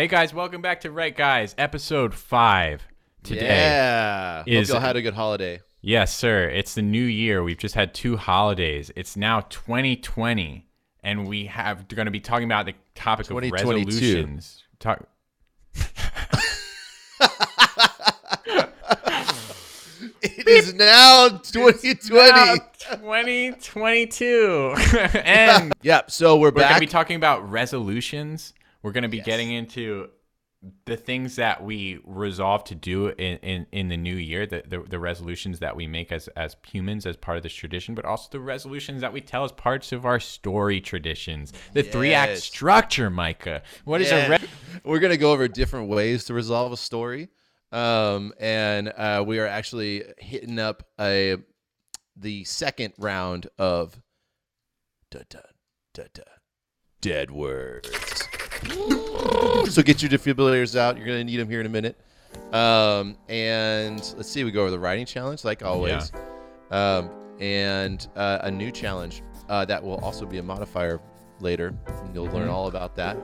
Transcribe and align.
Hey 0.00 0.08
guys, 0.08 0.32
welcome 0.32 0.62
back 0.62 0.80
to 0.80 0.90
Write 0.90 1.14
Guys, 1.14 1.54
episode 1.58 2.14
five. 2.14 2.82
Today, 3.22 3.44
yeah. 3.48 4.42
is- 4.46 4.70
Hope 4.70 4.76
y'all 4.76 4.80
had 4.80 4.96
a 4.96 5.02
good 5.02 5.12
holiday. 5.12 5.60
yes, 5.82 6.16
sir. 6.16 6.48
It's 6.48 6.74
the 6.74 6.80
new 6.80 7.04
year. 7.04 7.42
We've 7.42 7.58
just 7.58 7.74
had 7.74 7.92
two 7.92 8.16
holidays. 8.16 8.90
It's 8.96 9.14
now 9.14 9.40
2020, 9.50 10.66
and 11.04 11.28
we 11.28 11.44
have 11.44 11.86
going 11.88 12.06
to 12.06 12.10
be 12.10 12.18
talking 12.18 12.46
about 12.46 12.64
the 12.64 12.72
topic 12.94 13.30
of 13.30 13.36
resolutions. 13.52 14.64
Talk. 14.78 15.06
It 20.22 20.48
is 20.48 20.72
now 20.72 21.28
2020. 21.28 22.30
Now 22.30 22.56
2022, 22.78 24.74
and 25.24 25.74
yeah, 25.82 26.02
so 26.08 26.38
we're, 26.38 26.50
back. 26.50 26.56
we're 26.56 26.62
going 26.62 26.74
to 26.74 26.80
be 26.80 26.86
talking 26.86 27.16
about 27.16 27.50
resolutions. 27.50 28.54
We're 28.82 28.92
going 28.92 29.02
to 29.02 29.08
be 29.08 29.18
Yes. 29.18 29.26
getting 29.26 29.52
into 29.52 30.08
the 30.84 30.96
things 30.96 31.36
that 31.36 31.64
we 31.64 32.00
resolve 32.04 32.64
to 32.64 32.74
do 32.74 33.08
in, 33.08 33.38
in, 33.38 33.66
in 33.72 33.88
the 33.88 33.96
new 33.96 34.14
year, 34.14 34.44
the, 34.46 34.62
the, 34.68 34.80
the 34.80 34.98
resolutions 34.98 35.58
that 35.60 35.74
we 35.74 35.86
make 35.86 36.12
as, 36.12 36.28
as 36.36 36.54
humans 36.66 37.06
as 37.06 37.16
part 37.16 37.38
of 37.38 37.42
this 37.42 37.54
tradition, 37.54 37.94
but 37.94 38.04
also 38.04 38.28
the 38.30 38.40
resolutions 38.40 39.00
that 39.00 39.10
we 39.10 39.22
tell 39.22 39.42
as 39.44 39.52
parts 39.52 39.90
of 39.90 40.04
our 40.04 40.20
story 40.20 40.80
traditions. 40.82 41.54
The 41.72 41.82
three 41.82 42.12
act 42.12 42.38
structure, 42.38 43.08
Micah. 43.08 43.62
What 43.84 44.02
is 44.02 44.12
a 44.12 44.28
re- 44.28 44.48
We're 44.84 44.98
going 44.98 45.12
to 45.12 45.16
go 45.18 45.32
over 45.32 45.48
different 45.48 45.88
ways 45.88 46.24
to 46.24 46.34
resolve 46.34 46.72
a 46.72 46.76
story. 46.76 47.28
Um, 47.72 48.34
and 48.38 48.88
uh, 48.94 49.24
we 49.26 49.38
are 49.38 49.46
actually 49.46 50.04
hitting 50.18 50.58
up 50.58 50.82
a 51.00 51.36
the 52.16 52.44
second 52.44 52.92
round 52.98 53.46
of 53.58 54.02
da 55.10 55.20
da 55.30 55.38
da 55.94 56.02
da 56.12 56.22
dead 57.00 57.30
words. 57.30 58.28
So 59.70 59.82
get 59.82 60.02
your 60.02 60.10
defibrillators 60.10 60.76
out. 60.76 60.96
You're 60.96 61.06
going 61.06 61.18
to 61.18 61.24
need 61.24 61.38
them 61.38 61.48
here 61.48 61.60
in 61.60 61.66
a 61.66 61.70
minute. 61.70 61.96
Um, 62.52 63.16
and 63.28 63.98
let's 64.16 64.30
see, 64.30 64.44
we 64.44 64.50
go 64.50 64.62
over 64.62 64.70
the 64.70 64.78
writing 64.78 65.06
challenge 65.06 65.44
like 65.44 65.62
always. 65.62 66.12
Um, 66.70 67.10
and 67.40 68.06
uh, 68.16 68.38
a 68.42 68.50
new 68.50 68.70
challenge 68.70 69.22
uh, 69.48 69.64
that 69.64 69.82
will 69.82 69.98
also 69.98 70.26
be 70.26 70.38
a 70.38 70.42
modifier 70.42 71.00
later. 71.40 71.74
And 71.86 72.14
you'll 72.14 72.26
learn 72.26 72.48
all 72.48 72.66
about 72.68 72.96
that. 72.96 73.16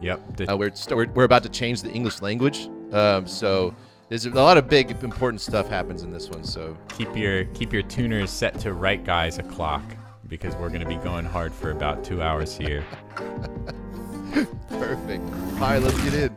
Yep. 0.00 0.40
Uh, 0.48 0.56
we're, 0.56 0.74
st- 0.74 0.96
we're 0.96 1.08
we're 1.12 1.24
about 1.24 1.42
to 1.42 1.48
change 1.48 1.82
the 1.82 1.90
English 1.90 2.22
language, 2.22 2.68
um, 2.92 3.26
so 3.26 3.74
there's 4.08 4.26
a 4.26 4.30
lot 4.30 4.56
of 4.56 4.68
big 4.68 4.90
important 5.02 5.40
stuff 5.40 5.68
happens 5.68 6.02
in 6.02 6.12
this 6.12 6.30
one. 6.30 6.44
So 6.44 6.76
keep 6.88 7.16
your 7.16 7.46
keep 7.46 7.72
your 7.72 7.82
tuners 7.82 8.30
set 8.30 8.58
to 8.60 8.74
Write 8.74 9.04
Guys 9.04 9.38
o'clock 9.38 9.82
because 10.28 10.54
we're 10.56 10.68
going 10.68 10.82
to 10.82 10.86
be 10.86 10.96
going 10.96 11.24
hard 11.24 11.52
for 11.52 11.72
about 11.72 12.04
two 12.04 12.22
hours 12.22 12.56
here. 12.56 12.84
perfect. 14.68 15.22
All 15.54 15.60
right, 15.60 15.82
let's 15.82 16.00
get 16.02 16.14
in. 16.14 16.36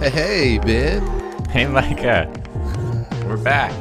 Hey, 0.00 0.58
hey, 0.58 1.19
Hey, 1.50 1.66
Micah. 1.66 2.30
We're 3.26 3.36
back. 3.36 3.72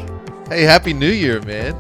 Hey, 0.48 0.64
happy 0.64 0.92
New 0.92 1.12
Year, 1.12 1.40
man. 1.44 1.76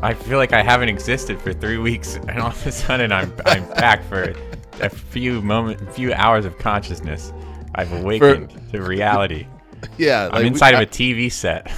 I 0.00 0.14
feel 0.14 0.38
like 0.38 0.52
I 0.52 0.62
haven't 0.62 0.88
existed 0.88 1.40
for 1.40 1.52
three 1.52 1.78
weeks, 1.78 2.14
and 2.14 2.38
all 2.38 2.50
of 2.50 2.64
a 2.64 2.70
sudden 2.70 3.10
I'm 3.10 3.32
I'm 3.44 3.68
back 3.70 4.04
for 4.04 4.36
a 4.80 4.88
few 4.88 5.42
moment, 5.42 5.92
few 5.94 6.12
hours 6.14 6.44
of 6.44 6.58
consciousness. 6.58 7.32
I've 7.74 7.92
awakened 7.92 8.70
to 8.70 8.82
reality. 8.82 9.46
Yeah, 9.98 10.30
I'm 10.32 10.46
inside 10.46 10.76
we, 10.76 10.76
of 10.76 10.82
a 10.82 10.86
TV 10.86 11.32
set. 11.32 11.68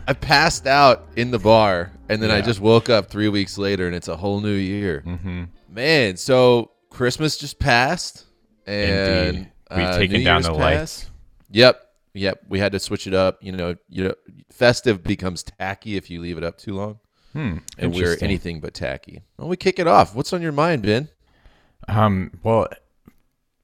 I, 0.08 0.12
passed 0.12 0.66
out 0.66 1.06
in 1.14 1.30
the 1.30 1.38
bar, 1.38 1.92
and 2.08 2.20
then 2.20 2.32
I 2.32 2.40
just 2.40 2.58
woke 2.58 2.90
up 2.90 3.10
three 3.10 3.28
weeks 3.28 3.56
later, 3.56 3.86
and 3.86 3.94
it's 3.94 4.08
a 4.08 4.16
whole 4.16 4.40
new 4.40 4.56
year. 4.56 5.02
hmm 5.02 5.44
Man, 5.68 6.16
so 6.16 6.72
Christmas 6.90 7.36
just 7.36 7.60
passed, 7.60 8.24
and 8.66 9.36
Indeed. 9.36 9.52
We've 9.70 9.86
uh, 9.86 9.98
taken 9.98 10.18
New 10.18 10.24
down 10.24 10.36
Year's 10.38 10.46
the 10.46 10.52
passed. 10.54 10.58
lights. 10.58 11.10
Yep, 11.52 11.83
yep. 12.14 12.40
We 12.48 12.58
had 12.60 12.72
to 12.72 12.78
switch 12.78 13.06
it 13.06 13.12
up. 13.14 13.38
You 13.42 13.52
know, 13.52 13.76
you 13.88 14.04
know, 14.04 14.14
festive 14.50 15.02
becomes 15.02 15.42
tacky 15.42 15.96
if 15.96 16.08
you 16.10 16.20
leave 16.20 16.38
it 16.38 16.44
up 16.44 16.56
too 16.58 16.74
long, 16.74 16.98
Hmm. 17.34 17.58
and 17.78 17.94
we're 17.94 18.16
anything 18.22 18.60
but 18.60 18.72
tacky. 18.74 19.22
Well, 19.36 19.48
we 19.48 19.56
kick 19.56 19.78
it 19.78 19.86
off. 19.86 20.14
What's 20.14 20.32
on 20.32 20.40
your 20.40 20.52
mind, 20.52 20.82
Ben? 20.84 21.08
Um. 21.88 22.30
Well, 22.42 22.68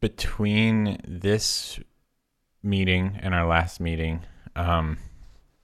between 0.01 0.99
this 1.07 1.79
meeting 2.63 3.19
and 3.23 3.35
our 3.35 3.47
last 3.47 3.81
meeting, 3.81 4.21
um, 4.57 4.99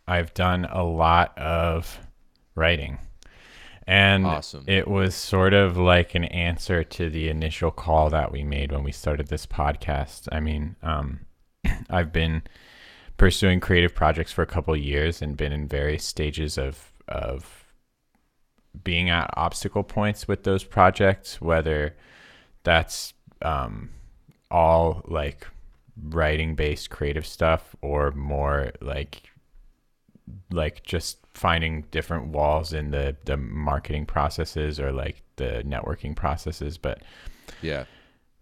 I've 0.07 0.33
done 0.35 0.67
a 0.71 0.83
lot 0.85 1.37
of 1.39 1.99
writing, 2.55 2.99
and 3.87 4.27
Awesome. 4.27 4.65
it 4.67 4.89
was 4.89 5.15
sort 5.15 5.53
of 5.53 5.77
like 5.77 6.15
an 6.15 6.25
answer 6.25 6.85
to 6.85 7.11
the 7.11 7.29
initial 7.29 7.71
call 7.71 8.11
that 8.11 8.31
we 8.33 8.45
made 8.45 8.73
when 8.73 8.83
we 8.85 8.93
started 8.93 9.29
this 9.29 9.47
podcast. 9.47 10.29
I 10.33 10.41
mean, 10.41 10.77
um, 10.83 11.21
I've 11.91 12.13
been 12.13 12.43
pursuing 13.17 13.61
creative 13.61 13.95
projects 13.95 14.33
for 14.33 14.43
a 14.43 14.47
couple 14.47 14.75
of 14.75 14.81
years 14.81 15.23
and 15.23 15.37
been 15.37 15.53
in 15.53 15.67
various 15.67 16.05
stages 16.05 16.59
of 16.59 16.93
of 17.09 17.65
being 18.85 19.09
at 19.09 19.31
obstacle 19.37 19.83
points 19.83 20.29
with 20.29 20.45
those 20.45 20.65
projects, 20.65 21.41
whether 21.41 21.95
that's 22.63 23.15
um, 23.43 23.91
all 24.51 25.03
like 25.07 25.47
writing 26.03 26.55
based 26.55 26.91
creative 26.91 27.27
stuff 27.27 27.75
or 27.81 28.11
more 28.13 28.71
like 28.81 29.31
like 30.51 30.83
just 30.83 31.19
finding 31.35 31.83
different 31.91 32.29
walls 32.29 32.73
in 32.73 32.91
the 32.91 33.17
the 33.25 33.37
marketing 33.37 34.05
processes 34.05 34.79
or 34.79 34.93
like 34.93 35.23
the 35.37 35.63
networking 35.67 36.15
processes. 36.15 36.77
But 36.77 37.03
Yeah, 37.63 37.85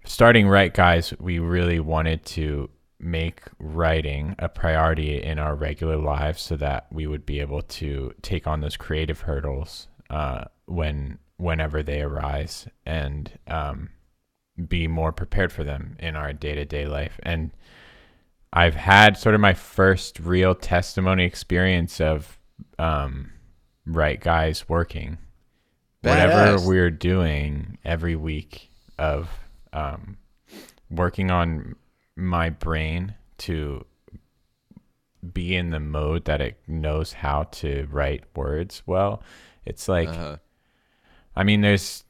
starting 0.04 0.48
Write 0.48 0.74
Guys 0.74 1.14
we 1.20 1.38
really 1.38 1.80
wanted 1.80 2.24
to 2.26 2.70
make 3.04 3.42
writing 3.58 4.34
a 4.38 4.48
priority 4.48 5.22
in 5.22 5.38
our 5.38 5.54
regular 5.54 5.96
lives 5.96 6.40
so 6.40 6.56
that 6.56 6.86
we 6.90 7.06
would 7.06 7.26
be 7.26 7.38
able 7.38 7.60
to 7.60 8.12
take 8.22 8.46
on 8.46 8.60
those 8.60 8.76
creative 8.76 9.20
hurdles 9.20 9.88
uh, 10.08 10.44
when 10.64 11.18
whenever 11.36 11.82
they 11.82 12.00
arise 12.00 12.66
and 12.86 13.38
um, 13.46 13.90
be 14.68 14.88
more 14.88 15.12
prepared 15.12 15.52
for 15.52 15.64
them 15.64 15.96
in 15.98 16.16
our 16.16 16.32
day-to-day 16.32 16.86
life. 16.86 17.20
And 17.22 17.50
i've 18.52 18.76
had 18.76 19.16
sort 19.16 19.34
of 19.34 19.40
my 19.40 19.52
first 19.52 20.20
real 20.20 20.54
testimony 20.54 21.24
experience 21.24 22.00
of 22.00 22.38
um, 22.78 23.32
Write 23.84 24.20
Guys 24.20 24.68
working. 24.68 25.18
Whatever 26.02 26.66
we're 26.66 26.90
doing 26.90 27.78
every 27.84 28.14
week 28.14 28.70
of 28.98 29.28
um, 29.72 30.18
working 30.90 31.30
on 31.30 31.76
my 32.16 32.50
brain 32.50 33.14
to 33.38 33.84
be 35.32 35.56
in 35.56 35.70
the 35.70 35.80
mode 35.80 36.24
that 36.26 36.40
it 36.40 36.58
knows 36.66 37.12
how 37.12 37.44
to 37.44 37.88
write 37.90 38.24
words 38.36 38.82
well 38.86 39.22
it's 39.64 39.88
like 39.88 40.08
uh-huh. 40.08 40.36
i 41.34 41.42
mean 41.42 41.62
there's 41.62 42.04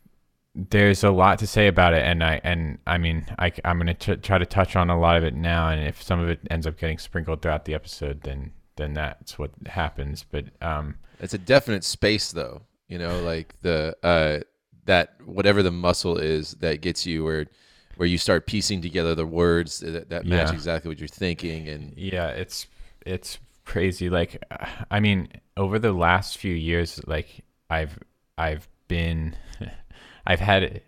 there's 0.56 1.04
a 1.04 1.10
lot 1.10 1.38
to 1.38 1.46
say 1.46 1.68
about 1.68 1.94
it 1.94 2.02
and 2.02 2.24
i 2.24 2.40
and 2.42 2.78
i 2.86 2.98
mean 2.98 3.24
I, 3.38 3.52
i'm 3.64 3.78
going 3.78 3.94
to 3.94 4.16
try 4.16 4.38
to 4.38 4.46
touch 4.46 4.74
on 4.76 4.90
a 4.90 4.98
lot 4.98 5.16
of 5.16 5.24
it 5.24 5.34
now 5.34 5.68
and 5.68 5.86
if 5.86 6.02
some 6.02 6.20
of 6.20 6.28
it 6.28 6.40
ends 6.50 6.66
up 6.66 6.78
getting 6.78 6.98
sprinkled 6.98 7.40
throughout 7.40 7.64
the 7.64 7.74
episode 7.74 8.22
then 8.22 8.52
then 8.76 8.94
that's 8.94 9.38
what 9.38 9.52
happens 9.66 10.24
but 10.28 10.46
um 10.60 10.96
it's 11.20 11.34
a 11.34 11.38
definite 11.38 11.84
space, 11.84 12.32
though. 12.32 12.62
You 12.88 12.98
know, 12.98 13.22
like 13.22 13.54
the 13.62 13.96
uh, 14.02 14.40
that 14.84 15.16
whatever 15.24 15.62
the 15.62 15.72
muscle 15.72 16.18
is 16.18 16.52
that 16.60 16.80
gets 16.80 17.06
you 17.06 17.24
where 17.24 17.46
where 17.96 18.08
you 18.08 18.18
start 18.18 18.46
piecing 18.46 18.82
together 18.82 19.14
the 19.14 19.26
words 19.26 19.80
that, 19.80 20.10
that 20.10 20.26
match 20.26 20.50
Yeah. 20.50 20.52
exactly 20.52 20.88
what 20.88 20.98
you're 20.98 21.08
thinking, 21.08 21.68
and 21.68 21.96
Yeah, 21.96 22.28
it's 22.28 22.66
it's 23.06 23.38
crazy. 23.64 24.10
Like, 24.10 24.42
I 24.90 25.00
mean, 25.00 25.28
over 25.56 25.78
the 25.78 25.92
last 25.92 26.38
few 26.38 26.54
years, 26.54 27.00
like 27.06 27.44
I've 27.70 27.98
I've 28.36 28.68
been, 28.88 29.36
I've 30.26 30.40
had 30.40 30.82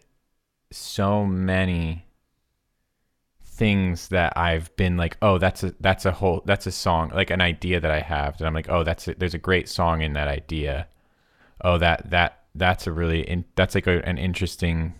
so 0.73 1.27
many 1.27 2.07
things 3.43 4.09
that 4.09 4.33
I've 4.37 4.75
been 4.77 4.97
like, 4.97 5.17
oh, 5.23 5.39
that's 5.39 5.63
a 5.63 5.75
that's 5.81 6.05
a 6.05 6.13
whole 6.13 6.43
that's 6.45 6.67
a 6.67 6.73
song, 6.73 7.11
like 7.15 7.31
an 7.31 7.41
idea 7.41 7.81
that 7.81 7.91
I 7.91 8.01
have 8.01 8.39
that 8.39 8.47
I'm 8.47 8.55
like, 8.55 8.69
oh, 8.69 8.85
that's 8.85 9.09
a, 9.09 9.15
there's 9.15 9.35
a 9.35 9.39
great 9.39 9.69
song 9.69 10.03
in 10.03 10.13
that 10.15 10.29
idea. 10.29 10.89
Oh, 11.63 11.79
that 11.79 12.11
that 12.11 12.45
that's 12.55 12.87
a 12.87 12.93
really 12.93 13.23
in, 13.23 13.45
that's 13.57 13.75
like 13.75 13.87
a, 13.87 14.07
an 14.09 14.19
interesting 14.19 14.95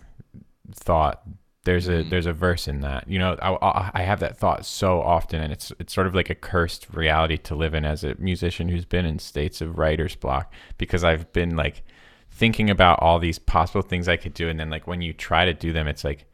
thought 0.73 1.23
There's 1.67 1.87
a 1.89 2.03
Mhm. 2.03 2.09
there's 2.09 2.25
a 2.25 2.33
verse 2.33 2.67
in 2.67 2.79
that. 2.81 3.07
You 3.09 3.19
know, 3.19 3.35
I, 3.41 3.51
I 3.61 3.91
I 3.93 4.01
have 4.03 4.19
that 4.21 4.37
thought 4.37 4.65
so 4.65 5.01
often, 5.01 5.41
and 5.41 5.51
it's 5.51 5.71
it's 5.79 5.93
sort 5.93 6.07
of 6.07 6.15
like 6.15 6.29
a 6.29 6.35
cursed 6.35 6.87
reality 6.93 7.37
to 7.37 7.55
live 7.55 7.73
in 7.73 7.83
as 7.85 8.03
a 8.03 8.15
musician 8.19 8.69
who's 8.69 8.85
been 8.85 9.05
in 9.05 9.19
states 9.19 9.59
of 9.61 9.77
writer's 9.77 10.15
block 10.15 10.51
because 10.77 11.03
I've 11.03 11.31
been 11.33 11.55
like 11.57 11.83
thinking 12.31 12.69
about 12.69 13.01
all 13.01 13.19
these 13.19 13.37
possible 13.39 13.81
things 13.81 14.07
I 14.07 14.15
could 14.17 14.33
do, 14.33 14.47
and 14.49 14.57
then 14.59 14.69
like 14.69 14.87
when 14.87 15.01
you 15.01 15.11
try 15.13 15.43
to 15.45 15.53
do 15.53 15.73
them, 15.73 15.87
it's 15.87 16.03
like, 16.05 16.25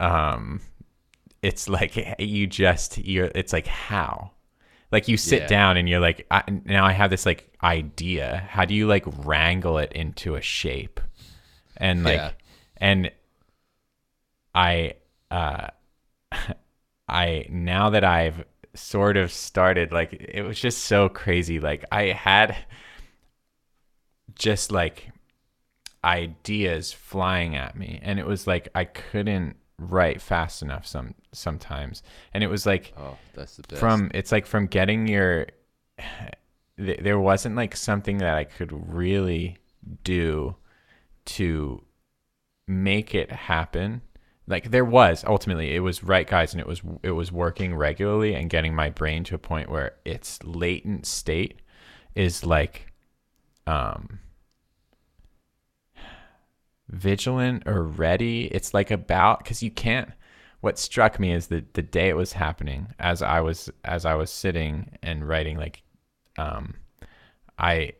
um, 0.00 0.60
it's 1.42 1.68
like 1.68 1.94
you 2.18 2.46
just 2.46 2.98
you're 2.98 3.30
it's 3.34 3.52
like 3.52 3.66
how 3.66 4.30
like 4.90 5.08
you 5.08 5.16
sit 5.16 5.42
Yeah. 5.42 5.46
down 5.46 5.76
and 5.76 5.88
you're 5.88 6.00
like 6.00 6.26
I, 6.30 6.42
now 6.64 6.84
i 6.84 6.92
have 6.92 7.10
this 7.10 7.26
like 7.26 7.50
idea 7.62 8.46
how 8.48 8.64
do 8.64 8.74
you 8.74 8.86
like 8.86 9.04
wrangle 9.24 9.78
it 9.78 9.92
into 9.92 10.36
a 10.36 10.40
shape 10.40 11.00
and 11.76 12.04
like 12.04 12.14
Yeah. 12.16 12.30
and 12.78 13.10
i 14.54 14.94
uh 15.30 15.68
i 17.08 17.46
now 17.50 17.90
that 17.90 18.04
i've 18.04 18.44
sort 18.74 19.16
of 19.16 19.30
started 19.32 19.92
like 19.92 20.12
it 20.12 20.42
was 20.42 20.58
just 20.58 20.84
so 20.86 21.08
crazy. 21.08 21.60
Like 21.60 21.84
i 21.92 22.06
had 22.06 22.56
just 24.34 24.72
like 24.72 25.10
ideas 26.02 26.92
flying 26.92 27.54
at 27.56 27.76
me 27.76 28.00
and 28.02 28.18
it 28.18 28.26
was 28.26 28.46
like 28.46 28.68
i 28.74 28.84
couldn't 28.84 29.56
write 29.78 30.20
fast 30.20 30.62
enough 30.62 30.86
some 30.86 31.14
sometimes. 31.32 32.02
And 32.32 32.44
it 32.44 32.46
was 32.48 32.64
like 32.66 32.92
Oh, 32.96 33.16
that's 33.34 33.56
the 33.56 33.62
best. 33.62 33.80
from 33.80 34.10
it's 34.14 34.30
like 34.32 34.46
from 34.46 34.66
getting 34.66 35.08
your 35.08 35.46
th- 36.78 37.00
there 37.00 37.18
wasn't 37.18 37.56
like 37.56 37.76
something 37.76 38.18
that 38.18 38.36
I 38.36 38.44
could 38.44 38.72
really 38.92 39.58
do 40.04 40.56
to 41.26 41.82
make 42.68 43.14
it 43.14 43.30
happen 43.32 44.02
like 44.46 44.70
there 44.70 44.84
was 44.84 45.24
ultimately 45.26 45.74
it 45.74 45.80
was 45.80 46.04
Write 46.04 46.28
Guys 46.28 46.52
and 46.52 46.60
it 46.60 46.66
was 46.66 46.82
it 47.02 47.12
was 47.12 47.32
working 47.32 47.74
regularly 47.74 48.34
and 48.34 48.50
getting 48.50 48.74
my 48.74 48.90
brain 48.90 49.24
to 49.24 49.34
a 49.34 49.38
point 49.38 49.70
where 49.70 49.94
its 50.04 50.42
latent 50.42 51.06
state 51.06 51.60
is 52.14 52.44
like 52.44 52.92
um 53.66 54.20
vigilant 56.88 57.62
or 57.66 57.82
ready. 57.82 58.46
It's 58.46 58.74
like 58.74 58.90
about 58.90 59.38
because 59.38 59.62
you 59.62 59.70
can't 59.70 60.10
what 60.64 60.78
struck 60.78 61.20
me 61.20 61.30
is 61.30 61.48
that 61.48 61.74
the 61.74 61.82
day 61.82 62.08
it 62.08 62.16
was 62.16 62.32
happening 62.32 62.86
as 62.98 63.20
i 63.20 63.38
was 63.38 63.68
as 63.84 64.06
i 64.06 64.14
was 64.14 64.30
sitting 64.30 64.96
and 65.02 65.28
writing 65.28 65.58
like 65.58 65.82
um 66.38 66.74
i 67.58 67.92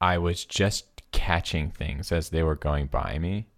i 0.00 0.16
was 0.16 0.44
just 0.44 1.02
catching 1.10 1.68
things 1.68 2.12
as 2.12 2.30
they 2.30 2.44
were 2.44 2.54
going 2.54 2.86
by 2.86 3.18
me 3.18 3.48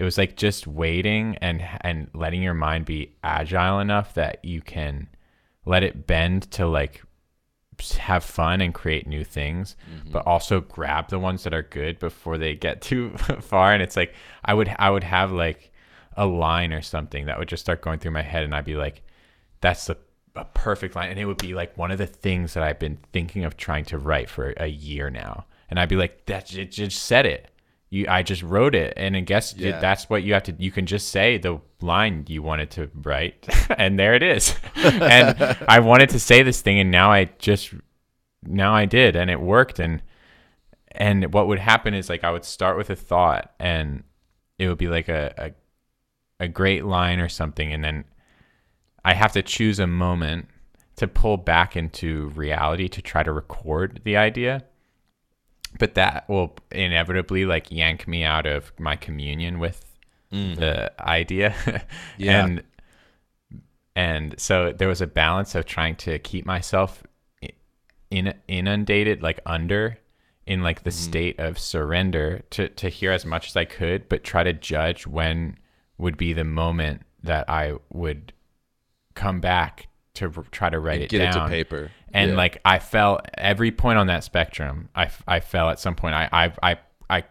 it 0.00 0.04
was 0.04 0.16
like 0.16 0.34
just 0.34 0.66
waiting 0.66 1.36
and 1.42 1.62
and 1.82 2.08
letting 2.14 2.42
your 2.42 2.54
mind 2.54 2.86
be 2.86 3.12
agile 3.22 3.78
enough 3.80 4.14
that 4.14 4.42
you 4.42 4.62
can 4.62 5.06
let 5.66 5.82
it 5.82 6.06
bend 6.06 6.50
to 6.52 6.66
like 6.66 7.02
have 7.98 8.24
fun 8.24 8.60
and 8.60 8.74
create 8.74 9.06
new 9.06 9.24
things 9.24 9.76
Mm-hmm. 9.94 10.10
but 10.10 10.26
also 10.26 10.60
grab 10.62 11.08
the 11.08 11.18
ones 11.18 11.44
that 11.44 11.54
are 11.54 11.62
good 11.62 11.98
before 11.98 12.38
they 12.38 12.54
get 12.54 12.80
too 12.90 13.10
far. 13.40 13.72
And 13.74 13.82
it's 13.82 13.96
like 13.96 14.14
i 14.44 14.54
would 14.54 14.74
i 14.78 14.88
would 14.90 15.04
have 15.04 15.32
like 15.32 15.70
a 16.16 16.26
line 16.26 16.72
or 16.72 16.82
something 16.82 17.26
that 17.26 17.38
would 17.38 17.48
just 17.48 17.62
start 17.62 17.82
going 17.82 17.98
through 17.98 18.10
my 18.10 18.22
head 18.22 18.42
and 18.42 18.54
i'd 18.54 18.64
be 18.64 18.76
like 18.76 19.02
that's 19.60 19.86
the 19.86 19.96
a 20.36 20.44
perfect 20.44 20.94
line. 20.94 21.10
And 21.10 21.18
it 21.18 21.24
would 21.24 21.38
be 21.38 21.54
like 21.54 21.76
one 21.76 21.90
of 21.90 21.98
the 21.98 22.06
things 22.06 22.54
that 22.54 22.62
i've 22.62 22.78
been 22.78 22.98
thinking 23.12 23.44
of 23.44 23.56
trying 23.56 23.84
to 23.86 23.98
write 23.98 24.30
for 24.30 24.54
a 24.56 24.66
year 24.68 25.10
now. 25.10 25.44
And 25.68 25.78
i'd 25.78 25.88
be 25.90 25.96
like 25.96 26.24
that 26.26 26.54
it 26.54 26.70
just 26.72 27.02
said 27.04 27.26
it 27.26 27.50
you 27.90 28.06
i 28.08 28.22
just 28.22 28.42
wrote 28.42 28.74
it. 28.74 28.94
And 28.96 29.16
i 29.16 29.20
guess 29.20 29.54
Yeah. 29.56 29.80
that's 29.80 30.08
what 30.08 30.22
you 30.22 30.32
have 30.34 30.44
to 30.44 30.54
you 30.58 30.70
can 30.70 30.86
just 30.86 31.08
say 31.08 31.38
the 31.38 31.60
line 31.82 32.24
you 32.28 32.42
wanted 32.42 32.70
to 32.72 32.90
write. 33.02 33.48
And 33.78 33.98
there 33.98 34.14
it 34.14 34.22
is. 34.22 34.54
And 34.76 35.56
i 35.68 35.80
wanted 35.80 36.10
to 36.10 36.18
say 36.20 36.42
this 36.42 36.60
thing 36.62 36.78
and 36.80 36.90
now 36.90 37.10
i 37.12 37.24
just 37.38 37.74
now 38.44 38.72
i 38.74 38.84
did 38.86 39.16
and 39.16 39.30
it 39.30 39.40
worked. 39.40 39.78
And 39.78 40.02
and 40.92 41.32
what 41.32 41.46
would 41.48 41.58
happen 41.58 41.94
is 41.94 42.08
like 42.08 42.24
i 42.24 42.30
would 42.30 42.44
start 42.44 42.76
with 42.76 42.90
a 42.90 42.96
thought 42.96 43.52
and 43.60 44.02
it 44.58 44.68
would 44.68 44.78
be 44.78 44.88
like 44.88 45.08
a, 45.08 45.32
a 45.38 46.44
a 46.44 46.48
great 46.48 46.84
line 46.84 47.18
or 47.20 47.28
something. 47.28 47.72
And 47.72 47.82
then 47.84 48.04
i 49.04 49.14
have 49.14 49.32
to 49.32 49.42
choose 49.42 49.78
a 49.80 49.86
moment 49.86 50.46
to 50.96 51.08
pull 51.08 51.36
back 51.38 51.76
into 51.76 52.28
reality 52.34 52.86
to 52.88 53.00
try 53.02 53.22
to 53.22 53.32
record 53.32 54.00
the 54.04 54.16
idea 54.18 54.64
but 55.78 55.94
that 55.94 56.28
will 56.28 56.56
inevitably 56.70 57.44
like 57.44 57.70
yank 57.70 58.08
me 58.08 58.24
out 58.24 58.46
of 58.46 58.72
my 58.78 58.96
communion 58.96 59.58
with 59.58 59.84
mm-hmm. 60.32 60.60
the 60.60 60.92
idea. 61.00 61.54
Yeah. 62.18 62.44
and 62.44 62.62
and 63.96 64.34
so 64.38 64.72
there 64.72 64.88
was 64.88 65.00
a 65.00 65.06
balance 65.06 65.54
of 65.54 65.64
trying 65.64 65.96
to 65.96 66.18
keep 66.18 66.46
myself 66.46 67.02
in 68.10 68.34
inundated 68.48 69.22
like 69.22 69.40
under 69.46 69.98
in 70.46 70.62
like 70.62 70.82
the 70.82 70.90
mm-hmm. 70.90 71.10
state 71.10 71.40
of 71.40 71.58
surrender 71.58 72.42
to 72.50 72.68
to 72.70 72.88
hear 72.88 73.12
as 73.12 73.24
much 73.24 73.48
as 73.48 73.56
I 73.56 73.64
could 73.64 74.08
but 74.08 74.24
try 74.24 74.42
to 74.42 74.52
judge 74.52 75.06
when 75.06 75.56
would 75.98 76.16
be 76.16 76.32
the 76.32 76.44
moment 76.44 77.02
that 77.22 77.48
I 77.48 77.74
would 77.92 78.32
come 79.14 79.40
back 79.40 79.86
to 80.14 80.32
r- 80.36 80.44
try 80.50 80.68
to 80.70 80.78
write 80.78 80.94
And 80.96 81.02
it 81.04 81.10
get 81.10 81.18
down 81.18 81.28
it 81.28 81.32
to 81.44 81.48
paper. 81.48 81.90
and 82.12 82.30
Yeah. 82.32 82.36
like 82.36 82.60
I 82.64 82.78
fell 82.78 83.20
every 83.38 83.70
point 83.70 83.98
on 83.98 84.06
that 84.08 84.24
spectrum. 84.24 84.88
I, 84.94 85.10
I 85.26 85.40
fell 85.40 85.70
at 85.70 85.78
some 85.80 85.94
point. 85.94 86.14
I, 86.14 86.28
I 86.32 86.52
I 86.72 86.78
I 87.08 87.24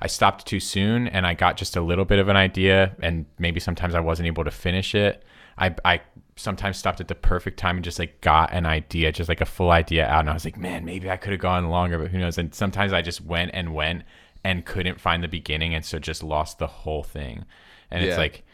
I 0.00 0.06
stopped 0.06 0.46
too 0.46 0.60
soon, 0.60 1.08
and 1.08 1.26
I 1.26 1.34
got 1.34 1.56
just 1.56 1.76
a 1.76 1.80
little 1.80 2.04
bit 2.04 2.18
of 2.18 2.28
an 2.28 2.36
idea, 2.36 2.94
and 3.02 3.26
maybe 3.38 3.60
sometimes 3.60 3.94
I 3.94 4.00
wasn't 4.00 4.26
able 4.26 4.44
to 4.44 4.50
finish 4.50 4.94
it. 4.94 5.22
I 5.58 5.74
I 5.84 6.00
sometimes 6.36 6.76
stopped 6.76 7.00
at 7.00 7.06
the 7.08 7.14
perfect 7.14 7.58
time 7.58 7.76
and 7.76 7.84
just 7.84 7.98
like 7.98 8.20
got 8.20 8.52
an 8.52 8.66
idea, 8.66 9.12
just 9.12 9.28
like 9.28 9.40
a 9.40 9.46
full 9.46 9.70
idea 9.70 10.06
out, 10.06 10.20
and 10.20 10.30
I 10.30 10.34
was 10.34 10.44
like, 10.44 10.56
man, 10.56 10.84
maybe 10.84 11.08
I 11.10 11.16
could 11.16 11.30
have 11.32 11.40
gone 11.40 11.68
longer, 11.68 11.98
but 11.98 12.10
who 12.10 12.18
knows? 12.18 12.38
And 12.38 12.52
sometimes 12.54 12.92
I 12.92 13.02
just 13.02 13.20
went 13.20 13.52
and 13.54 13.72
went 13.74 14.02
and 14.42 14.64
couldn't 14.64 15.00
find 15.00 15.22
the 15.22 15.28
beginning, 15.28 15.74
and 15.74 15.84
so 15.84 15.98
just 15.98 16.22
lost 16.22 16.58
the 16.58 16.66
whole 16.66 17.02
thing. 17.04 17.44
And 17.90 18.02
it's 18.04 18.18
like 18.18 18.44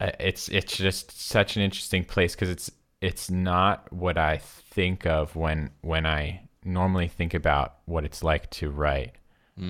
it's 0.00 0.48
it's 0.48 0.76
just 0.76 1.18
such 1.20 1.56
an 1.56 1.62
interesting 1.62 2.04
place 2.04 2.34
because 2.34 2.50
it's 2.50 2.70
it's 3.00 3.30
not 3.30 3.92
what 3.92 4.18
I 4.18 4.38
think 4.38 5.06
of 5.06 5.36
when 5.36 5.70
when 5.82 6.06
I 6.06 6.48
normally 6.64 7.08
think 7.08 7.34
about 7.34 7.76
what 7.86 8.04
it's 8.04 8.22
like 8.22 8.50
to 8.50 8.70
write. 8.70 9.14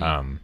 Um, 0.01 0.39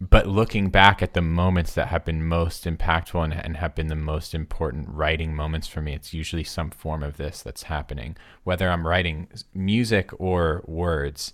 but 0.00 0.26
looking 0.26 0.68
back 0.68 1.02
at 1.02 1.14
the 1.14 1.22
moments 1.22 1.74
that 1.74 1.88
have 1.88 2.04
been 2.04 2.26
most 2.26 2.64
impactful 2.64 3.22
and, 3.24 3.32
and 3.32 3.56
have 3.56 3.74
been 3.74 3.86
the 3.86 3.94
most 3.94 4.34
important 4.34 4.88
writing 4.88 5.34
moments 5.34 5.66
for 5.68 5.80
me, 5.80 5.94
it's 5.94 6.12
usually 6.12 6.44
some 6.44 6.70
form 6.70 7.02
of 7.02 7.16
this 7.16 7.42
that's 7.42 7.62
happening, 7.62 8.16
whether 8.42 8.68
I'm 8.68 8.86
writing 8.86 9.28
music 9.54 10.10
or 10.20 10.62
words, 10.66 11.32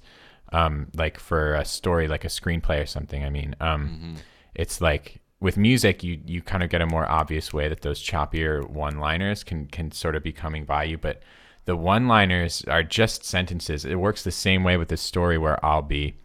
um, 0.53 0.89
like 0.95 1.19
for 1.19 1.55
a 1.55 1.65
story, 1.65 2.07
like 2.07 2.25
a 2.25 2.29
screenplay 2.29 2.83
or 2.83 2.87
something. 2.87 3.25
I 3.25 3.31
mean, 3.31 3.57
um, 3.61 4.15
it's 4.55 4.81
like 4.81 5.21
with 5.41 5.57
music, 5.57 6.05
you 6.05 6.21
you 6.27 6.43
kind 6.43 6.63
of 6.63 6.71
get 6.71 6.83
a 6.83 6.87
more 6.87 7.11
obvious 7.11 7.53
way 7.53 7.69
that 7.69 7.81
those 7.81 8.03
choppier 8.03 8.69
one-liners 8.69 9.43
can 9.43 9.67
can 9.67 9.91
sort 9.91 10.15
of 10.15 10.23
be 10.23 10.33
coming 10.33 10.65
by 10.65 10.85
you, 10.85 10.99
but 10.99 11.23
the 11.65 11.77
one-liners 11.77 12.65
are 12.69 12.83
just 12.83 13.25
sentences. 13.25 13.85
It 13.85 13.97
works 13.97 14.23
the 14.23 14.31
same 14.31 14.65
way 14.65 14.77
with 14.77 14.89
the 14.89 14.97
story, 14.97 15.39
where 15.39 15.65
I'll 15.65 15.83
be 15.83 16.17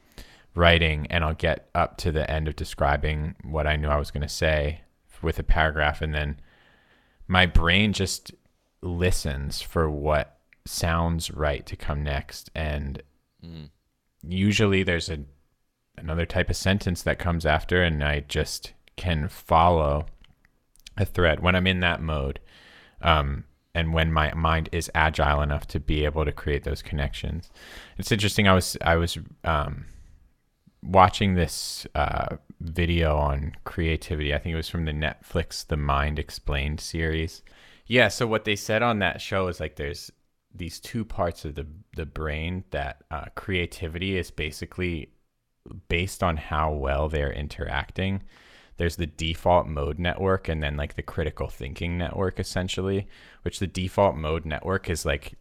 writing 0.53 1.07
and 1.10 1.24
I'll 1.24 1.34
get 1.34 1.69
up 1.75 1.98
to 1.98 2.12
the 2.12 2.29
end 2.29 2.48
of 2.48 2.55
describing 2.55 3.36
what 3.43 3.67
I 3.67 3.75
knew 3.75 3.89
I 3.89 3.98
was 3.98 4.12
going 4.12 4.22
to 4.22 4.29
say 4.29 4.81
with 5.22 5.39
a 5.39 5.43
paragraph, 5.43 6.01
and 6.01 6.13
then 6.13 6.39
my 7.27 7.45
brain 7.45 7.93
just 7.93 8.34
listens 8.81 9.62
for 9.62 9.89
what 9.89 10.39
sounds 10.65 11.31
right 11.31 11.65
to 11.65 11.75
come 11.75 12.03
next, 12.03 12.50
and 12.53 13.01
mm. 13.45 13.69
usually 14.27 14.84
there's 14.84 15.10
a 15.10 15.19
another 15.98 16.25
type 16.25 16.50
of 16.50 16.57
sentence 16.57 17.01
that 17.03 17.17
comes 17.19 17.45
after, 17.45 17.81
and 17.81 18.03
I 18.03 18.19
just 18.19 18.74
can 18.96 19.28
follow 19.28 20.06
a 20.98 21.06
thread 21.06 21.42
when 21.42 21.56
I'm 21.56 21.68
in 21.68 21.82
that 21.82 22.02
mode. 22.02 22.40
Um, 23.02 23.46
and 23.74 23.94
when 23.94 24.12
my 24.12 24.34
mind 24.34 24.70
is 24.72 24.90
agile 24.96 25.42
enough 25.42 25.68
to 25.68 25.80
be 25.80 26.06
able 26.06 26.24
to 26.24 26.32
create 26.32 26.64
those 26.64 26.82
connections, 26.82 27.52
it's 27.98 28.12
interesting. 28.12 28.48
I 28.48 28.54
was 28.54 28.78
I 28.82 28.96
was 28.96 29.18
um, 29.44 29.86
watching 30.82 31.36
this 31.36 31.86
uh, 31.94 32.38
video 32.62 33.18
on 33.18 33.54
creativity. 33.66 34.34
I 34.34 34.40
think 34.40 34.54
it 34.54 34.58
was 34.58 34.70
from 34.70 34.86
the 34.86 34.94
Netflix 34.94 35.68
The 35.68 35.78
Mind 35.78 36.20
Explained 36.20 36.80
series. 36.80 37.44
Yeah. 37.86 38.08
So 38.08 38.25
what 38.25 38.46
they 38.46 38.56
said 38.56 38.82
on 38.82 39.00
that 39.00 39.20
show 39.20 39.48
is 39.50 39.60
like 39.60 39.75
there's 39.75 40.10
these 40.54 40.80
two 40.80 41.04
parts 41.04 41.44
of 41.44 41.56
the 41.56 41.68
the 41.98 42.06
brain 42.06 42.64
that 42.72 43.04
uh, 43.12 43.25
creativity 43.36 44.18
is 44.18 44.32
basically 44.32 45.10
based 45.90 46.24
on 46.24 46.38
how 46.38 46.72
well 46.72 47.10
they're 47.10 47.34
interacting. 47.34 48.24
There's 48.77 48.98
the 48.98 49.05
default 49.05 49.67
mode 49.67 50.00
network 50.00 50.50
and 50.50 50.62
then 50.62 50.77
like 50.77 50.96
the 50.96 51.01
critical 51.01 51.48
thinking 51.48 51.98
network 51.98 52.39
essentially, 52.39 53.08
which 53.44 53.60
the 53.60 53.67
default 53.67 54.15
mode 54.15 54.46
network 54.46 54.89
is 54.89 55.05
like 55.05 55.36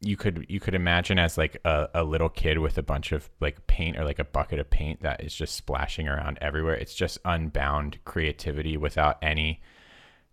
you 0.00 0.16
could 0.16 0.44
you 0.48 0.60
could 0.60 0.74
imagine 0.74 1.18
as 1.18 1.38
like 1.38 1.56
a, 1.64 1.88
a 1.94 2.04
little 2.04 2.28
kid 2.28 2.58
with 2.58 2.76
a 2.78 2.82
bunch 2.82 3.12
of 3.12 3.30
like 3.40 3.66
paint 3.66 3.98
or 3.98 4.04
like 4.04 4.18
a 4.18 4.24
bucket 4.24 4.58
of 4.58 4.68
paint 4.70 5.02
that 5.02 5.22
is 5.22 5.34
just 5.34 5.54
splashing 5.54 6.08
around 6.08 6.38
everywhere. 6.40 6.74
It's 6.74 6.94
just 6.94 7.18
unbound 7.24 7.98
creativity 8.04 8.76
without 8.76 9.18
any 9.22 9.62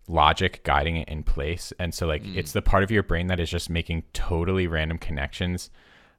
logic 0.08 0.62
guiding 0.64 0.96
it 0.96 1.08
in 1.08 1.22
place. 1.22 1.72
And 1.78 1.94
so 1.94 2.06
like 2.06 2.22
it's 2.34 2.52
the 2.52 2.62
part 2.62 2.82
of 2.82 2.90
your 2.90 3.02
brain 3.02 3.28
that 3.28 3.40
is 3.40 3.50
just 3.50 3.70
making 3.70 4.04
totally 4.12 4.66
random 4.66 4.98
connections 4.98 5.70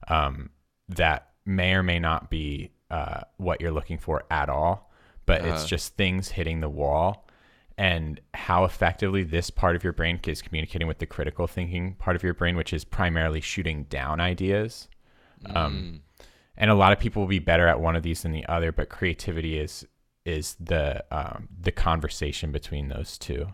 um, 0.08 0.50
that 0.90 1.30
may 1.46 1.74
or 1.74 1.84
may 1.84 2.00
not 2.00 2.30
be 2.30 2.72
uh, 2.90 3.22
what 3.38 3.62
you're 3.62 3.72
looking 3.72 3.98
for 3.98 4.24
at 4.30 4.50
all, 4.50 4.92
but 5.26 5.42
it's 5.42 5.50
Uh-huh. 5.62 5.68
just 5.68 5.96
things 5.96 6.30
hitting 6.32 6.60
the 6.62 6.70
wall 6.70 7.28
and 7.78 8.20
how 8.34 8.66
effectively 8.66 9.24
this 9.24 9.50
part 9.50 9.76
of 9.76 9.84
your 9.84 9.94
brain 9.94 10.20
is 10.28 10.42
communicating 10.42 10.88
with 10.88 11.00
the 11.00 11.06
critical 11.06 11.48
thinking 11.48 11.96
part 11.96 12.16
of 12.16 12.24
your 12.24 12.34
brain, 12.34 12.56
which 12.56 12.72
is 12.74 12.86
primarily 12.86 13.42
shooting 13.42 13.86
down 13.86 14.20
ideas. 14.20 14.88
Mm. 15.44 15.56
Um, 15.56 16.02
and 16.56 16.70
a 16.70 16.76
lot 16.76 16.92
of 16.94 17.00
people 17.00 17.22
will 17.24 17.28
be 17.30 17.40
better 17.40 17.68
at 17.68 17.80
one 17.80 17.96
of 17.96 18.04
these 18.04 18.22
than 18.22 18.32
the 18.32 18.46
other, 18.48 18.72
but 18.72 18.90
creativity 18.90 19.58
is 19.58 19.86
is 20.26 20.56
the 20.60 21.04
um, 21.12 21.50
the 21.60 21.72
conversation 21.72 22.52
between 22.52 22.88
those 22.90 23.18
two. 23.18 23.48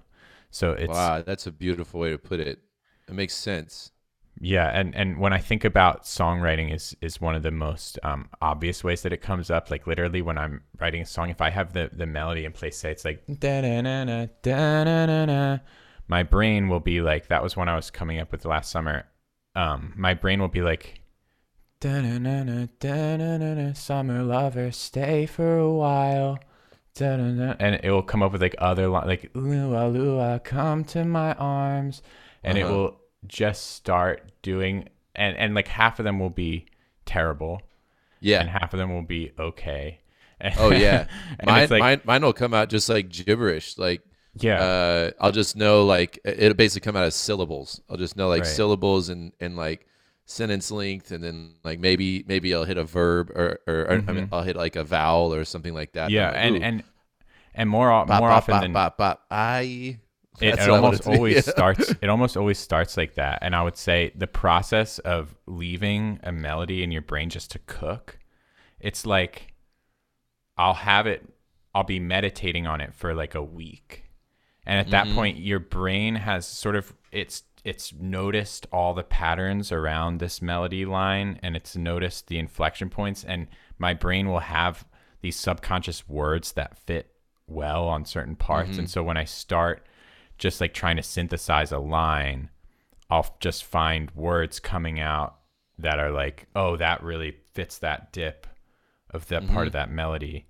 So 0.51 0.73
it's 0.73 0.89
wow, 0.89 1.21
that's 1.21 1.47
a 1.47 1.51
beautiful 1.51 1.99
way 1.99 2.11
to 2.11 2.17
put 2.17 2.39
it. 2.39 2.59
It 3.07 3.13
makes 3.13 3.33
sense. 3.33 3.91
Yeah, 4.41 4.67
and 4.69 4.95
and 4.95 5.17
when 5.19 5.33
I 5.33 5.37
think 5.39 5.63
about 5.65 6.03
songwriting 6.03 6.73
is 6.73 6.95
is 7.01 7.19
one 7.21 7.35
of 7.35 7.43
the 7.43 7.51
most 7.51 7.99
um, 8.03 8.29
obvious 8.41 8.83
ways 8.83 9.01
that 9.03 9.13
it 9.13 9.21
comes 9.21 9.49
up. 9.49 9.69
Like 9.69 9.85
literally 9.87 10.21
when 10.21 10.37
I'm 10.37 10.61
writing 10.79 11.01
a 11.01 11.05
song, 11.05 11.29
if 11.29 11.41
I 11.41 11.49
have 11.49 11.73
the 11.73 11.89
the 11.93 12.05
melody 12.05 12.45
in 12.45 12.51
place, 12.51 12.77
say 12.77 12.91
it's 12.91 13.05
like 13.05 13.23
da 13.39 13.61
na 13.61 13.81
na 13.81 14.03
na 14.05 14.27
da 14.41 14.83
na 14.83 15.05
na 15.05 15.25
na, 15.25 15.57
my 16.07 16.23
brain 16.23 16.69
will 16.69 16.79
be 16.79 17.01
like 17.01 17.27
that 17.27 17.43
was 17.43 17.55
when 17.57 17.69
I 17.69 17.75
was 17.75 17.91
coming 17.91 18.19
up 18.19 18.31
with 18.31 18.45
last 18.45 18.71
summer. 18.71 19.05
Um, 19.55 19.93
my 19.97 20.13
brain 20.13 20.39
will 20.39 20.47
be 20.47 20.61
like 20.61 21.01
da 21.81 22.01
na 22.01 22.17
na 22.17 22.43
na 22.43 22.67
da 22.79 23.17
na 23.17 23.37
na 23.37 23.53
na 23.53 23.73
summer 23.73 24.23
lover 24.23 24.71
stay 24.71 25.25
for 25.25 25.57
a 25.57 25.71
while. 25.71 26.39
Da-na-na, 26.95 27.55
and 27.59 27.79
it 27.81 27.91
will 27.91 28.01
come 28.03 28.21
up 28.23 28.33
with 28.33 28.41
like 28.41 28.55
other 28.57 28.89
li- 28.89 29.05
like 29.05 29.31
lua 29.33 29.87
lua 29.87 30.41
come 30.43 30.83
to 30.85 31.05
my 31.05 31.33
arms 31.35 32.01
and 32.43 32.57
it 32.57 32.63
Uh-huh. 32.63 32.73
will 32.73 32.99
just 33.27 33.71
start 33.75 34.31
doing 34.41 34.87
and 35.15 35.35
and 35.37 35.53
like 35.53 35.67
half 35.67 35.99
of 35.99 36.05
them 36.05 36.19
will 36.19 36.29
be 36.29 36.65
terrible 37.05 37.61
Yeah. 38.21 38.41
and 38.41 38.49
half 38.49 38.73
of 38.73 38.77
them 38.79 38.93
will 38.93 39.03
be 39.03 39.31
okay 39.39 39.99
Oh 40.57 40.71
yeah. 40.71 41.07
and 41.39 41.47
mine, 41.47 41.67
like 41.69 41.79
mine 41.81 42.01
mine 42.05 42.21
will 42.21 42.31
come 42.33 42.53
out 42.53 42.69
just 42.69 42.87
like 42.87 43.09
gibberish. 43.09 43.77
Like 43.77 44.01
yeah 44.35 44.61
uh, 44.63 45.11
I'll 45.19 45.33
just 45.33 45.57
know 45.57 45.83
like 45.85 46.17
it'll 46.23 46.53
basically 46.53 46.85
come 46.85 46.95
out 46.95 47.03
as 47.03 47.15
syllables. 47.15 47.81
I'll 47.89 47.97
just 47.97 48.15
know 48.15 48.29
like 48.29 48.43
Right. 48.43 48.47
syllables 48.47 49.09
and 49.09 49.33
and 49.41 49.57
like 49.57 49.85
sentence 50.25 50.71
length, 50.71 51.11
and 51.11 51.21
then 51.21 51.55
like 51.65 51.79
maybe 51.79 52.23
maybe 52.25 52.53
I'll 52.55 52.63
hit 52.63 52.77
a 52.77 52.85
verb 52.85 53.31
or 53.31 53.59
or, 53.67 53.75
or 53.81 54.03
I 54.07 54.11
mean 54.13 54.29
I'll 54.31 54.43
hit 54.43 54.55
like 54.55 54.77
a 54.77 54.83
vowel 54.85 55.33
or 55.33 55.43
something 55.43 55.73
like 55.73 55.91
that. 55.93 56.05
Mm-hmm. 56.09 56.15
yeah 56.15 56.29
I'm 56.29 56.53
like, 56.53 56.61
and 56.61 56.63
and 56.63 56.83
and 57.55 57.69
more 57.69 57.89
bop, 57.89 58.07
more 58.07 58.29
bop, 58.29 58.37
often 58.37 58.53
bop, 58.53 58.61
than 58.61 58.71
bop, 58.73 58.97
bop, 58.97 59.25
I. 59.29 59.99
it, 60.41 60.47
it 60.47 60.59
what 60.59 60.59
I 60.61 60.71
wanna 60.71 60.83
almost 60.85 61.07
always 61.07 61.35
Yeah. 61.35 61.41
starts 61.53 61.93
it 62.01 62.09
almost 62.09 62.37
always 62.37 62.57
starts 62.59 62.97
like 62.97 63.15
that 63.15 63.39
and 63.41 63.55
i 63.55 63.61
would 63.63 63.77
say 63.77 64.11
the 64.15 64.27
process 64.27 64.99
of 64.99 65.35
leaving 65.45 66.19
a 66.23 66.31
melody 66.31 66.83
in 66.83 66.91
your 66.91 67.01
brain 67.01 67.29
just 67.29 67.51
to 67.51 67.59
cook 67.59 68.17
it's 68.79 69.05
like 69.05 69.53
i'll 70.57 70.73
have 70.73 71.07
it 71.07 71.27
i'll 71.75 71.83
be 71.83 71.99
meditating 71.99 72.67
on 72.67 72.81
it 72.81 72.93
for 72.93 73.13
like 73.13 73.35
a 73.35 73.43
week 73.43 74.03
and 74.65 74.79
at 74.79 74.89
that 74.91 75.05
Mm-hmm. 75.07 75.15
point 75.15 75.37
your 75.39 75.59
brain 75.59 76.15
has 76.15 76.45
sort 76.45 76.75
of 76.75 76.93
it's 77.11 77.43
it's 77.65 77.93
noticed 77.99 78.65
all 78.71 78.93
the 78.93 79.03
patterns 79.03 79.71
around 79.71 80.19
this 80.19 80.41
melody 80.41 80.85
line 80.85 81.39
and 81.43 81.55
it's 81.55 81.75
noticed 81.75 82.27
the 82.27 82.39
inflection 82.39 82.89
points 82.89 83.23
and 83.23 83.47
my 83.77 83.93
brain 83.93 84.27
will 84.29 84.39
have 84.39 84.85
these 85.21 85.35
subconscious 85.35 86.07
words 86.07 86.53
that 86.53 86.77
fit 86.77 87.11
well 87.47 87.87
on 87.87 88.05
certain 88.05 88.35
parts 88.35 88.71
Mm-hmm. 88.71 88.79
and 88.79 88.89
so 88.89 89.03
when 89.03 89.17
i 89.17 89.25
start 89.25 89.85
just 90.39 90.59
like 90.59 90.73
trying 90.73 90.95
to 90.95 91.03
synthesize 91.03 91.71
a 91.71 91.79
line 91.79 92.49
i'll 93.09 93.35
just 93.39 93.63
find 93.63 94.11
words 94.11 94.59
coming 94.59 94.99
out 94.99 95.35
that 95.77 95.99
are 95.99 96.11
like 96.11 96.47
oh 96.55 96.75
that 96.75 97.03
really 97.03 97.35
fits 97.53 97.77
that 97.77 98.11
dip 98.11 98.47
of 99.11 99.27
that 99.27 99.47
part 99.47 99.67
of 99.67 99.73
that 99.73 99.91
melody 99.91 100.45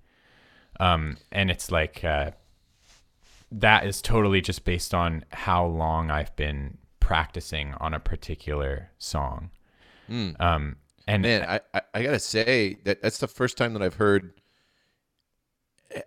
um 0.80 1.18
and 1.32 1.52
it's 1.52 1.72
like 1.72 2.04
uh 2.04 2.32
that 3.52 3.86
is 3.86 4.02
totally 4.02 4.42
just 4.42 4.64
based 4.64 4.94
on 4.94 5.26
how 5.32 5.66
long 5.66 6.12
I've 6.12 6.36
been 6.36 6.78
practicing 7.00 7.74
on 7.80 7.94
a 7.94 8.00
particular 8.00 8.92
song. 8.98 9.50
Um, 10.40 10.76
and 11.08 11.24
Man, 11.24 11.44
I, 11.48 11.60
I, 11.74 11.82
I 11.94 12.04
gotta 12.04 12.20
say 12.20 12.78
that 12.84 13.02
that's 13.02 13.18
the 13.18 13.28
first 13.28 13.58
time 13.58 13.74
that 13.74 13.82
I've 13.82 13.96
heard 13.96 14.34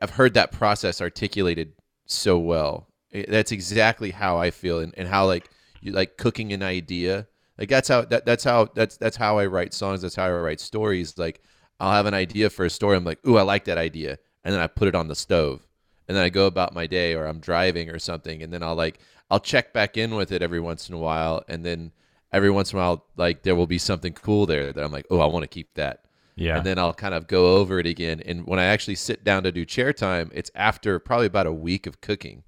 I've 0.00 0.10
heard 0.10 0.34
that 0.34 0.52
process 0.52 1.00
articulated 1.00 1.72
so 2.06 2.38
well. 2.38 2.86
That's 3.12 3.52
exactly 3.52 4.10
how 4.10 4.38
I 4.38 4.50
feel 4.50 4.80
and, 4.80 4.94
and 4.96 5.08
how 5.08 5.26
like 5.26 5.50
you 5.80 5.92
like 5.92 6.16
cooking 6.16 6.52
an 6.52 6.62
idea. 6.62 7.26
Like 7.58 7.68
that's 7.68 7.88
how 7.88 8.02
that, 8.02 8.24
that's 8.24 8.44
how 8.44 8.68
that's 8.74 8.96
that's 8.96 9.16
how 9.16 9.38
I 9.38 9.46
write 9.46 9.74
songs, 9.74 10.02
that's 10.02 10.16
how 10.16 10.26
I 10.26 10.32
write 10.32 10.60
stories. 10.60 11.18
Like 11.18 11.42
I'll 11.78 11.92
have 11.92 12.06
an 12.06 12.14
idea 12.14 12.48
for 12.50 12.64
a 12.64 12.70
story, 12.70 12.96
I'm 12.96 13.04
like, 13.04 13.24
ooh, 13.26 13.36
I 13.36 13.42
like 13.42 13.64
that 13.64 13.78
idea. 13.78 14.18
And 14.44 14.54
then 14.54 14.60
I 14.60 14.66
put 14.66 14.88
it 14.88 14.94
on 14.94 15.08
the 15.08 15.14
stove. 15.14 15.66
And 16.08 16.16
then 16.16 16.24
I 16.24 16.28
go 16.30 16.46
about 16.46 16.74
my 16.74 16.86
day 16.86 17.14
or 17.14 17.26
I'm 17.26 17.38
driving 17.38 17.88
or 17.90 17.98
something 17.98 18.42
and 18.42 18.52
then 18.52 18.62
I'll 18.62 18.74
like 18.74 18.98
I'll 19.30 19.40
check 19.40 19.72
back 19.72 19.96
in 19.96 20.14
with 20.14 20.32
it 20.32 20.42
every 20.42 20.60
once 20.60 20.88
in 20.88 20.94
a 20.94 20.98
while 20.98 21.42
and 21.48 21.64
then 21.64 21.92
every 22.32 22.50
once 22.50 22.72
in 22.72 22.78
a 22.78 22.82
while 22.82 23.06
like 23.16 23.42
there 23.42 23.54
will 23.54 23.66
be 23.66 23.78
something 23.78 24.12
cool 24.12 24.46
there 24.46 24.72
that 24.72 24.82
I'm 24.84 24.92
like, 24.92 25.06
oh, 25.10 25.20
I 25.20 25.26
want 25.26 25.42
to 25.44 25.48
keep 25.48 25.74
that. 25.74 26.04
yeah, 26.36 26.56
And 26.56 26.66
then 26.66 26.78
I'll 26.78 26.94
kind 26.94 27.14
of 27.14 27.28
go 27.28 27.56
over 27.56 27.78
it 27.78 27.86
again. 27.86 28.20
And 28.24 28.46
when 28.46 28.58
I 28.58 28.64
actually 28.64 28.96
sit 28.96 29.22
down 29.24 29.42
to 29.44 29.52
do 29.52 29.64
chair 29.64 29.92
time, 29.92 30.30
it's 30.34 30.50
after 30.54 30.98
probably 30.98 31.26
about 31.26 31.46
a 31.46 31.52
week 31.52 31.86
of 31.86 32.00
cooking. 32.00 32.42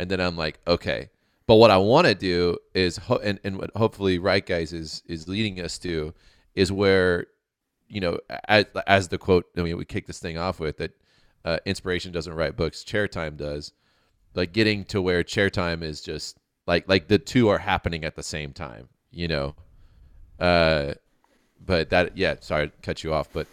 And 0.00 0.10
then 0.10 0.18
I'm 0.18 0.34
like, 0.34 0.58
okay. 0.66 1.10
But 1.46 1.56
what 1.56 1.70
I 1.70 1.76
want 1.76 2.06
to 2.06 2.14
do 2.14 2.56
is, 2.72 2.96
ho- 2.96 3.20
and, 3.22 3.38
and 3.44 3.58
what 3.58 3.70
hopefully 3.76 4.18
Write 4.18 4.46
Guys 4.46 4.72
is 4.72 5.02
is 5.06 5.28
leading 5.28 5.60
us 5.60 5.76
to, 5.80 6.14
is 6.54 6.72
where, 6.72 7.26
you 7.86 8.00
know, 8.00 8.18
as, 8.48 8.64
as 8.86 9.08
the 9.08 9.18
quote, 9.18 9.44
I 9.58 9.60
mean, 9.60 9.76
we 9.76 9.84
kick 9.84 10.06
this 10.06 10.18
thing 10.18 10.38
off 10.38 10.58
with 10.58 10.78
that 10.78 10.92
uh, 11.44 11.58
inspiration 11.66 12.12
doesn't 12.12 12.32
write 12.32 12.56
books, 12.56 12.82
chair 12.82 13.06
time 13.06 13.36
does. 13.36 13.72
Like 14.34 14.54
getting 14.54 14.84
to 14.86 15.02
where 15.02 15.22
chair 15.22 15.50
time 15.50 15.82
is 15.82 16.00
just 16.00 16.38
like 16.66 16.88
like 16.88 17.08
the 17.08 17.18
two 17.18 17.48
are 17.48 17.58
happening 17.58 18.04
at 18.04 18.16
the 18.16 18.22
same 18.22 18.54
time, 18.54 18.88
you 19.10 19.28
know. 19.28 19.54
Uh, 20.38 20.94
but 21.62 21.90
that 21.90 22.16
yeah, 22.16 22.36
sorry 22.40 22.68
to 22.68 22.72
cut 22.80 23.04
you 23.04 23.12
off, 23.12 23.28
but 23.34 23.46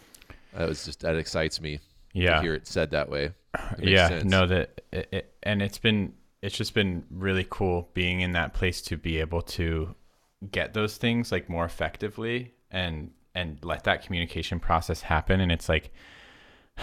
that 0.54 0.66
was 0.66 0.86
just 0.86 1.00
that 1.00 1.16
excites 1.16 1.60
me 1.60 1.80
yeah, 2.14 2.36
to 2.36 2.40
hear 2.40 2.54
it 2.54 2.66
said 2.66 2.92
that 2.92 3.10
way. 3.10 3.34
Yeah. 3.78 4.08
sense. 4.08 4.24
No, 4.24 4.46
that 4.46 4.80
it, 4.92 5.08
it, 5.12 5.34
and 5.42 5.60
it's 5.60 5.78
been 5.78 6.14
it's 6.42 6.56
just 6.56 6.74
been 6.74 7.04
really 7.10 7.46
cool 7.48 7.88
being 7.94 8.20
in 8.20 8.32
that 8.32 8.54
place 8.54 8.80
to 8.82 8.96
be 8.96 9.18
able 9.18 9.42
to 9.42 9.94
get 10.50 10.72
those 10.72 10.96
things 10.96 11.32
like 11.32 11.48
more 11.48 11.64
effectively 11.64 12.54
and 12.70 13.10
and 13.34 13.58
let 13.62 13.84
that 13.84 14.04
communication 14.04 14.58
process 14.58 15.02
happen. 15.02 15.40
And 15.40 15.52
it's 15.52 15.68
like 15.68 15.92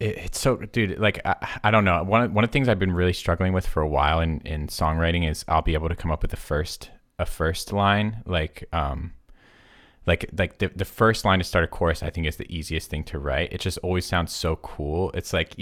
it, 0.00 0.18
it's 0.18 0.40
so 0.40 0.56
dude 0.56 0.98
like 0.98 1.20
I, 1.24 1.58
I 1.64 1.70
don't 1.70 1.84
know. 1.84 2.02
One 2.02 2.22
of, 2.22 2.32
one 2.32 2.44
of 2.44 2.50
the 2.50 2.52
things 2.52 2.68
i've 2.68 2.78
been 2.78 2.92
really 2.92 3.12
struggling 3.12 3.52
with 3.52 3.66
for 3.66 3.82
a 3.82 3.88
while 3.88 4.20
in 4.20 4.40
in 4.42 4.68
songwriting 4.68 5.28
is 5.28 5.44
i'll 5.48 5.62
be 5.62 5.74
able 5.74 5.88
to 5.88 5.96
come 5.96 6.10
up 6.10 6.22
with 6.22 6.32
a 6.32 6.36
first 6.36 6.90
a 7.18 7.26
first 7.26 7.72
line 7.72 8.22
like 8.26 8.64
um 8.72 9.12
like 10.06 10.30
like 10.38 10.58
the, 10.58 10.68
the 10.74 10.84
first 10.84 11.24
line 11.24 11.38
to 11.38 11.44
start 11.44 11.64
a 11.64 11.68
chorus 11.68 12.02
i 12.02 12.10
think 12.10 12.26
is 12.26 12.36
the 12.36 12.50
easiest 12.54 12.88
thing 12.90 13.04
to 13.04 13.18
write. 13.18 13.52
It 13.52 13.60
just 13.60 13.78
always 13.78 14.06
sounds 14.06 14.32
so 14.32 14.56
cool. 14.56 15.10
It's 15.14 15.32
like 15.32 15.54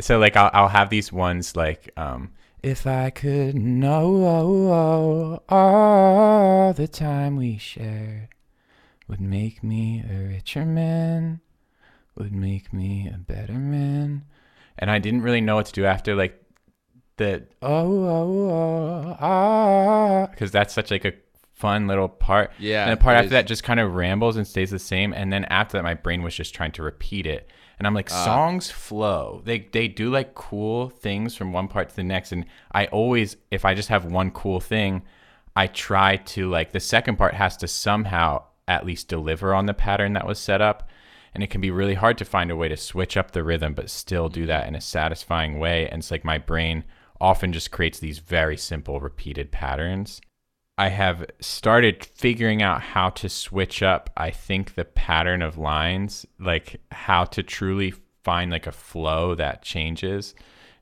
so 0.00 0.18
like 0.18 0.36
I'll, 0.36 0.50
I'll 0.52 0.68
have 0.68 0.90
these 0.90 1.12
ones 1.12 1.56
like 1.56 1.90
um 1.96 2.32
if 2.62 2.86
i 2.86 3.10
could 3.10 3.56
know 3.56 5.42
all 5.48 6.72
the 6.72 6.88
time 6.88 7.36
we 7.36 7.58
shared 7.58 8.28
would 9.08 9.20
make 9.20 9.62
me 9.62 10.02
a 10.08 10.14
richer 10.28 10.64
man 10.64 11.40
would 12.16 12.32
make 12.32 12.72
me 12.72 13.10
a 13.12 13.18
better 13.18 13.54
man. 13.54 14.24
And 14.78 14.90
I 14.90 14.98
didn't 14.98 15.22
really 15.22 15.40
know 15.40 15.56
what 15.56 15.66
to 15.66 15.72
do 15.72 15.84
after 15.84 16.14
like 16.14 16.38
the 17.16 17.46
oh 17.60 18.04
oh 18.04 18.46
oh 18.50 19.16
ah 19.20 20.26
because 20.30 20.50
that's 20.50 20.72
such 20.72 20.90
like 20.90 21.04
a 21.04 21.12
fun 21.52 21.86
little 21.86 22.08
part. 22.08 22.52
Yeah, 22.58 22.84
And 22.84 22.92
the 22.92 23.02
part 23.02 23.16
after 23.16 23.26
is. 23.26 23.30
that 23.32 23.46
just 23.46 23.64
kind 23.64 23.80
of 23.80 23.94
rambles 23.94 24.36
and 24.36 24.46
stays 24.46 24.70
the 24.70 24.78
same. 24.78 25.12
And 25.12 25.32
then 25.32 25.44
after 25.46 25.76
that, 25.76 25.84
my 25.84 25.94
brain 25.94 26.22
was 26.22 26.34
just 26.34 26.54
trying 26.54 26.72
to 26.72 26.82
repeat 26.82 27.26
it. 27.26 27.48
And 27.82 27.86
I'm 27.88 27.94
like, 27.94 28.12
Ah. 28.12 28.24
songs 28.24 28.70
flow. 28.70 29.42
They 29.44 29.66
they 29.72 29.88
do 29.88 30.08
like 30.08 30.36
cool 30.36 30.88
things 30.88 31.34
from 31.34 31.52
one 31.52 31.66
part 31.66 31.88
to 31.88 31.96
the 31.96 32.04
next. 32.04 32.30
And 32.30 32.46
I 32.70 32.86
always, 32.86 33.36
if 33.50 33.64
I 33.64 33.74
just 33.74 33.88
have 33.88 34.04
one 34.04 34.30
cool 34.30 34.60
thing, 34.60 35.02
I 35.56 35.66
try 35.66 36.14
to 36.16 36.48
like 36.48 36.70
the 36.70 36.78
second 36.78 37.16
part 37.16 37.34
has 37.34 37.56
to 37.56 37.66
somehow 37.66 38.44
at 38.68 38.86
least 38.86 39.08
deliver 39.08 39.52
on 39.52 39.66
the 39.66 39.74
pattern 39.74 40.12
that 40.12 40.28
was 40.28 40.38
set 40.38 40.60
up. 40.60 40.88
And 41.34 41.42
it 41.42 41.50
can 41.50 41.60
be 41.60 41.72
really 41.72 41.94
hard 41.94 42.18
to 42.18 42.24
find 42.24 42.52
a 42.52 42.56
way 42.56 42.68
to 42.68 42.76
switch 42.76 43.16
up 43.16 43.32
the 43.32 43.42
rhythm, 43.42 43.74
but 43.74 43.90
still 43.90 44.28
do 44.28 44.46
that 44.46 44.68
in 44.68 44.76
a 44.76 44.80
satisfying 44.80 45.58
way. 45.58 45.88
And 45.88 45.98
it's 45.98 46.12
like 46.12 46.24
my 46.24 46.38
brain 46.38 46.84
often 47.20 47.52
just 47.52 47.72
creates 47.72 47.98
these 47.98 48.20
very 48.20 48.56
simple 48.56 49.00
repeated 49.00 49.50
patterns. 49.50 50.20
I 50.78 50.88
have 50.88 51.26
started 51.40 52.04
figuring 52.04 52.62
out 52.62 52.80
how 52.80 53.10
to 53.10 53.28
switch 53.28 53.82
up, 53.82 54.10
I 54.16 54.30
think, 54.30 54.74
the 54.74 54.84
pattern 54.84 55.42
of 55.42 55.58
lines, 55.58 56.26
like 56.38 56.80
how 56.90 57.24
to 57.24 57.42
truly 57.42 57.92
find 58.24 58.50
like 58.50 58.66
a 58.66 58.72
flow 58.72 59.34
that 59.34 59.62
changes. 59.62 60.34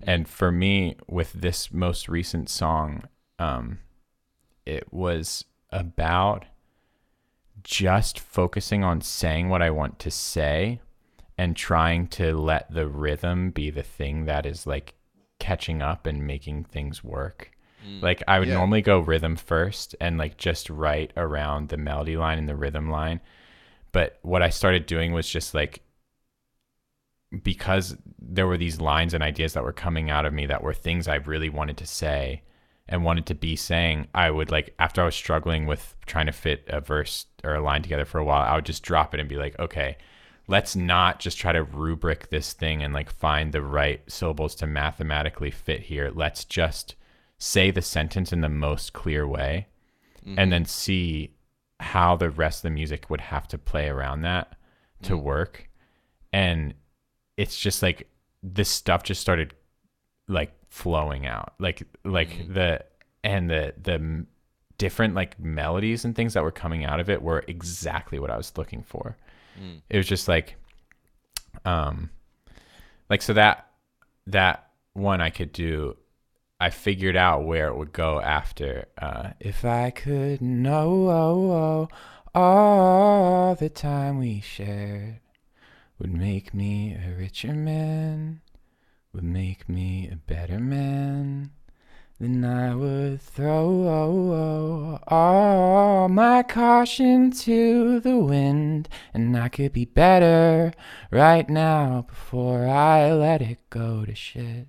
And 0.03 0.29
for 0.29 0.53
me, 0.53 0.97
with 1.09 1.33
this 1.33 1.73
most 1.73 2.09
recent 2.09 2.49
song, 2.49 3.05
um, 3.39 3.81
it 4.65 4.93
was 4.93 5.45
about 5.71 6.47
just 7.63 8.19
focusing 8.19 8.85
on 8.85 9.01
saying 9.01 9.49
what 9.49 9.61
I 9.61 9.71
want 9.71 9.99
to 10.01 10.11
say 10.11 10.81
and 11.37 11.57
trying 11.57 12.07
to 12.09 12.35
let 12.35 12.73
the 12.73 12.87
rhythm 12.87 13.51
be 13.51 13.71
the 13.71 13.83
thing 13.83 14.27
that 14.27 14.47
is 14.47 14.67
like 14.67 14.95
catching 15.39 15.83
up 15.83 16.07
and 16.07 16.27
making 16.27 16.65
things 16.65 17.03
work. 17.03 17.51
Mm, 17.87 18.03
like 18.03 18.23
I 18.29 18.39
would 18.39 18.49
yeah. 18.49 18.55
normally 18.55 18.83
go 18.83 19.01
rhythm 19.01 19.37
first 19.37 19.95
and 20.01 20.19
like 20.19 20.37
just 20.37 20.71
write 20.71 21.13
around 21.17 21.69
the 21.69 21.77
melody 21.77 22.17
line 22.17 22.39
and 22.39 22.49
the 22.49 22.57
rhythm 22.57 22.91
line. 22.91 23.21
But 23.93 24.19
what 24.23 24.43
I 24.43 24.51
started 24.51 24.87
doing 24.87 25.13
was 25.13 25.29
just 25.29 25.55
like 25.55 25.83
because 27.43 27.97
there 28.19 28.47
were 28.47 28.57
these 28.57 28.81
lines 28.81 29.15
and 29.15 29.23
ideas 29.23 29.53
that 29.53 29.63
were 29.63 29.73
coming 29.73 30.11
out 30.11 30.27
of 30.27 30.33
me 30.33 30.47
that 30.47 30.63
were 30.63 30.75
things 30.75 31.07
I 31.07 31.17
really 31.17 31.49
wanted 31.49 31.77
to 31.79 31.87
say 31.87 32.43
and 32.89 33.05
wanted 33.05 33.27
to 33.27 33.35
be 33.35 33.55
saying, 33.55 34.09
I 34.15 34.31
would 34.31 34.51
like 34.51 34.75
after 34.79 35.01
I 35.01 35.05
was 35.05 35.15
struggling 35.15 35.67
with 35.67 35.95
trying 36.07 36.27
to 36.27 36.33
fit 36.33 36.65
a 36.69 36.81
verse 36.81 37.27
or 37.45 37.55
a 37.55 37.63
line 37.63 37.83
together 37.83 38.05
for 38.05 38.19
a 38.19 38.25
while, 38.25 38.43
I 38.43 38.57
would 38.57 38.67
just 38.67 38.83
drop 38.83 39.15
it 39.15 39.21
and 39.21 39.29
be 39.29 39.37
like, 39.37 39.59
okay, 39.61 39.97
let's 40.49 40.75
not 40.75 41.21
just 41.21 41.39
try 41.39 41.53
to 41.53 41.63
rubric 41.63 42.29
this 42.31 42.53
thing 42.53 42.83
and 42.83 42.93
like 42.93 43.11
find 43.11 43.53
the 43.53 43.63
right 43.63 44.03
syllables 44.11 44.57
to 44.57 44.67
mathematically 44.67 45.53
fit 45.53 45.83
here. 45.83 46.11
Let's 46.13 46.45
just 46.45 46.97
say 47.41 47.71
the 47.71 47.83
sentence 47.83 48.33
in 48.33 48.43
the 48.43 48.49
most 48.49 48.93
clear 48.93 49.27
way 49.27 49.67
mm-hmm. 50.25 50.39
and 50.39 50.53
then 50.53 50.65
see 50.65 51.35
how 51.81 52.15
the 52.15 52.31
rest 52.31 52.59
of 52.59 52.63
the 52.65 52.71
music 52.71 53.09
would 53.09 53.21
have 53.21 53.49
to 53.49 53.59
play 53.59 53.89
around 53.89 54.21
that 54.21 54.55
to 55.03 55.15
mm-hmm. 55.15 55.25
work. 55.25 55.69
And 56.33 56.75
it's 57.37 57.59
just 57.59 57.83
like 57.83 58.09
this 58.43 58.69
stuff 58.69 59.03
just 59.03 59.21
started 59.21 59.55
like 60.29 60.53
flowing 60.69 61.27
out 61.27 61.55
like 61.59 61.83
like 62.05 62.29
mm-hmm. 62.31 62.53
the 62.55 62.85
and 63.25 63.51
the 63.51 63.75
the 63.83 64.27
different 64.79 65.15
like 65.15 65.39
melodies 65.41 66.05
and 66.05 66.15
things 66.15 66.35
that 66.35 66.43
were 66.43 66.53
coming 66.53 66.85
out 66.85 67.01
of 67.01 67.11
it 67.11 67.21
were 67.21 67.45
exactly 67.49 68.19
what 68.19 68.31
I 68.31 68.37
was 68.37 68.53
looking 68.57 68.83
for. 68.83 69.17
Mm. 69.61 69.81
It 69.89 69.97
was 69.97 70.07
just 70.07 70.29
like 70.29 70.57
um 71.65 72.11
like 73.09 73.23
so 73.23 73.33
that 73.33 73.67
that 74.27 74.71
one 74.93 75.21
I 75.21 75.31
could 75.31 75.53
do 75.53 75.97
I 76.63 76.69
figured 76.69 77.17
out 77.17 77.45
where 77.47 77.69
it 77.69 77.77
would 77.77 77.93
go 77.93 78.21
after 78.21 78.87
uh 78.99 79.31
if 79.41 79.65
I 79.65 79.91
could 79.91 80.43
know 80.43 81.09
oh, 81.09 81.51
oh, 81.53 81.89
all 82.35 83.55
the 83.55 83.71
time 83.71 84.19
we 84.19 84.41
shared 84.41 85.21
would 85.99 86.13
make 86.13 86.55
me 86.55 86.95
a 86.95 87.15
richer 87.17 87.55
man, 87.55 88.41
would 89.13 89.25
make 89.25 89.69
me 89.69 90.09
a 90.11 90.17
better 90.17 90.59
man. 90.59 91.51
Then 92.19 92.45
I 92.45 92.75
would 92.75 93.23
throw 93.23 94.99
all 95.07 96.09
my 96.09 96.43
caution 96.43 97.31
to 97.31 98.01
the 98.01 98.19
wind, 98.19 98.89
and 99.15 99.37
I 99.37 99.49
could 99.49 99.73
be 99.73 99.87
better 99.87 100.73
right 101.11 101.49
now 101.49 102.07
before 102.09 102.67
I 102.67 103.13
let 103.13 103.41
it 103.41 103.59
go 103.71 104.05
to 104.05 104.15
shit. 104.15 104.69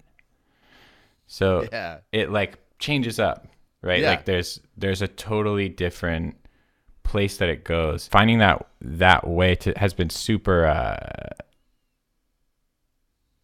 So 1.32 1.66
yeah. 1.72 2.00
it 2.12 2.30
like 2.30 2.60
changes 2.78 3.18
up, 3.18 3.48
right? 3.82 4.02
Yeah. 4.02 4.10
Like 4.10 4.26
there's 4.26 4.60
there's 4.76 5.02
a 5.02 5.08
totally 5.08 5.70
different 5.70 6.36
place 7.04 7.38
that 7.38 7.48
it 7.48 7.64
goes. 7.64 8.06
Finding 8.10 8.40
that 8.40 8.68
that 8.82 9.26
way 9.26 9.56
to 9.56 9.72
has 9.78 9.94
been 9.94 10.10
super. 10.10 10.66
Uh, 10.66 11.30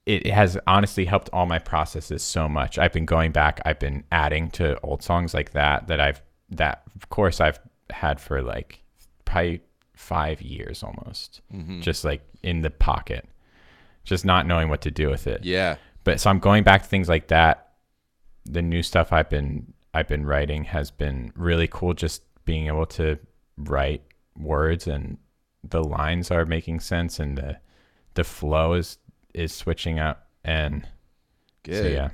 it 0.05 0.27
has 0.27 0.57
honestly 0.67 1.05
helped 1.05 1.29
all 1.31 1.45
my 1.45 1.59
processes 1.59 2.23
so 2.23 2.49
much. 2.49 2.77
I've 2.77 2.91
been 2.91 3.05
going 3.05 3.31
back. 3.31 3.61
I've 3.63 3.79
been 3.79 4.03
adding 4.11 4.51
to 4.51 4.77
old 4.81 5.01
songs 5.01 5.33
like 5.33 5.51
that 5.51 5.87
that 5.87 6.01
I've 6.01 6.21
that 6.49 6.83
of 6.93 7.07
course 7.07 7.39
I've 7.39 7.59
had 7.89 8.19
for 8.19 8.41
like 8.41 8.83
probably 9.23 9.61
five 9.95 10.41
years 10.41 10.83
almost, 10.83 11.39
mm-hmm. 11.53 11.79
just 11.79 12.03
like 12.03 12.21
in 12.43 12.63
the 12.63 12.69
pocket, 12.69 13.29
just 14.03 14.25
not 14.25 14.45
knowing 14.45 14.67
what 14.67 14.81
to 14.81 14.91
do 14.91 15.09
with 15.09 15.25
it. 15.25 15.45
Yeah. 15.45 15.77
But 16.03 16.19
so 16.19 16.29
I'm 16.29 16.39
going 16.39 16.65
back 16.65 16.83
to 16.83 16.89
things 16.89 17.07
like 17.07 17.29
that. 17.29 17.66
The 18.47 18.61
new 18.61 18.83
stuff 18.83 19.11
I've 19.11 19.29
been 19.29 19.73
I've 19.93 20.07
been 20.07 20.25
writing 20.25 20.65
has 20.65 20.91
been 20.91 21.31
really 21.35 21.67
cool. 21.67 21.93
Just 21.93 22.23
being 22.45 22.67
able 22.67 22.85
to 22.85 23.19
write 23.57 24.01
words 24.37 24.87
and 24.87 25.17
the 25.63 25.83
lines 25.83 26.31
are 26.31 26.45
making 26.45 26.79
sense 26.79 27.19
and 27.19 27.37
the 27.37 27.57
the 28.13 28.23
flow 28.23 28.73
is 28.73 28.97
is 29.33 29.53
switching 29.53 29.99
up 29.99 30.27
and 30.43 30.87
good 31.63 31.83
so, 31.83 31.87
yeah 31.87 32.09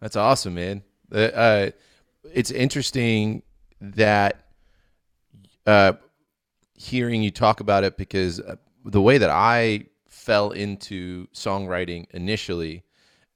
that's 0.00 0.16
awesome 0.16 0.54
man 0.54 0.82
uh, 1.12 1.18
uh, 1.18 1.70
it's 2.32 2.50
interesting 2.50 3.42
that 3.80 4.46
uh, 5.66 5.92
hearing 6.74 7.22
you 7.22 7.30
talk 7.30 7.60
about 7.60 7.84
it 7.84 7.96
because 7.96 8.40
uh, 8.40 8.56
the 8.84 9.00
way 9.00 9.18
that 9.18 9.30
I 9.30 9.86
fell 10.08 10.50
into 10.50 11.26
songwriting 11.28 12.06
initially 12.10 12.84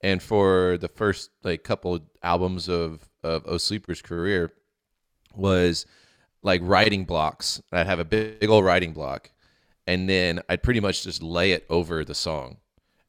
and 0.05 0.23
for 0.23 0.77
the 0.83 0.89
first 0.89 1.31
like 1.43 1.65
couple 1.65 1.99
albums 2.23 2.69
of 2.69 3.09
of 3.25 3.43
O 3.47 3.57
Sleeper's 3.57 4.03
career 4.03 4.53
was 5.35 5.87
like 6.43 6.61
writing 6.63 7.07
blocks. 7.07 7.63
I'd 7.73 7.87
have 7.87 7.99
a 7.99 8.05
big, 8.05 8.39
big 8.39 8.51
old 8.51 8.67
writing 8.67 8.93
block, 8.93 9.31
and 9.87 10.07
then 10.07 10.43
I'd 10.49 10.63
pretty 10.63 10.81
much 10.81 11.03
just 11.03 11.23
lay 11.23 11.53
it 11.53 11.65
over 11.71 12.05
the 12.05 12.15
song. 12.15 12.59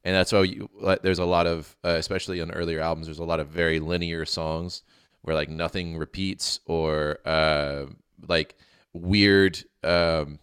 And 0.04 0.16
that's 0.16 0.32
why 0.32 0.44
you, 0.44 0.70
there's 1.02 1.18
a 1.18 1.24
lot 1.26 1.46
of, 1.46 1.76
uh, 1.84 1.96
especially 1.98 2.40
on 2.40 2.50
earlier 2.52 2.80
albums, 2.80 3.08
there's 3.08 3.18
a 3.18 3.24
lot 3.24 3.40
of 3.40 3.48
very 3.48 3.78
linear 3.78 4.24
songs 4.24 4.82
where 5.22 5.36
like 5.36 5.50
nothing 5.50 5.98
repeats 5.98 6.60
or 6.64 7.18
uh, 7.26 7.86
like 8.26 8.56
weird, 8.94 9.62
um, 9.82 10.38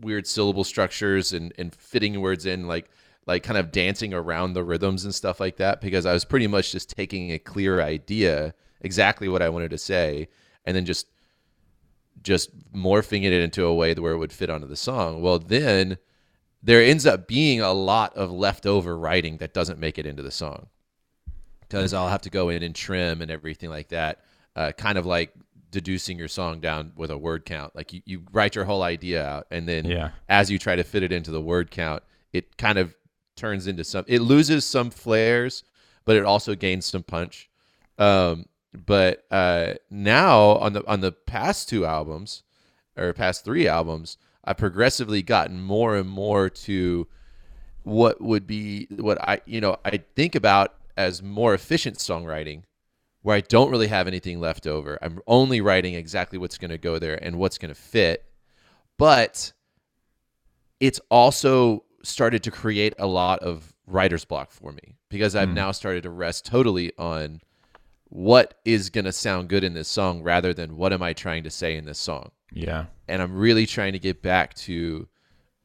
weird 0.00 0.26
syllable 0.26 0.64
structures 0.64 1.32
and, 1.32 1.52
and 1.58 1.74
fitting 1.74 2.20
words 2.20 2.46
in 2.46 2.68
like 2.68 2.88
like 3.26 3.42
kind 3.42 3.58
of 3.58 3.70
dancing 3.70 4.12
around 4.12 4.52
the 4.52 4.64
rhythms 4.64 5.04
and 5.04 5.14
stuff 5.14 5.38
like 5.40 5.56
that 5.56 5.80
because 5.80 6.06
I 6.06 6.12
was 6.12 6.24
pretty 6.24 6.46
much 6.46 6.72
just 6.72 6.90
taking 6.90 7.32
a 7.32 7.38
clear 7.38 7.80
idea, 7.80 8.54
exactly 8.80 9.28
what 9.28 9.42
I 9.42 9.48
wanted 9.48 9.70
to 9.70 9.78
say, 9.78 10.28
and 10.64 10.76
then 10.76 10.84
just 10.84 11.06
just 12.22 12.50
morphing 12.72 13.24
it 13.24 13.32
into 13.32 13.64
a 13.64 13.74
way 13.74 13.94
where 13.94 14.12
it 14.12 14.18
would 14.18 14.32
fit 14.32 14.50
onto 14.50 14.66
the 14.66 14.76
song. 14.76 15.22
Well, 15.22 15.38
then 15.38 15.98
there 16.62 16.82
ends 16.82 17.06
up 17.06 17.26
being 17.26 17.60
a 17.60 17.72
lot 17.72 18.14
of 18.16 18.30
leftover 18.30 18.96
writing 18.96 19.38
that 19.38 19.52
doesn't 19.54 19.78
make 19.78 19.98
it 19.98 20.06
into 20.06 20.22
the 20.22 20.30
song 20.30 20.68
because 21.60 21.92
I'll 21.92 22.08
have 22.08 22.22
to 22.22 22.30
go 22.30 22.48
in 22.48 22.62
and 22.62 22.74
trim 22.74 23.22
and 23.22 23.30
everything 23.30 23.70
like 23.70 23.88
that. 23.88 24.20
Uh, 24.54 24.70
kind 24.72 24.98
of 24.98 25.06
like 25.06 25.32
deducing 25.70 26.18
your 26.18 26.28
song 26.28 26.60
down 26.60 26.92
with 26.94 27.10
a 27.10 27.18
word 27.18 27.44
count. 27.44 27.74
Like 27.74 27.92
you, 27.92 28.02
you 28.04 28.22
write 28.32 28.54
your 28.54 28.64
whole 28.64 28.82
idea 28.82 29.26
out, 29.26 29.46
and 29.50 29.66
then 29.66 29.86
yeah. 29.86 30.10
as 30.28 30.50
you 30.50 30.58
try 30.58 30.76
to 30.76 30.84
fit 30.84 31.02
it 31.02 31.10
into 31.10 31.30
the 31.30 31.40
word 31.40 31.70
count, 31.70 32.02
it 32.32 32.56
kind 32.56 32.78
of 32.78 32.94
turns 33.42 33.66
into 33.66 33.82
some. 33.82 34.04
It 34.06 34.20
loses 34.20 34.64
some 34.64 34.90
flares, 34.90 35.64
but 36.04 36.14
it 36.14 36.24
also 36.24 36.54
gains 36.54 36.86
some 36.86 37.02
punch. 37.02 37.50
Um, 37.98 38.46
but 38.72 39.24
uh, 39.32 39.74
now 39.90 40.40
on 40.58 40.74
the 40.74 40.86
on 40.86 41.00
the 41.00 41.10
past 41.10 41.68
two 41.68 41.84
albums 41.84 42.44
or 42.96 43.12
past 43.12 43.44
three 43.44 43.66
albums, 43.66 44.16
I've 44.44 44.58
progressively 44.58 45.22
gotten 45.22 45.60
more 45.60 45.96
and 45.96 46.08
more 46.08 46.48
to 46.48 47.08
what 47.82 48.20
would 48.20 48.46
be 48.46 48.86
what 48.90 49.20
I 49.20 49.40
you 49.44 49.60
know 49.60 49.76
I 49.84 49.98
think 50.14 50.36
about 50.36 50.74
as 50.96 51.20
more 51.20 51.52
efficient 51.52 51.96
songwriting, 51.96 52.62
where 53.22 53.36
I 53.36 53.40
don't 53.40 53.72
really 53.72 53.88
have 53.88 54.06
anything 54.06 54.38
left 54.38 54.68
over. 54.68 55.00
I'm 55.02 55.18
only 55.26 55.60
writing 55.60 55.94
exactly 55.94 56.38
what's 56.38 56.58
going 56.58 56.70
to 56.70 56.78
go 56.78 57.00
there 57.00 57.18
and 57.22 57.38
what's 57.38 57.58
going 57.58 57.74
to 57.74 57.80
fit, 57.80 58.24
but 58.98 59.52
it's 60.78 61.00
also 61.10 61.84
started 62.02 62.42
to 62.44 62.50
create 62.50 62.94
a 62.98 63.06
lot 63.06 63.40
of 63.40 63.72
writer's 63.86 64.24
block 64.24 64.50
for 64.50 64.72
me 64.72 64.96
because 65.08 65.36
I've 65.36 65.48
mm. 65.48 65.54
now 65.54 65.72
started 65.72 66.02
to 66.04 66.10
rest 66.10 66.46
totally 66.46 66.92
on 66.98 67.40
what 68.08 68.60
is 68.64 68.90
going 68.90 69.04
to 69.06 69.12
sound 69.12 69.48
good 69.48 69.64
in 69.64 69.74
this 69.74 69.88
song 69.88 70.22
rather 70.22 70.52
than 70.52 70.76
what 70.76 70.92
am 70.92 71.02
I 71.02 71.12
trying 71.12 71.44
to 71.44 71.50
say 71.50 71.76
in 71.76 71.84
this 71.84 71.98
song. 71.98 72.30
Yeah. 72.52 72.86
And 73.08 73.22
I'm 73.22 73.34
really 73.34 73.66
trying 73.66 73.94
to 73.94 73.98
get 73.98 74.22
back 74.22 74.54
to 74.54 75.08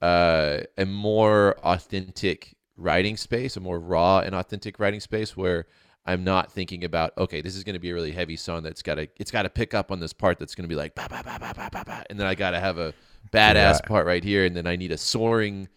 uh, 0.02 0.60
a 0.78 0.86
more 0.86 1.58
authentic 1.63 2.56
writing 2.78 3.17
space, 3.17 3.58
a 3.58 3.60
more 3.60 3.80
raw 3.80 4.19
and 4.19 4.34
authentic 4.34 4.80
writing 4.80 5.00
space 5.00 5.36
where 5.36 5.65
I'm 6.06 6.23
not 6.23 6.52
thinking 6.52 6.86
about 6.86 7.12
okay, 7.17 7.41
this 7.41 7.56
is 7.56 7.65
going 7.65 7.73
to 7.73 7.80
be 7.80 7.89
a 7.89 7.93
really 7.93 8.13
heavy 8.13 8.38
song 8.38 8.63
that's 8.63 8.82
got 8.82 8.95
to 8.95 9.10
it's 9.17 9.30
got 9.30 9.43
to 9.43 9.50
pick 9.50 9.73
up 9.73 9.91
on 9.91 10.00
this 10.00 10.13
part 10.13 10.39
that's 10.39 10.56
going 10.56 10.63
to 10.63 10.69
be 10.69 10.76
like 10.76 10.95
bah, 10.95 11.08
bah, 11.10 11.21
bah, 11.23 11.38
bah, 11.39 11.54
bah, 11.54 11.69
bah, 11.69 11.84
bah, 11.86 12.04
and 12.10 12.17
then 12.17 12.28
I 12.28 12.34
got 12.34 12.52
to 12.52 12.60
have 12.60 12.78
a 12.78 12.93
badass 13.34 13.56
yeah. 13.56 13.88
part 13.88 14.06
right 14.06 14.23
here 14.23 14.45
and 14.45 14.56
then 14.56 14.67
I 14.67 14.78
need 14.78 14.93
a 14.93 14.97
soaring 14.97 15.67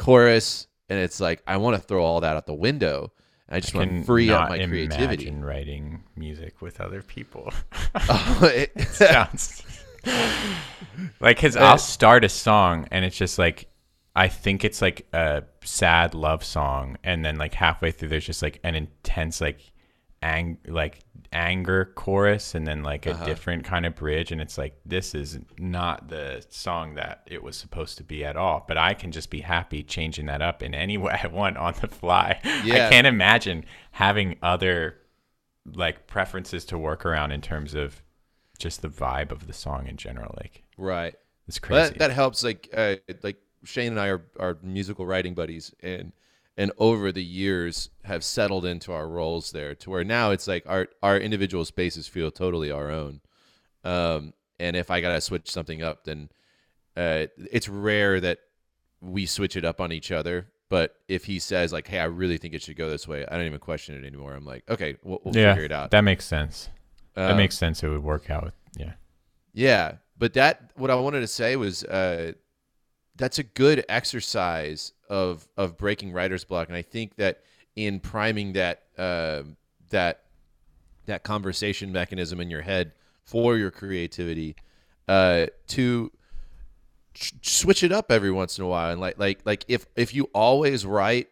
chorus 0.00 0.66
and 0.88 0.98
it's 0.98 1.20
like 1.20 1.42
I 1.46 1.58
want 1.58 1.76
to 1.76 1.82
throw 1.82 2.02
all 2.02 2.20
that 2.20 2.36
out 2.36 2.46
the 2.46 2.54
window 2.54 3.12
I 3.48 3.60
just 3.60 3.74
I 3.74 3.78
want 3.78 3.90
to 3.90 4.04
free 4.04 4.30
up 4.30 4.48
my 4.48 4.64
creativity. 4.64 5.26
Imagine 5.26 5.44
writing 5.44 6.04
music 6.16 6.62
with 6.62 6.80
other 6.80 7.02
people. 7.02 7.52
Oh, 8.08 8.40
it- 8.54 8.80
sounds 8.90 9.62
like 11.20 11.36
because 11.36 11.56
I'll 11.56 11.76
start 11.78 12.24
a 12.24 12.28
song 12.28 12.86
and 12.92 13.04
it's 13.04 13.16
just 13.16 13.38
like 13.38 13.66
I 14.14 14.28
think 14.28 14.64
it's 14.64 14.80
like 14.82 15.06
a 15.12 15.44
sad 15.64 16.14
love 16.14 16.44
song, 16.44 16.96
and 17.04 17.24
then 17.24 17.36
like 17.36 17.54
halfway 17.54 17.90
through 17.90 18.08
there's 18.08 18.26
just 18.26 18.42
like 18.42 18.60
an 18.64 18.74
intense 18.74 19.40
like 19.40 19.72
ang 20.22 20.58
like 20.66 21.00
anger 21.32 21.92
chorus, 21.94 22.54
and 22.54 22.66
then 22.66 22.82
like 22.82 23.06
a 23.06 23.12
Uh-huh. 23.12 23.24
different 23.24 23.64
kind 23.64 23.86
of 23.86 23.94
bridge, 23.94 24.32
and 24.32 24.40
it's 24.40 24.58
like 24.58 24.80
this 24.84 25.14
is 25.14 25.38
not 25.58 26.08
the 26.08 26.44
song 26.48 26.94
that 26.94 27.22
it 27.26 27.42
was 27.42 27.56
supposed 27.56 27.96
to 27.98 28.04
be 28.04 28.24
at 28.24 28.36
all. 28.36 28.64
But 28.66 28.76
I 28.78 28.94
can 28.94 29.12
just 29.12 29.30
be 29.30 29.40
happy 29.40 29.82
changing 29.82 30.26
that 30.26 30.42
up 30.42 30.62
in 30.62 30.74
any 30.74 30.98
way 31.04 31.18
I 31.22 31.26
want 31.28 31.56
on 31.56 31.74
the 31.80 31.88
fly. 31.88 32.40
Yeah. 32.64 32.86
I 32.86 32.90
can't 32.90 33.06
imagine 33.06 33.64
having 33.92 34.36
other 34.42 34.96
like 35.74 36.06
preferences 36.06 36.64
to 36.66 36.78
work 36.78 37.04
around 37.06 37.32
in 37.32 37.40
terms 37.42 37.74
of 37.74 38.02
just 38.58 38.82
the 38.82 38.88
vibe 38.88 39.30
of 39.30 39.46
the 39.46 39.52
song 39.52 39.86
in 39.86 39.96
general. 39.96 40.34
Like 40.36 40.64
right. 40.76 41.14
it's 41.46 41.58
crazy. 41.58 41.90
that, 41.90 41.98
that 41.98 42.10
helps. 42.10 42.42
Like 42.42 42.68
uh, 42.76 42.96
like 43.22 43.36
Shane 43.64 43.92
and 43.92 44.00
I 44.00 44.08
are, 44.08 44.22
are 44.38 44.58
musical 44.62 45.06
writing 45.06 45.34
buddies, 45.34 45.72
and 45.82 46.12
and 46.60 46.70
over 46.76 47.10
the 47.10 47.24
years 47.24 47.88
have 48.04 48.22
settled 48.22 48.66
into 48.66 48.92
our 48.92 49.08
roles 49.08 49.50
there 49.50 49.74
to 49.74 49.88
where 49.88 50.04
now 50.04 50.30
it's 50.30 50.46
like 50.46 50.62
our 50.68 50.88
our 51.02 51.16
individual 51.16 51.64
spaces 51.64 52.06
feel 52.06 52.30
totally 52.30 52.70
our 52.70 52.90
own. 52.90 53.20
Um, 53.82 54.34
and 54.58 54.76
if 54.76 54.90
I 54.90 55.00
gotta 55.00 55.22
switch 55.22 55.50
something 55.50 55.82
up, 55.82 56.04
then 56.04 56.28
uh, 56.98 57.26
it's 57.50 57.66
rare 57.68 58.20
that 58.20 58.38
we 59.00 59.24
switch 59.24 59.56
it 59.56 59.64
up 59.64 59.80
on 59.80 59.90
each 59.90 60.12
other. 60.12 60.48
But 60.68 60.96
if 61.08 61.24
he 61.24 61.38
says 61.38 61.72
like, 61.72 61.88
"Hey, 61.88 61.98
I 61.98 62.04
really 62.04 62.36
think 62.36 62.52
it 62.52 62.60
should 62.62 62.76
go 62.76 62.90
this 62.90 63.08
way," 63.08 63.24
I 63.26 63.36
don't 63.38 63.46
even 63.46 63.58
question 63.58 63.94
it 63.96 64.06
anymore. 64.06 64.34
I'm 64.34 64.44
like, 64.44 64.62
"Okay, 64.68 64.96
we'll, 65.02 65.20
we'll 65.24 65.34
yeah, 65.34 65.54
figure 65.54 65.64
it 65.64 65.72
out." 65.72 65.90
that 65.92 66.04
makes 66.04 66.26
sense. 66.26 66.68
that 67.14 67.30
Um, 67.30 67.36
makes 67.38 67.56
sense. 67.56 67.82
It 67.82 67.88
would 67.88 68.04
work 68.04 68.28
out. 68.28 68.52
Yeah. 68.76 68.92
Yeah, 69.54 69.92
but 70.18 70.34
that 70.34 70.72
what 70.76 70.90
I 70.90 70.94
wanted 70.96 71.20
to 71.20 71.26
say 71.26 71.56
was 71.56 71.84
uh, 71.84 72.34
that's 73.20 73.38
a 73.38 73.42
good 73.42 73.84
exercise 73.88 74.92
of 75.08 75.46
of 75.56 75.76
breaking 75.76 76.12
writer's 76.12 76.44
block, 76.44 76.68
and 76.68 76.76
I 76.76 76.82
think 76.82 77.16
that 77.16 77.42
in 77.76 78.00
priming 78.00 78.54
that 78.54 78.82
uh, 78.98 79.42
that 79.90 80.24
that 81.06 81.22
conversation 81.22 81.92
mechanism 81.92 82.40
in 82.40 82.50
your 82.50 82.62
head 82.62 82.92
for 83.24 83.56
your 83.56 83.70
creativity, 83.70 84.56
uh, 85.06 85.46
to 85.68 86.10
ch- 87.14 87.34
switch 87.42 87.82
it 87.82 87.92
up 87.92 88.10
every 88.10 88.32
once 88.32 88.58
in 88.58 88.64
a 88.64 88.66
while, 88.66 88.90
and 88.90 89.00
like 89.00 89.18
like 89.18 89.40
like 89.44 89.64
if 89.68 89.86
if 89.96 90.14
you 90.14 90.24
always 90.34 90.86
write 90.86 91.28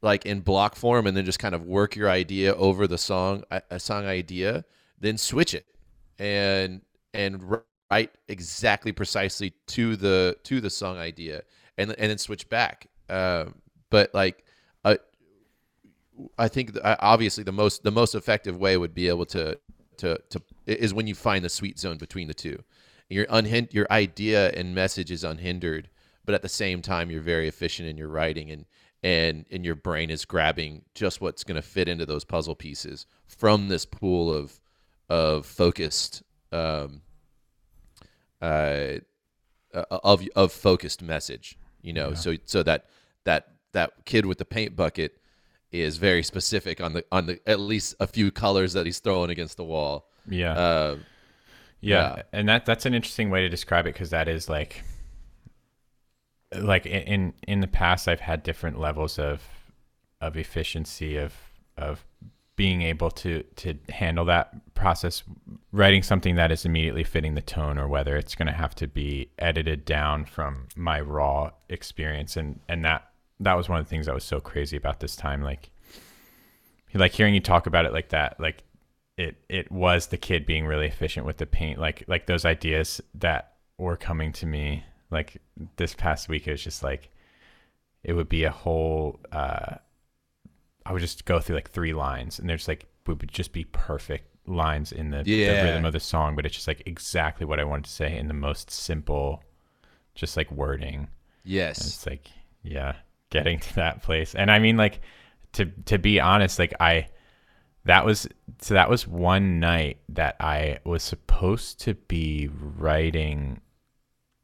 like 0.00 0.24
in 0.24 0.40
block 0.40 0.76
form 0.76 1.06
and 1.06 1.16
then 1.16 1.24
just 1.24 1.38
kind 1.38 1.54
of 1.54 1.64
work 1.66 1.94
your 1.94 2.08
idea 2.08 2.54
over 2.54 2.86
the 2.86 2.98
song 2.98 3.44
a 3.50 3.60
a 3.70 3.80
song 3.80 4.06
idea, 4.06 4.64
then 5.00 5.18
switch 5.18 5.54
it 5.54 5.66
and 6.18 6.82
and 7.12 7.42
write 7.92 8.10
exactly 8.28 8.92
precisely 8.92 9.52
to 9.66 9.96
the 9.96 10.36
to 10.44 10.60
the 10.60 10.70
song 10.70 10.96
idea 10.96 11.42
and 11.76 11.90
and 11.98 12.10
then 12.10 12.18
switch 12.18 12.48
back. 12.48 12.86
Um, 13.08 13.56
but 13.90 14.14
like 14.14 14.44
uh, 14.84 14.96
I 16.38 16.48
think 16.48 16.72
th- 16.72 16.84
uh, 16.84 16.96
obviously 17.00 17.44
the 17.44 17.52
most 17.52 17.82
the 17.82 17.90
most 17.90 18.14
effective 18.14 18.56
way 18.56 18.76
would 18.76 18.94
be 18.94 19.08
able 19.08 19.26
to 19.26 19.58
to 19.98 20.18
to 20.30 20.42
is 20.66 20.94
when 20.94 21.06
you 21.06 21.14
find 21.14 21.44
the 21.44 21.50
sweet 21.50 21.78
zone 21.78 21.98
between 21.98 22.28
the 22.28 22.34
two. 22.34 22.62
Your 23.10 23.26
unhin- 23.26 23.72
your 23.74 23.86
idea 23.90 24.50
and 24.52 24.74
message 24.74 25.10
is 25.10 25.22
unhindered 25.22 25.90
but 26.24 26.34
at 26.34 26.42
the 26.42 26.48
same 26.48 26.80
time 26.80 27.10
you're 27.10 27.20
very 27.20 27.48
efficient 27.48 27.88
in 27.88 27.96
your 27.98 28.08
writing 28.08 28.50
and 28.50 28.64
and 29.02 29.44
and 29.50 29.64
your 29.66 29.74
brain 29.74 30.08
is 30.08 30.24
grabbing 30.24 30.82
just 30.94 31.20
what's 31.20 31.44
going 31.44 31.56
to 31.56 31.68
fit 31.68 31.88
into 31.88 32.06
those 32.06 32.24
puzzle 32.24 32.54
pieces 32.54 33.06
from 33.26 33.68
this 33.68 33.84
pool 33.84 34.32
of 34.32 34.60
of 35.10 35.44
focused 35.44 36.22
um 36.52 37.02
uh 38.42 38.98
of 39.90 40.22
of 40.36 40.52
focused 40.52 41.00
message 41.02 41.56
you 41.80 41.92
know 41.92 42.10
Yeah. 42.10 42.14
so 42.14 42.36
so 42.44 42.62
that 42.62 42.86
that 43.24 43.48
that 43.72 44.04
kid 44.04 44.26
with 44.26 44.38
the 44.38 44.44
paint 44.44 44.76
bucket 44.76 45.16
is 45.70 45.96
very 45.96 46.22
specific 46.22 46.80
on 46.80 46.92
the 46.92 47.04
on 47.10 47.26
the 47.26 47.40
at 47.48 47.58
least 47.58 47.94
a 48.00 48.06
few 48.06 48.30
colors 48.30 48.74
that 48.74 48.84
he's 48.84 48.98
throwing 48.98 49.30
against 49.30 49.56
the 49.56 49.64
wall 49.64 50.08
Yeah. 50.28 50.52
uh 50.52 50.96
yeah. 51.80 52.16
yeah. 52.16 52.22
And 52.32 52.48
that 52.48 52.66
that's 52.66 52.84
an 52.86 52.94
interesting 52.94 53.30
way 53.30 53.40
to 53.40 53.48
describe 53.48 53.86
it 53.86 53.94
because 53.94 54.10
that 54.10 54.28
is 54.28 54.48
like 54.48 54.84
like 56.54 56.84
in 56.86 57.32
in 57.48 57.60
the 57.60 57.66
past 57.66 58.08
I've 58.08 58.20
had 58.20 58.42
different 58.42 58.78
levels 58.78 59.18
of 59.18 59.42
of 60.20 60.36
efficiency 60.36 61.16
of 61.16 61.32
of 61.76 62.04
being 62.62 62.82
able 62.82 63.10
to 63.10 63.42
to 63.56 63.74
handle 63.88 64.24
that 64.24 64.52
process 64.74 65.24
writing 65.72 66.00
something 66.00 66.36
that 66.36 66.52
is 66.52 66.64
immediately 66.64 67.02
fitting 67.02 67.34
the 67.34 67.40
tone 67.40 67.76
or 67.76 67.88
whether 67.88 68.16
it's 68.16 68.36
going 68.36 68.46
to 68.46 68.52
have 68.52 68.72
to 68.72 68.86
be 68.86 69.28
edited 69.40 69.84
down 69.84 70.24
from 70.24 70.68
my 70.76 71.00
raw 71.00 71.50
experience. 71.68 72.36
And 72.36 72.60
and 72.68 72.84
that 72.84 73.10
that 73.40 73.54
was 73.54 73.68
one 73.68 73.80
of 73.80 73.84
the 73.84 73.90
things 73.90 74.06
that 74.06 74.14
was 74.14 74.22
so 74.22 74.38
crazy 74.38 74.76
about 74.76 75.00
this 75.00 75.16
time 75.16 75.42
like 75.42 75.70
like 76.94 77.10
hearing 77.10 77.34
you 77.34 77.40
talk 77.40 77.66
about 77.66 77.84
it 77.84 77.92
like 77.92 78.10
that 78.10 78.38
like 78.38 78.62
it 79.16 79.34
it 79.48 79.72
was 79.72 80.06
the 80.06 80.16
kid 80.16 80.46
being 80.46 80.64
really 80.64 80.86
efficient 80.86 81.26
with 81.26 81.38
the 81.38 81.46
paint 81.46 81.80
like 81.80 82.04
like 82.06 82.26
those 82.26 82.44
ideas 82.44 83.00
that 83.12 83.54
were 83.76 83.96
coming 83.96 84.30
to 84.30 84.46
me 84.46 84.84
like 85.10 85.42
this 85.78 85.94
past 85.94 86.28
week 86.28 86.46
it 86.46 86.52
was 86.52 86.62
just 86.62 86.84
like 86.84 87.10
it 88.04 88.12
would 88.12 88.28
be 88.28 88.44
a 88.44 88.52
whole 88.52 89.18
uh 89.32 89.74
I 90.86 90.92
would 90.92 91.00
just 91.00 91.24
go 91.24 91.40
through 91.40 91.56
like 91.56 91.70
three 91.70 91.92
lines 91.94 92.38
and 92.38 92.48
there's 92.48 92.68
like 92.68 92.86
we 93.06 93.14
would 93.14 93.32
just 93.32 93.52
be 93.52 93.64
perfect 93.64 94.28
lines 94.46 94.92
in 94.92 95.10
the, 95.10 95.22
the 95.22 95.62
rhythm 95.64 95.84
of 95.84 95.92
the 95.92 96.00
song 96.00 96.34
but 96.34 96.44
it's 96.44 96.54
just 96.54 96.66
like 96.66 96.82
exactly 96.86 97.46
what 97.46 97.60
I 97.60 97.64
wanted 97.64 97.84
to 97.84 97.90
say 97.90 98.16
in 98.16 98.28
the 98.28 98.34
most 98.34 98.70
simple 98.70 99.42
just 100.14 100.36
like 100.36 100.50
wording. 100.50 100.94
And 100.94 101.08
yes 101.44 101.78
it's 101.78 102.06
like 102.06 102.28
yeah 102.62 102.94
getting 103.30 103.58
to 103.60 103.74
that 103.76 104.02
place. 104.02 104.34
And 104.34 104.50
i 104.50 104.58
mean 104.58 104.76
like 104.76 105.00
to 105.52 105.66
to 105.86 105.98
be 105.98 106.20
honest 106.20 106.58
like 106.58 106.74
i 106.80 107.06
that 107.84 108.04
was 108.04 108.28
so 108.60 108.74
that 108.74 108.88
was 108.90 109.06
one 109.06 109.60
night 109.60 109.98
that 110.08 110.36
i 110.40 110.78
was 110.84 111.02
supposed 111.02 111.80
to 111.80 111.94
be 111.94 112.48
writing 112.78 113.60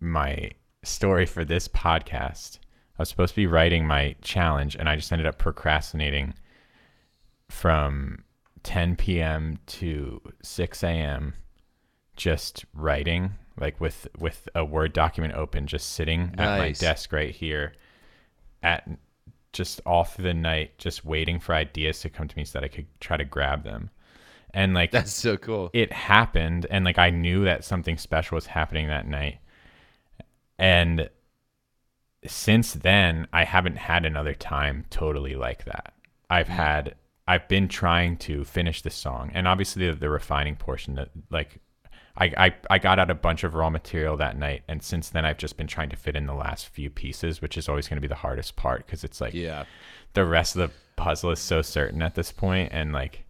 my 0.01 0.51
story 0.83 1.27
for 1.27 1.45
this 1.45 1.69
podcast 1.69 2.59
i 2.99 3.03
was 3.03 3.09
supposed 3.09 3.35
to 3.35 3.41
be 3.41 3.47
writing 3.47 3.87
my 3.87 4.15
challenge 4.23 4.75
and 4.77 4.89
i 4.89 4.97
just 4.97 5.13
ended 5.13 5.27
up 5.27 5.39
procrastinating 5.39 6.35
from 7.49 8.25
10 8.63 8.97
p.m 8.97 9.59
to 9.67 10.21
6 10.43 10.83
a.m 10.83 11.35
just 12.17 12.65
writing 12.75 13.33
like 13.61 13.81
with 13.81 14.09
with 14.19 14.49
a 14.55 14.65
word 14.65 14.93
document 14.93 15.35
open 15.35 15.67
just 15.67 15.93
sitting 15.93 16.35
at 16.39 16.59
my 16.59 16.73
desk 16.73 17.13
right 17.13 17.35
here 17.35 17.73
at 18.63 18.89
just 19.53 19.81
all 19.87 20.05
through 20.05 20.25
the 20.25 20.35
night 20.35 20.77
just 20.79 21.05
waiting 21.05 21.41
for 21.41 21.55
ideas 21.55 22.01
to 22.01 22.11
come 22.11 22.29
to 22.29 22.37
me 22.37 22.45
so 22.45 22.59
that 22.59 22.65
I 22.65 22.69
could 22.69 22.87
try 23.01 23.17
to 23.17 23.25
grab 23.25 23.65
them. 23.65 23.91
And 24.55 24.75
like 24.75 24.91
that's 24.91 25.13
so 25.13 25.37
cool. 25.37 25.71
it 25.73 25.93
happened 25.93 26.67
and 26.71 26.85
like 26.85 26.99
I 26.99 27.11
knew 27.11 27.45
that 27.45 27.65
something 27.65 27.99
special 27.99 28.37
was 28.37 28.47
happening 28.47 28.89
that 28.89 29.07
night. 29.07 29.39
And 30.59 31.09
since 32.29 32.75
then 32.75 33.27
I 33.33 33.45
haven't 33.45 33.77
had 33.77 34.05
another 34.05 34.35
time 34.35 34.85
totally 34.91 35.35
like 35.35 35.65
that. 35.65 35.95
I've 36.31 36.49
mm. 36.49 36.51
had 36.51 36.95
I've 37.27 37.47
been 37.49 37.69
trying 37.69 38.17
to 38.19 38.45
finish 38.45 38.83
the 38.83 38.91
song 38.91 39.31
and 39.35 39.47
obviously 39.47 39.87
the, 39.87 39.95
the 39.95 40.11
refining 40.11 40.57
portion 40.57 40.95
that 40.95 41.11
like 41.31 41.61
I, 42.17 42.33
I 42.37 42.55
I 42.71 42.79
got 42.79 42.99
out 42.99 43.11
a 43.11 43.15
bunch 43.15 43.45
of 43.45 43.55
raw 43.55 43.71
material 43.71 44.17
that 44.17 44.39
night 44.39 44.63
and 44.69 44.83
since 44.83 45.11
then 45.11 45.25
I've 45.25 45.39
just 45.39 45.57
been 45.57 45.67
trying 45.67 45.91
to 45.91 45.97
fit 45.97 46.17
in 46.17 46.27
the 46.27 46.35
last 46.35 46.69
few 46.69 46.91
pieces 46.91 47.43
which 47.43 47.57
is 47.57 47.69
always 47.69 47.87
going 47.89 47.99
to 47.99 48.01
be 48.01 48.09
the 48.09 48.15
hardest 48.15 48.57
part 48.57 48.87
because 48.87 49.05
it's 49.05 49.21
like 49.21 49.35
yeah 49.35 49.65
the 50.15 50.25
rest 50.25 50.57
of 50.57 50.69
the 50.69 50.75
puzzle 50.97 51.31
is 51.31 51.39
so 51.39 51.63
certain 51.63 52.03
at 52.03 52.15
this 52.15 52.33
point 52.33 52.71
and 52.73 52.93
like 52.93 53.25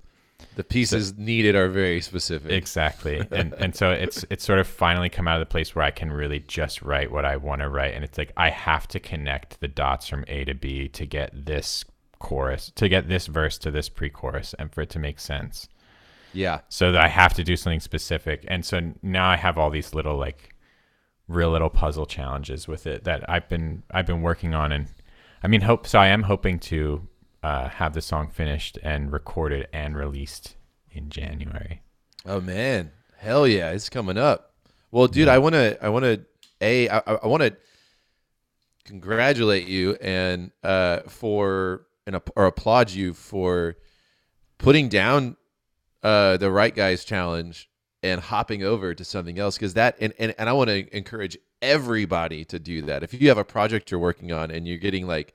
the 0.54 0.64
pieces 0.64 1.16
needed 1.16 1.54
are 1.54 1.68
very 1.68 2.00
specific 2.00 2.50
Exactly. 2.50 3.26
And 3.30 3.54
and 3.54 3.74
so 3.74 3.90
it's 3.90 4.24
it's 4.30 4.44
sort 4.44 4.58
of 4.58 4.66
finally 4.66 5.08
come 5.08 5.28
out 5.28 5.40
of 5.40 5.46
the 5.46 5.50
place 5.50 5.74
where 5.74 5.84
I 5.84 5.90
can 5.90 6.12
really 6.12 6.40
just 6.40 6.82
write 6.82 7.10
what 7.10 7.24
I 7.24 7.36
want 7.36 7.62
to 7.62 7.68
write 7.68 7.94
and 7.94 8.04
it's 8.04 8.18
like 8.18 8.32
I 8.36 8.50
have 8.50 8.88
to 8.88 9.00
connect 9.00 9.60
the 9.60 9.68
dots 9.68 10.08
from 10.08 10.24
A 10.28 10.44
to 10.44 10.54
B 10.54 10.88
to 10.88 11.06
get 11.06 11.46
this 11.46 11.84
chorus, 12.18 12.72
to 12.74 12.88
get 12.88 13.08
this 13.08 13.26
verse 13.26 13.58
to 13.58 13.70
this 13.70 13.88
pre-chorus 13.88 14.54
and 14.58 14.72
for 14.72 14.82
it 14.82 14.90
to 14.90 14.98
make 14.98 15.20
sense. 15.20 15.68
yeah 16.32 16.60
So 16.68 16.92
that 16.92 17.00
I 17.00 17.08
have 17.08 17.34
to 17.34 17.44
do 17.44 17.56
something 17.56 17.80
specific. 17.80 18.44
And 18.48 18.64
so 18.64 18.92
now 19.02 19.28
I 19.28 19.36
have 19.36 19.58
all 19.58 19.70
these 19.70 19.94
little 19.94 20.16
like 20.16 20.54
real 21.28 21.50
little 21.50 21.70
puzzle 21.70 22.06
challenges 22.06 22.66
with 22.66 22.86
it 22.86 23.04
that 23.04 23.28
I've 23.28 23.48
been 23.48 23.82
I've 23.90 24.06
been 24.06 24.22
working 24.22 24.54
on 24.54 24.72
and 24.72 24.88
I 25.42 25.48
mean 25.48 25.60
hope 25.60 25.86
so 25.86 25.98
I 25.98 26.08
am 26.08 26.22
hoping 26.22 26.58
to 26.60 27.06
uh, 27.42 27.68
have 27.68 27.94
the 27.94 28.00
song 28.00 28.30
finished 28.30 28.78
and 28.82 29.12
recorded 29.12 29.68
and 29.72 29.96
released 29.96 30.56
in 30.90 31.10
January. 31.10 31.82
Oh 32.26 32.40
man, 32.40 32.92
hell 33.16 33.46
yeah, 33.46 33.70
it's 33.70 33.88
coming 33.88 34.18
up. 34.18 34.52
Well, 34.90 35.06
dude, 35.06 35.28
I 35.28 35.38
want 35.38 35.54
to, 35.54 35.78
I 35.84 35.88
want 35.88 36.04
to, 36.04 36.24
a, 36.60 36.88
I, 36.88 36.98
I 37.22 37.26
want 37.26 37.42
to 37.42 37.56
congratulate 38.84 39.68
you 39.68 39.94
and 40.00 40.50
uh 40.64 41.00
for 41.00 41.82
and 42.06 42.18
or 42.34 42.46
applaud 42.46 42.90
you 42.90 43.12
for 43.12 43.76
putting 44.56 44.88
down 44.88 45.36
uh, 46.02 46.38
the 46.38 46.50
Write 46.50 46.74
Guys 46.74 47.04
challenge 47.04 47.68
and 48.02 48.18
hopping 48.18 48.62
over 48.62 48.94
to 48.94 49.04
something 49.04 49.38
else 49.38 49.56
because 49.56 49.74
that 49.74 49.96
and, 50.00 50.14
and, 50.18 50.34
and 50.38 50.48
I 50.48 50.54
want 50.54 50.70
to 50.70 50.96
encourage 50.96 51.36
everybody 51.60 52.44
to 52.46 52.58
do 52.58 52.82
that. 52.82 53.02
If 53.02 53.12
you 53.12 53.28
have 53.28 53.36
a 53.36 53.44
project 53.44 53.90
you're 53.90 54.00
working 54.00 54.32
on 54.32 54.50
and 54.50 54.66
you're 54.66 54.78
getting 54.78 55.06
like 55.06 55.34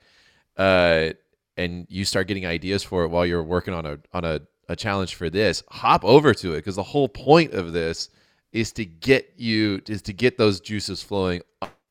uh 0.56 1.10
and 1.56 1.86
you 1.88 2.04
start 2.04 2.26
getting 2.26 2.46
ideas 2.46 2.82
for 2.82 3.04
it 3.04 3.08
while 3.08 3.24
you're 3.24 3.42
working 3.42 3.74
on 3.74 3.86
a 3.86 3.98
on 4.12 4.24
a, 4.24 4.40
a 4.68 4.76
challenge 4.76 5.14
for 5.14 5.30
this, 5.30 5.62
hop 5.68 6.04
over 6.04 6.34
to 6.34 6.54
it 6.54 6.58
because 6.58 6.76
the 6.76 6.82
whole 6.82 7.08
point 7.08 7.52
of 7.52 7.72
this 7.72 8.10
is 8.52 8.72
to 8.72 8.84
get 8.84 9.32
you 9.36 9.80
is 9.88 10.02
to 10.02 10.12
get 10.12 10.38
those 10.38 10.60
juices 10.60 11.02
flowing 11.02 11.42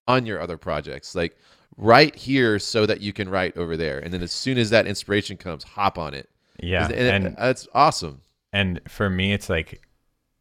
on 0.08 0.26
your 0.26 0.42
other 0.42 0.58
projects. 0.58 1.16
Like 1.16 1.38
right 1.78 2.16
here 2.16 2.60
so 2.60 2.86
that 2.86 3.02
you 3.02 3.14
can 3.14 3.30
write 3.30 3.58
over 3.58 3.78
there. 3.78 4.00
And 4.00 4.14
then 4.14 4.22
as 4.22 4.32
soon 4.32 4.58
as 4.58 4.70
that 4.70 4.88
inspiration 4.88 5.38
comes, 5.38 5.64
hop 5.64 5.98
on 5.98 6.14
it. 6.14 6.30
Yeah. 6.60 6.86
And, 6.86 7.26
and 7.26 7.38
uh, 7.38 7.46
that's 7.48 7.68
awesome. 7.74 8.22
And 8.52 8.80
for 8.88 9.10
me 9.10 9.34
it's 9.34 9.50
like 9.50 9.82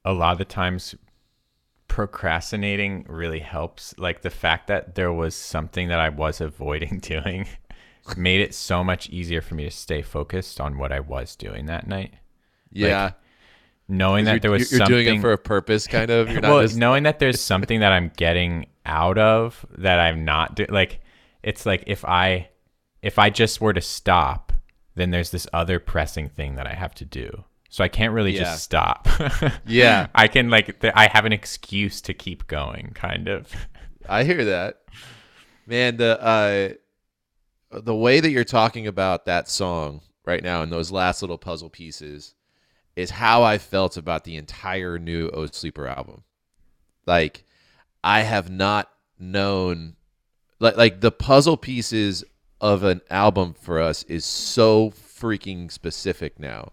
a 0.05 0.13
lot 0.13 0.33
of 0.33 0.39
the 0.39 0.45
times 0.45 0.95
procrastinating 1.89 3.05
really 3.09 3.41
helps. 3.41 3.95
Like 3.99 4.23
the 4.23 4.31
fact 4.31 4.69
that 4.69 4.95
there 4.95 5.13
was 5.13 5.35
something 5.35 5.89
that 5.89 6.01
I 6.01 6.09
was 6.09 6.41
avoiding 6.41 6.99
doing 7.01 7.47
made 8.17 8.41
it 8.41 8.55
so 8.55 8.83
much 8.83 9.09
easier 9.11 9.41
for 9.41 9.55
me 9.55 9.65
to 9.65 9.71
stay 9.71 10.03
focused 10.03 10.61
on 10.61 10.79
what 10.79 10.93
I 10.93 11.01
was 11.01 11.37
doing 11.37 11.67
that 11.67 11.87
night. 11.87 12.15
Yeah. 12.73 13.05
Like, 13.05 13.15
knowing 13.89 14.25
that 14.25 14.43
there 14.43 14.51
was 14.51 14.71
you're 14.71 14.79
something 14.79 15.05
doing 15.05 15.19
it 15.19 15.21
for 15.21 15.33
a 15.33 15.39
purpose, 15.39 15.87
kind 15.87 16.11
of. 16.11 16.31
You're 16.31 16.41
well, 16.43 16.63
just... 16.63 16.77
knowing 16.77 17.03
that 17.05 17.19
there's 17.19 17.41
something 17.41 17.81
that 17.81 17.93
I'm 17.93 18.11
getting 18.17 18.67
out 18.87 19.19
of 19.19 19.65
that 19.79 19.99
I'm 20.01 20.25
not 20.25 20.57
doing. 20.57 20.71
Like 20.71 21.01
it's 21.43 21.67
like 21.67 21.85
if 21.87 22.05
I 22.05 22.49
if 23.03 23.19
I 23.19 23.31
just 23.31 23.61
were 23.61 23.73
to 23.73 23.81
stop, 23.81 24.53
then 24.95 25.11
there's 25.11 25.31
this 25.31 25.47
other 25.53 25.79
pressing 25.79 26.29
thing 26.29 26.57
that 26.57 26.67
I 26.67 26.75
have 26.75 26.95
to 26.97 27.05
do. 27.05 27.45
So 27.69 27.83
I 27.83 27.89
can't 27.89 28.13
really 28.13 28.35
Yeah. 28.35 28.43
just 28.43 28.65
stop. 28.65 29.09
Yeah. 29.67 30.09
I 30.15 30.29
can 30.29 30.51
like 30.51 30.81
th- 30.81 30.93
I 30.97 31.09
have 31.09 31.25
an 31.25 31.33
excuse 31.33 32.01
to 32.03 32.15
keep 32.15 32.47
going, 32.47 32.93
kind 32.95 33.29
of. 33.29 33.51
I 34.09 34.25
hear 34.25 34.45
that, 34.45 34.83
man. 35.67 35.97
The 35.97 36.21
uh, 36.21 36.69
the 37.73 37.95
way 37.95 38.21
that 38.21 38.31
you're 38.31 38.45
talking 38.45 38.87
about 38.87 39.27
that 39.27 39.49
song 39.49 40.03
right 40.25 40.43
now 40.43 40.63
and 40.63 40.73
those 40.73 40.91
last 40.91 41.23
little 41.23 41.39
puzzle 41.39 41.71
pieces 41.71 42.35
is 42.95 43.11
how 43.11 43.43
I 43.43 43.59
felt 43.59 43.97
about 43.97 44.25
the 44.25 44.37
entire 44.37 44.99
new 44.99 45.29
O 45.31 45.47
Sleeper 45.47 45.87
album. 45.87 46.25
Like, 47.07 47.45
I 48.05 48.21
have 48.21 48.51
not 48.51 48.91
known, 49.19 49.97
like, 50.61 50.77
like 50.77 51.01
the 51.01 51.11
puzzle 51.11 51.57
pieces 51.57 52.25
of 52.61 52.85
an 52.85 53.01
album 53.11 53.55
for 53.55 53.81
us 53.81 54.03
is 54.05 54.25
so 54.25 54.91
freaking 54.91 55.71
specific 55.71 56.39
now. 56.39 56.73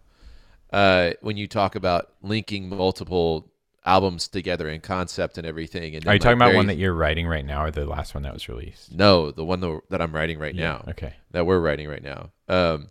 Uh, 0.72 1.12
when 1.22 1.38
you 1.38 1.48
talk 1.48 1.76
about 1.76 2.14
linking 2.22 2.70
multiple 2.70 3.52
albums 3.86 4.28
together 4.28 4.70
in 4.70 4.82
concept 4.82 5.38
and 5.38 5.48
everything, 5.48 5.96
and 5.96 6.06
Are 6.08 6.14
you 6.14 6.20
talking 6.20 6.38
about 6.38 6.54
one 6.54 6.68
that 6.68 6.78
you're 6.78 6.94
writing 6.94 7.28
right 7.28 7.46
now 7.46 7.64
or 7.64 7.72
the 7.72 7.86
last 7.86 8.14
one 8.14 8.24
that 8.24 8.34
was 8.34 8.48
released? 8.50 8.94
no, 8.94 9.32
the 9.32 9.46
one 9.46 9.60
that, 9.62 9.82
that 9.90 10.02
I'm 10.02 10.14
writing 10.14 10.40
right 10.40 10.56
now, 10.56 10.86
Okay. 10.90 11.14
that 11.32 11.46
we're 11.46 11.60
writing 11.60 11.88
right 11.88 12.04
now. 12.04 12.32
Um, 12.48 12.90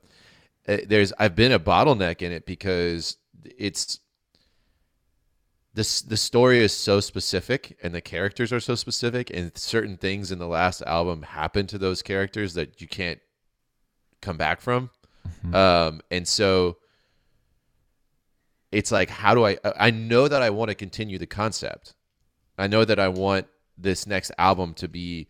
eh, 0.66 0.81
there's 0.87 1.12
I've 1.18 1.37
been 1.37 1.53
a 1.53 1.61
bottleneck 1.61 2.22
in 2.22 2.33
it 2.33 2.46
because 2.46 3.16
it's 3.59 4.01
this 5.74 6.01
the 6.03 6.16
story 6.16 6.59
is 6.59 6.72
so 6.72 6.98
specific 7.01 7.77
and 7.83 7.94
the 7.94 8.01
characters 8.01 8.53
are 8.53 8.61
so 8.61 8.74
specific 8.74 9.31
and 9.33 9.57
certain 9.57 9.96
things 9.96 10.33
in 10.33 10.38
the 10.38 10.48
last 10.48 10.83
album 10.83 11.22
happen 11.22 11.66
to 11.68 11.79
those 11.79 12.03
characters 12.03 12.55
that 12.55 12.81
you 12.81 12.88
can't 12.88 13.20
come 14.20 14.37
back 14.37 14.61
from. 14.61 14.90
Um, 15.53 16.01
and 16.11 16.27
so 16.27 16.79
it's 18.72 18.92
like 18.92 19.11
how 19.11 19.35
do 19.35 19.44
I 19.44 19.59
I 19.64 19.90
know 19.90 20.28
that 20.28 20.42
I 20.42 20.50
want 20.50 20.70
to 20.70 20.74
continue 20.74 21.18
the 21.18 21.26
concept. 21.26 21.94
I 22.57 22.66
know 22.66 22.85
that 22.85 22.98
I 22.98 23.09
want 23.09 23.46
this 23.76 24.07
next 24.07 24.33
album 24.38 24.74
to 24.74 24.88
be 24.88 25.28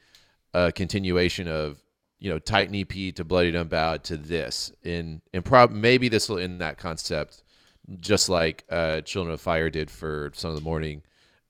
a 0.55 0.73
continuation 0.73 1.49
of 1.49 1.79
you 2.19 2.31
know 2.31 2.39
Titan 2.39 2.75
EP 2.75 3.15
to 3.15 3.25
Bloodied 3.25 3.55
Unbowed 3.55 4.05
to 4.05 4.17
this 4.17 4.73
in 4.83 5.21
and 5.33 5.45
prob 5.45 5.71
maybe 5.71 6.09
this 6.09 6.29
will 6.29 6.39
end 6.39 6.61
that 6.61 6.79
concept 6.79 7.43
just 8.01 8.29
like 8.29 8.65
uh, 8.71 9.01
Children 9.03 9.35
of 9.35 9.41
Fire 9.41 9.71
did 9.71 9.91
for 9.91 10.31
Son 10.35 10.51
of 10.51 10.57
the 10.57 10.63
Morning, 10.63 11.03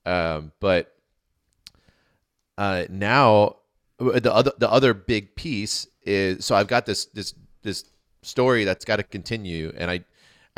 um, 0.05 0.51
but 0.59 0.95
uh, 2.57 2.85
now 2.89 3.57
the 3.97 4.33
other 4.33 4.51
the 4.57 4.69
other 4.71 4.93
big 4.93 5.35
piece 5.35 5.87
is 6.03 6.45
so 6.45 6.55
I've 6.55 6.67
got 6.67 6.85
this 6.85 7.05
this 7.07 7.33
this 7.61 7.83
story 8.21 8.63
that's 8.63 8.85
got 8.85 8.97
to 8.97 9.03
continue, 9.03 9.73
and 9.77 9.91
I 9.91 10.05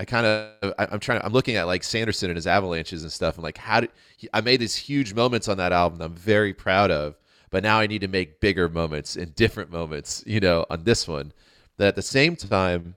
I 0.01 0.05
kind 0.05 0.25
of 0.25 0.73
I'm 0.79 0.99
trying 0.99 1.19
to, 1.19 1.25
I'm 1.27 1.31
looking 1.31 1.57
at 1.57 1.67
like 1.67 1.83
Sanderson 1.83 2.31
and 2.31 2.35
his 2.35 2.47
avalanches 2.47 3.03
and 3.03 3.11
stuff, 3.11 3.35
and 3.35 3.43
like 3.43 3.59
how 3.59 3.81
did 3.81 3.91
I 4.33 4.41
made 4.41 4.59
these 4.59 4.75
huge 4.75 5.13
moments 5.13 5.47
on 5.47 5.57
that 5.57 5.71
album 5.71 5.99
that 5.99 6.05
I'm 6.05 6.15
very 6.15 6.55
proud 6.55 6.89
of, 6.89 7.19
but 7.51 7.61
now 7.61 7.79
I 7.79 7.85
need 7.85 8.01
to 8.01 8.07
make 8.07 8.39
bigger 8.39 8.67
moments 8.67 9.15
and 9.15 9.35
different 9.35 9.71
moments, 9.71 10.23
you 10.25 10.39
know, 10.39 10.65
on 10.71 10.85
this 10.85 11.07
one. 11.07 11.33
That 11.77 11.89
at 11.89 11.95
the 11.95 12.01
same 12.01 12.35
time, 12.35 12.95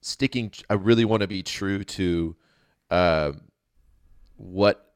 sticking, 0.00 0.50
I 0.68 0.74
really 0.74 1.04
want 1.04 1.20
to 1.20 1.28
be 1.28 1.44
true 1.44 1.84
to 1.84 2.34
um, 2.90 3.42
what 4.36 4.94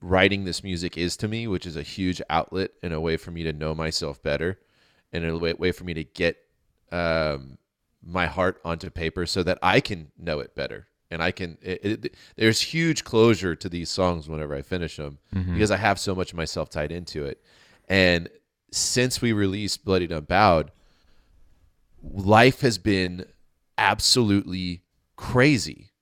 writing 0.00 0.46
this 0.46 0.64
music 0.64 0.96
is 0.96 1.18
to 1.18 1.28
me, 1.28 1.48
which 1.48 1.66
is 1.66 1.76
a 1.76 1.82
huge 1.82 2.22
outlet 2.30 2.70
and 2.82 2.94
a 2.94 3.00
way 3.00 3.18
for 3.18 3.30
me 3.30 3.42
to 3.42 3.52
know 3.52 3.74
myself 3.74 4.22
better, 4.22 4.58
and 5.12 5.22
a 5.22 5.36
way, 5.36 5.52
way 5.52 5.70
for 5.70 5.84
me 5.84 5.92
to 5.92 6.04
get 6.04 6.38
um, 6.92 7.58
my 8.06 8.26
heart 8.26 8.60
onto 8.64 8.88
paper 8.88 9.26
so 9.26 9.42
that 9.42 9.58
I 9.62 9.80
can 9.80 10.08
know 10.18 10.38
it 10.40 10.54
better. 10.54 10.86
And 11.10 11.22
I 11.22 11.30
can. 11.30 11.58
It, 11.62 11.84
it, 11.84 12.16
there's 12.36 12.60
huge 12.60 13.04
closure 13.04 13.54
to 13.54 13.68
these 13.68 13.90
songs 13.90 14.28
whenever 14.28 14.54
I 14.54 14.62
finish 14.62 14.96
them 14.96 15.18
mm-hmm. 15.34 15.52
because 15.52 15.70
I 15.70 15.76
have 15.76 16.00
so 16.00 16.14
much 16.14 16.32
of 16.32 16.36
myself 16.36 16.68
tied 16.68 16.90
into 16.90 17.24
it. 17.24 17.40
And 17.88 18.28
since 18.72 19.22
we 19.22 19.32
released 19.32 19.84
Bloodied 19.84 20.10
Unbowed, 20.10 20.72
life 22.02 22.60
has 22.62 22.78
been 22.78 23.26
absolutely 23.78 24.82
crazy 25.16 25.92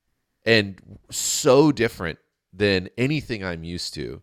and 0.46 0.98
so 1.10 1.70
different 1.70 2.18
than 2.52 2.88
anything 2.96 3.44
I'm 3.44 3.64
used 3.64 3.94
to. 3.94 4.22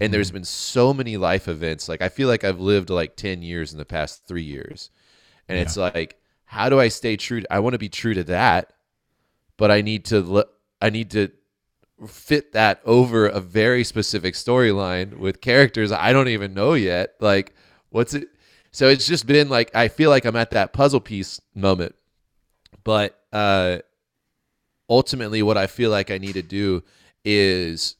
And 0.00 0.12
there's 0.12 0.28
mm-hmm. 0.28 0.38
been 0.38 0.44
so 0.44 0.94
many 0.94 1.16
life 1.16 1.48
events. 1.48 1.88
Like 1.88 2.02
I 2.02 2.08
feel 2.08 2.28
like 2.28 2.44
I've 2.44 2.60
lived 2.60 2.90
like 2.90 3.16
10 3.16 3.42
years 3.42 3.72
in 3.72 3.78
the 3.78 3.84
past 3.84 4.26
3 4.26 4.42
years. 4.42 4.90
And 5.48 5.58
it's 5.58 5.76
like 5.76 6.21
how 6.52 6.68
do 6.68 6.78
I 6.78 6.88
stay 6.88 7.16
true? 7.16 7.42
I 7.50 7.60
want 7.60 7.72
to 7.72 7.78
be 7.78 7.88
true 7.88 8.12
to 8.12 8.24
that, 8.24 8.74
but 9.56 9.70
I 9.70 9.80
need 9.80 10.04
to 10.06 10.46
I 10.82 10.90
need 10.90 11.10
to 11.12 11.30
fit 12.06 12.52
that 12.52 12.82
over 12.84 13.26
a 13.26 13.40
very 13.40 13.84
specific 13.84 14.34
storyline 14.34 15.16
with 15.16 15.40
characters 15.40 15.92
I 15.92 16.12
don't 16.12 16.28
even 16.28 16.52
know 16.52 16.74
yet. 16.74 17.14
Like 17.20 17.54
what's 17.88 18.12
it 18.12 18.28
so 18.70 18.88
it's 18.88 19.06
just 19.06 19.26
been 19.26 19.48
like 19.48 19.74
I 19.74 19.88
feel 19.88 20.10
like 20.10 20.26
I'm 20.26 20.36
at 20.36 20.50
that 20.50 20.74
puzzle 20.74 21.00
piece 21.00 21.40
moment. 21.54 21.94
But 22.84 23.18
uh 23.32 23.78
ultimately 24.90 25.42
what 25.42 25.56
I 25.56 25.66
feel 25.66 25.90
like 25.90 26.10
I 26.10 26.18
need 26.18 26.34
to 26.34 26.42
do 26.42 26.82
is 27.24 27.96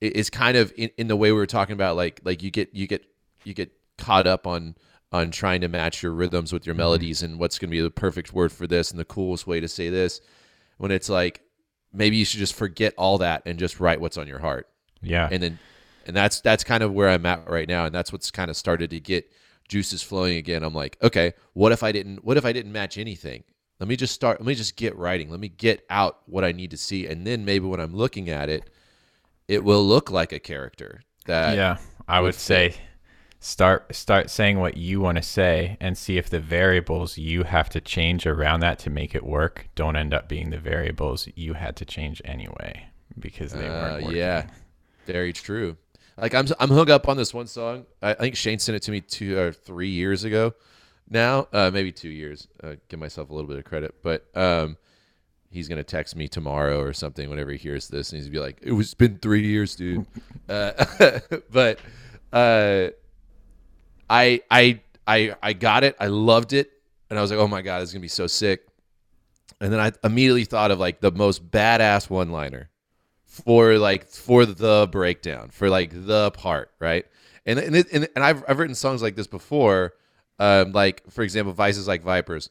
is 0.00 0.30
kind 0.30 0.56
of 0.56 0.72
in, 0.76 0.90
in 0.96 1.08
the 1.08 1.16
way 1.16 1.32
we 1.32 1.38
were 1.38 1.46
talking 1.48 1.72
about 1.72 1.96
like 1.96 2.20
like 2.22 2.40
you 2.40 2.52
get 2.52 2.72
you 2.72 2.86
get 2.86 3.04
you 3.42 3.52
get 3.52 3.72
caught 3.98 4.28
up 4.28 4.46
on 4.46 4.76
on 5.14 5.30
trying 5.30 5.60
to 5.60 5.68
match 5.68 6.02
your 6.02 6.12
rhythms 6.12 6.52
with 6.52 6.66
your 6.66 6.74
mm-hmm. 6.74 6.80
melodies 6.80 7.22
and 7.22 7.38
what's 7.38 7.56
going 7.56 7.70
to 7.70 7.76
be 7.76 7.80
the 7.80 7.88
perfect 7.88 8.34
word 8.34 8.50
for 8.50 8.66
this 8.66 8.90
and 8.90 8.98
the 8.98 9.04
coolest 9.04 9.46
way 9.46 9.60
to 9.60 9.68
say 9.68 9.88
this 9.88 10.20
when 10.78 10.90
it's 10.90 11.08
like 11.08 11.40
maybe 11.92 12.16
you 12.16 12.24
should 12.24 12.40
just 12.40 12.54
forget 12.54 12.92
all 12.98 13.18
that 13.18 13.40
and 13.46 13.56
just 13.56 13.78
write 13.78 14.00
what's 14.00 14.16
on 14.16 14.26
your 14.26 14.40
heart. 14.40 14.68
Yeah. 15.00 15.28
and 15.30 15.40
then 15.40 15.58
and 16.06 16.16
that's 16.16 16.40
that's 16.40 16.64
kind 16.64 16.82
of 16.82 16.92
where 16.92 17.08
I'm 17.08 17.24
at 17.26 17.48
right 17.48 17.68
now 17.68 17.84
and 17.84 17.94
that's 17.94 18.12
what's 18.12 18.30
kind 18.32 18.50
of 18.50 18.56
started 18.56 18.90
to 18.90 18.98
get 18.98 19.30
juices 19.68 20.02
flowing 20.02 20.36
again. 20.36 20.64
I'm 20.64 20.74
like 20.74 20.98
okay 21.00 21.34
what 21.52 21.70
if 21.70 21.84
I 21.84 21.92
didn't 21.92 22.24
what 22.24 22.36
if 22.36 22.44
I 22.44 22.52
didn't 22.52 22.72
match 22.72 22.98
anything? 22.98 23.44
Let 23.78 23.88
me 23.88 23.94
just 23.94 24.14
start 24.14 24.40
let 24.40 24.46
me 24.48 24.56
just 24.56 24.74
get 24.74 24.96
writing. 24.96 25.30
Let 25.30 25.38
me 25.38 25.48
get 25.48 25.86
out 25.90 26.22
what 26.26 26.42
I 26.42 26.50
need 26.50 26.72
to 26.72 26.76
see 26.76 27.06
and 27.06 27.24
then 27.24 27.44
maybe 27.44 27.66
when 27.66 27.78
I'm 27.78 27.94
looking 27.94 28.30
at 28.30 28.48
it 28.48 28.68
it 29.46 29.62
will 29.62 29.84
look 29.84 30.10
like 30.10 30.32
a 30.32 30.40
character 30.40 31.02
that 31.26 31.56
yeah. 31.56 31.76
I 32.08 32.18
would 32.18 32.28
would 32.28 32.34
say 32.34 32.74
start 33.44 33.94
start 33.94 34.30
saying 34.30 34.58
what 34.58 34.74
you 34.78 35.00
want 35.02 35.16
to 35.16 35.22
say 35.22 35.76
and 35.78 35.98
see 35.98 36.16
if 36.16 36.30
the 36.30 36.40
variables 36.40 37.18
you 37.18 37.42
have 37.42 37.68
to 37.68 37.78
change 37.78 38.26
around 38.26 38.60
that 38.60 38.78
to 38.78 38.88
make 38.88 39.14
it 39.14 39.22
work 39.22 39.68
don't 39.74 39.96
end 39.96 40.14
up 40.14 40.26
being 40.30 40.48
the 40.48 40.58
variables 40.58 41.28
you 41.34 41.52
had 41.52 41.76
to 41.76 41.84
change 41.84 42.22
anyway 42.24 42.86
because 43.18 43.52
they 43.52 43.66
Uh, 43.68 43.70
weren't 43.70 44.04
working. 44.04 44.16
yeah, 44.18 44.46
very 45.04 45.32
true. 45.34 45.76
Like 46.16 46.34
I'm, 46.34 46.46
I'm 46.58 46.70
hung 46.70 46.90
up 46.90 47.06
on 47.06 47.18
this 47.18 47.34
one 47.34 47.46
song. 47.46 47.84
I, 48.00 48.12
I 48.12 48.14
think 48.14 48.34
Shane 48.36 48.58
sent 48.60 48.76
it 48.76 48.82
to 48.84 48.90
me 48.90 49.02
two 49.02 49.36
or 49.38 49.52
three 49.52 49.90
years 49.90 50.24
ago. 50.24 50.54
Now, 51.10 51.48
uh, 51.52 51.70
maybe 51.70 51.92
two 51.92 52.08
years. 52.08 52.48
Uh, 52.62 52.76
give 52.88 52.98
myself 52.98 53.28
a 53.28 53.34
little 53.34 53.48
bit 53.48 53.58
of 53.58 53.64
credit, 53.64 53.96
but 54.02 54.26
um, 54.34 54.78
he's 55.50 55.68
gonna 55.68 55.84
text 55.84 56.16
me 56.16 56.28
tomorrow 56.28 56.80
or 56.80 56.94
something 56.94 57.28
whenever 57.28 57.50
he 57.50 57.58
hears 57.58 57.88
this, 57.88 58.10
and 58.10 58.16
he's 58.18 58.28
gonna 58.28 58.38
be 58.40 58.40
like, 58.40 58.60
"It 58.62 58.72
was 58.72 58.94
been 58.94 59.18
three 59.18 59.46
years, 59.46 59.76
dude." 59.76 60.06
uh, 60.48 60.72
but 61.52 61.78
uh, 62.32 62.88
I, 64.08 64.40
I, 64.50 64.80
I, 65.06 65.34
I 65.42 65.52
got 65.52 65.84
it. 65.84 65.96
I 66.00 66.06
loved 66.06 66.52
it, 66.52 66.70
and 67.10 67.18
I 67.18 67.22
was 67.22 67.30
like, 67.30 67.40
"Oh 67.40 67.48
my 67.48 67.62
god, 67.62 67.82
it's 67.82 67.92
gonna 67.92 68.00
be 68.00 68.08
so 68.08 68.26
sick." 68.26 68.66
and 69.60 69.72
then 69.72 69.80
I 69.80 69.92
immediately 70.04 70.44
thought 70.44 70.70
of 70.70 70.78
like 70.78 71.00
the 71.00 71.10
most 71.10 71.50
badass 71.50 72.10
one 72.10 72.30
liner 72.30 72.70
for 73.24 73.78
like 73.78 74.06
for 74.06 74.46
the 74.46 74.88
breakdown 74.90 75.48
for 75.50 75.68
like 75.68 75.90
the 75.92 76.30
part 76.32 76.70
right? 76.78 77.06
And 77.46 77.58
and, 77.58 77.76
it, 77.76 77.86
and, 77.92 78.08
and 78.14 78.24
I've, 78.24 78.44
I've 78.48 78.58
written 78.58 78.74
songs 78.74 79.02
like 79.02 79.16
this 79.16 79.26
before. 79.26 79.94
Um, 80.38 80.72
like 80.72 81.02
for 81.10 81.22
example 81.22 81.52
vices 81.52 81.86
like 81.86 82.02
vipers. 82.02 82.50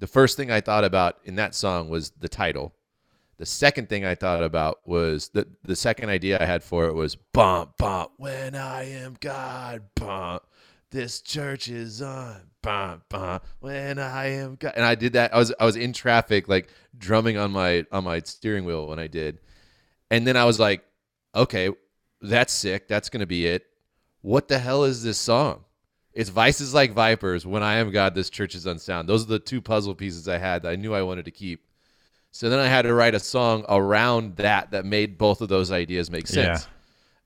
The 0.00 0.06
first 0.06 0.36
thing 0.36 0.50
i 0.50 0.60
thought 0.60 0.84
about 0.84 1.18
in 1.24 1.36
that 1.36 1.54
song 1.54 1.88
was 1.88 2.10
the 2.10 2.28
title. 2.28 2.74
The 3.38 3.46
second 3.46 3.88
thing 3.88 4.04
i 4.04 4.14
thought 4.14 4.42
about 4.42 4.80
was 4.84 5.30
the 5.30 5.46
the 5.62 5.76
second 5.76 6.10
idea 6.10 6.38
i 6.40 6.44
had 6.44 6.62
for 6.62 6.86
it 6.88 6.94
was 6.94 7.16
bump 7.16 7.78
bump 7.78 8.10
when 8.18 8.54
i 8.54 8.82
am 8.82 9.16
god 9.20 9.82
bump 9.94 10.42
this 10.90 11.20
church 11.20 11.68
is 11.68 12.02
on 12.02 12.36
bump 12.62 13.02
bump 13.08 13.44
when 13.60 13.98
i 13.98 14.26
am 14.26 14.56
god 14.56 14.72
and 14.76 14.84
i 14.84 14.94
did 14.94 15.14
that 15.14 15.32
i 15.34 15.38
was 15.38 15.52
i 15.58 15.64
was 15.64 15.76
in 15.76 15.92
traffic 15.92 16.46
like 16.48 16.68
drumming 16.98 17.38
on 17.38 17.50
my 17.50 17.84
on 17.90 18.04
my 18.04 18.20
steering 18.20 18.64
wheel 18.64 18.86
when 18.86 18.98
i 18.98 19.06
did 19.06 19.38
and 20.10 20.26
then 20.26 20.36
I 20.36 20.44
was 20.44 20.58
like, 20.58 20.84
okay, 21.34 21.70
that's 22.20 22.52
sick. 22.52 22.88
That's 22.88 23.08
going 23.08 23.20
to 23.20 23.26
be 23.26 23.46
it. 23.46 23.66
What 24.22 24.48
the 24.48 24.58
hell 24.58 24.84
is 24.84 25.02
this 25.02 25.18
song? 25.18 25.64
It's 26.12 26.28
Vices 26.28 26.74
Like 26.74 26.92
Vipers, 26.92 27.46
When 27.46 27.62
I 27.62 27.76
Am 27.76 27.92
God, 27.92 28.14
This 28.14 28.28
Church 28.28 28.54
is 28.54 28.66
Unsound. 28.66 29.08
Those 29.08 29.24
are 29.24 29.28
the 29.28 29.38
two 29.38 29.60
puzzle 29.60 29.94
pieces 29.94 30.28
I 30.28 30.38
had 30.38 30.62
that 30.62 30.72
I 30.72 30.76
knew 30.76 30.92
I 30.92 31.02
wanted 31.02 31.26
to 31.26 31.30
keep. 31.30 31.64
So 32.32 32.50
then 32.50 32.58
I 32.58 32.66
had 32.66 32.82
to 32.82 32.92
write 32.92 33.14
a 33.14 33.20
song 33.20 33.64
around 33.68 34.36
that 34.36 34.72
that 34.72 34.84
made 34.84 35.16
both 35.16 35.40
of 35.40 35.48
those 35.48 35.70
ideas 35.70 36.10
make 36.10 36.26
sense. 36.26 36.66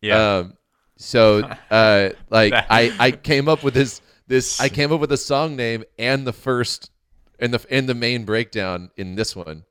Yeah. 0.01 0.09
Yeah. 0.15 0.37
Um, 0.37 0.57
so 0.97 1.43
uh, 1.71 2.11
like 2.31 2.53
I, 2.53 2.93
I 2.99 3.11
came 3.11 3.49
up 3.49 3.63
with 3.63 3.75
this 3.75 4.01
this 4.27 4.61
I 4.61 4.69
came 4.71 4.93
up 4.93 5.01
with 5.01 5.13
a 5.13 5.17
song 5.17 5.57
name 5.57 5.85
and 5.99 6.27
the 6.27 6.33
first 6.33 6.91
and 7.39 7.53
the 7.53 7.65
and 7.71 7.89
the 7.89 7.95
main 7.95 8.25
breakdown 8.25 8.91
in 8.97 9.15
this 9.15 9.35
one 9.35 9.65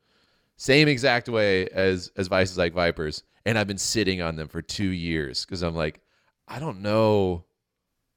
same 0.63 0.88
exact 0.88 1.29
way 1.29 1.67
as 1.67 2.12
as 2.15 2.27
Vices 2.27 2.57
Like 2.57 2.73
Vipers, 2.73 3.23
and 3.45 3.57
I've 3.57 3.67
been 3.67 3.77
sitting 3.77 4.21
on 4.21 4.36
them 4.36 4.47
for 4.47 4.62
two 4.62 4.89
years 4.89 5.45
because 5.45 5.62
I'm 5.62 5.75
like, 5.75 5.99
I 6.47 6.59
don't 6.59 6.81
know 6.81 7.45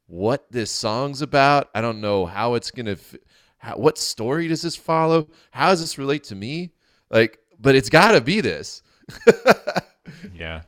what 0.06 0.50
this 0.52 0.70
song's 0.70 1.22
about. 1.22 1.70
I 1.74 1.80
don't 1.80 2.00
know 2.00 2.26
how 2.26 2.54
it's 2.54 2.70
gonna. 2.70 2.96
How, 3.58 3.76
what 3.76 3.98
story 3.98 4.48
does 4.48 4.62
this 4.62 4.76
follow? 4.76 5.28
How 5.50 5.70
does 5.70 5.80
this 5.80 5.98
relate 5.98 6.24
to 6.24 6.34
me? 6.34 6.72
Like, 7.10 7.38
but 7.58 7.74
it's 7.74 7.88
got 7.88 8.12
to 8.12 8.20
be 8.20 8.40
this. 8.40 8.82
yeah. 10.34 10.62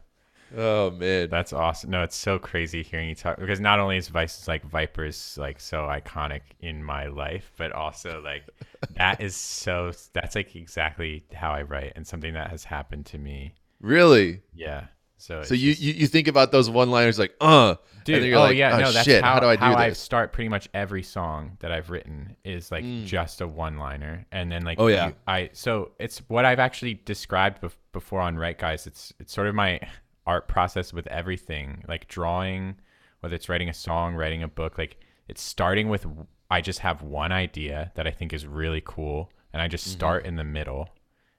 Oh 0.56 0.90
man, 0.90 1.28
that's 1.28 1.52
awesome. 1.52 1.90
No, 1.90 2.02
it's 2.02 2.16
so 2.16 2.38
crazy 2.38 2.82
hearing 2.82 3.08
you 3.08 3.14
talk 3.14 3.38
because 3.38 3.60
not 3.60 3.78
only 3.78 3.96
is 3.96 4.08
Vices 4.08 4.48
like 4.48 4.64
Vipers 4.64 5.36
like 5.38 5.60
so 5.60 5.82
iconic 5.82 6.40
in 6.60 6.82
my 6.82 7.06
life, 7.06 7.52
but 7.56 7.72
also 7.72 8.22
like 8.22 8.44
that 8.96 9.20
is 9.20 9.36
so 9.36 9.92
that's 10.12 10.34
like 10.34 10.56
exactly 10.56 11.24
how 11.34 11.52
I 11.52 11.62
write 11.62 11.92
and 11.96 12.06
something 12.06 12.34
that 12.34 12.50
has 12.50 12.64
happened 12.64 13.06
to 13.06 13.18
me. 13.18 13.54
Really? 13.80 14.40
Yeah. 14.54 14.86
So 15.18 15.42
so 15.42 15.54
you, 15.54 15.72
just, 15.72 15.82
you 15.82 15.94
you 15.94 16.06
think 16.06 16.28
about 16.28 16.52
those 16.52 16.70
one 16.70 16.90
liners 16.90 17.18
like 17.18 17.34
uh 17.40 17.74
dude 18.04 18.32
oh 18.32 18.40
like, 18.40 18.56
yeah 18.56 18.76
oh, 18.76 18.78
no 18.78 18.92
that's 18.92 19.04
shit, 19.04 19.24
how, 19.24 19.34
how 19.34 19.40
do 19.40 19.46
I 19.46 19.56
do 19.56 19.62
how 19.62 19.70
this? 19.70 19.78
I 19.78 19.92
start 19.92 20.32
pretty 20.32 20.48
much 20.48 20.68
every 20.72 21.02
song 21.02 21.56
that 21.58 21.72
I've 21.72 21.90
written 21.90 22.36
is 22.44 22.70
like 22.70 22.84
mm. 22.84 23.04
just 23.04 23.40
a 23.40 23.48
one 23.48 23.78
liner 23.78 24.24
and 24.30 24.50
then 24.50 24.62
like 24.62 24.78
oh 24.78 24.86
yeah 24.86 25.08
you, 25.08 25.14
I 25.26 25.50
so 25.54 25.90
it's 25.98 26.18
what 26.28 26.44
I've 26.44 26.60
actually 26.60 27.00
described 27.04 27.60
bef- 27.60 27.74
before 27.92 28.20
on 28.20 28.36
Write 28.36 28.58
Guys 28.58 28.86
it's 28.86 29.12
it's 29.18 29.32
sort 29.32 29.48
of 29.48 29.56
my 29.56 29.80
art 30.28 30.46
process 30.46 30.92
with 30.92 31.06
everything, 31.08 31.82
like 31.88 32.06
drawing, 32.06 32.76
whether 33.20 33.34
it's 33.34 33.48
writing 33.48 33.68
a 33.68 33.74
song, 33.74 34.14
writing 34.14 34.42
a 34.42 34.48
book, 34.48 34.78
like 34.78 35.00
it's 35.26 35.42
starting 35.42 35.88
with 35.88 36.06
I 36.50 36.60
just 36.60 36.80
have 36.80 37.02
one 37.02 37.32
idea 37.32 37.92
that 37.96 38.06
I 38.06 38.10
think 38.10 38.32
is 38.32 38.46
really 38.46 38.82
cool 38.84 39.32
and 39.52 39.60
I 39.60 39.66
just 39.68 39.86
mm-hmm. 39.86 39.98
start 39.98 40.26
in 40.26 40.36
the 40.36 40.44
middle. 40.44 40.90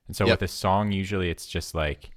And 0.08 0.16
so 0.16 0.26
yep. 0.26 0.34
with 0.34 0.50
a 0.50 0.52
song 0.52 0.92
usually 0.92 1.30
it's 1.30 1.46
just 1.46 1.74
like 1.76 2.12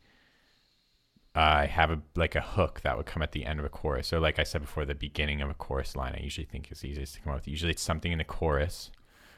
I 1.35 1.67
have 1.67 1.91
a 1.91 2.01
like 2.17 2.35
a 2.35 2.41
hook 2.41 2.81
that 2.83 2.97
would 2.97 3.07
come 3.07 3.23
at 3.23 3.33
the 3.33 3.47
end 3.47 3.59
of 3.59 3.65
a 3.65 3.71
chorus, 3.71 4.13
or 4.13 4.21
like 4.21 4.39
I 4.39 4.43
said 4.43 4.61
before, 4.63 4.85
the 4.85 4.95
beginning 4.95 5.41
of 5.41 5.49
a 5.49 5.55
chorus 5.55 5.97
line. 5.97 6.15
I 6.15 6.23
usually 6.23 6.45
think 6.45 6.71
is 6.71 6.85
easiest 6.85 7.15
to 7.15 7.21
come 7.21 7.33
up 7.33 7.39
with. 7.39 7.49
Usually, 7.49 7.71
it's 7.71 7.83
something 7.83 8.13
in 8.13 8.19
the 8.19 8.25
chorus, 8.25 8.91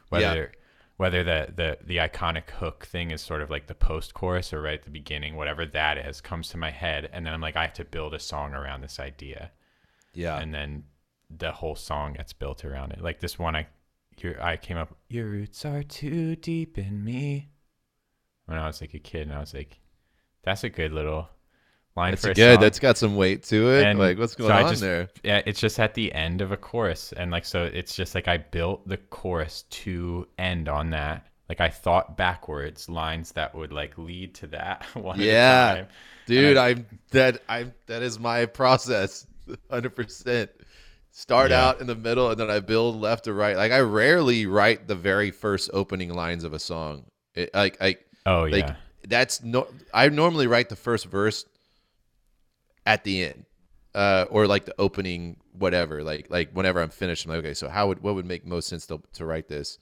whether 0.08 0.52
whether 0.96 1.24
the 1.24 1.52
the 1.54 1.78
the 1.84 1.96
iconic 1.96 2.50
hook 2.50 2.86
thing 2.86 3.10
is 3.10 3.20
sort 3.20 3.42
of 3.42 3.50
like 3.50 3.66
the 3.66 3.74
post 3.74 4.14
chorus 4.14 4.52
or 4.52 4.62
right 4.62 4.78
at 4.78 4.84
the 4.84 4.90
beginning, 4.90 5.36
whatever 5.36 5.66
that 5.66 5.98
is, 5.98 6.20
comes 6.20 6.48
to 6.50 6.56
my 6.56 6.70
head, 6.70 7.08
and 7.12 7.26
then 7.26 7.34
I'm 7.34 7.40
like, 7.40 7.56
I 7.56 7.62
have 7.62 7.74
to 7.74 7.84
build 7.84 8.14
a 8.14 8.20
song 8.20 8.54
around 8.54 8.80
this 8.80 9.00
idea. 9.00 9.50
Yeah. 10.12 10.38
And 10.38 10.54
then 10.54 10.84
the 11.30 11.52
whole 11.52 11.74
song 11.74 12.14
gets 12.14 12.32
built 12.32 12.64
around 12.64 12.92
it. 12.92 13.00
Like 13.00 13.20
this 13.20 13.38
one, 13.38 13.56
I 13.56 13.66
your 14.18 14.40
I 14.42 14.56
came 14.56 14.76
up. 14.76 14.96
Your 15.08 15.26
roots 15.26 15.64
are 15.64 15.82
too 15.82 16.36
deep 16.36 16.78
in 16.78 17.04
me. 17.04 17.50
When 18.46 18.58
I 18.58 18.66
was 18.66 18.80
like 18.80 18.94
a 18.94 18.98
kid, 18.98 19.22
and 19.28 19.32
I 19.32 19.40
was 19.40 19.54
like, 19.54 19.80
that's 20.42 20.64
a 20.64 20.68
good 20.68 20.92
little 20.92 21.28
line 21.96 22.12
That's 22.12 22.22
for 22.22 22.34
good. 22.34 22.54
Song. 22.54 22.60
That's 22.60 22.78
got 22.78 22.98
some 22.98 23.16
weight 23.16 23.42
to 23.44 23.70
it. 23.70 23.84
And 23.84 23.98
like, 23.98 24.18
what's 24.18 24.34
going 24.34 24.50
so 24.50 24.56
on 24.56 24.70
just, 24.70 24.80
there? 24.80 25.08
Yeah, 25.22 25.42
it's 25.46 25.60
just 25.60 25.78
at 25.78 25.94
the 25.94 26.12
end 26.12 26.40
of 26.40 26.52
a 26.52 26.56
chorus, 26.56 27.12
and 27.12 27.30
like, 27.30 27.44
so 27.44 27.64
it's 27.64 27.94
just 27.94 28.14
like 28.14 28.28
I 28.28 28.38
built 28.38 28.86
the 28.88 28.96
chorus 28.96 29.64
to 29.70 30.26
end 30.38 30.68
on 30.68 30.90
that. 30.90 31.26
Like 31.48 31.60
I 31.60 31.68
thought 31.68 32.16
backwards 32.16 32.88
lines 32.88 33.32
that 33.32 33.54
would 33.54 33.72
like 33.72 33.98
lead 33.98 34.34
to 34.36 34.46
that 34.48 34.84
one. 34.94 35.20
Yeah, 35.20 35.84
dude, 36.26 36.56
I, 36.56 36.70
am 36.70 36.86
that 37.10 37.42
I 37.48 37.66
that 37.86 38.02
is 38.02 38.18
my 38.18 38.46
process, 38.46 39.26
hundred 39.70 39.94
percent. 39.94 40.50
Start 41.16 41.52
yeah. 41.52 41.64
out 41.64 41.80
in 41.80 41.86
the 41.86 41.94
middle, 41.94 42.30
and 42.30 42.40
then 42.40 42.50
I 42.50 42.58
build 42.58 42.96
left 42.96 43.24
to 43.24 43.32
right. 43.32 43.56
Like 43.56 43.70
I 43.70 43.80
rarely 43.80 44.46
write 44.46 44.88
the 44.88 44.96
very 44.96 45.30
first 45.30 45.70
opening 45.72 46.12
lines 46.12 46.42
of 46.42 46.52
a 46.52 46.58
song. 46.58 47.04
It, 47.34 47.50
like 47.54 47.76
I 47.80 47.98
oh 48.26 48.44
like, 48.44 48.66
yeah, 48.66 48.74
that's 49.06 49.40
no. 49.42 49.68
I 49.92 50.08
normally 50.08 50.48
write 50.48 50.70
the 50.70 50.76
first 50.76 51.06
verse 51.06 51.44
at 52.86 53.04
the 53.04 53.24
end, 53.24 53.44
uh, 53.94 54.26
or 54.30 54.46
like 54.46 54.64
the 54.64 54.74
opening, 54.78 55.38
whatever. 55.52 56.02
Like 56.02 56.26
like 56.30 56.50
whenever 56.52 56.80
I'm 56.80 56.90
finished, 56.90 57.24
I'm 57.24 57.30
like, 57.30 57.40
okay, 57.40 57.54
so 57.54 57.68
how 57.68 57.88
would 57.88 58.00
what 58.02 58.14
would 58.14 58.26
make 58.26 58.46
most 58.46 58.68
sense 58.68 58.86
to 58.86 59.00
to 59.14 59.24
write 59.24 59.48
this? 59.48 59.78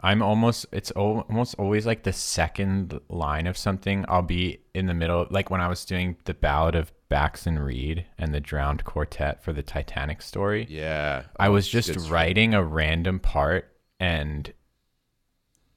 I'm 0.00 0.22
almost 0.22 0.66
it's 0.72 0.90
almost 0.90 1.54
always 1.58 1.86
like 1.86 2.02
the 2.02 2.12
second 2.12 3.00
line 3.08 3.46
of 3.46 3.56
something. 3.56 4.04
I'll 4.08 4.22
be 4.22 4.60
in 4.74 4.86
the 4.86 4.94
middle, 4.94 5.26
like 5.30 5.50
when 5.50 5.60
I 5.60 5.68
was 5.68 5.84
doing 5.84 6.16
the 6.24 6.34
Ballad 6.34 6.74
of 6.74 6.92
Bax 7.08 7.46
and 7.46 7.64
Reed 7.64 8.04
and 8.18 8.34
the 8.34 8.40
Drowned 8.40 8.84
Quartet 8.84 9.42
for 9.42 9.52
the 9.52 9.62
Titanic 9.62 10.20
story. 10.20 10.66
Yeah, 10.68 11.24
I 11.38 11.48
was 11.48 11.66
just 11.66 11.96
writing 12.10 12.52
a 12.52 12.62
random 12.62 13.20
part 13.20 13.72
and 13.98 14.52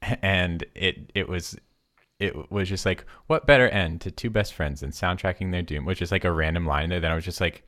and 0.01 0.65
it 0.75 1.11
it 1.15 1.29
was 1.29 1.57
it 2.19 2.51
was 2.51 2.67
just 2.67 2.85
like, 2.85 3.05
what 3.27 3.47
better 3.47 3.69
end 3.69 4.01
to 4.01 4.11
two 4.11 4.29
best 4.29 4.53
friends 4.53 4.81
than 4.81 4.91
soundtracking 4.91 5.51
their 5.51 5.61
doom, 5.61 5.85
which 5.85 6.01
is 6.01 6.11
like 6.11 6.25
a 6.25 6.31
random 6.31 6.65
line 6.65 6.89
there. 6.89 6.99
Then 6.99 7.11
I 7.11 7.15
was 7.15 7.25
just 7.25 7.41
like, 7.41 7.63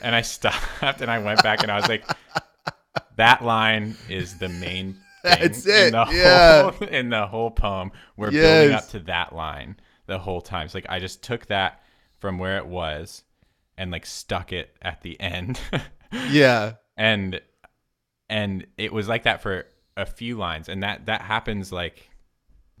and 0.00 0.14
I 0.14 0.22
stopped 0.22 1.00
and 1.00 1.10
I 1.10 1.18
went 1.20 1.42
back 1.42 1.62
and 1.62 1.70
I 1.70 1.76
was 1.76 1.88
like, 1.88 2.04
that 3.16 3.44
line 3.44 3.96
is 4.08 4.38
the 4.38 4.48
main 4.48 4.96
That's 5.24 5.66
it. 5.66 5.86
In 5.86 5.92
the 5.92 6.06
yeah. 6.10 6.70
Whole, 6.70 6.88
in 6.88 7.08
the 7.08 7.26
whole 7.26 7.50
poem, 7.50 7.92
we're 8.16 8.30
yes. 8.30 8.42
building 8.42 8.76
up 8.76 8.88
to 8.88 8.98
that 9.10 9.34
line 9.34 9.76
the 10.06 10.18
whole 10.18 10.42
time. 10.42 10.68
So 10.68 10.76
like 10.76 10.86
I 10.90 10.98
just 10.98 11.22
took 11.22 11.46
that 11.46 11.82
from 12.18 12.38
where 12.38 12.58
it 12.58 12.66
was 12.66 13.22
and 13.78 13.90
like 13.90 14.04
stuck 14.04 14.52
it 14.52 14.76
at 14.82 15.00
the 15.00 15.18
end. 15.18 15.58
yeah. 16.28 16.74
And 16.98 17.40
and 18.28 18.66
it 18.76 18.92
was 18.92 19.08
like 19.08 19.22
that 19.22 19.40
for 19.40 19.64
a 19.96 20.04
few 20.04 20.36
lines 20.36 20.68
and 20.68 20.82
that 20.82 21.06
that 21.06 21.22
happens 21.22 21.72
like 21.72 22.10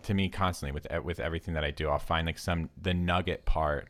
to 0.04 0.14
me 0.14 0.28
constantly 0.28 0.72
with 0.72 0.86
with 1.04 1.20
everything 1.20 1.54
that 1.54 1.64
I 1.64 1.70
do. 1.70 1.88
I'll 1.88 1.98
find 1.98 2.26
like 2.26 2.38
some 2.38 2.70
the 2.80 2.94
nugget 2.94 3.44
part 3.44 3.88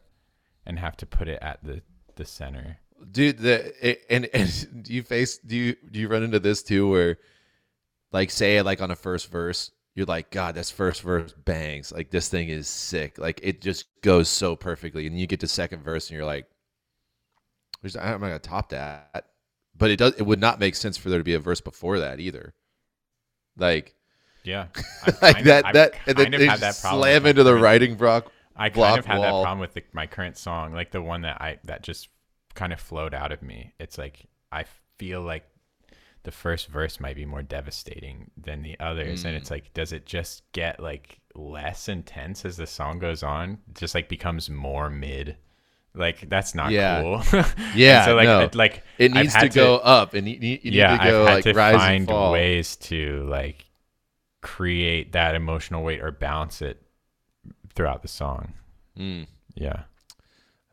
and 0.66 0.78
have 0.78 0.96
to 0.98 1.06
put 1.06 1.28
it 1.28 1.38
at 1.42 1.62
the 1.62 1.82
the 2.16 2.24
center. 2.24 2.78
Dude, 3.10 3.38
the 3.38 4.04
and 4.10 4.28
and 4.32 4.82
do 4.82 4.92
you 4.92 5.02
face 5.02 5.38
do 5.38 5.56
you 5.56 5.76
do 5.90 6.00
you 6.00 6.08
run 6.08 6.22
into 6.22 6.40
this 6.40 6.62
too 6.62 6.88
where 6.88 7.18
like 8.12 8.30
say 8.30 8.62
like 8.62 8.80
on 8.80 8.90
a 8.90 8.96
first 8.96 9.30
verse 9.30 9.72
you're 9.94 10.06
like 10.06 10.30
god 10.30 10.54
this 10.54 10.70
first 10.70 11.02
verse 11.02 11.32
bangs 11.44 11.92
like 11.92 12.10
this 12.10 12.28
thing 12.28 12.48
is 12.48 12.68
sick 12.68 13.18
like 13.18 13.40
it 13.42 13.60
just 13.60 13.86
goes 14.02 14.28
so 14.28 14.56
perfectly 14.56 15.06
and 15.06 15.18
you 15.18 15.26
get 15.26 15.40
to 15.40 15.48
second 15.48 15.82
verse 15.82 16.08
and 16.08 16.16
you're 16.16 16.24
like 16.24 16.46
I'm 17.84 18.20
not 18.20 18.20
gonna 18.20 18.38
top 18.38 18.70
that 18.70 19.26
but 19.76 19.90
it 19.90 19.96
does 19.96 20.14
it 20.14 20.22
would 20.22 20.40
not 20.40 20.60
make 20.60 20.74
sense 20.74 20.96
for 20.96 21.10
there 21.10 21.18
to 21.18 21.24
be 21.24 21.34
a 21.34 21.40
verse 21.40 21.60
before 21.60 21.98
that 21.98 22.20
either 22.20 22.54
like 23.56 23.94
yeah, 24.44 24.66
like 25.22 25.44
that. 25.44 25.66
Of, 25.66 25.72
that 25.72 25.94
and 26.06 26.16
then 26.16 26.30
they 26.30 26.46
that 26.46 26.74
slam 26.74 27.26
into 27.26 27.42
the 27.42 27.54
writing 27.54 27.96
block. 27.96 28.30
I 28.56 28.70
kind 28.70 28.98
of 28.98 29.06
had 29.06 29.18
wall. 29.18 29.40
that 29.40 29.44
problem 29.44 29.58
with 29.58 29.74
the, 29.74 29.82
my 29.92 30.06
current 30.06 30.36
song, 30.36 30.72
like 30.72 30.92
the 30.92 31.02
one 31.02 31.22
that 31.22 31.40
I 31.40 31.58
that 31.64 31.82
just 31.82 32.08
kind 32.54 32.72
of 32.72 32.80
flowed 32.80 33.14
out 33.14 33.32
of 33.32 33.42
me. 33.42 33.72
It's 33.78 33.98
like 33.98 34.26
I 34.52 34.64
feel 34.98 35.22
like 35.22 35.44
the 36.22 36.30
first 36.30 36.68
verse 36.68 37.00
might 37.00 37.16
be 37.16 37.26
more 37.26 37.42
devastating 37.42 38.30
than 38.36 38.62
the 38.62 38.78
others, 38.80 39.22
mm. 39.22 39.26
and 39.26 39.36
it's 39.36 39.48
mm. 39.48 39.52
like, 39.52 39.74
does 39.74 39.92
it 39.92 40.06
just 40.06 40.42
get 40.52 40.80
like 40.80 41.20
less 41.34 41.88
intense 41.88 42.44
as 42.44 42.56
the 42.56 42.66
song 42.66 42.98
goes 42.98 43.22
on? 43.22 43.58
It 43.68 43.76
just 43.76 43.94
like 43.94 44.08
becomes 44.08 44.48
more 44.48 44.90
mid. 44.90 45.36
Like 45.94 46.28
that's 46.28 46.54
not 46.54 46.70
yeah. 46.70 47.02
cool. 47.02 47.22
yeah, 47.74 48.04
so 48.04 48.16
like 48.16 48.26
no. 48.26 48.50
like 48.54 48.82
it 48.98 49.12
needs 49.12 49.34
to, 49.34 49.48
to, 49.48 49.48
go 49.48 49.76
up, 49.76 50.14
and 50.14 50.28
you, 50.28 50.36
you 50.40 50.58
yeah, 50.64 50.92
need 50.92 51.04
to 51.04 51.10
go 51.10 51.22
I've 51.22 51.28
had 51.28 51.34
like 51.34 51.44
to 51.44 51.52
rise 51.52 51.76
find 51.76 51.96
and 51.96 52.08
fall. 52.08 52.32
ways 52.32 52.76
to 52.76 53.26
like 53.28 53.64
create 54.44 55.12
that 55.12 55.34
emotional 55.34 55.82
weight 55.82 56.00
or 56.00 56.12
balance 56.12 56.62
it 56.62 56.80
throughout 57.74 58.02
the 58.02 58.08
song. 58.08 58.52
Mm. 58.96 59.26
Yeah. 59.56 59.82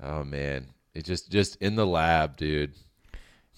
Oh 0.03 0.23
man, 0.23 0.67
it 0.93 1.05
just 1.05 1.31
just 1.31 1.55
in 1.61 1.75
the 1.75 1.85
lab, 1.87 2.37
dude. 2.37 2.73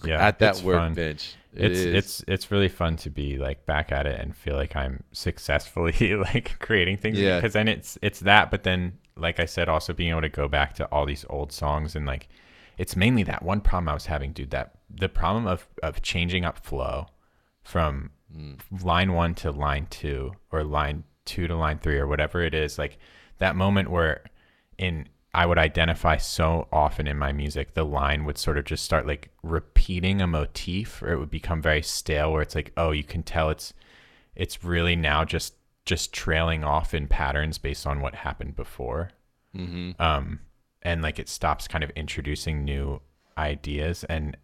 Yeah. 0.04 0.26
at 0.26 0.38
that 0.40 0.60
workbench. 0.60 1.34
It 1.54 1.70
it's 1.70 1.78
is. 1.78 1.94
it's 1.94 2.24
it's 2.28 2.50
really 2.50 2.68
fun 2.68 2.96
to 2.96 3.10
be 3.10 3.38
like 3.38 3.64
back 3.64 3.92
at 3.92 4.06
it 4.06 4.20
and 4.20 4.34
feel 4.36 4.56
like 4.56 4.74
I'm 4.76 5.02
successfully 5.12 6.14
like 6.16 6.58
creating 6.58 6.96
things 6.98 7.18
Yeah. 7.18 7.36
because 7.38 7.52
then 7.54 7.68
it's 7.68 7.96
it's 8.02 8.20
that 8.20 8.50
but 8.50 8.64
then 8.64 8.98
like 9.16 9.38
I 9.40 9.46
said 9.46 9.68
also 9.68 9.92
being 9.92 10.10
able 10.10 10.20
to 10.22 10.28
go 10.28 10.48
back 10.48 10.74
to 10.74 10.84
all 10.86 11.06
these 11.06 11.24
old 11.30 11.52
songs 11.52 11.94
and 11.96 12.04
like 12.06 12.28
it's 12.76 12.96
mainly 12.96 13.22
that 13.22 13.42
one 13.42 13.60
problem 13.60 13.88
I 13.88 13.94
was 13.94 14.06
having 14.06 14.32
dude 14.32 14.50
that 14.50 14.74
the 14.90 15.08
problem 15.08 15.46
of 15.46 15.66
of 15.82 16.02
changing 16.02 16.44
up 16.44 16.58
flow 16.58 17.06
from 17.62 18.10
Mm. 18.36 18.58
line 18.84 19.12
1 19.12 19.34
to 19.36 19.50
line 19.52 19.86
2 19.90 20.32
or 20.50 20.64
line 20.64 21.04
2 21.24 21.46
to 21.46 21.54
line 21.56 21.78
3 21.78 21.98
or 21.98 22.06
whatever 22.08 22.42
it 22.42 22.52
is 22.54 22.78
like 22.78 22.98
that 23.38 23.54
moment 23.56 23.90
where 23.90 24.24
in 24.78 25.08
I 25.32 25.46
would 25.46 25.58
identify 25.58 26.16
so 26.16 26.68
often 26.72 27.08
in 27.08 27.18
my 27.18 27.32
music, 27.32 27.74
the 27.74 27.84
line 27.84 28.24
would 28.24 28.38
sort 28.38 28.56
of 28.56 28.64
just 28.66 28.84
start 28.84 29.04
like 29.04 29.30
repeating 29.42 30.20
a 30.22 30.28
motif, 30.28 31.02
or 31.02 31.12
it 31.12 31.18
would 31.18 31.30
become 31.30 31.60
very 31.60 31.82
stale. 31.82 32.32
Where 32.32 32.40
it's 32.42 32.54
like, 32.54 32.72
oh, 32.76 32.92
you 32.92 33.02
can 33.02 33.24
tell 33.24 33.50
it's 33.50 33.74
it's 34.36 34.62
really 34.62 34.94
now 34.94 35.24
just 35.24 35.54
just 35.84 36.12
trailing 36.12 36.62
off 36.62 36.94
in 36.94 37.08
patterns 37.08 37.58
based 37.58 37.84
on 37.84 38.00
what 38.00 38.14
happened 38.14 38.54
before, 38.54 39.10
Mhm. 39.56 40.00
um, 40.00 40.38
and 40.82 41.02
like 41.02 41.18
it 41.18 41.28
stops 41.28 41.66
kind 41.66 41.82
of 41.82 41.90
introducing 41.90 42.64
new 42.64 43.00
ideas 43.36 44.04
and 44.04 44.36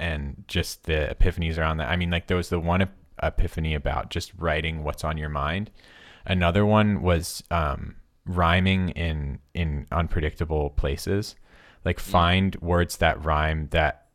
and 0.00 0.42
just 0.48 0.84
the 0.84 1.14
epiphanies 1.16 1.56
around 1.56 1.76
that. 1.76 1.88
I 1.88 1.94
mean, 1.94 2.10
like 2.10 2.26
there 2.26 2.36
was 2.36 2.48
the 2.48 2.58
one 2.58 2.82
epiphany 3.22 3.74
about 3.74 4.10
just 4.10 4.32
writing 4.36 4.84
what's 4.84 5.04
on 5.04 5.18
your 5.18 5.28
mind. 5.28 5.70
Another 6.24 6.64
one 6.64 7.02
was 7.02 7.42
um, 7.50 7.96
rhyming 8.26 8.90
in 8.90 9.38
in 9.54 9.86
unpredictable 9.90 10.70
places. 10.70 11.36
Like 11.84 11.98
find 11.98 12.54
words 12.56 12.98
that 12.98 13.24
rhyme 13.24 13.68
that 13.70 14.06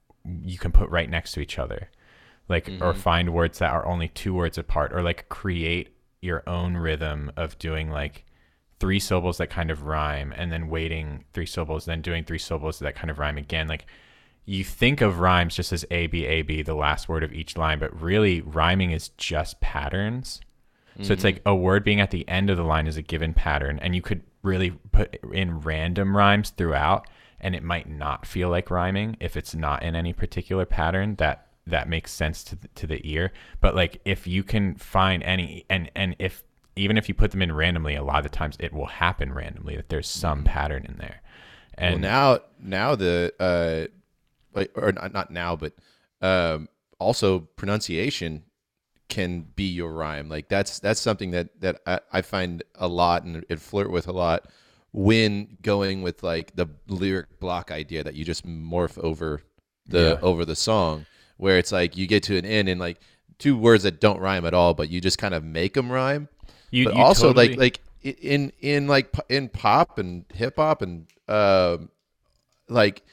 you 0.43 0.57
can 0.57 0.71
put 0.71 0.89
right 0.89 1.09
next 1.09 1.33
to 1.33 1.41
each 1.41 1.59
other. 1.59 1.89
Like 2.49 2.69
or 2.81 2.93
find 2.93 3.33
words 3.33 3.59
that 3.59 3.73
are 3.73 3.85
only 3.85 4.07
two 4.07 4.33
words 4.33 4.57
apart 4.57 4.93
or 4.93 5.01
like 5.01 5.27
create 5.27 5.89
your 6.21 6.43
own 6.47 6.77
rhythm 6.77 7.31
of 7.35 7.59
doing 7.59 7.89
like 7.89 8.23
three 8.79 8.99
syllables 8.99 9.37
that 9.37 9.49
kind 9.49 9.71
of 9.71 9.83
rhyme 9.83 10.33
and 10.35 10.51
then 10.51 10.69
waiting 10.69 11.25
three 11.33 11.45
syllables 11.45 11.85
then 11.85 12.01
doing 12.01 12.23
three 12.23 12.37
syllables 12.37 12.79
that 12.79 12.95
kind 12.95 13.09
of 13.09 13.19
rhyme 13.19 13.37
again 13.37 13.67
like 13.67 13.85
you 14.47 14.63
think 14.63 15.01
of 15.01 15.19
rhymes 15.19 15.55
just 15.55 15.71
as 15.71 15.85
a 15.91 16.07
b 16.07 16.25
a 16.25 16.41
b 16.41 16.63
the 16.63 16.73
last 16.73 17.07
word 17.07 17.23
of 17.23 17.31
each 17.33 17.55
line 17.55 17.77
but 17.77 18.01
really 18.01 18.41
rhyming 18.41 18.91
is 18.91 19.09
just 19.09 19.59
patterns 19.59 20.41
so 21.03 21.13
it's 21.13 21.23
like 21.23 21.41
a 21.45 21.55
word 21.55 21.83
being 21.83 22.01
at 22.01 22.11
the 22.11 22.27
end 22.27 22.49
of 22.49 22.57
the 22.57 22.63
line 22.63 22.87
is 22.87 22.97
a 22.97 23.01
given 23.01 23.33
pattern, 23.33 23.79
and 23.79 23.95
you 23.95 24.01
could 24.01 24.23
really 24.41 24.71
put 24.91 25.15
in 25.31 25.59
random 25.59 26.15
rhymes 26.15 26.49
throughout, 26.51 27.07
and 27.39 27.55
it 27.55 27.63
might 27.63 27.87
not 27.89 28.25
feel 28.25 28.49
like 28.49 28.71
rhyming 28.71 29.15
if 29.19 29.37
it's 29.37 29.53
not 29.53 29.83
in 29.83 29.95
any 29.95 30.13
particular 30.13 30.65
pattern 30.65 31.15
that 31.15 31.47
that 31.67 31.89
makes 31.89 32.13
sense 32.13 32.43
to 32.45 32.55
the, 32.55 32.67
to 32.69 32.87
the 32.87 33.01
ear. 33.03 33.31
But 33.61 33.75
like 33.75 34.01
if 34.05 34.25
you 34.25 34.43
can 34.43 34.75
find 34.75 35.21
any, 35.23 35.65
and 35.69 35.91
and 35.95 36.15
if 36.17 36.43
even 36.75 36.97
if 36.97 37.07
you 37.07 37.13
put 37.13 37.31
them 37.31 37.41
in 37.41 37.51
randomly, 37.53 37.95
a 37.95 38.03
lot 38.03 38.17
of 38.17 38.23
the 38.23 38.29
times 38.29 38.55
it 38.59 38.73
will 38.73 38.85
happen 38.87 39.33
randomly 39.33 39.75
that 39.75 39.89
there's 39.89 40.07
some 40.07 40.43
pattern 40.43 40.85
in 40.85 40.97
there. 40.97 41.21
And 41.75 42.01
well, 42.01 42.11
now 42.11 42.39
now 42.59 42.95
the 42.95 43.33
uh, 43.39 43.91
or 44.75 44.91
not, 44.91 45.13
not 45.13 45.31
now, 45.31 45.55
but 45.55 45.73
um, 46.21 46.67
also 46.99 47.39
pronunciation 47.57 48.43
can 49.09 49.41
be 49.55 49.63
your 49.65 49.91
rhyme. 49.93 50.29
Like 50.29 50.49
that's 50.49 50.79
that's 50.79 50.99
something 50.99 51.31
that 51.31 51.59
that 51.61 51.81
I, 51.85 51.99
I 52.11 52.21
find 52.21 52.63
a 52.75 52.87
lot 52.87 53.23
and, 53.23 53.45
and 53.49 53.61
flirt 53.61 53.91
with 53.91 54.07
a 54.07 54.11
lot 54.11 54.47
when 54.93 55.57
going 55.61 56.01
with 56.01 56.23
like 56.23 56.55
the 56.55 56.67
lyric 56.87 57.39
block 57.39 57.71
idea 57.71 58.03
that 58.03 58.15
you 58.15 58.25
just 58.25 58.45
morph 58.45 58.97
over 58.97 59.41
the 59.85 60.17
Yeah. 60.21 60.27
over 60.27 60.43
the 60.43 60.55
song, 60.55 61.05
where 61.37 61.57
it's 61.57 61.71
like 61.71 61.95
you 61.95 62.07
get 62.07 62.23
to 62.23 62.37
an 62.37 62.45
end 62.45 62.67
and 62.69 62.79
like 62.79 62.99
two 63.37 63.55
words 63.57 63.83
that 63.83 64.01
don't 64.01 64.19
rhyme 64.19 64.45
at 64.45 64.53
all, 64.53 64.73
but 64.73 64.89
you 64.89 64.99
just 64.99 65.17
kind 65.19 65.33
of 65.33 65.43
make 65.43 65.73
them 65.75 65.91
rhyme 65.91 66.27
you, 66.71 66.85
but 66.85 66.95
you 66.95 67.01
also 67.01 67.27
totally- 67.33 67.55
like 67.55 67.79
like 68.03 68.15
in 68.23 68.51
in 68.59 68.87
like 68.87 69.13
in 69.29 69.47
pop 69.49 69.99
and 69.99 70.25
hip 70.33 70.55
hop 70.57 70.81
and 70.81 71.07
um 71.27 71.89
like 72.69 73.03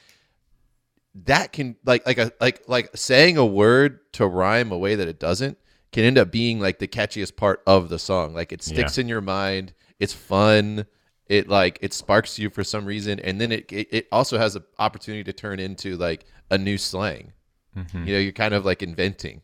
that 1.23 1.53
can 1.53 1.77
like 1.85 2.05
like 2.05 2.17
a 2.17 2.31
like 2.41 2.63
like 2.67 2.89
saying 2.95 3.37
a 3.37 3.45
word 3.45 3.99
to 4.13 4.27
rhyme 4.27 4.71
a 4.71 4.77
way 4.77 4.95
that 4.95 5.07
it 5.07 5.19
doesn't 5.19 5.57
can 5.91 6.03
end 6.03 6.17
up 6.17 6.29
being 6.31 6.59
like 6.59 6.79
the 6.79 6.87
catchiest 6.87 7.37
part 7.37 7.61
of 7.65 7.87
the 7.87 7.97
song. 7.97 8.33
Like 8.33 8.51
it 8.51 8.61
sticks 8.61 8.97
in 8.97 9.07
your 9.07 9.21
mind. 9.21 9.73
It's 9.97 10.11
fun. 10.13 10.85
It 11.27 11.47
like 11.47 11.79
it 11.81 11.93
sparks 11.93 12.37
you 12.37 12.49
for 12.49 12.63
some 12.63 12.85
reason. 12.85 13.19
And 13.21 13.39
then 13.39 13.51
it 13.51 13.71
it, 13.71 13.87
it 13.91 14.07
also 14.11 14.37
has 14.37 14.55
an 14.55 14.63
opportunity 14.77 15.23
to 15.23 15.33
turn 15.33 15.59
into 15.59 15.95
like 15.95 16.25
a 16.51 16.57
new 16.57 16.77
slang. 16.77 17.31
Mhm. 17.75 18.07
you 18.07 18.13
know 18.13 18.19
you're 18.19 18.31
kind 18.31 18.53
of 18.53 18.63
like 18.63 18.81
inventing 18.81 19.41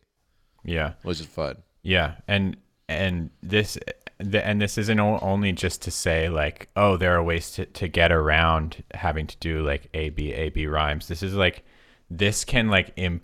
yeah. 0.63 0.93
which 1.03 1.19
is 1.19 1.25
fun. 1.25 1.57
Yeah, 1.83 2.15
and 2.27 2.57
and 2.87 3.29
this 3.41 3.77
the, 4.21 4.45
and 4.45 4.61
this 4.61 4.77
isn't 4.77 4.99
only 4.99 5.51
just 5.51 5.81
to 5.83 5.91
say 5.91 6.29
like 6.29 6.69
oh 6.75 6.97
there 6.97 7.15
are 7.15 7.23
ways 7.23 7.51
to, 7.51 7.65
to 7.65 7.87
get 7.87 8.11
around 8.11 8.83
having 8.93 9.27
to 9.27 9.37
do 9.37 9.65
like 9.65 9.89
a 9.93 10.09
b 10.09 10.33
a 10.33 10.49
b 10.49 10.67
rhymes. 10.67 11.07
This 11.07 11.23
is 11.23 11.33
like 11.33 11.63
this 12.09 12.43
can 12.43 12.69
like 12.69 12.91
Im- 12.95 13.21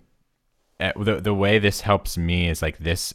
uh, 0.80 0.92
the 0.96 1.20
the 1.20 1.34
way 1.34 1.58
this 1.58 1.80
helps 1.80 2.16
me 2.16 2.48
is 2.48 2.62
like 2.62 2.78
this 2.78 3.14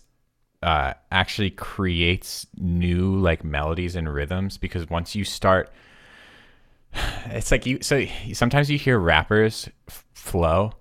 uh 0.61 0.93
actually 1.11 1.49
creates 1.49 2.47
new 2.57 3.17
like 3.17 3.43
melodies 3.43 3.95
and 3.95 4.11
rhythms 4.13 4.57
because 4.57 4.89
once 4.89 5.15
you 5.15 5.23
start 5.23 5.69
it's 7.25 7.51
like 7.51 7.65
you 7.65 7.79
so 7.81 8.05
sometimes 8.33 8.69
you 8.69 8.77
hear 8.77 8.97
rappers 8.97 9.69
f- 9.87 10.05
flow 10.13 10.71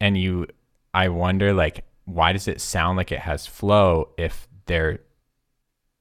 and 0.00 0.16
you 0.16 0.46
i 0.94 1.08
wonder 1.08 1.52
like 1.52 1.84
why 2.06 2.32
does 2.32 2.48
it 2.48 2.60
sound 2.60 2.96
like 2.96 3.12
it 3.12 3.18
has 3.18 3.46
flow 3.46 4.08
if 4.16 4.48
they're 4.66 5.00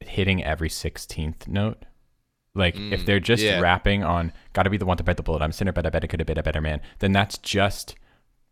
hitting 0.02 0.44
every 0.44 0.70
16th 0.70 1.48
note 1.48 1.84
like 2.54 2.76
if 2.76 3.02
Mm, 3.02 3.06
they're 3.06 3.20
just 3.20 3.44
yeah. 3.44 3.60
rapping 3.60 4.04
on 4.04 4.32
gotta 4.54 4.70
be 4.70 4.78
the 4.78 4.86
one 4.86 4.98
to 4.98 5.04
bite 5.04 5.18
the 5.18 5.24
bullet 5.24 5.42
i'm 5.42 5.52
sinner 5.52 5.72
but 5.72 5.86
i 5.86 5.90
better 5.90 6.08
could 6.08 6.20
have 6.20 6.28
been 6.28 6.38
a 6.38 6.44
better 6.44 6.62
man 6.62 6.82
then 7.00 7.12
that's 7.12 7.38
just 7.38 7.96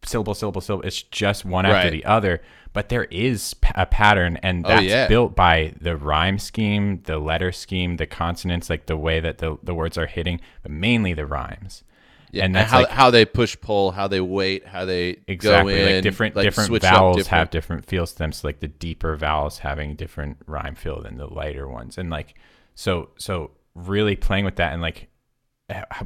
syllable 0.06 0.34
syllable 0.34 0.62
syllable 0.62 0.86
it's 0.88 1.02
just 1.04 1.46
one 1.46 1.66
after 1.66 1.86
Right. 1.88 1.92
the 1.92 2.06
other 2.06 2.42
but 2.74 2.90
there 2.90 3.06
is 3.06 3.56
a 3.76 3.86
pattern 3.86 4.38
and 4.38 4.66
Oh, 4.66 4.70
that's 4.70 4.84
yeah. 4.84 5.08
built 5.08 5.36
by 5.36 5.74
the 5.80 5.96
rhyme 5.96 6.40
scheme 6.40 7.02
the 7.04 7.18
letter 7.20 7.52
scheme 7.52 7.98
the 7.98 8.06
consonants 8.08 8.70
like 8.70 8.88
the 8.88 8.98
way 8.98 9.20
that 9.20 9.38
the, 9.38 9.58
the 9.64 9.74
words 9.76 9.98
are 9.98 10.08
hitting 10.08 10.40
but 10.62 10.72
mainly 10.72 11.14
the 11.14 11.26
rhymes 11.26 11.84
Yeah, 12.34 12.46
and 12.46 12.50
and 12.50 12.56
that's 12.56 12.72
how, 12.72 12.80
like 12.80 12.90
how 12.90 13.10
they 13.12 13.26
push 13.26 13.56
pull, 13.62 13.92
how 13.92 14.08
they 14.08 14.20
wait, 14.20 14.66
how 14.68 14.86
they 14.86 15.20
exactly 15.28 15.74
go 15.76 15.80
in, 15.80 15.96
like 15.96 16.04
different 16.04 16.36
like, 16.36 16.44
different 16.46 16.82
vowels 16.82 17.18
different- 17.18 17.30
have 17.40 17.50
different 17.52 17.86
feels 17.86 18.12
to 18.14 18.18
them 18.18 18.32
so 18.32 18.48
like 18.48 18.60
the 18.60 18.68
deeper 18.68 19.16
vowels 19.16 19.60
having 19.60 19.96
different 19.96 20.38
rhyme 20.48 20.76
feel 20.76 21.02
than 21.02 21.18
the 21.18 21.28
lighter 21.28 21.68
ones 21.68 21.98
and 21.98 22.10
like 22.10 22.34
so 22.76 23.10
so 23.18 23.52
really 23.76 24.16
playing 24.16 24.46
with 24.46 24.56
that 24.56 24.74
and 24.74 24.82
like 24.82 25.10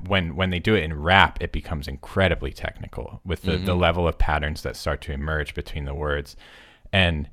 when 0.07 0.35
when 0.35 0.49
they 0.49 0.59
do 0.59 0.75
it 0.75 0.83
in 0.83 0.93
rap 0.93 1.37
it 1.41 1.51
becomes 1.51 1.87
incredibly 1.87 2.51
technical 2.51 3.21
with 3.25 3.41
the, 3.43 3.57
the 3.57 3.73
Mhm. 3.73 3.79
level 3.79 4.07
of 4.07 4.17
patterns 4.17 4.61
that 4.63 4.75
start 4.75 5.01
to 5.01 5.11
emerge 5.13 5.53
between 5.53 5.85
the 5.85 5.93
words 5.95 6.35
and 6.93 7.29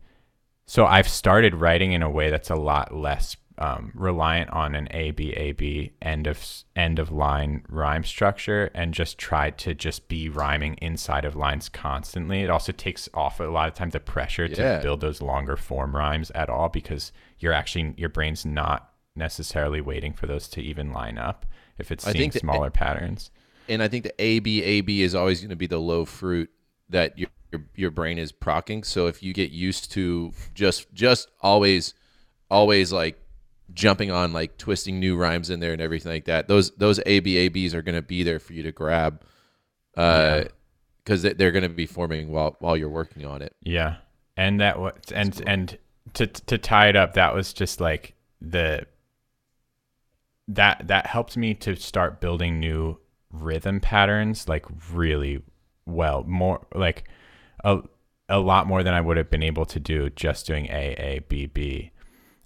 so 0.66 0.86
i've 0.86 1.08
started 1.08 1.54
writing 1.54 1.92
in 1.92 2.02
a 2.02 2.10
way 2.10 2.30
that's 2.30 2.50
a 2.50 2.54
lot 2.56 2.94
less 2.94 3.36
um, 3.58 3.92
reliant 3.94 4.50
on 4.50 4.74
an 4.74 4.88
A 4.90 5.12
B 5.12 5.32
A 5.34 5.52
B 5.52 5.92
end 6.02 6.26
of 6.26 6.44
end 6.74 6.98
of 6.98 7.12
line 7.12 7.64
rhyme 7.68 8.02
structure 8.02 8.70
and 8.74 8.92
just 8.92 9.16
try 9.16 9.50
to 9.50 9.74
just 9.74 10.08
be 10.08 10.28
rhyming 10.28 10.74
inside 10.82 11.24
of 11.24 11.36
lines 11.36 11.68
constantly. 11.68 12.42
It 12.42 12.50
also 12.50 12.72
takes 12.72 13.08
off 13.14 13.38
a 13.38 13.44
lot 13.44 13.68
of 13.68 13.74
time 13.74 13.90
the 13.90 14.00
pressure 14.00 14.46
Yeah. 14.46 14.78
to 14.78 14.82
build 14.82 15.00
those 15.00 15.22
longer 15.22 15.56
form 15.56 15.94
rhymes 15.94 16.30
at 16.32 16.50
all 16.50 16.68
because 16.68 17.12
you're 17.38 17.52
actually 17.52 17.94
your 17.96 18.08
brain's 18.08 18.44
not 18.44 18.90
necessarily 19.14 19.80
waiting 19.80 20.12
for 20.12 20.26
those 20.26 20.48
to 20.48 20.60
even 20.60 20.92
line 20.92 21.16
up 21.18 21.46
if 21.78 21.92
it's 21.92 22.04
seeing 22.04 22.32
smaller 22.32 22.70
patterns. 22.70 23.30
and 23.68 23.82
I 23.82 23.88
think 23.88 24.02
the 24.04 24.14
A 24.18 24.40
B 24.40 24.62
A 24.64 24.80
B 24.80 25.02
is 25.02 25.14
always 25.14 25.40
going 25.40 25.50
to 25.50 25.56
be 25.56 25.68
the 25.68 25.78
low 25.78 26.04
fruit 26.04 26.50
that 26.88 27.16
your, 27.16 27.28
your 27.52 27.62
your 27.76 27.90
brain 27.92 28.18
is 28.18 28.32
procking. 28.32 28.82
So 28.82 29.06
if 29.06 29.22
you 29.22 29.32
get 29.32 29.52
used 29.52 29.92
to 29.92 30.32
just 30.54 30.92
just 30.92 31.30
always 31.40 31.94
always 32.50 32.92
like 32.92 33.20
jumping 33.72 34.10
on 34.10 34.32
like 34.32 34.58
twisting 34.58 35.00
new 35.00 35.16
rhymes 35.16 35.50
in 35.50 35.58
there 35.58 35.72
and 35.72 35.80
everything 35.80 36.12
like 36.12 36.26
that, 36.26 36.48
those 36.48 36.70
those 36.72 37.00
A 37.06 37.20
B 37.20 37.36
A 37.38 37.50
Bs 37.50 37.74
are 37.74 37.82
going 37.82 37.94
to 37.94 38.02
be 38.02 38.22
there 38.22 38.38
for 38.38 38.52
you 38.52 38.62
to 38.62 38.72
grab, 38.72 39.22
uh, 39.96 40.44
because 41.02 41.22
they 41.22 41.32
they're 41.32 41.50
going 41.50 41.62
to 41.62 41.68
be 41.68 41.86
forming 41.86 42.30
while 42.30 42.56
while 42.60 42.76
you're 42.76 42.88
working 42.88 43.24
on 43.24 43.42
it. 43.42 43.54
Yeah, 43.62 43.96
and 44.36 44.60
that 44.60 44.78
was 44.78 44.92
and 45.14 45.34
cool. 45.34 45.44
and 45.46 45.78
to 46.14 46.26
to 46.26 46.58
tie 46.58 46.88
it 46.88 46.96
up, 46.96 47.14
that 47.14 47.34
was 47.34 47.52
just 47.52 47.80
like 47.80 48.14
the 48.40 48.86
that 50.48 50.86
that 50.88 51.06
helped 51.06 51.36
me 51.36 51.54
to 51.54 51.74
start 51.74 52.20
building 52.20 52.60
new 52.60 52.98
rhythm 53.32 53.80
patterns 53.80 54.46
like 54.48 54.66
really 54.92 55.42
well, 55.86 56.22
more 56.24 56.66
like 56.74 57.04
a 57.64 57.80
a 58.28 58.38
lot 58.38 58.66
more 58.66 58.82
than 58.82 58.94
I 58.94 59.00
would 59.00 59.16
have 59.16 59.30
been 59.30 59.42
able 59.42 59.64
to 59.66 59.80
do 59.80 60.10
just 60.10 60.46
doing 60.46 60.66
A 60.66 60.94
A 60.98 61.18
B 61.28 61.46
B. 61.46 61.90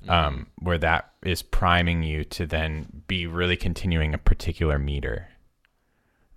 um, 0.08 0.46
where 0.60 0.78
that 0.78 1.07
is 1.24 1.42
priming 1.42 2.02
you 2.02 2.24
to 2.24 2.46
then 2.46 3.02
be 3.06 3.26
really 3.26 3.56
continuing 3.56 4.14
a 4.14 4.18
particular 4.18 4.78
meter. 4.78 5.28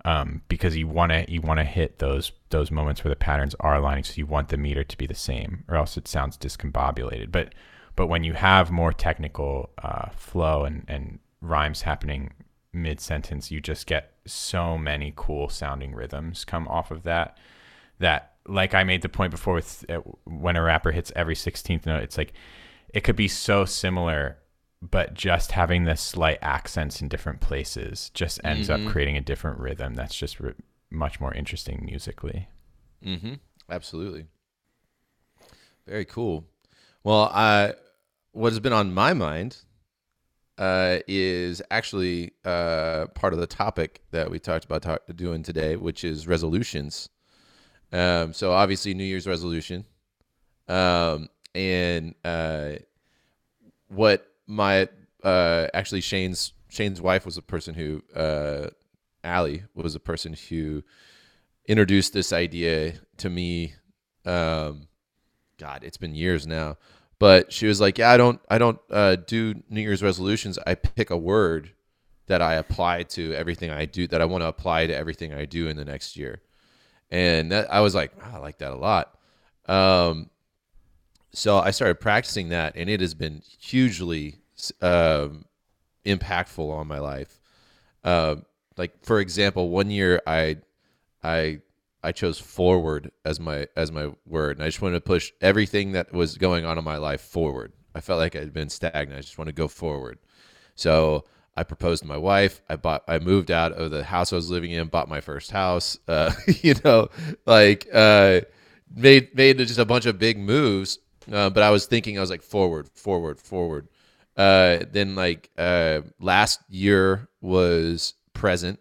Um, 0.03 0.41
because 0.47 0.75
you 0.75 0.87
want 0.87 1.11
to 1.11 1.31
you 1.31 1.41
want 1.41 1.59
to 1.59 1.63
hit 1.63 1.99
those 1.99 2.31
those 2.49 2.71
moments 2.71 3.03
where 3.03 3.09
the 3.09 3.15
patterns 3.15 3.55
are 3.59 3.75
aligning, 3.75 4.03
so 4.03 4.13
you 4.15 4.25
want 4.25 4.49
the 4.49 4.57
meter 4.57 4.83
to 4.83 4.97
be 4.97 5.05
the 5.05 5.13
same, 5.13 5.63
or 5.67 5.75
else 5.75 5.95
it 5.95 6.07
sounds 6.07 6.37
discombobulated. 6.37 7.31
But 7.31 7.53
but 7.95 8.07
when 8.07 8.23
you 8.23 8.33
have 8.33 8.71
more 8.71 8.93
technical 8.93 9.69
uh, 9.83 10.09
flow 10.09 10.63
and 10.63 10.85
and 10.87 11.19
rhymes 11.39 11.83
happening 11.83 12.33
mid 12.73 12.99
sentence, 12.99 13.51
you 13.51 13.61
just 13.61 13.85
get 13.85 14.13
so 14.25 14.75
many 14.75 15.13
cool 15.15 15.49
sounding 15.49 15.93
rhythms 15.93 16.45
come 16.45 16.67
off 16.67 16.89
of 16.89 17.03
that. 17.03 17.37
That 17.99 18.33
like 18.47 18.73
I 18.73 18.83
made 18.83 19.03
the 19.03 19.09
point 19.09 19.29
before 19.29 19.53
with 19.53 19.85
uh, 19.87 19.97
when 20.25 20.55
a 20.55 20.63
rapper 20.63 20.91
hits 20.91 21.11
every 21.15 21.35
sixteenth 21.35 21.85
note, 21.85 22.01
it's 22.01 22.17
like 22.17 22.33
it 22.91 23.01
could 23.01 23.15
be 23.15 23.27
so 23.27 23.65
similar 23.65 24.37
but 24.81 25.13
just 25.13 25.51
having 25.51 25.83
the 25.83 25.95
slight 25.95 26.39
accents 26.41 27.01
in 27.01 27.07
different 27.07 27.39
places 27.39 28.09
just 28.13 28.39
ends 28.43 28.67
Mhm. 28.67 28.73
up 28.85 28.91
creating 28.91 29.15
a 29.17 29.21
different 29.21 29.59
rhythm 29.59 29.93
that's 29.93 30.15
just 30.15 30.39
re- 30.39 30.53
much 30.89 31.19
more 31.19 31.33
interesting 31.33 31.85
musically 31.85 32.47
Mm-hmm. 33.03 33.33
Absolutely. 33.69 34.25
Very 35.87 36.05
cool. 36.05 36.45
Well, 37.03 37.31
I 37.33 37.73
what 38.33 38.51
has 38.51 38.59
been 38.59 38.73
on 38.73 38.93
my 38.93 39.13
mind 39.13 39.57
uh, 40.57 40.99
is 41.07 41.61
actually 41.71 42.33
uh, 42.45 43.07
part 43.15 43.33
of 43.33 43.39
the 43.39 43.47
topic 43.47 44.01
that 44.11 44.29
we 44.29 44.37
talked 44.39 44.65
about 44.65 44.83
talk, 44.83 45.01
doing 45.15 45.41
today, 45.43 45.75
which 45.75 46.03
is 46.03 46.27
resolutions. 46.27 47.09
Um, 47.91 48.33
so 48.33 48.51
obviously, 48.51 48.93
New 48.93 49.03
Year's 49.03 49.25
resolution, 49.27 49.85
um, 50.67 51.29
and 51.55 52.13
uh, 52.23 52.73
what 53.87 54.30
my 54.51 54.87
uh, 55.23 55.67
actually 55.73 56.01
Shane's 56.01 56.53
Shane's 56.69 57.01
wife 57.01 57.25
was 57.25 57.37
a 57.37 57.41
person 57.41 57.73
who 57.73 58.03
uh, 58.15 58.69
Allie 59.23 59.63
was 59.73 59.95
a 59.95 59.99
person 59.99 60.35
who 60.49 60.83
introduced 61.67 62.13
this 62.13 62.33
idea 62.33 62.93
to 63.17 63.29
me 63.29 63.73
um 64.25 64.87
god 65.57 65.83
it's 65.83 65.97
been 65.97 66.13
years 66.13 66.45
now 66.45 66.75
but 67.19 67.51
she 67.51 67.65
was 67.65 67.79
like 67.79 67.97
yeah 67.97 68.11
i 68.11 68.17
don't 68.17 68.39
i 68.49 68.57
don't 68.57 68.79
uh, 68.89 69.15
do 69.15 69.55
new 69.69 69.81
year's 69.81 70.03
resolutions. 70.03 70.59
I 70.65 70.75
pick 70.75 71.09
a 71.09 71.17
word 71.17 71.71
that 72.27 72.41
i 72.41 72.55
apply 72.55 73.03
to 73.03 73.33
everything 73.33 73.69
i 73.69 73.85
do 73.85 74.07
that 74.07 74.21
i 74.21 74.25
want 74.25 74.41
to 74.41 74.47
apply 74.47 74.87
to 74.87 74.95
everything 74.95 75.33
i 75.33 75.45
do 75.45 75.67
in 75.67 75.77
the 75.77 75.85
next 75.85 76.17
year. 76.17 76.41
And 77.09 77.51
that, 77.51 77.71
i 77.71 77.79
was 77.79 77.95
like 77.95 78.15
wow, 78.17 78.33
i 78.35 78.37
like 78.39 78.57
that 78.57 78.71
a 78.71 78.75
lot. 78.75 79.17
Um 79.67 80.29
so 81.33 81.57
i 81.57 81.71
started 81.71 81.99
practicing 81.99 82.49
that 82.49 82.75
and 82.75 82.89
it 82.89 83.01
has 83.01 83.13
been 83.13 83.41
hugely 83.59 84.40
um 84.81 85.45
impactful 86.05 86.71
on 86.71 86.87
my 86.87 86.99
life 86.99 87.39
um 88.03 88.43
like 88.77 88.93
for 89.03 89.19
example 89.19 89.69
one 89.69 89.91
year 89.91 90.21
i 90.25 90.57
I 91.23 91.61
I 92.03 92.11
chose 92.11 92.39
forward 92.39 93.11
as 93.25 93.39
my 93.39 93.67
as 93.75 93.91
my 93.91 94.11
word, 94.25 94.57
and 94.57 94.63
I 94.63 94.67
just 94.67 94.81
wanted 94.81 94.95
to 94.95 95.01
push 95.01 95.31
everything 95.39 95.91
that 95.91 96.11
was 96.11 96.37
going 96.37 96.65
on 96.65 96.77
in 96.77 96.83
my 96.83 96.97
life 96.97 97.21
forward. 97.21 97.73
I 97.93 98.01
felt 98.01 98.19
like 98.19 98.35
I 98.35 98.39
had 98.39 98.53
been 98.53 98.69
stagnant. 98.69 99.17
I 99.17 99.21
just 99.21 99.37
want 99.37 99.49
to 99.49 99.53
go 99.53 99.67
forward. 99.67 100.17
So 100.75 101.25
I 101.55 101.63
proposed 101.63 102.01
to 102.03 102.07
my 102.07 102.17
wife. 102.17 102.61
I 102.69 102.75
bought. 102.75 103.03
I 103.07 103.19
moved 103.19 103.51
out 103.51 103.73
of 103.73 103.91
the 103.91 104.03
house 104.03 104.33
I 104.33 104.37
was 104.37 104.49
living 104.49 104.71
in. 104.71 104.87
Bought 104.87 105.09
my 105.09 105.21
first 105.21 105.51
house. 105.51 105.99
Uh, 106.07 106.31
you 106.61 106.73
know, 106.83 107.09
like 107.45 107.87
uh, 107.93 108.41
made 108.95 109.35
made 109.35 109.59
just 109.59 109.77
a 109.77 109.85
bunch 109.85 110.05
of 110.05 110.17
big 110.17 110.39
moves. 110.39 110.97
Uh, 111.31 111.51
but 111.51 111.61
I 111.61 111.69
was 111.69 111.85
thinking, 111.85 112.17
I 112.17 112.21
was 112.21 112.31
like 112.31 112.41
forward, 112.41 112.89
forward, 112.95 113.39
forward. 113.39 113.87
Uh, 114.37 114.79
then 114.91 115.15
like 115.15 115.49
uh, 115.57 116.01
last 116.19 116.61
year 116.69 117.27
was 117.41 118.13
present. 118.33 118.79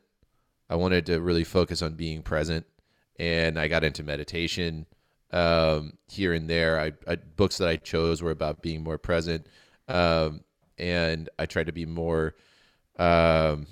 I 0.69 0.77
wanted 0.77 1.07
to 1.07 1.21
really 1.21 1.45
focus 1.45 1.83
on 1.83 1.95
being 1.95 2.23
present, 2.23 2.67
and 3.19 3.59
I 3.59 3.69
got 3.69 3.83
into 3.83 4.03
meditation 4.03 4.87
um, 5.33 5.95
here 6.09 6.33
and 6.33 6.49
there. 6.49 6.81
I, 6.81 6.93
I 7.07 7.17
books 7.17 7.59
that 7.59 7.69
I 7.69 7.77
chose 7.77 8.23
were 8.23 8.31
about 8.31 8.63
being 8.63 8.83
more 8.83 8.99
present, 8.99 9.47
um, 9.89 10.45
and 10.79 11.29
I 11.39 11.47
tried 11.47 11.67
to 11.67 11.73
be 11.73 11.87
more 11.87 12.37
um, 12.99 13.67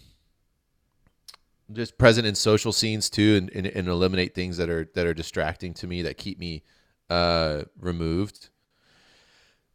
just 1.72 1.98
present 1.98 2.26
in 2.26 2.34
social 2.34 2.72
scenes 2.72 3.10
too, 3.10 3.36
and, 3.36 3.50
and, 3.54 3.66
and 3.66 3.88
eliminate 3.88 4.34
things 4.34 4.56
that 4.56 4.68
are 4.68 4.88
that 4.94 5.06
are 5.06 5.14
distracting 5.14 5.74
to 5.74 5.86
me 5.86 6.02
that 6.02 6.16
keep 6.16 6.38
me 6.38 6.62
uh, 7.10 7.62
removed. 7.78 8.48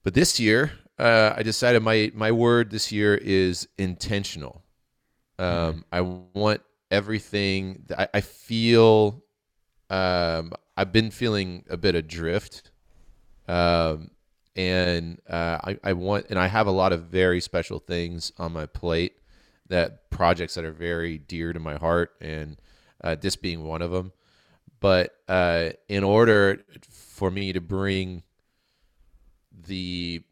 But 0.04 0.14
this 0.14 0.40
year, 0.40 0.72
uh, 1.00 1.34
I 1.36 1.44
decided 1.44 1.82
my 1.82 2.12
my 2.14 2.32
word 2.32 2.70
this 2.70 2.92
year 2.92 3.16
is 3.16 3.68
intentional. 3.78 4.64
Um, 5.40 5.86
I 5.92 6.02
want 6.02 6.62
everything. 6.92 7.86
I, 7.98 8.08
I 8.14 8.22
feel. 8.22 9.24
Um, 9.90 10.54
I've 10.76 10.92
been 10.92 11.12
feeling 11.12 11.66
a 11.70 11.78
bit 11.78 11.94
adrift, 11.94 12.72
um, 13.48 14.12
and 14.56 15.22
uh, 15.30 15.60
I, 15.64 15.78
I 15.84 15.94
want, 15.94 16.28
and 16.30 16.40
I 16.40 16.48
have 16.48 16.66
a 16.66 16.72
lot 16.72 16.94
of 16.94 17.04
very 17.04 17.42
special 17.42 17.80
things 17.80 18.32
on 18.38 18.54
my 18.54 18.66
plate. 18.66 19.14
That 19.70 20.10
projects 20.10 20.56
that 20.56 20.66
are 20.66 20.72
very 20.72 21.18
dear 21.18 21.54
to 21.54 21.60
my 21.60 21.76
heart, 21.76 22.12
and 22.22 22.58
uh, 23.04 23.16
this 23.16 23.36
being 23.36 23.64
one 23.64 23.82
of 23.82 23.92
them. 23.92 24.12
But 24.80 25.16
uh, 25.28 25.70
in 25.88 26.04
order 26.04 26.64
for 26.90 27.32
me 27.32 27.54
to 27.54 27.62
bring 27.62 28.24
the 29.68 30.24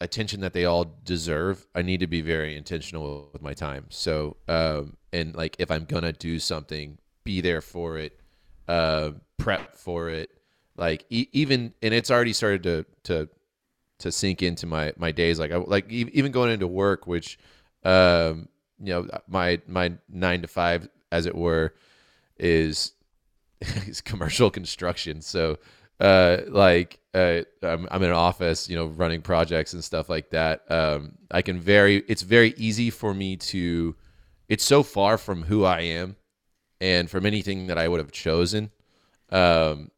attention 0.00 0.40
that 0.40 0.52
they 0.52 0.64
all 0.64 0.96
deserve, 1.04 1.66
I 1.74 1.82
need 1.82 2.00
to 2.00 2.06
be 2.06 2.20
very 2.20 2.56
intentional 2.56 3.30
with 3.32 3.42
my 3.42 3.54
time. 3.54 3.86
So, 3.88 4.36
um, 4.48 4.96
and 5.12 5.34
like 5.34 5.56
if 5.58 5.70
I'm 5.70 5.84
gonna 5.84 6.12
do 6.12 6.38
something, 6.38 6.98
be 7.24 7.40
there 7.40 7.60
for 7.60 7.98
it, 7.98 8.18
uh, 8.68 9.12
prep 9.38 9.76
for 9.76 10.10
it. 10.10 10.30
Like 10.76 11.04
e- 11.10 11.28
even, 11.32 11.72
and 11.82 11.94
it's 11.94 12.10
already 12.10 12.32
started 12.32 12.62
to 12.64 12.86
to 13.04 13.28
to 14.00 14.12
sink 14.12 14.42
into 14.42 14.66
my 14.66 14.92
my 14.96 15.12
days. 15.12 15.38
Like 15.38 15.52
I 15.52 15.56
like 15.56 15.90
e- 15.90 16.10
even 16.12 16.32
going 16.32 16.50
into 16.50 16.66
work, 16.66 17.06
which 17.06 17.38
um, 17.84 18.48
you 18.82 18.92
know 18.92 19.08
my 19.28 19.60
my 19.66 19.92
nine 20.08 20.42
to 20.42 20.48
five, 20.48 20.88
as 21.12 21.26
it 21.26 21.34
were, 21.34 21.74
is 22.38 22.92
is 23.60 24.00
commercial 24.00 24.50
construction. 24.50 25.20
So 25.20 25.58
uh 26.00 26.38
like 26.48 26.98
uh 27.14 27.42
I'm, 27.62 27.86
I'm 27.90 28.02
in 28.02 28.10
an 28.10 28.16
office 28.16 28.68
you 28.68 28.76
know 28.76 28.86
running 28.86 29.22
projects 29.22 29.72
and 29.74 29.84
stuff 29.84 30.08
like 30.08 30.30
that. 30.30 30.70
Um 30.70 31.12
i 31.30 31.42
can 31.42 31.60
very 31.60 31.98
it's 32.08 32.22
very 32.22 32.54
easy 32.56 32.90
for 32.90 33.14
me 33.14 33.36
to 33.36 33.94
it's 34.48 34.64
so 34.64 34.82
far 34.82 35.16
from 35.18 35.42
who 35.42 35.64
i 35.64 35.80
am 35.80 36.16
and 36.80 37.08
from 37.08 37.26
anything 37.26 37.68
that 37.68 37.78
i 37.78 37.86
would 37.88 38.00
have 38.00 38.12
chosen. 38.12 38.70
Um 39.30 39.90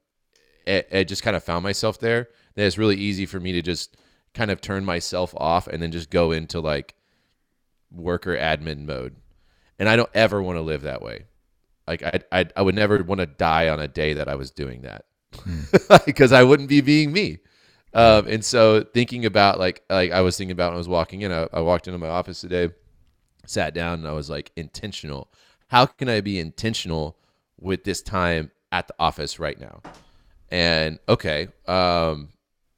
I, 0.69 0.85
I 0.93 1.05
just 1.05 1.23
kind 1.23 1.37
of 1.37 1.45
found 1.45 1.63
myself 1.63 1.99
there. 1.99 2.29
That 2.55 2.67
it's 2.67 2.79
really 2.79 2.97
easy 2.97 3.27
for 3.27 3.41
me 3.41 3.53
to 3.53 3.63
just 3.63 3.97
kind 4.35 4.51
of 4.51 4.61
turn 4.61 4.85
myself 4.85 5.35
off 5.37 5.67
and 5.67 5.83
then 5.83 5.93
just 5.93 6.11
go 6.11 6.33
into 6.33 6.61
like 6.61 6.95
worker 7.91 8.37
admin 8.37 8.85
mode. 8.85 9.17
And 9.79 9.89
i 9.89 9.97
don't 9.97 10.11
ever 10.15 10.43
want 10.43 10.59
to 10.59 10.63
live 10.63 10.83
that 10.83 11.01
way. 11.01 11.25
Like 11.89 12.03
I, 12.03 12.21
I, 12.33 12.47
I 12.57 12.63
would 12.63 12.75
never 12.75 13.03
want 13.03 13.21
to 13.21 13.27
die 13.27 13.69
on 13.71 13.81
a 13.81 13.89
day 13.89 14.13
that 14.15 14.29
I 14.29 14.35
was 14.35 14.51
doing 14.51 14.83
that 14.83 15.06
because 16.07 16.33
I 16.33 16.43
wouldn't 16.43 16.69
be 16.69 16.81
being 16.81 17.13
me. 17.13 17.39
Um, 17.95 18.27
and 18.27 18.45
so 18.45 18.85
thinking 18.85 19.25
about 19.25 19.59
like 19.59 19.83
like 19.89 20.13
I 20.13 20.21
was 20.21 20.37
thinking 20.37 20.53
about 20.53 20.69
when 20.69 20.75
I 20.75 20.79
was 20.79 20.89
walking 20.89 21.23
in, 21.23 21.33
I, 21.33 21.49
I 21.53 21.61
walked 21.61 21.89
into 21.89 21.99
my 21.99 22.09
office 22.09 22.41
today, 22.41 22.71
sat 23.47 23.75
down, 23.75 24.01
and 24.01 24.09
I 24.09 24.13
was 24.13 24.29
like 24.29 24.53
intentional. 24.57 25.31
How 25.69 25.87
can 25.87 26.09
I 26.09 26.21
be 26.21 26.39
intentional 26.39 27.17
with 27.59 27.85
this 27.85 28.03
time 28.03 28.51
at 28.71 28.87
the 28.87 28.95
office 28.99 29.39
right 29.39 29.59
now? 29.59 29.81
And 30.51 30.99
okay, 31.09 31.49
um, 31.67 32.29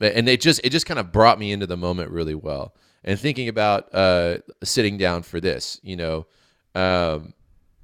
and 0.00 0.28
it 0.28 0.40
just 0.40 0.60
it 0.62 0.70
just 0.70 0.86
kind 0.86 1.00
of 1.00 1.10
brought 1.10 1.38
me 1.38 1.52
into 1.52 1.66
the 1.66 1.76
moment 1.76 2.10
really 2.10 2.36
well. 2.36 2.74
And 3.04 3.18
thinking 3.18 3.48
about 3.48 3.92
uh, 3.94 4.38
sitting 4.62 4.98
down 4.98 5.22
for 5.22 5.40
this, 5.40 5.80
you 5.82 5.96
know, 5.96 6.26
um, 6.74 7.32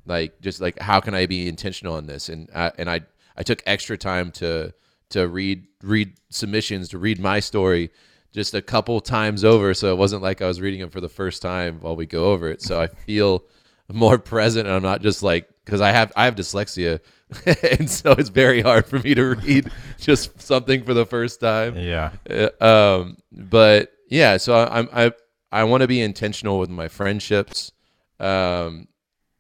like 0.06 0.40
just 0.40 0.60
like 0.60 0.78
how 0.78 1.00
can 1.00 1.14
I 1.14 1.26
be 1.26 1.48
intentional 1.48 1.94
on 1.94 2.06
this? 2.06 2.28
And 2.28 2.48
I, 2.54 2.72
and 2.78 2.88
I 2.88 3.00
I 3.36 3.42
took 3.42 3.62
extra 3.66 3.96
time 3.96 4.30
to 4.32 4.72
to 5.10 5.28
read 5.28 5.66
read 5.82 6.14
submissions 6.30 6.88
to 6.90 6.98
read 6.98 7.20
my 7.20 7.40
story 7.40 7.90
just 8.32 8.54
a 8.54 8.62
couple 8.62 9.00
times 9.00 9.44
over, 9.44 9.74
so 9.74 9.92
it 9.92 9.96
wasn't 9.96 10.22
like 10.22 10.42
I 10.42 10.46
was 10.46 10.60
reading 10.60 10.80
them 10.80 10.90
for 10.90 11.00
the 11.00 11.08
first 11.08 11.40
time 11.40 11.78
while 11.80 11.94
we 11.94 12.04
go 12.04 12.32
over 12.32 12.48
it. 12.48 12.60
So 12.62 12.80
I 12.80 12.88
feel 12.88 13.44
more 13.92 14.18
present, 14.34 14.66
and 14.66 14.74
I'm 14.76 14.82
not 14.82 15.02
just 15.02 15.22
like 15.22 15.48
because 15.64 15.80
I 15.80 15.92
have 15.92 16.12
I 16.16 16.24
have 16.24 16.34
dyslexia, 16.34 17.00
and 17.78 17.88
so 17.88 18.12
it's 18.12 18.30
very 18.30 18.60
hard 18.60 18.86
for 18.86 18.98
me 18.98 19.14
to 19.14 19.36
read 19.36 19.70
just 19.98 20.40
something 20.40 20.84
for 20.84 20.94
the 20.94 21.06
first 21.06 21.40
time. 21.40 21.76
yeah 21.76 22.10
Uh, 22.28 22.64
um, 22.64 23.16
but 23.32 23.92
yeah, 24.08 24.36
so 24.36 24.54
I, 24.54 24.78
I'm 24.78 24.88
I 24.92 25.12
I 25.52 25.64
want 25.64 25.82
to 25.82 25.88
be 25.88 26.00
intentional 26.00 26.58
with 26.58 26.70
my 26.70 26.88
friendships. 26.88 27.72
Um, 28.18 28.88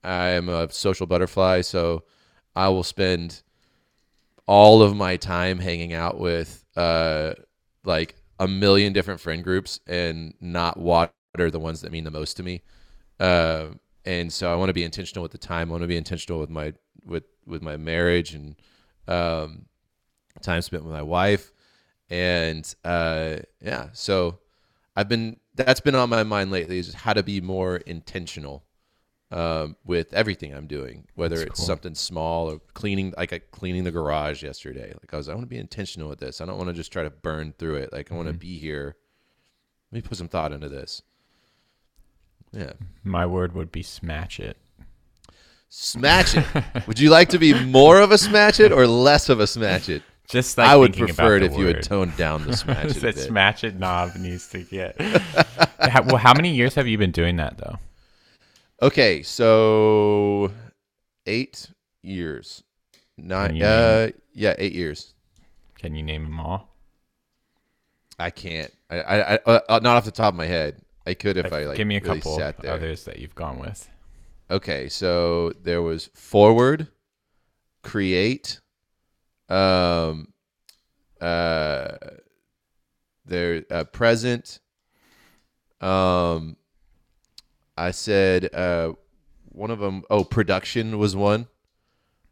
I'm 0.02 0.48
a 0.48 0.70
social 0.70 1.06
butterfly, 1.06 1.62
so 1.62 2.04
I 2.54 2.68
will 2.68 2.84
spend 2.84 3.42
all 4.46 4.82
of 4.82 4.94
my 4.96 5.16
time 5.16 5.58
hanging 5.58 5.94
out 5.94 6.18
with 6.18 6.64
uh 6.76 7.32
like 7.84 8.16
a 8.40 8.48
million 8.48 8.92
different 8.92 9.20
friend 9.20 9.44
groups 9.44 9.80
and 9.86 10.34
not 10.40 10.76
water 10.78 11.12
the 11.36 11.60
ones 11.60 11.80
that 11.80 11.92
mean 11.92 12.04
the 12.04 12.10
most 12.10 12.36
to 12.36 12.42
me. 12.42 12.62
Uh, 13.20 13.66
and 14.04 14.32
so 14.32 14.52
I 14.52 14.56
want 14.56 14.68
to 14.68 14.74
be 14.74 14.84
intentional 14.84 15.22
with 15.22 15.32
the 15.32 15.38
time. 15.38 15.68
I 15.68 15.72
want 15.72 15.82
to 15.82 15.88
be 15.88 15.96
intentional 15.96 16.40
with 16.40 16.50
my 16.50 16.72
with 17.06 17.24
with 17.46 17.62
my 17.62 17.76
marriage 17.76 18.34
and 18.34 18.56
um, 19.08 19.66
time 20.42 20.62
spent 20.62 20.84
with 20.84 20.92
my 20.92 21.02
wife. 21.02 21.52
And 22.10 22.72
uh, 22.84 23.36
yeah, 23.60 23.88
so 23.92 24.38
I've 24.96 25.08
been 25.08 25.38
that's 25.54 25.80
been 25.80 25.94
on 25.94 26.10
my 26.10 26.22
mind 26.22 26.50
lately 26.50 26.78
is 26.78 26.92
how 26.92 27.12
to 27.12 27.22
be 27.22 27.40
more 27.40 27.76
intentional 27.78 28.64
um, 29.32 29.76
with 29.84 30.12
everything 30.12 30.54
I'm 30.54 30.66
doing, 30.66 31.06
whether 31.14 31.36
That's 31.36 31.50
it's 31.50 31.60
cool. 31.60 31.66
something 31.66 31.94
small 31.94 32.50
or 32.50 32.60
cleaning, 32.74 33.12
like 33.16 33.32
I 33.32 33.38
cleaning 33.50 33.84
the 33.84 33.90
garage 33.90 34.42
yesterday. 34.42 34.88
Like 34.88 35.12
I 35.12 35.16
was, 35.16 35.28
I 35.28 35.32
want 35.34 35.42
to 35.44 35.48
be 35.48 35.58
intentional 35.58 36.08
with 36.08 36.20
this. 36.20 36.40
I 36.40 36.44
don't 36.46 36.56
want 36.58 36.68
to 36.68 36.74
just 36.74 36.92
try 36.92 37.02
to 37.02 37.10
burn 37.10 37.54
through 37.58 37.76
it. 37.76 37.92
Like 37.92 38.12
I 38.12 38.14
want 38.14 38.28
to 38.28 38.34
Mhm. 38.34 38.38
be 38.40 38.58
here. 38.58 38.96
Let 39.90 39.96
me 40.04 40.08
put 40.08 40.18
some 40.18 40.28
thought 40.28 40.52
into 40.52 40.68
this. 40.68 41.02
Yeah, 42.52 42.72
My 43.02 43.26
word 43.26 43.54
would 43.54 43.72
be 43.72 43.82
smash 43.82 44.38
it. 44.38 44.56
smash 45.68 46.36
it. 46.36 46.44
would 46.86 47.00
you 47.00 47.10
like 47.10 47.30
to 47.30 47.38
be 47.38 47.52
more 47.64 48.00
of 48.00 48.12
a 48.12 48.18
smash 48.18 48.60
it 48.60 48.70
or 48.70 48.86
less 48.86 49.28
of 49.28 49.40
a 49.40 49.46
smash 49.46 49.88
it? 49.88 50.02
Just 50.28 50.56
like 50.56 50.68
I 50.68 50.76
would 50.76 50.96
prefer 50.96 51.36
it 51.36 51.42
if 51.42 51.52
the 51.52 51.58
you 51.58 51.66
had 51.66 51.82
toned 51.82 52.16
down 52.16 52.46
the 52.46 52.56
smash 52.56 52.96
it. 52.96 53.00
that 53.00 53.18
smash 53.18 53.64
it 53.64 53.74
knob 53.78 54.14
needs 54.16 54.48
to 54.50 54.62
get. 54.62 55.00
how, 55.80 56.02
well, 56.02 56.16
how 56.16 56.32
many 56.34 56.54
years 56.54 56.74
have 56.76 56.86
you 56.86 56.96
been 56.96 57.10
doing 57.10 57.36
that 57.36 57.58
though? 57.58 57.78
Okay, 58.82 59.22
so 59.22 60.50
eight 61.26 61.70
years, 62.02 62.62
nine. 63.16 63.56
you 63.56 63.64
Uh, 63.64 64.08
yeah, 64.32 64.54
eight 64.58 64.72
years. 64.72 65.14
Can 65.78 65.94
you 65.94 66.02
name 66.02 66.24
them 66.24 66.40
all? 66.40 66.74
I 68.18 68.30
can't. 68.30 68.72
I, 68.90 69.00
I, 69.00 69.34
I 69.34 69.38
uh, 69.46 69.80
not 69.82 69.96
off 69.96 70.04
the 70.04 70.10
top 70.10 70.34
of 70.34 70.36
my 70.36 70.46
head. 70.46 70.80
I 71.06 71.14
could 71.14 71.36
if 71.36 71.52
I 71.52 71.64
like. 71.64 71.76
Give 71.76 71.86
me 71.86 71.96
a 71.96 72.00
really 72.00 72.20
couple 72.20 72.36
sat 72.36 72.58
there. 72.60 72.72
others 72.72 73.04
that 73.04 73.18
you've 73.18 73.34
gone 73.34 73.58
with. 73.58 73.88
Okay, 74.50 74.88
so 74.88 75.52
there 75.62 75.82
was 75.82 76.10
forward, 76.14 76.88
create, 77.82 78.60
um, 79.48 80.32
uh, 81.20 81.96
there 83.24 83.64
uh, 83.70 83.84
present. 83.84 84.60
Um, 85.80 86.56
I 87.76 87.90
said 87.90 88.54
uh, 88.54 88.92
one 89.48 89.70
of 89.70 89.78
them. 89.78 90.04
Oh, 90.10 90.24
production 90.24 90.98
was 90.98 91.14
one 91.16 91.46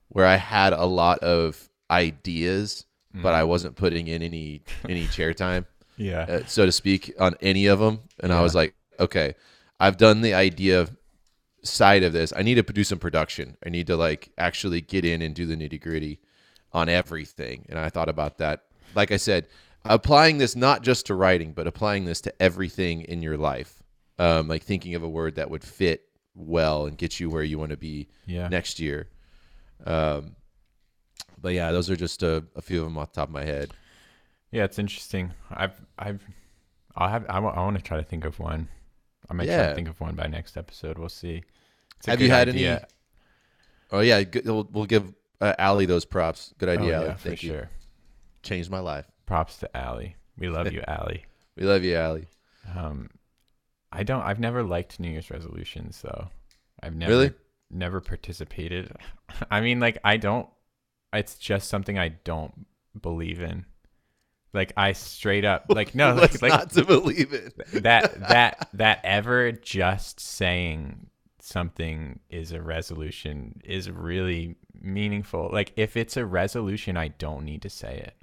where 0.08 0.26
I 0.26 0.36
had 0.36 0.72
a 0.72 0.84
lot 0.84 1.18
of 1.20 1.68
ideas, 1.90 2.84
but 3.14 3.34
I 3.34 3.44
wasn't 3.44 3.76
putting 3.76 4.08
in 4.08 4.22
any 4.22 4.62
any 4.88 5.06
chair 5.06 5.32
time 5.46 5.66
Yeah. 5.96 6.20
uh, 6.28 6.44
so 6.46 6.66
to 6.66 6.72
speak, 6.72 7.12
on 7.18 7.34
any 7.40 7.66
of 7.66 7.78
them. 7.78 8.00
And 8.20 8.32
I 8.32 8.40
was 8.42 8.54
like, 8.54 8.74
okay, 9.00 9.34
I've 9.80 9.96
done 9.96 10.20
the 10.22 10.34
idea 10.34 10.88
side 11.62 12.02
of 12.02 12.12
this. 12.12 12.32
I 12.36 12.42
need 12.42 12.54
to 12.54 12.62
do 12.62 12.84
some 12.84 12.98
production. 12.98 13.56
I 13.64 13.68
need 13.68 13.86
to 13.88 13.96
like 13.96 14.30
actually 14.38 14.80
get 14.80 15.04
in 15.04 15.22
and 15.22 15.34
do 15.34 15.46
the 15.46 15.56
nitty 15.56 15.80
gritty 15.80 16.20
on 16.72 16.88
everything. 16.88 17.66
And 17.68 17.78
I 17.78 17.88
thought 17.88 18.08
about 18.08 18.38
that. 18.38 18.64
Like 18.94 19.10
I 19.12 19.16
said, 19.16 19.46
applying 19.84 20.38
this 20.38 20.54
not 20.56 20.82
just 20.82 21.06
to 21.06 21.14
writing, 21.14 21.52
but 21.52 21.66
applying 21.66 22.04
this 22.04 22.20
to 22.22 22.42
everything 22.42 23.02
in 23.02 23.22
your 23.22 23.36
life. 23.36 23.81
Um, 24.18 24.46
like 24.48 24.62
thinking 24.62 24.94
of 24.94 25.02
a 25.02 25.08
word 25.08 25.36
that 25.36 25.50
would 25.50 25.64
fit 25.64 26.04
well 26.34 26.86
and 26.86 26.96
get 26.96 27.18
you 27.18 27.28
where 27.30 27.42
you 27.42 27.58
want 27.58 27.70
to 27.70 27.76
be 27.76 28.08
yeah. 28.26 28.48
next 28.48 28.78
year. 28.78 29.08
Um, 29.84 30.36
but 31.40 31.54
yeah, 31.54 31.72
those 31.72 31.90
are 31.90 31.96
just 31.96 32.22
a, 32.22 32.44
a 32.54 32.62
few 32.62 32.78
of 32.80 32.84
them 32.84 32.98
off 32.98 33.12
the 33.12 33.20
top 33.20 33.28
of 33.28 33.32
my 33.34 33.44
head. 33.44 33.72
Yeah, 34.50 34.64
it's 34.64 34.78
interesting. 34.78 35.32
I've 35.50 35.80
I've 35.98 36.22
I'll 36.94 37.08
have 37.08 37.26
I 37.28 37.40
want 37.40 37.76
to 37.76 37.82
try 37.82 37.96
to 37.96 38.04
think 38.04 38.24
of 38.24 38.38
one. 38.38 38.68
I 39.30 39.34
might 39.34 39.46
try 39.46 39.68
to 39.68 39.74
think 39.74 39.88
of 39.88 39.98
one 40.00 40.14
by 40.14 40.26
next 40.26 40.56
episode. 40.56 40.98
We'll 40.98 41.08
see. 41.08 41.42
Have 42.06 42.20
you 42.20 42.28
had 42.28 42.48
idea. 42.48 42.72
any? 42.76 42.84
Oh 43.90 44.00
yeah, 44.00 44.22
good, 44.22 44.44
we'll, 44.44 44.68
we'll 44.72 44.86
give 44.86 45.12
uh, 45.40 45.54
Allie 45.58 45.86
those 45.86 46.04
props. 46.04 46.52
Good 46.58 46.68
Oh, 46.68 46.72
idea, 46.72 46.90
yeah, 46.90 47.06
Allie. 47.06 47.14
for 47.16 47.30
you. 47.30 47.36
sure. 47.36 47.70
Changed 48.42 48.70
my 48.70 48.80
life. 48.80 49.06
Props 49.26 49.56
to 49.58 49.76
Allie. 49.76 50.16
We 50.38 50.48
love 50.48 50.70
you, 50.72 50.82
Allie. 50.86 51.24
We 51.56 51.64
love 51.64 51.82
you, 51.84 51.96
Allie. 51.96 52.26
Um, 52.76 53.10
I 53.92 54.02
don't. 54.02 54.22
I've 54.22 54.40
never 54.40 54.62
liked 54.62 54.98
New 54.98 55.10
Year's 55.10 55.30
resolutions, 55.30 56.00
though. 56.02 56.28
I've 56.82 56.94
never 56.96 57.12
Really? 57.12 57.32
never 57.70 58.00
participated. 58.00 58.90
I 59.50 59.60
mean, 59.60 59.80
like 59.80 59.98
I 60.04 60.16
don't. 60.16 60.48
It's 61.12 61.36
just 61.36 61.68
something 61.68 61.98
I 61.98 62.08
don't 62.08 62.66
believe 63.00 63.40
in. 63.40 63.66
Like 64.54 64.72
I 64.76 64.92
straight 64.92 65.44
up 65.44 65.66
like 65.68 65.94
no 65.94 66.14
like, 66.16 66.40
like 66.42 66.50
not 66.52 66.70
to 66.70 66.84
believe 66.84 67.32
it? 67.32 67.54
that 67.82 68.18
that 68.28 68.68
that 68.74 69.00
ever 69.04 69.52
just 69.52 70.20
saying 70.20 71.06
something 71.40 72.20
is 72.30 72.52
a 72.52 72.60
resolution 72.62 73.60
is 73.64 73.90
really 73.90 74.56
meaningful. 74.80 75.50
Like 75.52 75.72
if 75.76 75.96
it's 75.96 76.16
a 76.16 76.24
resolution, 76.26 76.96
I 76.96 77.08
don't 77.08 77.44
need 77.44 77.62
to 77.62 77.70
say 77.70 77.96
it. 78.06 78.16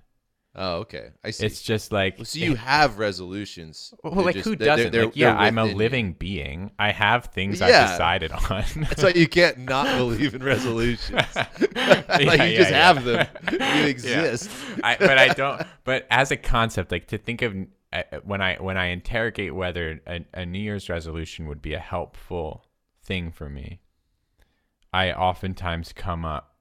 Oh, 0.56 0.78
okay. 0.78 1.10
I 1.24 1.30
see. 1.30 1.46
It's 1.46 1.62
just 1.62 1.92
like 1.92 2.18
Well, 2.18 2.26
so 2.26 2.40
you 2.40 2.56
have 2.56 2.98
resolutions. 2.98 3.94
well, 4.04 4.26
like 4.26 4.36
just- 4.36 4.46
who 4.46 4.56
they're- 4.56 4.66
they're- 4.66 4.76
doesn't? 4.78 4.92
they're- 4.92 5.06
like 5.06 5.16
yeah, 5.16 5.38
I'm 5.38 5.58
a 5.58 5.62
within 5.64 5.76
you. 5.76 5.78
living 5.78 6.14
being. 6.14 6.72
I 6.80 6.92
have 6.92 7.26
things 7.26 7.60
Yeah. 7.60 7.68
I've 7.68 7.90
decided 7.92 8.32
on. 8.32 8.42
That's 8.76 9.04
why 9.04 9.10
you 9.16 9.28
can't 9.28 9.60
not 9.60 9.86
believe 9.98 10.34
in 10.36 10.44
resolutions. 10.44 11.12
like 11.36 11.48
Yeah, 11.76 12.20
you 12.44 12.52
yeah, 12.54 12.58
just 12.58 12.72
have 12.72 13.04
them. 13.06 13.28
You 13.52 13.86
exist. 13.88 14.50
I, 14.84 14.98
but 15.00 15.18
I 15.18 15.28
don't. 15.30 15.62
But 15.84 16.08
as 16.10 16.32
a 16.32 16.38
concept, 16.38 16.92
like 16.92 17.08
to 17.08 17.18
think 17.20 17.42
of 17.44 17.56
uh, 17.94 18.04
when 18.24 18.42
I 18.42 18.56
when 18.58 18.78
I 18.78 18.88
interrogate 18.88 19.54
whether 19.56 20.02
a, 20.08 20.26
a 20.34 20.46
New 20.46 20.60
Year's 20.60 20.90
resolution 20.90 21.48
would 21.48 21.62
be 21.62 21.74
a 21.76 21.80
helpful 21.80 22.66
thing 23.04 23.32
for 23.32 23.50
me, 23.50 23.82
I 24.92 25.12
oftentimes 25.14 25.94
come 25.94 26.26
up 26.26 26.56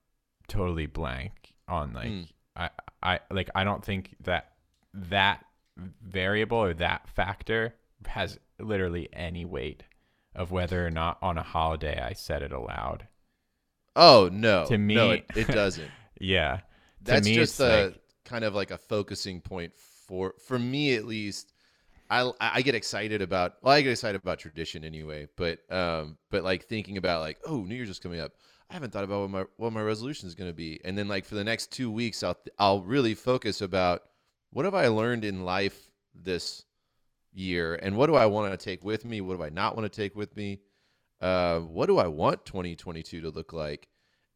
totally 0.47 0.86
blank 0.86 1.55
on 1.66 1.93
like 1.95 2.09
Mm. 2.09 2.28
I 2.57 2.70
I 3.03 3.21
like 3.31 3.51
I 3.55 3.65
don't 3.65 3.85
think 3.85 4.17
that 4.25 4.53
that 4.95 5.45
variable 6.03 6.59
or 6.59 6.75
that 6.75 7.09
factor 7.09 7.75
has 8.07 8.39
literally 8.59 9.09
any 9.13 9.45
weight 9.45 9.85
of 10.35 10.51
whether 10.51 10.87
or 10.87 10.91
not 10.91 11.19
on 11.23 11.39
a 11.39 11.43
holiday 11.43 12.01
I 12.01 12.13
said 12.13 12.43
it 12.43 12.53
aloud. 12.53 13.07
Oh 13.97 14.29
no. 14.33 14.67
To 14.67 14.79
me- 14.79 14.95
no, 14.95 15.11
it, 15.13 15.25
it 15.35 15.49
doesn't. 15.49 15.91
Yeah. 16.21 16.61
That's 17.01 17.27
me, 17.27 17.35
just 17.37 17.61
a 17.61 17.87
like- 17.87 18.01
kind 18.25 18.43
of 18.45 18.53
like 18.55 18.73
a 18.73 18.79
focusing 18.79 19.41
point 19.41 19.73
for 19.77 20.35
for 20.45 20.59
me 20.59 20.95
at 20.95 21.05
least. 21.05 21.53
I 22.11 22.33
I 22.41 22.63
get 22.63 22.75
excited 22.75 23.23
about 23.23 23.55
well, 23.63 23.75
I 23.75 23.83
get 23.83 23.91
excited 23.91 24.21
about 24.21 24.39
tradition 24.41 24.83
anyway, 24.83 25.29
but 25.37 25.61
um, 25.71 26.17
but 26.31 26.43
like 26.43 26.65
thinking 26.67 26.97
about 26.97 27.21
like 27.21 27.39
oh 27.47 27.59
New 27.63 27.75
Year's 27.77 27.91
is 27.91 27.99
coming 28.01 28.19
up. 28.19 28.33
I 28.71 28.75
haven't 28.75 28.93
thought 28.93 29.05
about 29.05 29.23
what 29.23 29.31
my 29.31 29.45
what 29.57 29.73
my 29.73 29.83
resolution 29.83 30.29
is 30.29 30.35
going 30.35 30.51
to 30.51 30.55
be, 30.55 30.81
and 30.85 30.97
then 30.97 31.09
like 31.09 31.25
for 31.25 31.35
the 31.35 31.45
next 31.45 31.73
two 31.73 31.91
weeks, 31.91 32.23
I'll 32.23 32.39
I'll 32.59 32.83
really 32.83 33.14
focus 33.14 33.61
about 33.61 34.03
what 34.51 34.64
have 34.64 34.75
I 34.75 34.89
learned 34.89 35.25
in 35.25 35.45
life 35.45 35.91
this 36.14 36.64
year, 37.33 37.75
and 37.77 37.97
what 37.97 38.07
do 38.07 38.14
I 38.14 38.27
want 38.27 38.53
to 38.53 38.62
take 38.62 38.85
with 38.85 39.05
me? 39.05 39.21
What 39.21 39.37
do 39.39 39.43
I 39.43 39.49
not 39.51 39.77
want 39.77 39.91
to 39.91 39.97
take 40.03 40.14
with 40.14 40.37
me? 40.37 40.61
Uh, 41.21 41.61
what 41.61 41.87
do 41.87 41.99
I 41.99 42.07
want 42.07 42.45
2022 42.45 43.23
to 43.23 43.31
look 43.31 43.53
like? 43.53 43.89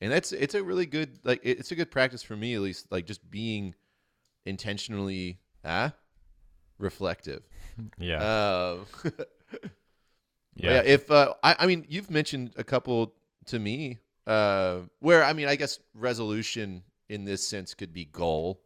and 0.02 0.10
that's 0.10 0.32
it's 0.32 0.54
a 0.54 0.62
really 0.62 0.84
good 0.84 1.18
like 1.24 1.40
it's 1.44 1.70
a 1.70 1.74
good 1.76 1.90
practice 1.90 2.22
for 2.22 2.36
me 2.36 2.54
at 2.54 2.60
least 2.60 2.90
like 2.90 3.06
just 3.06 3.30
being 3.30 3.74
intentionally 4.44 5.38
ah 5.64 5.92
reflective 6.78 7.42
Yeah. 7.98 8.16
um 8.16 8.86
yeah. 10.56 10.72
yeah. 10.72 10.82
if 10.84 11.10
uh 11.10 11.34
I, 11.42 11.56
I 11.60 11.66
mean 11.66 11.86
you've 11.88 12.10
mentioned 12.10 12.52
a 12.56 12.64
couple 12.64 13.14
to 13.46 13.58
me 13.60 14.00
uh 14.26 14.80
where 15.00 15.24
i 15.24 15.32
mean 15.32 15.48
i 15.48 15.56
guess 15.56 15.78
resolution 15.94 16.82
in 17.08 17.24
this 17.24 17.46
sense 17.46 17.74
could 17.74 17.92
be 17.92 18.04
goal 18.04 18.60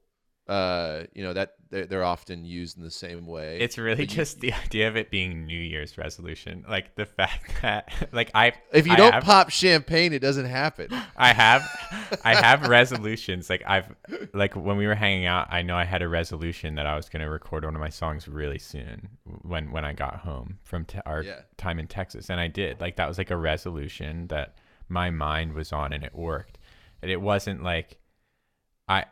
uh 0.49 1.03
you 1.15 1.25
know 1.25 1.33
that 1.33 1.55
they're, 1.71 1.87
they're 1.87 2.05
often 2.05 2.45
used 2.45 2.77
in 2.77 2.85
the 2.85 2.91
same 2.91 3.27
way 3.27 3.59
It's 3.59 3.77
really 3.79 4.05
But 4.05 4.11
you- 4.13 4.17
just 4.17 4.39
the 4.41 4.53
idea 4.53 4.87
of 4.87 4.97
it 4.97 5.11
being 5.11 5.47
New 5.47 5.59
Year's 5.59 5.99
resolution. 5.99 6.65
Like 6.69 6.95
the 6.95 7.05
fact 7.07 7.51
that 7.63 7.93
like 8.13 8.31
I 8.35 8.53
if 8.73 8.87
you 8.87 8.93
I 8.93 8.97
don't 8.97 9.13
have, 9.15 9.25
pop 9.25 9.51
champagne 9.51 10.13
it 10.13 10.21
doesn't 10.21 10.47
happen 10.47 10.89
I 11.17 11.33
have 11.33 11.63
I 12.23 12.37
have 12.37 12.69
resolutions. 12.69 13.51
Like 13.51 13.65
I've 13.67 13.93
like 14.33 14.55
when 14.55 14.77
we 14.77 14.87
were 14.87 14.95
hanging 14.95 15.27
out, 15.27 15.49
I 15.51 15.63
know 15.63 15.77
I 15.77 15.85
had 15.85 16.03
a 16.03 16.09
resolution 16.09 16.77
that 16.77 16.87
I 16.87 16.95
was 16.95 17.09
going 17.09 17.23
to 17.23 17.29
record 17.31 17.65
one 17.65 17.75
of 17.75 17.81
my 17.81 17.89
songs 17.89 18.29
really 18.29 18.59
soon 18.61 19.09
when 19.43 19.73
when 19.73 19.85
I 19.85 19.93
got 19.95 20.19
home 20.19 20.59
from 20.63 20.87
our 21.07 21.23
Yeah. 21.25 21.41
time 21.57 21.81
in 21.81 21.89
Texas 21.89 22.31
and 22.31 22.39
I 22.39 22.47
did. 22.47 22.81
Like 22.81 22.95
that 22.97 23.09
was 23.09 23.19
like 23.19 23.33
a 23.33 23.37
resolution 23.37 24.29
that 24.29 24.55
my 24.89 25.11
mind 25.11 25.53
was 25.55 25.73
on 25.73 25.93
and 25.93 26.05
it 26.05 26.15
worked. 26.15 26.59
And 27.03 27.11
it 27.11 27.21
wasn't 27.21 27.63
like 27.63 27.99
I 28.89 29.05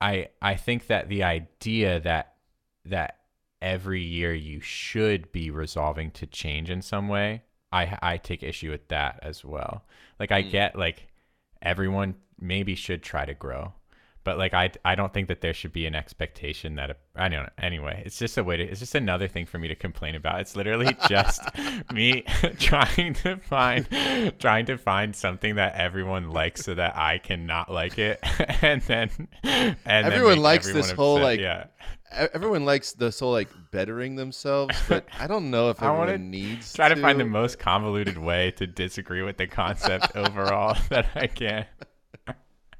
I 0.00 0.28
I 0.40 0.54
think 0.54 0.86
that 0.86 1.08
the 1.08 1.22
idea 1.22 2.00
that 2.00 2.34
that 2.84 3.18
every 3.60 4.02
year 4.02 4.32
you 4.32 4.60
should 4.60 5.32
be 5.32 5.50
resolving 5.50 6.10
to 6.12 6.26
change 6.26 6.70
in 6.70 6.82
some 6.82 7.08
way, 7.08 7.42
I 7.72 7.98
I 8.02 8.16
take 8.18 8.42
issue 8.42 8.70
with 8.70 8.88
that 8.88 9.18
as 9.22 9.44
well. 9.44 9.84
Like 10.20 10.32
I 10.32 10.42
Mm. 10.42 10.50
get 10.50 10.76
like 10.76 11.08
everyone 11.60 12.14
maybe 12.40 12.74
should 12.76 13.02
try 13.02 13.24
to 13.24 13.34
grow, 13.34 13.72
but 14.28 14.36
like 14.36 14.52
I 14.52 14.70
I 14.84 14.94
don't 14.94 15.10
think 15.10 15.28
that 15.28 15.40
there 15.40 15.54
should 15.54 15.72
be 15.72 15.86
an 15.86 15.94
expectation 15.94 16.74
that 16.74 16.90
a, 16.90 16.96
I 17.16 17.30
don't 17.30 17.44
know. 17.44 17.48
Anyway, 17.62 18.02
it's 18.04 18.18
just 18.18 18.36
a 18.36 18.44
way 18.44 18.58
to 18.58 18.62
it's 18.62 18.80
just 18.80 18.94
another 18.94 19.26
thing 19.26 19.46
for 19.46 19.58
me 19.58 19.68
to 19.68 19.74
complain 19.74 20.14
about. 20.14 20.40
It's 20.40 20.54
literally 20.54 20.94
just 21.08 21.40
me 21.90 22.26
trying 22.58 23.14
to 23.14 23.38
find 23.38 23.88
trying 24.38 24.66
to 24.66 24.76
find 24.76 25.16
something 25.16 25.54
that 25.54 25.76
everyone 25.76 26.28
likes 26.28 26.62
so 26.62 26.74
that 26.74 26.94
I 26.94 27.16
cannot 27.16 27.72
like 27.72 27.98
it, 27.98 28.20
and 28.62 28.82
then 28.82 29.08
and 29.44 29.76
then 29.86 30.04
Everyone 30.04 30.34
make 30.34 30.42
likes 30.42 30.66
everyone 30.66 30.82
this 30.82 30.90
whole, 30.90 31.20
like, 31.20 31.40
yeah. 31.40 31.64
Everyone 32.12 32.66
likes 32.66 32.92
this 32.92 33.20
whole 33.20 33.32
like 33.32 33.48
bettering 33.70 34.16
themselves, 34.16 34.78
but 34.90 35.06
I 35.18 35.26
don't 35.26 35.50
know 35.50 35.70
if 35.70 35.82
I 35.82 35.88
everyone 35.90 36.30
needs 36.30 36.74
Try 36.74 36.90
to 36.90 36.96
find 36.96 37.18
the 37.18 37.24
most 37.24 37.58
convoluted 37.58 38.18
way 38.18 38.50
to 38.58 38.66
disagree 38.66 39.22
with 39.22 39.38
the 39.38 39.46
concept 39.46 40.14
overall 40.14 40.76
that 40.90 41.06
I 41.14 41.28
can. 41.28 41.64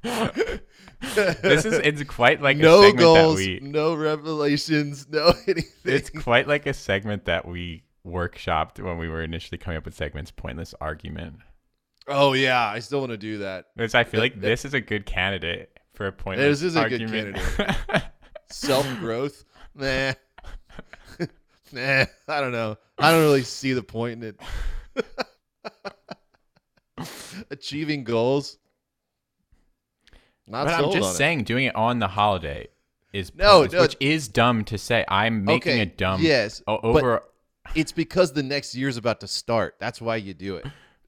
This 0.03 1.65
is 1.65 1.73
it's 1.79 2.03
quite 2.03 2.41
like 2.41 2.57
a 2.57 2.61
no 2.61 2.81
segment 2.81 2.99
goals, 2.99 3.37
that 3.39 3.61
we 3.61 3.67
no 3.67 3.95
revelations, 3.95 5.07
no 5.09 5.33
anything. 5.47 5.65
it's 5.85 6.09
quite 6.09 6.47
like 6.47 6.65
a 6.65 6.73
segment 6.73 7.25
that 7.25 7.45
we 7.47 7.83
workshopped 8.05 8.79
when 8.83 8.97
we 8.97 9.07
were 9.09 9.21
initially 9.21 9.57
coming 9.57 9.77
up 9.77 9.85
with 9.85 9.93
segments 9.93 10.31
pointless 10.31 10.73
argument 10.81 11.35
oh 12.07 12.33
yeah, 12.33 12.65
I 12.65 12.79
still 12.79 12.99
want 13.01 13.11
to 13.11 13.17
do 13.17 13.39
that. 13.39 13.65
i 13.77 13.87
feel 13.87 14.03
That- 14.03 14.17
like 14.19 14.41
this 14.41 14.65
is 14.65 14.73
a 14.73 14.81
good 14.81 15.05
candidate 15.05 15.77
for 15.93 16.07
a 16.07 16.11
pointless 16.11 16.59
This 16.61 16.63
is 16.63 16.75
a 16.75 16.87
good 16.89 17.01
argument 17.01 17.37
Self 18.51 18.87
growth, 18.99 19.43
nah, 19.75 20.13
nah. 21.71 22.05
I 22.27 22.41
don't 22.41 22.51
know. 22.51 22.77
I 22.97 23.11
don't 23.11 23.21
really 23.21 23.43
see 23.43 23.73
the 23.73 23.83
point 23.83 24.23
in 24.23 24.35
it. 24.97 25.05
Achieving 27.51 28.03
goals. 28.03 28.57
Not 30.49 30.65
but 30.65 30.73
i'm 30.73 30.91
just 30.91 31.03
on 31.09 31.11
it. 31.11 31.17
saying 31.17 31.43
doing 31.43 31.65
it 31.65 31.75
on 31.75 31.99
the 31.99 32.07
holiday 32.07 32.67
is 33.13 33.33
No, 33.35 33.59
pointless, 33.59 33.73
no. 33.73 33.81
which 33.83 33.97
is 33.99 34.27
dumb 34.27 34.63
to 34.65 34.77
say 34.77 35.05
i'm 35.07 35.45
making 35.45 35.73
Okay, 35.73 35.81
a 35.81 35.85
dumb 35.85 36.21
yes, 36.21 36.61
o- 36.67 36.79
over 36.83 37.23
It's 37.75 37.91
because 37.91 38.33
the 38.33 38.41
next 38.43 38.73
year's 38.75 38.97
about 38.97 39.19
to 39.21 39.27
start. 39.27 39.75
That's 39.79 40.01
why 40.01 40.15
you 40.15 40.33
do 40.33 40.55
it. 40.55 40.65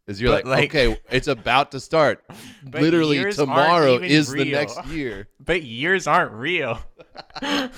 Is 0.07 0.21
you're 0.21 0.31
like, 0.31 0.45
like- 0.45 0.69
okay, 0.75 0.99
it's 1.09 1.27
about 1.27 1.71
to 1.71 1.79
start. 1.79 2.23
Literally 2.71 3.31
tomorrow 3.33 3.95
is 3.97 4.31
the 4.31 4.45
next 4.45 4.85
year. 4.87 5.27
but 5.39 5.63
years 5.63 6.05
aren't 6.07 6.33
real 6.33 6.79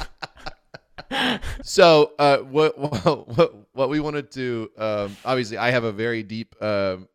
So, 1.63 2.11
uh, 2.17 2.37
what 2.39 2.77
what 2.77 3.75
what, 3.75 3.89
we 3.89 3.99
wanted 3.99 4.31
to 4.31 4.69
um, 4.77 5.15
obviously, 5.23 5.57
I 5.57 5.69
have 5.71 5.83
a 5.83 5.91
very 5.91 6.23
deep 6.23 6.55
um 6.61 7.07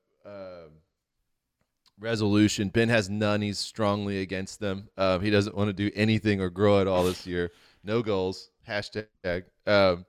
resolution. 1.99 2.69
Ben 2.69 2.89
has 2.89 3.09
none. 3.11 3.43
He's 3.43 3.59
strongly 3.59 4.21
against 4.21 4.61
them. 4.61 4.89
Um, 4.97 5.21
he 5.21 5.31
doesn't 5.31 5.57
want 5.57 5.69
to 5.69 5.73
do 5.73 5.91
anything 5.95 6.41
or 6.41 6.51
grow 6.51 6.81
at 6.81 6.87
all 6.87 7.05
this 7.05 7.27
year. 7.27 7.51
No 7.85 8.03
goals. 8.03 8.51
Hashtag. 8.69 9.45
Um, 9.67 10.05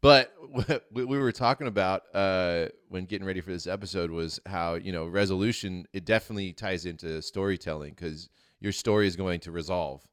but 0.00 0.32
what 0.50 0.86
we 0.92 1.04
we 1.04 1.18
were 1.18 1.32
talking 1.32 1.66
about 1.66 2.02
uh, 2.14 2.66
when 2.88 3.06
getting 3.06 3.26
ready 3.26 3.40
for 3.40 3.50
this 3.50 3.66
episode 3.66 4.10
was 4.10 4.40
how 4.46 4.74
you 4.74 4.92
know 4.92 5.06
resolution. 5.06 5.86
It 5.92 6.04
definitely 6.04 6.52
ties 6.52 6.86
into 6.86 7.20
storytelling 7.22 7.94
because 7.94 8.28
your 8.60 8.72
story 8.72 9.06
is 9.06 9.16
going 9.16 9.40
to 9.40 9.52
resolve 9.52 10.06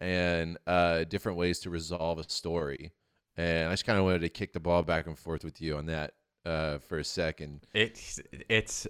and 0.00 0.58
uh, 0.66 1.04
different 1.04 1.38
ways 1.38 1.60
to 1.60 1.70
resolve 1.70 2.18
a 2.18 2.28
story. 2.28 2.92
And 3.36 3.68
I 3.68 3.72
just 3.72 3.86
kind 3.86 3.98
of 3.98 4.04
wanted 4.04 4.20
to 4.20 4.28
kick 4.28 4.52
the 4.52 4.60
ball 4.60 4.82
back 4.82 5.06
and 5.06 5.18
forth 5.18 5.44
with 5.44 5.60
you 5.60 5.76
on 5.76 5.86
that 5.86 6.14
uh, 6.44 6.78
for 6.78 6.98
a 6.98 7.04
second. 7.04 7.66
it's 7.72 8.20
it's 8.48 8.86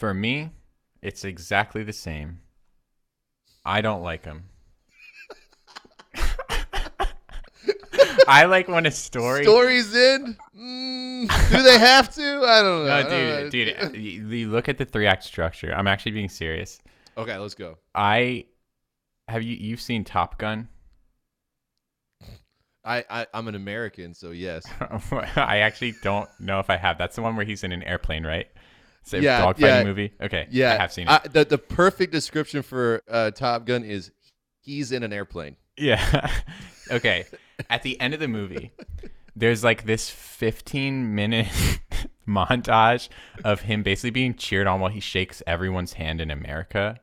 for 0.00 0.14
me 0.14 0.50
it's 1.02 1.24
exactly 1.24 1.84
the 1.84 1.92
same 1.92 2.40
i 3.66 3.82
don't 3.82 4.02
like 4.02 4.22
them 4.22 4.44
i 8.26 8.46
like 8.46 8.66
when 8.66 8.86
a 8.86 8.90
story 8.90 9.42
Stories 9.42 9.94
in? 9.94 10.38
Mm, 10.58 11.50
do 11.50 11.62
they 11.62 11.78
have 11.78 12.14
to? 12.14 12.22
I 12.22 12.62
don't 12.62 12.86
know. 12.86 13.02
no, 13.02 13.50
dude, 13.50 13.92
dude, 13.92 13.96
you, 14.32 14.50
look 14.50 14.70
at 14.70 14.78
the 14.78 14.86
three 14.86 15.06
act 15.06 15.24
structure. 15.24 15.74
I'm 15.74 15.86
actually 15.86 16.12
being 16.12 16.28
serious. 16.28 16.80
Okay, 17.16 17.36
let's 17.36 17.54
go. 17.54 17.76
I 17.94 18.46
have 19.28 19.42
you 19.42 19.54
you've 19.56 19.80
seen 19.80 20.04
Top 20.04 20.38
Gun? 20.38 20.68
I, 22.84 23.04
I 23.10 23.26
I'm 23.34 23.48
an 23.48 23.54
American, 23.54 24.14
so 24.14 24.30
yes. 24.30 24.64
I 25.36 25.58
actually 25.58 25.94
don't 26.02 26.28
know 26.40 26.58
if 26.58 26.70
I 26.70 26.76
have. 26.76 26.96
That's 26.96 27.16
the 27.16 27.22
one 27.22 27.36
where 27.36 27.44
he's 27.44 27.64
in 27.64 27.72
an 27.72 27.82
airplane, 27.82 28.24
right? 28.24 28.48
A 29.12 29.20
Yeah, 29.20 29.40
dogfighting 29.42 29.60
yeah. 29.60 29.84
movie. 29.84 30.12
Okay, 30.20 30.46
Yeah, 30.50 30.74
I 30.74 30.76
have 30.76 30.92
seen 30.92 31.08
it. 31.08 31.10
I, 31.10 31.26
the 31.26 31.44
the 31.44 31.58
perfect 31.58 32.12
description 32.12 32.62
for 32.62 33.02
uh, 33.08 33.30
Top 33.32 33.64
Gun 33.66 33.82
is 33.84 34.12
he's 34.60 34.92
in 34.92 35.02
an 35.02 35.12
airplane. 35.12 35.56
Yeah. 35.76 36.30
okay. 36.90 37.24
At 37.68 37.82
the 37.82 38.00
end 38.00 38.14
of 38.14 38.20
the 38.20 38.28
movie, 38.28 38.72
there's 39.34 39.64
like 39.64 39.84
this 39.84 40.10
15 40.10 41.14
minute 41.14 41.48
montage 42.28 43.08
of 43.44 43.62
him 43.62 43.82
basically 43.82 44.10
being 44.10 44.34
cheered 44.34 44.66
on 44.66 44.80
while 44.80 44.90
he 44.90 45.00
shakes 45.00 45.42
everyone's 45.46 45.94
hand 45.94 46.20
in 46.20 46.30
America. 46.30 47.00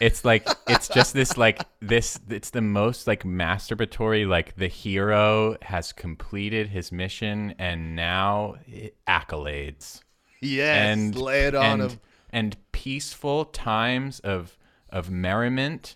It's 0.00 0.24
like 0.24 0.48
it's 0.66 0.88
just 0.88 1.14
this 1.14 1.36
like 1.36 1.62
this 1.80 2.18
it's 2.28 2.50
the 2.50 2.60
most 2.60 3.06
like 3.06 3.22
masturbatory 3.22 4.26
like 4.26 4.56
the 4.56 4.66
hero 4.66 5.56
has 5.62 5.92
completed 5.92 6.68
his 6.70 6.90
mission 6.90 7.54
and 7.58 7.94
now 7.94 8.56
it- 8.66 8.96
accolades 9.08 10.00
Yes, 10.42 10.76
and 10.98 11.16
lay 11.16 11.44
it 11.46 11.54
on 11.54 11.80
and, 11.80 11.90
him. 11.92 12.00
and 12.30 12.56
peaceful 12.72 13.44
times 13.46 14.20
of 14.20 14.58
of 14.90 15.10
merriment 15.10 15.94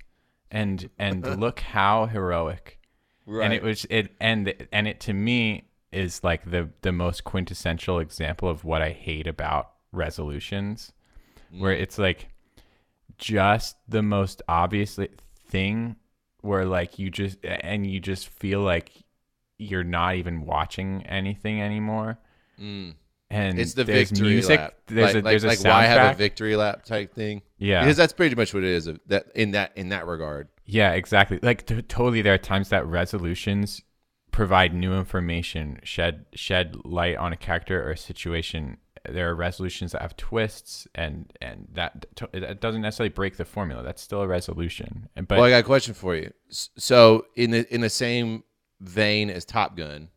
and 0.51 0.89
and 0.99 1.25
look 1.41 1.61
how 1.61 2.07
heroic 2.07 2.79
Right. 3.27 3.45
and 3.45 3.53
it 3.53 3.63
was 3.63 3.85
it 3.91 4.15
and 4.21 4.55
and 4.73 4.87
it 4.89 5.01
to 5.01 5.13
me 5.13 5.65
is 5.93 6.23
like 6.23 6.49
the 6.51 6.71
the 6.83 6.93
most 6.93 7.25
quintessential 7.25 7.99
example 7.99 8.49
of 8.49 8.65
what 8.65 8.83
I 8.83 8.91
hate 8.91 9.27
about 9.27 9.73
resolutions 9.93 10.93
where 11.51 11.75
Mm. 11.75 11.81
it's 11.81 11.99
like 11.99 12.29
just 13.19 13.77
the 13.89 14.03
most 14.03 14.43
obvious 14.49 14.99
thing 15.49 15.97
where 16.43 16.65
like 16.65 16.99
you 16.99 17.11
just 17.11 17.39
and 17.45 17.87
you 17.91 17.99
just 17.99 18.29
feel 18.29 18.61
like 18.61 18.93
you're 19.59 19.85
not 19.85 20.15
even 20.17 20.43
watching 20.45 21.03
anything 21.07 21.61
anymore 21.61 22.19
Mm. 22.61 22.95
And 23.31 23.59
It's 23.59 23.75
the 23.75 23.85
there's 23.85 24.11
victory 24.11 24.29
music 24.29 24.59
lap. 24.61 24.75
there's 24.87 25.15
like, 25.15 25.17
a 25.17 25.23
there's 25.23 25.45
like, 25.45 25.59
a 25.59 25.63
like 25.63 25.73
why 25.75 25.85
have 25.87 26.15
a 26.15 26.19
victory 26.19 26.57
lap 26.57 26.85
type 26.85 27.15
thing. 27.15 27.43
yeah 27.59 27.81
Because 27.81 27.97
that's 27.97 28.13
pretty 28.13 28.35
much 28.37 28.55
what 28.55 28.63
it 28.63 28.71
is. 28.71 28.89
That 29.07 29.27
in 29.35 29.53
that 29.53 29.73
in 29.77 29.89
that 29.91 30.07
regard. 30.07 30.49
Yeah, 30.65 30.93
exactly. 30.93 31.39
Like 31.43 31.67
t- 31.67 31.81
totally, 31.83 32.23
there 32.23 32.35
are 32.35 32.39
times 32.39 32.71
that 32.71 32.87
resolutions 32.87 33.83
provide 34.33 34.75
new 34.75 34.95
information, 34.95 35.81
shed 35.85 36.27
shed 36.35 36.77
light 36.85 37.17
on 37.17 37.33
a 37.33 37.37
character 37.37 37.87
or 37.87 37.93
a 37.93 37.97
situation. 37.97 38.79
There 39.09 39.31
are 39.31 39.35
resolutions 39.37 39.93
that 39.93 40.03
have 40.03 40.17
twists, 40.17 40.89
and 40.95 41.33
and 41.41 41.69
that 41.75 42.07
t- 42.17 42.27
it 42.33 42.61
doesn't 42.61 42.83
necessarily 42.83 43.11
break 43.11 43.37
the 43.37 43.45
formula. 43.45 43.85
That's 43.85 44.03
still 44.03 44.23
a 44.23 44.27
resolution. 44.27 45.09
And 45.15 45.29
but 45.29 45.37
well, 45.39 45.45
I 45.47 45.51
got 45.51 45.61
a 45.61 45.63
question 45.63 45.95
for 45.95 46.17
you. 46.17 46.33
So 46.51 47.27
in 47.37 47.53
the 47.53 47.73
in 47.73 47.81
the 47.81 47.91
same 47.91 48.43
vein 48.81 49.31
as 49.31 49.45
Top 49.45 49.77
Gun, 49.77 50.09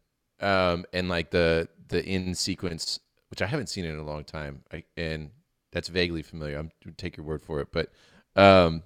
um, 0.42 0.86
and 0.94 1.10
like 1.10 1.32
the 1.32 1.68
the 1.90 2.06
in 2.06 2.36
sequence, 2.36 3.00
which 3.30 3.42
I 3.42 3.48
haven't 3.48 3.68
seen 3.68 3.86
in 3.86 3.98
a 3.98 4.04
long 4.04 4.24
time, 4.24 4.64
I, 4.72 4.84
and 4.98 5.32
that's 5.72 5.88
vaguely 5.88 6.22
familiar. 6.22 6.58
I'm 6.58 6.72
take 6.98 7.18
your 7.18 7.26
word 7.26 7.42
for 7.42 7.60
it, 7.62 7.70
but 7.72 7.92
um, 8.36 8.84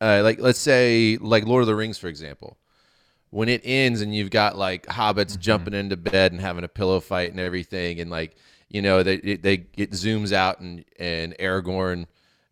uh, 0.00 0.20
like 0.22 0.40
let's 0.40 0.58
say 0.58 1.18
like 1.20 1.46
Lord 1.46 1.62
of 1.62 1.66
the 1.66 1.74
Rings, 1.74 1.98
for 1.98 2.08
example. 2.08 2.58
When 3.30 3.48
it 3.48 3.62
ends 3.64 4.00
and 4.00 4.14
you've 4.14 4.30
got 4.30 4.56
like 4.56 4.86
hobbits 4.86 5.36
jumping 5.36 5.74
into 5.74 5.96
bed 5.96 6.30
and 6.30 6.40
having 6.40 6.62
a 6.62 6.68
pillow 6.68 7.00
fight 7.00 7.32
and 7.32 7.40
everything, 7.40 7.98
and 7.98 8.08
like 8.08 8.36
you 8.68 8.80
know 8.80 9.02
they 9.02 9.18
they 9.18 9.66
it 9.76 9.90
zooms 9.90 10.32
out 10.32 10.60
and 10.60 10.84
and 11.00 11.34
Aragorn 11.40 12.06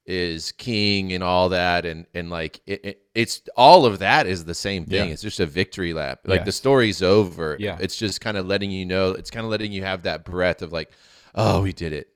is 0.05 0.50
king 0.53 1.12
and 1.12 1.22
all 1.22 1.50
that 1.50 1.86
and 1.86 2.07
and 2.12 2.28
like 2.28 2.61
it, 2.66 2.84
it, 2.84 3.03
it's 3.14 3.42
all 3.57 3.86
of 3.86 4.00
that 4.00 4.26
is 4.26 4.44
the 4.44 4.55
same 4.55 4.84
thing. 4.84 5.09
Yeah. 5.09 5.12
it's 5.12 5.22
just 5.22 5.40
a 5.40 5.46
victory 5.46 5.92
lap. 5.92 6.20
Like 6.24 6.44
the 6.44 6.53
story's 6.53 7.03
over. 7.03 7.57
Yeah. 7.59 7.78
it's 7.80 7.96
just 7.96 8.20
kind 8.20 8.36
of 8.36 8.46
letting 8.46 8.70
you 8.70 8.84
know 8.84 9.11
it's 9.11 9.30
kind 9.30 9.44
of 9.44 9.50
letting 9.50 9.72
you 9.72 9.84
have 9.84 10.03
that 10.03 10.24
breath 10.24 10.62
of 10.62 10.72
like 10.72 10.90
oh 11.34 11.62
we 11.62 11.72
did 11.72 11.92
it. 11.92 12.09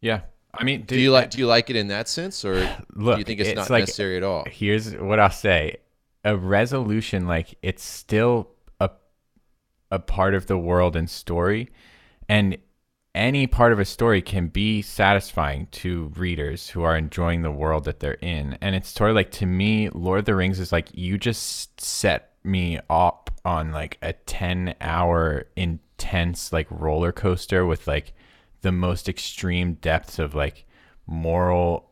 Yeah, 0.00 0.20
I 0.52 0.64
mean, 0.64 0.82
do 0.82 0.98
you 0.98 1.10
like 1.12 1.30
do 1.30 1.38
you 1.38 1.46
like 1.46 1.70
it 1.70 1.76
in 1.76 1.88
that 1.88 2.08
sense 2.08 2.44
or 2.44 2.56
Look, 2.94 3.16
do 3.16 3.18
you 3.20 3.24
think 3.24 3.40
it's, 3.40 3.50
it's 3.50 3.56
not 3.56 3.70
like- 3.70 3.82
necessary 3.82 4.16
at 4.16 4.22
all? 4.22 4.44
here's 4.50 4.94
what 4.96 5.18
I'll 5.20 5.30
say: 5.30 5.76
a 6.24 6.36
resolution, 6.36 7.26
like 7.26 7.56
it's 7.62 7.84
still 7.84 8.50
a 8.80 8.90
a 9.90 9.98
part 9.98 10.34
of 10.34 10.46
the 10.46 10.58
world 10.58 10.96
and 10.96 11.08
story, 11.08 11.70
and 12.28 12.58
any 13.14 13.46
part 13.46 13.72
of 13.72 13.78
a 13.78 13.84
story 13.84 14.20
can 14.20 14.48
be 14.48 14.82
satisfying 14.82 15.68
to 15.70 16.12
readers 16.16 16.68
who 16.68 16.82
are 16.82 16.96
enjoying 16.96 17.42
the 17.42 17.50
world 17.50 17.84
that 17.84 18.00
they're 18.00 18.14
in. 18.14 18.58
And 18.60 18.74
it's 18.74 18.88
sort 18.88 19.10
of 19.10 19.16
like 19.16 19.30
to 19.32 19.46
me, 19.46 19.88
Lord 19.90 20.20
of 20.20 20.24
the 20.24 20.34
Rings 20.34 20.58
is 20.58 20.72
like 20.72 20.88
you 20.92 21.16
just 21.16 21.80
set 21.80 22.32
me 22.42 22.80
up 22.90 23.30
on 23.44 23.72
like 23.72 23.98
a 24.02 24.12
10 24.12 24.74
hour 24.80 25.46
intense 25.56 26.52
like 26.52 26.66
roller 26.70 27.12
coaster 27.12 27.64
with 27.64 27.86
like 27.86 28.12
the 28.62 28.72
most 28.72 29.08
extreme 29.08 29.74
depths 29.74 30.18
of 30.18 30.34
like 30.34 30.66
moral 31.06 31.90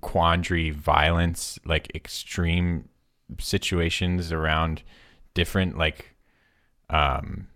quandary 0.00 0.70
violence 0.70 1.58
like 1.64 1.94
extreme 1.94 2.88
situations 3.38 4.32
around 4.32 4.82
different 5.34 5.78
like 5.78 6.14
um 6.90 7.46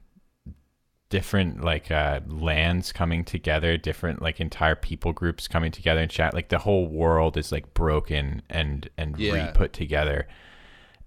different 1.16 1.64
like 1.64 1.90
uh 1.90 2.20
lands 2.28 2.92
coming 2.92 3.24
together 3.24 3.78
different 3.78 4.20
like 4.20 4.38
entire 4.40 4.74
people 4.74 5.12
groups 5.14 5.48
coming 5.48 5.72
together 5.72 6.00
and 6.00 6.10
chat 6.10 6.34
like 6.34 6.48
the 6.50 6.58
whole 6.58 6.86
world 6.88 7.36
is 7.38 7.50
like 7.50 7.72
broken 7.72 8.42
and 8.50 8.90
and 8.98 9.18
Yeah. 9.18 9.32
re-put 9.32 9.72
together 9.72 10.26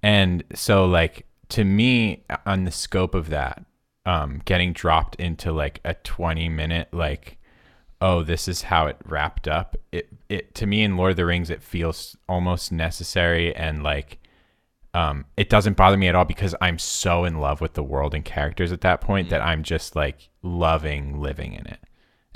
and 0.01 0.43
so 0.55 0.85
like 0.85 1.25
to 1.49 1.63
me 1.63 2.23
on 2.45 2.63
the 2.63 2.71
scope 2.71 3.13
of 3.13 3.29
that 3.29 3.63
um 4.05 4.41
getting 4.45 4.73
dropped 4.73 5.15
into 5.15 5.51
like 5.51 5.79
a 5.85 5.93
20 5.93 6.49
minute 6.49 6.87
like 6.91 7.37
oh 8.01 8.23
this 8.23 8.47
is 8.47 8.63
how 8.63 8.87
it 8.87 8.97
wrapped 9.05 9.47
up 9.47 9.75
it 9.91 10.07
it 10.29 10.55
to 10.55 10.65
me 10.65 10.81
in 10.83 10.95
lord 10.97 11.11
of 11.11 11.17
the 11.17 11.25
rings 11.25 11.49
it 11.49 11.61
feels 11.61 12.15
almost 12.27 12.71
necessary 12.71 13.55
and 13.55 13.83
like 13.83 14.18
um 14.93 15.25
it 15.37 15.49
doesn't 15.49 15.77
bother 15.77 15.97
me 15.97 16.07
at 16.07 16.15
all 16.15 16.25
because 16.25 16.55
i'm 16.61 16.79
so 16.79 17.25
in 17.25 17.39
love 17.39 17.61
with 17.61 17.73
the 17.73 17.83
world 17.83 18.15
and 18.15 18.25
characters 18.25 18.71
at 18.71 18.81
that 18.81 19.01
point 19.01 19.29
that 19.29 19.41
i'm 19.41 19.63
just 19.63 19.95
like 19.95 20.29
loving 20.41 21.19
living 21.21 21.53
in 21.53 21.67
it 21.67 21.79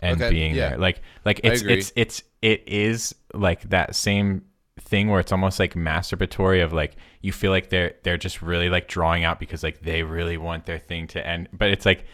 and 0.03 0.21
Okay, 0.21 0.29
being 0.29 0.55
yeah. 0.55 0.69
there. 0.69 0.77
Like 0.77 1.01
like 1.25 1.39
it's 1.43 1.61
it's 1.61 1.91
it's 1.95 2.23
it 2.41 2.63
is 2.67 3.15
like 3.33 3.69
that 3.69 3.95
same 3.95 4.43
thing 4.79 5.09
where 5.09 5.19
it's 5.19 5.31
almost 5.31 5.59
like 5.59 5.75
masturbatory 5.75 6.63
of 6.63 6.73
like 6.73 6.95
you 7.21 7.31
feel 7.31 7.51
like 7.51 7.69
they're 7.69 7.95
they're 8.03 8.17
just 8.17 8.41
really 8.41 8.69
like 8.69 8.87
drawing 8.87 9.23
out 9.23 9.39
because 9.39 9.63
like 9.63 9.81
they 9.81 10.03
really 10.03 10.37
want 10.37 10.65
their 10.65 10.79
thing 10.79 11.07
to 11.07 11.25
end. 11.25 11.47
But 11.53 11.69
it's 11.71 11.85
like 11.85 12.05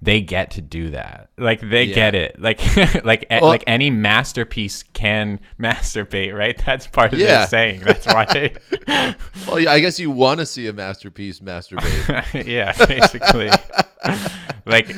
they 0.00 0.20
get 0.20 0.52
to 0.52 0.60
do 0.60 0.90
that 0.90 1.28
like 1.38 1.60
they 1.60 1.82
Yeah. 1.84 1.94
get 1.94 2.14
it 2.14 2.40
like 2.40 2.60
like 3.04 3.26
Well- 3.30 3.46
like 3.46 3.64
any 3.66 3.90
masterpiece 3.90 4.82
can 4.92 5.40
masturbate 5.60 6.32
right 6.34 6.56
that's 6.64 6.86
part 6.86 7.12
of 7.12 7.18
Yeah. 7.18 7.46
saying 7.46 7.80
that's 7.80 8.06
why 8.06 8.24
they 8.26 8.54
Well, 9.48 9.58
yeah, 9.58 9.72
I 9.72 9.80
guess 9.80 9.98
you 9.98 10.10
want 10.10 10.38
to 10.40 10.46
see 10.46 10.66
a 10.68 10.72
masterpiece 10.72 11.40
masturbate. 11.40 12.46
yeah 12.46 12.72
basically 12.86 13.50
like 14.66 14.94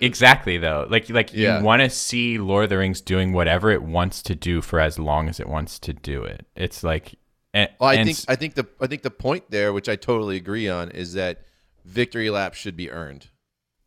exactly 0.00 0.58
though 0.58 0.86
like 0.90 1.08
like 1.08 1.32
Yeah. 1.32 1.58
you 1.58 1.64
want 1.64 1.82
to 1.82 1.90
see 1.90 2.38
lord 2.38 2.64
of 2.64 2.70
the 2.70 2.78
rings 2.78 3.00
doing 3.00 3.32
whatever 3.32 3.70
it 3.70 3.82
wants 3.82 4.22
to 4.22 4.34
do 4.34 4.60
for 4.60 4.80
as 4.80 4.98
long 4.98 5.28
as 5.28 5.40
it 5.40 5.48
wants 5.48 5.78
to 5.80 5.92
do 5.92 6.22
it 6.24 6.46
it's 6.56 6.82
like 6.82 7.14
and, 7.54 7.70
Well, 7.80 7.88
I 7.90 7.94
and 7.94 8.06
think 8.06 8.18
I 8.28 8.36
think 8.36 8.54
the 8.54 8.66
I 8.82 8.86
think 8.86 9.00
the 9.02 9.10
point 9.10 9.44
there, 9.48 9.72
which 9.72 9.88
I 9.88 9.96
totally 9.96 10.36
agree 10.36 10.68
on, 10.68 10.90
is 10.90 11.14
that 11.14 11.40
victory 11.86 12.28
lap 12.28 12.52
should 12.52 12.76
be 12.76 12.90
earned. 12.90 13.28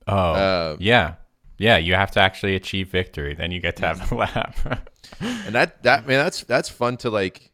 Oh 0.10 0.34
Uh, 0.34 0.78
yeah 0.80 1.16
yeah 1.58 1.78
you 1.78 1.94
have 1.94 2.12
to 2.12 2.20
actually 2.20 2.56
achieve 2.56 2.90
victory 2.90 3.34
then 3.36 3.52
you 3.52 3.60
get 3.60 3.76
to 3.78 3.86
have 3.86 4.12
a 4.12 4.16
lap 4.16 4.58
and 5.22 5.56
that 5.56 5.84
that 5.84 6.08
man, 6.08 6.24
that's 6.24 6.44
that's 6.44 6.70
fun 6.70 6.98
to 6.98 7.10
like 7.10 7.52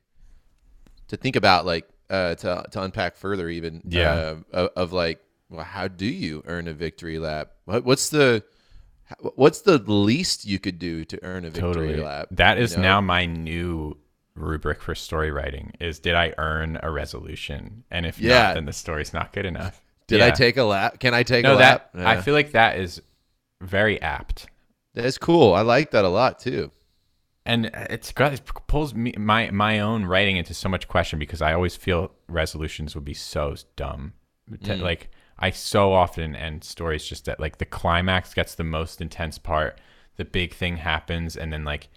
to 1.07 1.17
think 1.17 1.35
about, 1.35 1.65
like 1.65 1.87
uh, 2.09 2.35
to 2.35 2.65
to 2.71 2.81
unpack 2.81 3.15
further, 3.15 3.47
even 3.49 3.81
Yeah. 3.87 4.11
uh, 4.11 4.35
of, 4.51 4.69
of 4.75 4.93
like, 4.93 5.19
well, 5.49 5.63
how 5.63 5.87
do 5.87 6.05
you 6.05 6.41
earn 6.45 6.67
a 6.67 6.73
victory 6.73 7.19
lap? 7.19 7.51
What, 7.65 7.85
what's 7.85 8.09
the 8.09 8.43
what's 9.35 9.61
the 9.61 9.77
least 9.77 10.45
you 10.45 10.59
could 10.59 10.79
do 10.79 11.05
to 11.05 11.23
earn 11.23 11.45
a 11.45 11.49
victory 11.49 11.73
totally 11.73 11.97
lap? 12.01 12.27
That 12.31 12.57
is 12.57 12.75
know? 12.75 12.81
now 12.81 13.01
my 13.01 13.25
new 13.25 13.97
rubric 14.35 14.81
for 14.81 14.95
story 14.95 15.31
writing 15.31 15.71
is 15.79 15.97
did 15.99 16.13
i 16.13 16.33
earn 16.37 16.77
a 16.83 16.91
resolution 16.91 17.85
and 17.89 18.05
if 18.05 18.19
Yeah. 18.19 18.47
not 18.47 18.55
then 18.55 18.65
the 18.65 18.73
story's 18.73 19.13
not 19.13 19.31
good 19.31 19.45
enough 19.45 19.81
Did 20.07 20.21
I 20.21 20.31
take 20.31 20.57
a 20.57 20.63
lap? 20.63 20.99
Can 20.99 21.13
I 21.13 21.23
take 21.23 21.43
no 21.43 21.55
a 21.55 21.57
lap? 21.57 21.89
that 21.93 22.05
i 22.05 22.21
feel 22.21 22.33
like 22.33 22.51
that 22.51 22.77
is 22.77 23.01
very 23.61 23.99
apt 24.01 24.47
that's 24.95 25.17
cool. 25.17 25.53
I 25.53 25.61
like 25.61 25.91
that 25.91 26.05
a 26.05 26.09
lot 26.09 26.39
too. 26.39 26.71
and 27.45 27.65
it's 27.65 28.11
got 28.11 28.33
it 28.33 28.41
pulls 28.67 28.95
me 28.95 29.13
my 29.17 29.51
my 29.51 29.79
own 29.79 30.05
writing 30.05 30.37
into 30.37 30.53
so 30.53 30.69
much 30.69 30.87
question 30.87 31.19
because 31.19 31.41
I 31.41 31.53
always 31.53 31.75
feel 31.75 32.11
resolutions 32.27 32.95
would 32.95 33.05
be 33.05 33.13
so 33.13 33.55
dumb. 33.75 34.13
Mm. 34.49 34.81
Like 34.81 35.09
I 35.37 35.51
so 35.51 35.93
often 35.93 36.35
end 36.35 36.63
stories 36.63 37.05
just 37.05 37.25
that 37.25 37.39
like 37.39 37.57
the 37.57 37.65
climax 37.65 38.33
gets 38.33 38.55
the 38.55 38.63
most 38.63 39.01
intense 39.01 39.37
part, 39.37 39.79
the 40.15 40.25
big 40.25 40.53
thing 40.53 40.77
happens, 40.77 41.35
and 41.35 41.51
then 41.51 41.65
like 41.65 41.89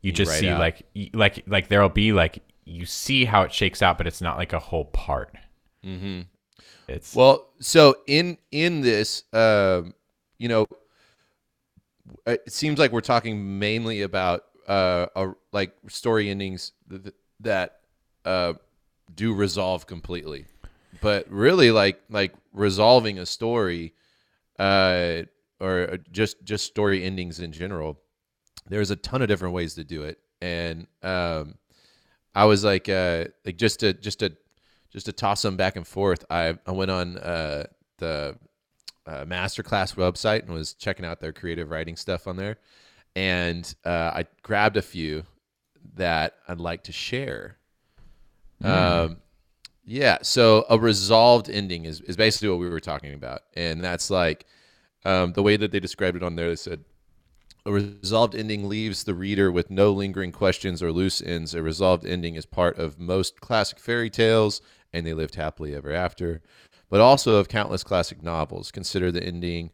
you 0.00 0.10
just 0.10 0.32
see 0.38 0.48
out. 0.48 0.58
like 0.58 0.82
like 1.12 1.44
like 1.46 1.68
there'll 1.68 1.90
be 1.90 2.12
like 2.12 2.42
you 2.64 2.86
see 2.86 3.26
how 3.26 3.42
it 3.42 3.52
shakes 3.52 3.82
out, 3.82 3.98
but 3.98 4.06
it's 4.06 4.22
not 4.22 4.38
like 4.38 4.54
a 4.54 4.58
whole 4.58 4.86
part. 4.86 5.36
Mm-hmm. 5.84 6.22
It's 6.88 7.14
Well, 7.14 7.48
so 7.60 7.96
in 8.06 8.38
in 8.50 8.80
this, 8.80 9.24
um, 9.32 9.94
you 10.38 10.48
know, 10.48 10.66
it 12.26 12.52
seems 12.52 12.78
like 12.78 12.92
we're 12.92 13.00
talking 13.00 13.58
mainly 13.58 14.02
about 14.02 14.44
uh, 14.68 15.06
a, 15.14 15.32
like 15.52 15.74
story 15.88 16.30
endings 16.30 16.72
th- 16.88 17.14
that 17.40 17.80
uh, 18.24 18.54
do 19.14 19.34
resolve 19.34 19.86
completely, 19.86 20.46
but 21.00 21.30
really 21.30 21.70
like 21.70 22.00
like 22.10 22.34
resolving 22.52 23.18
a 23.18 23.26
story, 23.26 23.94
uh, 24.58 25.22
or 25.60 25.98
just 26.10 26.42
just 26.44 26.66
story 26.66 27.04
endings 27.04 27.40
in 27.40 27.52
general. 27.52 27.98
There's 28.68 28.90
a 28.90 28.96
ton 28.96 29.22
of 29.22 29.28
different 29.28 29.54
ways 29.54 29.74
to 29.74 29.84
do 29.84 30.04
it, 30.04 30.18
and 30.40 30.86
um, 31.02 31.56
I 32.34 32.44
was 32.44 32.64
like, 32.64 32.88
uh, 32.88 33.26
like 33.44 33.56
just 33.56 33.80
to 33.80 33.92
just 33.92 34.20
to 34.20 34.32
just 34.92 35.06
to 35.06 35.12
toss 35.12 35.42
them 35.42 35.56
back 35.56 35.76
and 35.76 35.86
forth. 35.86 36.24
I 36.30 36.58
I 36.66 36.72
went 36.72 36.90
on 36.90 37.16
uh, 37.18 37.64
the 37.98 38.36
uh, 39.06 39.24
masterclass 39.24 39.94
website 39.94 40.42
and 40.42 40.50
was 40.50 40.74
checking 40.74 41.04
out 41.04 41.20
their 41.20 41.32
creative 41.32 41.70
writing 41.70 41.96
stuff 41.96 42.26
on 42.26 42.36
there, 42.36 42.58
and 43.16 43.74
uh, 43.84 44.12
I 44.14 44.26
grabbed 44.42 44.76
a 44.76 44.82
few 44.82 45.24
that 45.94 46.34
I'd 46.46 46.60
like 46.60 46.84
to 46.84 46.92
share. 46.92 47.56
Um, 48.62 49.16
yeah, 49.84 50.18
so 50.22 50.64
a 50.70 50.78
resolved 50.78 51.50
ending 51.50 51.84
is 51.86 52.00
is 52.02 52.16
basically 52.16 52.50
what 52.50 52.60
we 52.60 52.68
were 52.68 52.80
talking 52.80 53.14
about, 53.14 53.40
and 53.54 53.82
that's 53.82 54.10
like 54.10 54.46
um, 55.04 55.32
the 55.32 55.42
way 55.42 55.56
that 55.56 55.72
they 55.72 55.80
described 55.80 56.16
it 56.16 56.22
on 56.22 56.36
there. 56.36 56.48
They 56.48 56.56
said. 56.56 56.84
A 57.64 57.70
resolved 57.70 58.34
ending 58.34 58.68
leaves 58.68 59.04
the 59.04 59.14
reader 59.14 59.48
with 59.52 59.70
no 59.70 59.92
lingering 59.92 60.32
questions 60.32 60.82
or 60.82 60.90
loose 60.90 61.22
ends. 61.22 61.54
A 61.54 61.62
resolved 61.62 62.04
ending 62.04 62.34
is 62.34 62.44
part 62.44 62.76
of 62.76 62.98
most 62.98 63.40
classic 63.40 63.78
fairy 63.78 64.10
tales, 64.10 64.60
and 64.92 65.06
they 65.06 65.14
lived 65.14 65.34
happily 65.34 65.74
ever 65.74 65.92
after, 65.92 66.42
but 66.90 67.00
also 67.00 67.36
of 67.36 67.48
countless 67.48 67.82
classic 67.82 68.22
novels. 68.22 68.70
Consider 68.70 69.10
the 69.10 69.22
ending 69.22 69.70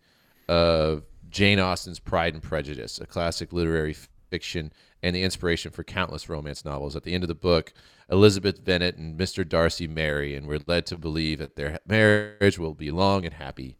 of 0.49 1.05
Jane 1.29 1.59
Austen's 1.59 1.99
Pride 1.99 2.35
and 2.35 2.43
Prejudice, 2.43 3.01
a 3.01 3.07
classic 3.07 3.53
literary 3.53 3.97
fiction 4.31 4.73
and 5.03 5.15
the 5.15 5.23
inspiration 5.23 5.71
for 5.71 5.85
countless 5.85 6.29
romance 6.29 6.65
novels. 6.65 6.97
At 6.97 7.05
the 7.05 7.15
end 7.15 7.25
of 7.25 7.29
the 7.29 7.35
book, 7.35 7.73
Elizabeth 8.11 8.65
Bennet 8.65 8.97
and 8.97 9.19
Mr. 9.19 9.49
Darcy 9.49 9.87
marry, 9.87 10.35
and 10.35 10.47
we're 10.47 10.61
led 10.67 10.87
to 10.87 10.97
believe 10.97 11.39
that 11.39 11.57
their 11.57 11.79
marriage 11.87 12.59
will 12.59 12.75
be 12.75 12.91
long 12.91 13.25
and 13.25 13.35
happy. 13.35 13.77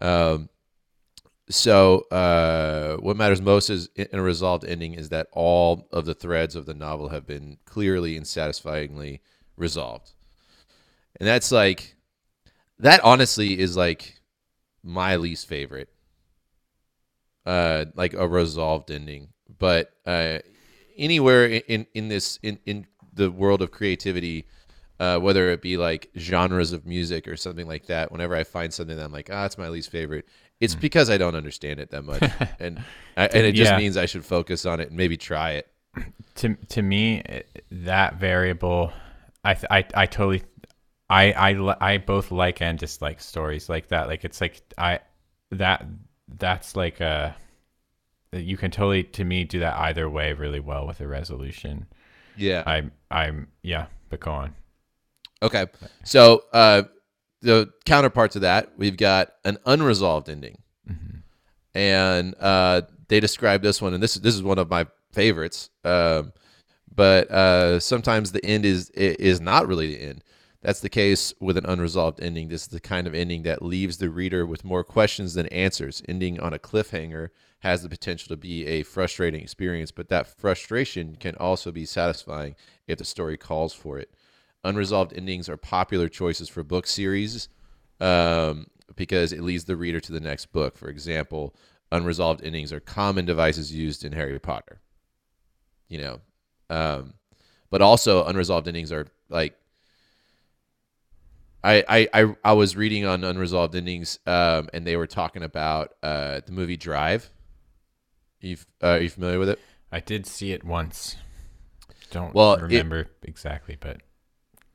Um, 0.00 0.48
so 1.48 2.00
uh, 2.10 2.96
what 2.96 3.16
matters 3.16 3.40
most 3.40 3.70
is 3.70 3.88
in 3.96 4.08
a 4.12 4.22
resolved 4.22 4.64
ending 4.64 4.94
is 4.94 5.08
that 5.08 5.28
all 5.32 5.88
of 5.92 6.04
the 6.04 6.14
threads 6.14 6.54
of 6.54 6.66
the 6.66 6.74
novel 6.74 7.08
have 7.08 7.26
been 7.26 7.56
clearly 7.64 8.16
and 8.16 8.26
satisfyingly 8.26 9.22
resolved 9.56 10.12
and 11.18 11.28
that's 11.28 11.52
like 11.52 11.96
that 12.78 13.02
honestly 13.04 13.58
is 13.58 13.76
like 13.76 14.20
my 14.82 15.16
least 15.16 15.46
favorite 15.48 15.88
uh 17.46 17.86
like 17.94 18.14
a 18.14 18.26
resolved 18.26 18.90
ending 18.90 19.28
but 19.58 19.92
uh 20.06 20.38
anywhere 20.96 21.46
in 21.46 21.86
in, 21.94 22.08
this 22.08 22.38
in 22.42 22.58
in 22.66 22.86
the 23.14 23.30
world 23.30 23.62
of 23.62 23.70
creativity 23.70 24.46
uh, 25.00 25.16
whether 25.18 25.50
it 25.50 25.62
be 25.62 25.76
like 25.76 26.10
genres 26.18 26.72
of 26.72 26.84
music 26.84 27.28
or 27.28 27.36
something 27.36 27.68
like 27.68 27.86
that. 27.86 28.10
Whenever 28.10 28.34
I 28.34 28.42
find 28.42 28.74
something 28.74 28.96
that 28.96 29.04
I'm 29.04 29.12
like, 29.12 29.30
ah, 29.32 29.44
it's 29.44 29.56
my 29.56 29.68
least 29.68 29.92
favorite, 29.92 30.26
it's 30.60 30.74
because 30.74 31.08
I 31.08 31.16
don't 31.18 31.36
understand 31.36 31.78
it 31.78 31.90
that 31.92 32.02
much, 32.02 32.20
and 32.58 32.80
I, 33.16 33.26
and 33.26 33.46
it 33.46 33.52
just 33.52 33.70
Yeah. 33.70 33.78
means 33.78 33.96
I 33.96 34.06
should 34.06 34.24
focus 34.24 34.66
on 34.66 34.80
it 34.80 34.88
and 34.88 34.96
maybe 34.96 35.16
try 35.16 35.52
it. 35.52 35.68
to 36.36 36.54
to 36.68 36.82
me 36.82 37.22
that 37.70 38.16
variable 38.16 38.92
i 39.44 39.54
th- 39.54 39.66
i 39.70 39.84
i 39.94 40.06
totally 40.06 40.42
i 41.10 41.32
i 41.32 41.92
i 41.94 41.98
both 41.98 42.30
like 42.30 42.60
and 42.60 42.78
dislike 42.78 43.20
stories 43.20 43.68
like 43.68 43.88
that 43.88 44.08
like 44.08 44.24
it's 44.24 44.40
like 44.40 44.60
i 44.76 44.98
that 45.50 45.84
that's 46.36 46.76
like 46.76 47.00
a 47.00 47.34
you 48.32 48.56
can 48.56 48.70
totally 48.70 49.02
to 49.02 49.24
me 49.24 49.44
do 49.44 49.60
that 49.60 49.74
either 49.78 50.08
way 50.10 50.32
really 50.34 50.60
well 50.60 50.86
with 50.86 51.00
a 51.00 51.06
resolution 51.08 51.86
Yeah. 52.36 52.62
i'm 52.66 52.92
i'm 53.10 53.48
yeah 53.62 53.86
but 54.10 54.20
go 54.20 54.30
on 54.32 54.54
Okay. 55.40 55.66
So 56.02 56.42
uh, 56.52 56.82
the 57.42 57.70
counterpart 57.86 58.32
to 58.32 58.40
that, 58.40 58.72
we've 58.76 58.96
got 58.96 59.34
an 59.44 59.56
unresolved 59.66 60.28
ending, 60.28 60.58
and 61.74 62.34
uh, 62.40 62.82
they 63.06 63.20
describe 63.20 63.62
this 63.62 63.80
one, 63.80 63.94
and 63.94 64.02
this 64.02 64.14
this 64.14 64.34
is 64.34 64.42
one 64.42 64.58
of 64.58 64.68
my 64.68 64.86
favorites. 65.12 65.70
Um, 65.84 66.32
but 66.92 67.30
uh, 67.30 67.78
sometimes 67.78 68.32
the 68.32 68.44
end 68.44 68.64
is 68.64 68.90
is 68.90 69.40
not 69.40 69.68
really 69.68 69.94
the 69.94 70.02
end. 70.02 70.24
That's 70.60 70.80
the 70.80 70.88
case 70.88 71.32
with 71.40 71.56
an 71.56 71.66
unresolved 71.66 72.20
ending. 72.20 72.48
This 72.48 72.62
is 72.62 72.68
the 72.68 72.80
kind 72.80 73.06
of 73.06 73.14
ending 73.14 73.44
that 73.44 73.62
leaves 73.62 73.98
the 73.98 74.10
reader 74.10 74.44
with 74.44 74.64
more 74.64 74.82
questions 74.82 75.34
than 75.34 75.46
answers. 75.46 76.02
Ending 76.08 76.40
on 76.40 76.52
a 76.52 76.58
cliffhanger 76.58 77.28
has 77.60 77.82
the 77.82 77.88
potential 77.88 78.28
to 78.28 78.36
be 78.36 78.66
a 78.66 78.82
frustrating 78.82 79.40
experience, 79.40 79.92
but 79.92 80.08
that 80.08 80.26
frustration 80.26 81.16
can 81.16 81.36
also 81.36 81.70
be 81.70 81.84
satisfying 81.84 82.56
if 82.88 82.98
the 82.98 83.04
story 83.04 83.36
calls 83.36 83.72
for 83.72 83.98
it. 83.98 84.12
Unresolved 84.64 85.12
endings 85.12 85.48
are 85.48 85.56
popular 85.56 86.08
choices 86.08 86.48
for 86.48 86.64
book 86.64 86.86
series 86.86 87.48
um, 88.00 88.66
because 88.96 89.32
it 89.32 89.42
leads 89.42 89.64
the 89.64 89.76
reader 89.76 90.00
to 90.00 90.12
the 90.12 90.20
next 90.20 90.46
book. 90.46 90.76
For 90.76 90.88
example, 90.88 91.54
unresolved 91.92 92.42
endings 92.42 92.72
are 92.72 92.80
common 92.80 93.24
devices 93.24 93.72
used 93.72 94.04
in 94.04 94.12
Harry 94.12 94.38
Potter. 94.40 94.80
You 95.88 96.00
know, 96.00 96.20
um, 96.68 97.14
but 97.70 97.80
also 97.80 98.24
unresolved 98.24 98.66
endings 98.66 98.90
are 98.90 99.06
like 99.28 99.54
I, 101.64 101.84
I, 101.88 102.08
I, 102.14 102.36
I 102.44 102.52
was 102.52 102.76
reading 102.76 103.04
on 103.04 103.24
unresolved 103.24 103.74
endings, 103.74 104.18
um, 104.26 104.68
and 104.72 104.86
they 104.86 104.96
were 104.96 105.06
talking 105.06 105.42
about 105.42 105.94
uh, 106.02 106.40
the 106.46 106.52
movie 106.52 106.76
Drive. 106.76 107.30
You 108.40 108.56
uh, 108.82 108.86
are 108.86 109.00
you 109.00 109.10
familiar 109.10 109.38
with 109.38 109.48
it? 109.48 109.60
I 109.92 110.00
did 110.00 110.26
see 110.26 110.52
it 110.52 110.64
once. 110.64 111.16
Don't 112.10 112.34
Well, 112.34 112.54
it- 112.54 112.62
remember 112.62 113.08
exactly, 113.22 113.76
but 113.80 114.02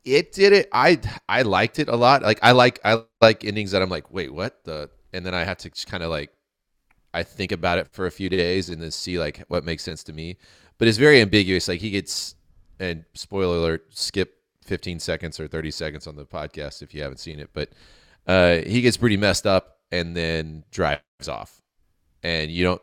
It 0.04 0.34
did 0.34 0.52
it. 0.52 0.68
I 0.74 1.00
I 1.30 1.44
liked 1.44 1.80
it 1.80 1.88
a 1.88 1.96
lot. 1.96 2.24
Like 2.24 2.40
I 2.42 2.52
like 2.52 2.80
I 2.84 3.04
like 3.22 3.46
endings 3.46 3.72
that 3.72 3.82
I'm 3.82 3.90
like, 3.90 4.12
wait, 4.12 4.34
what 4.34 4.64
the? 4.66 4.90
And 5.14 5.26
then 5.26 5.34
I 5.34 5.44
have 5.46 5.58
to 5.60 5.70
just 5.70 5.88
kind 5.88 6.04
of 6.04 6.10
like, 6.10 6.32
I 7.14 7.24
think 7.24 7.52
about 7.54 7.80
it 7.80 7.90
for 7.94 8.08
a 8.08 8.12
few 8.12 8.30
days 8.30 8.70
and 8.70 8.82
then 8.82 8.92
see 8.92 9.20
like 9.20 9.40
what 9.50 9.66
makes 9.66 9.84
sense 9.84 10.04
to 10.06 10.14
me. 10.14 10.38
But 10.80 10.88
it's 10.90 10.98
very 11.00 11.22
ambiguous. 11.22 11.68
Like 11.68 11.82
he 11.82 11.92
gets, 11.92 12.36
and 12.80 13.06
spoiler 13.16 13.58
alert, 13.58 13.86
skip 13.92 14.36
15 14.64 15.00
seconds 15.00 15.40
or 15.40 15.48
30 15.48 15.72
seconds 15.72 16.08
on 16.08 16.16
the 16.16 16.26
podcast 16.26 16.82
if 16.82 16.94
you 16.94 17.02
haven't 17.02 17.20
seen 17.20 17.40
it. 17.40 17.50
But 17.54 17.70
uh, 18.28 18.58
he 18.66 18.82
gets 18.82 18.98
pretty 18.98 19.18
messed 19.18 19.46
up 19.46 19.78
and 19.92 20.16
then 20.16 20.64
drives 20.72 21.28
off, 21.28 21.62
and 22.24 22.50
you 22.50 22.64
don't. 22.64 22.82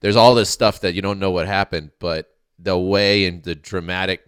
There's 0.00 0.16
all 0.16 0.34
this 0.34 0.50
stuff 0.50 0.80
that 0.80 0.94
you 0.94 1.02
don't 1.02 1.18
know 1.18 1.30
what 1.30 1.46
happened, 1.46 1.90
but 1.98 2.34
the 2.58 2.76
way 2.78 3.26
and 3.26 3.42
the 3.42 3.54
dramatic 3.54 4.22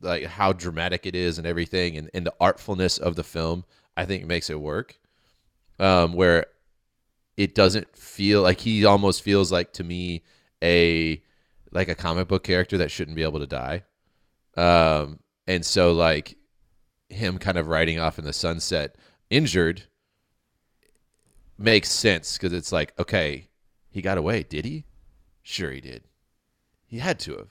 like 0.00 0.24
how 0.24 0.52
dramatic 0.52 1.06
it 1.06 1.14
is 1.14 1.38
and 1.38 1.46
everything 1.46 1.96
and, 1.96 2.10
and 2.14 2.26
the 2.26 2.34
artfulness 2.40 2.98
of 2.98 3.16
the 3.16 3.24
film 3.24 3.64
i 3.96 4.04
think 4.04 4.24
makes 4.24 4.50
it 4.50 4.60
work 4.60 4.98
um, 5.80 6.12
where 6.12 6.46
it 7.36 7.54
doesn't 7.54 7.96
feel 7.96 8.42
like 8.42 8.60
he 8.60 8.84
almost 8.84 9.22
feels 9.22 9.52
like 9.52 9.72
to 9.72 9.84
me 9.84 10.22
a 10.62 11.22
like 11.72 11.88
a 11.88 11.94
comic 11.94 12.28
book 12.28 12.44
character 12.44 12.78
that 12.78 12.90
shouldn't 12.90 13.16
be 13.16 13.22
able 13.22 13.40
to 13.40 13.46
die 13.46 13.82
um, 14.56 15.20
and 15.48 15.66
so 15.66 15.92
like 15.92 16.36
him 17.08 17.38
kind 17.38 17.58
of 17.58 17.66
riding 17.66 17.98
off 17.98 18.18
in 18.18 18.24
the 18.24 18.32
sunset 18.32 18.94
injured 19.30 19.82
makes 21.58 21.90
sense 21.90 22.36
because 22.36 22.52
it's 22.52 22.70
like 22.70 22.96
okay 23.00 23.48
he 23.90 24.02
got 24.02 24.18
away. 24.18 24.44
Did 24.44 24.64
he? 24.64 24.84
Sure 25.42 25.72
he 25.72 25.80
did. 25.80 26.04
He 26.86 26.98
had 26.98 27.18
to 27.20 27.36
have. 27.36 27.48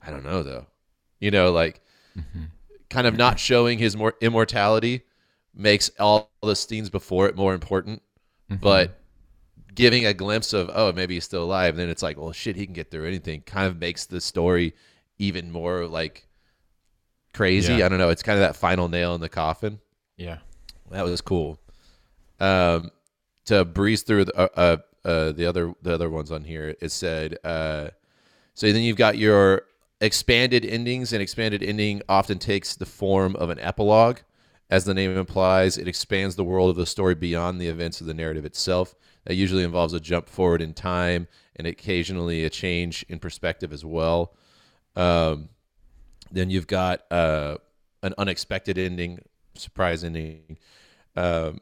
I 0.00 0.10
don't 0.10 0.24
know 0.24 0.42
though. 0.42 0.66
You 1.20 1.30
know 1.30 1.52
like 1.52 1.82
mm-hmm. 2.16 2.44
kind 2.88 3.06
of 3.06 3.16
not 3.16 3.38
showing 3.38 3.78
his 3.78 3.96
more 3.96 4.14
immortality 4.20 5.02
makes 5.54 5.90
all 5.98 6.30
the 6.42 6.56
scenes 6.56 6.88
before 6.88 7.28
it 7.28 7.36
more 7.36 7.52
important. 7.52 8.02
Mm-hmm. 8.50 8.60
But 8.60 9.00
giving 9.74 10.06
a 10.06 10.14
glimpse 10.14 10.52
of 10.52 10.70
oh 10.72 10.92
maybe 10.92 11.14
he's 11.14 11.24
still 11.24 11.44
alive 11.44 11.76
then 11.76 11.90
it's 11.90 12.02
like 12.02 12.16
well 12.16 12.32
shit 12.32 12.56
he 12.56 12.64
can 12.64 12.72
get 12.72 12.90
through 12.90 13.06
anything 13.06 13.42
kind 13.42 13.66
of 13.66 13.78
makes 13.78 14.06
the 14.06 14.22
story 14.22 14.72
even 15.18 15.52
more 15.52 15.86
like 15.86 16.26
crazy 17.36 17.74
Yeah. 17.74 17.86
i 17.86 17.88
don't 17.88 17.98
know 17.98 18.08
it's 18.08 18.22
kind 18.22 18.36
of 18.38 18.40
that 18.40 18.56
final 18.56 18.88
nail 18.88 19.14
in 19.14 19.20
the 19.20 19.28
coffin 19.28 19.78
yeah. 20.16 20.38
that 20.90 21.04
was 21.04 21.20
cool. 21.20 21.58
Um, 22.40 22.90
to 23.46 23.64
breeze 23.64 24.02
through 24.02 24.26
the, 24.26 24.34
uh, 24.36 24.48
uh, 24.56 25.08
uh, 25.08 25.32
the 25.32 25.46
other 25.46 25.72
the 25.82 25.94
other 25.94 26.10
ones 26.10 26.30
on 26.32 26.42
here, 26.44 26.74
it 26.80 26.90
said. 26.90 27.38
Uh, 27.44 27.88
so 28.54 28.72
then 28.72 28.82
you've 28.82 28.96
got 28.96 29.16
your 29.18 29.62
expanded 30.00 30.64
endings. 30.64 31.12
An 31.12 31.20
expanded 31.20 31.62
ending 31.62 32.02
often 32.08 32.38
takes 32.38 32.74
the 32.76 32.86
form 32.86 33.36
of 33.36 33.50
an 33.50 33.60
epilogue, 33.60 34.18
as 34.70 34.84
the 34.84 34.94
name 34.94 35.16
implies. 35.16 35.78
It 35.78 35.86
expands 35.88 36.34
the 36.34 36.44
world 36.44 36.70
of 36.70 36.76
the 36.76 36.86
story 36.86 37.14
beyond 37.14 37.60
the 37.60 37.68
events 37.68 38.00
of 38.00 38.06
the 38.06 38.14
narrative 38.14 38.44
itself. 38.44 38.94
That 39.24 39.34
usually 39.34 39.64
involves 39.64 39.92
a 39.92 40.00
jump 40.00 40.28
forward 40.28 40.62
in 40.62 40.72
time 40.72 41.28
and 41.56 41.66
occasionally 41.66 42.44
a 42.44 42.50
change 42.50 43.04
in 43.08 43.18
perspective 43.18 43.72
as 43.72 43.84
well. 43.84 44.34
Um, 44.94 45.50
then 46.30 46.50
you've 46.50 46.66
got 46.66 47.02
uh, 47.10 47.56
an 48.02 48.14
unexpected 48.18 48.78
ending, 48.78 49.20
surprise 49.54 50.04
ending, 50.04 50.58
um, 51.16 51.60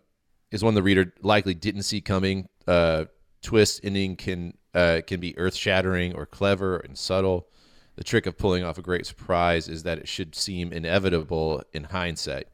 is 0.51 0.63
one 0.63 0.75
the 0.75 0.83
reader 0.83 1.13
likely 1.23 1.55
didn't 1.55 1.83
see 1.83 2.01
coming. 2.01 2.49
Uh, 2.67 3.05
twist 3.43 3.81
ending 3.85 4.17
can 4.17 4.55
uh, 4.75 5.01
can 5.07 5.21
be 5.21 5.37
earth 5.39 5.55
shattering 5.55 6.15
or 6.15 6.27
clever 6.27 6.79
and 6.79 6.99
subtle. 6.99 7.49
The 7.97 8.05
trick 8.05 8.27
of 8.27 8.37
pulling 8.37 8.65
off 8.65 8.79
a 8.79 8.83
great 8.83 9.07
surprise 9.07 9.69
is 9.69 9.85
that 9.85 9.99
it 9.99 10.09
should 10.09 10.35
seem 10.35 10.73
inevitable 10.73 11.63
in 11.73 11.85
hindsight. 11.85 12.49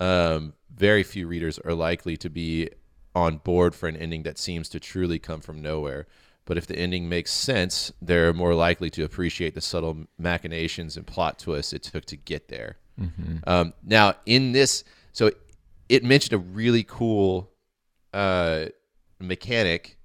Um, 0.00 0.54
very 0.74 1.02
few 1.02 1.26
readers 1.26 1.58
are 1.58 1.74
likely 1.74 2.16
to 2.16 2.30
be 2.30 2.70
on 3.14 3.38
board 3.38 3.74
for 3.74 3.88
an 3.88 3.96
ending 3.96 4.22
that 4.22 4.38
seems 4.38 4.68
to 4.70 4.80
truly 4.80 5.18
come 5.18 5.40
from 5.40 5.60
nowhere. 5.60 6.06
But 6.46 6.58
if 6.58 6.66
the 6.66 6.76
ending 6.76 7.08
makes 7.08 7.30
sense, 7.30 7.90
they're 8.02 8.34
more 8.34 8.54
likely 8.54 8.90
to 8.90 9.04
appreciate 9.04 9.54
the 9.54 9.60
subtle 9.62 10.06
machinations 10.18 10.96
and 10.96 11.06
plot 11.06 11.38
twists 11.38 11.72
it 11.72 11.82
took 11.82 12.04
to 12.06 12.16
get 12.16 12.48
there. 12.48 12.76
Um, 13.46 13.72
now, 13.82 14.14
in 14.26 14.52
this, 14.52 14.84
so 15.12 15.30
it 15.88 16.04
mentioned 16.04 16.34
a 16.34 16.38
really 16.38 16.84
cool 16.84 17.50
uh, 18.12 18.66
mechanic 19.18 19.96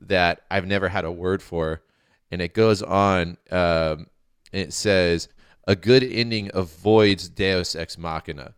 that 0.00 0.42
I've 0.50 0.66
never 0.66 0.88
had 0.88 1.04
a 1.04 1.10
word 1.12 1.42
for, 1.42 1.82
and 2.30 2.42
it 2.42 2.52
goes 2.52 2.82
on. 2.82 3.36
Um, 3.50 4.08
and 4.52 4.62
it 4.62 4.72
says 4.72 5.28
a 5.66 5.76
good 5.76 6.02
ending 6.02 6.50
avoids 6.54 7.28
Deus 7.28 7.74
ex 7.74 7.96
machina. 7.96 8.54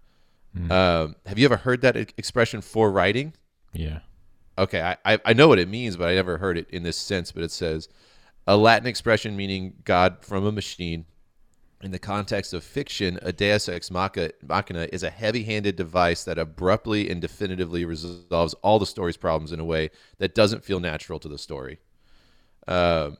Um, 0.70 1.14
have 1.26 1.38
you 1.38 1.44
ever 1.44 1.56
heard 1.56 1.82
that 1.82 1.96
expression 1.96 2.60
for 2.62 2.90
writing? 2.90 3.34
Yeah. 3.72 4.00
Okay, 4.58 4.94
I, 5.04 5.18
I 5.24 5.32
know 5.32 5.46
what 5.46 5.60
it 5.60 5.68
means, 5.68 5.96
but 5.96 6.08
I 6.08 6.14
never 6.14 6.36
heard 6.38 6.58
it 6.58 6.68
in 6.70 6.82
this 6.82 6.96
sense. 6.96 7.32
But 7.32 7.44
it 7.44 7.52
says 7.52 7.88
a 8.46 8.56
Latin 8.56 8.88
expression 8.88 9.36
meaning 9.36 9.74
God 9.84 10.18
from 10.24 10.44
a 10.44 10.52
machine. 10.52 11.06
In 11.80 11.92
the 11.92 11.98
context 12.00 12.52
of 12.52 12.64
fiction, 12.64 13.20
a 13.22 13.32
deus 13.32 13.68
ex 13.68 13.88
machina 13.88 14.88
is 14.92 15.04
a 15.04 15.10
heavy 15.10 15.44
handed 15.44 15.76
device 15.76 16.24
that 16.24 16.36
abruptly 16.36 17.08
and 17.08 17.20
definitively 17.20 17.84
resolves 17.84 18.54
all 18.62 18.80
the 18.80 18.86
story's 18.86 19.16
problems 19.16 19.52
in 19.52 19.60
a 19.60 19.64
way 19.64 19.90
that 20.18 20.34
doesn't 20.34 20.64
feel 20.64 20.80
natural 20.80 21.20
to 21.20 21.28
the 21.28 21.38
story. 21.38 21.78
Um, 22.66 23.16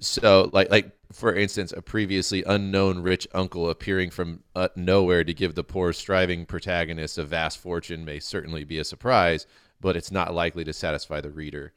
so, 0.00 0.50
like, 0.52 0.70
like 0.70 0.90
for 1.12 1.34
instance, 1.34 1.72
a 1.72 1.80
previously 1.80 2.44
unknown 2.46 2.98
rich 2.98 3.26
uncle 3.32 3.70
appearing 3.70 4.10
from 4.10 4.42
uh, 4.54 4.68
nowhere 4.76 5.24
to 5.24 5.32
give 5.32 5.54
the 5.54 5.64
poor, 5.64 5.92
striving 5.92 6.44
protagonist 6.44 7.16
a 7.16 7.24
vast 7.24 7.58
fortune 7.58 8.04
may 8.04 8.18
certainly 8.18 8.64
be 8.64 8.78
a 8.78 8.84
surprise, 8.84 9.46
but 9.84 9.96
it's 9.96 10.10
not 10.10 10.32
likely 10.34 10.64
to 10.64 10.72
satisfy 10.72 11.20
the 11.20 11.30
reader. 11.30 11.72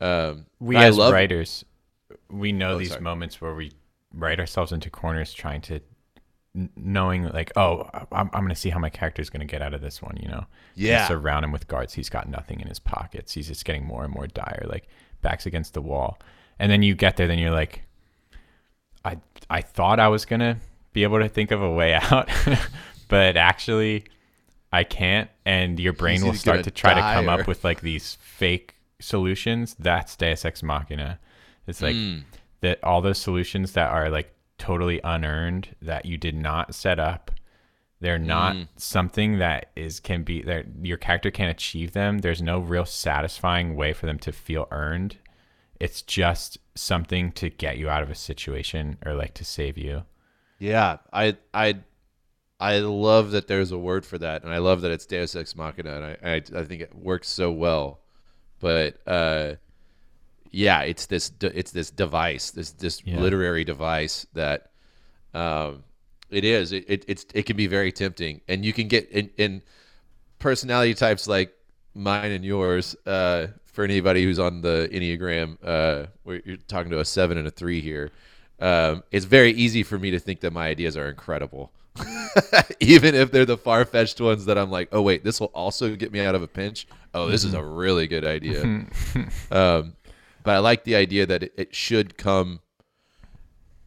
Um, 0.00 0.46
We 0.58 0.76
as 0.76 0.98
love- 0.98 1.12
writers, 1.12 1.64
we 2.28 2.50
know 2.52 2.72
Oh, 2.74 2.78
these 2.78 2.88
sorry. 2.90 3.00
moments 3.00 3.40
where 3.40 3.54
we 3.54 3.70
write 4.12 4.40
ourselves 4.40 4.72
into 4.72 4.90
corners 4.90 5.32
trying 5.32 5.60
to 5.62 5.80
knowing 6.76 7.24
like 7.30 7.50
oh 7.56 7.88
i'm, 8.12 8.30
I'm 8.32 8.42
gonna 8.44 8.54
see 8.54 8.70
how 8.70 8.78
my 8.78 8.88
character 8.88 9.20
is 9.20 9.28
gonna 9.28 9.44
get 9.44 9.60
out 9.60 9.74
of 9.74 9.80
this 9.80 10.00
one 10.00 10.16
you 10.22 10.28
know 10.28 10.46
Yeah. 10.76 11.08
surround 11.08 11.44
him 11.44 11.50
with 11.50 11.66
guards 11.66 11.94
he's 11.94 12.08
got 12.08 12.28
nothing 12.28 12.60
in 12.60 12.68
his 12.68 12.78
pockets 12.78 13.32
he's 13.32 13.48
just 13.48 13.64
getting 13.64 13.84
more 13.84 14.04
and 14.04 14.14
more 14.14 14.28
dire 14.28 14.64
like 14.68 14.86
backs 15.20 15.46
against 15.46 15.74
the 15.74 15.82
wall 15.82 16.16
and 16.60 16.70
then 16.70 16.80
you 16.82 16.94
get 16.94 17.16
there 17.16 17.26
then 17.26 17.40
you're 17.40 17.50
like 17.50 17.82
i 19.04 19.16
i 19.50 19.60
thought 19.62 19.98
i 19.98 20.06
was 20.06 20.24
gonna 20.24 20.56
be 20.92 21.02
able 21.02 21.18
to 21.18 21.28
think 21.28 21.50
of 21.50 21.60
a 21.60 21.70
way 21.72 21.92
out 22.10 22.28
but 23.08 23.36
actually 23.36 24.04
i 24.74 24.84
can't 24.84 25.28
and 25.44 25.78
your 25.80 25.92
brain 25.92 26.24
will 26.24 26.34
start 26.34 26.58
gonna 26.58 26.70
try 26.70 26.94
to 26.94 27.00
come 27.00 27.28
or- 27.28 27.40
up 27.40 27.46
with 27.46 27.64
like 27.64 27.80
these 27.80 28.16
fake 28.20 28.74
solutions. 29.00 29.74
That's 29.78 30.16
deus 30.16 30.44
ex 30.44 30.62
machina. 30.62 31.18
It's 31.66 31.82
like 31.82 31.94
Mm. 31.96 32.22
that 32.60 32.82
all 32.82 33.00
those 33.02 33.18
solutions 33.18 33.72
that 33.72 33.90
are 33.90 34.08
like 34.08 34.34
totally 34.58 35.00
unearned 35.04 35.74
that 35.82 36.06
you 36.06 36.16
did 36.16 36.34
not 36.34 36.74
set 36.74 36.98
up 36.98 37.30
they're 38.00 38.18
not 38.18 38.54
Mm. 38.54 38.68
something 38.76 39.38
that 39.38 39.70
is 39.76 39.98
can 40.00 40.24
be 40.24 40.42
that 40.42 40.66
your 40.82 40.98
character 40.98 41.30
can't 41.30 41.50
achieve 41.50 41.92
them. 41.92 42.18
There's 42.18 42.42
no 42.42 42.58
real 42.58 42.84
satisfying 42.84 43.76
way 43.76 43.92
for 43.94 44.04
them 44.06 44.18
to 44.18 44.32
feel 44.32 44.68
earned. 44.70 45.16
It's 45.80 46.02
just 46.02 46.58
something 46.74 47.32
to 47.32 47.48
get 47.48 47.78
you 47.78 47.88
out 47.88 48.02
of 48.02 48.10
a 48.10 48.14
situation 48.14 48.98
or 49.06 49.14
like 49.14 49.32
to 49.34 49.44
save 49.44 49.78
you. 49.78 50.04
Yeah, 50.58 50.98
I 51.14 51.36
I 51.54 51.76
I 52.72 52.78
love 52.80 53.26
that 53.32 53.46
there's 53.46 53.72
a 53.72 53.78
word 53.78 54.04
for 54.06 54.18
that, 54.18 54.42
and 54.44 54.52
I 54.52 54.58
love 54.58 54.80
that 54.82 54.90
it's 54.92 55.06
Deus 55.06 55.36
Ex 55.36 55.54
Machina, 55.56 55.92
and 55.98 56.04
I 56.04 56.14
I, 56.34 56.60
I 56.60 56.64
think 56.64 56.80
it 56.82 56.94
works 56.94 57.28
so 57.28 57.52
well. 57.52 57.86
But 58.60 58.90
uh, 59.06 59.54
yeah, 60.50 60.80
it's 60.90 61.06
this 61.06 61.32
it's 61.40 61.72
this 61.72 61.90
device, 61.90 62.50
this 62.52 62.70
this 62.72 63.02
Yeah. 63.04 63.20
literary 63.20 63.64
device 63.64 64.26
that 64.34 64.70
um, 65.34 65.84
It 66.30 66.44
is. 66.44 66.72
It, 66.72 66.84
it 66.88 67.04
it's 67.08 67.26
it 67.34 67.44
can 67.46 67.56
be 67.56 67.66
very 67.68 67.92
tempting, 67.92 68.40
and 68.48 68.64
you 68.64 68.72
can 68.72 68.88
get 68.88 69.10
in, 69.10 69.30
in 69.36 69.62
personality 70.38 70.94
types 70.94 71.26
like 71.28 71.52
mine 71.94 72.32
and 72.32 72.44
yours. 72.44 72.96
Uh, 73.06 73.48
for 73.66 73.84
anybody 73.84 74.22
who's 74.24 74.38
on 74.38 74.60
the 74.62 74.88
enneagram, 74.92 75.56
uh, 75.64 76.06
where 76.22 76.40
you're 76.44 76.56
talking 76.68 76.90
to 76.92 77.00
a 77.00 77.04
seven 77.04 77.36
and 77.38 77.46
a 77.48 77.50
three 77.50 77.80
here, 77.80 78.10
um, 78.60 79.02
it's 79.10 79.24
very 79.26 79.52
easy 79.52 79.82
for 79.82 79.98
me 79.98 80.10
to 80.12 80.18
think 80.20 80.40
that 80.40 80.52
my 80.52 80.68
ideas 80.68 80.96
are 80.96 81.08
incredible, 81.10 81.72
even 82.80 83.14
if 83.14 83.30
they're 83.30 83.44
the 83.44 83.56
far 83.56 83.84
fetched 83.84 84.20
ones 84.20 84.46
that 84.46 84.58
I'm 84.58 84.70
like, 84.70 84.88
oh 84.92 85.02
wait, 85.02 85.24
this 85.24 85.40
will 85.40 85.52
also 85.54 85.94
get 85.94 86.12
me 86.12 86.20
out 86.20 86.34
of 86.34 86.42
a 86.42 86.48
pinch. 86.48 86.86
Oh, 87.12 87.28
this 87.28 87.44
is 87.44 87.54
a 87.54 87.58
mm-hmm. 87.58 87.74
really 87.74 88.06
good 88.08 88.24
idea. 88.24 88.62
um, 89.50 89.94
but 90.42 90.54
I 90.54 90.58
like 90.58 90.84
the 90.84 90.96
idea 90.96 91.26
that 91.26 91.44
it, 91.44 91.54
it 91.56 91.74
should 91.74 92.16
come. 92.16 92.60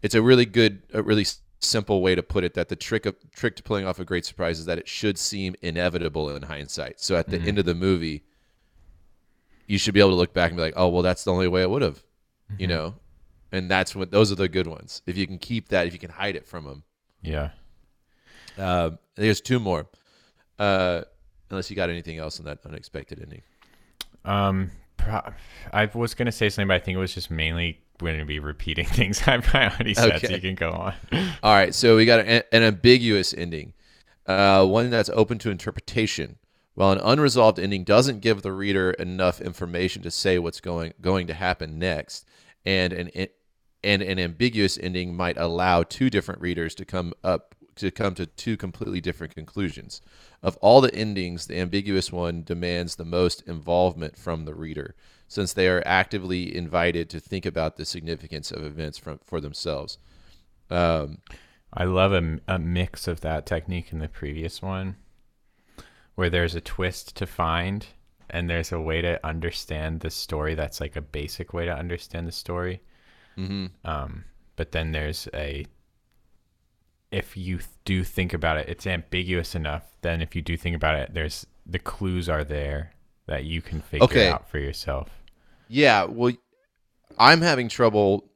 It's 0.01 0.15
a 0.15 0.21
really 0.21 0.45
good, 0.45 0.81
a 0.93 1.01
really 1.01 1.25
simple 1.59 2.01
way 2.01 2.15
to 2.15 2.23
put 2.23 2.43
it. 2.43 2.53
That 2.53 2.69
the 2.69 2.75
trick 2.75 3.05
of 3.05 3.15
trick 3.31 3.55
to 3.57 3.63
pulling 3.63 3.85
off 3.85 3.99
a 3.99 4.05
great 4.05 4.25
surprise 4.25 4.59
is 4.59 4.65
that 4.65 4.77
it 4.77 4.87
should 4.87 5.17
seem 5.17 5.55
inevitable 5.61 6.29
in 6.33 6.43
hindsight. 6.43 7.01
So 7.01 7.15
at 7.15 7.27
the 7.27 7.37
end 7.37 7.45
mm-hmm. 7.45 7.59
of 7.59 7.65
the 7.65 7.75
movie, 7.75 8.23
you 9.67 9.77
should 9.77 9.93
be 9.93 9.99
able 9.99 10.11
to 10.11 10.15
look 10.15 10.33
back 10.33 10.51
and 10.51 10.57
be 10.57 10.63
like, 10.63 10.75
oh 10.77 10.87
well, 10.87 11.03
that's 11.03 11.25
the 11.25 11.33
only 11.33 11.47
way 11.49 11.61
it 11.61 11.69
would 11.69 11.81
have, 11.81 12.01
you 12.57 12.67
mm-hmm. 12.67 12.77
know. 12.77 12.95
And 13.51 13.69
that's 13.69 13.95
what 13.95 14.11
those 14.11 14.31
are 14.31 14.35
the 14.35 14.47
good 14.47 14.67
ones. 14.67 15.01
If 15.05 15.17
you 15.17 15.27
can 15.27 15.37
keep 15.37 15.69
that, 15.69 15.87
if 15.87 15.93
you 15.93 15.99
can 15.99 16.09
hide 16.09 16.35
it 16.35 16.45
from 16.45 16.63
them. 16.63 16.83
Yeah. 17.21 17.49
Um, 18.57 18.99
there's 19.15 19.41
two 19.41 19.59
more. 19.59 19.87
Uh, 20.59 21.01
unless 21.49 21.69
you 21.69 21.75
got 21.75 21.89
anything 21.89 22.17
else 22.17 22.39
in 22.39 22.45
that 22.45 22.59
unexpected 22.65 23.21
ending. 23.21 23.41
Um, 24.25 24.71
pro- 24.97 25.33
I 25.71 25.85
was 25.93 26.13
gonna 26.13 26.31
say 26.31 26.49
something, 26.49 26.67
but 26.67 26.75
I 26.75 26.79
think 26.79 26.95
it 26.95 26.99
was 26.99 27.13
just 27.13 27.31
mainly 27.31 27.81
going 27.97 28.19
to 28.19 28.25
be 28.25 28.39
repeating 28.39 28.85
things 28.87 29.27
I've 29.27 29.53
already 29.53 29.93
said. 29.93 30.21
So 30.21 30.29
you 30.29 30.41
can 30.41 30.55
go 30.55 30.71
on. 30.71 30.93
All 31.43 31.53
right, 31.53 31.73
so 31.73 31.95
we 31.95 32.05
got 32.05 32.21
an, 32.21 32.43
an 32.51 32.63
ambiguous 32.63 33.33
ending, 33.33 33.73
uh, 34.25 34.65
one 34.65 34.89
that's 34.89 35.09
open 35.09 35.37
to 35.39 35.49
interpretation. 35.49 36.37
While 36.75 36.91
an 36.91 36.99
unresolved 36.99 37.57
ending 37.57 37.83
doesn't 37.83 38.19
give 38.19 38.43
the 38.43 38.51
reader 38.51 38.91
enough 38.91 39.41
information 39.41 40.03
to 40.03 40.11
say 40.11 40.37
what's 40.37 40.61
going 40.61 40.93
going 41.01 41.25
to 41.27 41.33
happen 41.33 41.79
next, 41.79 42.25
and 42.65 42.93
an 42.93 43.27
and 43.83 44.01
an 44.03 44.19
ambiguous 44.19 44.77
ending 44.77 45.15
might 45.15 45.37
allow 45.37 45.81
two 45.81 46.11
different 46.11 46.39
readers 46.39 46.75
to 46.75 46.85
come 46.85 47.13
up 47.23 47.55
to 47.77 47.91
come 47.91 48.15
to 48.15 48.25
two 48.25 48.57
completely 48.57 49.01
different 49.01 49.35
conclusions. 49.35 50.01
Of 50.43 50.57
all 50.57 50.81
the 50.81 50.93
endings, 50.93 51.47
the 51.47 51.59
ambiguous 51.59 52.11
one 52.11 52.43
demands 52.43 52.95
the 52.95 53.05
most 53.05 53.41
involvement 53.47 54.17
from 54.17 54.45
the 54.45 54.55
reader, 54.55 54.95
since 55.27 55.53
they 55.53 55.67
are 55.67 55.83
actively 55.85 56.55
invited 56.55 57.09
to 57.09 57.19
think 57.19 57.45
about 57.45 57.77
the 57.77 57.85
significance 57.85 58.51
of 58.51 58.63
events 58.63 58.97
from, 58.97 59.19
for 59.23 59.41
themselves. 59.41 59.97
Um, 60.69 61.19
I 61.73 61.83
love 61.85 62.13
a, 62.13 62.39
a 62.47 62.59
mix 62.59 63.07
of 63.07 63.21
that 63.21 63.45
technique 63.45 63.91
in 63.91 63.99
the 63.99 64.07
previous 64.07 64.61
one, 64.61 64.95
where 66.15 66.29
there's 66.29 66.55
a 66.55 66.61
twist 66.61 67.15
to 67.17 67.25
find 67.27 67.85
and 68.29 68.49
there's 68.49 68.71
a 68.71 68.81
way 68.81 69.01
to 69.01 69.25
understand 69.25 70.01
the 70.01 70.09
story 70.09 70.53
that's 70.55 70.81
like 70.81 70.95
a 70.95 71.01
basic 71.01 71.53
way 71.53 71.65
to 71.65 71.73
understand 71.73 72.27
the 72.27 72.31
story. 72.31 72.81
mhm. 73.37 73.71
Um, 73.85 74.25
but 74.55 74.71
then 74.71 74.91
there's 74.91 75.27
a 75.33 75.65
if 77.11 77.37
you 77.37 77.59
do 77.85 78.03
think 78.03 78.33
about 78.33 78.57
it, 78.57 78.67
it's 78.69 78.85
ambiguous 78.87 79.55
enough. 79.55 79.83
Then 80.01 80.21
if 80.21 80.35
you 80.35 80.41
do 80.41 80.57
think 80.57 80.75
about 80.75 80.95
it, 80.95 81.13
there's 81.13 81.45
the 81.65 81.79
clues 81.79 82.29
are 82.29 82.43
there 82.43 82.93
that 83.27 83.43
you 83.45 83.61
can 83.61 83.81
figure 83.81 84.05
Okay. 84.05 84.29
out 84.29 84.49
for 84.49 84.59
yourself. 84.59 85.09
Yeah, 85.67 86.05
well, 86.05 86.33
I'm 87.19 87.41
having 87.41 87.69
trouble 87.69 88.29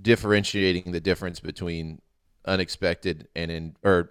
differentiating 0.00 0.92
the 0.92 1.00
difference 1.00 1.40
between 1.40 2.00
unexpected 2.44 3.28
and 3.34 3.50
in 3.50 3.76
or 3.82 4.10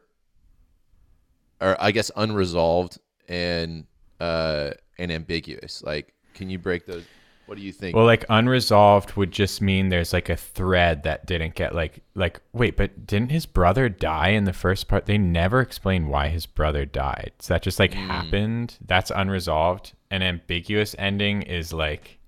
or 1.62 1.76
I 1.80 1.92
guess 1.92 2.12
unresolved 2.16 2.98
and 3.28 3.86
uh 4.20 4.72
and 4.98 5.12
ambiguous. 5.12 5.84
Like, 5.84 6.14
can 6.34 6.50
you 6.50 6.60
break 6.60 6.86
those? 6.86 7.06
What 7.46 7.58
do 7.58 7.64
you 7.64 7.72
think? 7.72 7.96
Well, 7.96 8.06
like 8.06 8.26
unresolved 8.30 9.16
would 9.16 9.32
just 9.32 9.62
mean 9.62 9.90
there's 9.90 10.14
like 10.14 10.30
a 10.30 10.36
thread 10.36 11.04
that 11.04 11.26
didn't 11.26 11.56
get 11.56 11.76
like 11.76 12.02
like 12.16 12.42
wait, 12.54 12.76
but 12.76 13.06
didn't 13.06 13.32
his 13.32 13.46
brother 13.46 13.90
die 13.90 14.30
in 14.30 14.46
the 14.46 14.54
first 14.54 14.88
part? 14.88 15.06
They 15.06 15.18
never 15.18 15.62
explain 15.62 16.08
why 16.08 16.30
his 16.30 16.46
brother 16.46 16.86
died. 16.86 17.34
So 17.40 17.54
that 17.54 17.62
just 17.62 17.80
like 17.80 17.94
happened. 17.94 18.78
That's 18.86 19.12
unresolved. 19.12 19.94
An 20.12 20.22
ambiguous 20.22 20.96
ending 20.98 21.44
is 21.44 21.72
like 21.72 22.20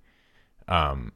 um 0.67 1.11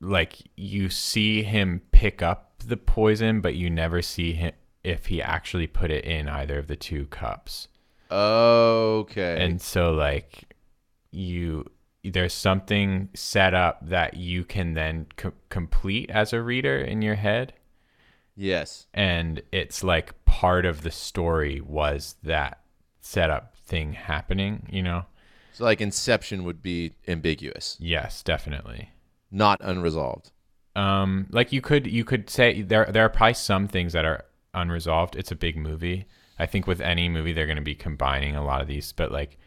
like 0.00 0.36
you 0.56 0.90
see 0.90 1.42
him 1.42 1.80
pick 1.92 2.22
up 2.22 2.62
the 2.66 2.76
poison, 2.76 3.40
but 3.40 3.54
you 3.54 3.70
never 3.70 4.02
see 4.02 4.34
him 4.34 4.52
if 4.84 5.06
he 5.06 5.20
actually 5.22 5.66
put 5.66 5.90
it 5.90 6.04
in 6.04 6.28
either 6.28 6.58
of 6.58 6.68
the 6.68 6.76
two 6.76 7.06
cups 7.06 7.68
okay. 8.10 9.44
and 9.44 9.60
so 9.60 9.92
like 9.92 10.54
you 11.10 11.64
there's 12.10 12.34
something 12.34 13.08
set 13.14 13.54
up 13.54 13.86
that 13.88 14.14
you 14.16 14.44
can 14.44 14.74
then 14.74 15.06
co- 15.16 15.32
complete 15.48 16.10
as 16.10 16.32
a 16.32 16.42
reader 16.42 16.78
in 16.78 17.02
your 17.02 17.14
head? 17.16 17.52
Yes. 18.38 18.86
and 18.92 19.42
it's 19.50 19.82
like 19.82 20.24
part 20.26 20.66
of 20.66 20.82
the 20.82 20.90
story 20.90 21.60
was 21.62 22.16
that 22.22 22.60
setup 23.00 23.56
thing 23.56 23.94
happening 23.94 24.68
you 24.70 24.82
know? 24.82 25.06
So 25.54 25.64
like 25.64 25.80
Inception 25.80 26.44
would 26.44 26.62
be 26.62 26.92
ambiguous, 27.08 27.76
yes 27.80 28.22
definitely. 28.22 28.90
Not 29.30 29.58
unresolved. 29.62 30.32
um 30.74 31.26
like 31.30 31.50
you 31.52 31.62
could 31.62 31.86
you 31.86 32.04
could 32.04 32.28
say 32.28 32.60
there 32.60 32.84
there 32.92 33.04
are 33.06 33.08
probably 33.08 33.34
some 33.34 33.68
things 33.68 33.94
that 33.94 34.04
are 34.04 34.24
unresolved. 34.52 35.16
It's 35.16 35.32
a 35.32 35.36
big 35.36 35.56
movie. 35.56 36.06
I 36.38 36.44
think 36.44 36.66
with 36.66 36.82
any 36.82 37.08
movie 37.08 37.32
they're 37.32 37.46
going 37.46 37.56
to 37.56 37.62
be 37.62 37.74
combining 37.74 38.36
a 38.36 38.44
lot 38.44 38.60
of 38.60 38.68
these 38.68 38.92
but 38.92 39.10
like 39.10 39.38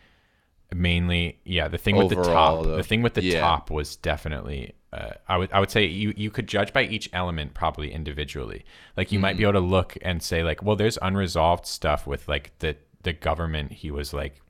mainly 0.74 1.40
yeah 1.46 1.68
the 1.68 1.78
thing 1.78 1.96
with 1.96 2.10
the 2.10 2.16
top 2.16 2.64
though, 2.64 2.76
the 2.78 2.84
thing 2.84 3.02
with 3.02 3.14
the 3.16 3.24
yeah. 3.24 3.40
top 3.40 3.72
was 3.72 3.96
definitely 3.96 4.74
uh, 4.94 5.12
i 5.28 5.36
would 5.38 5.52
i 5.52 5.60
would 5.60 5.72
say 5.72 5.84
you 5.86 6.14
you 6.16 6.30
could 6.30 6.48
judge 6.48 6.72
by 6.74 6.84
each 6.84 7.10
element 7.14 7.54
probably 7.54 7.92
individually 7.92 8.64
like 8.96 9.12
you 9.12 9.20
might 9.20 9.32
Mm-hmm. 9.32 9.38
be 9.38 9.44
able 9.44 9.54
to 9.54 9.60
look 9.60 9.98
and 10.02 10.22
say 10.22 10.44
like 10.44 10.62
well 10.62 10.76
there's 10.76 10.98
unresolved 11.02 11.66
stuff 11.66 12.06
with 12.06 12.28
like 12.28 12.52
the 12.60 12.76
the 13.04 13.14
government 13.14 13.72
he 13.72 13.90
was 13.92 14.14
like 14.14 14.42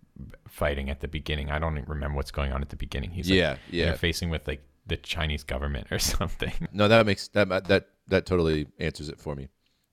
fighting 0.48 0.90
at 0.90 1.00
the 1.00 1.08
beginning 1.08 1.50
i 1.50 1.58
don't 1.60 1.78
even 1.78 1.88
remember 1.90 2.18
what's 2.18 2.32
going 2.32 2.52
on 2.52 2.62
at 2.62 2.70
the 2.70 2.76
beginning 2.76 3.12
he's 3.12 3.30
like, 3.30 3.38
Yeah, 3.38 3.56
yeah. 3.70 3.94
interfacing 3.94 4.30
with 4.30 4.46
like 4.48 4.62
the 4.88 4.98
chinese 4.98 5.44
government 5.44 5.88
or 5.92 6.00
something 6.14 6.52
No, 6.74 6.88
that 6.90 7.06
makes 7.06 7.28
that 7.30 7.48
that 7.68 7.88
that 8.08 8.26
totally 8.26 8.68
answers 8.80 9.08
it 9.08 9.20
for 9.20 9.36
me. 9.36 9.48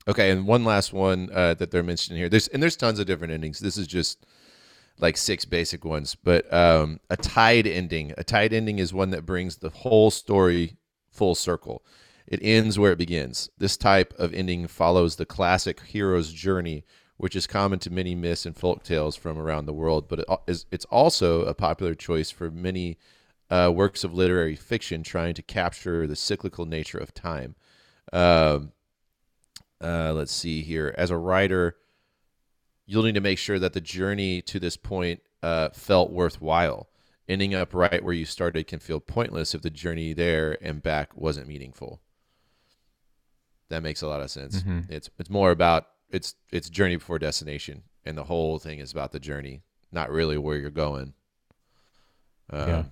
Okay, 0.08 0.30
and 0.30 0.46
one 0.46 0.64
last 0.64 0.92
one 0.94 1.28
uh, 1.34 1.52
that 1.54 1.70
they're 1.70 1.82
mentioning 1.82 2.18
here. 2.18 2.28
There's 2.30 2.48
and 2.48 2.62
there's 2.62 2.76
tons 2.76 2.98
of 2.98 3.06
different 3.06 3.32
endings. 3.34 3.58
This 3.58 3.76
is 3.76 3.86
just 3.86 4.24
like 4.98 5.16
six 5.16 5.44
basic 5.44 5.84
ones, 5.84 6.14
but 6.14 6.52
um, 6.52 7.00
a 7.10 7.16
tied 7.16 7.66
ending. 7.66 8.14
A 8.16 8.24
tied 8.24 8.52
ending 8.52 8.78
is 8.78 8.94
one 8.94 9.10
that 9.10 9.26
brings 9.26 9.56
the 9.56 9.70
whole 9.70 10.10
story 10.10 10.76
full 11.10 11.34
circle. 11.34 11.84
It 12.26 12.40
ends 12.42 12.78
where 12.78 12.92
it 12.92 12.98
begins. 12.98 13.50
This 13.58 13.76
type 13.76 14.14
of 14.18 14.34
ending 14.34 14.66
follows 14.66 15.16
the 15.16 15.26
classic 15.26 15.80
hero's 15.82 16.32
journey, 16.32 16.84
which 17.16 17.36
is 17.36 17.46
common 17.46 17.78
to 17.80 17.90
many 17.90 18.14
myths 18.14 18.46
and 18.46 18.56
folk 18.56 18.82
tales 18.82 19.16
from 19.16 19.38
around 19.38 19.66
the 19.66 19.72
world. 19.72 20.08
But 20.08 20.20
it 20.20 20.26
is, 20.46 20.66
it's 20.70 20.84
also 20.86 21.44
a 21.44 21.54
popular 21.54 21.94
choice 21.94 22.30
for 22.30 22.50
many 22.50 22.98
uh, 23.48 23.70
works 23.72 24.02
of 24.02 24.12
literary 24.12 24.56
fiction 24.56 25.02
trying 25.02 25.34
to 25.34 25.42
capture 25.42 26.06
the 26.06 26.16
cyclical 26.16 26.66
nature 26.66 26.98
of 26.98 27.14
time. 27.14 27.54
Um, 28.12 28.72
uh, 29.80 30.12
let's 30.12 30.32
see 30.32 30.62
here. 30.62 30.94
As 30.98 31.10
a 31.10 31.16
writer, 31.16 31.76
you'll 32.86 33.02
need 33.02 33.14
to 33.16 33.20
make 33.20 33.38
sure 33.38 33.58
that 33.58 33.72
the 33.72 33.80
journey 33.80 34.40
to 34.42 34.58
this 34.60 34.76
point 34.76 35.20
uh, 35.42 35.70
felt 35.70 36.10
worthwhile. 36.10 36.88
Ending 37.28 37.54
up 37.54 37.74
right 37.74 38.04
where 38.04 38.14
you 38.14 38.24
started 38.24 38.68
can 38.68 38.78
feel 38.78 39.00
pointless 39.00 39.52
if 39.54 39.60
the 39.62 39.70
journey 39.70 40.12
there 40.12 40.56
and 40.62 40.80
back 40.80 41.10
wasn't 41.16 41.48
meaningful. 41.48 42.00
That 43.68 43.82
makes 43.82 44.00
a 44.00 44.06
lot 44.06 44.20
of 44.20 44.30
sense. 44.30 44.62
It's 44.88 45.10
it's 45.18 45.28
more 45.30 45.50
about 45.50 45.88
it's 46.10 46.36
it's 46.52 46.70
journey 46.70 46.94
before 46.96 47.18
destination, 47.18 47.82
and 48.04 48.16
the 48.16 48.24
whole 48.24 48.60
thing 48.60 48.78
is 48.78 48.92
about 48.92 49.10
the 49.10 49.18
journey, 49.18 49.62
not 49.90 50.08
really 50.10 50.38
where 50.38 50.56
you're 50.56 50.70
going. 50.70 51.14
Um, 52.50 52.68
Yeah. 52.68 52.84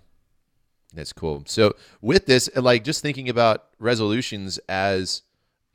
That's 0.94 1.12
cool. 1.12 1.42
So 1.46 1.74
with 2.00 2.26
this, 2.26 2.48
like 2.56 2.82
just 2.84 3.02
thinking 3.02 3.28
about 3.28 3.64
resolutions 3.78 4.58
as 4.68 5.22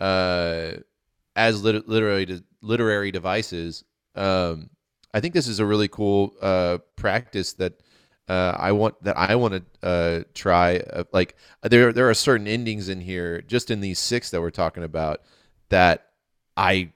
uh, 0.02 0.72
as 1.36 1.64
lit- 1.64 1.88
literary 1.88 2.26
de- 2.26 2.44
literary 2.62 3.12
devices, 3.12 3.84
um, 4.20 4.70
I 5.14 5.20
think 5.22 5.34
this 5.34 5.48
is 5.48 5.60
a 5.60 5.66
really 5.66 5.88
cool 5.88 6.34
uh, 6.42 6.80
practice 6.96 7.54
that 7.54 7.82
uh, 8.28 8.56
I 8.58 8.72
want 8.74 9.02
that 9.04 9.18
I 9.18 9.36
want 9.36 9.54
to 9.56 9.88
uh, 9.88 10.24
try. 10.36 10.78
Uh, 10.78 11.06
like 11.12 11.36
there 11.64 11.92
there 11.94 12.10
are 12.10 12.14
certain 12.14 12.48
endings 12.48 12.90
in 12.90 13.02
here, 13.02 13.42
just 13.42 13.72
in 13.72 13.82
these 13.82 13.98
six 14.00 14.30
that 14.32 14.42
we're 14.42 14.52
talking 14.52 14.84
about, 14.84 15.22
that 15.70 16.08
I 16.58 16.92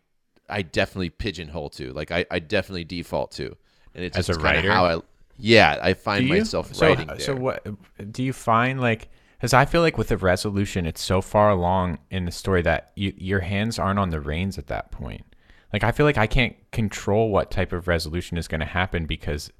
I 0.49 0.61
definitely 0.61 1.09
pigeonhole 1.09 1.69
to. 1.71 1.91
Like 1.93 2.11
I, 2.11 2.25
I 2.29 2.39
definitely 2.39 2.83
default 2.83 3.31
to, 3.33 3.55
and 3.95 4.03
it's 4.05 4.17
As 4.17 4.27
just 4.27 4.39
a 4.39 4.39
writer? 4.39 4.71
how 4.71 4.85
I 4.85 4.99
yeah 5.37 5.79
I 5.81 5.93
find 5.93 6.27
you? 6.27 6.35
myself 6.37 6.73
so, 6.75 6.87
writing 6.87 7.07
there. 7.07 7.19
So 7.19 7.35
what 7.35 7.65
do 8.11 8.21
you 8.23 8.33
find 8.33 8.79
like 8.79 9.09
Because 9.37 9.53
I 9.53 9.65
feel 9.65 9.81
like 9.81 9.97
with 9.97 10.09
the 10.09 10.17
resolution, 10.17 10.85
it's 10.85 11.01
so 11.01 11.21
far 11.21 11.49
along 11.49 11.99
in 12.11 12.25
the 12.25 12.31
story 12.31 12.61
that 12.63 12.91
you, 12.95 13.13
your 13.17 13.41
hands 13.41 13.79
aren't 13.79 13.99
on 13.99 14.09
the 14.09 14.21
reins 14.21 14.57
at 14.57 14.67
that 14.67 14.91
point. 14.91 15.25
Like 15.73 15.83
I 15.83 15.91
feel 15.91 16.05
like 16.05 16.17
I 16.17 16.27
can't 16.27 16.55
control 16.71 17.29
what 17.31 17.51
type 17.51 17.73
of 17.73 17.87
resolution 17.87 18.37
is 18.37 18.47
going 18.47 18.61
to 18.61 18.65
happen 18.67 19.05
because 19.05 19.51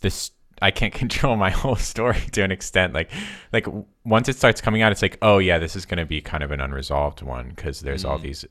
this 0.00 0.32
I 0.60 0.70
can't 0.70 0.92
control 1.02 1.36
my 1.36 1.50
whole 1.50 1.76
story 1.76 2.20
to 2.32 2.42
an 2.42 2.50
extent. 2.52 2.92
Like 2.92 3.10
like 3.52 3.66
once 4.04 4.28
it 4.28 4.36
starts 4.36 4.60
coming 4.60 4.82
out, 4.82 4.92
it's 4.92 5.02
like 5.02 5.18
oh 5.22 5.38
yeah, 5.38 5.58
this 5.58 5.76
is 5.76 5.86
going 5.86 5.98
to 5.98 6.06
be 6.06 6.20
kind 6.20 6.42
of 6.42 6.50
an 6.50 6.60
unresolved 6.60 7.22
one 7.22 7.50
because 7.50 7.80
there's 7.80 8.04
all 8.04 8.18
Mhm. 8.18 8.22
these 8.22 8.44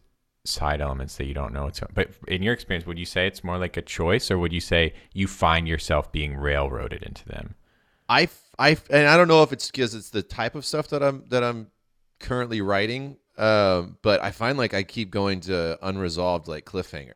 side 0.46 0.82
elements 0.82 1.16
that 1.18 1.26
you 1.26 1.34
don't 1.34 1.54
know 1.54 1.66
what's. 1.66 1.82
But 1.94 2.10
in 2.28 2.44
your 2.44 2.54
experience, 2.54 2.86
would 2.86 3.00
you 3.00 3.06
say 3.06 3.28
it's 3.28 3.44
more 3.44 3.58
like 3.58 3.78
a 3.78 3.82
choice, 3.82 4.30
or 4.30 4.38
would 4.38 4.52
you 4.52 4.60
say 4.60 4.94
you 5.14 5.28
find 5.28 5.68
yourself 5.68 6.12
being 6.12 6.36
railroaded 6.36 7.04
into 7.04 7.26
them? 7.26 7.56
I, 8.10 8.28
I 8.60 8.78
and 8.90 9.08
I 9.08 9.16
don't 9.16 9.30
know 9.30 9.44
if 9.44 9.54
it's 9.54 9.72
because 9.72 9.96
it's 9.96 10.10
the 10.10 10.22
type 10.22 10.56
of 10.56 10.66
stuff 10.66 10.90
that 10.90 11.02
I'm 11.02 11.24
that 11.30 11.44
I'm 11.44 11.68
currently 12.20 12.60
writing, 12.62 13.18
um, 13.38 13.98
but 14.02 14.22
I 14.22 14.32
find 14.32 14.58
like 14.58 14.74
I 14.74 14.84
keep 14.84 15.12
going 15.12 15.42
to 15.42 15.78
unresolved 15.82 16.48
like 16.48 16.66
cliffhanger. 16.66 17.14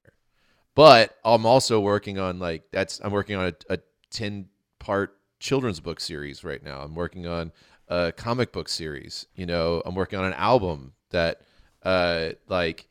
But 0.76 1.18
I'm 1.26 1.45
also 1.45 1.80
working 1.80 2.19
on 2.19 2.39
like 2.39 2.64
that's 2.72 2.99
I'm 3.03 3.11
working 3.11 3.35
on 3.35 3.48
a, 3.48 3.73
a 3.73 3.80
ten 4.10 4.48
part 4.80 5.18
children's 5.39 5.80
book 5.80 5.99
series 5.99 6.44
right 6.44 6.64
now. 6.64 6.81
I'm 6.81 6.95
working 6.95 7.26
on 7.27 7.52
a 7.88 8.11
comic 8.11 8.52
book 8.52 8.69
series. 8.69 9.26
You 9.35 9.45
know, 9.45 9.81
I'm 9.85 9.95
working 9.95 10.19
on 10.19 10.26
an 10.26 10.34
album 10.34 10.94
that 11.10 11.41
uh 11.84 12.30
like 12.48 12.88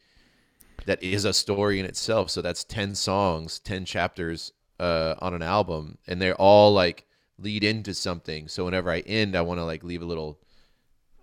that 0.87 1.03
is 1.03 1.25
a 1.25 1.33
story 1.33 1.79
in 1.79 1.85
itself. 1.85 2.31
So 2.31 2.41
that's 2.41 2.65
10 2.65 2.95
songs, 2.95 3.59
10 3.59 3.85
chapters 3.85 4.53
uh, 4.81 5.15
on 5.19 5.35
an 5.35 5.43
album, 5.43 5.99
and 6.07 6.23
they're 6.23 6.35
all 6.37 6.73
like 6.73 7.07
lead 7.39 7.65
into 7.65 7.93
something. 7.93 8.49
So 8.49 8.65
whenever 8.65 8.91
I 8.91 9.01
end, 9.01 9.37
I 9.37 9.43
want 9.43 9.59
to 9.59 9.65
like 9.65 9.85
leave 9.85 10.03
a 10.03 10.07
little, 10.07 10.41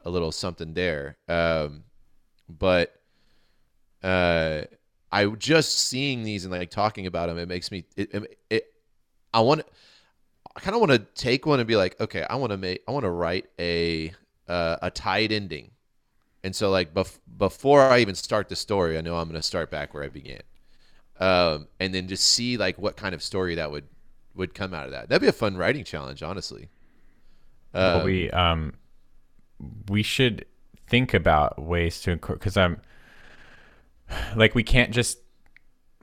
a 0.06 0.10
little 0.10 0.32
something 0.32 0.74
there. 0.74 1.18
Um, 1.28 1.86
but 2.60 3.00
uh, 4.04 4.64
I 5.12 5.26
just 5.28 5.78
seeing 5.80 6.24
these 6.24 6.46
and 6.46 6.54
like 6.54 6.70
talking 6.70 7.08
about 7.08 7.28
them, 7.28 7.38
it 7.38 7.48
makes 7.48 7.72
me 7.72 7.86
it. 7.96 8.38
it, 8.50 8.66
I 9.34 9.42
want, 9.42 9.64
I 10.56 10.60
kind 10.60 10.76
of 10.76 10.82
want 10.82 10.92
to 10.94 11.00
take 11.00 11.46
one 11.46 11.60
and 11.60 11.68
be 11.68 11.76
like, 11.76 12.00
okay, 12.02 12.26
I 12.30 12.36
want 12.36 12.52
to 12.52 12.58
make, 12.58 12.84
I 12.88 12.92
want 12.92 13.04
to 13.06 13.10
write 13.12 13.48
a 13.60 14.14
uh, 14.48 14.78
a 14.82 14.92
tied 14.92 15.32
ending. 15.32 15.72
And 16.44 16.56
so, 16.56 16.72
like 16.72 16.94
bef- 16.94 17.20
before 17.38 17.82
I 17.82 18.00
even 18.00 18.16
start 18.16 18.50
the 18.50 18.56
story, 18.56 18.98
I 18.98 19.02
know 19.02 19.18
I'm 19.18 19.30
going 19.30 19.40
to 19.42 19.48
start 19.48 19.72
back 19.72 19.94
where 19.94 20.04
I 20.04 20.10
began, 20.10 20.42
um, 21.20 21.68
and 21.80 21.94
then 21.96 22.08
just 22.08 22.26
see 22.26 22.58
like 22.58 22.78
what 22.80 22.98
kind 22.98 23.16
of 23.16 23.24
story 23.24 23.56
that 23.56 23.72
would 23.72 23.86
would 24.36 24.54
come 24.54 24.74
out 24.74 24.86
of 24.86 24.92
that. 24.92 25.10
That'd 25.10 25.22
be 25.22 25.28
a 25.28 25.34
fun 25.34 25.58
writing 25.58 25.84
challenge, 25.84 26.24
honestly. 26.24 26.70
Well, 27.80 28.02
Um, 28.02 28.04
we 28.04 28.30
um 28.32 28.74
we 29.90 30.04
should 30.04 30.46
think 30.88 31.14
about 31.14 31.62
ways 31.62 32.02
to 32.02 32.16
because 32.18 32.58
I'm 32.58 32.82
like 34.36 34.56
we 34.56 34.64
can't 34.64 34.92
just 34.92 35.20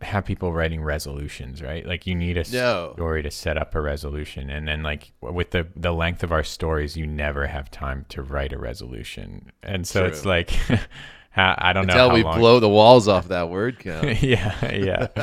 have 0.03 0.25
people 0.25 0.51
writing 0.53 0.83
resolutions, 0.83 1.61
right? 1.63 1.85
Like 1.87 2.07
you 2.07 2.15
need 2.15 2.39
a 2.39 2.45
No. 2.51 2.93
story 2.95 3.23
to 3.23 3.31
set 3.31 3.59
up 3.59 3.75
a 3.75 3.81
resolution, 3.81 4.49
and 4.51 4.67
then 4.67 4.83
like 4.83 5.13
with 5.21 5.51
the 5.51 5.67
the 5.77 5.93
length 5.93 6.23
of 6.23 6.33
our 6.33 6.43
stories, 6.45 6.97
you 6.97 7.07
never 7.07 7.47
have 7.47 7.71
time 7.71 8.07
to 8.11 8.23
write 8.23 8.53
a 8.53 8.59
resolution, 8.59 9.53
and 9.63 9.87
so 9.87 10.05
it's 10.07 10.25
like 10.25 10.53
I 11.37 11.55
I 11.59 11.73
don't 11.75 11.87
know 11.87 11.93
until 11.93 12.09
how 12.09 12.15
we 12.15 12.23
long. 12.23 12.39
blow 12.39 12.61
the 12.61 12.69
walls 12.69 13.09
off 13.09 13.29
that 13.29 13.51
word 13.51 13.79
count. 13.81 14.23
yeah, 14.23 14.75
yeah. 14.75 15.09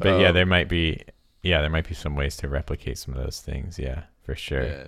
But 0.00 0.20
yeah, 0.20 0.28
um, 0.28 0.34
there 0.34 0.46
might 0.46 0.68
be 0.68 1.02
yeah, 1.42 1.60
there 1.60 1.70
might 1.70 1.88
be 1.88 1.94
some 1.94 2.14
ways 2.14 2.36
to 2.36 2.48
replicate 2.48 2.98
some 2.98 3.14
of 3.14 3.20
those 3.22 3.40
things. 3.40 3.78
Yeah, 3.80 4.04
for 4.22 4.36
sure. 4.36 4.62
yeah, 4.64 4.86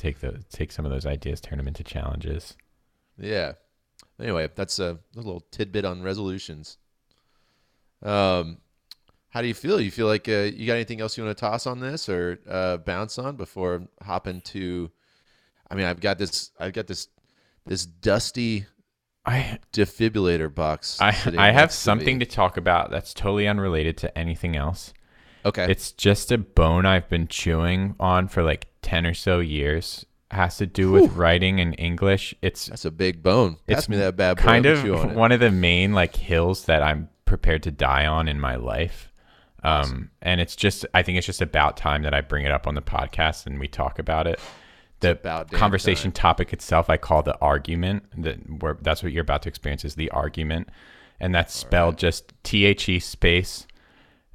Take 0.00 0.20
the 0.20 0.42
take 0.50 0.72
some 0.72 0.86
of 0.86 0.90
those 0.90 1.04
ideas, 1.04 1.42
turn 1.42 1.58
them 1.58 1.68
into 1.68 1.84
challenges. 1.84 2.56
yeah. 3.18 3.52
Anyway, 4.18 4.48
that's 4.54 4.78
a 4.78 4.98
little 5.14 5.40
tidbit 5.50 5.84
on 5.84 6.02
resolutions. 6.02 6.78
Um, 8.02 8.58
how 9.28 9.42
do 9.42 9.48
you 9.48 9.52
feel? 9.52 9.78
You 9.78 9.90
feel 9.90 10.06
like 10.06 10.26
uh, 10.26 10.48
you 10.54 10.66
got 10.66 10.74
anything 10.74 11.02
else 11.02 11.18
you 11.18 11.24
want 11.24 11.36
to 11.36 11.40
toss 11.40 11.66
on 11.66 11.80
this 11.80 12.08
or 12.08 12.38
uh, 12.48 12.78
bounce 12.78 13.18
on 13.18 13.36
before 13.36 13.88
hopping 14.00 14.40
to? 14.52 14.90
I 15.70 15.74
mean, 15.74 15.84
I've 15.84 16.00
got 16.00 16.16
this. 16.16 16.50
I've 16.58 16.72
got 16.72 16.86
this. 16.86 17.08
This 17.66 17.84
dusty 17.84 18.64
I 19.26 19.58
defibrillator 19.74 20.54
box. 20.54 20.98
I 20.98 21.14
I 21.36 21.52
have 21.52 21.72
something 21.72 22.20
to 22.20 22.26
talk 22.26 22.56
about 22.56 22.90
that's 22.90 23.12
totally 23.12 23.46
unrelated 23.46 23.98
to 23.98 24.18
anything 24.18 24.56
else. 24.56 24.94
Okay. 25.44 25.70
It's 25.70 25.92
just 25.92 26.32
a 26.32 26.38
bone 26.38 26.86
I've 26.86 27.08
been 27.10 27.28
chewing 27.28 27.96
on 28.00 28.28
for 28.28 28.42
like 28.42 28.69
10 28.82 29.06
or 29.06 29.14
so 29.14 29.40
years. 29.40 30.04
Has 30.32 30.58
to 30.58 30.66
do 30.66 30.92
with 30.92 31.12
writing 31.16 31.58
in 31.58 31.74
English. 31.74 32.34
It's 32.40 32.66
That's 32.66 32.84
a 32.84 32.90
big 32.92 33.20
bone. 33.20 33.54
Pass 33.66 33.78
It's 33.80 33.88
me 33.88 33.96
that 33.96 34.16
bad 34.16 34.36
boy. 34.36 34.42
kind 34.44 34.64
I'll 34.66 34.74
of 34.74 34.82
chew 34.82 34.96
on 34.96 35.10
it. 35.10 35.16
one 35.16 35.32
of 35.32 35.40
the 35.40 35.50
main 35.50 35.92
like 35.92 36.14
hills 36.14 36.66
that 36.66 36.84
I'm 36.84 37.08
prepared 37.24 37.64
to 37.64 37.72
die 37.72 38.06
on 38.06 38.28
in 38.28 38.38
my 38.38 38.54
life. 38.54 39.10
Um, 39.64 39.72
Awesome. 39.80 40.10
and 40.22 40.40
it's 40.40 40.54
just, 40.54 40.86
I 40.94 41.02
think 41.02 41.18
it's 41.18 41.26
just 41.26 41.42
about 41.42 41.76
time 41.76 42.02
that 42.02 42.14
I 42.14 42.20
bring 42.20 42.44
it 42.44 42.52
up 42.52 42.66
on 42.68 42.74
the 42.76 42.80
podcast 42.80 43.46
and 43.46 43.58
we 43.58 43.66
talk 43.66 43.98
about 43.98 44.26
it. 44.28 44.38
The 45.00 45.10
about 45.12 45.50
damn 45.50 45.58
conversation 45.58 46.12
topic 46.12 46.52
itself, 46.52 46.88
I 46.88 46.96
call 46.96 47.22
the 47.22 47.36
argument. 47.40 48.04
That 48.22 48.36
where 48.62 48.78
that's 48.80 49.02
what 49.02 49.10
you're 49.12 49.22
about 49.22 49.42
to 49.42 49.48
experience 49.48 49.84
is 49.84 49.94
the 49.96 50.10
argument, 50.10 50.68
and 51.18 51.34
that's 51.34 51.54
spelled 51.54 51.96
just 51.98 52.32
T 52.44 52.66
H 52.66 52.86
E 52.88 52.98
space, 53.00 53.66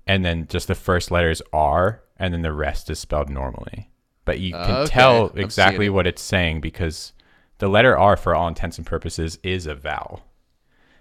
and 0.08 0.26
then 0.26 0.48
just 0.48 0.68
the 0.68 0.74
first 0.76 1.10
letter 1.12 1.30
is 1.30 1.42
R, 1.54 2.02
and 2.18 2.34
then 2.34 2.42
the 2.42 2.52
rest 2.52 2.90
is 2.90 2.98
spelled 3.00 3.30
normally. 3.30 3.92
But 4.26 4.40
you 4.40 4.52
can 4.54 4.76
Okay, 4.78 4.90
tell 4.90 5.28
exactly 5.36 5.86
it. 5.86 5.90
what 5.90 6.08
it's 6.08 6.22
saying 6.22 6.60
because 6.62 7.14
the 7.60 7.68
letter 7.68 7.98
R, 7.98 8.18
for 8.18 8.36
all 8.36 8.48
intents 8.48 8.78
and 8.78 8.86
purposes, 8.86 9.38
is 9.44 9.68
a 9.68 9.76
vowel. 9.76 10.24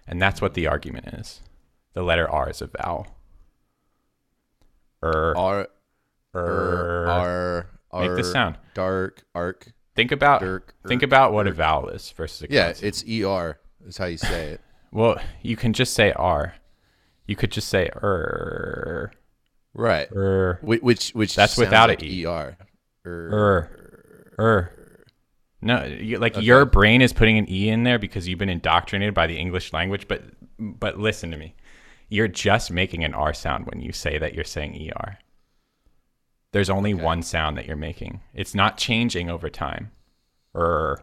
And 0.07 0.21
that's 0.21 0.43
what 0.43 0.55
the 0.55 0.67
argument 0.67 1.07
is. 1.09 1.41
The 1.95 2.03
letter 2.03 2.29
R 2.31 2.51
is 2.51 2.61
a 2.61 2.67
vowel. 2.67 3.07
Er, 5.03 5.35
R 5.37 5.69
er. 6.35 7.07
R 7.09 7.67
R. 7.91 8.03
Make 8.09 8.17
the 8.17 8.25
sound. 8.25 8.57
Dark 8.75 9.25
arc. 9.35 9.73
Think 9.95 10.11
about 10.11 10.41
Dirk, 10.41 10.75
think 10.89 11.03
erk, 11.03 11.05
about 11.05 11.33
what 11.33 11.47
a 11.47 11.53
vowel 11.53 11.89
is 11.89 12.11
versus 12.11 12.43
a 12.43 12.53
Yeah, 12.53 12.73
it's 12.83 13.05
E 13.07 13.23
R. 13.25 13.61
Is 13.87 13.97
how 13.97 14.07
you 14.07 14.17
say 14.19 14.51
it. 14.51 14.61
Well, 14.91 15.19
you 15.43 15.57
can 15.57 15.73
just 15.73 15.93
say 15.95 16.13
R. 16.13 16.55
You 17.27 17.35
could 17.35 17.51
just 17.51 17.69
say 17.69 17.89
er. 17.97 19.11
right. 19.73 20.09
Er. 20.15 20.61
Whi- 20.63 20.79
Which 20.83 21.11
which 21.11 21.35
That's 21.35 21.57
without 21.57 21.89
like 21.89 22.01
a 22.03 22.07
E. 22.07 22.25
Er. 22.27 22.57
Er. 23.07 24.35
Er. 24.39 24.71
No, 25.61 25.85
you, 25.85 26.19
like 26.19 26.37
your 26.41 26.67
brain 26.67 27.01
is 27.01 27.13
putting 27.13 27.39
an 27.39 27.51
e 27.51 27.71
in 27.71 27.85
there 27.85 27.99
because 27.99 28.29
you've 28.29 28.39
been 28.39 28.51
indoctrinated 28.51 29.15
by 29.15 29.27
the 29.27 29.39
English 29.39 29.73
language. 29.73 30.07
But 30.07 30.25
but 30.59 30.99
listen 30.99 31.31
to 31.31 31.37
me, 31.37 31.55
you're 32.09 32.29
just 32.29 32.71
making 32.71 33.03
an 33.03 33.15
R 33.15 33.33
sound 33.33 33.67
when 33.67 33.81
you 33.81 33.93
say 33.93 34.19
that 34.19 34.35
you're 34.35 34.45
saying 34.45 34.91
er. 35.01 35.19
There's 36.53 36.71
only 36.71 36.93
Okay. 36.95 37.03
one 37.03 37.23
sound 37.23 37.57
that 37.57 37.67
you're 37.67 37.77
making. 37.77 38.21
It's 38.35 38.55
not 38.55 38.77
changing 38.77 39.31
over 39.31 39.49
time. 39.49 39.91
Er. 40.55 41.03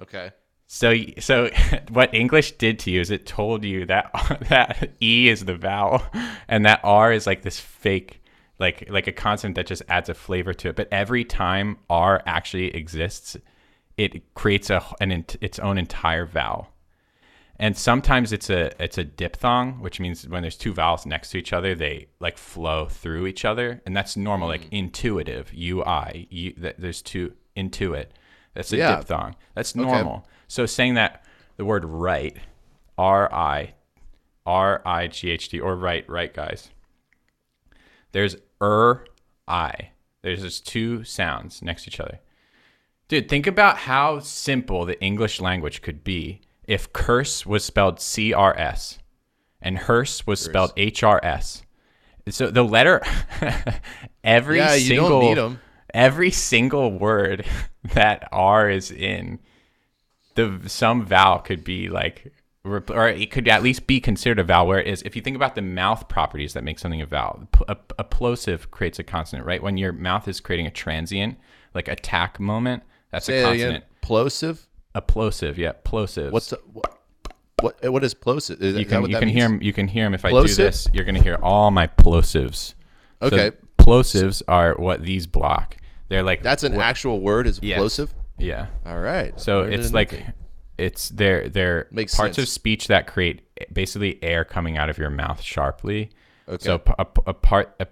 Okay. 0.00 0.30
So 0.66 0.94
so 1.18 1.50
what 1.90 2.14
English 2.14 2.52
did 2.52 2.78
to 2.80 2.90
you 2.90 3.00
is 3.00 3.10
it 3.10 3.26
told 3.26 3.64
you 3.64 3.84
that 3.86 4.10
that 4.48 4.92
e 5.02 5.28
is 5.28 5.44
the 5.44 5.54
vowel 5.56 6.02
and 6.48 6.64
that 6.64 6.80
r 6.82 7.12
is 7.12 7.26
like 7.26 7.42
this 7.42 7.60
fake 7.60 8.22
like 8.58 8.88
like 8.90 9.06
a 9.06 9.12
consonant 9.12 9.56
that 9.56 9.66
just 9.66 9.82
adds 9.88 10.08
a 10.08 10.14
flavor 10.14 10.52
to 10.54 10.68
it. 10.68 10.76
But 10.76 10.88
every 10.90 11.24
time 11.24 11.78
r 11.88 12.22
actually 12.26 12.74
exists, 12.74 13.36
it 13.96 14.34
creates 14.34 14.70
a 14.70 14.82
an 15.00 15.24
its 15.40 15.58
own 15.58 15.78
entire 15.78 16.26
vowel. 16.26 16.68
And 17.60 17.76
sometimes 17.76 18.32
it's 18.32 18.50
a 18.50 18.70
it's 18.82 18.98
a 18.98 19.04
diphthong, 19.04 19.80
which 19.80 19.98
means 19.98 20.28
when 20.28 20.42
there's 20.42 20.56
two 20.56 20.72
vowels 20.72 21.06
next 21.06 21.30
to 21.30 21.38
each 21.38 21.52
other, 21.52 21.74
they 21.74 22.08
like 22.20 22.38
flow 22.38 22.86
through 22.86 23.26
each 23.26 23.44
other, 23.44 23.82
and 23.84 23.96
that's 23.96 24.16
normal, 24.16 24.48
like 24.48 24.66
mm. 24.66 24.68
intuitive. 24.78 25.52
U 25.52 25.82
I. 25.84 26.28
There's 26.56 27.02
two 27.02 27.32
intuit. 27.56 28.06
That's 28.54 28.72
a 28.72 28.76
Yeah. 28.76 28.96
diphthong. 28.96 29.34
That's 29.54 29.74
normal. 29.74 30.26
So 30.46 30.66
saying 30.66 30.94
that 30.94 31.24
the 31.56 31.64
word 31.64 31.84
right, 31.84 32.36
R 32.96 33.32
I, 33.32 33.74
R 34.46 34.80
I 34.86 35.08
G 35.08 35.30
H 35.30 35.48
T, 35.48 35.58
or 35.60 35.74
right, 35.74 36.08
right, 36.08 36.32
guys. 36.32 36.70
There's 38.12 38.36
er, 38.62 39.04
I. 39.46 39.90
There's 40.22 40.42
just 40.42 40.66
two 40.66 41.04
sounds 41.04 41.62
next 41.62 41.84
to 41.84 41.90
each 41.90 42.00
other. 42.00 42.18
Dude, 43.08 43.28
think 43.28 43.46
about 43.46 43.78
how 43.78 44.18
simple 44.18 44.84
the 44.84 45.00
English 45.02 45.40
language 45.40 45.80
could 45.80 46.04
be 46.04 46.40
if 46.66 46.92
curse 46.92 47.46
was 47.46 47.64
spelled 47.64 48.00
C 48.00 48.32
R 48.34 48.54
S 48.58 48.98
and 49.62 49.78
hearse 49.78 50.26
was 50.26 50.40
spelled 50.40 50.72
H 50.76 51.02
R 51.02 51.20
S. 51.24 51.62
So 52.28 52.50
the 52.50 52.62
letter, 52.64 53.02
every 54.24 54.58
Yeah, 54.58 54.76
single 54.76 55.08
don't 55.08 55.20
need 55.20 55.38
'em. 55.38 55.60
every 55.94 56.30
single 56.30 56.92
word 56.98 57.46
that 57.94 58.28
R 58.32 58.68
is 58.68 58.90
in, 58.90 59.38
the 60.34 60.60
some 60.66 61.06
vowel 61.06 61.38
could 61.38 61.64
be 61.64 61.88
like, 61.88 62.30
or 62.90 63.08
it 63.08 63.30
could 63.30 63.48
at 63.48 63.62
least 63.62 63.86
be 63.86 64.00
considered 64.00 64.38
a 64.38 64.44
vowel. 64.44 64.66
Where 64.66 64.80
it 64.80 64.86
is, 64.86 65.02
if 65.02 65.16
you 65.16 65.22
think 65.22 65.36
about 65.36 65.54
the 65.54 65.62
mouth 65.62 66.08
properties 66.08 66.52
that 66.54 66.64
make 66.64 66.78
something 66.78 67.00
a 67.02 67.06
vowel, 67.06 67.48
A 67.68 68.04
plosive 68.04 68.70
creates 68.70 68.98
a 68.98 69.02
consonant, 69.04 69.46
right? 69.46 69.62
When 69.62 69.76
your 69.76 69.92
mouth 69.92 70.28
is 70.28 70.40
creating 70.40 70.66
a 70.66 70.70
transient, 70.70 71.38
like 71.74 71.88
attack 71.88 72.38
moment. 72.40 72.82
That's 73.10 73.26
Say 73.26 73.40
a 73.40 73.44
consonant. 73.44 73.84
Plosive. 74.02 74.66
A 74.94 75.02
plosive, 75.02 75.58
yeah, 75.58 75.72
plosive. 75.84 76.32
What's 76.32 76.50
the, 76.50 76.60
what? 76.72 76.94
What 77.82 78.04
is 78.04 78.14
plosive? 78.14 78.62
Is, 78.62 78.76
you 78.78 78.86
can 78.86 79.02
you 79.02 79.16
can 79.18 79.26
means? 79.26 79.32
hear 79.36 79.58
you 79.60 79.72
can 79.72 79.88
hear 79.88 80.04
them 80.04 80.14
if 80.14 80.24
I 80.24 80.30
do 80.30 80.46
this. 80.46 80.86
You're 80.92 81.04
gonna 81.04 81.22
hear 81.22 81.38
all 81.42 81.70
my 81.72 81.86
plosives. 81.88 82.74
So 83.20 83.26
Okay, 83.26 83.50
plosives 83.78 84.42
are 84.46 84.74
what 84.76 85.02
these 85.02 85.26
block. 85.26 85.76
They're 86.08 86.22
like 86.22 86.42
that's 86.42 86.62
an 86.62 86.74
what- 86.76 86.84
actual 86.84 87.20
word. 87.20 87.46
Is 87.48 87.58
Yes. 87.62 87.78
plosive? 87.78 88.14
yeah. 88.38 88.66
All 88.86 88.98
right. 89.00 89.38
So 89.40 89.62
it's 89.62 89.92
like. 89.92 90.24
It's 90.78 91.08
they're 91.10 91.48
they're 91.48 91.88
Makes 91.90 92.14
parts 92.14 92.38
of 92.38 92.48
speech 92.48 92.86
that 92.86 93.06
create 93.06 93.42
basically 93.72 94.22
air 94.22 94.44
coming 94.44 94.78
out 94.78 94.88
of 94.88 94.98
your 94.98 95.10
mouth 95.10 95.40
sharply. 95.42 96.10
Okay. 96.48 96.64
So 96.64 96.80
a, 96.98 97.06
a 97.26 97.34
part 97.34 97.74
a 97.80 97.86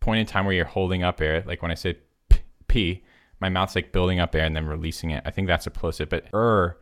point 0.00 0.20
in 0.20 0.26
time 0.26 0.44
where 0.46 0.54
you're 0.54 0.64
holding 0.64 1.02
up 1.02 1.20
air, 1.20 1.44
like 1.46 1.62
when 1.62 1.70
I 1.70 1.74
say 1.74 1.98
p, 2.28 2.38
p 2.68 3.02
my 3.40 3.48
mouth's 3.48 3.74
like 3.74 3.92
building 3.92 4.20
up 4.20 4.34
air 4.34 4.44
and 4.44 4.56
then 4.56 4.66
releasing 4.66 5.10
it. 5.10 5.22
I 5.26 5.30
think 5.30 5.48
that's 5.48 5.66
a 5.66 5.70
plosive. 5.70 6.08
But 6.08 6.26
er 6.32 6.78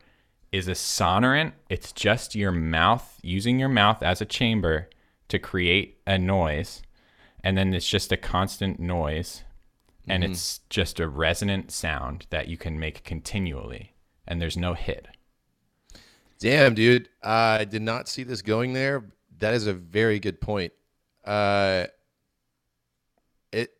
is 0.52 0.68
a 0.68 0.72
sonorant. 0.72 1.52
It's 1.68 1.92
just 1.92 2.34
your 2.34 2.52
mouth 2.52 3.18
using 3.22 3.58
your 3.58 3.68
mouth 3.70 4.02
as 4.02 4.20
a 4.20 4.26
chamber 4.26 4.88
to 5.28 5.38
create 5.38 5.98
a 6.06 6.18
noise, 6.18 6.82
and 7.42 7.56
then 7.56 7.72
it's 7.72 7.88
just 7.88 8.12
a 8.12 8.16
constant 8.16 8.78
noise, 8.78 9.42
and 10.06 10.22
Mm-hmm. 10.22 10.32
it's 10.32 10.60
just 10.68 11.00
a 11.00 11.08
resonant 11.08 11.70
sound 11.70 12.26
that 12.30 12.48
you 12.48 12.56
can 12.58 12.78
make 12.78 13.02
continually, 13.04 13.94
and 14.28 14.40
there's 14.42 14.56
no 14.58 14.74
hit. 14.74 15.08
Damn, 16.42 16.74
dude. 16.74 17.08
I 17.22 17.64
did 17.64 17.82
not 17.82 18.08
see 18.08 18.24
this 18.24 18.42
going 18.42 18.72
there. 18.72 19.04
That 19.38 19.54
is 19.54 19.66
a 19.66 19.72
very 19.72 20.18
good 20.20 20.40
point. 20.40 20.72
Uh, 21.24 21.86
it 23.52 23.70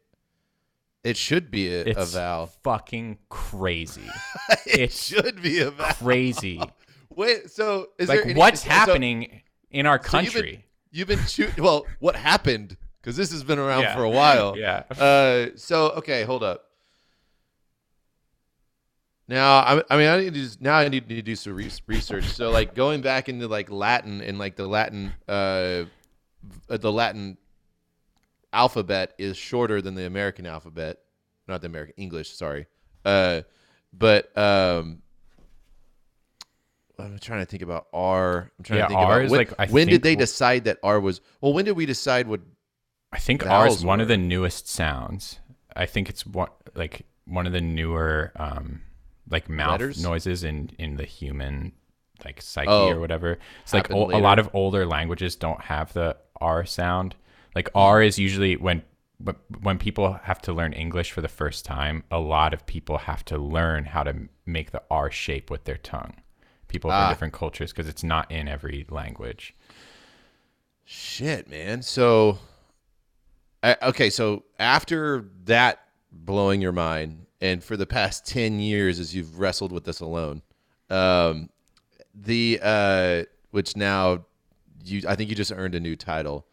it 1.05 1.17
should 1.17 1.51
be 1.51 1.69
a, 1.75 1.81
a 1.85 1.89
It's 1.89 2.15
vowel. 2.15 2.47
fucking 2.63 3.19
crazy. 3.29 4.09
it 4.67 4.93
should 4.93 5.43
be 5.43 5.59
a 5.61 5.71
vowel. 5.71 5.93
crazy. 5.95 6.61
Wait, 7.17 7.51
so 7.51 7.89
is 7.99 8.09
like 8.09 8.19
there 8.21 8.31
any, 8.31 8.39
what's 8.39 8.63
so- 8.63 8.71
happening 8.71 9.43
in 9.71 9.87
our 9.87 10.01
so 10.03 10.21
you've 10.21 10.33
been- 10.33 10.43
country? 10.43 10.65
You've 10.95 11.09
been 11.09 11.25
shooting. 11.27 11.65
Well, 11.65 11.87
what 12.01 12.15
happened? 12.17 12.77
Because 13.01 13.17
this 13.17 13.33
has 13.33 13.43
been 13.43 13.59
around 13.59 13.83
Yeah. 13.83 13.97
for 13.97 14.05
a 14.05 14.11
while. 14.11 14.57
yeah. 14.59 14.83
Uh, 14.91 15.47
so 15.57 15.91
okay, 15.93 16.23
hold 16.25 16.43
up. 16.45 16.65
Now, 19.33 19.61
I, 19.61 19.83
I 19.89 19.97
mean, 19.97 20.09
I 20.09 20.19
need 20.19 20.35
to 20.35 20.47
do, 20.47 20.49
now 20.61 20.75
I 20.75 20.89
need 20.89 21.09
to 21.09 21.23
do 21.23 21.35
some 21.35 21.55
re- 21.55 21.71
research. 21.87 22.25
So, 22.25 22.51
like 22.51 22.75
going 22.75 23.01
back 23.01 23.31
into 23.31 23.49
like 23.49 23.71
Latin 23.71 24.21
and 24.21 24.39
like 24.39 24.57
the 24.57 24.67
Latin, 24.67 25.11
uh, 25.27 25.85
the 26.69 26.93
Latin 26.93 27.39
alphabet 28.53 29.15
is 29.17 29.39
shorter 29.39 29.81
than 29.81 29.95
the 29.95 30.05
American 30.05 30.45
alphabet, 30.45 30.99
not 31.49 31.63
the 31.63 31.67
American 31.67 31.95
English. 31.97 32.31
Sorry, 32.33 32.67
uh, 33.07 33.41
but 33.95 34.37
um, 34.37 35.01
I'm 36.99 37.19
trying 37.19 37.41
to 37.41 37.47
think 37.47 37.63
about 37.63 37.87
R. 37.95 38.51
I'm 38.59 38.65
trying 38.65 38.81
Yeah, 38.81 38.85
to 38.85 38.89
think 38.89 39.01
R 39.01 39.13
about 39.13 39.25
is 39.25 39.31
when, 39.31 39.39
like- 39.39 39.55
I 39.59 39.67
when 39.69 39.89
did 39.89 40.03
they 40.03 40.15
decide 40.15 40.65
that 40.65 40.77
R 40.83 41.01
was? 41.01 41.23
Well, 41.41 41.55
when 41.55 41.65
did 41.65 41.73
we 41.73 41.87
decide 41.87 42.29
what? 42.29 42.43
I 43.11 43.19
think 43.19 43.47
R 43.47 43.67
is 43.67 43.83
one 43.83 44.03
of 44.03 44.09
the 44.09 44.19
newest 44.19 44.69
sounds. 44.69 45.41
I 45.75 45.87
think 45.87 46.11
it's 46.11 46.27
one 46.27 46.51
like 46.75 47.07
one 47.25 47.47
of 47.47 47.55
the 47.55 47.63
newer 47.63 48.33
um 48.37 48.83
like 49.31 49.49
mouth 49.49 49.73
Letters? 49.73 50.03
noises 50.03 50.45
in 50.45 50.71
in 50.79 50.97
the 50.97 51.05
human 51.05 51.73
like 52.25 52.41
psyche 52.41 52.69
Oh, 52.71 52.89
or 52.91 53.01
whatever. 53.01 53.39
It's 53.63 53.73
like 53.73 53.91
o- 53.91 54.11
a 54.11 54.21
lot 54.21 54.39
of 54.39 54.49
older 54.55 54.87
languages 54.87 55.35
don't 55.37 55.61
have 55.63 55.93
the 55.93 56.17
R 56.41 56.65
sound. 56.65 57.17
Like 57.55 57.71
Hmm. 57.73 57.79
R 57.79 58.03
is 58.03 58.19
usually 58.19 58.57
when 58.57 58.83
when 59.61 59.79
people 59.79 60.15
have 60.25 60.41
to 60.43 60.53
learn 60.53 60.73
English 60.73 61.13
for 61.13 61.21
the 61.21 61.29
first 61.29 61.65
time, 61.65 62.03
a 62.11 62.19
lot 62.19 62.53
of 62.53 62.67
people 62.67 62.99
have 62.99 63.25
to 63.27 63.39
learn 63.39 63.85
how 63.85 64.03
to 64.03 64.29
make 64.47 64.73
the 64.73 64.83
R 64.91 65.11
shape 65.13 65.49
with 65.51 65.65
their 65.65 65.77
tongue. 65.77 66.15
People 66.69 66.91
from 66.91 66.99
Ah. 67.01 67.09
different 67.09 67.33
cultures 67.35 67.71
because 67.73 67.87
it's 67.89 68.03
not 68.03 68.31
in 68.33 68.49
every 68.49 68.85
language. 68.91 69.55
Shit, 70.85 71.49
man. 71.49 71.83
So, 71.83 72.39
I, 73.63 73.77
okay, 73.83 74.11
so 74.11 74.45
after 74.59 75.27
that 75.45 75.81
blowing 76.11 76.61
your 76.61 76.73
mind, 76.73 77.22
and 77.43 77.63
for 77.63 77.77
the 77.77 77.87
past 77.87 78.25
ten 78.25 78.61
years, 78.61 78.99
as 79.01 79.15
you've 79.15 79.39
wrestled 79.39 79.73
with 79.73 79.85
this 79.85 80.01
alone, 80.01 80.41
um, 80.89 81.51
the 82.15 82.61
uh, 82.63 83.25
which 83.51 83.77
now 83.77 84.25
you, 84.85 85.03
I 85.09 85.17
think 85.17 85.29
you 85.29 85.37
just 85.37 85.53
earned 85.53 85.75
a 85.75 85.81
new 85.81 85.97
title, 85.97 86.47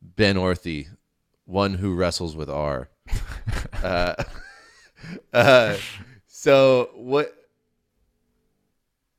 Ben 0.00 0.36
Orthy, 0.36 0.86
one 1.46 1.74
who 1.74 1.94
wrestles 1.94 2.36
with 2.36 2.48
R. 2.48 2.88
uh, 3.82 4.14
uh, 5.32 5.76
so 6.26 6.90
what? 6.94 7.34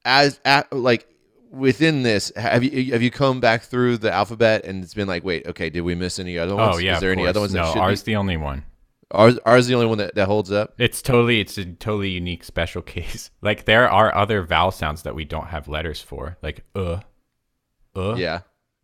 As 0.04 0.40
at, 0.46 0.72
like 0.74 1.08
within 1.52 2.04
this, 2.04 2.32
have 2.36 2.64
you 2.64 2.94
have 2.94 3.02
you 3.02 3.12
come 3.12 3.40
back 3.40 3.64
through 3.64 3.98
the 3.98 4.12
alphabet 4.12 4.64
and 4.66 4.84
it's 4.84 4.94
been 4.94 5.08
like, 5.08 5.24
wait, 5.24 5.46
okay, 5.46 5.70
did 5.70 5.82
we 5.82 5.94
miss 5.94 6.20
any 6.20 6.38
other 6.38 6.56
ones? 6.56 6.78
Oh 6.78 6.80
yeah, 6.80 6.96
is 6.96 7.02
there 7.02 7.12
of 7.12 7.18
any 7.18 7.28
other 7.28 7.40
course. 7.42 7.52
ones 7.52 7.54
that 7.54 7.66
No, 7.66 7.74
should 7.74 7.80
R's 7.80 8.02
be? 8.02 8.14
the 8.14 8.16
only 8.16 8.38
one. 8.38 8.64
Ours, 9.12 9.38
ours 9.46 9.62
is 9.62 9.68
the 9.68 9.76
only 9.76 9.88
one 9.88 9.98
that, 9.98 10.16
that 10.16 10.28
holds 10.28 10.52
up. 10.52 10.74
It's 10.78 11.02
totally 11.02 11.40
it's 11.42 11.58
a 11.58 11.66
totally 11.66 12.10
unique 12.12 12.44
special 12.44 12.82
case. 12.96 13.32
Like 13.42 13.66
there 13.66 13.90
are 13.90 14.14
other 14.16 14.44
vowel 14.44 14.72
sounds 14.72 15.04
that 15.04 15.16
we 15.16 15.26
don't 15.26 15.48
have 15.48 15.68
letters 15.68 16.02
for. 16.02 16.38
Like 16.42 16.64
uh 16.76 17.00
uh 17.96 18.16
Yeah, 18.16 18.42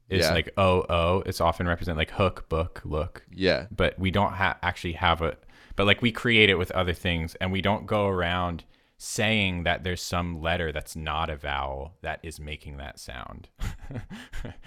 It's 0.10 0.26
yeah. 0.28 0.34
like 0.34 0.50
o 0.58 0.86
o. 0.90 1.24
It's 1.26 1.42
often 1.42 1.68
represent 1.68 1.98
like 1.98 2.12
hook, 2.12 2.50
book, 2.50 2.82
look. 2.84 3.26
yeah. 3.32 3.68
But 3.76 3.98
we 4.00 4.12
don't 4.12 4.34
ha- 4.34 4.58
actually 4.62 4.94
have 4.94 5.22
a 5.22 5.38
but 5.76 5.86
like 5.86 6.02
we 6.02 6.12
create 6.12 6.50
it 6.50 6.56
with 6.58 6.72
other 6.72 6.94
things 6.94 7.36
and 7.36 7.52
we 7.52 7.62
don't 7.62 7.86
go 7.86 8.08
around 8.08 8.64
saying 9.00 9.64
that 9.64 9.84
there's 9.84 10.02
some 10.02 10.42
letter 10.42 10.72
that's 10.72 10.96
not 10.96 11.30
a 11.30 11.36
vowel 11.36 11.94
that 12.02 12.20
is 12.24 12.40
making 12.40 12.78
that 12.78 13.00
sound. 13.00 13.50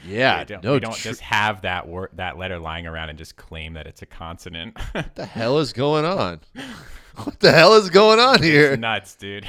Yeah, 0.07 0.39
we 0.41 0.45
don't, 0.47 0.65
no, 0.65 0.73
we 0.75 0.81
don't 0.81 0.95
tr- 0.95 1.09
just 1.09 1.21
have 1.21 1.61
that 1.63 1.87
word 1.87 2.11
that 2.15 2.39
letter 2.39 2.59
lying 2.59 2.87
around 2.87 3.11
and 3.11 3.19
just 3.19 3.37
claim 3.37 3.75
that 3.75 3.87
it's 3.87 4.01
a 4.03 4.07
consonant. 4.07 4.77
What 4.93 5.15
the 5.15 5.27
hell 5.27 5.59
is 5.59 5.73
going 5.73 6.05
on? 6.05 6.41
What 7.17 7.39
the 7.41 7.53
hell 7.53 7.75
is 7.75 7.91
going 7.91 8.19
on 8.19 8.43
here? 8.43 8.77
Nuts, 8.79 9.15
dude. 9.17 9.47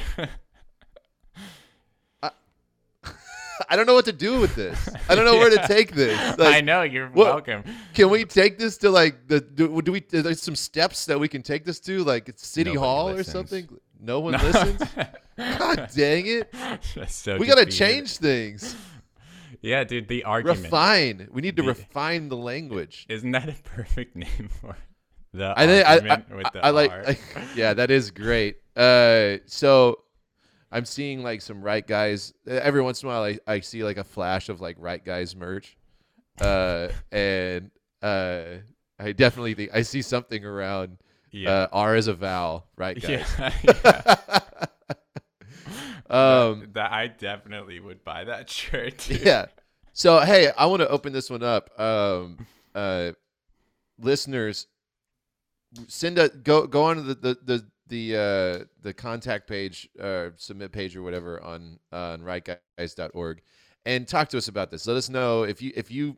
I 3.70 3.76
don't 3.76 3.86
know 3.86 3.94
what 3.94 4.04
to 4.06 4.12
do 4.12 4.40
with 4.40 4.54
this. 4.54 4.88
I 5.08 5.14
don't 5.14 5.24
know 5.24 5.36
where 5.36 5.48
to 5.50 5.66
take 5.68 5.92
this. 5.94 6.18
Like, 6.38 6.56
I 6.56 6.60
know 6.60 6.82
you're 6.82 7.08
what- 7.08 7.26
welcome. 7.28 7.64
Can 7.94 8.10
we 8.10 8.24
take 8.24 8.58
this 8.58 8.76
to 8.78 8.90
like 8.90 9.28
the 9.28 9.40
do, 9.40 9.80
do 9.80 9.92
we? 9.92 10.00
There's 10.00 10.42
some 10.42 10.56
steps 10.56 11.06
that 11.06 11.18
we 11.18 11.28
can 11.28 11.42
take 11.42 11.64
this 11.64 11.78
to, 11.80 12.02
like 12.04 12.30
City 12.36 12.70
Nobody 12.74 12.78
Hall 12.86 13.04
listens. 13.06 13.28
or 13.28 13.30
something? 13.30 13.68
No 14.04 14.20
one 14.20 14.32
listens. 14.32 14.82
God 15.38 15.88
dang 15.94 16.26
it! 16.26 16.52
So 17.08 17.38
We 17.38 17.46
gotta 17.46 17.66
change 17.66 18.16
things. 18.18 18.74
Yeah, 19.62 19.84
dude, 19.84 20.08
the 20.08 20.24
argument. 20.24 20.64
Refine. 20.64 21.28
We 21.30 21.40
need 21.40 21.56
to 21.56 21.62
The- 21.62 21.68
refine 21.68 22.28
the 22.28 22.36
language. 22.36 23.06
Isn't 23.08 23.30
that 23.30 23.48
a 23.48 23.54
perfect 23.62 24.16
name 24.16 24.50
for 24.60 24.76
the 25.32 25.54
I 25.56 25.66
think 25.66 25.86
I, 25.86 25.90
I, 25.90 25.94
argument 25.94 26.36
with 26.36 26.52
the 26.52 26.64
I 26.66 26.70
like. 26.70 26.90
I- 26.90 27.16
yeah, 27.54 27.72
that 27.74 27.90
is 27.92 28.10
great. 28.10 28.56
Uh, 28.76 29.36
so 29.46 30.00
I'm 30.72 30.84
seeing 30.84 31.22
like 31.22 31.40
some 31.40 31.62
right 31.62 31.86
guys. 31.86 32.34
Every 32.46 32.82
once 32.82 33.02
in 33.02 33.08
a 33.08 33.12
while, 33.12 33.22
I, 33.22 33.38
I 33.46 33.60
see 33.60 33.84
like 33.84 33.98
a 33.98 34.04
flash 34.04 34.48
of 34.48 34.60
like 34.60 34.76
Write 34.80 35.04
Guys 35.04 35.36
merch, 35.36 35.76
uh, 36.40 36.88
and 37.12 37.70
uh, 38.02 38.44
I 38.98 39.12
definitely 39.12 39.54
think 39.54 39.70
I 39.72 39.82
see 39.82 40.02
something 40.02 40.44
around. 40.44 40.98
Yeah. 41.32 41.50
Uh, 41.50 41.68
R 41.72 41.96
is 41.96 42.06
a 42.06 42.14
vowel, 42.14 42.66
right 42.76 43.00
guys. 43.00 43.26
yeah. 43.38 43.52
yeah. 43.64 44.38
um, 46.10 46.68
that, 46.74 46.92
I 46.92 47.08
definitely 47.08 47.80
would 47.80 48.04
buy 48.04 48.24
that 48.24 48.48
shirt. 48.48 48.98
Dude. 48.98 49.22
yeah. 49.22 49.46
So 49.92 50.20
hey, 50.20 50.50
I 50.56 50.66
want 50.66 50.80
to 50.80 50.88
open 50.88 51.12
this 51.12 51.28
one 51.28 51.42
up. 51.42 51.78
Um, 51.80 52.46
uh, 52.74 53.12
listeners, 53.98 54.66
send 55.88 56.18
a 56.18 56.28
go 56.28 56.66
go 56.66 56.84
on 56.84 56.96
to 56.96 57.02
the 57.02 57.14
the 57.14 57.38
the 57.44 57.66
the, 57.88 58.16
uh, 58.16 58.64
the 58.80 58.94
contact 58.94 59.46
page, 59.46 59.86
uh, 60.00 60.30
submit 60.36 60.72
page 60.72 60.96
or 60.96 61.02
whatever 61.02 61.42
on 61.42 61.78
on 61.92 62.22
writeguys.org, 62.22 63.42
and 63.84 64.08
talk 64.08 64.30
to 64.30 64.38
us 64.38 64.48
about 64.48 64.70
this. 64.70 64.86
Let 64.86 64.96
us 64.96 65.10
know 65.10 65.42
if 65.42 65.60
you 65.60 65.72
if 65.76 65.90
you 65.90 66.16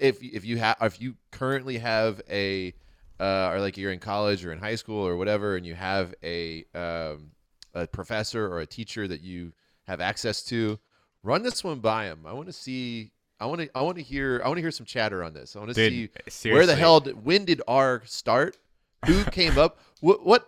if 0.00 0.22
if 0.22 0.44
you 0.44 0.58
have 0.58 0.76
if 0.80 1.00
you 1.00 1.16
currently 1.32 1.78
have 1.78 2.20
a 2.30 2.74
uh, 3.18 3.50
or 3.52 3.60
like 3.60 3.76
you're 3.76 3.92
in 3.92 3.98
college 3.98 4.44
or 4.44 4.52
in 4.52 4.58
high 4.58 4.74
school 4.74 5.06
or 5.06 5.16
whatever, 5.16 5.56
and 5.56 5.66
you 5.66 5.74
have 5.74 6.14
a 6.22 6.64
um, 6.74 7.30
a 7.74 7.86
professor 7.86 8.46
or 8.46 8.60
a 8.60 8.66
teacher 8.66 9.06
that 9.08 9.20
you 9.20 9.52
have 9.86 10.00
access 10.00 10.42
to, 10.42 10.78
run 11.22 11.42
this 11.42 11.62
one 11.62 11.80
by 11.80 12.06
them. 12.06 12.24
I 12.26 12.32
want 12.32 12.46
to 12.46 12.52
see. 12.52 13.12
I 13.38 13.46
want 13.46 13.60
to. 13.60 13.70
I 13.74 13.82
want 13.82 13.96
to 13.98 14.02
hear. 14.02 14.40
I 14.44 14.48
want 14.48 14.58
to 14.58 14.62
hear 14.62 14.70
some 14.70 14.86
chatter 14.86 15.22
on 15.22 15.34
this. 15.34 15.56
I 15.56 15.58
want 15.58 15.70
to 15.70 15.74
see 15.74 16.10
Dude, 16.42 16.52
where 16.52 16.66
the 16.66 16.74
hell. 16.74 17.00
Did, 17.00 17.24
when 17.24 17.44
did 17.44 17.62
R 17.68 18.02
start? 18.04 18.56
Who 19.06 19.24
came 19.24 19.58
up? 19.58 19.78
What? 20.00 20.24
What? 20.24 20.46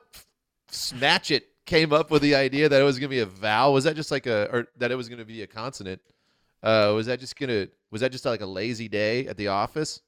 Smatch 0.70 1.30
it 1.30 1.48
came 1.64 1.92
up 1.92 2.10
with 2.10 2.20
the 2.20 2.34
idea 2.34 2.68
that 2.68 2.80
it 2.80 2.84
was 2.84 2.98
going 2.98 3.08
to 3.08 3.14
be 3.14 3.20
a 3.20 3.26
vowel. 3.26 3.72
Was 3.72 3.84
that 3.84 3.96
just 3.96 4.10
like 4.10 4.26
a, 4.26 4.48
or 4.52 4.68
that 4.76 4.90
it 4.90 4.96
was 4.96 5.08
going 5.08 5.18
to 5.18 5.24
be 5.24 5.42
a 5.42 5.46
consonant? 5.46 6.00
Uh, 6.62 6.92
was 6.94 7.06
that 7.06 7.20
just 7.20 7.38
gonna? 7.38 7.68
Was 7.90 8.00
that 8.00 8.12
just 8.12 8.24
like 8.24 8.40
a 8.40 8.46
lazy 8.46 8.88
day 8.88 9.26
at 9.26 9.36
the 9.36 9.48
office? 9.48 10.00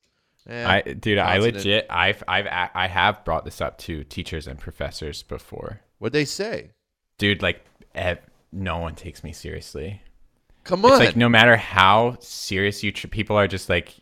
I 0.50 0.82
dude, 0.82 1.18
I 1.18 1.38
legit, 1.38 1.86
I've, 1.88 2.22
I've, 2.26 2.46
I 2.74 2.86
have 2.88 3.24
brought 3.24 3.44
this 3.44 3.60
up 3.60 3.78
to 3.78 4.04
teachers 4.04 4.46
and 4.46 4.58
professors 4.58 5.22
before. 5.22 5.80
What'd 5.98 6.12
they 6.12 6.24
say? 6.24 6.70
dude. 7.18 7.42
Like, 7.42 7.64
ev- 7.94 8.18
no 8.52 8.78
one 8.78 8.94
takes 8.94 9.22
me 9.22 9.32
seriously. 9.32 10.00
Come 10.64 10.84
on. 10.84 10.92
It's 10.92 11.00
like 11.00 11.16
no 11.16 11.28
matter 11.28 11.56
how 11.56 12.16
serious 12.20 12.82
you, 12.82 12.92
tr- 12.92 13.06
people 13.08 13.36
are 13.36 13.46
just 13.46 13.68
like, 13.68 13.94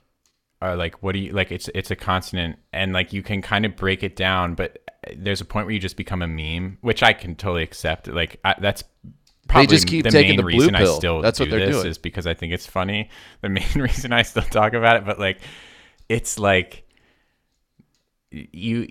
are 0.62 0.74
like, 0.76 1.02
what 1.02 1.12
do 1.12 1.18
you 1.20 1.32
like? 1.32 1.52
It's 1.52 1.68
it's 1.74 1.90
a 1.90 1.96
consonant, 1.96 2.56
and 2.72 2.92
like 2.92 3.12
you 3.12 3.22
can 3.22 3.42
kind 3.42 3.64
of 3.66 3.76
break 3.76 4.02
it 4.02 4.16
down, 4.16 4.54
but 4.54 4.78
uh, 5.06 5.12
there's 5.16 5.40
a 5.40 5.44
point 5.44 5.66
where 5.66 5.72
you 5.74 5.78
just 5.80 5.96
become 5.96 6.22
a 6.22 6.26
meme, 6.26 6.78
which 6.80 7.02
I 7.02 7.12
can 7.12 7.36
totally 7.36 7.62
accept. 7.62 8.08
Like 8.08 8.40
I, 8.44 8.54
that's 8.60 8.82
probably 9.48 9.66
just 9.68 9.86
keep 9.86 10.04
the 10.04 10.10
taking 10.10 10.30
main 10.30 10.36
the 10.38 10.42
blue 10.42 10.58
reason 10.58 10.74
I 10.74 10.80
pill. 10.80 10.96
still 10.96 11.20
That's 11.22 11.38
do 11.38 11.44
what 11.44 11.50
they're 11.50 11.66
this 11.66 11.76
doing. 11.76 11.86
is 11.88 11.98
because 11.98 12.26
I 12.26 12.34
think 12.34 12.52
it's 12.52 12.66
funny. 12.66 13.08
The 13.40 13.48
main 13.48 13.66
reason 13.76 14.12
I 14.12 14.22
still 14.22 14.42
talk 14.42 14.74
about 14.74 14.96
it, 14.96 15.04
but 15.04 15.18
like, 15.18 15.38
it's 16.08 16.38
like 16.38 16.84
you 18.30 18.88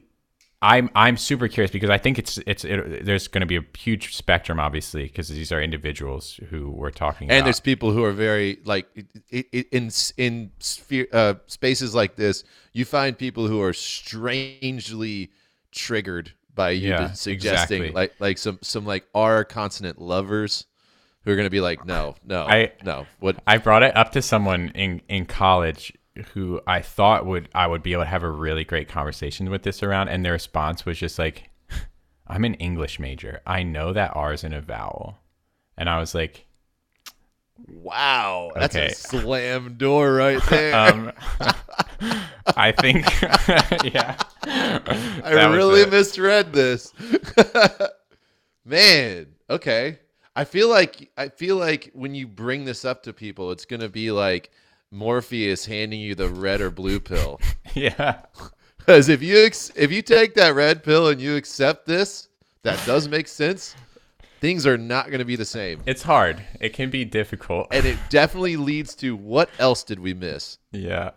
I'm 0.61 0.89
I'm 0.95 1.18
super 1.18 1.48
curious 1.48 1.72
because 1.72 1.89
I 1.91 1.99
think 1.99 2.19
it's 2.19 2.39
it's 2.48 2.65
it, 2.65 3.06
there's 3.06 3.27
going 3.27 3.41
to 3.41 3.48
be 3.48 3.57
a 3.57 3.65
huge 3.77 4.15
spectrum, 4.15 4.60
obviously, 4.60 5.03
because 5.03 5.30
these 5.30 5.52
are 5.52 5.61
individuals 5.61 6.39
who 6.49 6.72
we're 6.72 6.91
talking 6.91 7.30
and 7.30 7.31
about. 7.31 7.38
And 7.39 7.45
there's 7.45 7.60
people 7.60 7.91
who 7.91 8.03
are 8.03 8.11
very 8.11 8.60
like 8.65 8.88
in 9.31 9.91
in 10.18 10.52
sphere, 10.60 11.07
uh, 11.11 11.35
spaces 11.48 11.94
like 11.94 12.15
this 12.15 12.44
you 12.73 12.85
find 12.85 13.18
people 13.18 13.48
who 13.48 13.61
are 13.61 13.73
strangely 13.73 15.31
triggered 15.72 16.31
by 16.56 16.72
you 16.72 16.89
Yeah, 16.89 17.11
suggesting 17.14 17.84
exactly. 17.84 17.91
like 17.94 18.15
like 18.19 18.38
some 18.38 18.60
some 18.61 18.85
like 18.85 19.06
R 19.14 19.44
consonant 19.44 20.02
lovers 20.02 20.65
who 21.23 21.31
are 21.31 21.35
going 21.35 21.45
to 21.45 21.52
be 21.52 21.61
like 21.61 21.85
no 21.85 22.15
no 22.26 22.48
I- 22.49 22.72
no 22.81 23.07
what 23.19 23.38
I 23.45 23.57
brought 23.57 23.84
it 23.84 23.95
up 23.95 24.11
to 24.14 24.22
someone 24.22 24.69
in 24.76 25.02
in 25.10 25.26
college 25.26 25.94
who 26.34 26.61
I 26.68 26.81
thought 26.81 27.26
would 27.26 27.49
I 27.53 27.68
would 27.68 27.84
be 27.84 27.94
able 27.94 28.03
to 28.03 28.10
have 28.10 28.23
a 28.23 28.30
really 28.30 28.64
great 28.64 28.88
conversation 28.88 29.49
with 29.49 29.64
this 29.64 29.84
around, 29.84 30.10
and 30.10 30.26
their 30.26 30.34
response 30.34 30.85
was 30.85 30.98
just 30.98 31.18
like, 31.19 31.49
"I'm 32.27 32.44
an 32.45 32.56
English 32.56 32.99
major. 32.99 33.41
I 33.45 33.64
know 33.64 33.94
that 33.94 34.15
R 34.15 34.34
is 34.34 34.44
in 34.44 34.53
a 34.53 34.61
vowel," 34.61 35.18
and 35.77 35.89
I 35.89 35.99
was 35.99 36.14
like, 36.15 36.45
wow 37.68 38.52
that's 38.56 38.76
Okay. 38.76 38.88
a 38.88 38.91
slam 38.95 39.76
door 39.77 40.14
right 40.14 40.41
there 40.49 40.76
um, 40.76 41.11
"I 42.56 42.72
think, 42.72 43.06
yeah, 43.94 44.15
I 44.44 45.53
really 45.56 45.85
misread 45.89 46.53
this. 46.53 46.94
Man, 48.65 49.27
okay. 49.49 49.99
I 50.35 50.44
feel 50.44 50.69
like 50.69 51.10
I 51.18 51.30
feel 51.30 51.56
like 51.57 51.89
when 51.94 52.14
you 52.14 52.27
bring 52.27 52.65
this 52.65 52.85
up 52.85 53.03
to 53.03 53.14
people, 53.14 53.52
it's 53.52 53.65
gonna 53.65 53.89
be 53.89 54.11
like 54.11 54.52
Morpheus 54.91 55.65
handing 55.65 55.99
you 55.99 56.15
the 56.15 56.30
red 56.30 56.61
or 56.61 56.69
blue 56.72 56.99
pill. 56.99 57.39
yeah." 57.73 58.22
Because 58.80 59.09
if 59.09 59.22
you 59.22 59.43
ex- 59.45 59.69
if 59.76 59.91
you 59.91 60.01
take 60.01 60.34
that 60.35 60.55
red 60.55 60.81
pill 60.81 61.09
and 61.09 61.19
you 61.19 61.35
accept 61.35 61.85
this, 61.85 62.30
that 62.64 62.81
does 62.85 63.09
make 63.09 63.27
sense. 63.27 63.76
Things 64.39 64.65
are 64.65 64.77
not 64.77 65.07
going 65.07 65.19
to 65.19 65.26
be 65.26 65.35
the 65.35 65.43
same, 65.43 65.81
It's 65.85 66.03
hard. 66.03 66.41
It 66.61 66.69
can 66.72 66.89
be 66.89 67.03
difficult. 67.03 67.68
and 67.72 67.85
it 67.85 67.97
definitely 68.09 68.55
leads 68.55 68.95
to 68.95 69.14
what 69.14 69.49
else 69.59 69.84
did 69.84 69.99
we 69.99 70.14
miss, 70.14 70.57
Yeah. 70.72 71.11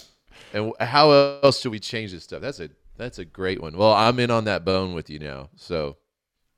and 0.53 0.73
how 0.81 1.13
else 1.13 1.61
should 1.61 1.71
we 1.71 1.79
change 1.79 2.11
this 2.11 2.25
stuff? 2.25 2.41
That's 2.43 2.59
a 2.59 2.71
that's 2.97 3.21
a 3.21 3.25
great 3.25 3.63
one. 3.63 3.77
Well, 3.77 3.93
I'm 3.93 4.19
in 4.19 4.33
on 4.33 4.47
that 4.47 4.65
bone 4.65 4.93
with 4.93 5.09
you 5.09 5.21
now, 5.21 5.51
so 5.55 5.97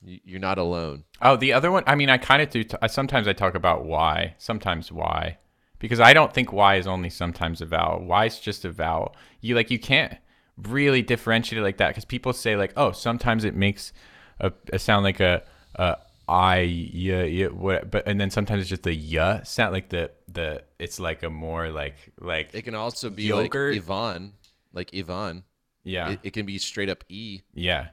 you're 0.03 0.41
not 0.41 0.57
alone. 0.57 1.05
Oh, 1.21 1.37
the 1.37 1.53
other 1.53 1.71
one. 1.71 1.85
I 1.87 1.95
mean, 1.95 2.09
I 2.09 2.17
kind 2.17 2.41
of 2.41 2.49
do. 2.49 2.65
T- 2.65 2.77
I, 2.81 2.87
sometimes 2.87 3.29
I 3.29 3.35
talk 3.35 3.55
about 3.55 3.85
why. 3.85 4.35
Sometimes 4.39 4.91
why, 4.91 5.37
because 5.83 6.01
I 6.01 6.15
don't 6.15 6.33
think 6.33 6.53
why 6.53 6.77
is 6.77 6.87
only 6.87 7.11
sometimes 7.11 7.61
a 7.61 7.67
vowel. 7.67 8.03
Why 8.07 8.25
is 8.27 8.39
just 8.41 8.65
a 8.65 8.73
vowel. 8.73 9.15
You 9.43 9.55
like 9.55 9.71
you 9.71 9.79
can't 9.79 10.17
really 10.57 11.03
differentiate 11.03 11.59
it 11.61 11.63
like 11.63 11.77
that 11.79 11.89
because 11.89 12.05
people 12.07 12.33
say 12.33 12.57
like, 12.57 12.73
oh, 12.77 12.93
sometimes 12.93 13.45
it 13.45 13.55
makes 13.55 13.93
a, 14.41 14.53
a 14.73 14.79
sound 14.79 15.05
like 15.05 15.21
a, 15.21 15.43
a 15.75 15.97
I 16.29 16.61
yeah 16.61 17.25
yeah 17.25 17.49
what, 17.49 17.91
but 17.91 18.07
and 18.07 18.21
then 18.21 18.31
sometimes 18.31 18.61
it's 18.63 18.71
just 18.71 18.85
the 18.85 18.95
yeah 18.95 19.43
sound 19.43 19.73
like 19.73 19.89
the 19.91 20.11
the 20.29 20.63
it's 20.79 20.99
like 21.01 21.23
a 21.25 21.31
more 21.31 21.69
like 21.71 21.97
like 22.21 22.51
It 22.55 22.63
can 22.63 22.75
also 22.75 23.11
be 23.11 23.25
Yogurt? 23.25 23.75
like 23.75 23.83
Yvonne, 23.83 24.33
like 24.73 24.95
Yvonne. 24.95 25.43
yeah 25.85 26.11
It, 26.11 26.21
it 26.23 26.33
can 26.33 26.47
be 26.47 26.59
straight 26.59 26.89
up 26.89 27.05
E. 27.09 27.43
yeah. 27.55 27.89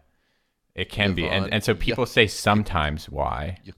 It 0.75 0.89
can 0.89 1.13
be, 1.13 1.27
and 1.27 1.51
and 1.51 1.61
so 1.63 1.73
Yeah. 1.73 1.79
people 1.79 2.05
say 2.05 2.27
sometimes 2.27 3.09
why, 3.09 3.57
Yeah. 3.65 3.73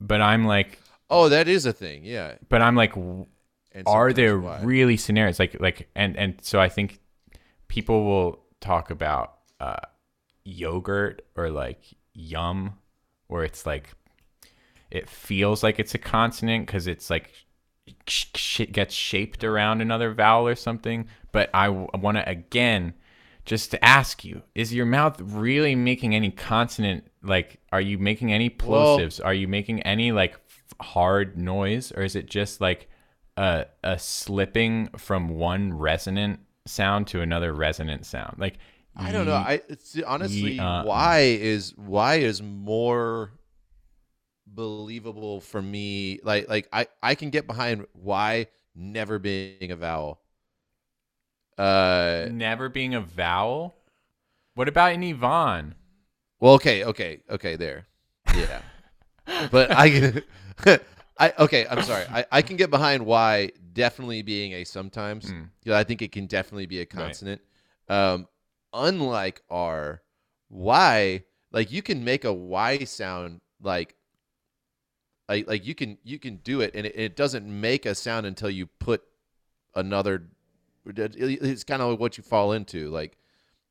but 0.00 0.20
I'm 0.20 0.44
like, 0.46 0.78
Oh, 1.10 1.28
that 1.28 1.48
is 1.48 1.66
a 1.66 1.72
thing. 1.72 2.04
Yeah. 2.04 2.34
but 2.48 2.62
I'm 2.62 2.76
like, 2.76 2.94
w- 2.94 3.26
are 3.86 4.12
there 4.12 4.38
why. 4.38 4.60
really 4.62 4.96
scenarios 4.96 5.38
like 5.40 5.56
like 5.60 5.88
and 5.96 6.16
and 6.16 6.34
so 6.42 6.60
I 6.60 6.68
think 6.68 7.00
people 7.68 8.04
will 8.04 8.44
talk 8.60 8.90
about 8.90 9.38
uh, 9.60 9.76
yogurt 10.44 11.22
or 11.36 11.50
like 11.50 11.82
yum, 12.12 12.78
where 13.28 13.44
it's 13.44 13.66
like 13.66 13.90
it 14.90 15.08
feels 15.08 15.62
like 15.62 15.78
it's 15.80 15.94
a 15.94 15.98
consonant 15.98 16.66
because 16.66 16.86
it's 16.86 17.10
like 17.10 17.32
sh- 18.06 18.26
shit 18.36 18.72
gets 18.72 18.94
shaped 18.94 19.42
around 19.44 19.80
another 19.80 20.12
vowel 20.14 20.46
or 20.46 20.54
something. 20.54 21.08
But 21.32 21.50
I 21.52 21.66
w- 21.66 21.88
want 21.94 22.16
to 22.18 22.28
again 22.28 22.94
just 23.44 23.70
to 23.72 23.84
ask 23.84 24.24
you: 24.24 24.42
Is 24.54 24.72
your 24.72 24.86
mouth 24.86 25.20
really 25.20 25.74
making 25.74 26.14
any 26.14 26.30
consonant? 26.30 27.08
Like, 27.22 27.58
are 27.72 27.80
you 27.80 27.98
making 27.98 28.32
any 28.32 28.54
Well- 28.64 28.98
plosives? 28.98 29.20
are 29.24 29.34
you 29.34 29.48
making 29.48 29.82
any 29.82 30.12
like 30.12 30.38
hard 30.80 31.36
noise, 31.36 31.92
or 31.92 32.02
is 32.02 32.16
it 32.16 32.26
just 32.26 32.60
like 32.60 32.88
a 33.36 33.66
a 33.82 33.98
slipping 33.98 34.88
from 34.96 35.28
one 35.28 35.72
resonant 35.74 36.40
sound 36.66 37.06
to 37.08 37.20
another 37.20 37.52
resonant 37.52 38.06
sound? 38.06 38.38
Like, 38.38 38.58
I 38.96 39.12
don't 39.12 39.26
know. 39.26 39.34
I 39.34 39.60
it's, 39.68 40.00
honestly, 40.06 40.58
uh, 40.58 40.84
why 40.84 41.20
is 41.20 41.74
why 41.76 42.16
is 42.16 42.42
more 42.42 43.32
believable 44.46 45.40
for 45.40 45.60
me? 45.60 46.20
Like 46.22 46.48
like 46.48 46.68
I 46.72 46.86
I 47.02 47.14
can 47.14 47.30
get 47.30 47.46
behind 47.46 47.86
why 47.92 48.46
never 48.74 49.18
being 49.18 49.70
a 49.70 49.76
vowel. 49.76 50.20
Uh, 51.56 52.26
never 52.30 52.68
being 52.68 52.94
a 52.94 53.00
vowel. 53.00 53.74
What 54.54 54.68
about 54.68 54.92
an 54.92 55.02
Yvonne? 55.02 55.74
well, 56.40 56.54
okay, 56.54 56.84
okay, 56.84 57.22
okay, 57.30 57.56
there, 57.56 57.86
yeah. 58.36 58.60
But 59.50 59.70
I 59.70 59.90
can, 59.90 60.22
I 61.18 61.32
okay. 61.38 61.66
I'm 61.68 61.82
sorry. 61.82 62.04
I 62.10 62.24
I 62.30 62.42
can 62.42 62.56
get 62.56 62.70
behind 62.70 63.04
why 63.04 63.50
definitely 63.72 64.22
being 64.22 64.52
a 64.52 64.64
sometimes. 64.64 65.32
Mm. 65.32 65.72
I 65.72 65.84
think 65.84 66.02
it 66.02 66.12
can 66.12 66.26
definitely 66.26 66.66
be 66.66 66.80
a 66.80 66.86
consonant. 66.86 67.40
Um, 67.88 68.28
unlike 68.72 69.42
R, 69.50 70.02
Y, 70.50 71.24
like 71.52 71.72
you 71.72 71.82
can 71.82 72.04
make 72.04 72.24
a 72.24 72.32
Y 72.32 72.84
sound 72.84 73.40
like 73.62 73.94
like 75.28 75.48
like 75.48 75.66
you 75.66 75.74
can 75.74 75.98
you 76.02 76.18
can 76.18 76.36
do 76.36 76.60
it 76.60 76.72
and 76.74 76.86
it, 76.86 76.98
it 76.98 77.16
doesn't 77.16 77.46
make 77.46 77.86
a 77.86 77.94
sound 77.94 78.26
until 78.26 78.50
you 78.50 78.66
put 78.66 79.02
another 79.74 80.24
it's 80.86 81.64
kind 81.64 81.80
of 81.80 81.98
what 81.98 82.18
you 82.18 82.22
fall 82.24 82.52
into 82.52 82.90
like 82.90 83.16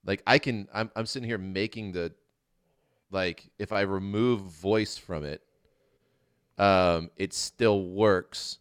like 0.05 0.23
I 0.25 0.39
can 0.39 0.67
I'm 0.73 0.89
I'm 0.95 1.05
sitting 1.05 1.27
here 1.27 1.37
making 1.37 1.91
the 1.91 2.13
like 3.13 3.49
if 3.59 3.71
I 3.71 3.81
remove 3.81 4.41
voice 4.41 4.97
from 4.97 5.23
it 5.23 5.41
um 6.57 7.09
it 7.17 7.33
still 7.33 7.83
works 7.83 8.59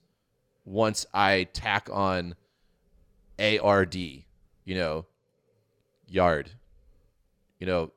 once 0.65 1.07
I 1.13 1.45
tack 1.53 1.89
on 1.93 2.35
ARD, 3.39 3.95
you 3.97 4.25
know, 4.67 5.07
yard, 6.07 6.51
you 7.59 7.67
know, 7.67 7.91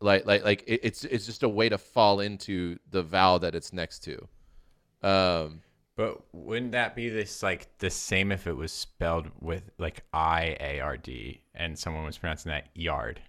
like 0.00 0.26
like 0.26 0.44
like 0.44 0.62
it, 0.66 0.80
it's 0.84 1.04
it's 1.04 1.26
just 1.26 1.42
a 1.42 1.48
way 1.48 1.68
to 1.68 1.78
fall 1.78 2.20
into 2.20 2.78
the 2.90 3.02
vowel 3.02 3.40
that 3.40 3.54
it's 3.54 3.72
next 3.72 4.04
to. 4.04 4.28
Um, 5.02 5.62
But 5.96 6.22
wouldn't 6.32 6.72
that 6.72 6.94
be 6.94 7.08
this 7.08 7.42
like 7.42 7.78
the 7.78 7.90
same 7.90 8.30
if 8.32 8.46
it 8.46 8.56
was 8.56 8.72
spelled 8.72 9.30
with 9.40 9.70
like 9.78 10.04
I 10.12 10.56
A 10.60 10.80
R 10.80 10.96
D 10.96 11.40
and 11.54 11.78
someone 11.78 12.04
was 12.04 12.18
pronouncing 12.18 12.50
that 12.50 12.68
yard? 12.74 13.20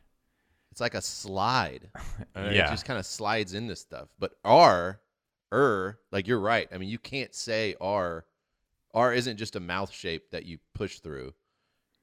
It's 0.76 0.82
like 0.82 0.94
a 0.94 1.02
slide. 1.02 1.90
Uh, 2.36 2.50
Yeah. 2.52 2.68
It 2.68 2.72
just 2.72 2.84
kind 2.84 3.00
of 3.00 3.06
slides 3.06 3.54
into 3.54 3.78
stuff. 3.78 4.10
But 4.20 4.34
R, 4.44 5.00
er, 5.54 6.00
like 6.12 6.28
you're 6.28 6.40
right. 6.40 6.68
I 6.74 6.78
mean, 6.78 6.90
you 6.90 7.00
can't 7.00 7.34
say 7.34 7.76
R. 7.80 8.26
R 8.94 9.14
isn't 9.14 9.38
just 9.38 9.56
a 9.56 9.62
mouth 9.62 9.90
shape 9.90 10.32
that 10.32 10.46
you 10.46 10.58
push 10.74 11.00
through. 11.00 11.34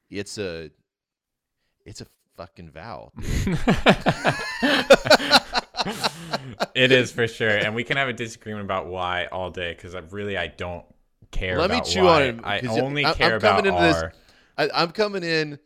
It's 0.09 0.39
a, 0.39 0.71
it's 1.85 2.01
a 2.01 2.07
fucking 2.39 2.71
vowel. 2.71 3.13
it 6.75 6.93
is 6.93 7.13
for 7.13 7.29
sure, 7.29 7.51
and 7.51 7.75
we 7.75 7.85
can 7.85 7.99
have 7.99 8.09
a 8.09 8.15
disagreement 8.15 8.65
about 8.65 8.87
why 8.87 9.27
all 9.27 9.51
day 9.51 9.75
because 9.75 9.95
I 9.95 9.99
really 9.99 10.39
I 10.39 10.47
don't 10.47 10.87
care. 11.31 11.59
Let 11.59 11.71
me 11.71 11.83
chew 11.83 12.05
why. 12.05 12.15
on 12.15 12.23
it. 12.23 12.41
I 12.43 12.61
only 12.69 13.05
I'm- 13.05 13.17
care 13.17 13.35
I'm 13.35 13.41
coming 13.41 13.67
about 13.67 13.83
into 13.83 13.93
this- 14.01 14.03
R. 14.03 14.13
I, 14.57 14.71
I'm 14.75 14.93
coming 14.93 15.25
in 15.25 15.59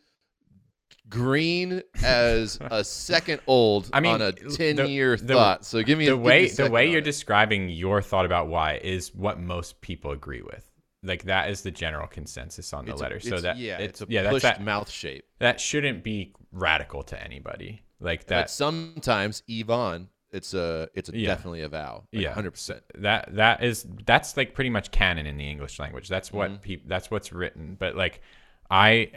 green 1.08 1.82
as 2.02 2.58
a 2.60 2.82
second 2.84 3.40
old 3.46 3.88
I 3.92 4.00
mean, 4.00 4.14
on 4.14 4.22
a 4.22 4.32
the- 4.32 4.50
10 4.56 4.88
year 4.88 5.16
the- 5.16 5.34
thought. 5.34 5.64
So 5.64 5.82
give 5.82 5.98
me 5.98 6.06
a, 6.06 6.10
the 6.10 6.16
a 6.16 6.18
way 6.18 6.48
the 6.48 6.70
way 6.70 6.88
you're 6.90 6.98
it. 6.98 7.04
describing 7.04 7.68
your 7.68 8.02
thought 8.02 8.26
about 8.26 8.48
why 8.48 8.76
is 8.82 9.14
what 9.14 9.40
most 9.40 9.80
people 9.80 10.10
agree 10.12 10.42
with. 10.42 10.70
Like 11.02 11.24
that 11.24 11.50
is 11.50 11.62
the 11.62 11.70
general 11.70 12.08
consensus 12.08 12.72
on 12.72 12.84
the 12.86 12.92
It's 12.92 13.00
a- 13.00 13.04
letter. 13.04 13.20
so 13.20 13.26
it's- 13.36 13.42
that 13.42 13.58
yeah, 13.58 13.78
it's, 13.78 14.00
it's 14.02 14.10
a 14.10 14.12
yeah, 14.12 14.22
that's 14.22 14.32
pushed 14.34 14.42
that 14.42 14.62
mouth 14.62 14.90
shape. 14.90 15.24
that 15.38 15.60
shouldn't 15.60 16.02
be 16.02 16.32
radical 16.52 17.02
to 17.04 17.22
anybody. 17.22 17.82
Like 18.00 18.20
But 18.22 18.28
that. 18.28 18.50
sometimes 18.50 19.42
Yvonne, 19.48 20.08
it's 20.32 20.52
a 20.54 20.88
it's 20.94 21.08
a 21.08 21.16
Yeah. 21.16 21.28
definitely 21.28 21.62
a 21.62 21.68
vowel. 21.68 22.08
Like 22.12 22.22
Yeah. 22.24 22.34
100%. 22.34 22.80
that 22.96 23.36
that 23.36 23.62
is 23.62 23.86
that's 24.04 24.36
like 24.36 24.54
pretty 24.54 24.70
much 24.70 24.90
canon 24.90 25.26
in 25.26 25.36
the 25.36 25.48
English 25.48 25.78
language. 25.78 26.08
That's 26.08 26.32
what 26.32 26.50
Mhm. 26.50 26.60
peop 26.62 26.88
that's 26.88 27.10
what's 27.10 27.32
written. 27.32 27.76
But 27.78 27.94
like 27.94 28.20
I 28.68 29.12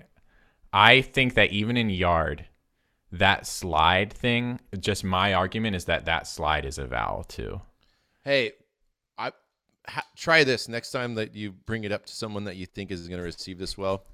I 0.72 1.02
think 1.02 1.34
that 1.36 1.52
even 1.52 1.78
in 1.78 1.90
yard 1.90 2.46
that 3.12 3.48
slide 3.48 4.14
thing, 4.14 4.60
just 4.80 5.04
my 5.04 5.34
argument 5.34 5.76
is 5.76 5.86
that 5.86 6.06
that 6.06 6.28
slide 6.28 6.66
is 6.66 6.78
a 6.78 6.86
vowel 6.86 7.24
too. 7.24 7.62
Hey, 8.24 8.52
I 9.18 9.32
ha, 9.88 10.04
try 10.16 10.44
this 10.44 10.68
next 10.68 10.92
time 10.92 11.16
that 11.16 11.36
you 11.36 11.52
bring 11.52 11.84
it 11.84 11.92
up 11.92 12.06
to 12.06 12.14
someone 12.14 12.44
that 12.44 12.56
you 12.56 12.66
think 12.66 12.92
is 12.92 13.08
going 13.08 13.20
to 13.20 13.24
receive 13.24 13.58
this 13.58 13.78
well. 13.78 14.06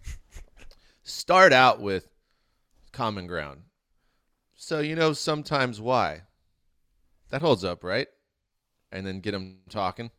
Start 1.04 1.52
out 1.54 1.82
with 1.82 2.08
common 2.94 3.28
ground. 3.28 3.62
So 4.56 4.80
you 4.80 4.96
know 4.96 5.14
sometimes 5.14 5.82
why. 5.82 6.22
That 7.30 7.42
holds 7.42 7.66
up, 7.66 7.84
right? 7.84 8.08
And 8.92 9.06
then 9.06 9.20
get 9.20 9.32
them 9.32 9.58
talking. 9.70 10.10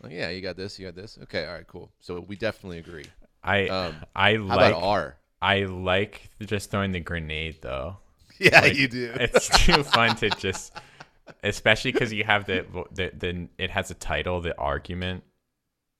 Like, 0.00 0.12
yeah, 0.12 0.30
you 0.30 0.40
got 0.40 0.56
this, 0.56 0.78
you 0.78 0.86
got 0.86 0.94
this. 0.94 1.18
Okay, 1.24 1.44
all 1.46 1.54
right, 1.54 1.66
cool. 1.66 1.90
So 2.00 2.20
we 2.20 2.36
definitely 2.36 2.78
agree. 2.78 3.06
I 3.42 3.66
Um, 3.66 3.96
I 4.14 4.36
like 4.36 4.74
R? 4.74 5.16
I 5.42 5.64
like 5.64 6.30
just 6.40 6.70
throwing 6.70 6.92
the 6.92 7.00
grenade 7.00 7.58
though. 7.62 7.98
Yeah, 8.38 8.60
Like, 8.60 8.74
you 8.76 8.88
do. 8.88 9.12
It's 9.20 9.48
too 9.66 9.84
fun 9.84 10.16
to 10.16 10.30
just 10.30 10.72
especially 11.44 11.92
cuz 11.92 12.12
you 12.12 12.24
have 12.24 12.46
the, 12.46 12.66
the 12.92 13.12
the 13.16 13.48
it 13.58 13.70
has 13.70 13.90
a 13.90 13.94
title, 13.94 14.40
the 14.40 14.58
argument. 14.58 15.24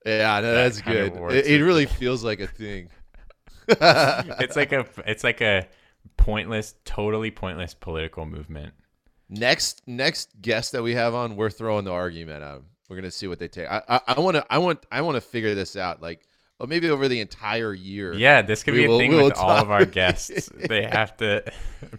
Yeah, 0.05 0.39
no, 0.41 0.53
that 0.53 0.63
that's 0.63 0.81
good. 0.81 1.13
It, 1.31 1.47
it 1.47 1.63
really 1.63 1.85
feels 1.99 2.23
like 2.23 2.39
a 2.39 2.47
thing. 2.47 2.89
It's 3.67 4.55
like 4.55 4.71
a 4.71 4.85
it's 5.05 5.23
like 5.23 5.41
a 5.41 5.67
pointless, 6.17 6.75
totally 6.85 7.31
pointless 7.31 7.73
political 7.73 8.25
movement. 8.25 8.73
next 9.29 9.81
next 9.87 10.41
guest 10.41 10.71
that 10.73 10.83
we 10.83 10.95
have 10.95 11.15
on, 11.15 11.35
we're 11.35 11.49
throwing 11.49 11.85
the 11.85 11.91
argument 11.91 12.43
out. 12.43 12.63
We're 12.89 12.97
gonna 12.97 13.11
see 13.11 13.27
what 13.27 13.39
they 13.39 13.47
take. 13.47 13.67
I 13.69 14.01
I 14.07 14.19
want 14.19 14.35
to 14.35 14.45
I 14.49 14.57
want 14.57 14.85
I 14.91 15.01
want 15.01 15.15
to 15.15 15.21
figure 15.21 15.55
this 15.55 15.75
out. 15.75 16.01
Like, 16.01 16.27
oh, 16.59 16.65
maybe 16.65 16.89
over 16.89 17.07
the 17.07 17.19
entire 17.19 17.73
year. 17.73 18.13
Yeah, 18.13 18.41
this 18.41 18.63
could 18.63 18.73
be 18.73 18.85
a 18.85 18.89
will- 18.89 18.99
thing 18.99 19.11
we 19.11 19.17
will 19.17 19.25
with 19.25 19.37
all 19.37 19.49
of 19.51 19.71
our 19.71 19.85
guests. 19.85 20.49
They 20.67 20.83
have 20.83 21.17
to 21.17 21.43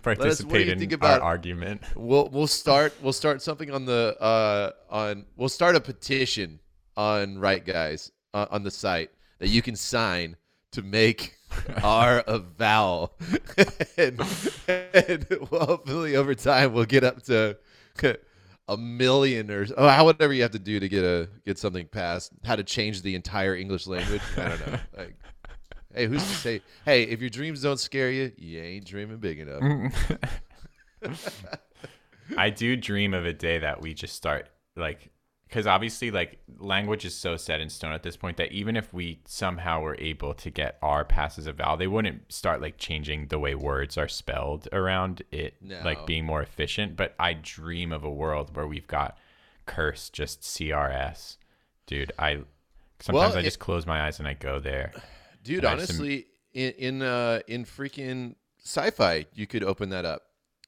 participate 0.03 0.69
in 0.69 1.03
our 1.03 1.21
argument. 1.21 1.83
We'll 1.95 2.29
we'll 2.29 2.47
start 2.47 2.95
we'll 3.03 3.13
start 3.13 3.43
something 3.43 3.71
on 3.71 3.85
the 3.85 4.17
uh 4.21 4.71
on 4.91 5.27
we'll 5.37 5.49
start 5.49 5.77
a 5.77 5.81
petition 5.81 6.61
on 6.97 7.39
Write 7.39 7.67
Guys 7.67 8.11
uh, 8.33 8.47
on 8.51 8.63
the 8.63 8.71
site 8.71 9.11
that 9.39 9.49
you 9.49 9.63
can 9.63 9.77
sign 9.77 10.37
to 10.73 10.83
make 10.83 11.37
R 11.83 12.25
a 12.27 12.39
vowel, 12.39 13.15
and, 13.97 14.21
and 14.67 15.27
hopefully 15.51 16.17
over 16.17 16.35
time 16.35 16.73
we'll 16.73 16.85
get 16.85 17.05
up 17.05 17.23
to 17.25 17.57
a 18.69 18.77
million 18.77 19.51
or 19.51 19.67
oh 19.77 19.89
how 19.89 20.05
whatever 20.05 20.33
you 20.33 20.43
have 20.43 20.53
to 20.53 20.59
do 20.59 20.81
to 20.81 20.89
get 20.89 21.05
a 21.05 21.29
get 21.45 21.59
something 21.59 21.87
passed. 21.87 22.33
How 22.45 22.57
to 22.57 22.65
change 22.65 23.03
the 23.03 23.15
entire 23.15 23.55
English 23.55 23.87
language? 23.87 24.23
I 24.37 24.49
don't 24.49 24.67
know. 24.67 24.79
Like, 24.97 25.17
hey, 25.95 26.07
who's 26.07 26.23
to 26.23 26.35
say? 26.35 26.63
Hey, 26.85 27.05
if 27.05 27.21
your 27.21 27.31
dreams 27.31 27.63
don't 27.63 27.79
scare 27.79 28.11
you, 28.11 28.33
you 28.37 28.61
ain't 28.61 28.85
dreaming 28.85 29.19
big 29.19 29.39
enough. 29.41 30.19
I 32.37 32.51
do 32.51 32.77
dream 32.77 33.15
of 33.15 33.27
a 33.27 33.33
day 33.33 33.59
that 33.59 33.81
we 33.81 33.95
just 33.95 34.17
start 34.17 34.49
like 34.77 35.11
because 35.55 35.69
obviously 35.69 36.11
like 36.11 36.39
language 36.59 37.05
is 37.05 37.15
so 37.15 37.37
set 37.37 37.61
in 37.61 37.69
stone 37.69 37.93
at 37.93 38.03
this 38.03 38.17
point 38.17 38.37
that 38.39 38.51
even 38.51 38.75
if 38.77 38.93
we 38.93 39.21
somehow 39.25 39.81
were 39.81 39.97
able 40.01 40.35
to 40.35 40.51
get 40.51 40.77
R 40.83 41.05
passes 41.05 41.45
as 41.45 41.47
a 41.47 41.53
vowel, 41.53 41.77
they 41.77 41.87
wouldn't 41.87 42.33
start 42.33 42.61
like 42.61 42.77
changing 42.77 43.29
the 43.29 43.39
way 43.39 43.55
words 43.55 43.97
are 43.97 44.09
spelled 44.09 44.67
around 44.73 45.23
it, 45.31 45.55
No. 45.63 45.81
like 45.85 46.07
being 46.07 46.25
more 46.25 46.43
efficient. 46.43 46.97
But 46.97 47.15
I 47.21 47.35
dream 47.35 47.93
of 47.93 48.03
a 48.03 48.11
world 48.11 48.57
where 48.57 48.67
we've 48.67 48.89
got 48.89 49.17
curse 49.65 50.11
just 50.11 50.43
CRS, 50.43 51.37
dude. 51.87 52.11
I 52.19 52.43
sometimes 52.99 53.13
Well, 53.31 53.37
I 53.37 53.39
it- 53.39 53.45
just 53.45 53.61
close 53.61 53.87
my 53.87 54.07
eyes 54.09 54.19
and 54.19 54.27
I 54.27 54.35
go 54.35 54.59
there. 54.59 54.93
Dude, 55.45 55.63
have 55.63 55.81
some- 55.87 55.99
honestly, 56.01 56.27
in 56.53 56.73
in 56.73 57.03
uh, 57.03 57.39
in 57.47 57.65
freaking 57.65 58.35
sci-fi, 58.65 59.27
you 59.35 59.47
could 59.47 59.63
open 59.63 59.91
that 59.91 60.05
up, 60.05 60.23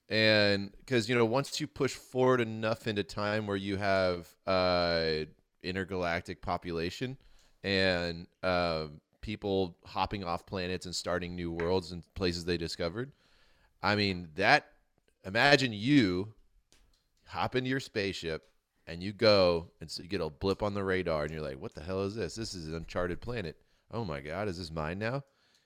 and 0.08 0.70
because 0.78 1.08
you 1.08 1.14
know 1.14 1.24
once 1.24 1.60
you 1.60 1.66
push 1.66 1.92
forward 1.92 2.40
enough 2.40 2.86
into 2.86 3.02
time 3.02 3.46
where 3.46 3.56
you 3.56 3.76
have 3.76 4.28
uh, 4.46 5.24
intergalactic 5.62 6.42
population 6.42 7.16
and 7.64 8.26
um, 8.42 9.00
people 9.20 9.76
hopping 9.84 10.22
off 10.24 10.46
planets 10.46 10.86
and 10.86 10.94
starting 10.94 11.34
new 11.34 11.50
worlds 11.50 11.92
and 11.92 12.02
places 12.14 12.44
they 12.44 12.56
discovered, 12.56 13.12
I 13.82 13.96
mean 13.96 14.28
that. 14.36 14.68
Imagine 15.24 15.72
you 15.72 16.34
hop 17.26 17.56
into 17.56 17.68
your 17.68 17.80
spaceship 17.80 18.48
and 18.86 19.02
you 19.02 19.12
go 19.12 19.72
and 19.80 19.90
so 19.90 20.04
you 20.04 20.08
get 20.08 20.20
a 20.20 20.30
blip 20.30 20.62
on 20.62 20.72
the 20.72 20.84
radar 20.84 21.24
and 21.24 21.32
you're 21.32 21.42
like, 21.42 21.60
"What 21.60 21.74
the 21.74 21.82
hell 21.82 22.04
is 22.04 22.14
this? 22.14 22.36
This 22.36 22.54
is 22.54 22.68
an 22.68 22.76
uncharted 22.76 23.20
planet." 23.20 23.56
oh 23.92 24.04
my 24.04 24.20
god 24.20 24.48
is 24.48 24.58
this 24.58 24.70
mine 24.70 24.98
now 24.98 25.22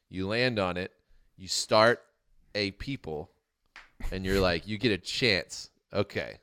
you 0.08 0.26
land 0.26 0.58
on 0.58 0.76
it 0.76 0.92
you 1.36 1.48
start 1.48 2.02
a 2.54 2.70
people 2.72 3.30
and 4.12 4.24
you're 4.24 4.40
like 4.40 4.66
you 4.66 4.78
get 4.78 4.92
a 4.92 4.98
chance. 4.98 5.70
Okay. 5.92 6.38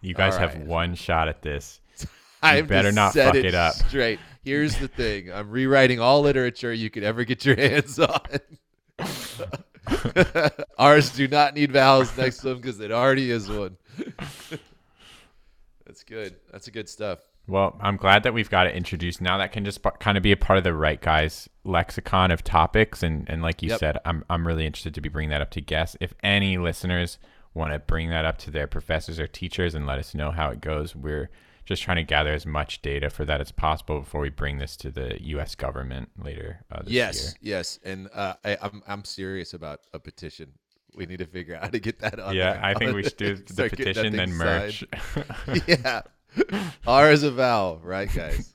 You 0.00 0.14
guys 0.14 0.34
All 0.34 0.40
have 0.40 0.54
right. 0.54 0.66
one 0.66 0.94
shot 0.94 1.28
at 1.28 1.42
this. 1.42 1.80
i 2.42 2.60
better 2.60 2.92
not 2.92 3.14
fuck 3.14 3.34
it 3.34 3.54
up. 3.54 3.74
straight. 3.74 4.20
Here's 4.44 4.76
the 4.76 4.88
thing. 4.88 5.32
I'm 5.32 5.50
rewriting 5.50 6.00
all 6.00 6.20
literature 6.20 6.72
you 6.72 6.90
could 6.90 7.02
ever 7.02 7.24
get 7.24 7.44
your 7.44 7.56
hands 7.60 7.98
on. 7.98 8.20
Ours 10.78 11.10
do 11.10 11.26
not 11.28 11.54
need 11.54 11.72
vowels 11.72 12.16
next 12.16 12.38
to 12.38 12.48
them 12.48 12.58
because 12.58 12.78
it 12.80 12.92
already 12.92 13.30
is 13.30 13.48
one. 13.48 13.76
That's 15.86 16.04
good. 16.04 16.36
That's 16.52 16.68
a 16.68 16.70
good 16.70 16.88
stuff 16.88 17.20
Well, 17.48 17.76
I'm 17.80 17.96
glad 17.96 18.22
that 18.24 18.34
we've 18.34 18.50
got 18.50 18.66
it 18.66 18.74
introduced. 18.74 19.20
Now 19.20 19.38
that 19.38 19.52
can 19.52 19.64
just 19.64 19.80
kind 20.00 20.16
of 20.16 20.22
be 20.22 20.32
a 20.32 20.36
part 20.36 20.58
of 20.58 20.64
the 20.64 20.74
Write 20.74 21.00
Guys 21.00 21.48
lexicon 21.64 22.30
of 22.30 22.42
topics. 22.42 23.02
And, 23.02 23.28
and 23.28 23.42
like 23.42 23.62
you 23.62 23.70
Yep. 23.70 23.78
said, 23.78 23.98
I'm, 24.04 24.24
I'm 24.28 24.46
really 24.46 24.66
interested 24.66 24.94
to 24.94 25.00
be 25.00 25.08
bringing 25.08 25.30
that 25.30 25.40
up 25.40 25.50
to 25.52 25.60
guests. 25.60 25.96
If 26.00 26.14
any 26.22 26.58
listeners 26.58 27.18
want 27.54 27.72
to 27.72 27.78
bring 27.78 28.10
that 28.10 28.24
up 28.24 28.38
to 28.38 28.50
their 28.50 28.66
professors 28.66 29.18
or 29.20 29.26
teachers 29.26 29.74
and 29.74 29.86
let 29.86 29.98
us 29.98 30.14
know 30.14 30.30
how 30.32 30.50
it 30.50 30.60
goes, 30.60 30.94
we're 30.96 31.30
just 31.64 31.82
trying 31.82 31.96
to 31.96 32.02
gather 32.02 32.32
as 32.32 32.46
much 32.46 32.82
data 32.82 33.10
for 33.10 33.24
that 33.24 33.40
as 33.40 33.50
possible 33.52 34.00
before 34.00 34.20
we 34.20 34.28
bring 34.28 34.58
this 34.58 34.76
to 34.76 34.90
the 34.90 35.16
U.S. 35.22 35.54
government 35.54 36.10
later 36.16 36.64
uh, 36.70 36.82
this 36.82 36.92
yes, 36.92 37.24
year. 37.40 37.56
yes, 37.56 37.78
and 37.84 38.08
uh, 38.14 38.34
I, 38.44 38.56
I'm 38.62 38.82
I'm 38.86 39.04
serious 39.04 39.52
about 39.52 39.80
a 39.92 39.98
petition. 39.98 40.52
We 40.94 41.06
need 41.06 41.18
to 41.18 41.26
figure 41.26 41.56
out 41.56 41.62
how 41.62 41.68
to 41.70 41.80
get 41.80 41.98
that 42.00 42.20
on. 42.20 42.36
Yeah, 42.36 42.52
there. 42.52 42.64
I 42.64 42.74
think 42.74 42.94
we 42.94 43.02
should 43.04 43.16
do 43.16 43.34
the 43.36 43.52
Start 43.52 43.70
petition, 43.70 44.14
then 44.14 44.32
merch. 44.32 44.84
yeah, 45.66 46.02
R 46.86 47.10
is 47.10 47.22
a 47.22 47.30
vowel, 47.30 47.80
right, 47.82 48.08
guys? 48.12 48.54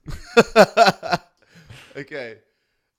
okay. 1.98 2.38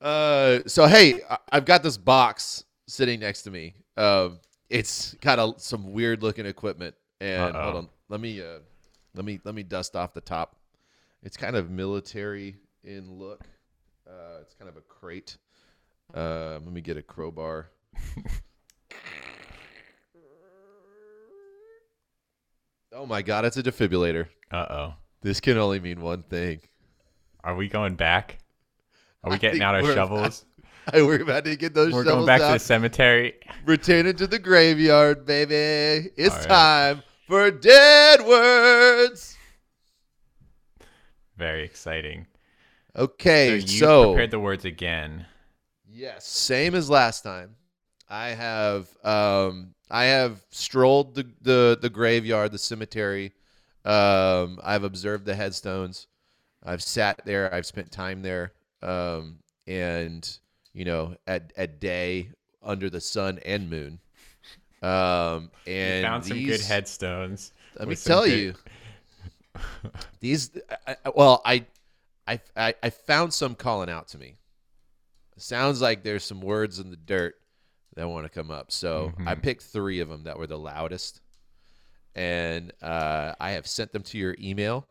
Uh, 0.01 0.61
so 0.67 0.87
hey, 0.87 1.21
I- 1.29 1.39
I've 1.51 1.65
got 1.65 1.83
this 1.83 1.97
box 1.97 2.65
sitting 2.87 3.21
next 3.21 3.43
to 3.43 3.51
me. 3.51 3.75
Um, 3.97 4.41
it's 4.69 5.15
got 5.15 5.39
a, 5.39 5.55
some 5.59 5.93
weird 5.93 6.23
looking 6.23 6.47
equipment, 6.47 6.95
and 7.21 7.55
Uh-oh. 7.57 7.63
hold 7.63 7.77
on, 7.77 7.89
let 8.09 8.21
me 8.21 8.41
uh, 8.41 8.59
let 9.15 9.25
me 9.25 9.41
let 9.45 9.55
me 9.55 9.63
dust 9.63 9.95
off 9.97 10.15
the 10.15 10.21
top. 10.21 10.57
It's 11.23 11.37
kind 11.37 11.55
of 11.57 11.71
military 11.71 12.57
in 12.83 13.19
look. 13.19 13.43
Uh, 14.07 14.39
it's 14.41 14.55
kind 14.55 14.69
of 14.69 14.77
a 14.77 14.81
crate. 14.81 15.37
Uh, 16.15 16.55
let 16.65 16.73
me 16.73 16.81
get 16.81 16.97
a 16.97 17.03
crowbar. 17.03 17.71
oh 22.95 23.07
my 23.07 23.23
god, 23.23 23.45
it's 23.45 23.57
a 23.57 23.63
defibrillator. 23.63 24.27
Uh 24.51 24.67
oh. 24.71 24.95
This 25.23 25.41
can 25.41 25.57
only 25.57 25.81
mean 25.81 26.01
one 26.01 26.23
thing. 26.25 26.61
Are 27.45 27.55
we 27.55 27.69
going 27.69 27.95
back? 27.95 28.39
Are 29.25 29.31
we 29.31 29.37
I 29.37 29.39
getting 29.39 29.63
out 29.63 29.75
our 29.75 29.85
shovels? 29.85 30.45
We're 30.93 31.23
about 31.23 31.45
to 31.45 31.57
get 31.57 31.75
those 31.75 31.93
We're 31.93 32.05
shovels 32.05 32.15
going 32.15 32.27
back 32.27 32.41
out. 32.41 32.49
to 32.49 32.53
the 32.55 32.59
cemetery. 32.59 33.35
Returning 33.65 34.17
to 34.17 34.27
the 34.27 34.39
graveyard, 34.39 35.25
baby. 35.25 36.11
It's 36.17 36.35
right. 36.35 36.49
time 36.49 37.03
for 37.29 37.51
dead 37.51 38.27
words. 38.27 39.37
Very 41.37 41.65
exciting. 41.65 42.27
Okay, 42.95 43.61
so 43.61 43.67
so, 43.67 44.03
you 44.03 44.09
prepared 44.09 44.31
the 44.33 44.41
words 44.41 44.65
again. 44.65 45.27
yes, 45.89 46.27
same 46.27 46.75
as 46.75 46.91
last 46.91 47.23
time. 47.23 47.57
I 48.09 48.29
have 48.31 48.89
um 49.03 49.75
I 49.93 50.05
have 50.05 50.43
strolled 50.51 51.15
the 51.15 51.27
the, 51.43 51.79
the 51.81 51.91
graveyard, 51.91 52.51
the 52.51 52.59
cemetery. 52.59 53.33
Um 53.85 54.59
I've 54.65 54.85
observed 54.85 55.27
the 55.27 55.35
headstones. 55.35 56.09
I've 56.65 56.83
sat 56.83 57.21
there, 57.25 57.53
I've 57.55 57.67
spent 57.67 57.93
time 57.93 58.23
there. 58.23 58.53
Um 58.83 59.39
and 59.67 60.29
you 60.73 60.85
know, 60.87 61.15
at 61.27 61.53
at 61.57 61.79
day 61.79 62.31
under 62.63 62.89
the 62.89 63.01
sun 63.01 63.39
and 63.45 63.69
moon. 63.69 63.99
Um 64.83 65.51
You 65.67 65.73
and 65.75 66.05
found 66.05 66.25
some 66.25 66.43
good 66.43 66.61
headstones. 66.63 67.53
Let 67.79 67.89
me 67.89 67.95
tell 67.97 68.25
good- 68.25 68.39
you, 68.39 68.55
these. 70.21 70.51
I, 70.87 70.97
well, 71.15 71.43
I, 71.45 71.67
I, 72.27 72.75
I 72.83 72.91
found 72.91 73.33
some 73.33 73.55
calling 73.55 73.89
out 73.91 74.09
to 74.09 74.19
me. 74.19 74.37
Sounds 75.37 75.81
like 75.81 76.03
there's 76.03 76.25
some 76.25 76.41
words 76.41 76.79
in 76.79 76.91
the 76.91 76.97
dirt 76.97 77.35
that 77.97 78.09
want 78.09 78.25
to 78.27 78.31
come 78.31 78.51
up. 78.51 78.73
So 78.73 79.13
I 79.27 79.35
Mhm. 79.35 79.43
picked 79.43 79.63
three 79.65 80.01
of 80.01 80.09
them 80.09 80.25
that 80.25 80.39
were 80.39 80.47
the 80.47 80.59
loudest, 80.59 81.21
and 82.15 82.73
uh, 82.83 83.35
I 83.41 83.53
have 83.53 83.67
sent 83.67 83.93
them 83.93 84.03
to 84.05 84.19
your 84.19 84.37
email. 84.41 84.87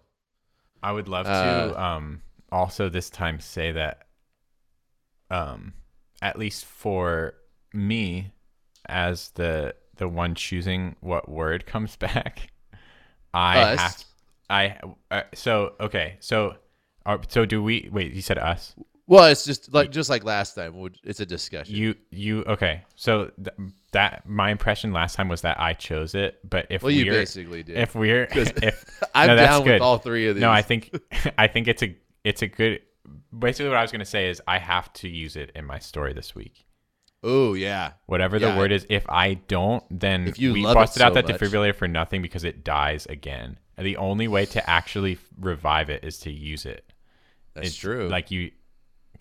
I 0.84 0.91
would 0.91 1.07
love 1.07 1.28
Uh, 1.28 1.34
to 1.34 1.73
um 1.78 2.22
also 2.52 2.90
this 2.90 3.10
time 3.10 3.40
say 3.40 3.72
that 3.72 4.07
um 5.30 5.73
at 6.22 6.38
least 6.38 6.65
for 6.65 7.36
me 7.73 8.32
as 8.88 9.30
the 9.32 9.76
the 9.95 10.07
one 10.07 10.36
choosing 10.36 10.95
what 10.99 11.30
word 11.30 11.65
comes 11.65 11.95
back 11.98 12.49
I 13.34 13.60
Us. 13.60 13.78
have 13.78 13.98
I 14.49 14.80
uh, 15.10 15.23
so 15.34 15.73
okay 15.80 16.18
so 16.19 16.56
uh, 17.06 17.18
so 17.30 17.45
do 17.45 17.64
we 17.64 17.90
wait 17.91 18.14
you 18.14 18.22
said 18.22 18.38
us 18.38 18.76
Well, 19.12 19.26
it's 19.26 19.44
just 19.44 19.74
like 19.74 19.92
just 19.92 20.10
like 20.10 20.24
last 20.24 20.56
time. 20.56 20.74
It's 21.04 21.20
a 21.20 21.26
discussion. 21.26 21.76
you 21.76 21.96
you 22.12 22.44
okay 22.46 22.84
so 22.96 23.30
th- 23.44 23.72
that 23.92 24.26
my 24.26 24.52
impression 24.52 24.94
last 24.94 25.16
time 25.16 25.28
was 25.28 25.42
that 25.42 25.60
I 25.60 25.74
chose 25.74 26.16
it 26.16 26.40
but 26.50 26.68
if 26.70 26.82
well, 26.82 26.92
you 26.94 27.06
we're 27.08 27.12
basically 27.20 27.62
did. 27.62 27.76
if 27.78 27.94
we're 27.94 28.24
if 28.32 29.02
I'm 29.14 29.28
no, 29.28 29.36
down 29.36 29.64
good. 29.66 29.74
with 29.74 29.82
all 29.82 29.98
three 29.98 30.30
of 30.30 30.36
these. 30.36 30.42
No, 30.42 30.50
I 30.50 30.62
think 30.62 30.98
I 31.38 31.48
think 31.48 31.68
it's 31.68 31.84
a 31.84 31.94
it's 32.24 32.42
a 32.42 32.48
good. 32.48 32.80
Basically, 33.38 33.68
what 33.68 33.78
I 33.78 33.82
was 33.82 33.92
gonna 33.92 34.06
say 34.06 34.30
is 34.30 34.42
I 34.48 34.60
have 34.60 34.94
to 34.94 35.10
use 35.10 35.36
it 35.36 35.52
in 35.56 35.66
my 35.66 35.80
story 35.80 36.14
this 36.14 36.34
week. 36.34 36.66
Oh 37.22 37.54
yeah, 37.54 37.92
Whatever 38.06 38.38
Yeah. 38.38 38.52
the 38.54 38.58
word 38.58 38.72
is, 38.72 38.86
if 38.90 39.06
I 39.10 39.34
don't, 39.34 39.84
then 39.92 40.30
If 40.30 40.40
you 40.40 40.54
we 40.54 40.64
busted 40.64 41.02
out 41.04 41.16
that 41.16 41.28
much. 41.28 41.38
defibrillator 41.38 41.76
for 41.76 41.88
nothing 41.90 42.22
because 42.22 42.46
it 42.46 42.64
dies 42.64 43.06
again. 43.08 43.60
And 43.76 43.86
the 43.86 43.98
only 43.98 44.30
way 44.30 44.46
to 44.46 44.70
actually 44.70 45.18
revive 45.38 45.90
it 45.90 46.04
is 46.06 46.18
to 46.20 46.32
use 46.32 46.66
it. 46.66 46.94
that's 47.54 47.68
It's 47.68 47.76
true. 47.76 48.08
Like 48.08 48.32
you, 48.32 48.52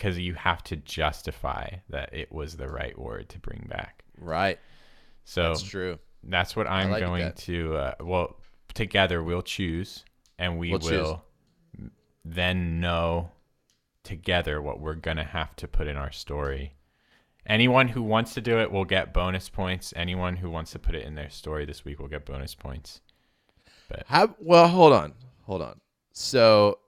because 0.00 0.18
you 0.18 0.32
have 0.32 0.64
to 0.64 0.76
justify 0.76 1.68
that 1.90 2.08
it 2.14 2.32
was 2.32 2.56
the 2.56 2.66
right 2.66 2.98
word 2.98 3.28
to 3.28 3.38
bring 3.38 3.66
back. 3.68 4.02
right. 4.18 4.58
So 5.24 5.42
That's 5.50 5.62
true. 5.62 5.98
that's 6.24 6.56
what 6.56 6.66
I'm 6.66 6.90
like 6.90 7.00
going 7.02 7.22
that. 7.24 7.36
to. 7.38 7.76
Uh, 7.76 7.94
well, 8.00 8.40
together 8.72 9.22
we'll 9.22 9.42
choose, 9.42 10.04
and 10.38 10.58
we 10.58 10.70
We'll 10.70 10.78
choose. 10.80 11.90
then 12.24 12.80
know 12.80 13.30
together 14.02 14.62
what 14.62 14.80
we're 14.80 14.94
gonna 14.94 15.22
have 15.24 15.54
to 15.56 15.68
put 15.68 15.86
in 15.86 15.96
our 15.96 16.10
story. 16.10 16.74
Anyone 17.46 17.88
who 17.88 18.02
wants 18.02 18.32
to 18.34 18.40
do 18.40 18.58
it 18.58 18.72
will 18.72 18.84
get 18.86 19.12
bonus 19.12 19.48
points. 19.50 19.92
Anyone 19.94 20.36
who 20.36 20.48
wants 20.50 20.70
to 20.72 20.78
put 20.78 20.94
it 20.94 21.04
in 21.04 21.14
their 21.14 21.30
story 21.30 21.64
this 21.66 21.84
week 21.84 21.98
will 22.00 22.08
get 22.08 22.24
bonus 22.24 22.54
points. 22.54 23.00
But. 23.88 24.04
How, 24.06 24.34
well, 24.40 24.68
hold 24.68 24.92
on, 24.94 25.12
hold 25.42 25.60
on. 25.62 25.80
So, 26.12 26.78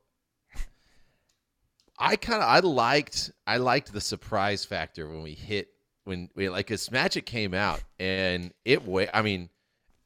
I 1.99 2.17
kind 2.17 2.43
of 2.43 2.49
I 2.49 2.61
liked 2.61 3.31
I 3.47 3.59
liked 3.59 3.93
the 3.93 4.01
surprise 4.01 4.65
factor 4.65 5.09
when 5.09 5.23
we 5.23 5.35
hit 5.35 5.69
when 6.05 6.29
we 6.35 6.49
like 6.49 6.67
because 6.67 6.91
Magic 6.91 7.27
came 7.27 7.55
out 7.55 7.83
and 7.99 8.53
it 8.65 8.83
wa 8.85 9.05
I 9.15 9.23
mean, 9.23 9.51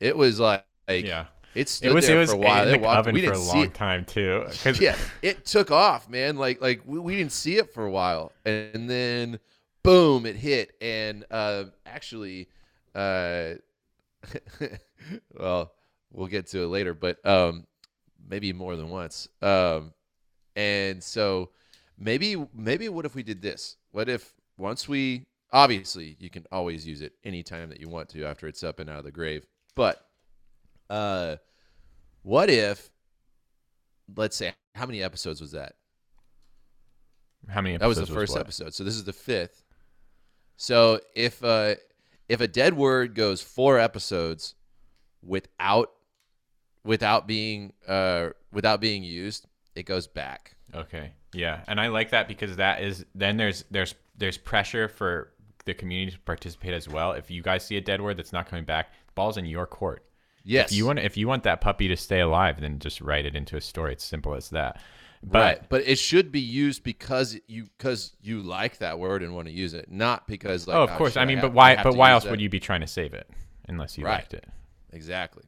it 0.01 0.17
was 0.17 0.39
like, 0.41 0.65
like 0.89 1.07
yeah, 1.07 1.27
it 1.55 1.69
stood 1.69 1.91
it 1.91 1.95
was. 1.95 2.07
there 2.07 2.17
It 2.17 2.21
was 2.21 2.31
for 2.31 2.37
a 2.37 2.39
while. 2.39 2.69
in 2.69 2.75
It 2.75 2.83
the 2.83 2.89
oven 2.89 3.15
we 3.15 3.23
for 3.23 3.33
a 3.33 3.39
long 3.39 3.71
time 3.71 4.05
too. 4.05 4.47
yeah, 4.79 4.97
it 5.23 5.45
took 5.47 5.71
off, 5.71 6.09
man. 6.09 6.37
Like 6.37 6.61
like 6.61 6.83
we, 6.85 6.99
we 6.99 7.17
didn't 7.17 7.33
see 7.33 7.57
it 7.57 7.73
for 7.73 7.87
a 7.87 7.91
while, 7.91 8.33
and 8.45 8.89
then 8.91 9.39
boom, 9.83 10.27
it 10.27 10.37
hit. 10.37 10.73
And 10.81 11.25
uh, 11.31 11.65
actually, 11.87 12.49
uh, 12.95 13.55
well, 15.39 15.73
we'll 16.13 16.27
get 16.27 16.47
to 16.49 16.63
it 16.63 16.67
later, 16.67 16.95
but 16.95 17.25
um, 17.27 17.67
maybe 18.29 18.53
more 18.53 18.77
than 18.77 18.91
once. 18.91 19.29
Um, 19.43 19.93
and 20.55 21.03
so 21.03 21.51
maybe 21.99 22.37
maybe 22.55 22.89
what 22.89 23.05
if 23.05 23.15
we 23.15 23.23
did 23.23 23.43
this? 23.43 23.77
What 23.93 24.09
if 24.09 24.35
once 24.57 24.89
we 24.89 25.27
obviously 25.53 26.17
you 26.19 26.31
can 26.31 26.45
always 26.51 26.87
use 26.87 27.03
it 27.03 27.13
anytime 27.25 27.69
that 27.69 27.81
you 27.81 27.89
want 27.89 28.09
to 28.11 28.25
after 28.25 28.47
it's 28.47 28.63
up 28.63 28.81
and 28.81 28.91
out 28.91 28.99
of 28.99 29.05
the 29.05 29.13
grave, 29.13 29.47
but 29.75 30.07
uh, 30.91 31.37
what 32.23 32.51
if 32.51 32.91
let's 34.17 34.37
say 34.37 34.53
how 34.75 34.87
many 34.87 35.03
episodes 35.03 35.41
was 35.41 35.53
that? 35.53 35.75
How 37.49 37.61
many? 37.61 37.75
Episodes? 37.77 37.97
That 37.97 38.01
was 38.01 38.09
the 38.09 38.15
first 38.15 38.33
what? 38.33 38.41
episode. 38.41 38.75
So 38.75 38.85
this 38.85 38.95
is 38.95 39.05
the 39.05 39.13
fifth. 39.13 39.63
So 40.57 41.01
if 41.15 41.43
uh 41.45 41.77
if 42.29 42.41
a 42.41 42.49
dead 42.49 42.75
word 42.75 43.15
goes 43.15 43.41
four 43.41 43.79
episodes 43.79 44.55
without 45.23 45.93
without 46.85 47.27
being 47.27 47.73
uh 47.87 48.31
without 48.53 48.81
being 48.81 49.05
used, 49.05 49.47
it 49.75 49.85
goes 49.85 50.07
back. 50.07 50.57
Okay. 50.75 51.13
Yeah, 51.37 51.61
and 51.69 51.81
I 51.81 51.89
like 51.89 52.11
that 52.11 52.29
because 52.29 52.57
that 52.57 52.83
is 52.83 53.05
then 53.15 53.37
there's 53.37 53.65
there's 53.71 53.95
there's 54.17 54.39
pressure 54.39 54.89
for 54.89 55.33
the 55.67 55.75
community 55.75 56.13
to 56.13 56.19
participate 56.21 56.73
as 56.73 56.89
well. 56.89 57.13
If 57.13 57.31
you 57.31 57.43
guys 57.43 57.65
see 57.65 57.77
a 57.77 57.81
dead 57.81 58.01
word 58.01 58.17
that's 58.17 58.33
not 58.33 58.47
coming 58.47 58.65
back, 58.65 58.93
ball's 59.15 59.37
in 59.37 59.45
your 59.45 59.67
court. 59.67 60.05
Yes. 60.45 60.71
If 60.71 60.79
you 60.79 60.87
want 60.87 60.99
if 61.01 61.17
you 61.17 61.29
want 61.29 61.43
that 61.43 61.61
puppy 61.61 61.89
to 61.89 61.97
stay 61.97 62.21
alive, 62.21 62.61
then 62.61 62.79
just 62.79 63.01
write 63.01 63.27
it 63.27 63.37
into 63.37 63.57
a 63.57 63.61
story. 63.61 63.93
It's 63.93 64.05
simple 64.05 64.35
as 64.35 64.51
that. 64.51 64.81
But 65.23 65.39
right, 65.39 65.69
but 65.69 65.83
it 65.87 65.99
should 65.99 66.31
be 66.31 66.41
used 66.41 66.85
because 66.85 67.37
you 67.49 67.65
because 67.77 68.13
you 68.23 68.43
like 68.43 68.79
that 68.79 68.99
word 68.99 69.23
and 69.23 69.35
want 69.35 69.49
to 69.49 69.53
use 69.53 69.75
it, 69.75 69.91
not 69.91 70.27
because 70.29 70.69
like 70.69 70.77
oh, 70.77 70.85
of 70.85 70.91
"Oh, 70.91 70.97
course. 70.97 71.17
I 71.17 71.25
mean, 71.25 71.39
have- 71.39 71.49
but 71.51 71.53
why? 71.53 71.83
But 71.83 71.97
why 71.97 72.13
else 72.13 72.25
that." 72.25 72.31
would 72.31 72.41
you 72.41 72.49
be 72.49 72.61
trying 72.61 72.83
to 72.83 72.87
save 72.87 73.13
it 73.13 73.29
unless 73.69 73.99
you 73.99 74.05
Right. 74.05 74.13
liked 74.13 74.35
it? 74.35 74.47
Exactly. 74.93 75.45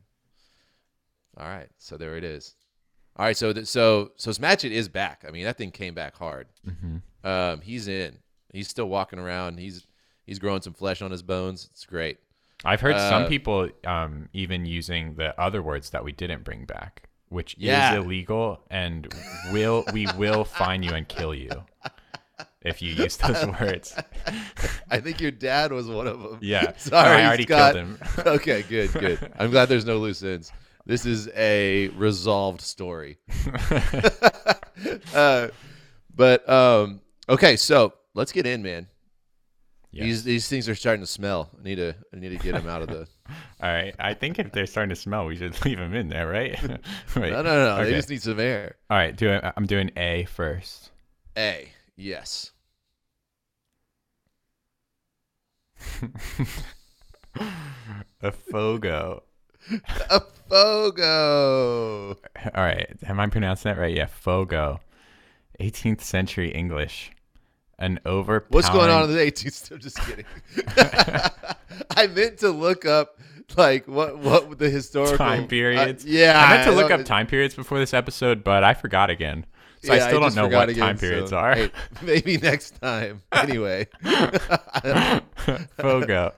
All 1.37 1.47
right, 1.47 1.69
so 1.79 1.97
there 1.97 2.17
it 2.17 2.25
is. 2.25 2.57
All 3.19 3.25
right, 3.27 3.37
so 3.37 3.53
th- 3.53 3.67
so 3.67 4.13
so 4.17 4.31
Smatchet 4.31 4.71
is 4.71 4.89
back. 4.89 5.25
I 5.27 5.31
mean, 5.33 5.45
that 5.45 5.59
thing 5.59 5.71
came 5.71 5.95
back 5.95 6.17
hard. 6.17 6.47
Mm-hmm. 6.67 7.27
Um, 7.29 7.61
he's 7.63 7.89
in. 7.89 8.19
He's 8.53 8.69
still 8.69 8.89
walking 8.89 9.19
around. 9.19 9.59
He's 9.59 9.87
he's 10.25 10.39
growing 10.39 10.63
some 10.63 10.75
flesh 10.75 11.03
on 11.03 11.11
his 11.11 11.23
bones. 11.23 11.69
It's 11.73 11.85
great. 11.85 12.19
I've 12.65 12.81
heard 12.81 12.97
some 12.99 13.25
Uh, 13.25 13.29
people 13.29 13.69
um, 13.87 14.29
even 14.33 14.67
using 14.67 15.15
the 15.15 15.39
other 15.41 15.63
words 15.63 15.91
that 15.91 16.05
we 16.05 16.13
didn't 16.13 16.45
bring 16.45 16.65
back, 16.65 17.09
which 17.29 17.55
Yeah. 17.59 17.93
is 17.93 18.05
illegal, 18.05 18.61
and 18.71 19.13
will 19.53 19.85
we 19.93 20.07
will 20.17 20.45
fine 20.45 20.83
you 20.83 20.93
and 20.93 21.07
kill 21.09 21.35
you 21.35 21.51
if 22.63 22.83
you 22.83 22.93
use 22.93 23.17
those 23.17 23.45
words. 23.61 23.97
I 24.91 25.01
think 25.01 25.21
your 25.21 25.31
dad 25.33 25.73
was 25.73 25.89
one 25.89 26.07
of 26.07 26.21
them. 26.23 26.39
Yeah, 26.41 26.73
Sorry, 26.79 27.23
I 27.23 27.27
already 27.27 27.45
Scott. 27.45 27.75
killed 27.75 27.85
him. 27.87 27.99
okay, 28.27 28.63
good, 28.63 28.93
good. 28.93 29.33
I'm 29.39 29.51
glad 29.51 29.69
there's 29.69 29.85
no 29.87 29.99
loose 29.99 30.23
ends. 30.23 30.53
This 30.89 31.05
is 31.05 31.29
a 31.37 31.89
resolved 31.89 32.63
story. 32.63 33.19
uh, 35.15 35.49
but 36.17 36.49
um, 36.49 37.03
okay, 37.29 37.57
so 37.57 37.93
let's 38.15 38.33
get 38.33 38.47
in, 38.47 38.63
man. 38.63 38.89
Yes. 39.91 40.05
These 40.07 40.25
these 40.25 40.49
things 40.49 40.67
are 40.67 40.75
starting 40.75 41.03
to 41.03 41.07
smell. 41.07 41.51
I 41.61 41.63
need 41.63 41.75
to 41.75 41.95
I 42.15 42.17
need 42.17 42.31
to 42.31 42.39
get 42.39 42.55
them 42.55 42.67
out 42.67 42.81
of 42.81 42.89
the. 42.89 43.07
All 43.63 43.71
right. 43.71 43.95
I 43.99 44.15
think 44.15 44.39
if 44.39 44.51
they're 44.51 44.65
starting 44.65 44.89
to 44.89 44.97
smell, 44.97 45.27
we 45.27 45.37
should 45.37 45.63
leave 45.67 45.77
them 45.77 45.95
in 45.95 46.09
there, 46.09 46.27
right? 46.27 46.59
Wait. 46.63 47.33
No, 47.33 47.43
no, 47.43 47.77
no. 47.77 47.85
They 47.85 47.93
just 47.93 48.09
need 48.09 48.23
some 48.23 48.41
air. 48.41 48.77
All 48.89 48.97
right. 48.97 49.15
Do 49.15 49.39
I'm 49.57 49.67
doing 49.67 49.91
A 49.95 50.25
first. 50.25 50.91
A. 51.37 51.69
Yes. 51.97 52.53
A 58.23 58.33
fogo. 58.33 59.23
A 60.11 60.21
fogo. 60.49 62.17
All 62.55 62.65
right. 62.65 62.89
Am 63.07 63.21
I 63.21 63.27
pronouncing 63.27 63.71
that 63.71 63.81
right? 63.81 63.95
Yeah. 63.95 64.07
Fogo. 64.07 64.81
18th 65.61 66.01
century 66.01 66.51
English. 66.51 67.11
An 67.79 68.01
overpowering. 68.05 68.51
What's 68.51 68.71
going 68.71 68.91
on 68.91 69.05
in 69.05 69.11
the 69.11 69.21
18th? 69.21 69.71
I'm 69.71 69.79
just 69.79 69.99
kidding. 70.01 70.25
I 71.97 72.09
meant 72.09 72.39
to 72.39 72.51
look 72.51 72.85
up 72.85 73.19
like 73.57 73.87
what 73.87 74.19
what 74.19 74.59
the 74.59 74.69
historical 74.69 75.17
time 75.17 75.47
periods? 75.47 76.05
Uh, 76.05 76.09
yeah, 76.09 76.45
I 76.45 76.55
meant 76.55 76.65
to 76.65 76.73
look 76.73 76.91
up 76.91 77.05
time 77.05 77.27
periods 77.27 77.55
before 77.55 77.79
this 77.79 77.95
episode, 77.95 78.45
but 78.45 78.65
I 78.65 78.75
forgot 78.75 79.11
again. 79.11 79.47
So 79.83 79.95
yeah, 79.95 80.05
I 80.05 80.09
still 80.09 80.21
don't 80.21 80.27
just 80.29 80.37
know 80.37 80.49
what 80.49 80.75
time 80.77 80.99
periods 80.99 81.31
so, 81.31 81.39
are. 81.39 81.55
hey, 81.55 81.71
maybe 82.03 82.37
next 82.37 82.81
time. 82.81 83.23
Anyway, 83.33 83.87
Fogo. 85.79 86.33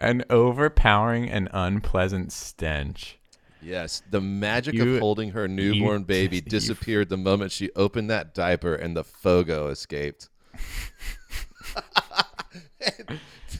An 0.00 0.24
overpowering 0.28 1.28
and 1.30 1.48
unpleasant 1.52 2.32
stench. 2.32 3.18
yes, 3.62 4.02
the 4.10 4.20
magic 4.20 4.74
You- 4.74 4.94
of 4.96 5.00
holding 5.00 5.30
her 5.30 5.48
newborn 5.48 6.02
baby 6.04 6.36
you- 6.42 6.42
disappeared 6.42 7.08
the 7.08 7.16
moment 7.16 7.52
she 7.52 7.70
opened 7.76 8.10
that 8.10 8.34
diaper 8.34 8.74
and 8.74 8.96
the 8.96 9.04
fogo 9.04 9.68
escaped. 9.68 10.28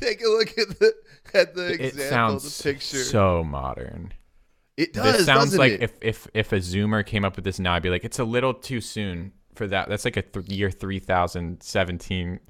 Take 0.00 0.22
a 0.22 0.28
look 0.28 0.50
at 0.58 0.78
the 0.78 0.94
at 1.32 1.54
the 1.54 1.72
example, 1.72 2.00
It 2.00 2.08
sounds 2.10 2.58
the 2.58 2.62
picture. 2.72 2.98
so 2.98 3.42
modern. 3.42 4.12
it 4.76 4.92
does. 4.92 5.16
this 5.18 5.26
sounds 5.26 5.56
like 5.56 5.72
it? 5.72 5.82
if, 5.82 5.92
if 6.02 6.28
if 6.34 6.52
a 6.52 6.56
zoomer 6.58 7.04
came 7.06 7.24
up 7.24 7.36
with 7.36 7.44
this 7.44 7.58
now, 7.58 7.74
I'd 7.74 7.82
be 7.82 7.90
like, 7.90 8.04
it's 8.04 8.18
a 8.18 8.24
little 8.24 8.52
too 8.54 8.80
soon 8.80 9.32
for 9.54 9.66
that. 9.68 9.88
That's 9.88 10.04
like 10.04 10.16
a 10.16 10.22
th- 10.22 10.46
year 10.48 10.70
3017. 10.70 12.40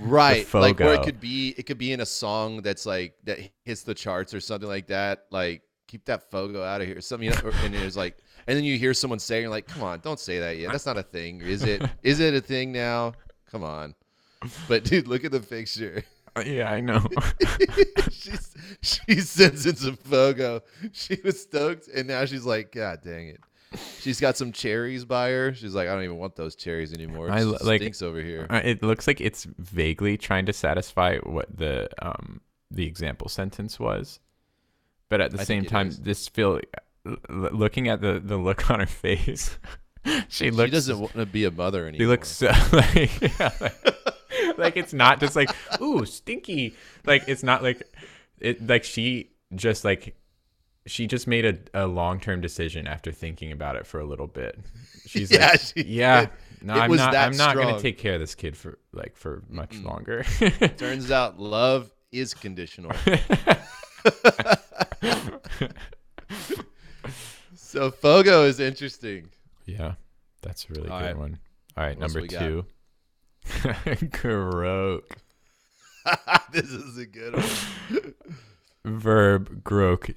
Right 0.00 0.52
like 0.54 0.78
where 0.78 0.94
it 0.94 1.02
could 1.02 1.20
be 1.20 1.54
it 1.58 1.64
could 1.64 1.78
be 1.78 1.92
in 1.92 2.00
a 2.00 2.06
song 2.06 2.62
that's 2.62 2.86
like 2.86 3.14
that 3.24 3.38
hits 3.64 3.82
the 3.82 3.94
charts 3.94 4.32
or 4.34 4.40
something 4.40 4.68
like 4.68 4.86
that 4.86 5.26
like 5.30 5.62
keep 5.86 6.04
that 6.04 6.30
fogo 6.30 6.62
out 6.62 6.80
of 6.80 6.86
here 6.86 7.00
something 7.00 7.28
you 7.28 7.34
know, 7.34 7.50
and 7.62 7.74
it's 7.74 7.96
like 7.96 8.16
and 8.46 8.56
then 8.56 8.64
you 8.64 8.78
hear 8.78 8.94
someone 8.94 9.18
saying 9.18 9.48
like 9.50 9.66
come 9.66 9.82
on 9.82 10.00
don't 10.00 10.20
say 10.20 10.38
that 10.38 10.56
yet 10.56 10.72
that's 10.72 10.86
not 10.86 10.96
a 10.96 11.02
thing 11.02 11.40
is 11.40 11.62
it 11.62 11.82
is 12.02 12.20
it 12.20 12.34
a 12.34 12.40
thing 12.40 12.72
now 12.72 13.12
come 13.50 13.62
on 13.62 13.94
but 14.68 14.84
dude 14.84 15.06
look 15.06 15.24
at 15.24 15.32
the 15.32 15.40
picture 15.40 16.02
uh, 16.34 16.42
yeah, 16.46 16.70
I 16.70 16.80
know. 16.80 17.06
she's 18.10 18.54
she 18.80 19.20
sends 19.20 19.66
in 19.66 19.76
some 19.76 19.96
Fogo. 19.96 20.62
She 20.92 21.18
was 21.22 21.42
stoked, 21.42 21.88
and 21.88 22.08
now 22.08 22.24
she's 22.24 22.46
like, 22.46 22.72
God 22.72 23.00
dang 23.04 23.28
it. 23.28 23.40
She's 24.00 24.20
got 24.20 24.36
some 24.36 24.52
cherries 24.52 25.04
by 25.04 25.30
her. 25.30 25.54
She's 25.54 25.74
like, 25.74 25.88
I 25.88 25.94
don't 25.94 26.04
even 26.04 26.18
want 26.18 26.36
those 26.36 26.54
cherries 26.56 26.92
anymore. 26.92 27.28
It 27.28 27.32
I 27.32 27.42
like- 27.42 27.80
stinks 27.80 28.02
over 28.02 28.20
here. 28.20 28.46
Uh, 28.50 28.60
it 28.64 28.82
looks 28.82 29.06
like 29.06 29.20
it's 29.20 29.44
vaguely 29.58 30.16
trying 30.16 30.46
to 30.46 30.52
satisfy 30.52 31.18
what 31.18 31.56
the 31.56 31.88
um 32.04 32.40
the 32.70 32.86
example 32.86 33.28
sentence 33.28 33.78
was, 33.78 34.18
but 35.08 35.20
at 35.20 35.30
the 35.30 35.40
I 35.40 35.44
same 35.44 35.60
think 35.62 35.66
it 35.66 35.70
time, 35.70 35.88
is. 35.88 35.98
this 36.00 36.28
feel 36.28 36.60
l- 37.06 37.16
l- 37.28 37.50
looking 37.52 37.88
at 37.88 38.00
the 38.00 38.20
the 38.22 38.36
look 38.36 38.70
on 38.70 38.80
her 38.80 38.86
face, 38.86 39.58
she 40.28 40.50
looks. 40.50 40.68
she 40.68 40.72
doesn't 40.72 40.98
want 40.98 41.12
to 41.14 41.26
be 41.26 41.44
a 41.44 41.50
mother 41.50 41.86
anymore. 41.86 41.98
She 42.00 42.06
looks 42.06 42.28
so 42.28 42.46
like, 42.72 43.20
yeah, 43.20 43.50
like, 43.60 44.58
like 44.58 44.76
it's 44.76 44.92
not 44.92 45.20
just 45.20 45.36
like 45.36 45.50
ooh 45.80 46.04
stinky. 46.06 46.74
Like 47.06 47.24
it's 47.28 47.42
not 47.42 47.62
like 47.62 47.82
it. 48.40 48.66
Like 48.66 48.84
she 48.84 49.30
just 49.54 49.84
like 49.84 50.16
she 50.86 51.06
just 51.06 51.26
made 51.26 51.44
a, 51.44 51.84
a 51.84 51.86
long 51.86 52.18
term 52.20 52.40
decision 52.40 52.86
after 52.86 53.12
thinking 53.12 53.52
about 53.52 53.76
it 53.76 53.86
for 53.86 54.00
a 54.00 54.04
little 54.04 54.26
bit. 54.26 54.58
She's 55.06 55.30
Yeah, 55.30 55.48
like, 55.48 55.60
she 55.60 55.82
yeah. 55.84 56.20
did. 56.22 56.30
No, 56.62 56.74
It 56.74 56.78
I'm 56.80 56.94
not. 56.96 57.14
I'm 57.16 57.36
not 57.36 57.56
gonna 57.56 57.80
take 57.80 57.98
care 57.98 58.14
of 58.14 58.20
this 58.20 58.34
kid 58.34 58.56
for 58.56 58.78
like 58.92 59.16
for 59.16 59.42
much 59.48 59.76
longer. 59.80 60.22
Turns 60.76 61.10
out 61.10 61.40
love 61.40 61.90
is 62.12 62.34
conditional. 62.34 62.92
so 67.54 67.90
Fogo 67.90 68.44
is 68.44 68.60
interesting. 68.60 69.28
yeah, 69.66 69.94
that's 70.42 70.66
a 70.68 70.72
really 70.74 70.88
All 70.88 70.98
good 71.00 71.06
right. 71.06 71.16
one. 71.18 71.38
All 71.76 71.84
right, 71.84 71.98
What 71.98 72.12
number 72.12 72.26
two. 72.26 72.64
Groak. 74.10 75.16
this 76.52 76.70
is 76.70 76.98
a 76.98 77.06
good 77.06 77.34
one. 77.36 78.14
Verb 78.84 79.64
groak. 79.64 80.10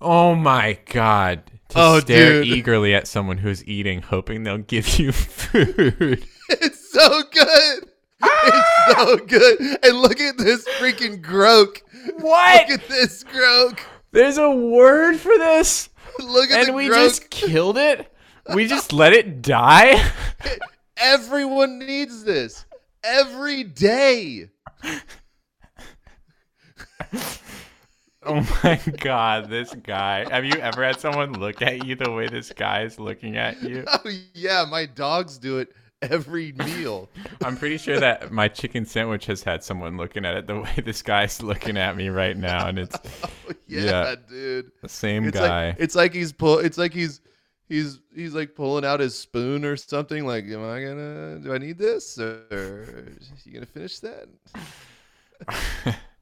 Oh 0.00 0.34
my 0.34 0.78
god. 0.86 1.42
To 1.70 1.74
Oh, 1.78 2.00
stare 2.00 2.42
dude. 2.42 2.48
eagerly 2.48 2.94
at 2.94 3.06
someone 3.06 3.38
who's 3.38 3.64
eating, 3.66 4.02
hoping 4.02 4.42
they'll 4.42 4.58
give 4.58 4.98
you 4.98 5.12
food. 5.12 6.24
It's 6.52 6.90
so 6.92 7.22
good. 7.32 7.84
It's 8.22 8.96
so 8.98 9.16
good. 9.18 9.78
And 9.84 9.98
look 10.00 10.20
at 10.20 10.36
this 10.36 10.66
freaking 10.80 11.22
Groak. 11.22 11.80
What? 12.18 12.68
Look 12.68 12.80
at 12.80 12.88
this 12.88 13.22
Groak. 13.22 13.80
There's 14.10 14.36
a 14.36 14.50
word 14.50 15.16
for 15.18 15.38
this? 15.38 15.90
Look 16.18 16.50
at 16.50 16.62
the 16.62 16.66
And 16.66 16.74
we 16.74 16.88
Groak. 16.88 16.98
just 17.06 17.30
killed 17.30 17.78
it? 17.78 18.12
We 18.52 18.66
just 18.66 18.92
let 18.92 19.12
it 19.12 19.42
die? 19.42 20.04
Everyone 20.96 21.78
needs 21.78 22.24
this 22.24 22.64
every 23.04 23.62
day. 23.62 24.48
Oh 28.22 28.46
my 28.64 28.78
god, 28.98 29.48
this 29.48 29.74
guy. 29.82 30.28
Have 30.30 30.44
you 30.44 30.54
ever 30.60 30.84
had 30.84 31.00
someone 31.00 31.32
look 31.34 31.62
at 31.62 31.86
you 31.86 31.96
the 31.96 32.10
way 32.10 32.28
this 32.28 32.52
guy 32.52 32.82
is 32.82 32.98
looking 32.98 33.36
at 33.36 33.62
you? 33.62 33.84
Oh 33.88 34.10
yeah, 34.34 34.64
my 34.68 34.84
dogs 34.86 35.38
do 35.38 35.58
it 35.58 35.72
every 36.02 36.52
meal. 36.52 37.08
I'm 37.44 37.56
pretty 37.56 37.78
sure 37.78 37.98
that 37.98 38.30
my 38.30 38.48
chicken 38.48 38.84
sandwich 38.84 39.24
has 39.26 39.42
had 39.42 39.64
someone 39.64 39.96
looking 39.96 40.24
at 40.26 40.34
it 40.36 40.46
the 40.46 40.60
way 40.60 40.74
this 40.84 41.00
guy's 41.02 41.42
looking 41.42 41.78
at 41.78 41.96
me 41.96 42.08
right 42.10 42.36
now, 42.36 42.66
and 42.68 42.78
it's 42.78 42.96
oh, 43.24 43.30
yeah, 43.66 43.80
Yeah. 44.10 44.14
dude. 44.28 44.72
the 44.82 44.88
same 44.88 45.24
It's 45.24 45.38
guy. 45.38 45.68
like 45.68 45.76
it's 45.78 45.94
like 45.94 46.12
he's 46.12 46.32
pull. 46.32 46.58
It's 46.58 46.76
like 46.76 46.92
he's 46.92 47.22
he's 47.70 48.00
he's 48.14 48.34
like 48.34 48.54
pulling 48.54 48.84
out 48.84 49.00
his 49.00 49.18
spoon 49.18 49.64
or 49.64 49.76
something. 49.78 50.26
Like, 50.26 50.44
am 50.44 50.62
I 50.62 50.82
gonna? 50.82 51.38
Do 51.42 51.54
I 51.54 51.58
need 51.58 51.78
this? 51.78 52.18
Or 52.18 53.06
you 53.44 53.52
gonna 53.54 53.64
finish 53.66 53.98
that? 54.00 54.28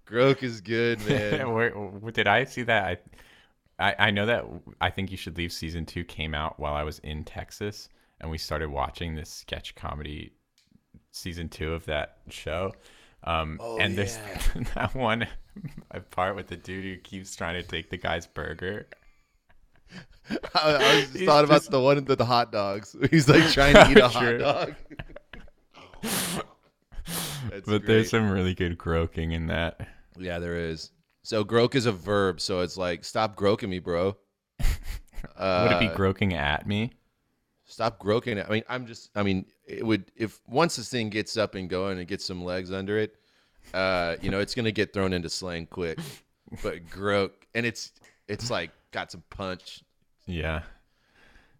Groak 0.09 0.43
is 0.43 0.61
good, 0.63 1.01
man. 1.09 1.53
Where, 1.53 1.71
where- 1.73 2.13
did 2.13 2.27
I 2.27 2.45
see 2.45 2.63
that? 2.63 2.99
I, 3.79 3.91
I 3.91 3.95
I 4.07 4.11
know 4.11 4.27
that 4.27 4.45
I 4.81 4.89
think 4.91 5.11
you 5.11 5.17
should 5.19 5.37
leave 5.37 5.53
season 5.53 5.85
two 5.87 6.03
came 6.05 6.35
out 6.35 6.59
while 6.59 6.75
I 6.75 6.83
was 6.83 6.99
in 7.01 7.25
Texas, 7.25 7.89
and 8.21 8.31
we 8.31 8.39
started 8.39 8.71
watching 8.71 9.15
this 9.15 9.29
sketch 9.31 9.75
comedy 9.75 10.33
season 11.13 11.49
two 11.49 11.75
of 11.75 11.85
that 11.87 12.19
show. 12.31 12.73
Um, 13.25 13.59
Oh, 13.61 13.79
and 13.79 13.97
there's 13.99 14.17
yeah. 14.57 14.63
that 14.75 14.95
one 14.95 15.27
part 16.11 16.37
with 16.37 16.47
the 16.47 16.57
dude 16.57 16.85
who 16.85 16.97
keeps 17.03 17.37
trying 17.37 17.61
to 17.61 17.69
take 17.69 17.91
the 17.91 17.97
guy's 17.99 18.27
burger. 18.27 18.89
I, 20.55 20.75
I 20.75 20.97
was 20.97 21.11
just 21.11 21.25
thought 21.25 21.45
about 21.45 21.57
just- 21.63 21.71
the 21.71 21.81
one 21.81 22.03
with 22.05 22.19
the 22.19 22.25
hot 22.25 22.51
dogs. 22.53 22.97
He's 23.11 23.29
like 23.29 23.51
trying 23.53 23.75
to 23.75 23.91
eat 23.91 23.99
a 23.99 24.09
hot 24.09 24.39
dog. 24.39 24.75
But 27.67 27.87
there's 27.87 28.11
some 28.11 28.31
really 28.31 28.55
good 28.55 28.77
groaking 28.79 29.33
in 29.33 29.47
that. 29.49 29.87
Yeah, 30.21 30.39
there 30.39 30.57
is. 30.57 30.91
So 31.23 31.45
groak 31.45 31.75
is 31.75 31.87
a 31.87 31.93
verb, 31.93 32.41
so 32.41 32.61
it's 32.61 32.77
like 32.77 33.05
stop 33.05 33.37
groaking 33.37 33.71
me, 33.71 33.79
bro. 33.79 34.17
Uh, 35.37 35.69
Would 35.69 35.73
it 35.73 35.91
be 35.91 35.97
groaking 35.97 36.35
at 36.35 36.67
me? 36.67 36.93
Stop 37.65 37.99
groaking. 37.99 38.41
I 38.41 38.49
mean, 38.49 38.63
I'm 38.69 38.87
just. 38.87 39.11
I 39.15 39.23
mean, 39.23 39.45
it 39.67 39.85
would 39.85 40.11
if 40.17 40.41
once 40.47 40.77
this 40.77 40.89
thing 40.89 41.11
gets 41.11 41.37
up 41.37 41.55
and 41.55 41.69
going 41.69 41.99
and 41.99 42.09
gets 42.09 42.25
some 42.25 42.43
legs 42.43 42.73
under 42.73 42.99
it, 42.99 43.17
uh, 43.75 44.17
you 44.23 44.31
know, 44.31 44.41
it's 44.41 44.55
gonna 44.55 44.73
get 44.73 44.93
thrown 44.93 45.13
into 45.13 45.29
slang 45.29 45.67
quick. 45.67 45.99
But 46.63 46.89
groak, 46.89 47.47
and 47.55 47.67
it's 47.67 47.93
it's 48.27 48.51
like 48.51 48.71
got 48.91 49.13
some 49.13 49.23
punch. 49.29 49.83
Yeah. 50.27 50.63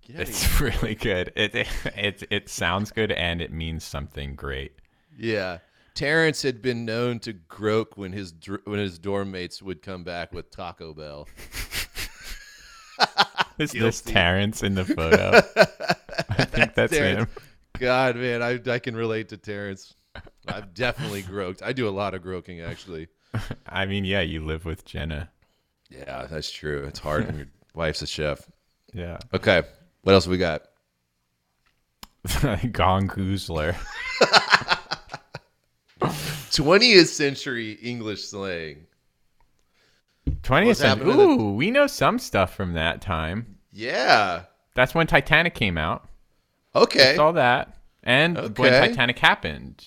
It's 0.09 0.61
really 0.63 0.95
good. 0.95 1.33
It, 1.37 1.55
it 1.55 1.69
it 1.95 2.23
it 2.31 2.49
sounds 2.49 2.91
good 2.91 3.13
and 3.13 3.43
it 3.43 3.53
means 3.53 3.85
something 3.85 4.35
great. 4.35 4.73
Yeah. 5.19 5.59
Terrence 5.99 6.43
had 6.43 6.63
been 6.63 6.85
known 6.85 7.19
to 7.19 7.33
groak 7.33 7.97
when 7.97 8.13
his 8.13 8.33
when 8.63 8.79
his 8.79 9.01
dorm 9.01 9.33
mates 9.33 9.61
would 9.61 9.83
come 9.83 10.05
back 10.05 10.33
with 10.33 10.49
Taco 10.49 10.95
Bell. 10.95 11.27
Is 13.59 13.73
this. 13.73 14.01
Terrence 14.01 14.63
in 14.63 14.77
the 14.77 14.85
photo? 14.85 15.43
I 16.29 16.45
think 16.45 16.75
that's 16.75 16.93
Terrence. 16.93 17.29
him. 17.29 17.29
God, 17.81 18.15
man, 18.15 18.45
I 18.45 18.61
I 18.71 18.79
can 18.79 18.95
relate 18.95 19.31
to 19.31 19.37
Terrence. 19.37 19.97
I've 20.47 20.73
definitely 20.73 21.23
groaked. 21.23 21.65
I 21.65 21.73
do 21.73 21.89
a 21.89 21.91
lot 21.91 22.15
of 22.15 22.23
groaking 22.23 22.61
actually. 22.61 23.09
I 23.69 23.85
mean, 23.87 24.05
yeah, 24.05 24.21
you 24.21 24.45
live 24.45 24.65
with 24.65 24.85
Jenna. 24.85 25.31
Yeah, 25.91 26.29
that's 26.31 26.53
true. 26.53 26.85
It's 26.85 27.01
hard 27.01 27.27
when 27.27 27.39
your 27.39 27.49
wife's 27.75 28.03
a 28.03 28.07
chef. 28.07 28.49
Yeah. 28.95 29.19
Okay, 29.35 29.63
what 30.03 30.13
else 30.13 30.29
we 30.29 30.39
got? 30.39 30.63
Gong 32.71 33.09
Goozler. 33.09 33.75
20th 36.01 37.07
century 37.07 37.73
English 37.83 38.25
slang. 38.25 38.87
20th 40.43 40.67
What's 40.67 40.81
century. 40.81 41.11
Ooh, 41.11 41.53
we 41.55 41.71
know 41.71 41.87
some 41.87 42.19
stuff 42.19 42.55
from 42.55 42.75
that 42.75 43.01
time. 43.01 43.57
Yeah. 43.73 44.45
That's 44.75 44.95
when 44.95 45.07
Titanic 45.07 45.55
came 45.55 45.79
out. 45.79 46.09
Okay. 46.75 47.17
Saw 47.17 47.33
that. 47.33 47.77
And 48.03 48.37
when 48.57 48.73
Titanic 48.73 49.19
happened. 49.19 49.87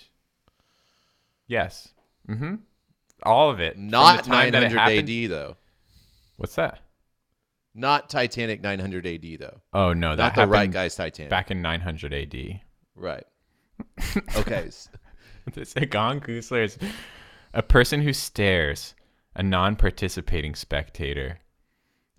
Yes. 1.48 1.90
Mm-hmm. 2.28 2.56
All 3.24 3.50
of 3.50 3.60
it. 3.60 3.78
Not 3.78 4.24
the 4.24 4.30
time 4.30 4.52
that 4.52 4.64
it 4.64 4.72
900 4.74 4.80
happened- 4.80 5.10
AD 5.10 5.30
though. 5.30 5.58
What's 6.38 6.56
that? 6.56 6.80
Not 7.74 8.10
Titanic 8.10 8.62
900 8.62 9.06
AD 9.08 9.38
though. 9.40 9.62
Oh 9.74 9.94
no, 9.94 10.16
that 10.16 10.36
Not 10.36 10.36
the 10.36 10.48
right 10.52 10.70
guy's 10.70 10.96
Titanic. 10.96 11.30
back 11.30 11.52
in 11.52 11.62
900 11.62 12.14
AD. 12.14 12.60
Right. 12.96 13.24
Okay. 14.36 14.70
This 15.54 15.76
a 15.76 15.82
gongoozler 15.82 16.66
is 16.66 16.78
a 17.54 17.64
person 17.64 18.02
who 18.02 18.14
stares, 18.14 18.94
a 19.36 19.44
non-participating 19.44 20.56
spectator. 20.56 21.40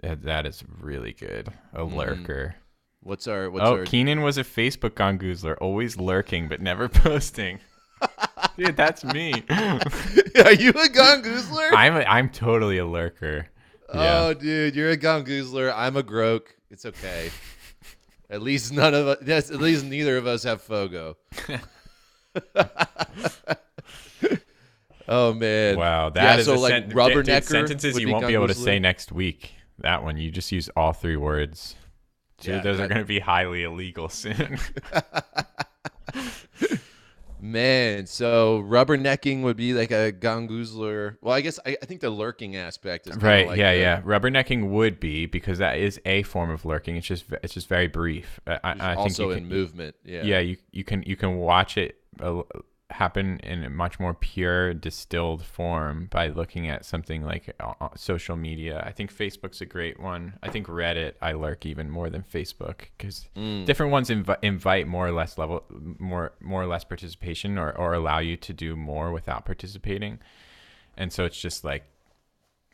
That, 0.01 0.23
that 0.23 0.47
is 0.47 0.65
really 0.81 1.13
good. 1.13 1.49
A 1.73 1.85
hmm. 1.85 1.95
lurker. 1.95 2.57
What's 3.01 3.27
our 3.27 3.51
what's 3.51 3.65
Oh, 3.65 3.79
our 3.79 3.85
Keenan 3.85 4.23
was 4.23 4.39
a 4.39 4.45
Facebook 4.45 4.91
gongoozler, 4.91 5.57
always 5.61 5.97
lurking 5.97 6.49
but 6.49 6.61
never 6.61 6.89
posting. 6.89 7.61
Dude, 8.57 8.77
that's 8.77 9.05
me. 9.05 9.33
Are 9.49 10.53
you 10.53 10.71
a 10.71 10.89
gongoozler? 10.89 11.71
I'm 11.73 11.97
a, 11.97 12.01
I'm 12.01 12.29
totally 12.29 12.79
a 12.79 12.87
lurker. 12.87 13.47
Yeah. 13.95 14.25
Oh, 14.25 14.35
dude, 14.35 14.75
you're 14.75 14.91
a 14.91 14.97
gongoozler. 14.97 15.73
I'm 15.75 15.97
a 15.97 16.03
groak. 16.03 16.57
It's 16.71 16.87
okay. 16.87 17.31
At 18.31 18.41
least 18.43 18.73
none 18.73 18.95
of 18.95 19.07
us. 19.07 19.19
Yes, 19.25 19.51
at 19.51 19.61
least 19.61 19.85
neither 19.85 20.17
of 20.17 20.27
us 20.27 20.43
have 20.45 20.63
Fogo. 20.63 21.17
oh 25.09 25.35
man. 25.35 25.77
Wow, 25.77 26.07
Yeah, 26.07 26.11
that 26.11 26.39
is 26.41 26.47
so, 26.47 26.55
a 26.55 26.57
like, 26.57 26.71
sen- 26.71 26.91
rubbernecker 26.93 27.45
sentences 27.45 27.99
you 27.99 28.11
won't 28.11 28.27
be 28.27 28.35
able 28.35 28.49
to 28.49 28.55
say 28.55 28.79
next 28.79 29.13
week. 29.13 29.55
That 29.79 30.03
one, 30.03 30.17
you 30.17 30.31
just 30.31 30.53
use 30.53 30.69
all 30.77 30.93
three 30.93 31.17
words. 31.17 31.75
Dude, 32.41 32.57
Yeah, 32.57 32.61
those 32.63 32.81
are 32.81 32.89
going 32.89 33.01
to 33.01 33.07
be 33.07 33.21
highly 33.21 33.65
illegal 33.65 34.09
soon. 34.09 34.59
Man, 37.45 38.07
so 38.07 38.63
rubbernecking 38.63 39.43
would 39.43 39.57
be 39.57 39.75
like 39.75 39.91
a 39.91 40.13
gongoozler. 40.13 41.17
Well, 41.21 41.35
I 41.35 41.41
guess 41.41 41.59
I, 41.67 41.77
I 41.83 41.87
think 41.87 42.01
the 42.01 42.09
lurking 42.09 42.55
aspect 42.55 43.09
is 43.09 43.17
right? 43.17 43.49
like 43.49 43.59
yeah, 43.59 43.73
the- 43.73 43.81
yeah. 43.81 44.01
Rubbernecking 44.03 44.71
would 44.71 45.01
be 45.01 45.27
because 45.27 45.59
that 45.59 45.77
is 45.77 46.01
a 46.07 46.23
form 46.23 46.51
of 46.51 46.65
lurking. 46.65 46.95
It's 46.95 47.07
just 47.07 47.25
it's 47.43 47.55
just 47.55 47.67
very 47.67 47.89
brief. 47.89 48.39
I, 48.47 48.61
I 48.63 48.75
think 48.75 48.99
also 48.99 49.25
you 49.25 49.31
in 49.33 49.39
can, 49.41 49.49
movement. 49.49 49.97
Yeah. 50.05 50.23
Yeah, 50.23 50.39
you 50.39 50.57
you 50.71 50.85
can 50.85 51.03
you 51.03 51.17
can 51.17 51.39
watch 51.39 51.77
it 51.77 51.99
happen 52.93 53.39
in 53.43 53.65
a 53.65 53.71
much 53.71 53.99
more 53.99 54.15
pure 54.15 54.75
distilled 54.75 55.45
form 55.45 56.09
by 56.11 56.29
looking 56.29 56.69
at 56.69 56.85
something 56.85 57.23
like 57.23 57.55
uh, 57.59 57.73
uh, 57.81 57.89
social 57.97 58.37
media. 58.37 58.83
I 58.87 58.93
think 58.93 59.13
Facebook's 59.13 59.61
a 59.61 59.67
great 59.67 59.99
one. 59.99 60.35
I 60.43 60.49
think 60.51 60.67
Reddit 60.67 61.15
I 61.21 61.33
lurk 61.33 61.65
even 61.67 61.91
more 61.91 62.11
than 62.11 62.23
Facebook 62.23 62.89
because 62.97 63.29
Mm. 63.37 63.65
different 63.67 63.93
ones 63.93 64.11
invi- 64.11 64.37
invite 64.43 64.87
more 64.87 65.07
or 65.09 65.13
less 65.13 65.39
level 65.39 65.65
more 65.99 66.33
more 66.41 66.63
or 66.63 66.67
less 66.67 66.85
participation 66.85 67.59
or, 67.59 67.73
or 67.77 67.95
allow 67.95 68.19
you 68.19 68.37
to 68.37 68.53
do 68.53 68.77
more 68.77 69.11
without 69.11 69.45
participating. 69.47 70.19
And 70.97 71.13
so 71.13 71.25
it's 71.25 71.41
just 71.41 71.65
like 71.65 71.85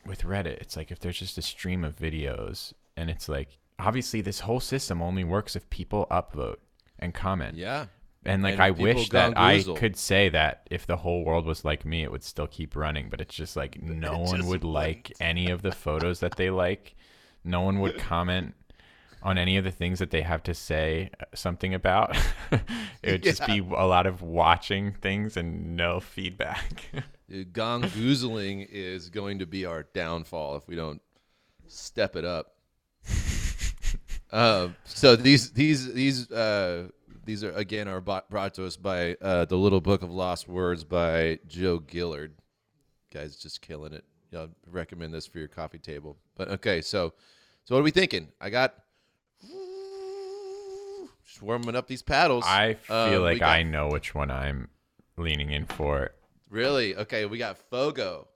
with 0.05 0.23
Reddit, 0.23 0.57
it's 0.61 0.75
like 0.77 0.91
if 0.91 0.99
there's 0.99 1.19
just 1.19 1.37
a 1.37 1.41
stream 1.41 1.83
of 1.83 1.95
videos 1.95 2.73
and 2.97 3.09
it's 3.09 3.29
like 3.29 3.57
obviously 3.79 4.21
this 4.21 4.41
whole 4.41 4.59
system 4.59 5.01
only 5.01 5.23
works 5.23 5.55
if 5.55 5.69
people 5.69 6.05
upvote 6.11 6.57
and 6.99 7.13
comment. 7.13 7.55
Yeah. 7.57 7.85
And 8.25 8.43
like 8.43 8.53
And 8.53 8.61
I 8.61 8.71
wish 8.71 9.09
that 9.09 9.37
I 9.37 9.63
could 9.63 9.95
say 9.95 10.29
that 10.29 10.67
if 10.69 10.85
the 10.85 10.97
whole 10.97 11.23
world 11.23 11.45
was 11.45 11.63
like 11.63 11.85
me, 11.85 12.03
it 12.03 12.11
would 12.11 12.23
still 12.23 12.47
keep 12.47 12.75
running. 12.75 13.09
But 13.09 13.21
it's 13.21 13.33
just 13.33 13.55
like 13.55 13.81
no 13.81 14.13
It 14.13 14.19
one 14.19 14.45
would 14.47 14.63
like 14.63 15.13
any 15.19 15.49
of 15.49 15.61
the 15.61 15.71
photos 15.71 16.19
that 16.19 16.35
they 16.35 16.49
like. 16.49 16.95
No 17.43 17.61
one 17.61 17.79
would 17.79 17.97
comment 17.97 18.55
on 19.21 19.37
any 19.37 19.57
of 19.57 19.63
the 19.63 19.71
things 19.71 19.99
that 19.99 20.11
they 20.11 20.21
have 20.21 20.43
to 20.43 20.53
say 20.53 21.09
uh, 21.19 21.25
something 21.33 21.73
about. 21.73 22.17
it 23.03 23.11
would 23.11 23.23
just 23.23 23.45
be 23.45 23.59
a 23.59 23.85
lot 23.85 24.05
of 24.05 24.21
watching 24.21 24.93
things 24.93 25.37
and 25.37 25.75
no 25.75 25.99
feedback. 25.99 26.89
Dude, 27.29 27.53
gongoozling 27.53 28.67
is 28.69 29.09
going 29.09 29.39
to 29.39 29.45
be 29.45 29.65
our 29.65 29.83
downfall 29.83 30.55
if 30.55 30.67
we 30.67 30.75
don't 30.75 31.01
step 31.67 32.15
it 32.15 32.25
up. 32.25 32.55
Um, 34.31 34.75
so 34.83 35.15
these 35.15 35.53
these 35.53 35.91
these 35.91 36.31
uh, 36.31 36.89
these 37.29 37.43
are 37.43 37.51
again 37.51 37.87
are 37.87 38.01
brought 38.01 38.55
to 38.55 38.65
us 38.65 38.75
by 38.75 39.13
uh, 39.21 39.45
the 39.45 39.55
Little 39.55 39.81
Book 39.81 40.01
of 40.01 40.09
Lost 40.09 40.47
Words 40.47 40.83
by 40.83 41.37
Joe 41.47 41.79
Gillard. 41.91 42.33
Guys, 43.13 43.35
just 43.35 43.61
killing 43.61 43.93
it. 43.93 44.03
Yeah, 44.31 44.47
recommend 44.65 45.13
this 45.13 45.27
for 45.27 45.37
your 45.37 45.47
coffee 45.47 45.77
table. 45.77 46.17
But 46.35 46.49
okay, 46.49 46.81
so 46.81 47.13
so 47.65 47.75
what 47.75 47.81
are 47.81 47.83
we 47.83 47.91
thinking? 47.91 48.29
I 48.41 48.49
got 48.49 48.73
just 51.23 51.43
warming 51.43 51.75
up 51.75 51.85
these 51.85 52.01
paddles. 52.01 52.45
I 52.47 52.73
feel 52.73 52.95
Um, 52.95 53.21
like 53.21 53.39
got- 53.41 53.49
I 53.49 53.61
know 53.61 53.89
which 53.89 54.15
one 54.15 54.31
I'm 54.31 54.69
leaning 55.15 55.51
in 55.51 55.65
for. 55.65 56.09
Really? 56.49 56.95
Okay, 56.95 57.27
we 57.27 57.37
got 57.37 57.59
Fogo. 57.69 58.27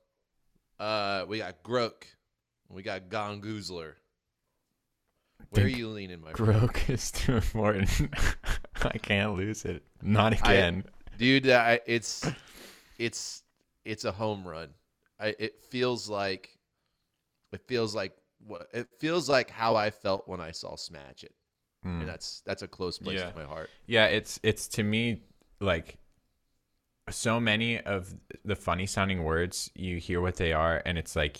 Uh, 0.80 1.26
we 1.28 1.40
got 1.40 1.64
Groak. 1.64 2.06
We 2.70 2.84
got 2.84 3.10
Gongoozler. 3.10 3.94
Where 5.54 5.66
are 5.66 5.70
you 5.70 5.90
leaning, 5.90 6.22
my 6.22 6.34
friend? 6.34 6.60
Groak 6.60 6.90
is 6.90 7.12
too 7.12 7.36
important. 7.36 7.90
I 8.84 8.98
can't 8.98 9.36
lose 9.36 9.66
it. 9.66 9.84
Not 10.02 10.34
again. 10.40 10.84
dude? 11.18 11.50
I, 11.50 11.80
it's 11.86 12.26
it's 12.98 13.44
it's 13.86 14.06
a 14.06 14.12
home 14.12 14.48
run. 14.48 14.70
I, 15.20 15.36
it 15.40 15.62
feels 15.70 16.10
like 16.10 16.58
it 17.52 17.62
feels 17.68 17.94
like 17.96 18.14
what 18.46 18.68
it 18.74 18.88
feels 19.00 19.30
like 19.30 19.50
how 19.50 19.76
I 19.76 19.90
felt 19.92 20.28
when 20.28 20.42
I 20.42 20.52
saw 20.52 20.76
Smatchet, 20.76 21.32
Mm. 21.86 22.00
and 22.02 22.08
that's 22.10 22.42
that's 22.46 22.62
a 22.62 22.68
close 22.68 22.98
place 22.98 23.20
Yeah. 23.20 23.30
to 23.32 23.36
my 23.38 23.44
heart. 23.46 23.70
Yeah, 23.86 24.06
it's 24.06 24.40
it's 24.44 24.68
to 24.70 24.84
me 24.84 25.22
like 25.60 25.98
so 27.10 27.40
many 27.40 27.80
of 27.82 28.14
the 28.46 28.56
funny 28.56 28.86
sounding 28.86 29.24
words 29.24 29.70
you 29.76 29.98
hear 29.98 30.22
what 30.22 30.38
they 30.38 30.54
are 30.54 30.82
and 30.86 30.98
it's 30.98 31.16
like 31.18 31.40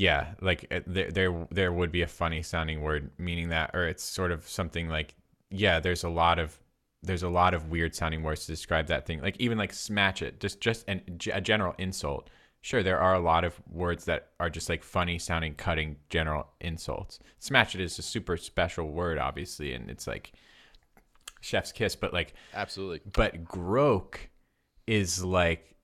yeah, 0.00 0.28
like 0.40 0.66
uh, 0.70 0.80
there 0.86 1.10
there 1.10 1.46
there 1.50 1.72
would 1.72 1.92
be 1.92 2.00
a 2.00 2.06
funny 2.06 2.40
sounding 2.42 2.80
word 2.80 3.10
meaning 3.18 3.50
that 3.50 3.72
or 3.74 3.86
it's 3.86 4.02
sort 4.02 4.32
of 4.32 4.48
something 4.48 4.88
like 4.88 5.14
yeah, 5.50 5.78
there's 5.78 6.04
a 6.04 6.08
lot 6.08 6.38
of 6.38 6.58
there's 7.02 7.22
a 7.22 7.28
lot 7.28 7.52
of 7.52 7.68
weird 7.68 7.94
sounding 7.94 8.22
words 8.22 8.46
to 8.46 8.52
describe 8.52 8.86
that 8.86 9.04
thing. 9.04 9.20
Like 9.20 9.36
even 9.38 9.58
like 9.58 9.72
smatchet, 9.72 10.38
just 10.38 10.58
just 10.58 10.88
an, 10.88 11.02
a 11.30 11.40
general 11.42 11.74
insult. 11.76 12.30
Sure, 12.62 12.82
there 12.82 12.98
are 12.98 13.14
a 13.14 13.20
lot 13.20 13.44
of 13.44 13.60
words 13.70 14.06
that 14.06 14.28
are 14.40 14.48
just 14.48 14.70
like 14.70 14.82
funny 14.82 15.18
sounding, 15.18 15.54
cutting 15.54 15.96
general 16.08 16.46
insults. 16.62 17.18
Smatchet 17.38 17.80
is 17.80 17.98
a 17.98 18.02
super 18.02 18.38
special 18.38 18.90
word, 18.90 19.18
obviously, 19.18 19.74
and 19.74 19.90
it's 19.90 20.06
like 20.06 20.32
chef's 21.42 21.72
kiss, 21.72 21.94
but 21.94 22.14
like 22.14 22.32
Absolutely. 22.54 23.02
but 23.12 23.44
groak 23.44 24.30
is 24.86 25.22
like 25.22 25.76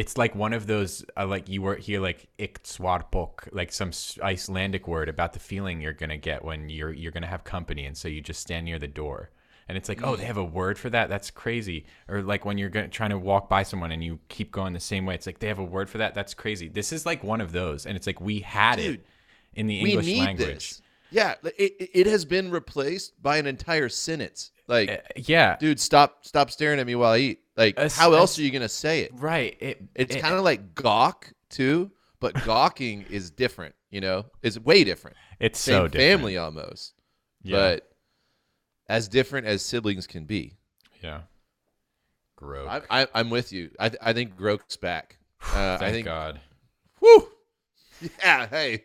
it's 0.00 0.16
like 0.16 0.34
one 0.34 0.54
of 0.54 0.66
those 0.66 1.04
uh, 1.18 1.26
like 1.26 1.46
you 1.50 1.60
were 1.60 1.76
here 1.76 2.00
like 2.00 2.26
iktsuarpok 2.38 3.52
like 3.52 3.70
some 3.70 3.90
Icelandic 4.22 4.88
word 4.88 5.10
about 5.10 5.34
the 5.34 5.38
feeling 5.38 5.82
you're 5.82 5.92
gonna 5.92 6.16
get 6.16 6.42
when 6.42 6.70
you're 6.70 6.90
you're 6.90 7.12
gonna 7.12 7.26
have 7.26 7.44
company, 7.44 7.84
and 7.84 7.94
so 7.94 8.08
you 8.08 8.22
just 8.22 8.40
stand 8.40 8.64
near 8.64 8.78
the 8.78 8.88
door. 8.88 9.28
And 9.68 9.76
it's 9.76 9.90
like, 9.90 10.02
oh, 10.02 10.16
they 10.16 10.24
have 10.24 10.38
a 10.38 10.42
word 10.42 10.78
for 10.78 10.88
that. 10.88 11.10
That's 11.10 11.30
crazy. 11.30 11.84
Or 12.08 12.22
like 12.22 12.46
when 12.46 12.56
you're 12.56 12.70
gonna, 12.70 12.88
trying 12.88 13.10
to 13.10 13.18
walk 13.18 13.50
by 13.50 13.62
someone 13.62 13.92
and 13.92 14.02
you 14.02 14.18
keep 14.28 14.50
going 14.50 14.72
the 14.72 14.80
same 14.80 15.04
way. 15.04 15.14
It's 15.14 15.26
like 15.26 15.38
they 15.38 15.48
have 15.48 15.58
a 15.58 15.64
word 15.64 15.90
for 15.90 15.98
that. 15.98 16.14
That's 16.14 16.32
crazy. 16.32 16.68
This 16.68 16.94
is 16.94 17.04
like 17.04 17.22
one 17.22 17.42
of 17.42 17.52
those, 17.52 17.84
and 17.84 17.94
it's 17.94 18.06
like 18.06 18.22
we 18.22 18.40
had 18.40 18.76
Dude, 18.76 18.94
it 18.94 19.06
in 19.52 19.66
the 19.66 19.82
we 19.82 19.90
English 19.90 20.06
need 20.06 20.24
language. 20.24 20.48
this. 20.48 20.82
Yeah, 21.10 21.34
it, 21.44 21.74
it 21.78 21.90
it 21.92 22.06
has 22.06 22.24
been 22.24 22.50
replaced 22.50 23.22
by 23.22 23.36
an 23.36 23.46
entire 23.46 23.90
sentence. 23.90 24.50
Like, 24.70 24.88
Uh, 24.90 24.96
yeah, 25.16 25.56
dude, 25.58 25.80
stop 25.80 26.24
stop 26.24 26.50
staring 26.50 26.78
at 26.80 26.86
me 26.86 26.94
while 26.94 27.12
I 27.12 27.18
eat. 27.18 27.40
Like, 27.56 27.76
As- 27.76 27.96
how 27.96 28.14
else 28.14 28.38
are 28.38 28.42
you 28.42 28.50
gonna 28.50 28.68
say 28.68 29.00
it? 29.00 29.10
right. 29.14 29.56
It, 29.60 29.82
It's 29.94 30.14
it- 30.16 30.20
kind 30.22 30.34
of 30.34 30.42
like 30.44 30.74
gawk 30.74 31.32
too, 31.50 31.90
but 32.20 32.32
gawking 32.44 33.02
is 33.10 33.30
different. 33.30 33.74
You 33.90 34.00
know, 34.00 34.26
it's 34.42 34.58
way 34.58 34.84
different. 34.84 35.16
it's 35.40 35.58
Same 35.58 35.72
so 35.74 35.88
different. 35.88 36.20
family 36.20 36.36
almost, 36.38 36.94
Yeah. 37.42 37.56
but 37.56 37.90
as 38.88 39.08
different 39.08 39.46
as 39.48 39.62
siblings 39.64 40.06
can 40.06 40.24
be. 40.24 40.56
yeah. 41.02 41.22
Groak. 42.36 42.68
I, 42.90 43.02
I, 43.02 43.06
I'm 43.14 43.28
with 43.30 43.52
you. 43.52 43.70
I, 43.78 43.90
I 44.00 44.12
think 44.14 44.36
Groak's 44.36 44.76
back. 44.76 45.18
Uh, 45.42 45.76
Thank 45.78 45.82
I 45.82 45.92
think. 45.92 46.04
God. 46.06 46.40
Whew. 47.00 47.28
Yeah. 48.22 48.46
Hey, 48.46 48.84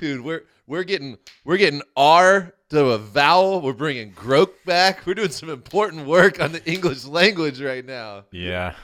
dude, 0.00 0.20
we're 0.22 0.42
we're 0.66 0.82
getting 0.84 1.16
we're 1.44 1.58
getting 1.58 1.82
R 1.96 2.52
to 2.72 2.90
a 2.90 2.98
vowel. 2.98 3.60
We're 3.60 3.72
bringing 3.72 4.10
Groak 4.12 4.64
back. 4.64 5.06
We're 5.06 5.14
doing 5.14 5.30
some 5.30 5.48
important 5.50 6.06
work 6.06 6.40
on 6.40 6.52
the 6.52 6.64
English 6.70 7.04
language 7.04 7.60
right 7.60 7.84
now. 7.84 8.24
Yeah. 8.32 8.74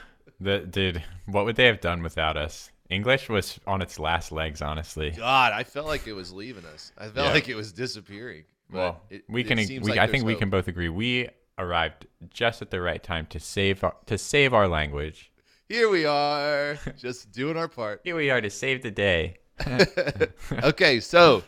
The 0.40 0.60
dude, 0.60 1.02
what 1.27 1.44
would 1.44 1.56
they 1.56 1.66
have 1.66 1.81
done 1.81 2.02
without 2.02 2.36
us? 2.36 2.70
English 2.90 3.28
was 3.28 3.59
on 3.66 3.82
its 3.82 3.98
last 3.98 4.31
legs, 4.32 4.62
honestly. 4.62 5.10
God, 5.10 5.52
I 5.52 5.65
felt 5.65 5.86
like 5.86 6.06
it 6.06 6.12
was 6.12 6.32
leaving 6.32 6.65
us. 6.66 6.93
I 6.97 7.05
felt 7.09 7.16
Yeah. 7.28 7.32
like 7.32 7.48
it 7.48 7.55
was 7.56 7.73
disappearing. 7.73 8.44
Well, 8.70 9.02
it- 9.10 9.24
we 9.28 9.43
can. 9.44 9.59
we, 9.59 9.78
like 9.81 9.98
I 9.98 10.06
think 10.06 10.24
we 10.24 10.32
hope. 10.32 10.40
can 10.40 10.51
both 10.51 10.69
agree 10.69 10.89
we 10.89 11.28
arrived 11.59 12.06
just 12.31 12.62
at 12.62 12.70
the 12.70 12.81
right 12.81 13.02
time 13.02 13.27
to 13.27 13.40
save 13.40 13.82
our, 13.82 13.97
to 14.06 14.16
save 14.16 14.55
our 14.55 14.69
language. 14.69 15.32
Here 15.69 15.89
we 15.90 16.06
are, 16.06 16.78
just 16.97 17.32
doing 17.32 17.56
our 17.56 17.69
part. 17.69 18.01
Here 18.05 18.16
we 18.16 18.31
are 18.31 18.40
to 18.40 18.48
save 18.51 18.82
the 18.82 18.90
day. 18.90 19.39
okay, 20.62 21.01
so 21.01 21.43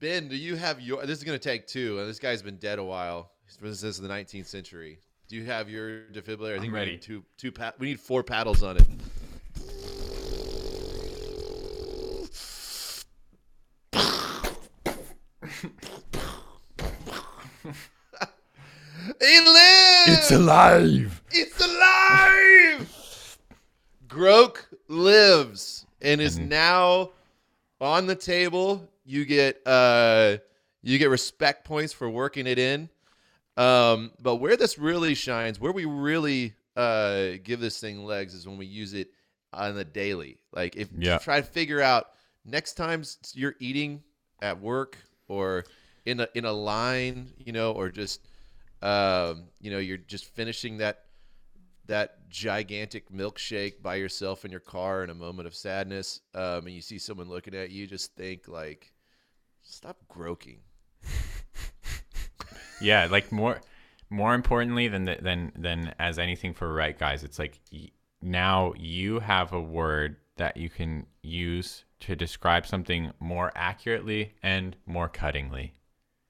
Ben, 0.00 0.28
do 0.28 0.36
you 0.36 0.54
have 0.56 0.80
your? 0.80 1.04
This 1.04 1.18
is 1.18 1.24
gonna 1.24 1.38
take 1.38 1.66
two. 1.66 1.98
and 1.98 2.08
This 2.08 2.18
guy's 2.18 2.42
been 2.42 2.56
dead 2.56 2.78
a 2.78 2.84
while. 2.84 3.32
This 3.60 3.82
is 3.82 3.98
the 4.00 4.08
19th 4.08 4.46
century. 4.46 4.98
Do 5.28 5.36
you 5.36 5.44
have 5.44 5.68
your 5.68 6.02
defibrillator? 6.12 6.56
I 6.56 6.60
think 6.60 6.66
I'm 6.66 6.72
we 6.72 6.78
ready. 6.78 6.90
need 6.92 7.02
two 7.02 7.24
two 7.36 7.50
pa- 7.52 7.72
We 7.78 7.88
need 7.88 8.00
four 8.00 8.22
paddles 8.22 8.62
on 8.62 8.76
it. 8.76 8.86
it 19.20 20.06
lives. 20.06 20.18
It's 20.18 20.30
alive. 20.30 21.22
It's 21.30 21.60
alive. 21.64 23.38
Groak 24.08 24.68
lives 24.88 25.86
and 26.00 26.20
is 26.20 26.36
And- 26.36 26.48
now 26.48 27.10
on 27.80 28.06
the 28.06 28.14
table. 28.14 28.88
You 29.08 29.24
get 29.24 29.66
uh 29.66 30.36
you 30.82 30.98
get 30.98 31.08
respect 31.08 31.64
points 31.64 31.94
for 31.94 32.08
working 32.10 32.46
it 32.46 32.58
in. 32.58 32.90
Um, 33.56 34.12
but 34.20 34.36
where 34.36 34.56
this 34.56 34.78
really 34.78 35.14
shines, 35.14 35.58
where 35.58 35.72
we 35.72 35.86
really 35.86 36.54
uh 36.76 37.38
give 37.42 37.58
this 37.58 37.80
thing 37.80 38.04
legs 38.04 38.34
is 38.34 38.46
when 38.46 38.58
we 38.58 38.66
use 38.66 38.92
it 38.92 39.08
on 39.54 39.74
the 39.74 39.84
daily. 39.84 40.36
Like 40.52 40.76
if 40.76 40.90
Yeah. 40.96 41.16
try 41.18 41.40
to 41.40 41.46
figure 41.46 41.80
out 41.80 42.10
next 42.44 42.74
time 42.74 43.02
you're 43.32 43.56
eating 43.60 44.02
at 44.42 44.60
work 44.60 44.98
or 45.26 45.64
in 46.04 46.20
a 46.20 46.28
in 46.34 46.44
a 46.44 46.52
line, 46.52 47.32
you 47.38 47.52
know, 47.52 47.72
or 47.72 47.88
just 47.88 48.20
um, 48.82 49.44
you 49.60 49.70
know, 49.70 49.78
you're 49.78 49.96
just 49.96 50.26
finishing 50.26 50.78
that 50.78 51.04
that 51.86 52.28
gigantic 52.28 53.10
milkshake 53.10 53.80
by 53.82 53.96
yourself 53.96 54.44
in 54.44 54.50
your 54.50 54.60
car 54.60 55.02
in 55.02 55.08
a 55.10 55.14
moment 55.14 55.48
of 55.48 55.54
sadness, 55.54 56.20
um, 56.34 56.66
and 56.66 56.70
you 56.70 56.82
see 56.82 56.98
someone 56.98 57.28
looking 57.30 57.54
at 57.54 57.70
you, 57.70 57.86
just 57.86 58.14
think 58.14 58.46
like, 58.46 58.92
stop 59.68 59.98
groaking. 60.08 60.60
Yeah, 62.80 63.08
like 63.10 63.32
more 63.32 63.60
more 64.10 64.34
importantly 64.34 64.88
than 64.88 65.04
the, 65.04 65.18
than 65.20 65.52
than 65.56 65.94
as 65.98 66.18
anything 66.18 66.54
for 66.54 66.72
Write 66.72 66.98
Guys, 66.98 67.24
it's 67.24 67.38
like 67.38 67.58
y- 67.72 67.90
now 68.22 68.72
you 68.78 69.20
have 69.20 69.52
a 69.52 69.60
word 69.60 70.16
that 70.36 70.56
you 70.56 70.70
can 70.70 71.06
use 71.22 71.84
to 72.00 72.14
describe 72.14 72.66
something 72.66 73.12
more 73.18 73.50
accurately 73.56 74.34
and 74.42 74.76
more 74.86 75.08
cuttingly. 75.08 75.72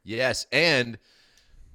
Yes, 0.02 0.46
and 0.50 0.98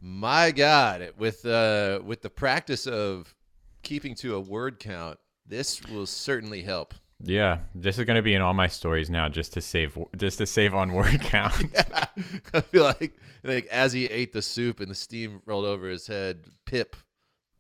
my 0.01 0.51
God, 0.51 1.13
with 1.17 1.45
uh, 1.45 1.99
with 2.03 2.21
the 2.21 2.29
practice 2.29 2.87
of 2.87 3.35
keeping 3.83 4.15
to 4.15 4.35
a 4.35 4.39
word 4.39 4.79
count, 4.79 5.19
this 5.45 5.83
will 5.87 6.07
certainly 6.07 6.63
help. 6.63 6.95
Yeah, 7.25 7.59
this 7.73 7.97
is 7.97 8.03
going 8.03 8.17
to 8.17 8.21
be 8.21 8.33
in 8.33 8.41
all 8.41 8.53
my 8.53 8.67
stories 8.67 9.09
now, 9.09 9.29
just 9.29 9.53
to 9.53 9.61
save, 9.61 9.97
just 10.17 10.39
to 10.39 10.45
save 10.45 10.73
on 10.73 10.91
word 10.91 11.21
count. 11.21 11.55
yeah. 11.73 12.05
I 12.53 12.59
feel 12.59 12.83
like 12.83 13.13
like 13.43 13.65
as 13.67 13.93
he 13.93 14.05
ate 14.07 14.33
the 14.33 14.41
soup 14.41 14.81
and 14.81 14.91
the 14.91 14.95
steam 14.95 15.41
rolled 15.45 15.63
over 15.65 15.87
his 15.87 16.05
head, 16.05 16.45
Pip 16.65 16.97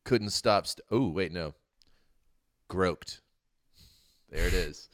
couldn't 0.03 0.31
stop. 0.31 0.67
St- 0.67 0.85
oh 0.91 1.07
wait, 1.07 1.31
no, 1.31 1.53
groped. 2.67 3.21
There 4.29 4.45
it 4.47 4.53
is. 4.53 4.89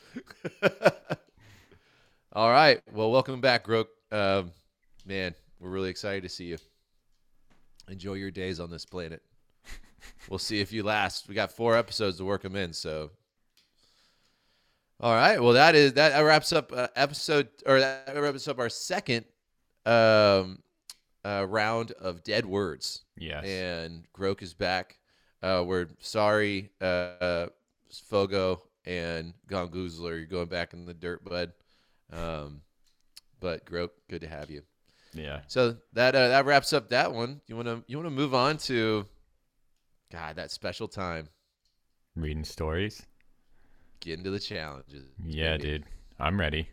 all 2.34 2.52
right. 2.52 2.80
Well, 2.94 3.12
welcome 3.12 3.42
back, 3.42 3.64
Groak. 3.64 3.88
Um, 4.12 4.52
man, 5.06 5.34
we're 5.60 5.70
really 5.70 5.90
excited 5.90 6.24
to 6.24 6.30
see 6.30 6.46
you. 6.46 6.58
Enjoy 7.88 8.14
your 8.14 8.32
days 8.32 8.60
on 8.60 8.70
this 8.70 8.86
planet. 8.86 9.24
We'll 10.30 10.40
see 10.40 10.60
if 10.60 10.72
you 10.72 10.84
last. 10.84 11.28
We 11.28 11.36
got 11.36 11.52
four 11.52 11.76
episodes 11.76 12.18
to 12.18 12.26
work 12.26 12.44
them 12.44 12.56
in, 12.56 12.74
so 12.74 13.12
all 15.00 15.14
right. 15.14 15.42
Well, 15.42 15.54
that 15.54 15.76
is 15.76 15.94
that 15.94 16.20
wraps 16.20 16.52
up 16.52 16.72
uh, 16.76 16.88
episode 16.96 17.48
or 17.66 17.80
that 17.80 18.14
wraps 18.16 18.48
up 18.48 18.60
our 18.60 18.70
second 18.70 19.26
um, 19.86 20.60
uh, 21.24 21.46
round 21.48 21.92
of 21.92 22.24
dead 22.24 22.46
words. 22.46 23.04
Yes. 23.18 23.46
And 23.46 24.06
Groak 24.14 24.42
is 24.42 24.54
back. 24.54 24.98
Uh, 25.42 25.64
we're 25.66 25.88
sorry, 26.00 26.72
uh, 26.82 27.48
Fogo 28.10 28.62
and 28.86 29.34
Gongoozler. 29.48 30.18
You're 30.18 30.26
going 30.26 30.48
back 30.48 30.74
in 30.74 30.86
the 30.86 30.94
dirt, 30.94 31.24
bud. 31.24 31.54
Um, 32.12 32.62
but 33.40 33.64
Groak, 33.66 33.94
good 34.10 34.22
to 34.22 34.28
have 34.28 34.50
you. 34.50 34.64
Yeah. 35.14 35.42
So 35.48 35.78
that 35.94 36.16
uh, 36.16 36.28
that 36.30 36.46
wraps 36.46 36.74
up 36.74 36.90
that 36.90 37.14
one. 37.14 37.42
You 37.48 37.56
wanna 37.56 37.84
you 37.88 37.98
wanna 37.98 38.10
move 38.10 38.34
on 38.34 38.58
to 38.58 39.06
God 40.12 40.36
that 40.36 40.52
special 40.52 40.88
time. 40.88 41.30
Reading 42.16 42.44
stories. 42.44 43.06
Get 44.00 44.18
into 44.20 44.30
the 44.30 44.40
challenges. 44.40 45.06
Yeah, 45.24 45.58
dude. 45.58 45.84
I'm 46.20 46.40
ready. 46.40 46.70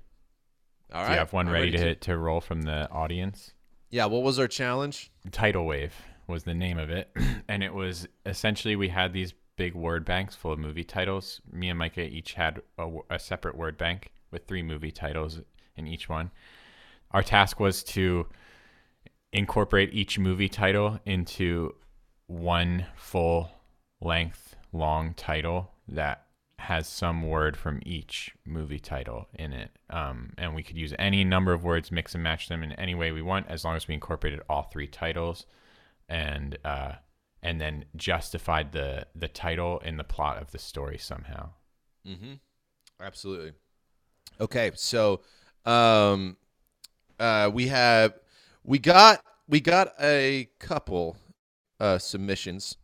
All 0.93 1.01
right. 1.01 1.09
Do 1.09 1.12
you 1.15 1.19
have 1.19 1.32
one 1.32 1.48
I'm 1.48 1.53
ready, 1.53 1.73
to, 1.73 1.94
too. 1.94 2.12
to 2.12 2.19
roll 2.19 2.40
from 2.40 2.62
the 2.62 2.90
audience? 2.90 3.53
Yeah. 3.90 4.07
What 4.07 4.23
was 4.23 4.39
our 4.39 4.48
challenge? 4.48 5.11
Title 5.32 5.66
Wave 5.66 5.94
was 6.27 6.44
the 6.44 6.55
name 6.55 6.78
of 6.78 6.90
it. 6.90 7.11
and 7.48 7.62
it 7.62 7.74
was 7.74 8.07
essentially 8.24 8.77
we 8.77 8.89
had 8.89 9.12
these 9.12 9.35
big 9.57 9.74
word 9.74 10.05
banks 10.05 10.35
full 10.35 10.53
of 10.53 10.59
movie 10.59 10.85
titles. 10.85 11.40
Me 11.51 11.69
and 11.69 11.78
Micah 11.78 12.03
each 12.03 12.35
had 12.35 12.61
a 13.11 13.19
separate 13.19 13.57
word 13.57 13.78
bank 13.78 14.12
with 14.31 14.47
three 14.47 14.62
movie 14.62 14.90
titles 14.90 15.40
in 15.77 15.86
each 15.86 16.09
one. 16.09 16.31
Our 17.12 17.23
task 17.23 17.59
was 17.59 17.82
to 17.85 18.27
incorporate 19.32 19.93
each 19.93 20.19
movie 20.19 20.48
title 20.48 21.01
into 21.07 21.74
one 22.27 22.86
full 22.97 23.51
length 24.01 24.57
long 24.73 25.15
title 25.15 25.70
that 25.89 26.26
has 26.58 26.88
some 26.88 27.22
word 27.22 27.56
from 27.56 27.80
each 27.84 28.34
movie 28.44 28.78
title 28.78 29.28
in 29.34 29.52
it. 29.52 29.70
Um, 29.90 30.30
and 30.38 30.54
we 30.54 30.62
could 30.62 30.76
use 30.76 30.94
any 30.98 31.22
number 31.22 31.52
of 31.52 31.64
words, 31.64 31.92
mix 31.92 32.14
and 32.14 32.24
match 32.24 32.48
them 32.48 32.62
in 32.62 32.72
any 32.72 32.94
way 32.94 33.12
we 33.12 33.22
want, 33.22 33.46
as 33.48 33.64
long 33.64 33.76
as 33.76 33.86
we 33.86 33.94
incorporated 33.94 34.40
all 34.48 34.62
three 34.62 34.86
titles, 34.86 35.46
and 36.08 36.58
uh, 36.64 36.92
and 37.42 37.60
then 37.60 37.84
justified 37.94 38.72
the 38.72 39.06
the 39.14 39.28
title 39.28 39.78
in 39.80 39.96
the 39.96 40.04
plot 40.04 40.40
of 40.40 40.50
the 40.50 40.58
story 40.58 40.98
somehow. 40.98 41.50
Mm-hmm. 42.06 42.34
Absolutely. 43.00 43.52
Okay, 44.40 44.70
so 44.74 45.20
um, 45.64 46.36
uh, 47.20 47.50
we 47.52 47.68
have 47.68 48.14
we 48.64 48.78
got 48.78 49.22
we 49.48 49.60
got 49.60 49.92
a 50.00 50.48
couple 50.58 51.16
uh, 51.80 51.98
submissions. 51.98 52.76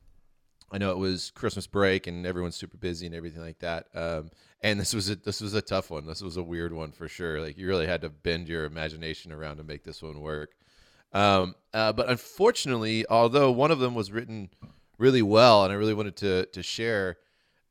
I 0.72 0.78
know 0.78 0.90
it 0.90 0.98
was 0.98 1.30
Christmas 1.30 1.66
break 1.66 2.06
and 2.06 2.26
everyone's 2.26 2.56
super 2.56 2.78
busy 2.78 3.06
and 3.06 3.14
everything 3.14 3.42
like 3.42 3.58
that. 3.58 3.86
Um, 3.94 4.30
and 4.62 4.80
this 4.80 4.94
was 4.94 5.10
a 5.10 5.16
this 5.16 5.40
was 5.40 5.54
a 5.54 5.62
tough 5.62 5.90
one. 5.90 6.06
This 6.06 6.22
was 6.22 6.36
a 6.36 6.42
weird 6.42 6.72
one 6.72 6.92
for 6.92 7.08
sure. 7.08 7.40
Like 7.40 7.58
you 7.58 7.66
really 7.66 7.86
had 7.86 8.00
to 8.02 8.08
bend 8.08 8.48
your 8.48 8.64
imagination 8.64 9.32
around 9.32 9.58
to 9.58 9.64
make 9.64 9.84
this 9.84 10.02
one 10.02 10.20
work. 10.20 10.54
Um, 11.12 11.54
uh, 11.74 11.92
but 11.92 12.08
unfortunately, 12.08 13.04
although 13.08 13.50
one 13.50 13.70
of 13.70 13.80
them 13.80 13.94
was 13.94 14.10
written 14.10 14.48
really 14.98 15.20
well, 15.22 15.64
and 15.64 15.72
I 15.72 15.76
really 15.76 15.94
wanted 15.94 16.16
to 16.16 16.46
to 16.46 16.62
share, 16.62 17.18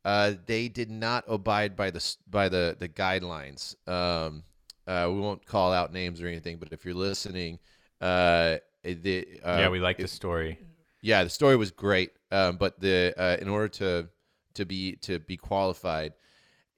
uh, 0.05 0.33
they 0.45 0.67
did 0.67 0.91
not 0.91 1.23
abide 1.27 1.75
by 1.75 1.89
the 1.91 2.15
by 2.29 2.49
the 2.49 2.75
the 2.77 2.89
guidelines. 2.89 3.75
Um, 3.87 4.43
uh, 4.85 5.09
we 5.11 5.19
won't 5.19 5.45
call 5.45 5.71
out 5.71 5.93
names 5.93 6.21
or 6.21 6.27
anything, 6.27 6.57
but 6.57 6.71
if 6.71 6.85
you're 6.85 6.93
listening, 6.93 7.59
uh, 8.01 8.57
the 8.83 9.27
uh, 9.43 9.57
yeah, 9.59 9.69
we 9.69 9.79
like 9.79 9.97
the 9.97 10.07
story. 10.07 10.59
yeah, 11.01 11.23
the 11.23 11.29
story 11.29 11.55
was 11.55 11.71
great, 11.71 12.11
um, 12.31 12.57
but 12.57 12.79
the 12.79 13.13
uh, 13.17 13.37
in 13.41 13.47
order 13.47 13.67
to 13.67 14.09
to 14.55 14.65
be 14.65 14.95
to 14.97 15.19
be 15.19 15.37
qualified, 15.37 16.13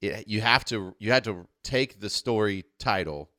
it, 0.01 0.27
you 0.27 0.41
have 0.41 0.65
to 0.65 0.95
you 0.99 1.11
had 1.11 1.23
to 1.25 1.47
take 1.63 1.99
the 1.99 2.09
story 2.09 2.65
title. 2.79 3.29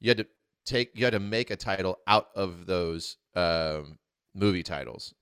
You 0.00 0.10
had 0.10 0.18
to 0.18 0.26
take 0.64 0.90
you 0.94 1.04
had 1.04 1.12
to 1.12 1.20
make 1.20 1.50
a 1.50 1.56
title 1.56 1.98
out 2.06 2.28
of 2.34 2.66
those 2.66 3.16
um, 3.34 3.98
movie 4.34 4.62
titles, 4.62 5.14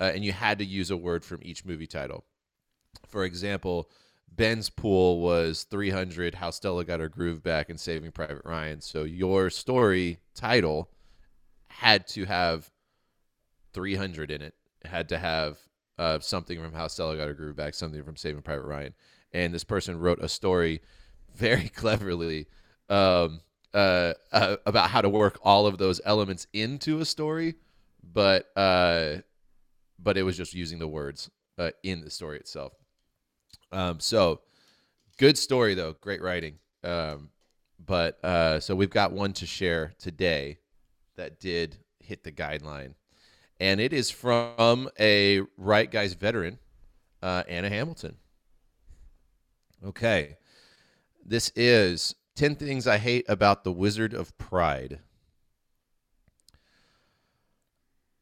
uh, 0.00 0.10
and 0.14 0.24
you 0.24 0.32
had 0.32 0.58
to 0.58 0.64
use 0.64 0.90
a 0.90 0.96
word 0.96 1.24
from 1.24 1.40
each 1.42 1.64
movie 1.64 1.86
title. 1.86 2.24
For 3.08 3.24
example, 3.24 3.90
Ben's 4.30 4.70
pool 4.70 5.20
was 5.20 5.64
300. 5.64 6.36
How 6.36 6.50
Stella 6.50 6.84
got 6.84 7.00
her 7.00 7.08
groove 7.08 7.42
back 7.42 7.68
and 7.68 7.78
Saving 7.78 8.12
Private 8.12 8.42
Ryan. 8.44 8.80
So 8.80 9.04
your 9.04 9.50
story 9.50 10.18
title 10.34 10.90
had 11.68 12.06
to 12.08 12.24
have 12.24 12.70
300 13.72 14.30
in 14.30 14.42
it. 14.42 14.54
It 14.82 14.88
had 14.88 15.08
to 15.10 15.18
have 15.18 15.58
uh, 16.00 16.18
something 16.18 16.58
from 16.58 16.72
How 16.72 16.86
Stella 16.86 17.16
Got 17.16 17.28
Her 17.28 17.34
Groove 17.34 17.56
Back, 17.56 17.74
something 17.74 18.02
from 18.02 18.16
Saving 18.16 18.40
Private 18.40 18.64
Ryan. 18.64 18.94
And 19.32 19.52
this 19.52 19.64
person 19.64 20.00
wrote 20.00 20.18
a 20.20 20.28
story 20.28 20.80
very 21.36 21.68
cleverly 21.68 22.46
um, 22.88 23.40
uh, 23.74 24.14
uh, 24.32 24.56
about 24.64 24.90
how 24.90 25.02
to 25.02 25.08
work 25.10 25.38
all 25.42 25.66
of 25.66 25.78
those 25.78 26.00
elements 26.04 26.46
into 26.54 27.00
a 27.00 27.04
story, 27.04 27.54
but 28.02 28.50
uh, 28.56 29.16
but 30.02 30.16
it 30.16 30.22
was 30.22 30.36
just 30.36 30.54
using 30.54 30.78
the 30.78 30.88
words 30.88 31.30
uh, 31.58 31.70
in 31.82 32.00
the 32.00 32.10
story 32.10 32.38
itself. 32.38 32.72
Um, 33.70 34.00
so 34.00 34.40
good 35.18 35.38
story 35.38 35.74
though, 35.74 35.94
great 36.00 36.22
writing. 36.22 36.58
Um, 36.82 37.28
but 37.78 38.22
uh, 38.24 38.58
so 38.58 38.74
we've 38.74 38.90
got 38.90 39.12
one 39.12 39.34
to 39.34 39.46
share 39.46 39.92
today 39.98 40.58
that 41.16 41.38
did 41.38 41.76
hit 42.00 42.24
the 42.24 42.32
guideline, 42.32 42.94
and 43.60 43.78
it 43.78 43.92
is 43.92 44.10
from 44.10 44.88
a 44.98 45.42
Write 45.58 45.90
Guys 45.90 46.14
veteran, 46.14 46.58
uh, 47.22 47.44
Anna 47.46 47.68
Hamilton. 47.68 48.16
Okay, 49.84 50.38
this 51.24 51.52
is 51.54 52.14
10 52.36 52.56
Things 52.56 52.86
I 52.86 52.96
Hate 52.96 53.26
About 53.28 53.62
the 53.62 53.72
Wizard 53.72 54.14
of 54.14 54.36
Pride. 54.38 55.00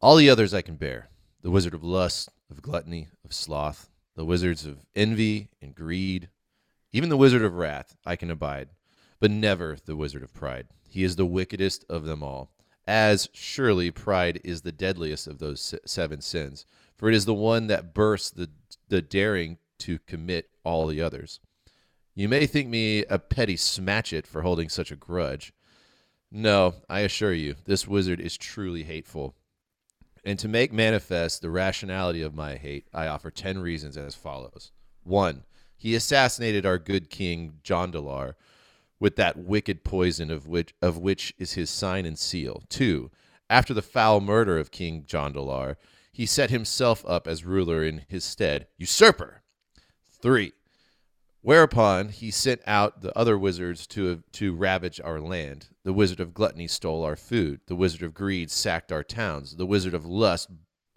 All 0.01 0.17
the 0.17 0.29
others 0.29 0.53
I 0.53 0.63
can 0.63 0.77
bear 0.77 1.09
the 1.41 1.51
wizard 1.53 1.73
of 1.73 1.85
lust, 1.85 2.29
of 2.51 2.61
gluttony, 2.61 3.07
of 3.25 3.33
sloth, 3.33 3.89
the 4.17 4.25
wizards 4.25 4.67
of 4.67 4.85
envy 4.97 5.51
and 5.63 5.73
greed, 5.73 6.29
even 6.93 7.09
the 7.09 7.17
wizard 7.17 7.43
of 7.43 7.55
wrath 7.55 7.97
I 8.05 8.17
can 8.17 8.31
abide, 8.31 8.71
but 9.21 9.31
never 9.31 9.77
the 9.85 9.95
wizard 9.95 10.25
of 10.25 10.35
pride. 10.35 10.67
He 10.89 11.05
is 11.05 11.15
the 11.15 11.27
wickedest 11.27 11.85
of 11.89 12.05
them 12.05 12.25
all, 12.25 12.51
as 12.89 13.29
surely 13.35 13.91
pride 13.91 14.41
is 14.43 14.63
the 14.63 14.73
deadliest 14.73 15.27
of 15.27 15.39
those 15.39 15.75
seven 15.85 16.23
sins, 16.23 16.65
for 16.97 17.11
it 17.11 17.15
is 17.15 17.27
the 17.27 17.35
one 17.35 17.67
that 17.67 17.93
bursts 17.93 18.31
the, 18.31 18.49
the 18.89 19.03
daring 19.03 19.59
to 19.79 19.99
commit 20.07 20.49
all 20.65 20.87
the 20.87 21.03
others. 21.03 21.39
You 22.15 22.31
may 22.31 22.47
think 22.47 22.69
me 22.69 23.05
a 23.05 23.19
petty 23.19 23.57
smatchet 23.57 24.27
for 24.27 24.41
holding 24.41 24.71
such 24.71 24.91
a 24.91 24.97
grudge. 24.97 25.53
No, 26.33 26.77
I 26.89 27.01
assure 27.01 27.35
you, 27.35 27.57
this 27.67 27.87
wizard 27.87 28.21
is 28.21 28.39
truly 28.39 28.85
hateful. 28.85 29.35
And 30.25 30.39
to 30.39 30.49
make 30.49 30.73
manifest 30.73 31.43
the 31.43 31.51
rationality 31.51 32.23
of 32.23 32.35
my 32.35 32.57
hate, 32.57 32.89
I 32.95 33.07
offer 33.07 33.31
ten 33.31 33.59
reasons 33.59 33.99
as 33.99 34.15
follows. 34.15 34.73
One, 35.05 35.45
he 35.77 35.95
assassinated 35.95 36.65
our 36.65 36.79
good 36.79 37.11
king 37.11 37.59
Jondalar 37.63 38.33
with 39.01 39.17
that 39.17 39.37
wicked 39.37 39.85
poison 39.85 40.31
of 40.31 40.47
which 40.47 40.75
of 40.83 40.99
which 40.99 41.35
is 41.39 41.53
his 41.53 41.71
sign 41.71 42.05
and 42.05 42.19
seal. 42.19 42.63
Two, 42.69 43.11
after 43.49 43.73
the 43.73 43.83
foul 43.83 44.21
murder 44.21 44.59
of 44.59 44.71
King 44.71 45.05
Jondalar, 45.05 45.77
he 46.13 46.27
set 46.27 46.51
himself 46.51 47.05
up 47.07 47.27
as 47.27 47.45
ruler 47.45 47.85
in 47.85 48.05
his 48.09 48.25
stead. 48.25 48.67
Usurper. 48.77 49.43
Three, 50.21 50.53
Whereupon 51.41 52.09
he 52.09 52.31
sent 52.31 52.61
out 52.67 53.01
the 53.01 53.17
other 53.17 53.39
wizards 53.39 53.87
to 53.89 54.23
to 54.33 54.55
ravage 54.55 55.01
our 55.03 55.21
land. 55.21 55.69
The 55.85 55.93
wizard 55.93 56.21
of 56.21 56.35
gluttony 56.35 56.67
stole 56.67 57.05
our 57.05 57.17
food. 57.17 57.61
The 57.67 57.77
wizard 57.77 58.03
of 58.03 58.13
greed 58.13 58.51
sacked 58.51 58.91
our 58.91 59.05
towns. 59.05 59.57
The 59.57 59.67
wizard 59.67 59.95
of 59.95 60.05
lust 60.05 60.51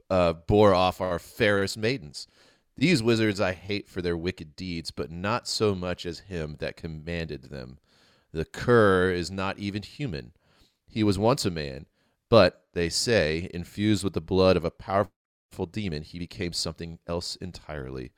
uh, 0.09 0.33
bore 0.33 0.73
off 0.73 0.99
our 0.99 1.19
fairest 1.19 1.77
maidens. 1.77 2.27
These 2.75 3.03
wizards 3.03 3.39
I 3.39 3.53
hate 3.53 3.87
for 3.87 4.01
their 4.01 4.17
wicked 4.17 4.55
deeds, 4.55 4.89
but 4.89 5.11
not 5.11 5.47
so 5.47 5.75
much 5.75 6.05
as 6.05 6.19
him 6.19 6.55
that 6.59 6.75
commanded 6.75 7.43
them. 7.43 7.77
The 8.33 8.45
cur 8.45 9.11
is 9.11 9.29
not 9.29 9.59
even 9.59 9.83
human. 9.83 10.31
He 10.87 11.03
was 11.03 11.19
once 11.19 11.45
a 11.45 11.51
man, 11.51 11.85
but 12.29 12.65
they 12.73 12.89
say, 12.89 13.49
infused 13.53 14.03
with 14.03 14.13
the 14.13 14.21
blood 14.21 14.55
of 14.55 14.63
a 14.63 14.71
powerful 14.71 15.65
demon, 15.69 16.03
he 16.03 16.17
became 16.17 16.53
something 16.53 16.99
else 17.07 17.35
entirely. 17.37 18.11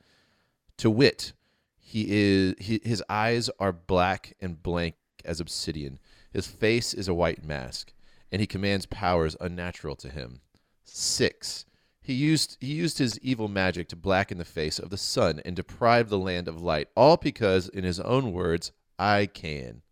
To 0.78 0.90
wit, 0.90 1.32
he 1.78 2.06
is 2.08 2.54
he, 2.58 2.80
his 2.84 3.02
eyes 3.08 3.50
are 3.58 3.72
black 3.72 4.36
and 4.40 4.62
blank 4.62 4.94
as 5.24 5.40
obsidian. 5.40 5.98
His 6.32 6.46
face 6.46 6.94
is 6.94 7.08
a 7.08 7.14
white 7.14 7.44
mask, 7.44 7.92
and 8.32 8.40
he 8.40 8.46
commands 8.46 8.86
powers 8.86 9.36
unnatural 9.40 9.96
to 9.96 10.08
him. 10.08 10.40
Six. 10.84 11.64
He 12.00 12.12
used 12.12 12.56
he 12.60 12.74
used 12.74 12.98
his 12.98 13.18
evil 13.20 13.48
magic 13.48 13.88
to 13.88 13.96
blacken 13.96 14.38
the 14.38 14.44
face 14.44 14.78
of 14.78 14.90
the 14.90 14.96
sun 14.96 15.40
and 15.44 15.56
deprive 15.56 16.08
the 16.08 16.18
land 16.18 16.48
of 16.48 16.60
light, 16.60 16.88
all 16.94 17.16
because, 17.16 17.68
in 17.68 17.84
his 17.84 17.98
own 18.00 18.32
words, 18.32 18.72
I 18.98 19.26
can. 19.26 19.82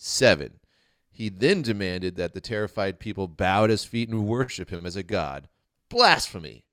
Seven. 0.00 0.60
He 1.10 1.28
then 1.28 1.62
demanded 1.62 2.14
that 2.14 2.32
the 2.32 2.40
terrified 2.40 3.00
people 3.00 3.26
bow 3.26 3.64
at 3.64 3.70
his 3.70 3.84
feet 3.84 4.08
and 4.08 4.28
worship 4.28 4.70
him 4.70 4.86
as 4.86 4.94
a 4.94 5.02
god. 5.02 5.48
Blasphemy! 5.88 6.64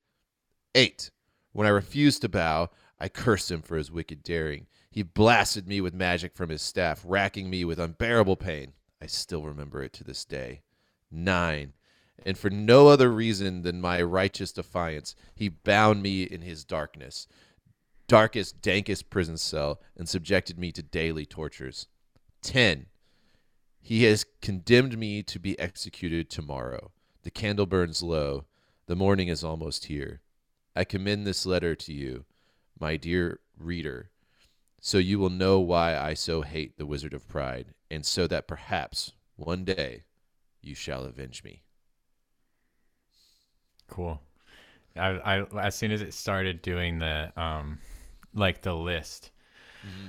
8. 0.76 1.10
When 1.52 1.66
I 1.66 1.72
refused 1.72 2.22
to 2.22 2.30
bow, 2.30 2.70
I 3.00 3.10
cursed 3.10 3.50
him 3.50 3.64
for 3.64 3.78
his 3.78 3.92
wicked 3.92 4.22
daring. 4.22 4.68
He 4.92 5.02
blasted 5.02 5.68
me 5.68 5.82
with 5.82 5.96
magic 5.96 6.36
from 6.36 6.50
his 6.50 6.62
staff, 6.62 7.02
racking 7.04 7.50
me 7.50 7.66
with 7.66 7.80
unbearable 7.80 8.36
pain. 8.36 8.74
I 9.02 9.08
still 9.08 9.42
remember 9.42 9.82
it 9.82 9.94
to 9.94 10.04
this 10.04 10.24
day. 10.24 10.62
9. 11.10 11.74
And 12.24 12.38
for 12.38 12.52
no 12.52 12.88
other 12.90 13.12
reason 13.12 13.64
than 13.64 13.82
my 13.82 14.04
righteous 14.04 14.52
defiance, 14.52 15.16
he 15.34 15.50
bound 15.50 16.04
me 16.04 16.24
in 16.24 16.42
his 16.42 16.64
darkness, 16.64 17.28
darkest, 18.08 18.62
dankest 18.62 19.10
prison 19.10 19.38
cell, 19.38 19.82
and 19.98 20.08
subjected 20.08 20.60
me 20.60 20.72
to 20.72 20.84
daily 20.84 21.26
tortures. 21.26 21.88
10. 22.44 22.86
He 23.86 24.06
has 24.06 24.26
condemned 24.41 24.98
me 24.98 25.22
to 25.22 25.38
be 25.38 25.60
executed 25.60 26.28
tomorrow. 26.28 26.91
The 27.22 27.30
candle 27.30 27.68
burns 27.68 28.02
low. 28.02 28.45
The 28.88 28.95
morning 28.95 29.28
is 29.28 29.44
almost 29.44 29.86
here. 29.86 30.22
I 30.76 30.86
commend 30.86 31.28
this 31.28 31.45
letter 31.45 31.76
to 31.76 31.94
you, 31.94 32.26
my 32.80 32.98
dear 32.98 33.41
reader, 33.56 34.10
so 34.82 34.98
you 34.98 35.20
will 35.20 35.30
know 35.30 35.60
why 35.60 35.95
I 35.95 36.16
so 36.16 36.41
hate 36.41 36.80
the 36.80 36.88
Wizard 36.88 37.14
of 37.14 37.28
Pride, 37.28 37.76
and 37.91 38.03
so 38.03 38.26
that 38.26 38.48
perhaps 38.48 39.12
one 39.36 39.64
day 39.64 40.06
you 40.64 40.74
shall 40.74 41.03
avenge 41.03 41.44
me. 41.44 41.62
Cool. 43.88 44.20
I, 44.95 45.10
I 45.10 45.45
as 45.62 45.76
soon 45.76 45.91
as 45.91 46.02
it 46.02 46.16
started 46.16 46.64
doing 46.64 46.98
the 46.98 47.32
um 47.40 47.78
like 48.34 48.64
the 48.64 48.74
list, 48.74 49.30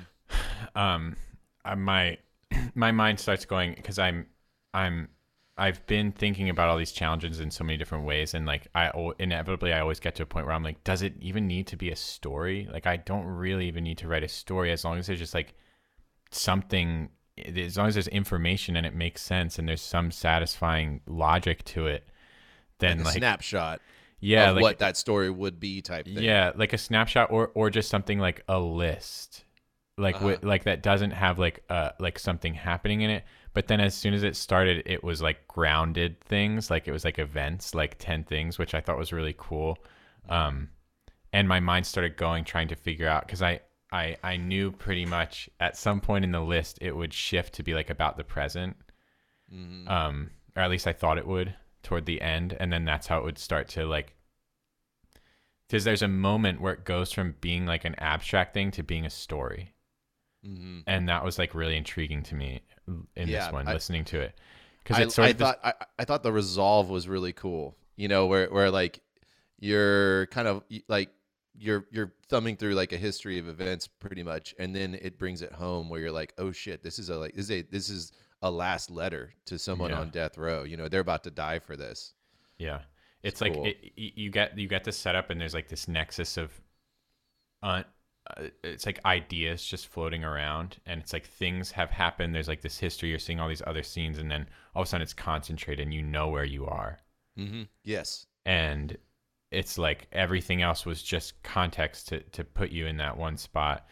um, 0.74 1.14
I, 1.62 1.74
my 1.74 2.16
my 2.74 2.92
mind 2.92 3.20
starts 3.20 3.44
going 3.44 3.74
because 3.74 3.98
I'm 3.98 4.26
I'm 4.74 5.08
I've 5.58 5.84
been 5.86 6.12
thinking 6.12 6.50
about 6.50 6.68
all 6.68 6.76
these 6.76 6.92
challenges 6.92 7.40
in 7.40 7.50
so 7.50 7.64
many 7.64 7.78
different 7.78 8.04
ways, 8.04 8.34
and 8.34 8.46
like 8.46 8.68
I 8.74 8.90
inevitably 9.18 9.72
I 9.72 9.80
always 9.80 10.00
get 10.00 10.14
to 10.16 10.22
a 10.22 10.26
point 10.26 10.46
where 10.46 10.54
I'm 10.54 10.62
like, 10.62 10.84
does 10.84 11.02
it 11.02 11.14
even 11.20 11.46
need 11.46 11.66
to 11.68 11.76
be 11.76 11.90
a 11.90 11.96
story? 11.96 12.68
Like 12.72 12.86
I 12.86 12.96
don't 12.98 13.24
really 13.24 13.66
even 13.68 13.84
need 13.84 13.98
to 13.98 14.08
write 14.08 14.24
a 14.24 14.28
story 14.28 14.70
as 14.72 14.84
long 14.84 14.98
as 14.98 15.06
there's 15.06 15.18
just 15.18 15.34
like 15.34 15.54
something, 16.30 17.10
as 17.38 17.76
long 17.78 17.88
as 17.88 17.94
there's 17.94 18.08
information 18.08 18.76
and 18.76 18.86
it 18.86 18.94
makes 18.94 19.22
sense 19.22 19.58
and 19.58 19.68
there's 19.68 19.82
some 19.82 20.10
satisfying 20.10 21.00
logic 21.06 21.64
to 21.66 21.86
it. 21.86 22.08
Then 22.80 22.98
Like 22.98 23.04
a 23.04 23.04
like, 23.04 23.14
snapshot 23.18 23.82
yeah, 24.20 24.50
of 24.50 24.56
like 24.56 24.62
what 24.62 24.78
that 24.78 24.96
story 24.96 25.30
would 25.30 25.60
be 25.60 25.82
type 25.82 26.08
thing. 26.14 26.22
yeah, 26.22 26.52
like 26.56 26.72
a 26.72 26.78
snapshot 26.78 27.30
or 27.30 27.50
or 27.54 27.70
just 27.70 27.88
something 27.90 28.18
like 28.18 28.42
a 28.48 28.58
list. 28.60 29.44
Like 29.98 30.20
Uh-huh. 30.20 30.36
like 30.42 30.64
that 30.64 30.82
doesn't 30.82 31.12
have 31.12 31.38
like 31.38 31.64
uh 31.70 31.90
like 31.98 32.18
something 32.18 32.52
happening 32.54 33.00
in 33.00 33.10
it, 33.10 33.24
but 33.54 33.66
then 33.66 33.80
as 33.80 33.94
soon 33.94 34.12
as 34.12 34.22
it 34.24 34.36
started 34.36 34.82
it 34.86 35.02
was 35.02 35.22
like 35.22 35.48
grounded 35.48 36.20
things, 36.20 36.70
like 36.70 36.86
it 36.86 36.92
was 36.92 37.04
like 37.04 37.18
events, 37.18 37.74
like 37.74 37.96
10 37.98 38.24
things, 38.24 38.58
which 38.58 38.74
I 38.74 38.80
thought 38.82 38.98
was 38.98 39.12
really 39.12 39.34
cool. 39.38 39.78
Um 40.28 40.70
and 41.32 41.48
my 41.48 41.60
mind 41.60 41.86
started 41.86 42.16
going 42.16 42.44
trying 42.44 42.68
to 42.68 42.76
figure 42.76 43.08
out 43.08 43.28
cuz 43.28 43.42
I 43.42 43.60
I 43.92 44.16
I 44.22 44.36
knew 44.36 44.72
pretty 44.72 45.06
much 45.06 45.48
at 45.60 45.76
some 45.78 46.00
point 46.00 46.24
in 46.24 46.32
the 46.32 46.40
list 46.42 46.78
it 46.82 46.94
would 46.96 47.14
shift 47.14 47.54
to 47.54 47.62
be 47.62 47.74
like 47.74 47.90
about 47.90 48.16
the 48.18 48.24
present. 48.24 48.76
Mhm. 49.52 49.88
Um 49.88 50.30
or 50.56 50.62
at 50.62 50.70
least 50.70 50.86
I 50.86 50.92
thought 50.92 51.18
it 51.18 51.26
would 51.26 51.54
toward 51.82 52.06
the 52.06 52.20
end 52.20 52.56
and 52.60 52.72
then 52.72 52.84
that's 52.84 53.06
how 53.06 53.18
it 53.18 53.24
would 53.24 53.38
start 53.38 53.68
to 53.70 53.86
like 53.86 54.14
because 55.68 55.84
there's 55.84 56.02
a 56.02 56.08
moment 56.08 56.60
where 56.60 56.72
it 56.74 56.84
goes 56.84 57.12
from 57.12 57.36
being 57.40 57.66
like 57.66 57.84
an 57.84 57.94
abstract 57.98 58.54
thing 58.54 58.70
to 58.72 58.82
being 58.82 59.04
a 59.06 59.10
story 59.10 59.72
Mhm. 60.46 60.82
and 60.86 61.08
that 61.08 61.24
was 61.24 61.38
like 61.38 61.54
really 61.54 61.76
intriguing 61.76 62.22
to 62.24 62.34
me 62.34 62.60
in 63.16 63.28
Yeah, 63.28 63.44
this 63.46 63.52
one 63.52 63.66
I- 63.68 63.72
listening 63.74 64.04
to 64.06 64.20
it 64.20 64.38
because 64.82 64.98
I, 64.98 65.02
it's 65.02 65.14
sort 65.14 65.26
I 65.26 65.30
of 65.30 65.38
this- 65.38 65.46
thought 65.46 65.60
I, 65.64 65.72
I 65.98 66.04
thought 66.04 66.22
the 66.22 66.32
resolve 66.32 66.88
was 66.88 67.08
really 67.08 67.32
cool. 67.32 67.76
You 67.96 68.08
know, 68.08 68.26
where 68.26 68.48
where 68.50 68.70
like 68.70 69.00
you're 69.58 70.26
kind 70.26 70.46
of 70.48 70.62
like 70.88 71.10
you're 71.58 71.86
you're 71.90 72.12
thumbing 72.28 72.56
through 72.56 72.74
like 72.74 72.92
a 72.92 72.98
history 72.98 73.38
of 73.38 73.48
events 73.48 73.86
pretty 73.88 74.22
much, 74.22 74.54
and 74.58 74.74
then 74.76 74.94
it 75.00 75.18
brings 75.18 75.40
it 75.42 75.52
home 75.52 75.88
where 75.88 76.00
you're 76.00 76.12
like, 76.12 76.34
oh 76.38 76.52
shit, 76.52 76.82
this 76.82 76.98
is 76.98 77.08
a 77.08 77.16
like 77.16 77.34
this 77.34 77.46
is 77.46 77.50
a 77.50 77.62
this 77.62 77.88
is 77.88 78.12
a 78.42 78.50
last 78.50 78.90
letter 78.90 79.32
to 79.46 79.58
someone 79.58 79.90
Yeah. 79.90 80.00
on 80.00 80.10
death 80.10 80.36
row. 80.36 80.62
You 80.64 80.76
know, 80.76 80.88
they're 80.88 81.00
about 81.00 81.24
to 81.24 81.30
die 81.30 81.58
for 81.58 81.74
this. 81.76 82.12
yeah 82.58 82.80
it's, 83.22 83.32
It's 83.34 83.40
like 83.40 83.54
cool. 83.54 83.64
it, 83.66 83.92
you 83.96 84.30
get 84.30 84.56
you 84.58 84.68
get 84.68 84.84
this 84.84 84.96
setup 84.98 85.30
and 85.30 85.40
there's 85.40 85.54
like 85.54 85.68
this 85.68 85.88
nexus 85.88 86.36
of 86.36 86.52
uh, 87.62 87.66
uh, 87.66 87.82
it's 88.64 88.86
like 88.86 89.00
ideas 89.04 89.64
just 89.64 89.86
floating 89.88 90.24
around 90.24 90.78
and 90.86 91.00
it's 91.00 91.12
like 91.12 91.26
things 91.26 91.70
have 91.70 91.90
happened 91.90 92.34
there's 92.34 92.48
like 92.48 92.60
this 92.62 92.78
history 92.78 93.08
you're 93.08 93.18
seeing 93.18 93.38
all 93.40 93.48
these 93.48 93.62
other 93.66 93.82
scenes 93.82 94.18
and 94.18 94.30
then 94.30 94.48
all 94.74 94.82
of 94.82 94.86
a 94.86 94.88
sudden 94.88 95.02
it's 95.02 95.12
concentrated 95.14 95.84
and 95.84 95.94
you 95.94 96.02
know 96.02 96.28
where 96.28 96.44
you 96.44 96.66
are 96.66 96.98
Mm-hmm. 97.38 97.62
Yes. 97.84 98.26
and 98.44 98.96
it's 99.50 99.78
like 99.78 100.08
everything 100.12 100.62
else 100.62 100.84
was 100.86 101.02
just 101.02 101.40
context 101.42 102.08
to, 102.08 102.20
to 102.20 102.42
put 102.44 102.70
you 102.70 102.86
in 102.86 102.96
that 102.96 103.16
one 103.16 103.36
spot 103.36 103.86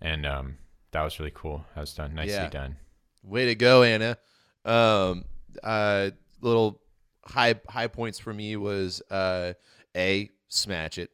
and 0.00 0.24
um 0.24 0.56
that 0.92 1.02
was 1.02 1.18
really 1.18 1.32
cool 1.34 1.64
that 1.74 1.80
was 1.82 1.92
done 1.94 2.14
nicely 2.14 2.34
Yeah. 2.34 2.48
done 2.48 2.76
Way 3.22 3.46
to 3.46 3.54
go, 3.56 3.82
Anna. 3.82 4.16
Um, 4.64 5.24
uh, 5.64 6.10
little 6.40 6.80
high 7.24 7.56
high 7.68 7.88
points 7.88 8.20
for 8.20 8.32
me 8.32 8.54
was 8.56 9.02
uh, 9.10 9.54
a 9.96 10.30
smatchet. 10.48 11.08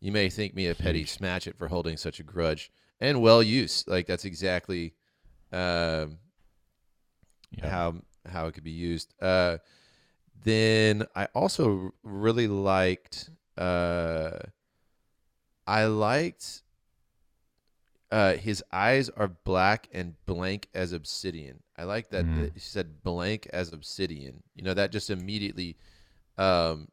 You 0.00 0.12
may 0.12 0.28
think 0.28 0.54
me 0.54 0.66
a 0.66 0.74
petty 0.74 1.04
it 1.46 1.56
for 1.56 1.68
holding 1.68 1.96
such 1.96 2.20
a 2.20 2.22
grudge, 2.22 2.70
and 3.00 3.22
well 3.22 3.42
use. 3.42 3.84
Like 3.86 4.06
that's 4.06 4.24
exactly 4.24 4.94
um, 5.52 6.18
yeah. 7.50 7.68
how 7.70 7.94
how 8.26 8.46
it 8.46 8.52
could 8.52 8.64
be 8.64 8.70
used. 8.70 9.14
Uh, 9.20 9.58
then 10.44 11.06
I 11.14 11.26
also 11.34 11.92
really 12.02 12.48
liked. 12.48 13.30
Uh, 13.56 14.38
I 15.66 15.86
liked. 15.86 16.62
Uh, 18.10 18.34
his 18.34 18.62
eyes 18.70 19.08
are 19.10 19.26
black 19.26 19.88
and 19.92 20.14
blank 20.24 20.68
as 20.72 20.92
obsidian. 20.92 21.62
I 21.76 21.82
like 21.84 22.10
that 22.10 22.24
Mm. 22.24 22.42
that 22.42 22.52
he 22.52 22.60
said 22.60 23.02
blank 23.02 23.48
as 23.52 23.72
obsidian. 23.72 24.42
You 24.54 24.62
know 24.62 24.74
that 24.74 24.92
just 24.92 25.10
immediately 25.10 25.76
um, 26.38 26.88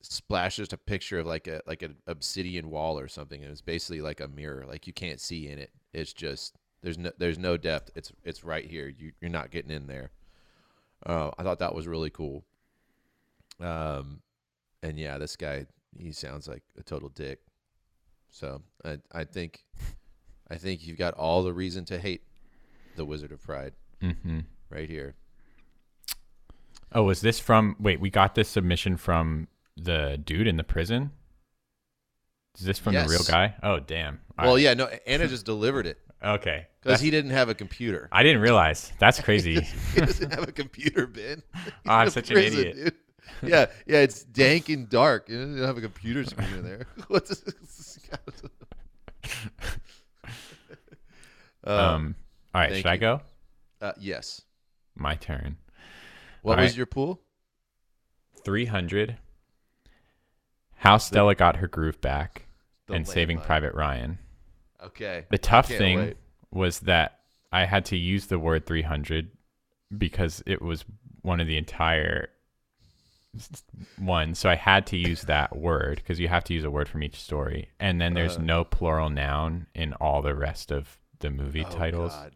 splashes 0.00 0.72
a 0.72 0.76
picture 0.76 1.18
of 1.18 1.26
like 1.26 1.46
a 1.46 1.60
like 1.66 1.82
an 1.82 1.96
obsidian 2.06 2.70
wall 2.70 2.98
or 2.98 3.08
something. 3.08 3.42
It 3.42 3.50
was 3.50 3.62
basically 3.62 4.00
like 4.00 4.20
a 4.20 4.28
mirror. 4.28 4.64
Like 4.66 4.86
you 4.86 4.92
can't 4.92 5.20
see 5.20 5.48
in 5.48 5.58
it. 5.58 5.70
It's 5.92 6.12
just 6.12 6.54
there's 6.82 6.98
no 6.98 7.10
there's 7.18 7.38
no 7.38 7.56
depth. 7.56 7.90
It's 7.94 8.12
it's 8.24 8.44
right 8.44 8.64
here. 8.64 8.88
You 8.88 9.12
you're 9.20 9.30
not 9.30 9.50
getting 9.50 9.70
in 9.70 9.86
there. 9.86 10.10
Uh, 11.04 11.30
I 11.38 11.42
thought 11.42 11.60
that 11.60 11.74
was 11.74 11.86
really 11.86 12.10
cool. 12.10 12.44
Um, 13.60 14.20
and 14.82 14.98
yeah, 14.98 15.18
this 15.18 15.36
guy 15.36 15.66
he 15.96 16.12
sounds 16.12 16.46
like 16.48 16.62
a 16.78 16.82
total 16.82 17.08
dick. 17.08 17.40
So 18.30 18.62
I 18.84 18.98
I 19.12 19.24
think 19.24 19.64
I 20.50 20.56
think 20.56 20.86
you've 20.86 20.98
got 20.98 21.14
all 21.14 21.42
the 21.42 21.52
reason 21.52 21.84
to 21.86 21.98
hate 21.98 22.22
the 22.96 23.04
Wizard 23.04 23.32
of 23.32 23.42
Pride 23.42 23.74
mm-hmm. 24.02 24.40
right 24.70 24.88
here. 24.88 25.14
oh 26.92 27.04
was 27.04 27.20
this 27.20 27.38
from 27.40 27.76
wait 27.78 28.00
we 28.00 28.10
got 28.10 28.34
this 28.34 28.48
submission 28.48 28.96
from 28.96 29.48
the 29.80 30.20
dude 30.24 30.46
in 30.46 30.56
the 30.56 30.64
prison 30.64 31.10
is 32.58 32.64
this 32.64 32.78
from 32.78 32.94
the 32.94 33.06
real 33.08 33.22
guy 33.24 33.54
oh 33.62 33.78
damn 33.78 34.20
All 34.38 34.46
well, 34.46 34.54
right. 34.54 34.62
yeah, 34.62 34.74
no, 34.74 34.86
Anna 35.06 35.28
just 35.28 35.44
delivered 35.46 35.86
it 35.86 35.98
okay 36.24 36.66
because 36.82 37.00
he 37.00 37.10
didn't 37.10 37.30
have 37.30 37.48
a 37.48 37.54
computer. 37.54 38.08
i 38.12 38.22
didn't 38.22 38.40
realize 38.42 38.92
that's 38.98 39.20
crazy 39.20 39.60
he 39.94 40.00
doesn't 40.00 40.32
have 40.32 40.48
a 40.48 40.52
computer, 40.52 41.06
Ben. 41.06 41.42
Oh, 41.86 41.92
I'm 41.92 42.10
such 42.10 42.30
an 42.30 42.38
idiot. 42.38 42.74
dude. 42.74 42.94
Yeah, 43.42 43.66
yeah, 43.86 43.98
it's 43.98 44.24
dank 44.24 44.68
and 44.70 44.88
dark. 44.88 45.28
You 45.28 45.38
don't 45.38 45.58
have 45.58 45.76
a 45.76 45.82
computer 45.82 46.24
screen 46.24 46.48
in 46.54 46.64
there. 46.64 46.86
What's 47.08 47.28
this? 47.40 47.98
um, 51.64 51.78
um 51.78 52.14
all 52.54 52.60
right 52.62 52.74
should 52.76 52.86
i 52.86 52.96
go 52.96 53.20
uh, 53.80 53.92
yes. 54.00 54.42
my 54.96 55.14
turn 55.14 55.56
What 56.42 56.58
All 56.58 56.62
was 56.64 56.72
right. 56.72 56.76
your 56.78 56.86
pool? 56.86 57.20
300 58.44 59.18
how 60.78 60.96
stella 60.96 61.34
got 61.34 61.56
her 61.56 61.68
groove 61.68 62.00
back 62.00 62.46
The 62.86 62.94
and 62.94 63.06
saving 63.06 63.40
private 63.40 63.74
ryan 63.74 64.18
Okay. 64.84 65.26
The 65.30 65.38
tough 65.38 65.66
thing 65.66 65.98
wait. 65.98 66.16
was 66.52 66.80
that 66.80 67.18
I 67.50 67.64
had 67.64 67.84
to 67.86 67.96
use 67.96 68.26
the 68.26 68.38
word 68.38 68.64
300 68.64 69.28
because 69.96 70.40
it 70.46 70.62
was 70.62 70.84
one 71.22 71.40
of 71.40 71.48
the 71.48 71.56
entire 71.56 72.28
one, 73.98 74.34
so 74.34 74.48
I 74.48 74.54
had 74.54 74.86
to 74.88 74.96
use 74.96 75.22
that 75.22 75.56
word 75.68 75.96
because 75.96 76.20
you 76.20 76.28
have 76.28 76.44
to 76.44 76.54
use 76.54 76.62
a 76.64 76.70
word 76.70 76.88
from 76.88 77.02
each 77.02 77.16
story, 77.20 77.68
and 77.80 78.00
then 78.00 78.14
there's 78.14 78.36
Uh. 78.36 78.42
no 78.42 78.64
plural 78.64 79.10
noun 79.10 79.66
in 79.74 79.92
all 79.94 80.22
the 80.22 80.34
rest 80.34 80.70
of 80.70 80.96
the 81.18 81.30
movie 81.30 81.64
Oh, 81.66 81.70
titles. 81.70 82.12
God. 82.12 82.32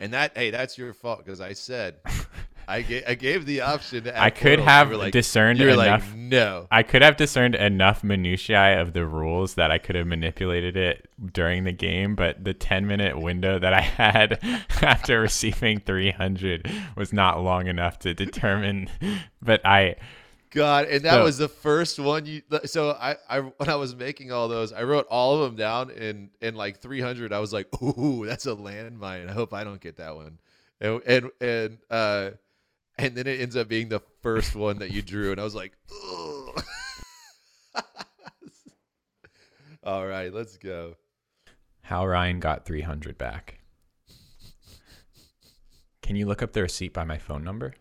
And 0.00 0.12
that 0.12 0.36
hey, 0.36 0.50
that's 0.50 0.76
your 0.78 0.92
fault 0.92 1.24
because 1.24 1.40
I 1.40 1.54
said 1.54 1.96
I 2.68 2.82
gave 2.82 3.04
I 3.08 3.14
gave 3.14 3.46
the 3.46 3.62
option 3.62 4.04
to. 4.04 4.22
I 4.22 4.28
could 4.30 4.60
have 4.60 4.92
like, 4.92 5.12
discerned 5.12 5.60
enough. 5.60 5.76
like 6.06 6.14
no. 6.16 6.66
I 6.70 6.82
could 6.82 7.00
have 7.00 7.16
discerned 7.16 7.54
enough 7.54 8.04
minutiae 8.04 8.80
of 8.80 8.92
the 8.92 9.06
rules 9.06 9.54
that 9.54 9.70
I 9.70 9.78
could 9.78 9.96
have 9.96 10.06
manipulated 10.06 10.76
it 10.76 11.08
during 11.32 11.64
the 11.64 11.72
game, 11.72 12.14
but 12.14 12.44
the 12.44 12.52
10 12.52 12.86
minute 12.86 13.18
window 13.18 13.58
that 13.58 13.72
I 13.72 13.80
had 13.80 14.38
after 14.82 15.20
receiving 15.20 15.80
300 15.80 16.70
was 16.94 17.12
not 17.12 17.42
long 17.42 17.66
enough 17.66 17.98
to 18.00 18.12
determine. 18.14 18.90
But 19.40 19.64
I, 19.64 19.96
God, 20.50 20.88
and 20.88 21.04
that 21.04 21.12
So- 21.14 21.24
was 21.24 21.38
the 21.38 21.48
first 21.48 21.98
one 21.98 22.26
you. 22.26 22.42
So 22.66 22.90
I, 22.90 23.16
I 23.30 23.40
when 23.40 23.68
I 23.70 23.76
was 23.76 23.94
making 23.96 24.30
all 24.30 24.48
those, 24.48 24.72
I 24.74 24.82
wrote 24.82 25.06
all 25.08 25.36
of 25.36 25.40
them 25.48 25.56
down 25.56 25.90
in 25.90 26.30
in 26.42 26.54
like 26.54 26.80
300. 26.80 27.32
I 27.32 27.38
was 27.38 27.52
like, 27.52 27.68
ooh, 27.82 28.26
that's 28.26 28.44
a 28.46 28.54
landmine. 28.54 29.30
I 29.30 29.32
hope 29.32 29.54
I 29.54 29.64
don't 29.64 29.80
get 29.80 29.96
that 29.96 30.14
one. 30.16 30.38
And 30.80 31.00
and 31.06 31.30
and 31.40 31.78
uh, 31.90 32.30
and 32.98 33.14
then 33.16 33.26
it 33.26 33.40
ends 33.40 33.56
up 33.56 33.68
being 33.68 33.88
the 33.88 34.02
first 34.22 34.54
one 34.56 34.78
that 34.78 34.90
you 34.90 35.02
drew, 35.02 35.30
and 35.30 35.40
I 35.40 35.44
was 35.44 35.54
like, 35.54 35.72
all 39.84 40.06
right, 40.06 40.32
let's 40.32 40.56
go. 40.56 40.96
how 41.82 42.06
Ryan 42.06 42.40
got 42.40 42.66
300 42.66 43.16
back. 43.16 43.60
Can 46.02 46.16
you 46.16 46.26
look 46.26 46.42
up 46.42 46.52
the 46.52 46.62
receipt 46.62 46.92
by 46.92 47.04
my 47.04 47.18
phone 47.18 47.44
number? 47.44 47.74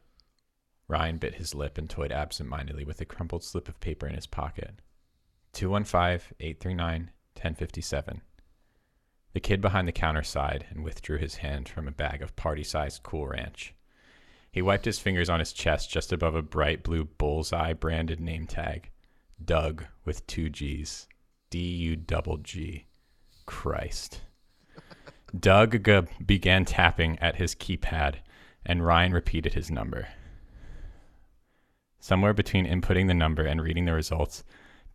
Ryan 0.88 1.18
bit 1.18 1.36
his 1.36 1.56
lip 1.56 1.78
and 1.78 1.90
toyed 1.90 2.12
absentmindedly 2.12 2.86
with 2.86 3.02
a 3.02 3.06
crumpled 3.06 3.44
slip 3.44 3.68
of 3.68 3.80
paper 3.80 4.08
in 4.08 4.16
his 4.16 4.28
pocket. 4.28 4.82
215 5.54 6.36
839 6.40 7.12
1057. 7.34 8.22
The 9.34 9.40
kid 9.40 9.62
behind 9.62 9.88
the 9.88 9.92
counter 9.92 10.24
sighed 10.24 10.66
and 10.70 10.84
withdrew 10.84 11.18
his 11.18 11.36
hand 11.38 11.70
from 11.70 11.88
a 11.88 11.92
bag 11.92 12.22
of 12.22 12.36
party 12.36 12.64
sized 12.64 13.04
Cool 13.04 13.28
Ranch. 13.28 13.74
He 14.58 14.64
wiped 14.64 14.86
his 14.86 14.98
fingers 14.98 15.30
on 15.30 15.38
his 15.38 15.54
chest 15.54 15.92
just 15.92 16.12
above 16.12 16.34
a 16.34 16.42
bright 16.42 16.82
blue 16.82 17.04
bullseye 17.04 17.74
branded 17.74 18.20
name 18.20 18.48
tag. 18.48 18.90
Doug 19.46 19.86
with 20.04 20.26
two 20.26 20.50
G's. 20.50 21.08
D 21.52 21.60
U 21.60 21.96
double 21.96 22.38
G. 22.38 22.88
Christ. 23.46 24.22
Doug 25.40 25.86
g- 25.86 26.02
began 26.26 26.66
tapping 26.66 27.20
at 27.20 27.36
his 27.36 27.54
keypad, 27.54 28.16
and 28.66 28.84
Ryan 28.84 29.14
repeated 29.14 29.54
his 29.54 29.70
number. 29.70 30.08
Somewhere 32.00 32.34
between 32.34 32.66
inputting 32.66 33.06
the 33.06 33.14
number 33.14 33.44
and 33.44 33.62
reading 33.62 33.86
the 33.86 33.94
results, 33.94 34.44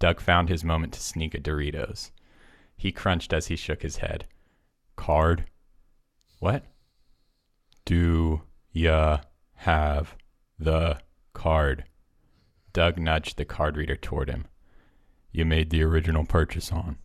Doug 0.00 0.20
found 0.20 0.48
his 0.48 0.64
moment 0.64 0.92
to 0.94 1.00
sneak 1.00 1.36
a 1.36 1.38
Doritos. 1.38 2.10
He 2.76 2.90
crunched 2.90 3.32
as 3.32 3.46
he 3.46 3.54
shook 3.54 3.82
his 3.82 3.98
head. 3.98 4.26
Card? 4.96 5.44
What? 6.40 6.64
Do 7.84 8.42
ya 8.72 9.20
have 9.62 10.16
the 10.58 10.98
card? 11.34 11.84
Doug 12.72 12.98
nudged 12.98 13.36
the 13.36 13.44
card 13.44 13.76
reader 13.76 13.94
toward 13.94 14.28
him. 14.28 14.46
You 15.30 15.44
made 15.44 15.70
the 15.70 15.84
original 15.84 16.24
purchase 16.24 16.72
on. 16.72 16.98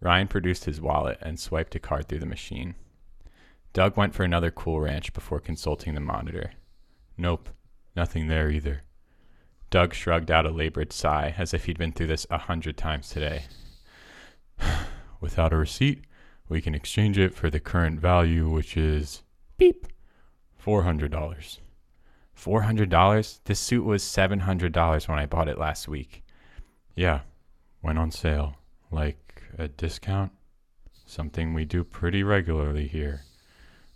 Ryan 0.00 0.28
produced 0.28 0.64
his 0.64 0.80
wallet 0.80 1.18
and 1.20 1.38
swiped 1.38 1.74
a 1.74 1.78
card 1.78 2.08
through 2.08 2.20
the 2.20 2.26
machine. 2.26 2.74
Doug 3.74 3.98
went 3.98 4.14
for 4.14 4.24
another 4.24 4.50
Cool 4.50 4.80
Ranch 4.80 5.12
before 5.12 5.40
consulting 5.40 5.94
the 5.94 6.00
monitor. 6.00 6.52
Nope, 7.18 7.50
nothing 7.94 8.28
there 8.28 8.50
either. 8.50 8.82
Doug 9.68 9.92
shrugged 9.92 10.30
out 10.30 10.46
a 10.46 10.50
labored 10.50 10.90
sigh 10.90 11.34
as 11.36 11.52
if 11.52 11.66
he'd 11.66 11.76
been 11.76 11.92
through 11.92 12.06
this 12.06 12.26
a 12.30 12.38
hundred 12.38 12.78
times 12.78 13.10
today. 13.10 13.44
Without 15.20 15.52
a 15.52 15.56
receipt, 15.56 16.04
we 16.48 16.62
can 16.62 16.74
exchange 16.74 17.18
it 17.18 17.34
for 17.34 17.50
the 17.50 17.60
current 17.60 18.00
value, 18.00 18.48
which 18.48 18.76
is 18.76 19.22
beep 19.58 19.86
four 20.66 20.82
hundred 20.82 21.12
dollars. 21.12 21.60
Four 22.34 22.62
hundred 22.62 22.90
dollars? 22.90 23.40
This 23.44 23.60
suit 23.60 23.84
was 23.84 24.02
seven 24.02 24.40
hundred 24.40 24.72
dollars 24.72 25.06
when 25.06 25.16
I 25.16 25.24
bought 25.24 25.46
it 25.48 25.58
last 25.58 25.86
week. 25.86 26.24
Yeah, 26.96 27.20
went 27.82 28.00
on 28.00 28.10
sale. 28.10 28.56
Like 28.90 29.44
a 29.56 29.68
discount? 29.68 30.32
Something 31.04 31.54
we 31.54 31.64
do 31.64 31.84
pretty 31.84 32.24
regularly 32.24 32.88
here. 32.88 33.20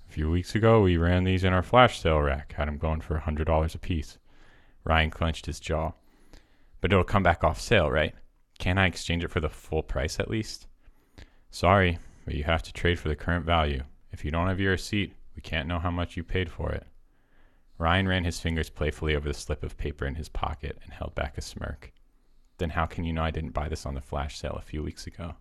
A 0.09 0.13
few 0.13 0.31
weeks 0.31 0.55
ago, 0.55 0.81
we 0.81 0.97
ran 0.97 1.25
these 1.25 1.43
in 1.43 1.53
our 1.53 1.65
flash 1.65 1.99
sale 1.99 2.21
rack, 2.21 2.53
had 2.53 2.69
'em 2.69 2.79
going 2.79 3.01
for 3.01 3.17
a 3.17 3.21
hundred 3.21 3.49
dollars 3.49 3.75
a 3.75 3.79
piece. 3.81 4.19
Ryan 4.85 5.11
clenched 5.11 5.47
his 5.47 5.59
jaw. 5.59 5.95
But 6.81 6.93
it'll 6.93 7.03
come 7.03 7.25
back 7.25 7.43
off 7.43 7.61
sale, 7.61 7.91
right? 7.91 8.15
Can't 8.61 8.79
I 8.79 8.87
exchange 8.87 9.25
it 9.25 9.33
for 9.33 9.41
the 9.41 9.49
full 9.49 9.83
price 9.83 10.21
at 10.21 10.31
least? 10.31 10.69
Sorry, 11.51 11.99
but 12.25 12.37
you 12.37 12.45
have 12.45 12.63
to 12.63 12.73
trade 12.73 13.01
for 13.01 13.09
the 13.09 13.17
current 13.17 13.45
value. 13.45 13.83
If 14.13 14.25
you 14.25 14.31
don't 14.31 14.47
have 14.47 14.61
your 14.61 14.71
receipt, 14.71 15.17
we 15.41 15.43
can't 15.43 15.69
know 15.69 15.79
how 15.79 15.91
much 15.91 16.19
you 16.19 16.23
paid 16.23 16.51
for 16.51 16.71
it. 16.71 16.87
Ryan 17.79 18.07
ran 18.07 18.25
his 18.25 18.39
fingers 18.39 18.69
playfully 18.69 19.17
over 19.17 19.27
the 19.27 19.33
slip 19.33 19.65
of 19.65 19.79
paper 19.79 20.05
in 20.05 20.17
his 20.17 20.29
pocket 20.29 20.79
and 20.85 20.93
held 20.93 21.15
back 21.15 21.39
a 21.39 21.41
smirk. 21.41 21.95
Then 22.59 22.69
how 22.69 22.85
can 22.85 23.05
you 23.05 23.15
know 23.15 23.23
I 23.23 23.31
didn't 23.31 23.55
buy 23.55 23.71
this 23.71 23.87
on 23.87 23.95
the 23.95 24.03
flash 24.03 24.39
sale 24.39 24.59
a 24.59 24.63
few 24.63 24.83
weeks 24.83 25.07
ago? 25.07 25.37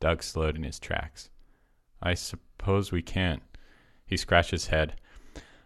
Doug 0.00 0.22
slowed 0.22 0.54
in 0.54 0.64
his 0.64 0.78
tracks. 0.78 1.30
I 2.02 2.12
suppose 2.12 2.92
we 2.92 3.00
can't. 3.00 3.42
He 4.04 4.18
scratched 4.18 4.50
his 4.50 4.66
head. 4.66 5.00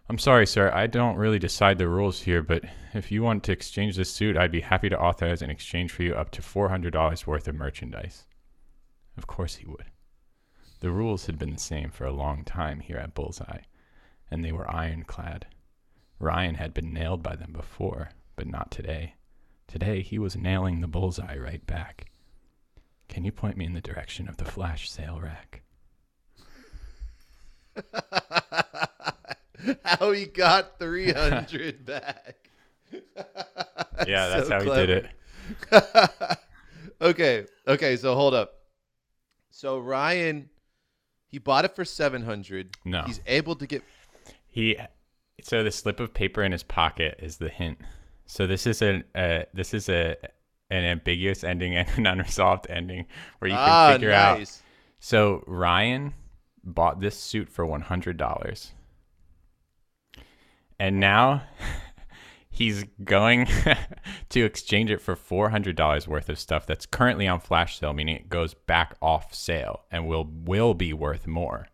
I'm 0.07 0.17
sorry, 0.17 0.47
sir. 0.47 0.71
I 0.73 0.87
don't 0.87 1.17
really 1.17 1.39
decide 1.39 1.77
the 1.77 1.89
rules 1.89 2.21
here, 2.21 2.41
but 2.41 2.63
if 2.93 3.11
you 3.11 3.21
want 3.21 3.43
to 3.43 3.51
exchange 3.51 3.97
this 3.97 4.09
suit, 4.09 4.37
I'd 4.37 4.49
be 4.49 4.61
happy 4.61 4.87
to 4.87 4.97
authorize 4.97 5.41
an 5.41 5.49
exchange 5.49 5.91
for 5.91 6.03
you 6.03 6.15
up 6.15 6.31
to 6.31 6.41
$400 6.41 7.27
worth 7.27 7.49
of 7.49 7.55
merchandise. 7.55 8.27
Of 9.17 9.27
course 9.27 9.55
he 9.55 9.65
would. 9.65 9.91
The 10.79 10.91
rules 10.91 11.25
had 11.25 11.39
been 11.39 11.53
the 11.53 11.59
same 11.59 11.89
for 11.89 12.05
a 12.05 12.11
long 12.11 12.43
time 12.43 12.81
here 12.81 12.97
at 12.97 13.15
Bullseye, 13.15 13.61
and 14.29 14.45
they 14.45 14.51
were 14.51 14.69
ironclad. 14.69 15.47
Ryan 16.19 16.55
had 16.55 16.73
been 16.73 16.93
nailed 16.93 17.23
by 17.23 17.35
them 17.35 17.51
before, 17.51 18.11
but 18.35 18.47
not 18.47 18.71
today. 18.71 19.15
Today 19.67 20.01
he 20.01 20.19
was 20.19 20.35
nailing 20.35 20.81
the 20.81 20.87
bullseye 20.87 21.37
right 21.37 21.65
back. 21.65 22.11
Can 23.09 23.25
you 23.25 23.31
point 23.31 23.57
me 23.57 23.65
in 23.65 23.73
the 23.73 23.81
direction 23.81 24.27
of 24.27 24.37
the 24.37 24.45
flash 24.45 24.89
sale 24.89 25.21
rack? 25.21 25.61
how 29.83 30.11
he 30.11 30.25
got 30.25 30.79
300 30.79 31.85
back. 31.85 32.49
Yeah, 34.07 34.29
that's 34.29 34.47
so 34.47 34.53
how 34.53 34.61
he 34.61 34.69
did 34.69 34.89
it. 34.89 35.07
okay. 37.01 37.45
Okay. 37.67 37.97
So 37.97 38.15
hold 38.15 38.33
up. 38.33 38.53
So 39.49 39.79
Ryan, 39.79 40.49
he 41.27 41.37
bought 41.37 41.65
it 41.65 41.75
for 41.75 41.85
700. 41.85 42.77
No. 42.85 43.03
He's 43.03 43.21
able 43.27 43.55
to 43.55 43.67
get. 43.67 43.83
He 44.47 44.77
so 45.41 45.63
the 45.63 45.71
slip 45.71 45.99
of 45.99 46.13
paper 46.13 46.43
in 46.43 46.51
his 46.51 46.63
pocket 46.63 47.19
is 47.21 47.37
the 47.37 47.49
hint. 47.49 47.77
So 48.25 48.47
this 48.47 48.65
is 48.65 48.81
a 48.81 49.03
uh, 49.13 49.43
this 49.53 49.73
is 49.73 49.89
a 49.89 50.15
an 50.69 50.83
ambiguous 50.83 51.43
ending 51.43 51.75
and 51.75 51.87
an 51.97 52.07
unresolved 52.07 52.67
ending 52.69 53.05
where 53.39 53.49
you 53.49 53.55
can 53.55 53.65
ah, 53.69 53.91
figure 53.93 54.11
out. 54.11 54.39
nice. 54.39 54.61
So 54.99 55.43
Ryan 55.45 56.13
bought 56.63 56.99
this 56.99 57.17
suit 57.17 57.49
for 57.49 57.65
one 57.65 57.81
hundred 57.81 58.17
dollars, 58.17 58.73
and 60.79 60.99
now 60.99 61.43
he's 62.57 62.83
going 63.03 63.47
to 64.29 64.43
exchange 64.43 64.89
it 64.89 64.99
for 64.99 65.15
four 65.15 65.49
hundred 65.49 65.75
dollars 65.75 66.07
worth 66.07 66.29
of 66.29 66.39
stuff 66.39 66.65
that's 66.65 66.87
currently 66.87 67.27
on 67.27 67.39
flash 67.39 67.79
sale, 67.79 67.93
meaning 67.93 68.15
it 68.15 68.29
goes 68.29 68.53
back 68.55 68.95
off 69.01 69.33
sale 69.33 69.83
and 69.91 70.07
will 70.07 70.25
will 70.25 70.73
be 70.73 70.91
worth 70.93 71.27
more. 71.27 71.67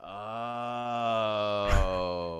Oh. 0.00 1.72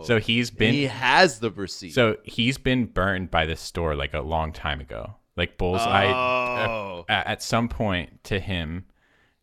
So 0.07 0.21
he's 0.21 0.51
been 0.53 0.73
he 0.73 0.85
has 0.85 1.41
the 1.41 1.51
receipt. 1.51 1.95
So 1.95 2.17
he's 2.23 2.59
been 2.59 2.87
burned 2.87 3.31
by 3.33 3.47
this 3.47 3.61
store 3.61 3.97
like 3.97 4.15
a 4.15 4.21
long 4.21 4.53
time 4.53 4.81
ago. 4.81 5.15
Like 5.37 5.59
Bullseye, 5.59 6.07
Oh. 6.07 7.05
uh, 7.11 7.13
at 7.27 7.43
some 7.43 7.69
point 7.69 8.25
to 8.25 8.39
him, 8.41 8.87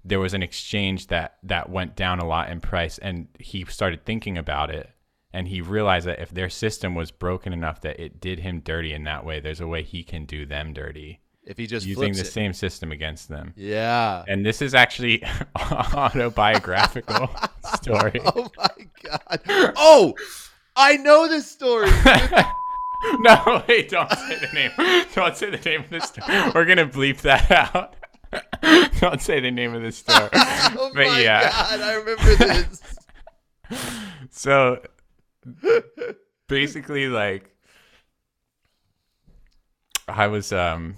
there 0.05 0.19
was 0.19 0.33
an 0.33 0.41
exchange 0.41 1.07
that 1.07 1.35
that 1.43 1.69
went 1.69 1.95
down 1.95 2.19
a 2.19 2.25
lot 2.25 2.49
in 2.49 2.61
price, 2.61 2.97
and 2.97 3.27
he 3.37 3.65
started 3.65 4.05
thinking 4.05 4.37
about 4.37 4.69
it, 4.71 4.89
and 5.33 5.47
he 5.47 5.61
realized 5.61 6.05
that 6.07 6.19
if 6.21 6.29
their 6.29 6.49
system 6.49 6.93
was 6.95 7.11
broken 7.11 7.51
enough 7.53 7.81
that 7.81 7.99
it 7.99 8.21
did 8.21 8.39
him 8.39 8.59
dirty 8.59 8.93
in 8.93 9.03
that 9.05 9.25
way, 9.25 9.39
there's 9.39 9.59
a 9.61 9.67
way 9.67 9.81
he 9.83 10.03
can 10.03 10.25
do 10.25 10.45
them 10.45 10.73
dirty 10.73 11.19
if 11.45 11.57
he 11.57 11.67
just 11.67 11.85
using 11.85 12.13
the 12.13 12.21
it. 12.21 12.25
same 12.27 12.53
system 12.53 12.91
against 12.91 13.27
them. 13.29 13.53
Yeah. 13.57 14.23
And 14.27 14.45
this 14.45 14.61
is 14.61 14.73
actually 14.73 15.23
autobiographical 15.59 17.29
story. 17.75 18.19
Oh 18.23 18.49
my 18.57 18.69
god. 19.03 19.41
Oh, 19.75 20.13
I 20.75 20.97
know 20.97 21.27
this 21.27 21.49
story. 21.49 21.89
No, 23.19 23.61
wait, 23.67 23.89
don't 23.89 24.09
say 24.09 24.39
the 24.39 24.47
name. 24.53 24.71
Don't 25.13 25.35
say 25.35 25.49
the 25.49 25.57
name 25.69 25.81
of 25.81 25.89
the 25.89 25.99
store. 25.99 26.25
We're 26.55 26.63
gonna 26.63 26.87
bleep 26.87 27.19
that 27.23 27.51
out. 27.51 27.97
don't 29.01 29.21
say 29.21 29.41
the 29.41 29.51
name 29.51 29.75
of 29.75 29.81
this 29.81 29.97
store. 29.97 30.29
oh 30.33 30.89
But 30.95 31.07
my 31.07 31.19
yeah. 31.19 31.49
god, 31.51 31.81
I 31.81 31.93
remember 31.95 32.35
this. 32.35 32.81
So 34.31 34.81
basically 36.47 37.07
like 37.07 37.55
I 40.07 40.27
was 40.27 40.51
um 40.53 40.95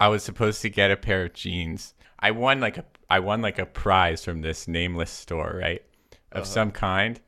I 0.00 0.08
was 0.08 0.22
supposed 0.22 0.62
to 0.62 0.70
get 0.70 0.90
a 0.90 0.96
pair 0.96 1.24
of 1.24 1.34
jeans. 1.34 1.94
I 2.18 2.30
won 2.30 2.60
like 2.60 2.78
a 2.78 2.84
I 3.10 3.18
won 3.20 3.42
like 3.42 3.58
a 3.58 3.66
prize 3.66 4.24
from 4.24 4.40
this 4.40 4.66
nameless 4.66 5.10
store, 5.10 5.56
right? 5.60 5.82
Of 6.32 6.46
Uh-huh. 6.46 6.46
some 6.46 6.70
kind. 6.70 7.20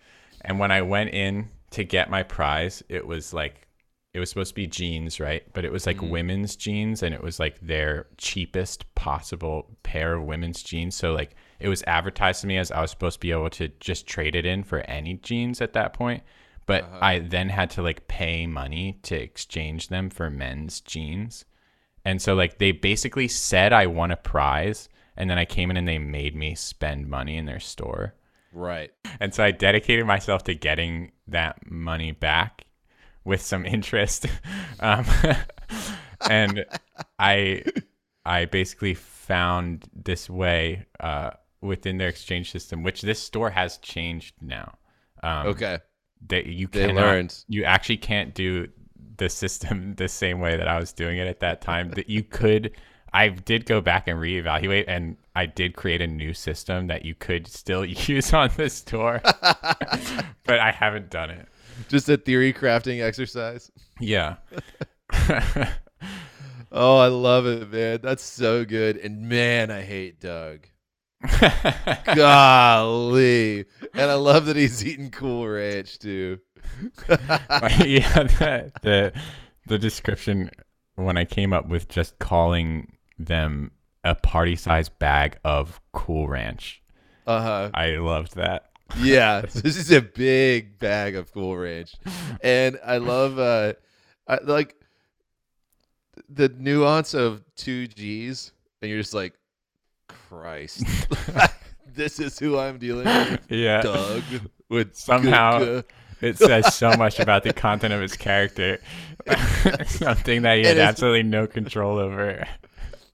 And 0.43 0.59
when 0.59 0.71
I 0.71 0.83
went 0.83 1.11
in 1.11 1.49
to 1.71 1.85
get 1.85 2.11
my 2.11 2.23
prize, 2.23 2.83
it 2.89 3.07
was 3.07 3.33
like 3.35 3.67
it 4.15 4.21
was 4.21 4.31
supposed 4.31 4.51
to 4.51 4.55
be 4.55 4.67
jeans, 4.67 5.21
right? 5.21 5.43
But 5.53 5.65
it 5.65 5.73
was 5.73 5.87
like 5.87 6.01
Mm-hmm. 6.01 6.03
women's 6.03 6.57
jeans 6.57 7.03
and 7.03 7.15
it 7.15 7.23
was 7.23 7.39
like 7.39 7.61
their 7.61 8.07
cheapest 8.17 8.93
possible 8.95 9.77
pair 9.83 10.15
of 10.15 10.23
women's 10.25 10.63
jeans. 10.63 10.95
So 10.97 11.13
like 11.13 11.35
it 11.61 11.69
was 11.69 11.83
advertised 11.87 12.41
to 12.43 12.47
me 12.47 12.57
as 12.59 12.71
I 12.71 12.81
was 12.81 12.91
supposed 12.91 13.15
to 13.17 13.21
be 13.21 13.31
able 13.33 13.51
to 13.51 13.69
just 13.81 14.07
trade 14.07 14.35
it 14.35 14.47
in 14.47 14.63
for 14.65 14.81
any 14.81 15.15
jeans 15.15 15.61
at 15.61 15.73
that 15.75 15.93
point. 15.93 16.23
But 16.67 16.85
Uh-huh. 16.85 16.99
I 17.01 17.19
then 17.21 17.49
had 17.51 17.71
to 17.71 17.83
like 17.83 18.09
pay 18.09 18.47
money 18.47 18.99
to 19.03 19.15
exchange 19.21 19.89
them 19.89 20.11
for 20.11 20.31
men's 20.31 20.81
jeans. 20.81 21.45
And 22.05 22.21
so 22.21 22.35
like 22.35 22.59
they 22.59 22.73
basically 22.73 23.29
said 23.29 23.73
I 23.73 23.87
won 23.87 24.11
a 24.11 24.17
prize 24.17 24.89
and 25.17 25.31
then 25.31 25.39
I 25.39 25.45
came 25.45 25.71
in 25.71 25.77
and 25.77 25.89
they 25.89 25.99
made 25.99 26.35
me 26.37 26.55
spend 26.55 27.09
money 27.09 27.37
in 27.37 27.47
their 27.47 27.61
store. 27.61 28.15
Right. 28.53 28.91
And 29.21 29.33
so 29.35 29.45
I 29.45 29.51
dedicated 29.51 30.07
myself 30.07 30.43
to 30.45 30.55
getting 30.55 31.13
that 31.29 31.71
money 31.71 32.13
back 32.13 32.65
with 33.25 33.43
some 33.43 33.65
interest. 33.77 34.27
Um, 34.81 35.05
and 36.31 36.65
I 37.19 37.65
I 38.25 38.45
basically 38.47 38.95
found 38.95 39.85
this 39.95 40.29
way 40.29 40.87
uh, 41.01 41.31
within 41.67 41.99
their 41.99 42.09
exchange 42.09 42.51
system, 42.51 42.83
which 42.83 43.03
this 43.03 43.19
store 43.21 43.51
has 43.51 43.79
changed 43.79 44.35
now. 44.41 44.79
Um, 45.23 45.49
Okay. 45.49 45.79
that 46.29 46.47
you 46.47 46.67
They 46.69 46.87
cannot, 46.87 47.01
learned. 47.01 47.45
you 47.49 47.65
actually 47.65 47.99
can't 47.99 48.35
do 48.35 48.69
the 49.19 49.29
system 49.29 49.95
the 49.97 50.09
same 50.09 50.41
way 50.41 50.57
that 50.57 50.69
I 50.69 50.79
was 50.79 50.93
doing 50.93 51.19
it 51.19 51.27
at 51.27 51.41
that 51.41 51.61
time. 51.61 51.91
That 51.91 52.09
you 52.09 52.23
could, 52.23 52.73
I 53.13 53.29
did 53.29 53.67
go 53.67 53.81
back 53.81 54.09
and 54.09 54.19
reevaluate, 54.19 54.85
and 54.89 55.17
I 55.35 55.47
did 55.47 55.75
create 55.77 56.01
a 56.03 56.07
new 56.07 56.33
system 56.35 56.87
that 56.89 57.05
you 57.05 57.15
could 57.15 57.47
still 57.47 57.85
use 57.85 58.33
on 58.33 58.51
the 58.57 58.69
store, 58.71 59.21
but 59.43 60.59
I 60.59 60.71
haven't 60.73 61.11
done 61.11 61.31
it. 61.31 61.49
Just 61.89 62.09
a 62.09 62.17
theory 62.17 62.53
crafting 62.55 63.03
exercise. 63.03 63.71
Yeah, 64.01 64.37
Oh, 66.73 66.99
I 66.99 67.07
love 67.09 67.47
it, 67.47 67.71
man. 67.71 68.01
That's 68.03 68.23
so 68.25 68.65
good. 68.65 68.97
And 68.97 69.29
man, 69.29 69.71
I 69.71 69.83
hate 69.83 70.21
Doug. 70.21 70.67
Golly. 72.15 73.65
And 73.95 74.11
I 74.11 74.15
love 74.15 74.47
that 74.47 74.57
he's 74.57 74.85
eating 74.85 75.11
Cool 75.11 75.47
Ranch 75.49 75.99
too. 75.99 76.39
yeah. 77.09 77.13
The, 78.27 78.73
the 78.83 79.13
the 79.67 79.79
description 79.79 80.51
when 80.95 81.17
I 81.17 81.25
came 81.25 81.53
up 81.53 81.69
with 81.69 81.89
just 81.89 82.19
calling 82.19 82.97
them 83.19 83.71
a 84.05 84.15
party 84.15 84.57
size 84.57 84.89
bag 84.89 85.39
of 85.45 85.81
Cool 85.93 86.29
Ranch, 86.29 86.83
Uh 87.27 87.41
huh. 87.43 87.71
I 87.75 87.97
loved 87.97 88.37
that. 88.37 88.71
Yeah, 88.99 89.41
this 89.53 89.77
is 89.77 89.91
a 89.91 90.01
big 90.01 90.79
bag 90.79 91.17
of 91.17 91.33
Cool 91.33 91.57
Ranch, 91.57 91.95
and 92.41 92.79
I 92.85 92.99
love 92.99 93.39
uh, 93.39 93.73
I 94.29 94.39
like 94.45 94.77
the 96.29 96.49
nuance 96.49 97.15
of 97.15 97.43
two 97.57 97.87
G's, 97.89 98.53
and 98.81 98.91
you're 98.91 99.01
just 99.01 99.15
like, 99.15 99.35
Christ, 100.29 100.85
this 101.95 102.19
is 102.21 102.39
who 102.39 102.59
I'm 102.59 102.79
dealing 102.79 103.05
with, 103.07 103.41
Yeah. 103.51 103.83
Doug. 103.83 104.23
With 104.69 104.97
Somehow- 104.97 105.59
good- 105.59 105.85
It 106.21 106.39
says 106.39 106.75
so 106.75 106.91
much 106.97 107.21
about 107.21 107.43
the 107.43 107.53
content 107.53 107.93
of 107.93 108.01
his 108.01 108.17
character. 108.17 108.79
Something 109.87 110.43
that 110.43 110.59
he 110.59 110.65
had 110.65 110.79
absolutely 110.79 111.23
no 111.25 111.47
control 111.47 111.99
over. 111.99 112.47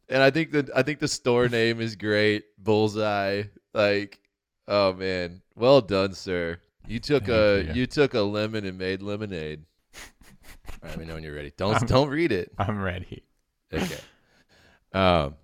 and 0.08 0.22
I 0.22 0.30
think 0.30 0.52
that 0.52 0.70
I 0.74 0.82
think 0.82 1.00
the 1.00 1.08
store 1.08 1.48
name 1.48 1.80
is 1.80 1.96
great, 1.96 2.44
Bullseye. 2.58 3.42
Like, 3.74 4.20
oh 4.68 4.92
man, 4.92 5.42
well 5.56 5.80
done, 5.80 6.12
sir. 6.14 6.58
You 6.86 7.00
took 7.00 7.28
a 7.28 7.64
you. 7.68 7.72
you. 7.82 7.86
took 7.86 8.14
a 8.14 8.20
lemon 8.20 8.64
and 8.64 8.78
made 8.78 9.02
lemonade. 9.02 9.64
All 9.94 10.00
right, 10.82 10.90
let 10.90 10.98
me 11.00 11.04
know 11.06 11.14
when 11.14 11.22
you're 11.24 11.34
ready. 11.34 11.52
Don't 11.56 11.74
I'm- 11.78 11.86
don't 11.86 12.08
read 12.08 12.30
it. 12.32 12.52
I'm 12.58 12.80
ready. 12.80 13.24
Okay. 13.72 13.98
Um, 14.92 15.34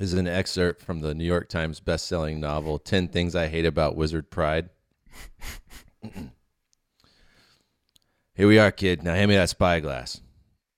is 0.00 0.14
an 0.14 0.28
excerpt 0.28 0.80
from 0.82 1.00
the 1.00 1.14
New 1.14 1.24
York 1.24 1.48
Times 1.48 1.80
best-selling 1.80 2.40
novel 2.40 2.78
10 2.78 3.08
Things 3.08 3.34
I 3.34 3.48
Hate 3.48 3.66
About 3.66 3.96
Wizard 3.96 4.30
Pride. 4.30 4.70
Here 8.34 8.46
we 8.46 8.58
are, 8.58 8.70
kid. 8.70 9.02
Now 9.02 9.14
hand 9.14 9.28
me 9.30 9.36
that 9.36 9.50
spyglass. 9.50 10.20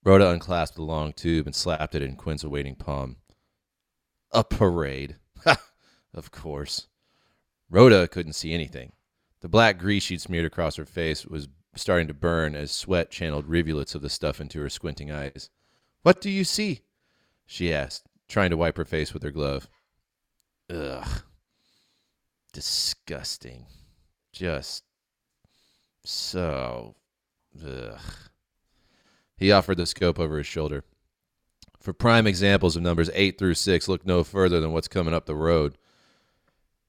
Rhoda 0.03 0.31
unclasped 0.31 0.77
the 0.77 0.83
long 0.83 1.13
tube 1.13 1.47
and 1.47 1.55
slapped 1.55 1.95
it 1.95 2.03
in 2.03 2.17
Quinn's 2.17 2.45
awaiting 2.45 2.75
palm. 2.75 3.17
A 4.33 4.43
parade. 4.43 5.17
Of 6.13 6.31
course. 6.31 6.89
Rhoda 7.69 8.09
couldn't 8.09 8.33
see 8.33 8.53
anything. 8.53 8.93
The 9.43 9.49
black 9.49 9.79
grease 9.79 10.03
she'd 10.03 10.21
smeared 10.21 10.45
across 10.45 10.77
her 10.77 10.85
face 10.85 11.25
was 11.25 11.49
starting 11.77 12.09
to 12.09 12.15
burn 12.15 12.57
as 12.57 12.73
sweat 12.73 13.11
channeled 13.11 13.47
rivulets 13.47 13.95
of 13.95 14.03
the 14.03 14.11
stuff 14.11 14.41
into 14.41 14.61
her 14.61 14.69
squinting 14.69 15.11
eyes. 15.11 15.51
What 16.03 16.21
do 16.21 16.29
you 16.29 16.45
see? 16.45 16.81
she 17.47 17.73
asked, 17.73 18.09
trying 18.31 18.51
to 18.51 18.57
wipe 18.57 18.77
her 18.77 18.85
face 18.85 19.12
with 19.12 19.23
her 19.23 19.31
glove. 19.31 19.69
Ugh. 20.73 21.23
Disgusting. 22.52 23.66
Just 24.32 24.85
so. 26.05 26.94
Ugh. 27.65 28.01
He 29.36 29.52
offered 29.52 29.77
the 29.77 29.86
scope 29.86 30.19
over 30.19 30.39
his 30.39 30.47
shoulder. 30.47 30.85
For 31.81 31.93
prime 31.93 32.27
examples 32.27 32.77
of 32.77 32.82
numbers 32.82 33.11
8 33.15 33.39
through 33.39 33.55
6, 33.55 33.89
look 33.89 34.07
no 34.07 34.23
further 34.23 34.61
than 34.61 34.73
what's 34.73 34.89
coming 34.89 35.15
up 35.15 35.27
the 35.27 35.35
road. 35.35 35.78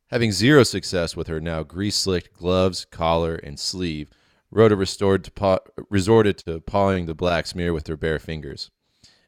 Having 0.08 0.34
zero 0.34 0.64
success 0.64 1.16
with 1.16 1.28
her 1.28 1.40
now 1.40 1.64
grease 1.64 1.96
slicked 1.96 2.38
gloves, 2.38 2.84
collar, 2.84 3.36
and 3.36 3.58
sleeve, 3.58 4.10
Rhoda 4.52 4.76
restored 4.76 5.24
to 5.24 5.32
paw- 5.32 5.60
resorted 5.90 6.38
to 6.40 6.60
pawing 6.60 7.06
the 7.06 7.16
black 7.16 7.48
smear 7.48 7.72
with 7.72 7.88
her 7.88 7.96
bare 7.96 8.20
fingers. 8.20 8.70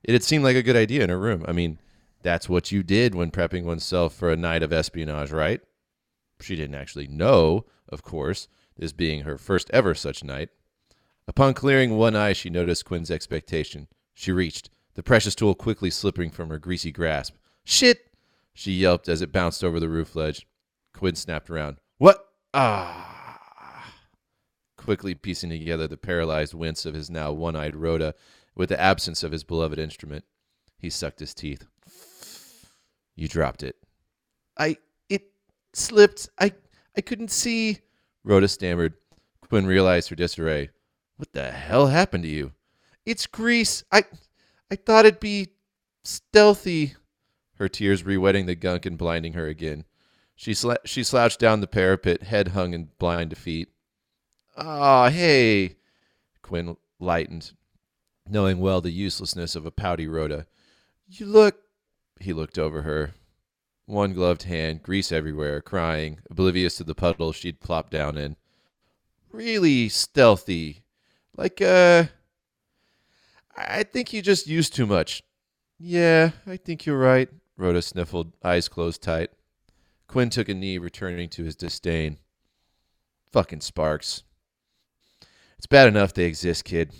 It 0.03 0.11
had 0.11 0.23
seemed 0.23 0.44
like 0.44 0.57
a 0.57 0.64
good 0.64 0.76
idea 0.76 1.02
in 1.02 1.10
her 1.10 1.18
room. 1.18 1.45
I 1.48 1.53
mean, 1.53 1.80
that's 2.24 2.50
what 2.50 2.72
you 2.72 2.82
did 2.82 3.14
when 3.14 3.32
prepping 3.32 3.66
oneself 3.66 4.14
for 4.14 4.32
a 4.32 4.38
night 4.38 4.64
of 4.64 4.74
espionage, 4.74 5.32
right? 5.32 5.62
She 6.41 6.56
didn't 6.56 6.76
actually 6.76 7.08
know, 7.08 7.66
of 7.90 8.02
course, 8.02 8.48
this 8.78 8.94
being 8.94 9.22
her 9.22 9.38
first 9.38 9.70
ever 9.72 9.94
such 9.94 10.24
night. 10.24 10.50
Upon 11.28 11.54
clearing 11.54 11.98
one 11.98 12.16
eye, 12.16 12.34
she 12.34 12.50
noticed 12.50 12.86
Quinn's 12.86 13.12
expectation. 13.12 13.88
She 14.14 14.32
reached, 14.32 14.70
the 14.95 15.04
precious 15.04 15.36
tool 15.36 15.54
quickly 15.54 15.90
slipping 15.90 16.30
from 16.32 16.50
her 16.50 16.60
greasy 16.60 16.91
grasp. 16.91 17.36
Shit! 17.64 18.12
She 18.54 18.72
yelped 18.72 19.10
as 19.10 19.22
it 19.22 19.32
bounced 19.32 19.64
over 19.64 19.80
the 19.80 19.90
roof 19.90 20.16
ledge. 20.16 20.48
Quinn 20.94 21.16
snapped 21.16 21.50
around. 21.50 21.78
What? 21.98 22.26
Ah! 22.54 23.94
Quickly 24.78 25.16
piecing 25.16 25.50
together 25.50 25.88
the 25.88 25.98
paralyzed 25.98 26.54
wince 26.54 26.86
of 26.86 26.94
his 26.94 27.10
now 27.10 27.32
one 27.32 27.56
eyed 27.56 27.76
Rhoda 27.76 28.14
with 28.56 28.70
the 28.70 28.80
absence 28.80 29.24
of 29.24 29.32
his 29.32 29.44
beloved 29.44 29.80
instrument, 29.80 30.26
he 30.78 30.90
sucked 30.90 31.20
his 31.20 31.34
teeth. 31.34 31.66
You 33.15 33.27
dropped 33.27 33.64
it. 33.64 33.76
I. 34.57 34.77
It 35.10 35.23
slipped. 35.73 36.30
I. 36.40 36.53
I 36.98 37.02
couldn't 37.02 37.31
see. 37.31 37.80
Rhoda 38.23 38.48
stammered. 38.48 38.94
Quinn 39.49 39.65
realized 39.65 40.10
her 40.10 40.15
disarray. 40.15 40.69
What 41.18 41.34
the 41.34 41.52
hell 41.52 41.88
happened 41.88 42.23
to 42.23 42.30
you? 42.30 42.53
It's 43.06 43.27
grease. 43.27 43.84
I. 43.91 44.03
I 44.72 44.76
thought 44.76 45.06
it'd 45.06 45.19
be 45.19 45.49
stealthy. 46.03 46.95
Her 47.56 47.69
tears 47.69 48.03
rewetting 48.03 48.48
the 48.48 48.56
gunk 48.56 48.85
and 48.85 48.98
blinding 48.98 49.34
her 49.34 49.48
again. 49.48 49.85
She 50.35 50.52
sla- 50.52 50.85
she 50.85 51.03
slouched 51.03 51.40
down 51.40 51.61
the 51.61 51.68
parapet, 51.68 52.23
head 52.23 52.49
hung 52.49 52.73
in 52.73 52.90
blind 52.98 53.30
defeat. 53.30 53.69
Ah, 54.57 55.10
hey. 55.10 55.77
Quinn 56.41 56.76
lightened, 56.99 57.53
knowing 58.27 58.60
well 58.60 58.81
the 58.81 58.91
uselessness 58.91 59.56
of 59.56 59.65
a 59.65 59.72
pouty 59.72 60.07
Rhoda. 60.07 60.48
You 61.07 61.27
look. 61.27 61.57
He 62.19 62.34
looked 62.34 62.57
over 62.57 62.84
her. 62.84 63.14
One 63.85 64.14
gloved 64.14 64.44
hand, 64.44 64.81
grease 64.81 65.11
everywhere, 65.11 65.61
crying, 65.61 66.19
oblivious 66.30 66.77
to 66.77 66.84
the 66.84 66.95
puddle 66.95 67.34
she'd 67.34 67.60
plopped 67.60 67.91
down 67.91 68.18
in. 68.18 68.38
Really 69.31 69.90
stealthy. 69.90 70.84
Like, 71.35 71.61
uh. 71.61 72.06
I 73.56 73.84
think 73.84 74.14
you 74.14 74.22
just 74.22 74.48
used 74.48 74.73
too 74.73 74.85
much. 74.85 75.22
Yeah, 75.77 76.31
I 76.48 76.57
think 76.57 76.85
you're 76.85 76.98
right. 76.98 77.30
Rhoda 77.57 77.81
sniffled, 77.81 78.34
eyes 78.44 78.68
closed 78.68 79.03
tight. 79.03 79.31
Quinn 80.07 80.30
took 80.30 80.49
a 80.49 80.53
knee, 80.53 80.77
returning 80.77 81.30
to 81.30 81.44
his 81.44 81.56
disdain. 81.56 82.18
Fucking 83.31 83.61
sparks. 83.61 84.23
It's 85.57 85.68
bad 85.68 85.88
enough 85.88 86.14
they 86.14 86.26
exist, 86.26 86.65
kid. 86.65 86.94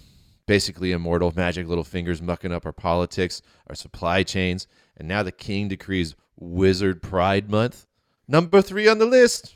Basically 0.48 0.92
immortal, 0.92 1.32
magic 1.36 1.68
little 1.68 1.84
fingers 1.84 2.22
mucking 2.22 2.52
up 2.52 2.66
our 2.66 2.74
politics, 2.74 3.42
our 3.68 3.76
supply 3.76 4.24
chains, 4.24 4.68
and 4.98 5.08
now 5.08 5.24
the 5.24 5.32
king 5.32 5.68
decrees 5.68 6.16
Wizard 6.38 7.02
Pride 7.02 7.50
Month. 7.50 7.86
Number 8.28 8.62
three 8.62 8.88
on 8.88 9.00
the 9.00 9.06
list. 9.06 9.56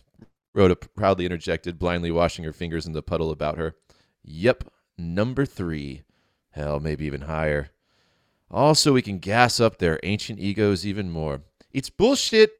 Rhoda 0.53 0.75
proudly 0.75 1.25
interjected, 1.25 1.77
blindly 1.77 2.11
washing 2.11 2.43
her 2.45 2.53
fingers 2.53 2.85
in 2.85 2.93
the 2.93 3.03
puddle 3.03 3.31
about 3.31 3.57
her. 3.57 3.75
Yep, 4.23 4.65
number 4.97 5.45
three. 5.45 6.03
Hell, 6.51 6.79
maybe 6.79 7.05
even 7.05 7.21
higher. 7.21 7.69
Also, 8.49 8.93
we 8.93 9.01
can 9.01 9.19
gas 9.19 9.59
up 9.59 9.77
their 9.77 9.99
ancient 10.03 10.39
egos 10.39 10.85
even 10.85 11.09
more. 11.09 11.41
It's 11.71 11.89
bullshit, 11.89 12.51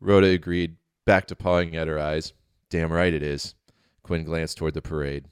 Rhoda 0.00 0.28
agreed, 0.28 0.76
back 1.06 1.26
to 1.28 1.36
pawing 1.36 1.76
at 1.76 1.88
her 1.88 1.98
eyes. 1.98 2.32
Damn 2.70 2.92
right 2.92 3.14
it 3.14 3.22
is. 3.22 3.54
Quinn 4.02 4.24
glanced 4.24 4.58
toward 4.58 4.74
the 4.74 4.82
parade. 4.82 5.26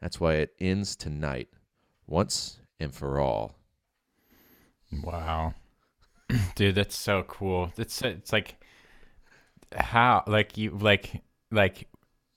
That's 0.00 0.20
why 0.20 0.34
it 0.34 0.54
ends 0.60 0.94
tonight, 0.94 1.48
once 2.06 2.60
and 2.78 2.94
for 2.94 3.18
all. 3.18 3.56
Wow. 5.02 5.54
Dude, 6.54 6.74
that's 6.74 6.96
so 6.96 7.22
cool. 7.24 7.72
It's 7.76 8.02
it's 8.02 8.32
like 8.32 8.56
how 9.74 10.24
like 10.26 10.56
you 10.56 10.70
like 10.70 11.22
like 11.50 11.88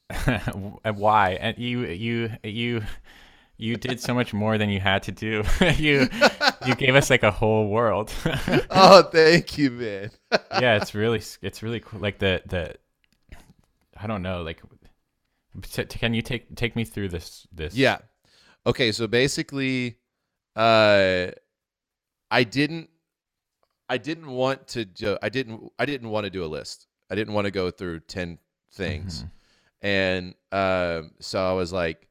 why 0.84 1.31
and 1.31 1.57
you 1.57 1.85
you 1.88 2.31
you 2.43 2.81
you 3.57 3.76
did 3.76 3.99
so 3.99 4.13
much 4.13 4.34
more 4.34 4.57
than 4.57 4.69
you 4.69 4.80
had 4.80 5.03
to 5.03 5.11
do. 5.11 5.43
you 5.77 6.07
you 6.65 6.76
gave 6.76 6.95
us 6.95 7.09
like 7.09 7.23
a 7.23 7.31
whole 7.31 7.69
world. 7.69 8.11
oh, 8.72 9.03
thank 9.03 9.57
you, 9.57 9.72
man. 9.72 10.11
yeah, 10.59 10.77
it's 10.77 10.95
really 10.95 11.22
it's 11.41 11.61
really 11.61 11.80
cool. 11.80 11.99
Like 11.99 12.19
the 12.19 12.41
the 12.45 12.76
I 13.95 14.07
don't 14.07 14.23
know, 14.23 14.41
like 14.41 14.61
t- 15.61 15.85
can 15.85 16.13
you 16.13 16.22
take 16.22 16.55
take 16.55 16.76
me 16.76 16.85
through 16.85 17.09
this 17.09 17.45
this 17.53 17.76
Yeah. 17.76 17.99
Okay, 18.65 18.91
so 18.91 19.07
basically 19.07 19.97
uh 20.55 21.27
I 22.30 22.43
didn't 22.43 22.89
I 23.91 23.97
didn't 23.97 24.31
want 24.31 24.69
to 24.69 24.85
do, 24.85 25.18
I 25.22 25.27
didn't 25.27 25.69
I 25.77 25.85
didn't 25.85 26.09
want 26.09 26.23
to 26.23 26.30
do 26.30 26.45
a 26.45 26.47
list. 26.47 26.88
I 27.09 27.15
didn't 27.15 27.34
want 27.34 27.43
to 27.43 27.51
go 27.51 27.69
through 27.69 27.99
10 27.99 28.38
things. 28.72 29.26
And 29.81 30.34
um 30.53 31.11
so 31.19 31.45
I 31.45 31.51
was 31.51 31.73
like 31.73 32.07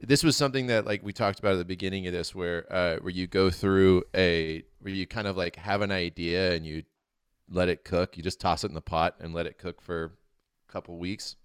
this 0.00 0.24
was 0.24 0.36
something 0.36 0.66
that 0.66 0.86
like 0.86 1.04
we 1.04 1.12
talked 1.12 1.38
about 1.38 1.52
at 1.52 1.58
the 1.58 1.64
beginning 1.64 2.08
of 2.08 2.12
this 2.12 2.34
where 2.34 2.66
uh 2.68 2.96
where 2.96 3.12
you 3.12 3.28
go 3.28 3.48
through 3.48 4.02
a 4.12 4.64
where 4.80 4.92
you 4.92 5.06
kind 5.06 5.28
of 5.28 5.36
like 5.36 5.54
have 5.54 5.82
an 5.82 5.92
idea 5.92 6.52
and 6.54 6.66
you 6.66 6.82
let 7.48 7.68
it 7.68 7.84
cook. 7.84 8.16
You 8.16 8.22
just 8.24 8.40
toss 8.40 8.64
it 8.64 8.68
in 8.68 8.74
the 8.74 8.80
pot 8.80 9.14
and 9.20 9.32
let 9.32 9.46
it 9.46 9.56
cook 9.56 9.80
for 9.80 10.16
a 10.68 10.72
couple 10.72 10.98
weeks. 10.98 11.36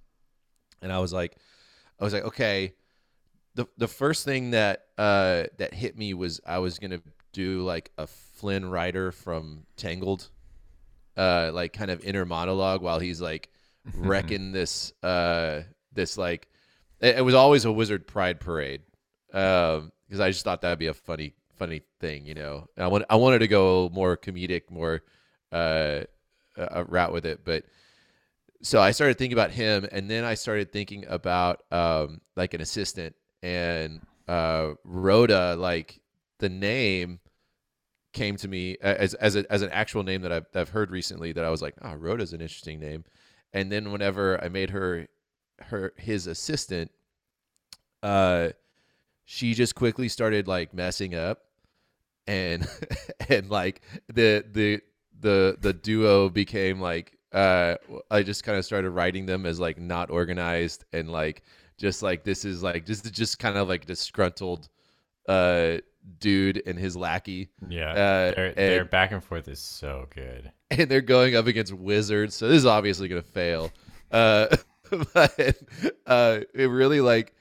And 0.82 0.92
I 0.92 0.98
was 0.98 1.14
like 1.14 1.36
I 2.00 2.04
was 2.04 2.14
like, 2.14 2.24
okay, 2.24 2.74
the 3.54 3.68
the 3.78 3.88
first 3.88 4.26
thing 4.26 4.50
that 4.52 4.86
uh 4.98 5.44
that 5.58 5.76
hit 5.76 5.96
me 5.96 6.16
was 6.16 6.42
I 6.44 6.58
was 6.58 6.80
gonna 6.80 7.02
do 7.40 7.62
like 7.62 7.92
a 7.98 8.06
Flynn 8.06 8.70
Rider 8.70 9.12
from 9.12 9.66
Tangled, 9.78 10.30
uh, 11.16 11.52
like 11.54 11.72
kind 11.72 11.90
of 11.90 12.04
inner 12.04 12.26
monologue 12.26 12.82
while 12.82 13.00
he's 13.00 13.22
like 13.22 13.50
wrecking 13.96 14.52
this 14.52 14.92
uh 15.04 15.62
this 15.94 16.18
like 16.18 16.50
it, 17.00 17.20
it 17.20 17.22
was 17.22 17.34
always 17.34 17.64
a 17.64 17.72
Wizard 17.72 18.08
Pride 18.08 18.40
parade, 18.40 18.82
um 19.34 19.92
because 20.08 20.20
I 20.20 20.32
just 20.32 20.44
thought 20.44 20.62
that'd 20.62 20.80
be 20.80 20.88
a 20.88 20.94
funny 20.94 21.34
funny 21.58 21.82
thing, 22.00 22.26
you 22.26 22.34
know. 22.34 22.68
And 22.76 22.84
I 22.84 22.88
want 22.88 23.06
I 23.10 23.16
wanted 23.16 23.40
to 23.40 23.48
go 23.48 23.90
more 23.94 24.18
comedic, 24.18 24.70
more 24.70 25.02
uh 25.52 26.02
a 26.58 26.84
route 26.84 27.14
with 27.14 27.26
it, 27.26 27.46
but 27.46 27.64
so 28.62 28.82
I 28.82 28.92
started 28.92 29.18
thinking 29.18 29.38
about 29.38 29.52
him, 29.52 29.88
and 29.90 30.10
then 30.10 30.26
I 30.26 30.34
started 30.34 30.74
thinking 30.74 31.06
about 31.08 31.64
um, 31.72 32.20
like 32.36 32.54
an 32.54 32.60
assistant 32.60 33.16
and 33.42 34.02
uh, 34.28 34.72
Rhoda. 34.84 35.56
Like 35.56 36.02
the 36.40 36.50
name 36.50 37.22
came 38.14 38.36
to 38.38 38.48
me 38.48 38.78
as 38.82 39.14
as 39.16 39.36
a, 39.36 39.52
as 39.52 39.62
an 39.62 39.70
actual 39.72 40.04
name 40.04 40.22
that 40.22 40.32
I've 40.32 40.46
I've 40.56 40.70
heard 40.70 40.92
recently. 40.92 41.32
That 41.32 41.46
I 41.46 41.50
was 41.50 41.62
like, 41.62 41.76
oh, 41.82 41.96
Rhoda's 41.96 42.34
an 42.34 42.42
interesting 42.42 42.80
name. 42.80 43.04
And 43.54 43.72
then 43.72 43.92
whenever 43.92 44.44
I 44.44 44.50
made 44.50 44.70
her 44.72 45.08
her 45.60 45.94
his 45.98 46.28
assistant, 46.28 46.92
uh, 48.04 48.50
she 49.26 49.54
just 49.54 49.76
quickly 49.76 50.10
started 50.10 50.48
like 50.48 50.74
messing 50.74 51.16
up, 51.16 51.40
and 52.28 52.68
and 53.30 53.50
like 53.50 53.82
the 54.08 54.46
the 54.52 54.82
the 55.20 55.58
the 55.60 55.74
duo 55.74 56.30
became 56.30 56.80
like 56.80 57.18
uh 57.34 57.76
I 58.10 58.24
just 58.24 58.44
kind 58.44 58.58
of 58.58 58.66
started 58.66 58.90
writing 58.92 59.26
them 59.26 59.46
as 59.46 59.60
like 59.60 59.78
not 59.78 60.10
organized 60.10 60.86
and 60.94 61.12
like 61.12 61.44
just 61.78 62.02
like 62.02 62.24
this 62.24 62.46
is 62.46 62.64
like 62.64 62.86
just 62.86 63.12
just 63.14 63.40
kind 63.40 63.58
of 63.58 63.68
like 63.68 63.86
disgruntled 63.86 64.68
uh 65.28 65.78
dude 66.20 66.62
and 66.66 66.78
his 66.78 66.96
lackey 66.98 67.50
Yeah. 67.68 67.92
Uh, 67.92 68.32
their, 68.36 68.54
their 68.54 68.82
and- 68.82 68.90
back 68.90 69.12
and 69.12 69.24
forth 69.24 69.48
is 69.48 69.60
so 69.60 70.08
good. 70.14 70.52
and 70.72 70.90
they're 70.90 71.02
going 71.02 71.36
up 71.36 71.48
against 71.48 71.74
wizards 71.74 72.36
so 72.36 72.48
this 72.48 72.58
is 72.58 72.66
obviously 72.66 73.08
gonna 73.08 73.22
fail 73.22 73.72
uh 74.12 74.56
but 75.14 75.58
uh 76.08 76.40
it 76.54 76.66
really 76.70 77.02
like 77.02 77.34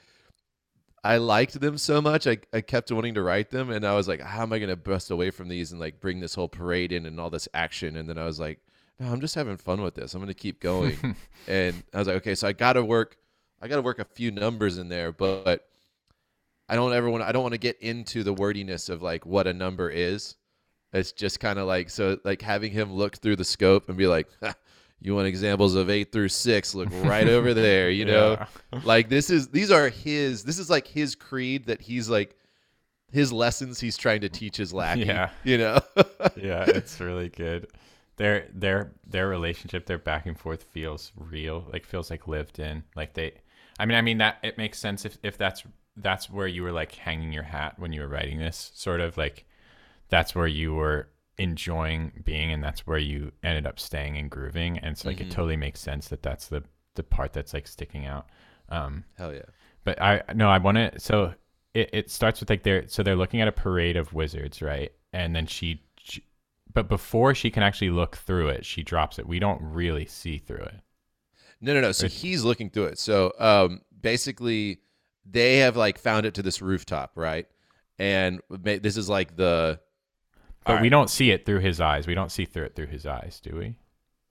I 1.05 1.18
liked 1.18 1.59
them 1.60 1.78
so 1.78 2.01
much 2.02 2.26
I, 2.26 2.39
I 2.52 2.60
kept 2.60 2.90
wanting 2.90 3.14
to 3.14 3.22
write 3.22 3.51
them 3.51 3.70
and 3.70 3.86
I 3.86 3.94
was 3.94 4.09
like 4.09 4.20
how 4.20 4.43
am 4.43 4.52
I 4.52 4.59
gonna 4.59 4.76
bust 4.76 5.10
away 5.10 5.30
from 5.30 5.48
these 5.48 5.72
and 5.72 5.80
like 5.80 6.01
bring 6.01 6.20
this 6.20 6.35
whole 6.35 6.48
parade 6.48 6.93
in 6.93 7.06
and 7.06 7.18
all 7.20 7.30
this 7.30 7.48
action 7.55 7.97
and 7.97 8.09
then 8.09 8.18
I 8.18 8.24
was 8.24 8.39
like 8.40 8.60
no 9.01 9.06
I'm 9.10 9.20
just 9.20 9.35
having 9.35 9.56
fun 9.56 9.80
with 9.80 9.94
this 9.94 10.14
I'm 10.14 10.20
gonna 10.20 10.35
keep 10.35 10.60
going 10.60 11.16
and 11.48 11.82
I 11.94 11.98
was 11.98 12.06
like 12.09 12.16
okay 12.18 12.35
so 12.35 12.48
I 12.48 12.52
gotta 12.52 12.85
work 12.85 13.16
I 13.62 13.68
gotta 13.68 13.82
work 13.82 13.98
a 13.98 14.05
few 14.05 14.30
numbers 14.30 14.78
in 14.78 14.89
there 14.89 15.12
but 15.12 15.66
I 16.69 16.77
don't 16.77 16.93
ever 16.93 17.09
want 17.11 17.23
I 17.23 17.32
don't 17.32 17.43
want 17.43 17.55
to 17.55 17.59
get 17.59 17.81
into 17.81 18.23
the 18.23 18.32
wordiness 18.32 18.89
of 18.89 19.03
like 19.03 19.24
what 19.27 19.47
a 19.47 19.53
number 19.53 19.89
is 19.90 20.36
it's 20.93 21.12
just 21.12 21.39
kind 21.40 21.59
of 21.59 21.66
like 21.66 21.90
so 21.90 22.19
like 22.24 22.40
having 22.43 22.73
him 22.73 22.93
look 22.93 23.16
through 23.16 23.36
the 23.36 23.45
scope 23.45 23.89
and 23.89 23.99
be 23.99 24.07
like 24.07 24.28
you 25.01 25.15
want 25.15 25.27
examples 25.27 25.74
of 25.74 25.90
8 25.90 26.11
through 26.11 26.28
6 26.31 26.74
look 26.74 26.89
right 27.05 27.28
over 27.28 27.53
there 27.55 27.90
you 27.90 28.05
know 28.05 28.32
Yeah. 28.73 28.81
like 28.85 29.09
this 29.09 29.31
is 29.31 29.49
these 29.49 29.70
are 29.70 29.89
his 29.90 30.45
this 30.45 30.59
is 30.59 30.69
like 30.70 30.86
his 30.86 31.15
creed 31.15 31.66
that 31.66 31.81
he's 31.81 32.09
like 32.09 32.36
his 33.11 33.32
lessons 33.32 33.81
he's 33.81 33.97
trying 33.97 34.20
to 34.23 34.28
teach 34.28 34.57
his 34.57 34.73
lackey 34.73 35.03
Yeah. 35.05 35.31
you 35.45 35.59
know 35.59 35.78
yeah, 36.36 36.65
it's 36.66 37.01
really 37.01 37.28
good. 37.28 37.69
Their 38.16 38.49
their 38.53 38.93
their 39.07 39.28
relationship, 39.28 39.86
their 39.86 39.97
back 39.99 40.27
and 40.27 40.36
forth 40.39 40.65
feels 40.65 41.12
real, 41.16 41.65
like 41.73 41.85
feels 41.86 42.11
like 42.11 42.27
lived 42.27 42.59
in. 42.59 42.82
Like 42.97 43.15
they 43.15 43.35
I 43.78 43.86
mean 43.86 43.97
I 43.97 44.01
mean 44.03 44.19
that 44.19 44.39
it 44.43 44.59
makes 44.59 44.78
sense 44.78 45.05
if, 45.05 45.16
if 45.23 45.39
that's 45.39 45.62
that's 46.01 46.31
where 46.31 46.47
you 46.47 46.62
were 46.62 46.73
like 46.73 46.95
hanging 46.95 47.33
your 47.33 47.43
hat 47.43 47.79
when 47.79 47.93
you 47.93 48.01
were 48.01 48.09
writing 48.09 48.39
this, 48.39 48.73
sort 48.75 49.01
of 49.01 49.16
like 49.16 49.45
that's 50.09 50.35
where 50.35 50.47
you 50.47 50.75
were 50.75 51.09
enjoying 51.37 52.23
being 52.25 52.53
and 52.53 52.65
that's 52.65 52.87
where 52.87 52.99
you 52.99 53.31
ended 53.45 53.66
up 53.66 53.79
staying 53.79 54.16
and 54.16 54.29
grooving 54.29 54.77
and 54.79 54.99
so 54.99 55.09
like 55.09 55.20
it 55.20 55.31
totally 55.31 55.57
makes 55.57 55.79
sense 55.79 56.09
that 56.09 56.20
that's 56.20 56.49
the 56.49 56.65
the 56.97 57.03
part 57.05 57.33
that's 57.33 57.55
like 57.55 57.69
sticking 57.69 58.07
out. 58.07 58.27
Um 58.70 59.05
hell 59.16 59.33
yeah 59.33 59.43
but 59.89 60.03
I 60.03 60.23
no, 60.35 60.51
I 60.51 60.59
want 60.59 60.77
to. 60.77 61.01
So 61.01 61.33
it, 61.73 61.89
it 61.95 62.11
starts 62.11 62.41
with 62.41 62.51
like 62.51 62.62
they're 62.62 62.87
so 62.89 63.03
they're 63.03 63.16
looking 63.16 63.41
at 63.41 63.49
a 63.49 63.53
parade 63.53 63.97
of 63.97 64.12
wizards, 64.12 64.61
right? 64.61 64.93
And 65.15 65.35
then 65.35 65.47
she, 65.47 65.83
she, 65.97 66.25
but 66.75 66.91
before 66.91 67.35
she 67.35 67.51
can 67.51 67.62
actually 67.62 67.89
look 67.89 68.16
through 68.16 68.49
it, 68.49 68.66
she 68.66 68.83
drops 68.83 69.19
it. 69.19 69.27
We 69.27 69.39
don't 69.39 69.61
really 69.62 70.05
see 70.05 70.37
through 70.37 70.65
it. 70.65 70.81
No, 71.62 71.73
no, 71.73 71.81
no. 71.81 71.93
So 71.93 72.07
he's 72.07 72.45
looking 72.45 72.69
through 72.69 72.85
it. 72.85 72.99
So 72.99 73.33
um, 73.39 73.81
basically, 73.99 74.81
they 75.30 75.59
have 75.59 75.76
like 75.76 75.98
found 75.98 76.26
it 76.26 76.34
to 76.34 76.42
this 76.42 76.62
rooftop, 76.62 77.12
right? 77.14 77.46
And 77.98 78.40
this 78.50 78.96
is 78.96 79.09
like 79.09 79.36
the 79.36 79.80
But 80.64 80.76
All 80.76 80.82
we 80.82 80.88
don't 80.88 81.10
see 81.10 81.30
it 81.30 81.44
through 81.44 81.60
his 81.60 81.80
eyes. 81.80 82.06
We 82.06 82.14
don't 82.14 82.30
see 82.30 82.44
through 82.44 82.64
it 82.64 82.76
through 82.76 82.86
his 82.86 83.06
eyes, 83.06 83.40
do 83.40 83.56
we? 83.56 83.76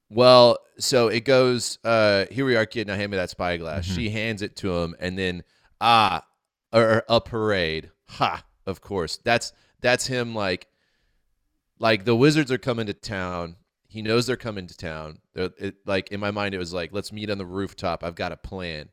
well. 0.09 0.59
So 0.79 1.07
it 1.07 1.25
goes. 1.25 1.79
Uh, 1.83 2.25
here 2.31 2.45
we 2.45 2.55
are, 2.55 2.65
kid. 2.65 2.87
Now 2.87 2.95
hand 2.95 3.11
me 3.11 3.17
that 3.17 3.29
spyglass. 3.29 3.85
Mm-hmm. 3.85 3.95
She 3.95 4.09
hands 4.09 4.41
it 4.41 4.55
to 4.57 4.77
him, 4.77 4.95
and 4.99 5.17
then 5.17 5.43
ah, 5.81 6.23
or 6.71 7.03
a 7.09 7.19
parade. 7.19 7.91
Ha! 8.09 8.43
Of 8.65 8.81
course, 8.81 9.17
that's 9.17 9.53
that's 9.81 10.07
him. 10.07 10.35
Like, 10.35 10.67
like 11.79 12.05
the 12.05 12.15
wizards 12.15 12.51
are 12.51 12.57
coming 12.57 12.87
to 12.87 12.93
town. 12.93 13.55
He 13.87 14.01
knows 14.01 14.27
they're 14.27 14.35
coming 14.35 14.67
to 14.67 14.77
town. 14.77 15.19
It, 15.33 15.75
like 15.85 16.11
in 16.11 16.19
my 16.19 16.31
mind, 16.31 16.53
it 16.53 16.57
was 16.57 16.73
like, 16.73 16.91
let's 16.91 17.11
meet 17.11 17.29
on 17.29 17.37
the 17.37 17.45
rooftop. 17.45 18.03
I've 18.03 18.15
got 18.15 18.31
a 18.31 18.37
plan, 18.37 18.89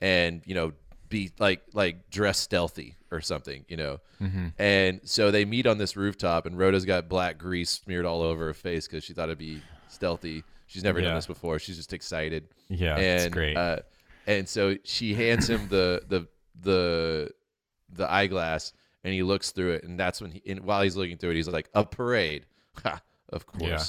and 0.00 0.42
you 0.46 0.54
know, 0.54 0.72
be 1.08 1.30
like 1.38 1.62
like 1.72 2.10
dress 2.10 2.38
stealthy 2.38 2.96
or 3.10 3.20
something, 3.20 3.64
you 3.68 3.76
know. 3.76 4.00
Mm-hmm. 4.20 4.48
And 4.58 5.00
so 5.04 5.30
they 5.30 5.44
meet 5.44 5.66
on 5.66 5.78
this 5.78 5.96
rooftop, 5.96 6.46
and 6.46 6.58
Rhoda's 6.58 6.84
got 6.84 7.08
black 7.08 7.38
grease 7.38 7.70
smeared 7.70 8.04
all 8.04 8.22
over 8.22 8.46
her 8.46 8.54
face 8.54 8.86
because 8.86 9.04
she 9.04 9.12
thought 9.12 9.28
it'd 9.28 9.38
be 9.38 9.62
stealthy. 9.88 10.44
She's 10.66 10.84
never 10.84 11.00
done 11.00 11.14
this 11.14 11.26
before. 11.26 11.58
She's 11.58 11.76
just 11.76 11.92
excited. 11.94 12.48
Yeah, 12.68 12.96
and 12.96 13.22
it's 13.22 13.28
great. 13.34 13.56
Uh, 13.56 13.78
and 14.26 14.46
so 14.48 14.76
she 14.84 15.14
hands 15.14 15.48
him 15.48 15.68
the 15.68 16.02
the 16.08 16.26
the 16.60 17.30
the 17.90 18.10
eyeglass, 18.10 18.74
and 19.02 19.14
he 19.14 19.22
looks 19.22 19.50
through 19.52 19.72
it, 19.72 19.84
and 19.84 19.98
that's 19.98 20.20
when 20.20 20.32
he. 20.32 20.42
And 20.46 20.60
while 20.60 20.82
he's 20.82 20.96
looking 20.96 21.16
through 21.16 21.30
it, 21.30 21.36
he's 21.36 21.48
like, 21.48 21.68
"A 21.74 21.84
parade." 21.84 22.44
Ha, 22.84 23.00
of 23.30 23.44
course. 23.44 23.62
Yeah. 23.70 23.84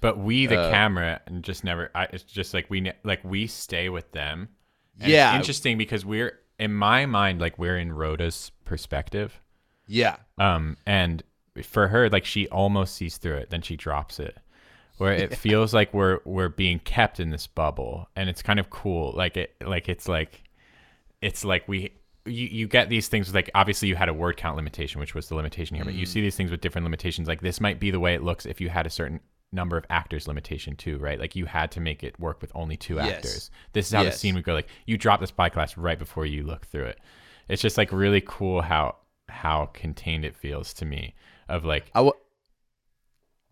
but 0.00 0.16
we, 0.18 0.46
the 0.46 0.58
uh, 0.58 0.70
camera, 0.70 1.20
and 1.26 1.42
just 1.44 1.62
never. 1.62 1.90
I, 1.94 2.04
it's 2.04 2.22
just 2.24 2.54
like 2.54 2.70
we 2.70 2.90
like 3.04 3.22
we 3.22 3.46
stay 3.48 3.88
with 3.90 4.12
them. 4.12 4.48
And 4.98 5.10
Yeah. 5.10 5.30
it's 5.30 5.36
interesting 5.40 5.76
because 5.76 6.06
we're 6.06 6.38
in 6.60 6.74
my 6.74 7.06
mind 7.06 7.40
like 7.40 7.58
we're 7.58 7.78
in 7.78 7.92
Rhoda's 7.92 8.52
perspective. 8.64 9.40
Yeah. 9.86 10.16
Um, 10.38 10.76
and 10.86 11.22
for 11.64 11.88
her, 11.88 12.08
like 12.10 12.24
she 12.24 12.46
almost 12.48 12.94
sees 12.94 13.16
through 13.16 13.38
it, 13.38 13.50
then 13.50 13.62
she 13.62 13.76
drops 13.76 14.20
it, 14.20 14.36
where 14.98 15.12
it 15.12 15.34
feels 15.44 15.74
like 15.74 15.92
we're 15.92 16.20
we're 16.24 16.50
being 16.50 16.78
kept 16.78 17.18
in 17.18 17.30
this 17.30 17.46
bubble, 17.46 18.08
and 18.14 18.28
it's 18.28 18.42
kind 18.42 18.60
of 18.60 18.70
cool. 18.70 19.12
Like 19.16 19.36
it, 19.36 19.54
like 19.66 19.88
it's 19.88 20.06
like, 20.06 20.44
it's 21.22 21.44
like 21.44 21.66
we 21.66 21.92
you, 22.26 22.46
you 22.46 22.68
get 22.68 22.90
these 22.90 23.08
things 23.08 23.26
with 23.26 23.34
like 23.34 23.50
obviously 23.54 23.88
you 23.88 23.96
had 23.96 24.10
a 24.10 24.14
word 24.14 24.36
count 24.36 24.54
limitation 24.54 25.00
which 25.00 25.14
was 25.14 25.28
the 25.28 25.34
limitation 25.34 25.74
here 25.74 25.86
but 25.86 25.94
you 25.94 26.04
see 26.04 26.20
these 26.20 26.36
things 26.36 26.50
with 26.50 26.60
different 26.60 26.84
limitations 26.84 27.26
like 27.26 27.40
this 27.40 27.62
might 27.62 27.80
be 27.80 27.90
the 27.90 27.98
way 27.98 28.14
it 28.14 28.22
looks 28.22 28.44
if 28.44 28.60
you 28.60 28.68
had 28.68 28.86
a 28.86 28.90
certain 28.90 29.18
number 29.52 29.76
of 29.76 29.84
actors 29.90 30.28
limitation 30.28 30.76
too 30.76 30.96
right 30.98 31.18
like 31.18 31.34
you 31.34 31.44
had 31.44 31.70
to 31.72 31.80
make 31.80 32.02
it 32.04 32.18
work 32.20 32.40
with 32.40 32.52
only 32.54 32.76
two 32.76 32.96
Yes. 32.96 33.16
actors 33.16 33.50
this 33.72 33.86
is 33.88 33.92
how 33.92 34.04
the 34.04 34.12
scene 34.12 34.34
would 34.36 34.44
go 34.44 34.54
like 34.54 34.68
you 34.86 34.96
drop 34.96 35.18
the 35.20 35.26
spyglass 35.26 35.76
right 35.76 35.98
before 35.98 36.24
you 36.26 36.42
look 36.44 36.66
through 36.66 36.84
it 36.84 37.00
it's 37.48 37.60
just 37.60 37.76
like 37.76 37.90
really 37.92 38.22
cool 38.24 38.62
how 38.62 38.96
how 39.28 39.66
contained 39.72 40.24
it 40.24 40.36
feels 40.36 40.72
to 40.74 40.84
me 40.84 41.14
of 41.48 41.64
like 41.64 41.92
w- 41.94 42.12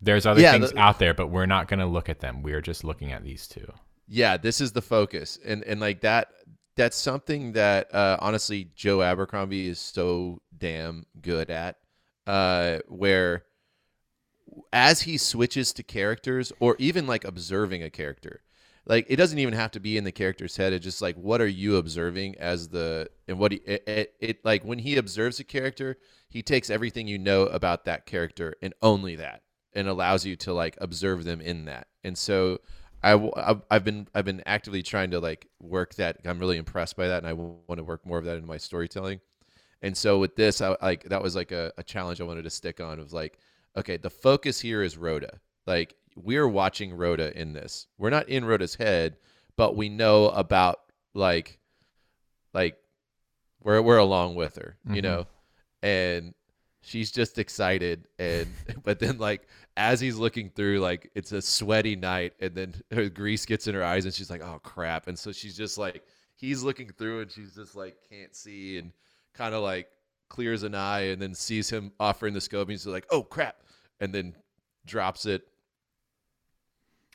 there's 0.01 0.25
other 0.25 0.41
Yeah, 0.41 0.53
things 0.53 0.71
the- 0.71 0.79
out 0.79 0.99
there 0.99 1.13
but 1.13 1.27
we're 1.27 1.45
not 1.45 1.67
going 1.67 1.79
to 1.79 1.85
look 1.85 2.07
at 2.09 2.19
them 2.21 2.41
we're 2.41 2.61
just 2.61 2.83
looking 2.83 3.11
at 3.11 3.23
these 3.23 3.47
two 3.47 3.71
yeah, 4.11 4.37
this 4.37 4.59
is 4.59 4.71
the 4.71 4.81
focus, 4.81 5.37
and 5.45 5.63
and 5.65 5.79
like 5.79 6.01
that. 6.01 6.29
That's 6.75 6.97
something 6.97 7.51
that 7.51 7.93
uh, 7.93 8.17
honestly 8.19 8.71
Joe 8.73 9.03
Abercrombie 9.03 9.67
is 9.67 9.77
so 9.77 10.41
damn 10.57 11.05
good 11.21 11.51
at. 11.51 11.77
Uh, 12.25 12.79
where 12.87 13.43
as 14.73 15.01
he 15.01 15.17
switches 15.17 15.73
to 15.73 15.83
characters, 15.83 16.51
or 16.59 16.75
even 16.79 17.07
like 17.07 17.25
observing 17.25 17.83
a 17.83 17.89
character, 17.89 18.41
like 18.85 19.05
it 19.09 19.15
doesn't 19.17 19.39
even 19.39 19.53
have 19.53 19.71
to 19.71 19.79
be 19.79 19.97
in 19.97 20.03
the 20.03 20.11
character's 20.11 20.57
head. 20.57 20.73
It's 20.73 20.83
just 20.83 21.01
like 21.01 21.15
what 21.15 21.41
are 21.41 21.47
you 21.47 21.77
observing 21.77 22.35
as 22.39 22.69
the 22.69 23.09
and 23.27 23.39
what 23.39 23.51
he 23.51 23.57
it, 23.59 23.83
it, 23.87 24.13
it 24.19 24.45
like 24.45 24.63
when 24.63 24.79
he 24.79 24.97
observes 24.97 25.39
a 25.39 25.43
character, 25.43 25.97
he 26.27 26.41
takes 26.41 26.69
everything 26.69 27.07
you 27.07 27.17
know 27.17 27.43
about 27.43 27.85
that 27.85 28.05
character 28.05 28.55
and 28.61 28.73
only 28.81 29.15
that, 29.15 29.43
and 29.73 29.87
allows 29.87 30.25
you 30.25 30.35
to 30.37 30.53
like 30.53 30.77
observe 30.81 31.23
them 31.23 31.41
in 31.41 31.65
that. 31.65 31.87
And 32.03 32.17
so 32.17 32.59
I 33.03 33.61
I've 33.71 33.83
been 33.83 34.07
I've 34.13 34.25
been 34.25 34.43
actively 34.45 34.83
trying 34.83 35.11
to 35.11 35.19
like 35.19 35.47
work 35.59 35.95
that. 35.95 36.17
I'm 36.25 36.39
really 36.39 36.57
impressed 36.57 36.97
by 36.97 37.07
that, 37.07 37.19
and 37.19 37.27
I 37.27 37.33
want 37.33 37.77
to 37.77 37.83
work 37.83 38.05
more 38.05 38.17
of 38.17 38.25
that 38.25 38.37
in 38.37 38.45
my 38.45 38.57
storytelling. 38.57 39.21
And 39.81 39.95
so 39.95 40.19
with 40.19 40.35
this, 40.35 40.61
I 40.61 40.75
like 40.81 41.03
that 41.05 41.21
was 41.21 41.35
like 41.35 41.51
a, 41.51 41.71
a 41.77 41.83
challenge 41.83 42.19
I 42.19 42.25
wanted 42.25 42.43
to 42.43 42.49
stick 42.49 42.81
on. 42.81 42.99
Of 42.99 43.13
like, 43.13 43.37
okay, 43.79 43.97
the 43.97 44.09
focus 44.09 44.59
here 44.59 44.81
is 44.83 44.97
Rhoda. 44.97 45.39
Like 45.65 45.95
we're 46.15 46.47
watching 46.47 46.93
Rhoda 46.93 47.37
in 47.39 47.53
this. 47.53 47.87
We're 47.97 48.09
not 48.09 48.29
in 48.29 48.45
Rhoda's 48.45 48.75
head, 48.75 49.17
but 49.55 49.75
we 49.75 49.89
know 49.89 50.29
about 50.29 50.79
like, 51.13 51.59
like 52.53 52.77
we're 53.63 53.81
we're 53.81 53.97
along 53.97 54.35
with 54.35 54.55
her, 54.55 54.77
you 54.89 55.01
Mhm. 55.01 55.03
know, 55.03 55.27
and 55.81 56.33
she's 56.81 57.11
just 57.11 57.37
excited. 57.37 58.07
And 58.17 58.47
but 58.83 58.99
then 58.99 59.17
like 59.17 59.47
as 59.77 59.99
he's 59.99 60.17
looking 60.17 60.49
through, 60.49 60.79
like 60.79 61.11
it's 61.15 61.31
a 61.31 61.41
sweaty 61.41 61.95
night, 61.95 62.33
and 62.39 62.55
then 62.55 62.75
her 62.91 63.09
grease 63.09 63.45
gets 63.45 63.67
in 63.67 63.75
her 63.75 63.83
eyes, 63.83 64.05
and 64.05 64.13
she's 64.13 64.29
like, 64.29 64.41
oh 64.43 64.59
crap, 64.63 65.07
and 65.07 65.17
so 65.17 65.31
she's 65.31 65.55
just 65.57 65.77
like 65.77 66.03
he's 66.35 66.63
looking 66.63 66.89
through, 66.89 67.21
and 67.21 67.31
she's 67.31 67.53
just 67.55 67.75
like 67.75 67.97
can't 68.09 68.35
see, 68.35 68.77
and 68.77 68.91
kind 69.33 69.53
of 69.53 69.61
like 69.63 69.87
clears 70.29 70.61
an 70.63 70.75
eye 70.75 71.07
and 71.07 71.19
then 71.19 71.33
sees 71.33 71.69
him 71.71 71.91
offering 71.99 72.35
the 72.35 72.41
scope 72.41 72.67
and 72.67 72.71
he's 72.71 72.85
like, 72.85 73.05
oh 73.09 73.23
crap, 73.23 73.63
and 73.99 74.13
then 74.13 74.35
drops 74.85 75.25
it. 75.25 75.47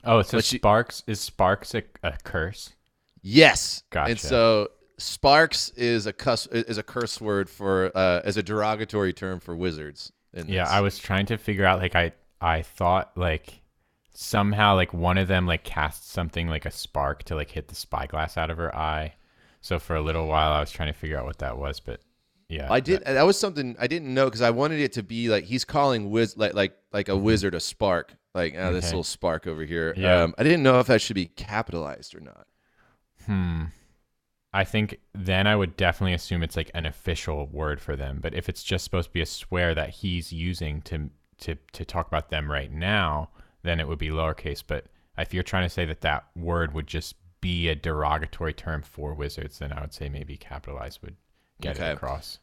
oh 0.05 0.23
so 0.23 0.40
she- 0.40 0.59
sparks 0.59 1.02
is 1.06 1.20
sparks 1.20 1.74
a, 1.74 1.82
a 2.02 2.12
curse 2.24 2.74
Yes. 3.27 3.82
Gotcha. 3.89 4.11
And 4.11 4.20
so 4.20 4.69
Sparks 4.98 5.70
is 5.70 6.06
a 6.06 6.12
cuss 6.12 6.47
is 6.47 6.78
a 6.78 6.82
curse 6.82 7.20
word 7.20 7.48
for 7.48 7.90
uh, 7.97 8.20
as 8.23 8.36
a 8.36 8.43
derogatory 8.43 9.12
term 9.12 9.40
for 9.40 9.56
wizards. 9.56 10.12
Yeah, 10.35 10.65
this. 10.65 10.69
I 10.70 10.81
was 10.82 10.98
trying 10.98 11.27
to 11.27 11.39
figure 11.39 11.65
out 11.65 11.81
like 11.81 11.97
I 11.97 12.12
I 12.40 12.62
thought 12.62 13.16
like 13.16 13.62
somehow 14.12 14.77
like 14.77 14.93
one 14.93 15.16
of 15.19 15.27
them 15.27 15.47
like 15.47 15.65
cast 15.65 16.11
something 16.12 16.48
like 16.48 16.66
a 16.66 16.70
spark 16.70 17.24
to 17.24 17.35
like 17.35 17.51
hit 17.51 17.69
the 17.69 17.74
spyglass 17.74 18.36
out 18.36 18.51
of 18.51 18.59
her 18.59 18.77
eye. 18.77 19.15
So 19.62 19.78
for 19.78 19.97
a 19.97 20.02
little 20.02 20.27
while 20.28 20.52
I 20.52 20.61
was 20.61 20.70
trying 20.70 20.93
to 20.93 20.98
figure 20.98 21.19
out 21.19 21.24
what 21.24 21.39
that 21.39 21.56
was, 21.56 21.81
but 21.81 22.01
yeah. 22.55 22.72
I 22.72 22.81
did. 22.81 23.05
That 23.05 23.26
was 23.26 23.39
something 23.39 23.76
I 23.78 23.86
didn't 23.86 24.12
know 24.14 24.24
because 24.26 24.43
I 24.43 24.51
wanted 24.51 24.81
it 24.81 24.93
to 24.94 25.02
be 25.02 25.28
like 25.28 25.44
he's 25.44 25.64
calling 25.64 26.10
wiz 26.10 26.36
like 26.36 26.55
like 26.55 26.76
like 26.93 27.09
a 27.09 27.16
wizard 27.16 27.55
a 27.55 27.60
spark. 27.60 28.14
Like 28.35 28.55
oh, 28.56 28.72
this 28.72 28.85
Okay. 28.86 28.90
little 28.93 29.05
spark 29.05 29.47
over 29.47 29.64
here. 29.64 29.94
Yeah. 29.97 30.22
Um, 30.22 30.35
I 30.39 30.43
didn't 30.43 30.62
know 30.62 30.81
if 30.81 30.86
that 30.89 31.01
should 31.01 31.14
be 31.14 31.26
capitalized 31.26 32.14
or 32.16 32.20
not. 32.20 32.47
Hmm. 33.26 33.64
I 34.52 34.64
think 34.64 34.98
then 35.14 35.47
I 35.47 35.56
would 35.56 35.76
definitely 35.76 36.14
assume 36.14 36.43
it's 36.43 36.56
like 36.56 36.70
an 36.74 36.86
official 36.86 37.47
word 37.47 37.81
for 37.81 37.97
them. 37.97 38.18
But 38.20 38.35
if 38.35 38.48
it's 38.48 38.62
just 38.62 38.85
supposed 38.85 39.09
to 39.09 39.12
be 39.12 39.20
a 39.20 39.26
swear 39.26 39.74
that 39.74 39.90
he's 39.90 40.32
using 40.32 40.81
to 40.82 41.10
to 41.39 41.56
to 41.72 41.85
talk 41.85 42.06
about 42.06 42.31
them 42.31 42.51
right 42.51 42.72
now, 42.72 43.31
then 43.62 43.81
it 43.81 43.89
would 43.89 43.98
be 43.98 44.09
lowercase. 44.10 44.62
But 44.66 44.86
if 45.18 45.35
you're 45.35 45.43
trying 45.43 45.64
to 45.66 45.70
say 45.70 45.85
that 45.86 46.01
that 46.02 46.24
word 46.36 46.74
would 46.74 46.86
just 46.86 47.14
be 47.40 47.68
a 47.68 47.74
derogatory 47.74 48.52
term 48.55 48.82
for 48.82 49.12
wizards, 49.14 49.59
then 49.59 49.72
I 49.72 49.81
would 49.81 49.93
say 49.93 50.09
maybe 50.09 50.36
capitalized 50.36 51.01
would 51.02 51.16
get 51.60 51.76
Okay. 51.76 51.90
it 51.90 51.94
across. 51.94 52.39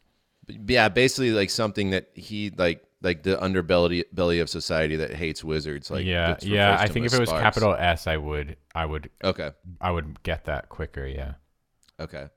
Yeah, 0.48 0.88
basically 0.88 1.30
like 1.32 1.50
something 1.50 1.90
that 1.90 2.10
he 2.14 2.50
like 2.56 2.84
like 3.02 3.22
the 3.22 3.36
underbelly 3.36 4.04
belly 4.12 4.38
of 4.40 4.48
society 4.48 4.96
that 4.96 5.12
hates 5.14 5.42
wizards. 5.42 5.90
Like 5.90 6.04
yeah, 6.04 6.36
yeah. 6.42 6.76
I 6.78 6.86
think 6.86 7.06
if 7.06 7.14
it 7.14 7.20
was 7.20 7.28
sparks. 7.28 7.42
capital 7.42 7.74
S, 7.74 8.06
I 8.06 8.16
would, 8.16 8.56
I 8.74 8.86
would, 8.86 9.10
Okay. 9.24 9.50
I 9.80 9.90
would 9.90 10.22
get 10.22 10.44
that 10.44 10.68
quicker. 10.68 11.06
Yeah. 11.06 11.34
Okay. 12.00 12.28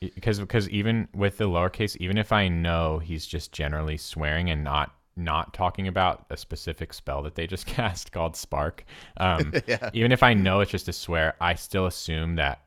because 0.00 0.40
because 0.40 0.68
even 0.70 1.08
with 1.14 1.36
the 1.38 1.44
lowercase 1.48 1.96
even 1.98 2.18
if 2.18 2.32
i 2.32 2.48
know 2.48 2.98
he's 2.98 3.24
just 3.26 3.52
generally 3.52 3.96
swearing 3.96 4.50
and 4.50 4.64
not 4.64 4.94
not 5.16 5.52
talking 5.54 5.86
about 5.86 6.26
a 6.30 6.36
specific 6.36 6.92
spell 6.92 7.22
that 7.22 7.34
they 7.36 7.46
just 7.46 7.66
cast 7.76 8.10
called 8.10 8.34
spark 8.34 8.84
um, 9.18 9.52
Yeah. 9.66 9.90
even 9.92 10.10
if 10.10 10.22
i 10.24 10.34
know 10.34 10.60
it's 10.60 10.70
just 10.72 10.88
a 10.88 10.92
swear 10.92 11.34
i 11.40 11.54
still 11.54 11.86
assume 11.86 12.34
that 12.36 12.62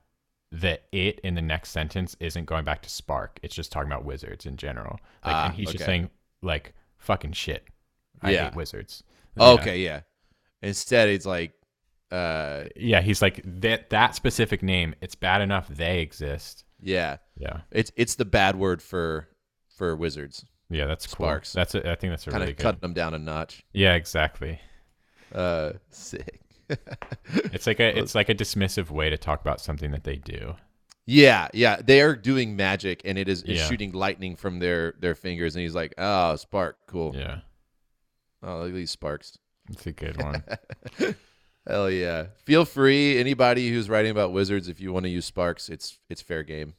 the 0.61 0.79
it 0.91 1.19
in 1.19 1.35
the 1.35 1.41
next 1.41 1.69
sentence 1.71 2.15
isn't 2.19 2.45
going 2.45 2.63
back 2.63 2.81
to 2.81 2.89
spark 2.89 3.39
it's 3.43 3.53
just 3.55 3.71
talking 3.71 3.91
about 3.91 4.05
wizards 4.05 4.45
in 4.45 4.55
general 4.57 4.99
like 5.25 5.35
Ah, 5.35 5.45
and 5.47 5.53
he's 5.55 5.71
just 5.71 5.83
saying 5.85 6.09
like 6.41 6.73
fucking 6.97 7.33
shit 7.33 7.67
i 8.21 8.31
Yeah. 8.31 8.45
hate 8.45 8.55
wizards 8.55 9.03
Yeah. 9.37 9.47
Okay. 9.49 9.79
Yeah. 9.83 10.01
Instead, 10.61 11.09
it's 11.09 11.25
like, 11.25 11.51
uh, 12.11 12.65
yeah 12.75 13.01
he's 13.01 13.21
like 13.21 13.41
that 13.43 13.89
that 13.89 14.15
specific 14.15 14.63
name 14.63 14.95
it's 15.01 15.15
bad 15.15 15.41
enough 15.41 15.67
they 15.67 15.99
exist 15.99 16.63
yeah, 16.81 17.17
yeah 17.37 17.61
it's 17.71 17.91
it's 17.97 18.15
the 18.15 18.25
bad 18.25 18.55
word 18.55 18.81
for 18.81 19.27
for 19.75 19.95
wizards. 19.95 20.45
yeah 20.69 20.85
that's 20.85 21.05
cool 21.07 21.25
Sparks. 21.25 21.51
that's 21.53 21.73
a, 21.75 21.79
i 21.91 21.95
think 21.95 22.11
that's 22.11 22.27
a 22.27 22.31
Kind 22.31 22.41
really 22.41 22.51
of 22.53 22.57
good 22.57 22.63
cutting 22.63 22.79
them 22.81 22.93
down 22.93 23.13
a 23.15 23.19
notch. 23.19 23.65
yeah 23.73 23.95
exactly 23.95 24.59
Uh, 25.33 25.73
sick. 25.89 26.39
It's 27.53 27.67
like 27.67 27.79
a 27.79 27.97
it's 27.97 28.15
like 28.15 28.29
a 28.29 28.35
dismissive 28.35 28.89
way 28.89 29.09
to 29.09 29.17
talk 29.17 29.41
about 29.41 29.61
something 29.61 29.91
that 29.91 30.03
they 30.03 30.15
do. 30.17 30.55
Yeah, 31.07 31.49
yeah, 31.53 31.77
they 31.83 32.01
are 32.01 32.15
doing 32.15 32.55
magic, 32.55 33.01
and 33.05 33.17
it 33.17 33.27
is 33.29 33.41
it's 33.43 33.59
Yeah. 33.61 33.67
shooting 33.67 33.91
lightning 33.91 34.35
from 34.35 34.59
their 34.59 34.93
their 34.99 35.13
fingers, 35.15 35.55
and 35.55 35.61
he's 35.61 35.75
like, 35.75 35.93
"Oh, 35.97 36.35
spark, 36.35 36.77
cool. 36.87 37.15
Yeah, 37.15 37.41
Oh, 38.41 38.59
look 38.59 38.69
at 38.69 38.73
these 38.75 38.91
sparks. 38.91 39.37
it's 39.69 39.85
a 39.85 39.91
good 39.91 40.21
one. 40.21 40.43
Hell 41.67 41.89
yeah! 41.89 42.27
Feel 42.43 42.65
free, 42.65 43.17
anybody 43.19 43.69
who's 43.69 43.89
writing 43.89 44.11
about 44.11 44.31
wizards, 44.31 44.67
if 44.67 44.79
you 44.79 44.93
want 44.93 45.03
to 45.05 45.09
use 45.09 45.25
sparks, 45.25 45.69
it's 45.69 45.99
it's 46.09 46.21
fair 46.21 46.43
game. 46.43 46.73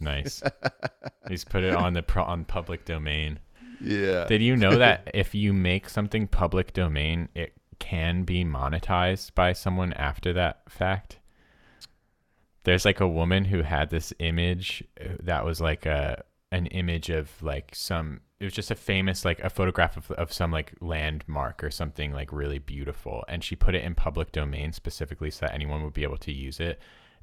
nice. 0.00 0.42
He's 1.28 1.44
put 1.44 1.64
it 1.64 1.74
on 1.74 1.92
the 1.94 2.02
pro- 2.02 2.24
on 2.24 2.44
public 2.44 2.84
domain. 2.84 3.40
Yeah. 3.80 4.24
Did 4.26 4.40
you 4.42 4.56
know 4.56 4.76
that 4.78 5.10
if 5.12 5.34
you 5.34 5.52
make 5.52 5.88
something 5.88 6.28
public 6.28 6.72
domain, 6.72 7.28
it 7.34 7.52
can 7.78 8.24
be 8.24 8.44
monetized 8.44 9.34
by 9.34 9.52
someone 9.52 9.92
after 9.94 10.32
that 10.32 10.62
fact? 10.68 11.18
There's 12.64 12.84
like 12.84 13.00
a 13.00 13.08
woman 13.08 13.44
who 13.44 13.62
had 13.62 13.90
this 13.90 14.12
image 14.18 14.82
uh, 15.00 15.14
that 15.22 15.44
was 15.44 15.60
like 15.60 15.86
a 15.86 16.24
an 16.52 16.66
image 16.66 17.10
of 17.10 17.30
like 17.42 17.74
some 17.74 18.20
it 18.38 18.44
was 18.44 18.52
just 18.52 18.70
a 18.70 18.74
famous 18.74 19.24
like 19.24 19.40
a 19.40 19.50
photograph 19.50 19.96
of, 19.96 20.10
of 20.12 20.32
some 20.32 20.52
like 20.52 20.74
landmark 20.80 21.64
or 21.64 21.70
something 21.70 22.12
like 22.12 22.32
really 22.32 22.58
beautiful. 22.58 23.24
And 23.28 23.42
she 23.42 23.56
put 23.56 23.74
it 23.74 23.84
in 23.84 23.94
public 23.94 24.32
domain 24.32 24.72
specifically 24.72 25.30
so 25.30 25.46
that 25.46 25.54
anyone 25.54 25.82
would 25.82 25.94
be 25.94 26.02
able 26.02 26.18
to 26.18 26.32
use 26.32 26.60
it. 26.60 26.80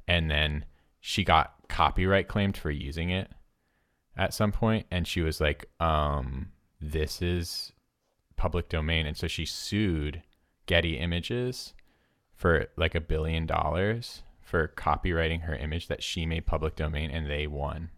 And 0.08 0.30
then 0.30 0.64
she 1.00 1.24
got 1.24 1.54
copyright 1.68 2.28
claimed 2.28 2.56
for 2.56 2.70
using 2.70 3.10
it 3.10 3.30
at 4.16 4.34
some 4.34 4.50
point. 4.50 4.86
And 4.90 5.06
she 5.06 5.20
was 5.20 5.40
like 5.40 5.68
um 5.78 6.48
this 6.80 7.22
is 7.22 7.72
public 8.36 8.68
domain. 8.68 9.06
And 9.06 9.16
so 9.16 9.28
she 9.28 9.46
sued 9.46 10.22
getty 10.66 10.98
images 10.98 11.74
for 12.34 12.66
like 12.76 12.94
a 12.94 13.00
billion 13.00 13.46
dollars 13.46 14.22
for 14.40 14.68
copywriting 14.76 15.42
her 15.42 15.54
image 15.54 15.88
that 15.88 16.02
she 16.02 16.26
made 16.26 16.46
public 16.46 16.76
domain 16.76 17.10
and 17.10 17.30
they 17.30 17.46
won 17.46 17.90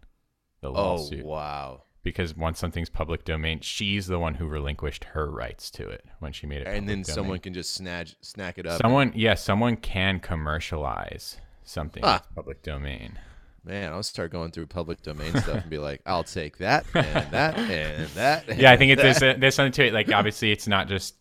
the 0.61 0.69
oh, 0.69 0.71
lawsuit. 0.71 1.23
Oh 1.23 1.27
wow! 1.27 1.83
because 2.07 2.37
once 2.37 2.57
something's 2.57 2.89
public 2.89 3.25
domain 3.25 3.59
she's 3.59 4.07
the 4.07 4.17
one 4.17 4.35
who 4.35 4.47
relinquished 4.47 5.03
her 5.03 5.29
rights 5.29 5.69
to 5.69 5.87
it 5.87 6.05
when 6.19 6.31
she 6.31 6.47
made 6.47 6.61
it 6.61 6.67
And 6.67 6.87
then 6.87 6.99
public 6.99 7.13
someone 7.13 7.39
can 7.39 7.53
just 7.53 7.73
snatch 7.73 8.15
snack 8.21 8.57
it 8.57 8.65
up. 8.65 8.81
someone 8.81 9.11
yeah 9.13 9.33
someone 9.33 9.75
can 9.75 10.21
commercialize 10.21 11.37
something 11.63 12.03
public 12.33 12.63
domain 12.63 13.19
Man, 13.65 13.91
I'll 13.91 14.01
start 14.01 14.31
going 14.31 14.51
through 14.51 14.67
public 14.67 15.01
domain 15.01 15.31
stuff 15.31 15.63
and 15.63 15.69
be 15.69 15.77
like, 15.77 15.99
I'll 16.05 16.23
take 16.23 16.59
that 16.59 16.85
and 16.93 17.31
that 17.31 17.57
and 17.57 18.07
that. 18.11 18.45
yeah, 18.57 18.71
I 18.71 18.77
think 18.77 18.91
and 18.91 18.99
it, 19.01 19.03
there's 19.03 19.21
a, 19.21 19.31
uh, 19.31 19.35
there's 19.37 19.55
something 19.55 19.73
to 19.73 19.87
it. 19.87 19.93
Like 19.93 20.09
obviously, 20.09 20.53
it's 20.53 20.69
not 20.69 20.87
just 20.87 21.15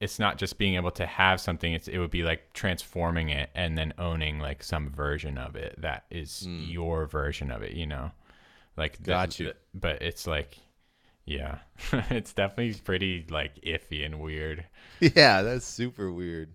it's 0.00 0.18
not 0.18 0.38
just 0.38 0.56
being 0.58 0.74
able 0.76 0.90
to 0.92 1.04
have 1.06 1.40
something. 1.40 1.72
It's 1.72 1.86
it 1.88 1.98
would 1.98 2.10
be 2.10 2.22
like 2.22 2.52
transforming 2.54 3.28
it 3.28 3.50
and 3.54 3.76
then 3.76 3.92
owning 3.98 4.38
like 4.38 4.62
some 4.62 4.90
version 4.90 5.36
of 5.38 5.56
it 5.56 5.74
that 5.80 6.04
is 6.10 6.42
Hmm. 6.46 6.64
your 6.68 7.06
version 7.06 7.50
of 7.50 7.62
it. 7.62 7.72
You 7.72 7.86
know. 7.86 8.10
Like 8.76 8.96
the- 8.98 9.10
Got 9.10 9.38
you. 9.38 9.46
the- 9.48 9.56
but 9.74 10.00
it's 10.00 10.26
like, 10.26 10.56
yeah, 11.26 11.58
it's 12.10 12.32
definitely 12.32 12.74
pretty 12.82 13.26
like 13.28 13.56
iffy 13.62 14.04
and 14.06 14.20
weird. 14.20 14.64
Yeah, 15.00 15.42
that's 15.42 15.66
super 15.66 16.10
weird. 16.10 16.54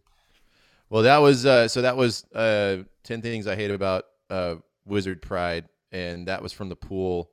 Well, 0.90 1.04
that 1.04 1.18
was 1.18 1.46
uh, 1.46 1.68
so 1.68 1.82
that 1.84 1.98
was 1.98 2.26
uh, 2.34 2.78
ten 3.04 3.22
things 3.22 3.46
I 3.48 3.56
hate 3.56 3.72
about 3.72 4.06
uh, 4.30 4.56
Wizard 4.86 5.22
Pride, 5.22 5.66
and 5.92 6.28
that 6.28 6.42
was 6.42 6.52
from 6.54 6.70
the 6.70 6.76
pool. 6.76 7.30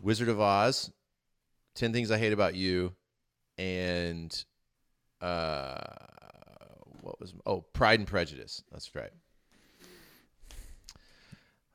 Wizard 0.00 0.28
of 0.28 0.40
Oz, 0.40 0.90
ten 1.74 1.92
things 1.92 2.10
I 2.10 2.18
hate 2.18 2.32
about 2.32 2.54
you, 2.54 2.94
and 3.58 4.44
uh, 5.20 5.76
what 7.02 7.20
was 7.20 7.34
oh 7.46 7.60
Pride 7.72 8.00
and 8.00 8.08
Prejudice. 8.08 8.62
That's 8.72 8.94
right. 8.94 9.10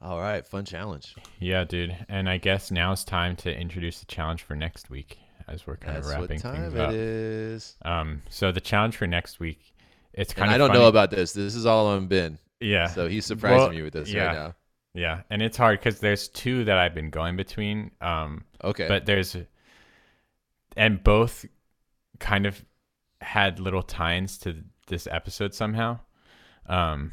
All 0.02 0.20
right, 0.20 0.46
fun 0.46 0.66
challenge. 0.66 1.16
Yeah, 1.40 1.64
dude. 1.64 1.96
And 2.10 2.28
I 2.28 2.38
guess 2.38 2.72
now 2.72 2.92
it's 2.92 3.04
time 3.04 3.36
to 3.38 3.56
introduce 3.56 4.00
the 4.00 4.08
challenge 4.08 4.42
for 4.42 4.56
next 4.56 4.90
week 4.90 5.20
as 5.48 5.68
we're 5.68 5.78
kind 5.78 5.98
That's 5.98 6.08
of 6.08 6.14
what 6.14 6.22
wrapping 6.22 6.40
time 6.40 6.56
things 6.56 6.74
it 6.74 6.80
up. 6.80 6.92
is. 6.94 7.76
Um, 7.84 8.22
so 8.30 8.52
the 8.52 8.62
challenge 8.62 8.98
for 8.98 9.06
next 9.06 9.40
week, 9.40 9.74
it's 10.14 10.34
kind 10.34 10.52
And 10.52 10.60
of 10.62 10.70
I 10.72 10.74
don't 10.74 10.82
know 10.82 10.88
about 10.88 11.12
this. 11.12 11.34
This 11.34 11.54
is 11.54 11.68
all 11.68 11.86
on 11.88 12.08
Ben. 12.08 12.40
yeah. 12.60 12.88
So 12.88 13.08
he's 13.08 13.26
surprising 13.28 13.58
Well, 13.60 13.70
me 13.70 13.82
with 13.84 13.94
this 13.94 14.10
yeah. 14.12 14.26
right 14.26 14.34
now. 14.36 14.56
Yeah, 14.94 15.22
and 15.30 15.42
it's 15.42 15.56
hard 15.56 15.80
because 15.80 16.00
there's 16.00 16.28
two 16.28 16.66
that 16.66 16.78
I've 16.78 16.94
been 16.96 17.12
going 17.12 17.38
between. 17.38 17.92
Um, 18.02 18.44
Okay. 18.64 18.88
but 18.90 19.06
there's, 19.06 19.38
and 20.76 21.02
both 21.04 21.46
kind 22.20 22.46
of 22.46 22.62
had 23.22 23.60
little 23.60 23.84
tie-ins 23.84 24.38
to 24.40 24.64
this 24.88 25.08
episode 25.08 25.54
somehow. 25.54 26.00
Um, 26.68 27.12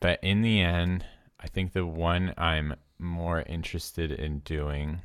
but 0.00 0.18
in 0.22 0.42
the 0.42 0.60
end, 0.60 1.04
I 1.40 1.46
think 1.48 1.72
the 1.72 1.86
one 1.86 2.34
I'm 2.38 2.74
more 2.98 3.42
interested 3.42 4.12
in 4.12 4.40
doing 4.40 5.00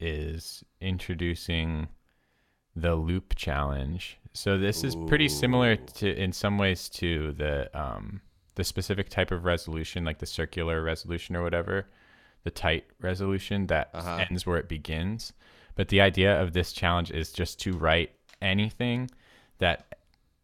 is 0.00 0.64
introducing 0.80 1.88
the 2.76 2.94
loop 2.94 3.34
challenge. 3.36 4.18
So 4.32 4.58
this 4.58 4.82
is 4.82 4.96
pretty 5.06 5.28
similar 5.28 5.76
to 5.76 6.12
in 6.20 6.32
some 6.32 6.58
ways 6.58 6.88
to 6.90 7.32
the 7.32 7.70
um 7.78 8.20
the 8.56 8.64
specific 8.64 9.08
type 9.08 9.30
of 9.30 9.44
resolution 9.44 10.04
like 10.04 10.18
the 10.18 10.26
circular 10.26 10.82
resolution 10.82 11.36
or 11.36 11.42
whatever, 11.42 11.86
the 12.44 12.50
tight 12.50 12.84
resolution 13.00 13.66
that 13.68 13.90
Uh-huh. 13.94 14.24
ends 14.28 14.46
where 14.46 14.58
it 14.58 14.68
begins. 14.68 15.32
But 15.76 15.88
the 15.88 16.00
idea 16.00 16.40
of 16.40 16.52
this 16.52 16.72
challenge 16.72 17.10
is 17.10 17.32
just 17.32 17.60
to 17.60 17.72
write 17.72 18.10
anything 18.44 19.10
that 19.58 19.86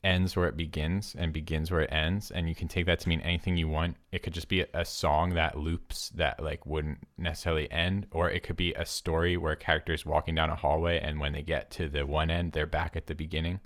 ends 0.02 0.34
where 0.34 0.48
it 0.48 0.56
begins 0.56 1.14
and 1.18 1.30
begins 1.30 1.70
where 1.70 1.82
it 1.82 1.92
ends 1.92 2.30
and 2.30 2.48
you 2.48 2.54
can 2.54 2.66
take 2.68 2.86
that 2.86 2.98
to 3.00 3.08
mean 3.08 3.20
anything 3.20 3.58
you 3.58 3.68
want. 3.68 3.96
It 4.12 4.22
could 4.22 4.32
just 4.32 4.48
be 4.48 4.62
a, 4.62 4.66
a 4.72 4.84
song 4.84 5.34
that 5.34 5.58
loops 5.58 6.08
that 6.14 6.42
like 6.42 6.64
wouldn't 6.64 7.06
necessarily 7.18 7.70
end 7.70 8.06
or 8.10 8.30
it 8.30 8.42
could 8.42 8.56
be 8.56 8.72
a 8.72 8.86
story 8.86 9.36
where 9.36 9.52
a 9.52 9.56
character 9.56 9.92
is 9.92 10.06
walking 10.06 10.34
down 10.34 10.48
a 10.48 10.56
hallway 10.56 10.98
and 10.98 11.20
when 11.20 11.32
they 11.34 11.42
get 11.42 11.70
to 11.72 11.86
the 11.88 12.06
one 12.06 12.30
end 12.30 12.52
they're 12.52 12.64
back 12.64 12.96
at 12.96 13.08
the 13.08 13.14
beginning. 13.14 13.60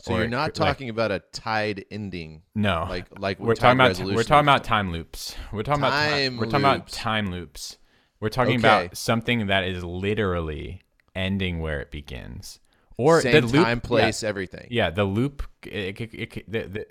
So 0.00 0.14
or 0.14 0.18
you're 0.18 0.28
not 0.28 0.54
could- 0.54 0.60
like- 0.62 0.68
talking 0.70 0.88
about 0.88 1.12
a 1.12 1.20
tied 1.32 1.84
ending, 1.92 2.42
no. 2.56 2.86
like 2.88 3.06
like 3.20 3.38
we're 3.38 3.54
talking 3.54 3.78
about 3.80 3.96
we're 4.00 4.24
talking 4.24 4.48
about 4.48 4.64
time 4.64 4.90
loops. 4.90 5.36
We're 5.52 5.62
talking 5.62 5.82
about 5.82 5.90
Time 5.92 6.10
time, 6.10 6.36
we're 6.38 6.46
talking 6.46 6.60
about 6.60 6.76
loops. 6.78 6.92
time 6.96 7.30
loops. 7.30 7.76
We're 8.18 8.30
talking 8.30 8.58
Okay. 8.58 8.66
about 8.86 8.96
something 8.96 9.46
that 9.46 9.62
is 9.62 9.84
literally 9.84 10.80
ending 11.14 11.60
where 11.60 11.80
it 11.80 11.92
begins 11.92 12.58
or 13.02 13.20
same 13.20 13.32
the 13.32 13.40
loop 13.42 13.64
time, 13.64 13.80
yeah, 13.82 13.88
place, 13.88 14.22
everything. 14.22 14.68
Yeah, 14.70 14.90
the 14.90 15.04
loop. 15.04 15.42
It, 15.64 16.00
it, 16.00 16.14
it, 16.14 16.50
the, 16.52 16.62
the, 16.68 16.86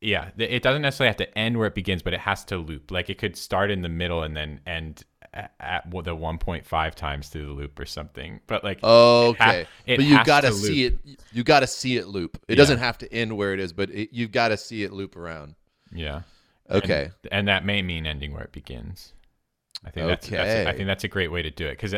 yeah, 0.00 0.30
it 0.38 0.62
doesn't 0.62 0.82
necessarily 0.82 1.08
have 1.08 1.16
to 1.18 1.38
end 1.38 1.58
where 1.58 1.66
it 1.66 1.74
begins, 1.74 2.02
but 2.02 2.14
it 2.14 2.20
has 2.20 2.44
to 2.46 2.56
loop. 2.56 2.90
Like 2.90 3.10
it 3.10 3.18
could 3.18 3.36
start 3.36 3.70
in 3.70 3.82
the 3.82 3.88
middle 3.88 4.22
and 4.22 4.34
then 4.36 4.60
end 4.66 5.04
at, 5.32 5.84
the 5.90 6.16
1.5 6.16 6.94
times 6.94 7.28
through 7.28 7.46
the 7.46 7.52
loop 7.52 7.78
or 7.78 7.86
something. 7.86 8.40
But 8.46 8.64
like, 8.64 8.82
Okay, 8.82 9.66
it 9.86 9.96
but 9.96 10.04
you 10.06 10.16
has 10.16 10.26
got 10.26 10.40
to 10.42 10.48
to 10.48 10.52
see 10.54 10.84
it. 10.86 10.98
You 11.32 11.44
got 11.44 11.60
to 11.60 11.66
see 11.66 11.96
it 11.98 12.08
loop. 12.08 12.38
It 12.48 12.56
Yeah. 12.56 12.56
doesn't 12.56 12.78
have 12.78 12.98
to 12.98 13.12
end 13.12 13.36
where 13.36 13.52
it 13.52 13.60
is, 13.60 13.72
but 13.72 13.90
it, 13.90 14.08
you've 14.12 14.32
got 14.32 14.48
to 14.48 14.56
see 14.56 14.82
it 14.84 14.92
loop 14.92 15.16
around. 15.16 15.54
yeah, 15.92 16.22
Okay, 16.70 17.10
and, 17.24 17.32
and 17.32 17.48
that 17.48 17.64
may 17.64 17.82
mean 17.82 18.06
ending 18.06 18.32
where 18.32 18.42
it 18.44 18.52
begins. 18.52 19.12
I 19.84 19.90
think 19.90 20.08
that's, 20.08 20.28
that's 20.28 20.68
I 20.68 20.72
think 20.74 20.86
that's 20.86 21.04
a 21.04 21.08
great 21.08 21.32
way 21.32 21.40
to 21.40 21.50
do 21.50 21.66
it 21.66 21.78
because 21.80 21.94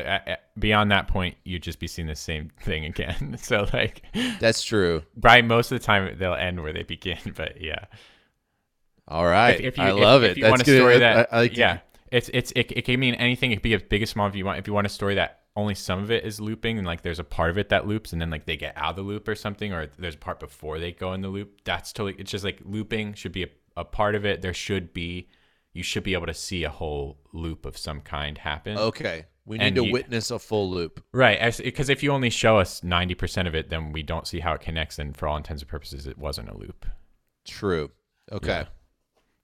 beyond 0.58 0.92
that 0.92 1.08
point, 1.08 1.36
you'd 1.44 1.64
just 1.64 1.80
be 1.80 1.88
seeing 1.88 2.06
the 2.06 2.14
same 2.14 2.50
thing 2.62 2.84
again. 2.84 3.36
so 3.42 3.66
like, 3.72 4.02
that's 4.38 4.62
true. 4.62 5.02
right, 5.20 5.44
most 5.44 5.72
of 5.72 5.80
the 5.80 5.84
time 5.84 6.16
they'll 6.18 6.34
end 6.34 6.62
where 6.62 6.72
they 6.72 6.84
begin. 6.84 7.18
But 7.36 7.60
yeah. 7.60 7.86
All 9.08 9.26
right, 9.26 9.56
If, 9.58 9.60
if 9.64 9.78
you, 9.78 9.84
I 9.84 9.88
if- 9.90 9.96
love 9.96 10.22
if 10.22 10.30
it. 10.32 10.36
you 10.38 10.42
That's 10.44 10.50
want 10.52 10.62
a 10.62 10.64
good. 10.64 10.78
story 10.78 10.98
that, 11.00 11.28
I, 11.32 11.40
like 11.40 11.56
yeah, 11.56 11.80
it's 12.12 12.30
it's 12.32 12.52
it, 12.54 12.70
it 12.70 12.82
can 12.84 13.00
mean 13.00 13.14
anything. 13.16 13.50
It 13.50 13.56
could 13.56 13.62
be 13.62 13.74
as 13.74 13.82
big 13.82 14.02
as 14.02 14.10
small 14.10 14.28
if 14.28 14.36
you 14.36 14.44
want. 14.44 14.58
If 14.58 14.66
you 14.68 14.72
want 14.72 14.86
a 14.86 14.90
story 14.90 15.16
that 15.16 15.40
only 15.56 15.74
some 15.74 16.02
of 16.02 16.10
it 16.10 16.24
is 16.24 16.40
looping 16.40 16.78
and 16.78 16.86
like 16.86 17.02
there's 17.02 17.18
a 17.18 17.24
part 17.24 17.50
of 17.50 17.58
it 17.58 17.68
that 17.70 17.86
loops 17.86 18.12
and 18.12 18.22
then 18.22 18.30
like 18.30 18.46
they 18.46 18.56
get 18.56 18.74
out 18.76 18.90
of 18.90 18.96
the 18.96 19.02
loop 19.02 19.26
or 19.26 19.34
something, 19.34 19.72
or 19.72 19.88
there's 19.98 20.14
a 20.14 20.18
part 20.18 20.38
before 20.38 20.78
they 20.78 20.92
go 20.92 21.12
in 21.14 21.20
the 21.20 21.28
loop. 21.28 21.60
That's 21.64 21.92
totally. 21.92 22.14
It's 22.20 22.30
just 22.30 22.44
like 22.44 22.60
looping 22.64 23.14
should 23.14 23.32
be 23.32 23.42
a, 23.42 23.48
a 23.76 23.84
part 23.84 24.14
of 24.14 24.24
it. 24.24 24.40
There 24.40 24.54
should 24.54 24.94
be. 24.94 25.28
You 25.72 25.82
should 25.82 26.02
be 26.04 26.12
able 26.14 26.26
to 26.26 26.34
see 26.34 26.64
a 26.64 26.70
whole 26.70 27.18
loop 27.32 27.64
of 27.66 27.76
some 27.78 28.00
kind 28.02 28.36
happen. 28.38 28.76
Okay, 28.76 29.24
we 29.46 29.58
need 29.58 29.64
And 29.68 29.76
to 29.76 29.86
you- 29.86 29.92
witness 29.92 30.30
a 30.30 30.38
full 30.38 30.70
loop. 30.70 31.02
Right, 31.12 31.56
because 31.62 31.88
if 31.88 32.02
you 32.02 32.12
only 32.12 32.30
show 32.30 32.58
us 32.58 32.82
ninety 32.84 33.14
percent 33.14 33.48
of 33.48 33.54
it, 33.54 33.70
then 33.70 33.92
we 33.92 34.02
don't 34.02 34.26
see 34.26 34.40
how 34.40 34.52
it 34.52 34.60
connects, 34.60 34.98
and 34.98 35.16
for 35.16 35.28
all 35.28 35.36
intents 35.36 35.62
and 35.62 35.68
purposes, 35.70 36.06
it 36.06 36.18
wasn't 36.18 36.48
a 36.50 36.56
loop. 36.56 36.84
True. 37.46 37.90
Okay. 38.30 38.48
Yeah. 38.48 38.64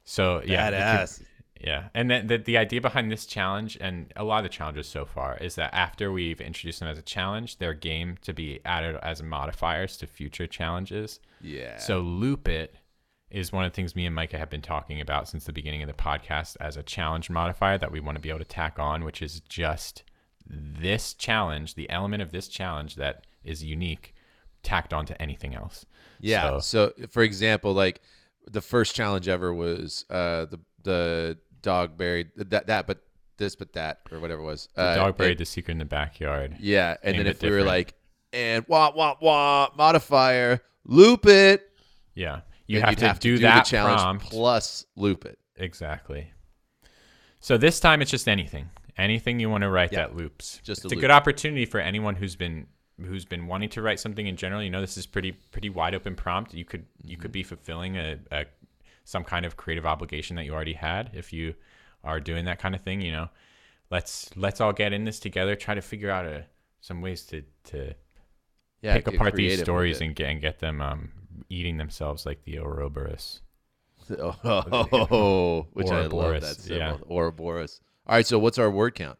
So 0.04 0.42
yeah, 0.44 0.68
it 0.68 0.70
could- 0.72 0.80
Badass. 0.80 1.22
Yeah, 1.60 1.88
and 1.92 2.08
then 2.08 2.28
the 2.28 2.38
the 2.38 2.56
idea 2.56 2.80
behind 2.80 3.10
this 3.10 3.26
challenge 3.26 3.76
and 3.80 4.12
a 4.14 4.22
lot 4.22 4.38
of 4.38 4.44
the 4.44 4.48
challenges 4.48 4.86
so 4.86 5.04
far 5.04 5.36
is 5.38 5.56
that 5.56 5.74
after 5.74 6.12
we've 6.12 6.40
introduced 6.40 6.78
them 6.78 6.88
as 6.88 6.98
a 6.98 7.02
challenge, 7.02 7.58
they're 7.58 7.74
game 7.74 8.16
to 8.22 8.32
be 8.32 8.60
added 8.64 8.94
as 9.02 9.24
modifiers 9.24 9.96
to 9.96 10.06
future 10.06 10.46
challenges. 10.46 11.18
Yeah. 11.40 11.76
So 11.78 11.98
loop 12.00 12.46
it 12.46 12.76
is 13.30 13.52
one 13.52 13.64
of 13.64 13.72
the 13.72 13.76
things 13.76 13.94
me 13.94 14.06
and 14.06 14.14
Micah 14.14 14.38
have 14.38 14.48
been 14.50 14.62
talking 14.62 15.00
about 15.00 15.28
since 15.28 15.44
the 15.44 15.52
beginning 15.52 15.82
of 15.82 15.86
the 15.88 15.92
podcast 15.94 16.56
as 16.60 16.76
a 16.76 16.82
challenge 16.82 17.28
modifier 17.30 17.76
that 17.78 17.92
we 17.92 18.00
want 18.00 18.16
to 18.16 18.20
be 18.20 18.28
able 18.30 18.38
to 18.38 18.44
tack 18.44 18.78
on, 18.78 19.04
which 19.04 19.20
is 19.22 19.40
just 19.48 20.02
this 20.46 21.12
challenge, 21.14 21.74
the 21.74 21.90
element 21.90 22.22
of 22.22 22.32
this 22.32 22.48
challenge 22.48 22.96
that 22.96 23.26
is 23.44 23.62
unique, 23.62 24.14
tacked 24.62 24.92
onto 24.94 25.14
anything 25.20 25.54
else. 25.54 25.84
Yeah. 26.20 26.58
So- 26.58 26.92
So, 26.98 27.06
for 27.10 27.22
example, 27.22 27.72
like 27.74 28.00
the 28.50 28.60
first 28.62 28.94
challenge 28.94 29.28
ever 29.28 29.52
was 29.52 30.04
uh, 30.10 30.46
the 30.46 30.58
the 30.84 31.38
dog 31.60 31.96
buried 31.98 32.30
that 32.36 32.66
that 32.68 32.86
but 32.86 33.02
this 33.36 33.54
but 33.56 33.74
that 33.74 34.00
or 34.10 34.20
whatever 34.20 34.40
it 34.40 34.44
was. 34.46 34.68
The 34.74 34.82
uh, 34.82 34.94
dog 34.94 35.16
buried 35.18 35.38
the 35.38 35.44
secret 35.44 35.72
in 35.72 35.78
the 35.78 35.84
backyard. 35.84 36.56
yeah, 36.60 36.96
and 37.02 37.18
then 37.18 37.26
if 37.26 37.42
it 37.44 37.50
we 37.50 37.56
were 37.56 37.62
like 37.62 37.94
and 38.32 38.64
wah 38.68 38.90
wah 38.94 39.16
wah 39.20 39.68
modifier 39.76 40.60
loop 40.84 41.26
it, 41.26 41.70
Yeah, 42.14 42.40
you 42.68 42.80
have 42.80 42.90
you'd 42.90 42.98
to 42.98 43.18
do, 43.18 43.38
that 43.38 43.64
the 43.64 43.70
challenge 43.70 44.00
prompt. 44.00 44.24
plus 44.26 44.86
loop 44.96 45.24
it. 45.24 45.38
Exactly. 45.56 46.32
So 47.40 47.56
this 47.58 47.80
time 47.80 48.02
it's 48.02 48.10
just 48.10 48.28
anything. 48.28 48.68
Anything 48.96 49.38
you 49.40 49.48
want 49.50 49.62
to 49.62 49.70
write 49.70 49.92
Yeah. 49.92 50.00
that 50.06 50.16
loops. 50.16 50.60
Just 50.64 50.84
a 50.84 50.86
it's 50.86 50.92
a 50.92 50.96
loop. 50.96 51.00
good 51.02 51.10
opportunity 51.10 51.64
for 51.64 51.80
anyone 51.80 52.14
who's 52.16 52.36
been 52.36 52.66
who's 53.00 53.24
been 53.24 53.46
wanting 53.46 53.68
to 53.70 53.80
write 53.82 54.00
something 54.00 54.26
in 54.26 54.36
general. 54.36 54.60
You 54.62 54.70
know, 54.70 54.80
this 54.80 54.96
is 54.96 55.06
pretty 55.06 55.32
pretty 55.32 55.70
wide 55.70 55.94
open 55.94 56.14
prompt. 56.16 56.52
You 56.54 56.64
could 56.64 56.86
you 57.02 57.16
Mm-hmm. 57.16 57.22
could 57.22 57.32
be 57.32 57.42
fulfilling 57.42 57.96
a, 57.96 58.18
a 58.32 58.44
some 59.04 59.24
kind 59.24 59.46
of 59.46 59.56
creative 59.56 59.86
obligation 59.86 60.36
that 60.36 60.44
you 60.44 60.52
already 60.52 60.74
had 60.74 61.10
if 61.14 61.32
you 61.32 61.54
are 62.04 62.20
doing 62.20 62.44
that 62.46 62.58
kind 62.58 62.74
of 62.74 62.82
thing. 62.82 63.00
You 63.00 63.12
know, 63.12 63.28
let's 63.90 64.30
let's 64.36 64.60
all 64.60 64.72
get 64.72 64.92
in 64.92 65.04
this 65.04 65.20
together. 65.20 65.54
Try 65.56 65.74
to 65.74 65.82
figure 65.82 66.10
out 66.10 66.26
a 66.26 66.44
some 66.80 67.00
ways 67.00 67.22
to 67.26 67.42
to 67.64 67.94
Yeah, 68.82 68.94
pick 68.94 69.06
apart 69.06 69.34
these 69.36 69.60
stories 69.60 70.00
and 70.00 70.14
get 70.14 70.28
and 70.28 70.40
get 70.40 70.58
them 70.58 70.80
um 70.82 71.12
eating 71.48 71.76
themselves 71.76 72.26
like 72.26 72.44
the 72.44 72.58
Ouroboros. 72.58 73.40
Oh, 74.10 75.66
which 75.72 75.88
I 75.88 76.02
love 76.02 76.12
Ouroboros, 76.14 76.42
that 76.42 76.56
symbol. 76.56 76.78
yeah. 76.78 76.96
Ouroboros. 77.10 77.80
All 78.06 78.16
right, 78.16 78.26
so 78.26 78.38
what's 78.38 78.56
our 78.58 78.70
word 78.70 78.94
count? 78.94 79.18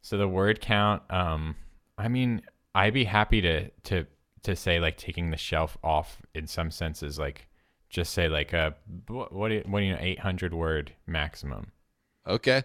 So 0.00 0.16
the 0.16 0.28
word 0.28 0.60
count, 0.60 1.02
um, 1.10 1.56
I 1.98 2.08
mean, 2.08 2.42
I'd 2.74 2.94
be 2.94 3.04
happy 3.04 3.40
to 3.42 3.68
to 3.84 4.06
to 4.44 4.56
say 4.56 4.78
like 4.80 4.96
taking 4.96 5.30
the 5.30 5.36
shelf 5.36 5.76
off 5.82 6.22
in 6.34 6.46
some 6.46 6.70
senses, 6.70 7.18
like 7.18 7.48
just 7.90 8.12
say 8.14 8.28
like 8.28 8.52
a 8.52 8.74
what 9.08 9.32
what 9.32 9.48
do 9.48 9.56
you, 9.56 9.64
what 9.66 9.80
do 9.80 9.86
you 9.86 9.92
know, 9.92 9.98
eight 10.00 10.20
hundred 10.20 10.54
word 10.54 10.92
maximum. 11.06 11.72
Okay. 12.26 12.62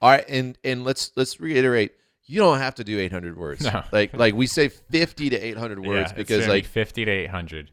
All 0.00 0.10
right, 0.10 0.24
and 0.28 0.56
and 0.64 0.84
let's 0.84 1.12
let's 1.16 1.38
reiterate. 1.40 1.92
You 2.30 2.40
don't 2.40 2.58
have 2.58 2.76
to 2.76 2.84
do 2.84 2.98
800 3.00 3.36
words. 3.36 3.62
No. 3.72 3.82
Like 3.92 4.14
like 4.14 4.34
we 4.34 4.46
say 4.46 4.68
50 4.68 5.30
to 5.30 5.36
800 5.36 5.78
words 5.84 6.10
Yeah, 6.10 6.16
because 6.16 6.38
gonna 6.38 6.46
be 6.52 6.58
like 6.58 6.64
fifty 6.66 7.04
to 7.04 7.10
eight 7.10 7.30
hundred. 7.30 7.70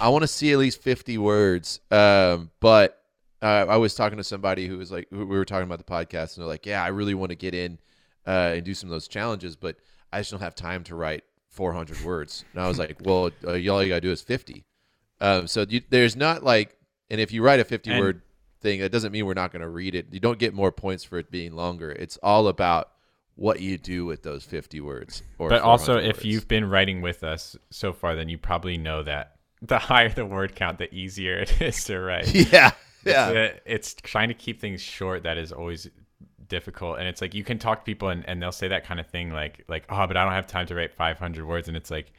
I 0.00 0.08
want 0.08 0.22
to 0.22 0.28
see 0.28 0.50
at 0.52 0.58
least 0.58 0.80
50 0.82 1.18
words. 1.18 1.80
Um, 1.90 2.50
but 2.60 2.98
uh, 3.42 3.66
I 3.68 3.76
was 3.76 3.94
talking 3.94 4.16
to 4.18 4.24
somebody 4.24 4.66
who 4.66 4.78
was 4.78 4.90
like, 4.90 5.06
we 5.10 5.24
were 5.24 5.44
talking 5.44 5.64
about 5.64 5.78
the 5.78 5.84
podcast, 5.84 6.36
and 6.36 6.42
they're 6.42 6.48
like, 6.48 6.64
yeah, 6.64 6.82
I 6.82 6.88
really 6.88 7.14
want 7.14 7.30
to 7.30 7.36
get 7.36 7.54
in 7.54 7.78
uh, 8.26 8.52
and 8.54 8.64
do 8.64 8.72
some 8.74 8.88
of 8.88 8.92
those 8.92 9.06
challenges, 9.08 9.54
but 9.56 9.76
I 10.12 10.20
just 10.20 10.30
don't 10.30 10.40
have 10.40 10.54
time 10.54 10.82
to 10.84 10.94
write 10.94 11.24
400 11.50 12.02
words. 12.04 12.44
And 12.54 12.62
I 12.62 12.68
was 12.68 12.78
like, 12.78 12.96
well, 13.04 13.30
uh, 13.46 13.52
you- 13.54 13.70
all 13.72 13.82
you 13.82 13.88
got 13.90 13.96
to 13.96 14.00
do 14.00 14.10
is 14.12 14.22
50. 14.22 14.64
Um, 15.20 15.46
so 15.46 15.66
you, 15.68 15.82
there's 15.90 16.16
not 16.16 16.42
like, 16.42 16.76
and 17.10 17.20
if 17.20 17.30
you 17.32 17.42
write 17.42 17.60
a 17.60 17.64
50 17.64 17.90
And- 17.90 18.00
word 18.00 18.22
thing. 18.62 18.78
That 18.80 18.92
doesn't 18.92 19.10
mean 19.12 19.26
we're 19.26 19.34
not 19.34 19.50
going 19.52 19.62
to 19.62 19.68
read 19.68 19.94
it. 19.96 20.06
You 20.12 20.20
don't 20.20 20.38
get 20.38 20.54
more 20.54 20.70
points 20.72 21.02
for 21.02 21.18
it 21.18 21.30
being 21.32 21.52
longer. 21.52 21.90
It's 21.90 22.16
all 22.22 22.46
about 22.46 22.91
what 23.34 23.60
you 23.60 23.78
do 23.78 24.04
with 24.04 24.22
those 24.22 24.44
50 24.44 24.80
words. 24.80 25.22
Or 25.38 25.48
But 25.48 25.62
also, 25.62 25.96
if 25.98 26.18
words. 26.18 26.24
you've 26.24 26.48
been 26.48 26.68
writing 26.68 27.00
with 27.02 27.24
us 27.24 27.56
so 27.70 27.92
far, 27.92 28.14
then 28.14 28.28
you 28.28 28.38
probably 28.38 28.76
know 28.76 29.02
that 29.02 29.36
the 29.60 29.78
higher 29.90 30.08
the 30.08 30.26
word 30.26 30.54
count, 30.54 30.78
the 30.78 30.92
easier 30.94 31.38
it 31.40 31.60
is 31.62 31.84
to 31.84 31.98
write. 32.00 32.32
yeah, 32.34 32.72
yeah, 33.04 33.28
It's, 33.30 33.54
uh, 33.56 33.58
it's 33.64 33.94
trying 33.94 34.28
to 34.28 34.34
keep 34.34 34.60
things 34.60 34.80
short 34.80 35.22
that 35.24 35.38
is 35.38 35.52
always 35.52 35.88
difficult. 36.48 36.98
And 36.98 37.08
it's 37.08 37.20
like 37.20 37.34
you 37.34 37.44
can 37.44 37.58
talk 37.58 37.78
to 37.80 37.84
people 37.84 38.08
and, 38.10 38.28
and 38.28 38.42
they'll 38.42 38.52
say 38.52 38.68
that 38.68 38.84
kind 38.84 39.00
of 39.00 39.06
thing 39.06 39.30
like 39.32 39.64
like, 39.68 39.84
oh, 39.88 40.06
but 40.06 40.16
I 40.16 40.24
don't 40.24 40.32
have 40.34 40.46
time 40.46 40.66
to 40.66 40.74
write 40.74 40.92
500 40.94 41.44
words. 41.46 41.68
And 41.68 41.76
it's 41.76 41.90
like, 41.90 42.12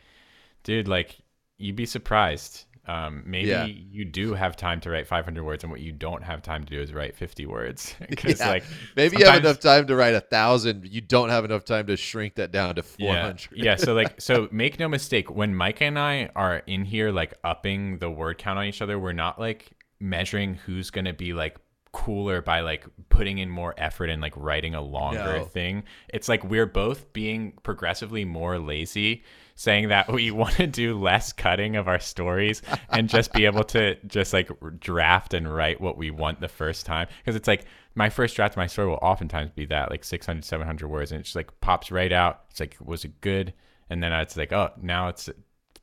dude, 0.63 0.87
like 0.87 1.17
you'd 1.57 1.75
be 1.75 1.85
surprised. 1.85 2.65
Um, 2.85 3.23
maybe 3.25 3.47
Yeah. 3.47 3.65
you 3.65 4.03
do 4.03 4.33
have 4.33 4.57
time 4.57 4.81
to 4.81 4.89
write 4.89 5.07
500 5.07 5.41
words, 5.43 5.63
and 5.63 5.71
what 5.71 5.79
you 5.79 5.93
don't 5.93 6.21
have 6.23 6.41
time 6.41 6.65
to 6.65 6.75
do 6.75 6.81
is 6.81 6.93
write 6.93 7.15
50 7.15 7.45
words. 7.45 7.95
Because 8.09 8.39
Yeah. 8.41 8.49
like 8.49 8.63
Maybe 8.97 9.17
you 9.17 9.25
have 9.25 9.37
enough 9.39 9.59
time 9.61 9.87
to 9.87 9.95
write 9.95 10.15
a 10.15 10.19
thousand. 10.19 10.85
You 10.87 10.99
don't 10.99 11.29
have 11.29 11.45
enough 11.45 11.63
time 11.63 11.87
to 11.87 11.95
shrink 11.95 12.35
that 12.35 12.51
down 12.51 12.75
to 12.75 12.83
400. 12.83 13.47
Yeah. 13.53 13.63
yeah. 13.63 13.75
So 13.77 13.93
like, 13.93 14.19
so 14.19 14.49
make 14.51 14.79
no 14.79 14.89
mistake, 14.89 15.31
when 15.31 15.55
Mike 15.55 15.81
and 15.81 15.97
I 15.97 16.29
are 16.35 16.57
in 16.67 16.83
here, 16.83 17.11
like 17.11 17.33
upping 17.43 17.99
the 17.99 18.09
word 18.11 18.37
count 18.37 18.59
on 18.59 18.65
each 18.65 18.81
other, 18.81 18.99
we're 18.99 19.13
not 19.13 19.39
like 19.39 19.71
measuring 20.01 20.55
who's 20.55 20.89
going 20.89 21.05
to 21.05 21.13
be 21.13 21.31
like 21.33 21.55
cooler 21.93 22.41
by 22.41 22.59
like 22.61 22.85
putting 23.09 23.37
in 23.37 23.49
more 23.49 23.73
effort 23.77 24.09
and 24.09 24.21
like 24.21 24.33
writing 24.35 24.73
a 24.75 24.81
longer 24.81 25.37
No. 25.37 25.43
thing. 25.45 25.83
It's 26.09 26.27
like 26.27 26.43
we're 26.43 26.65
both 26.65 27.13
being 27.13 27.53
progressively 27.63 28.25
more 28.25 28.57
lazy, 28.59 29.23
saying 29.55 29.89
that 29.89 30.11
we 30.11 30.31
want 30.43 30.55
to 30.55 30.67
do 30.67 30.97
less 30.97 31.33
cutting 31.33 31.75
of 31.75 31.87
our 31.87 31.99
stories 31.99 32.61
and 32.89 33.09
just 33.09 33.33
be 33.33 33.45
able 33.45 33.63
to 33.63 33.95
just 34.07 34.33
like 34.33 34.49
draft 34.79 35.33
and 35.33 35.53
write 35.53 35.79
what 35.79 35.97
we 35.97 36.11
want 36.11 36.39
the 36.39 36.47
first 36.47 36.85
time. 36.85 37.07
Because 37.19 37.35
it's 37.35 37.47
like 37.47 37.65
my 37.95 38.09
first 38.09 38.35
draft 38.35 38.53
of 38.53 38.57
my 38.57 38.67
story 38.67 38.87
will 38.87 38.99
oftentimes 39.01 39.51
be 39.51 39.65
that 39.65 39.91
like 39.91 40.03
600, 40.03 40.43
700 40.43 40.87
words, 40.87 41.11
and 41.11 41.19
it 41.19 41.23
just 41.23 41.35
like 41.35 41.51
pops 41.61 41.91
right 41.91 42.11
out. 42.11 42.41
It's 42.49 42.59
like, 42.59 42.77
was 42.83 43.05
it 43.05 43.21
good? 43.21 43.53
And 43.89 44.01
then 44.01 44.11
it's 44.13 44.35
like, 44.37 44.51
oh, 44.51 44.71
now 44.81 45.09
it's 45.09 45.29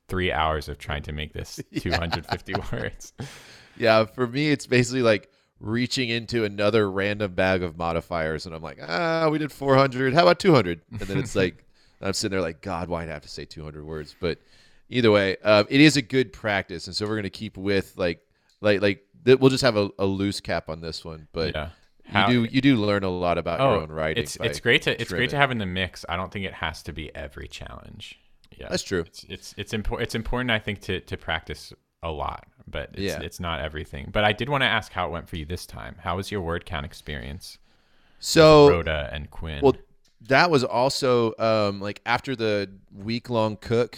three 0.07 0.31
hours 0.31 0.67
of 0.67 0.77
trying 0.77 1.03
to 1.03 1.13
make 1.13 1.33
this 1.33 1.59
250 1.79 2.53
words. 2.71 3.13
Yeah, 3.77 4.05
for 4.05 4.27
me, 4.27 4.49
it's 4.49 4.67
basically 4.67 5.01
like 5.01 5.29
reaching 5.61 6.09
into 6.09 6.43
another 6.43 6.91
random 6.91 7.33
bag 7.33 7.63
of 7.63 7.77
modifiers, 7.77 8.45
and 8.45 8.53
I'm 8.53 8.61
like, 8.61 8.79
ah, 8.85 9.29
we 9.29 9.37
did 9.37 9.51
400. 9.51 10.13
How 10.13 10.23
about 10.23 10.39
200? 10.39 10.81
And 10.91 10.99
then 10.99 11.17
it's 11.19 11.35
like, 11.35 11.65
I'm 12.01 12.13
sitting 12.13 12.31
there 12.35 12.41
like, 12.41 12.61
God, 12.61 12.89
why'd 12.89 13.09
I 13.09 13.13
have 13.13 13.21
to 13.23 13.29
say 13.29 13.45
200 13.45 13.85
words? 13.85 14.15
But 14.19 14.39
either 14.89 15.11
way, 15.11 15.37
um, 15.37 15.67
it 15.69 15.81
is 15.81 15.97
a 15.97 16.01
good 16.01 16.33
practice, 16.33 16.87
and 16.87 16.95
so 16.95 17.07
we're 17.07 17.15
gonna 17.15 17.29
keep 17.29 17.57
with 17.57 17.93
like, 17.97 18.21
like, 18.61 18.81
like 18.81 19.05
th- 19.25 19.39
we'll 19.39 19.49
just 19.49 19.63
have 19.63 19.77
a, 19.77 19.89
a 19.99 20.05
loose 20.05 20.39
cap 20.41 20.69
on 20.69 20.81
this 20.81 21.03
one, 21.05 21.27
but. 21.33 21.53
yeah. 21.55 21.69
You 22.27 22.45
do 22.47 22.53
you 22.55 22.59
do 22.61 22.75
learn 22.75 23.05
a 23.05 23.09
lot 23.09 23.37
about 23.37 23.59
your 23.61 23.83
own 23.83 23.89
writing. 23.89 24.19
Oh, 24.19 24.23
It's 24.23 24.35
it's 24.37 24.59
great 24.59 24.81
to 24.81 24.91
it's 24.99 25.07
trimming. 25.07 25.21
great 25.21 25.29
to 25.29 25.37
have 25.37 25.49
in 25.49 25.59
the 25.59 25.65
mix. 25.65 26.03
I 26.09 26.17
don't 26.17 26.29
think 26.29 26.45
it 26.45 26.51
has 26.55 26.83
to 26.83 26.91
be 26.91 27.13
every 27.15 27.47
challenge. 27.47 28.19
Yeah, 28.57 28.67
That's 28.69 28.83
true. 28.83 29.01
It's 29.01 29.23
it's 29.29 29.55
it's 29.55 29.73
important. 29.73 30.07
It's 30.07 30.15
important, 30.15 30.51
I 30.51 30.59
think, 30.59 30.81
to 30.81 30.99
to 30.99 31.15
practice 31.15 31.71
a 32.03 32.11
lot, 32.11 32.47
but 32.67 32.89
it's, 32.95 33.01
Yeah. 33.01 33.21
it's 33.21 33.39
not 33.39 33.61
everything. 33.61 34.09
But 34.11 34.25
I 34.25 34.33
did 34.33 34.49
want 34.49 34.61
to 34.63 34.65
ask 34.67 34.91
how 34.91 35.07
it 35.07 35.11
went 35.11 35.29
for 35.29 35.37
you 35.37 35.45
this 35.45 35.65
time. 35.65 35.95
How 36.01 36.17
was 36.17 36.31
your 36.31 36.41
word 36.41 36.65
count 36.65 36.85
experience, 36.85 37.59
So 38.19 38.69
Rhoda 38.69 39.09
and 39.13 39.29
Quinn? 39.31 39.61
Well, 39.63 39.75
that 40.27 40.51
was 40.51 40.63
also 40.63 41.33
um, 41.39 41.79
like 41.81 42.01
after 42.05 42.35
the 42.35 42.69
week 42.93 43.29
long 43.29 43.57
cook 43.57 43.97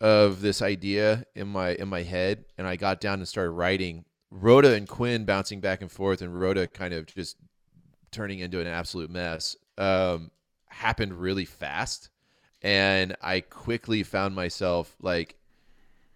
of 0.00 0.40
this 0.40 0.60
idea 0.60 1.24
in 1.34 1.48
my 1.48 1.70
in 1.74 1.88
my 1.88 2.02
head, 2.02 2.44
and 2.58 2.66
I 2.66 2.76
got 2.76 3.00
down 3.00 3.18
and 3.18 3.28
started 3.28 3.52
writing. 3.52 4.04
Rhoda 4.30 4.74
and 4.74 4.88
Quinn 4.88 5.26
bouncing 5.26 5.60
back 5.60 5.82
and 5.82 5.92
forth, 5.92 6.22
and 6.22 6.38
Rhoda 6.38 6.66
kind 6.66 6.94
of 6.94 7.06
just 7.06 7.36
turning 8.10 8.38
into 8.38 8.60
an 8.60 8.66
absolute 8.66 9.10
mess. 9.10 9.56
Um, 9.76 10.30
happened 10.68 11.12
really 11.12 11.44
fast, 11.44 12.10
and 12.62 13.14
I 13.22 13.40
quickly 13.40 14.02
found 14.02 14.34
myself 14.34 14.96
like 15.00 15.36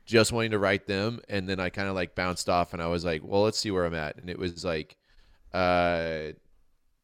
just 0.07 0.33
wanting 0.33 0.53
to 0.53 0.59
write 0.59 0.87
them, 0.87 1.21
and 1.29 1.49
then 1.49 1.61
I 1.61 1.69
kind 1.69 1.89
of 1.89 1.95
like 1.95 2.15
bounced 2.15 2.49
off, 2.49 2.73
and 2.73 2.83
I 2.83 2.87
was 2.87 3.05
like, 3.05 3.23
well, 3.23 3.43
let's 3.43 3.59
see 3.59 3.71
where 3.71 3.85
I'm 3.85 3.95
at, 3.95 4.17
and 4.17 4.31
it 4.31 4.39
was 4.39 4.65
like, 4.65 4.97
uh, 5.53 6.33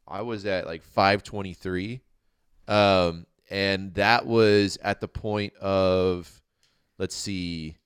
I 0.08 0.22
was 0.22 0.46
at 0.46 0.66
like 0.66 0.82
523 0.82 2.00
um, 2.68 3.26
and 3.50 3.94
that 3.94 4.26
was 4.26 4.78
at 4.82 5.00
the 5.00 5.08
point 5.08 5.54
of, 5.56 6.40
let's 6.98 7.14
see, 7.14 7.76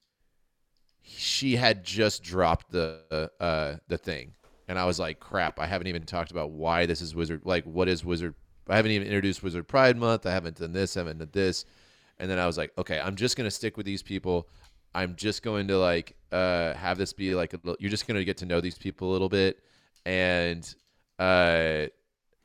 she 1.02 1.56
had 1.56 1.84
just 1.84 2.22
dropped 2.22 2.70
the 2.70 3.30
uh, 3.40 3.76
the 3.88 3.98
thing, 3.98 4.32
and 4.68 4.78
I 4.78 4.84
was 4.84 4.98
like, 4.98 5.20
crap, 5.20 5.58
I 5.58 5.66
haven't 5.66 5.86
even 5.86 6.04
talked 6.04 6.30
about 6.30 6.50
why 6.50 6.86
this 6.86 7.00
is 7.00 7.14
Wizard. 7.14 7.42
Like, 7.44 7.64
what 7.64 7.88
is 7.88 8.04
Wizard? 8.04 8.34
I 8.68 8.76
haven't 8.76 8.92
even 8.92 9.06
introduced 9.06 9.42
Wizard 9.42 9.68
Pride 9.68 9.96
Month. 9.96 10.26
I 10.26 10.32
haven't 10.32 10.56
done 10.56 10.72
this. 10.72 10.96
I 10.96 11.00
haven't 11.00 11.18
done 11.18 11.30
this. 11.32 11.64
And 12.18 12.30
then 12.30 12.38
I 12.38 12.46
was 12.46 12.58
like, 12.58 12.72
okay, 12.78 12.98
I'm 12.98 13.14
just 13.14 13.36
gonna 13.36 13.50
stick 13.50 13.76
with 13.76 13.86
these 13.86 14.02
people. 14.02 14.48
I'm 14.94 15.14
just 15.14 15.42
going 15.42 15.68
to 15.68 15.78
like 15.78 16.16
uh, 16.32 16.72
have 16.74 16.96
this 16.98 17.12
be 17.12 17.34
like 17.34 17.54
a 17.54 17.60
you're 17.78 17.90
just 17.90 18.06
gonna 18.06 18.24
get 18.24 18.38
to 18.38 18.46
know 18.46 18.60
these 18.60 18.78
people 18.78 19.10
a 19.10 19.12
little 19.12 19.28
bit, 19.28 19.62
and 20.06 20.74
uh, 21.18 21.86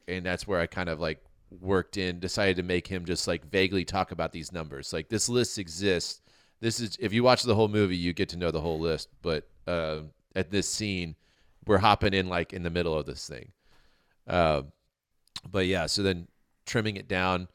and 0.07 0.25
that's 0.25 0.47
where 0.47 0.59
I 0.59 0.67
kind 0.67 0.89
of 0.89 0.99
like 0.99 1.23
worked 1.59 1.97
in, 1.97 2.19
decided 2.19 2.55
to 2.57 2.63
make 2.63 2.87
him 2.87 3.05
just 3.05 3.27
like 3.27 3.45
vaguely 3.49 3.83
talk 3.85 4.11
about 4.11 4.31
these 4.31 4.51
numbers. 4.51 4.93
Like 4.93 5.09
this 5.09 5.27
list 5.29 5.57
exists. 5.57 6.21
This 6.59 6.79
is 6.79 6.97
if 6.99 7.11
you 7.13 7.23
watch 7.23 7.43
the 7.43 7.55
whole 7.55 7.67
movie, 7.67 7.97
you 7.97 8.13
get 8.13 8.29
to 8.29 8.37
know 8.37 8.51
the 8.51 8.61
whole 8.61 8.79
list. 8.79 9.09
But 9.21 9.47
uh, 9.67 10.01
at 10.35 10.51
this 10.51 10.67
scene, 10.67 11.15
we're 11.65 11.77
hopping 11.79 12.13
in 12.13 12.27
like 12.29 12.53
in 12.53 12.63
the 12.63 12.69
middle 12.69 12.97
of 12.97 13.05
this 13.05 13.27
thing. 13.27 13.51
Uh, 14.27 14.63
but 15.49 15.65
yeah, 15.65 15.87
so 15.87 16.03
then 16.03 16.27
trimming 16.65 16.95
it 16.97 17.07
down. 17.07 17.47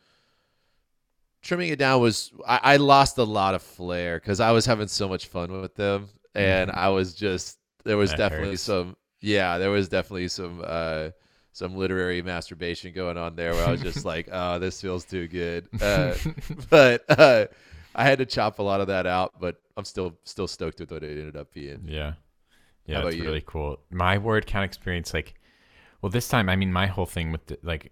Trimming 1.43 1.69
it 1.69 1.79
down 1.79 2.01
was 2.01 2.33
I, 2.47 2.61
I 2.63 2.77
lost 2.77 3.19
a 3.19 3.25
lot 3.25 3.55
of 3.55 3.63
flair 3.63 4.19
because 4.19 4.41
I 4.41 4.51
was 4.51 4.67
having 4.67 4.89
so 4.89 5.09
much 5.09 5.27
fun 5.29 5.61
with 5.61 5.77
them, 5.77 6.09
and 6.35 6.71
I 6.73 6.89
was 6.89 7.15
just 7.15 7.59
there 7.85 7.97
was 7.97 8.11
That 8.11 8.17
definitely 8.17 8.51
hurts. 8.51 8.63
some 8.63 8.97
yeah 9.21 9.59
there 9.59 9.71
was 9.71 9.89
definitely 9.89 10.27
some 10.29 10.61
uh, 10.65 11.11
some 11.57 11.75
literary 11.75 12.21
masturbation 12.21 12.93
going 12.93 13.17
on 13.17 13.35
there 13.35 13.55
where 13.55 13.67
I 13.67 13.71
was 13.71 13.81
just 13.81 14.05
like, 14.05 14.29
oh, 14.31 14.59
this 14.59 14.79
feels 14.79 15.07
too 15.07 15.27
good. 15.27 15.67
Uh, 15.81 16.15
but 16.71 17.03
uh, 17.09 17.47
I 17.95 18.05
had 18.05 18.19
to 18.19 18.27
chop 18.27 18.59
a 18.59 18.63
lot 18.63 18.83
of 18.83 18.89
that 18.89 19.07
out, 19.07 19.41
but 19.41 19.59
I'm 19.75 19.87
still 19.87 20.19
still 20.25 20.49
stoked 20.49 20.81
with 20.81 20.91
what 20.91 21.03
it 21.03 21.17
ended 21.17 21.35
up 21.35 21.55
being. 21.55 21.81
Yeah. 21.87 22.13
Yeah, 22.85 23.01
that's 23.01 23.17
really 23.17 23.43
cool. 23.45 23.81
My 23.91 24.19
word 24.19 24.47
count 24.47 24.67
experience, 24.67 25.15
like, 25.15 25.35
well, 26.03 26.11
this 26.11 26.29
time, 26.29 26.51
I 26.51 26.57
mean, 26.57 26.73
my 26.73 26.87
whole 26.87 27.07
thing 27.07 27.33
with 27.33 27.47
the, 27.47 27.59
like, 27.63 27.91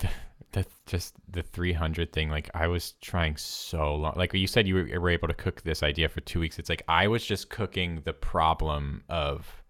the, 0.00 0.10
the 0.52 0.66
just 0.84 1.14
the 1.30 1.42
300 1.42 2.12
thing, 2.12 2.30
like, 2.30 2.50
I 2.52 2.66
was 2.66 2.94
trying 3.00 3.36
so 3.36 3.94
long. 3.94 4.14
Like 4.16 4.34
you 4.34 4.48
said, 4.48 4.66
you 4.66 4.74
were, 4.74 5.00
were 5.00 5.08
able 5.08 5.28
to 5.28 5.34
cook 5.34 5.62
this 5.62 5.84
idea 5.84 6.08
for 6.08 6.20
two 6.20 6.40
weeks. 6.40 6.58
It's 6.58 6.68
like 6.68 6.82
I 6.88 7.06
was 7.06 7.24
just 7.24 7.48
cooking 7.48 8.02
the 8.04 8.12
problem 8.12 9.04
of 9.08 9.61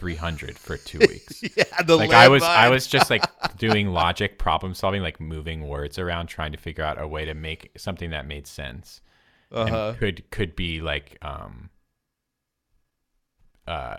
300 0.00 0.58
for 0.58 0.76
two 0.78 0.98
weeks. 1.08 1.42
yeah, 1.56 1.64
the 1.84 1.96
like 1.96 2.10
I 2.12 2.28
was, 2.28 2.42
I 2.42 2.68
was 2.70 2.86
just 2.86 3.10
like 3.10 3.22
doing 3.58 3.88
logic 3.88 4.38
problem 4.38 4.74
solving, 4.74 5.02
like 5.02 5.20
moving 5.20 5.68
words 5.68 5.98
around, 5.98 6.26
trying 6.28 6.52
to 6.52 6.58
figure 6.58 6.82
out 6.82 7.00
a 7.00 7.06
way 7.06 7.24
to 7.26 7.34
make 7.34 7.70
something 7.76 8.10
that 8.10 8.26
made 8.26 8.46
sense 8.46 9.02
uh-huh. 9.52 9.88
and 9.90 9.98
could 9.98 10.30
could 10.30 10.56
be 10.56 10.80
like 10.80 11.18
um 11.22 11.68
uh 13.66 13.96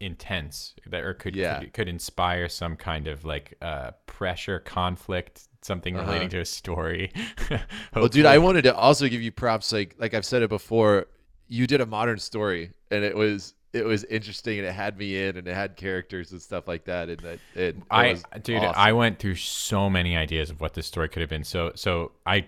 intense 0.00 0.74
that 0.86 1.02
or 1.04 1.14
could, 1.14 1.36
Yeah. 1.36 1.60
could 1.60 1.72
could 1.74 1.88
inspire 1.88 2.48
some 2.48 2.74
kind 2.76 3.06
of 3.06 3.24
like 3.24 3.56
uh 3.62 3.90
pressure 4.06 4.58
conflict 4.58 5.42
something 5.62 5.94
Uh-huh. 5.96 6.06
relating 6.06 6.30
to 6.30 6.40
a 6.40 6.44
story 6.46 7.12
Well, 7.94 8.08
dude, 8.08 8.26
I 8.26 8.38
wanted 8.38 8.62
to 8.62 8.74
also 8.74 9.08
give 9.08 9.20
you 9.22 9.30
props. 9.30 9.72
Like, 9.72 9.94
like 9.98 10.14
I've 10.14 10.24
said 10.24 10.42
it 10.42 10.48
before, 10.48 11.06
you 11.48 11.66
did 11.66 11.80
a 11.82 11.86
modern 11.86 12.18
story, 12.18 12.72
and 12.90 13.04
it 13.04 13.14
was 13.14 13.54
it 13.72 13.84
was 13.84 14.04
interesting, 14.04 14.58
and 14.58 14.66
it 14.66 14.72
had 14.72 14.98
me 14.98 15.22
in, 15.22 15.36
and 15.36 15.46
it 15.46 15.54
had 15.54 15.76
characters 15.76 16.32
and 16.32 16.42
stuff 16.42 16.66
like 16.66 16.84
that, 16.86 17.08
and 17.08 17.20
that 17.20 17.38
it, 17.54 17.76
it 17.76 17.76
I 17.90 18.16
dude, 18.42 18.58
awesome. 18.58 18.74
I 18.76 18.92
went 18.92 19.18
through 19.18 19.36
so 19.36 19.88
many 19.88 20.16
ideas 20.16 20.50
of 20.50 20.60
what 20.60 20.74
this 20.74 20.86
story 20.86 21.08
could 21.08 21.20
have 21.20 21.30
been. 21.30 21.44
So 21.44 21.72
so 21.74 22.12
I 22.26 22.46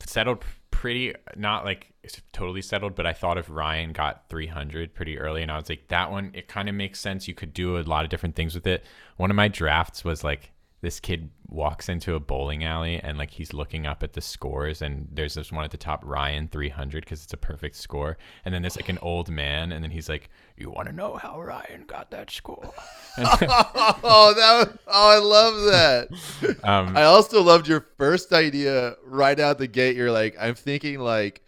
settled 0.00 0.44
pretty 0.70 1.14
not 1.36 1.64
like 1.64 1.92
totally 2.32 2.62
settled, 2.62 2.94
but 2.94 3.06
I 3.06 3.12
thought 3.12 3.38
if 3.38 3.48
Ryan 3.48 3.92
got 3.92 4.28
300 4.28 4.94
pretty 4.94 5.18
early, 5.18 5.42
and 5.42 5.50
I 5.50 5.56
was 5.56 5.68
like, 5.68 5.88
that 5.88 6.10
one 6.10 6.30
it 6.34 6.48
kind 6.48 6.68
of 6.68 6.74
makes 6.74 7.00
sense. 7.00 7.26
You 7.26 7.34
could 7.34 7.54
do 7.54 7.78
a 7.78 7.80
lot 7.80 8.04
of 8.04 8.10
different 8.10 8.36
things 8.36 8.54
with 8.54 8.66
it. 8.66 8.84
One 9.16 9.30
of 9.30 9.36
my 9.36 9.48
drafts 9.48 10.04
was 10.04 10.22
like 10.22 10.52
this 10.80 11.00
kid 11.00 11.30
walks 11.48 11.88
into 11.88 12.14
a 12.14 12.20
bowling 12.20 12.62
alley 12.62 13.00
and 13.02 13.18
like 13.18 13.30
he's 13.30 13.52
looking 13.52 13.86
up 13.86 14.02
at 14.02 14.12
the 14.12 14.20
scores 14.20 14.82
and 14.82 15.08
there's 15.10 15.34
this 15.34 15.50
one 15.50 15.64
at 15.64 15.70
the 15.70 15.76
top 15.76 16.02
Ryan 16.04 16.46
300 16.46 17.04
because 17.04 17.24
it's 17.24 17.32
a 17.32 17.38
perfect 17.38 17.74
score 17.76 18.16
and 18.44 18.54
then 18.54 18.62
there's 18.62 18.76
like 18.76 18.88
an 18.88 18.98
old 19.00 19.28
man 19.28 19.72
and 19.72 19.82
then 19.82 19.90
he's 19.90 20.08
like 20.08 20.30
you 20.56 20.70
want 20.70 20.88
to 20.88 20.94
know 20.94 21.16
how 21.16 21.40
Ryan 21.40 21.84
got 21.86 22.10
that 22.10 22.30
score 22.30 22.72
oh, 23.18 24.34
that 24.36 24.68
was, 24.68 24.78
oh, 24.86 25.10
I 25.10 25.18
love 25.18 25.54
that. 25.64 26.60
um, 26.64 26.96
I 26.96 27.02
also 27.02 27.42
loved 27.42 27.66
your 27.66 27.86
first 27.96 28.32
idea 28.32 28.94
right 29.04 29.38
out 29.40 29.58
the 29.58 29.66
gate. 29.66 29.96
You're 29.96 30.12
like, 30.12 30.36
I'm 30.40 30.54
thinking 30.54 31.00
like 31.00 31.42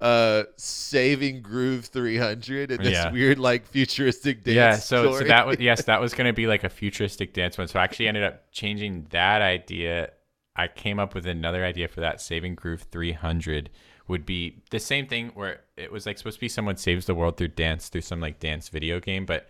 uh 0.00 0.42
saving 0.56 1.40
groove 1.40 1.86
300 1.86 2.70
and 2.70 2.84
this 2.84 2.92
Yeah. 2.92 3.12
weird 3.12 3.38
like 3.38 3.64
futuristic 3.66 4.42
dance 4.44 4.54
yeah 4.56 4.78
so, 4.78 5.12
so 5.18 5.24
that 5.28 5.46
was 5.46 5.58
yes 5.60 5.84
that 5.84 6.00
was 6.00 6.14
going 6.14 6.26
to 6.26 6.32
be 6.32 6.46
like 6.46 6.64
a 6.64 6.68
futuristic 6.68 7.32
dance 7.32 7.56
one. 7.56 7.68
So 7.68 7.78
i 7.78 7.84
actually 7.84 8.08
ended 8.08 8.24
up 8.24 8.50
changing 8.52 9.06
that 9.10 9.40
idea. 9.42 10.10
I 10.56 10.68
came 10.68 10.98
up 11.00 11.14
with 11.14 11.26
another 11.26 11.64
idea 11.64 11.88
for 11.88 12.00
that 12.00 12.20
saving 12.20 12.54
groove 12.54 12.82
300 12.82 13.70
would 14.06 14.26
be 14.26 14.62
the 14.70 14.78
same 14.78 15.06
thing 15.06 15.30
where 15.34 15.60
it 15.76 15.90
was 15.90 16.06
like 16.06 16.18
supposed 16.18 16.36
to 16.36 16.40
be 16.40 16.48
someone 16.48 16.76
saves 16.76 17.06
the 17.06 17.14
world 17.14 17.36
through 17.36 17.48
dance 17.48 17.88
through 17.88 18.02
some 18.02 18.20
like 18.20 18.38
dance 18.38 18.68
video 18.68 19.00
game 19.00 19.24
but 19.24 19.48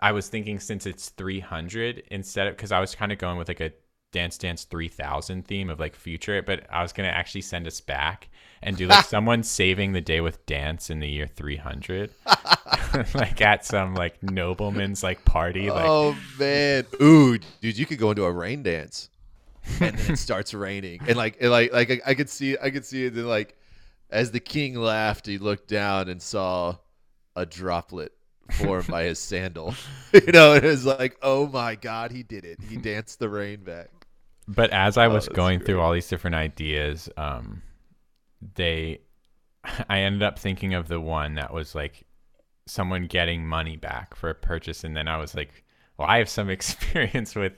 i 0.00 0.10
was 0.12 0.28
thinking 0.28 0.58
since 0.58 0.86
it's 0.86 1.10
300 1.10 2.02
instead 2.10 2.46
of 2.48 2.56
because 2.56 2.72
i 2.72 2.80
was 2.80 2.94
kind 2.94 3.12
of 3.12 3.18
going 3.18 3.38
with 3.38 3.48
like 3.48 3.60
a 3.60 3.72
dance 4.10 4.36
dance 4.36 4.64
3000 4.64 5.46
theme 5.46 5.70
of 5.70 5.78
like 5.80 5.94
future 5.94 6.42
but 6.42 6.66
i 6.70 6.82
was 6.82 6.92
going 6.92 7.08
to 7.08 7.16
actually 7.16 7.40
send 7.40 7.66
us 7.66 7.80
back 7.80 8.28
and 8.62 8.76
do 8.76 8.86
like 8.86 9.04
someone 9.06 9.42
saving 9.42 9.92
the 9.92 10.00
day 10.00 10.20
with 10.20 10.44
dance 10.46 10.90
in 10.90 11.00
the 11.00 11.08
year 11.08 11.26
300 11.26 12.10
like 13.14 13.40
at 13.40 13.64
some 13.64 13.94
like 13.94 14.22
nobleman's 14.22 15.02
like 15.02 15.24
party 15.24 15.70
like 15.70 15.84
oh 15.86 16.16
man. 16.38 16.84
Ooh 17.00 17.38
dude 17.60 17.78
you 17.78 17.86
could 17.86 17.98
go 17.98 18.10
into 18.10 18.24
a 18.24 18.32
rain 18.32 18.62
dance. 18.62 19.08
And 19.80 19.96
then 19.96 20.12
it 20.12 20.16
starts 20.18 20.54
raining. 20.54 21.00
And 21.06 21.16
like 21.16 21.38
and 21.40 21.50
like 21.50 21.72
like 21.72 21.90
I, 21.90 22.00
I 22.06 22.14
could 22.14 22.30
see 22.30 22.56
I 22.60 22.70
could 22.70 22.84
see 22.84 23.06
it 23.06 23.14
then 23.14 23.26
like 23.26 23.56
as 24.10 24.30
the 24.30 24.40
king 24.40 24.74
laughed 24.74 25.26
he 25.26 25.38
looked 25.38 25.68
down 25.68 26.08
and 26.08 26.20
saw 26.20 26.76
a 27.34 27.46
droplet 27.46 28.12
formed 28.50 28.86
by 28.86 29.04
his 29.04 29.18
sandal. 29.18 29.74
You 30.12 30.32
know 30.32 30.54
it 30.54 30.64
was 30.64 30.84
like 30.84 31.16
oh 31.22 31.46
my 31.48 31.74
god 31.74 32.12
he 32.12 32.22
did 32.22 32.44
it. 32.44 32.58
He 32.68 32.76
danced 32.76 33.18
the 33.18 33.28
rain 33.28 33.64
back. 33.64 33.88
But 34.48 34.70
as 34.70 34.98
i 34.98 35.06
was 35.06 35.26
that's 35.26 35.36
going 35.36 35.60
through 35.60 35.80
all 35.80 35.92
these 35.92 36.08
different 36.08 36.34
ideas 36.34 37.08
um 37.16 37.62
they 38.54 39.00
i 39.88 40.00
ended 40.00 40.22
up 40.22 40.38
thinking 40.38 40.74
of 40.74 40.88
the 40.88 41.00
one 41.00 41.34
that 41.34 41.52
was 41.52 41.74
like 41.74 42.04
someone 42.66 43.06
getting 43.06 43.46
money 43.46 43.76
back 43.76 44.14
for 44.14 44.30
a 44.30 44.34
purchase 44.34 44.84
and 44.84 44.96
then 44.96 45.08
i 45.08 45.16
was 45.16 45.34
like 45.34 45.64
well 45.98 46.08
i 46.08 46.18
have 46.18 46.28
some 46.28 46.50
experience 46.58 47.34
with 47.34 47.52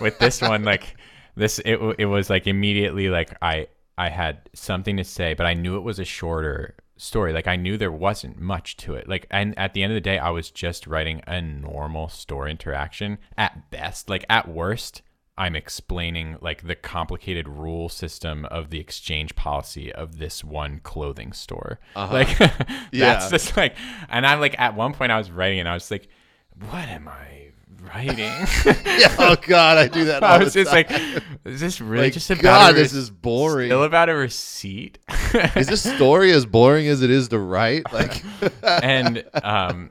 with 0.00 0.18
this 0.18 0.40
one. 0.40 0.64
Like 0.64 0.96
this 1.36 1.58
it, 1.60 1.78
it 1.98 2.06
was 2.06 2.30
like 2.30 2.46
immediately 2.46 3.08
like 3.08 3.36
i 3.42 3.68
i 3.96 4.08
had 4.08 4.48
something 4.54 4.96
to 4.96 5.04
say 5.04 5.34
but 5.34 5.46
i 5.46 5.54
knew 5.54 5.76
it 5.76 5.82
was 5.82 5.98
a 5.98 6.04
shorter 6.04 6.74
story. 6.96 7.32
Like 7.32 7.46
i 7.46 7.56
knew 7.56 7.76
there 7.76 7.92
wasn't 7.92 8.40
much 8.40 8.76
to 8.78 8.94
it. 8.94 9.08
Like 9.08 9.26
and 9.30 9.56
at 9.58 9.72
the 9.72 9.82
end 9.82 9.92
of 9.92 9.96
the 9.96 10.00
day 10.00 10.18
i 10.18 10.30
was 10.30 10.50
just 10.50 10.86
writing 10.86 11.22
a 11.26 11.40
normal 11.40 12.08
store 12.08 12.48
interaction 12.48 13.18
at 13.36 13.70
best 13.70 14.08
like 14.08 14.24
at 14.28 14.48
worst 14.48 15.02
i'm 15.38 15.56
explaining 15.56 16.36
like 16.42 16.66
the 16.66 16.74
complicated 16.74 17.48
rule 17.48 17.88
system 17.88 18.44
of 18.46 18.68
the 18.70 18.78
exchange 18.80 19.34
policy 19.36 19.92
of 19.92 20.18
this 20.18 20.44
one 20.44 20.80
clothing 20.82 21.32
store 21.32 21.78
Uh-huh. 21.96 22.12
like 22.12 22.36
that's 22.38 22.84
Yeah. 22.92 23.28
just 23.30 23.56
like 23.56 23.74
and 24.10 24.26
i'm 24.26 24.40
like 24.40 24.58
at 24.58 24.74
one 24.74 24.92
point 24.92 25.10
i 25.12 25.16
was 25.18 25.30
writing 25.30 25.60
and 25.60 25.68
i 25.68 25.74
was 25.74 25.90
like 25.90 26.08
what 26.68 26.88
am 26.88 27.08
i 27.08 27.46
writing 27.94 28.18
yeah, 28.98 29.14
oh 29.18 29.36
god 29.46 29.78
i 29.78 29.86
do 29.86 30.06
that 30.06 30.22
all 30.24 30.32
I 30.32 30.38
was 30.42 30.52
just 30.52 30.72
like, 30.72 30.90
is 31.44 31.60
this 31.60 31.80
really 31.80 32.04
Like, 32.06 32.12
just 32.12 32.28
about 32.30 32.42
god 32.42 32.70
a 32.72 32.74
this 32.74 32.92
is 32.92 33.08
boring 33.08 33.68
still 33.68 33.84
about 33.84 34.08
a 34.08 34.14
receipt? 34.14 34.98
is 35.54 35.68
this 35.68 35.82
story 35.94 36.32
as 36.32 36.44
boring 36.44 36.88
as 36.88 37.02
it 37.02 37.10
is 37.10 37.28
to 37.28 37.38
write 37.38 37.84
like 37.92 38.22
and 38.64 39.24
um, 39.44 39.90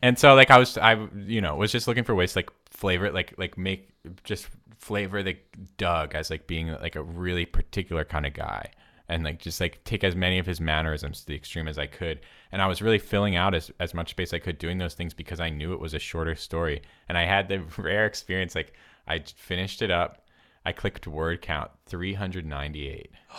and 0.00 0.18
so 0.18 0.34
like 0.34 0.50
I 0.50 0.58
was 0.58 0.78
I 0.78 1.06
you 1.26 1.42
know 1.42 1.54
was 1.56 1.70
just 1.70 1.86
looking 1.86 2.04
for 2.04 2.14
ways 2.14 2.32
to 2.32 2.38
like 2.38 2.50
flavor 2.80 3.04
it 3.04 3.14
like 3.14 3.34
like 3.36 3.58
make 3.58 3.90
just 4.24 4.48
flavor 4.78 5.22
the 5.22 5.36
Doug 5.76 6.14
as 6.14 6.30
like 6.30 6.46
being 6.46 6.68
like 6.68 6.96
a 6.96 7.02
really 7.02 7.44
particular 7.44 8.04
kind 8.04 8.24
of 8.24 8.32
guy 8.32 8.70
and 9.10 9.22
like 9.22 9.38
just 9.38 9.60
like 9.60 9.84
take 9.84 10.02
as 10.02 10.16
many 10.16 10.38
of 10.38 10.46
his 10.46 10.60
mannerisms 10.60 11.20
to 11.20 11.26
the 11.26 11.34
extreme 11.34 11.68
as 11.68 11.78
I 11.78 11.86
could. 11.86 12.20
And 12.52 12.62
I 12.62 12.66
was 12.66 12.80
really 12.80 12.98
filling 12.98 13.36
out 13.36 13.54
as, 13.54 13.70
as 13.80 13.92
much 13.92 14.10
space 14.10 14.32
I 14.32 14.38
could 14.38 14.56
doing 14.56 14.78
those 14.78 14.94
things 14.94 15.12
because 15.12 15.40
I 15.40 15.50
knew 15.50 15.74
it 15.74 15.80
was 15.80 15.92
a 15.92 15.98
shorter 15.98 16.34
story. 16.34 16.80
And 17.08 17.18
I 17.18 17.26
had 17.26 17.48
the 17.48 17.58
rare 17.76 18.06
experience 18.06 18.54
like 18.54 18.72
I 19.06 19.18
finished 19.18 19.82
it 19.82 19.90
up. 19.90 20.24
I 20.64 20.72
clicked 20.72 21.06
word 21.06 21.42
count 21.42 21.70
398 21.86 23.10
oh 23.32 23.36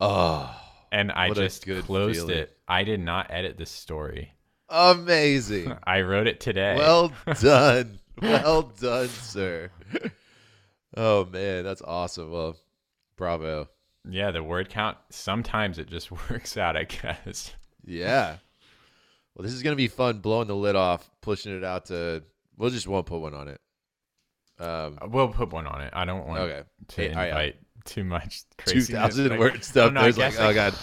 ah, 0.00 0.72
and 0.92 1.12
I 1.12 1.30
just 1.30 1.66
closed 1.84 2.20
feeling. 2.20 2.38
it. 2.38 2.56
I 2.66 2.84
did 2.84 3.00
not 3.00 3.26
edit 3.28 3.58
this 3.58 3.70
story. 3.70 4.32
amazing 4.70 5.76
I 5.84 6.00
wrote 6.00 6.26
it 6.26 6.40
today. 6.40 6.76
Well 6.78 7.12
done. 7.40 7.98
Well 8.20 8.62
done, 8.62 9.08
sir. 9.08 9.70
Oh 10.96 11.24
man, 11.26 11.64
that's 11.64 11.82
awesome. 11.82 12.30
Well, 12.30 12.56
bravo. 13.16 13.68
yeah, 14.08 14.30
the 14.30 14.42
word 14.42 14.68
count 14.68 14.96
sometimes 15.10 15.78
it 15.78 15.88
just 15.88 16.10
works 16.30 16.56
out, 16.56 16.76
I 16.76 16.84
guess. 16.84 17.52
Yeah. 17.84 18.36
Well, 19.34 19.42
this 19.42 19.52
is 19.52 19.62
gonna 19.62 19.76
be 19.76 19.88
fun 19.88 20.20
blowing 20.20 20.48
the 20.48 20.56
lid 20.56 20.76
off, 20.76 21.10
pushing 21.20 21.56
it 21.56 21.64
out 21.64 21.86
to 21.86 22.22
we'll 22.56 22.70
just 22.70 22.88
won't 22.88 23.06
put 23.06 23.20
one 23.20 23.34
on 23.34 23.48
it. 23.48 23.60
Um 24.58 24.98
We'll 25.10 25.28
put 25.28 25.52
one 25.52 25.66
on 25.66 25.82
it. 25.82 25.90
I 25.92 26.04
don't 26.06 26.26
want 26.26 26.40
okay. 26.40 26.62
to 26.88 27.00
Hey, 27.02 27.12
I- 27.12 27.26
invite 27.28 27.56
too 27.84 28.04
much 28.04 28.42
Two 28.64 28.72
craziness. 28.72 29.18
like- 29.18 29.38
word 29.38 29.62
stuff. 29.64 29.90
Oh, 29.90 29.92
no, 29.92 30.02
There's 30.02 30.16
like 30.18 30.38
oh 30.40 30.54
god. 30.54 30.74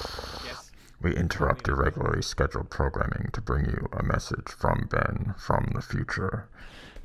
We 1.02 1.14
interrupt 1.18 1.68
your 1.68 1.76
regularly 1.76 2.22
scheduled 2.22 2.70
programming 2.70 3.30
to 3.34 3.42
bring 3.42 3.66
you 3.66 3.88
a 3.92 4.02
message 4.04 4.48
from 4.48 4.88
Ben 4.90 5.34
from 5.38 5.70
the 5.76 5.82
future. 5.82 6.48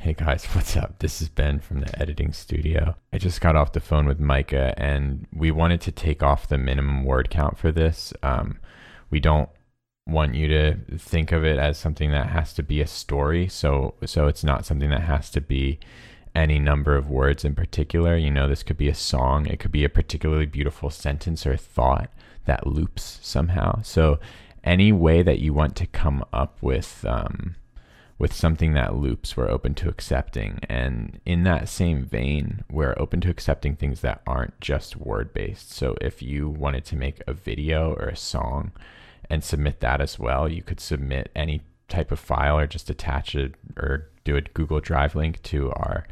Hey 0.00 0.12
guys, 0.12 0.44
what's 0.54 0.76
up? 0.76 1.00
This 1.00 1.20
is 1.20 1.28
Ben 1.28 1.58
from 1.58 1.80
the 1.80 2.00
editing 2.00 2.32
studio. 2.32 2.94
I 3.12 3.18
just 3.18 3.40
got 3.40 3.56
off 3.56 3.72
the 3.72 3.80
phone 3.80 4.06
with 4.06 4.20
Micah 4.20 4.72
and 4.76 5.26
we 5.34 5.50
wanted 5.50 5.80
to 5.82 5.92
take 5.92 6.22
off 6.22 6.46
the 6.46 6.56
minimum 6.56 7.02
word 7.02 7.30
count 7.30 7.58
for 7.58 7.72
this. 7.72 8.12
Um, 8.22 8.60
we 9.10 9.18
don't 9.18 9.48
want 10.06 10.36
you 10.36 10.46
to 10.46 10.76
think 10.96 11.32
of 11.32 11.44
it 11.44 11.58
as 11.58 11.78
something 11.78 12.12
that 12.12 12.28
has 12.28 12.54
to 12.54 12.62
be 12.62 12.80
a 12.80 12.86
story. 12.86 13.48
So 13.48 13.94
so 14.06 14.28
it's 14.28 14.44
not 14.44 14.64
something 14.64 14.88
that 14.90 15.02
has 15.02 15.30
to 15.30 15.40
be 15.40 15.80
any 16.32 16.60
number 16.60 16.94
of 16.94 17.10
words 17.10 17.44
in 17.44 17.56
particular. 17.56 18.16
You 18.16 18.30
know, 18.30 18.46
this 18.46 18.62
could 18.62 18.78
be 18.78 18.88
a 18.88 18.94
song, 18.94 19.46
it 19.46 19.58
could 19.58 19.72
be 19.72 19.82
a 19.82 19.88
particularly 19.88 20.46
beautiful 20.46 20.90
sentence 20.90 21.44
or 21.44 21.56
thought 21.56 22.08
that 22.44 22.68
loops 22.68 23.18
somehow. 23.20 23.82
So 23.82 24.20
any 24.62 24.92
way 24.92 25.24
that 25.24 25.40
you 25.40 25.52
want 25.52 25.74
to 25.74 25.88
come 25.88 26.24
up 26.32 26.56
with 26.62 27.04
um, 27.04 27.56
with 28.18 28.32
something 28.32 28.72
that 28.72 28.96
loops, 28.96 29.36
we're 29.36 29.48
open 29.48 29.74
to 29.74 29.88
accepting. 29.88 30.58
And 30.68 31.20
in 31.24 31.44
that 31.44 31.68
same 31.68 32.04
vein, 32.04 32.64
we're 32.70 32.96
open 32.98 33.20
to 33.22 33.30
accepting 33.30 33.76
things 33.76 34.00
that 34.00 34.22
aren't 34.26 34.60
just 34.60 34.96
word 34.96 35.32
based. 35.32 35.72
So 35.72 35.96
if 36.00 36.20
you 36.20 36.48
wanted 36.48 36.84
to 36.86 36.96
make 36.96 37.22
a 37.26 37.32
video 37.32 37.92
or 37.94 38.08
a 38.08 38.16
song 38.16 38.72
and 39.30 39.44
submit 39.44 39.80
that 39.80 40.00
as 40.00 40.18
well, 40.18 40.48
you 40.48 40.62
could 40.62 40.80
submit 40.80 41.30
any 41.36 41.62
type 41.88 42.10
of 42.10 42.18
file 42.18 42.58
or 42.58 42.66
just 42.66 42.90
attach 42.90 43.34
it 43.34 43.54
or 43.76 44.08
do 44.24 44.36
a 44.36 44.40
Google 44.42 44.80
Drive 44.80 45.14
link 45.14 45.40
to 45.44 45.70
our 45.72 46.06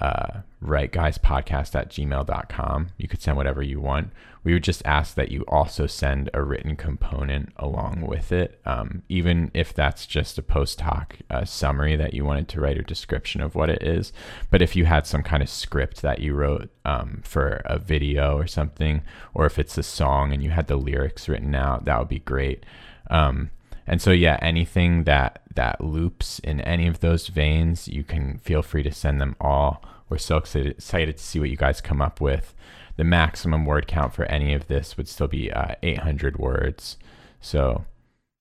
uh, 0.00 0.40
Write 0.60 0.92
Guys 0.92 1.18
podcast 1.18 1.74
at 1.74 1.90
gmail.com. 1.90 2.88
You 2.96 3.08
could 3.08 3.22
send 3.22 3.36
whatever 3.36 3.62
you 3.62 3.80
want. 3.80 4.10
We 4.44 4.52
would 4.52 4.62
just 4.62 4.82
ask 4.84 5.16
that 5.16 5.32
you 5.32 5.42
also 5.48 5.86
send 5.86 6.30
a 6.32 6.42
written 6.42 6.76
component 6.76 7.52
along 7.56 8.02
with 8.02 8.30
it, 8.30 8.60
um, 8.64 9.02
even 9.08 9.50
if 9.54 9.74
that's 9.74 10.06
just 10.06 10.38
a 10.38 10.42
post 10.42 10.82
hoc 10.82 11.16
uh, 11.30 11.44
summary 11.44 11.96
that 11.96 12.14
you 12.14 12.24
wanted 12.24 12.48
to 12.50 12.60
write 12.60 12.78
a 12.78 12.82
description 12.82 13.40
of 13.40 13.54
what 13.54 13.70
it 13.70 13.82
is. 13.82 14.12
But 14.50 14.62
if 14.62 14.76
you 14.76 14.84
had 14.84 15.06
some 15.06 15.22
kind 15.22 15.42
of 15.42 15.48
script 15.48 16.02
that 16.02 16.20
you 16.20 16.34
wrote 16.34 16.70
um, 16.84 17.22
for 17.24 17.62
a 17.64 17.78
video 17.78 18.36
or 18.36 18.46
something, 18.46 19.02
or 19.34 19.46
if 19.46 19.58
it's 19.58 19.76
a 19.78 19.82
song 19.82 20.32
and 20.32 20.42
you 20.42 20.50
had 20.50 20.68
the 20.68 20.76
lyrics 20.76 21.28
written 21.28 21.54
out, 21.54 21.84
that 21.86 21.98
would 21.98 22.08
be 22.08 22.20
great. 22.20 22.64
Um, 23.10 23.50
and 23.86 24.00
so 24.02 24.10
yeah, 24.10 24.38
anything 24.42 25.04
that 25.04 25.42
that 25.54 25.80
loops 25.80 26.38
in 26.40 26.60
any 26.62 26.86
of 26.86 27.00
those 27.00 27.28
veins, 27.28 27.88
you 27.88 28.04
can 28.04 28.38
feel 28.38 28.62
free 28.62 28.82
to 28.82 28.92
send 28.92 29.20
them 29.20 29.36
all. 29.40 29.82
We're 30.08 30.18
so 30.18 30.36
excited, 30.36 30.72
excited 30.72 31.16
to 31.16 31.22
see 31.22 31.38
what 31.40 31.50
you 31.50 31.56
guys 31.56 31.80
come 31.80 32.00
up 32.00 32.20
with. 32.20 32.54
The 32.96 33.04
maximum 33.04 33.64
word 33.64 33.86
count 33.86 34.14
for 34.14 34.24
any 34.26 34.54
of 34.54 34.68
this 34.68 34.96
would 34.96 35.08
still 35.08 35.28
be 35.28 35.50
uh, 35.52 35.74
800 35.82 36.38
words. 36.38 36.96
So 37.40 37.84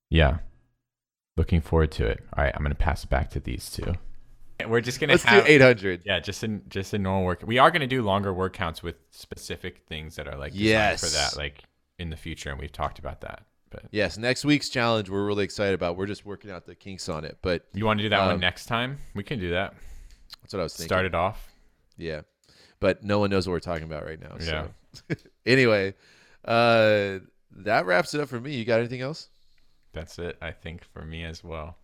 yeah, 0.09 0.37
looking 1.37 1.61
forward 1.61 1.91
to 1.93 2.05
it. 2.05 2.23
All 2.35 2.43
right, 2.43 2.53
I'm 2.55 2.63
gonna 2.63 2.75
pass 2.75 3.03
it 3.03 3.09
back 3.09 3.29
to 3.31 3.39
these 3.39 3.69
two. 3.69 3.93
We're 4.65 4.81
just 4.81 4.99
gonna 5.01 5.13
Let's 5.13 5.23
have 5.23 5.45
do 5.45 5.51
eight 5.51 5.61
hundred. 5.61 6.01
yeah, 6.05 6.19
just 6.19 6.43
in 6.43 6.61
just 6.69 6.93
a 6.93 6.97
normal 6.97 7.25
work. 7.25 7.43
We 7.45 7.57
are 7.57 7.71
gonna 7.71 7.87
do 7.87 8.01
longer 8.01 8.33
word 8.33 8.53
counts 8.53 8.81
with 8.81 8.95
specific 9.11 9.81
things 9.87 10.15
that 10.15 10.27
are 10.27 10.37
like 10.37 10.53
designed 10.53 10.99
for 10.99 11.07
that, 11.07 11.35
like 11.37 11.63
in 11.99 12.09
the 12.09 12.15
future, 12.15 12.49
and 12.49 12.59
we've 12.59 12.71
talked 12.71 12.99
about 12.99 13.21
that. 13.21 13.43
Yes, 13.91 14.17
next 14.17 14.45
week's 14.45 14.69
challenge 14.69 15.09
we're 15.09 15.25
really 15.25 15.43
excited 15.43 15.73
about. 15.73 15.97
We're 15.97 16.05
just 16.05 16.25
working 16.25 16.51
out 16.51 16.65
the 16.65 16.75
kinks 16.75 17.09
on 17.09 17.25
it, 17.25 17.37
but 17.41 17.65
you 17.73 17.85
want 17.85 17.99
to 17.99 18.03
do 18.03 18.09
that 18.09 18.19
Um, 18.21 18.27
one 18.27 18.39
next 18.39 18.65
time? 18.65 18.97
We 19.13 19.23
can 19.23 19.39
do 19.39 19.51
that. 19.51 19.73
that's 20.41 20.53
what 20.53 20.59
I 20.59 20.63
was 20.63 20.73
thinking. 20.75 20.89
Start 20.89 21.05
it 21.05 21.15
off. 21.15 21.51
Yeah. 21.97 22.21
But 22.79 23.03
no 23.03 23.19
one 23.19 23.29
knows 23.29 23.47
what 23.47 23.53
we're 23.53 23.59
talking 23.59 23.85
about 23.85 24.05
right 24.05 24.19
now. 24.19 24.35
Yeah. 24.39 24.67
So 24.93 25.15
anyway, 25.45 25.93
uh 26.43 27.19
that 27.57 27.85
wraps 27.85 28.13
it 28.13 28.21
up 28.21 28.29
for 28.29 28.39
me. 28.39 28.55
You 28.55 28.65
got 28.65 28.79
anything 28.79 29.01
else? 29.01 29.29
That's 29.93 30.19
it, 30.19 30.37
I 30.41 30.51
think, 30.51 30.83
for 30.83 31.03
me 31.05 31.23
as 31.23 31.43
well. 31.43 31.77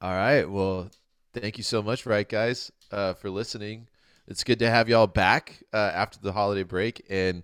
All 0.00 0.12
right. 0.14 0.44
Well, 0.48 0.90
thank 1.34 1.58
you 1.58 1.62
so 1.64 1.82
much, 1.82 2.06
Write 2.06 2.30
Guys, 2.30 2.72
uh, 2.90 3.12
for 3.12 3.28
listening. 3.28 3.88
It's 4.26 4.42
good 4.42 4.58
to 4.60 4.70
have 4.70 4.88
y'all 4.88 5.06
back 5.06 5.62
uh, 5.74 5.76
after 5.94 6.18
the 6.18 6.32
holiday 6.32 6.62
break, 6.62 7.04
and 7.10 7.42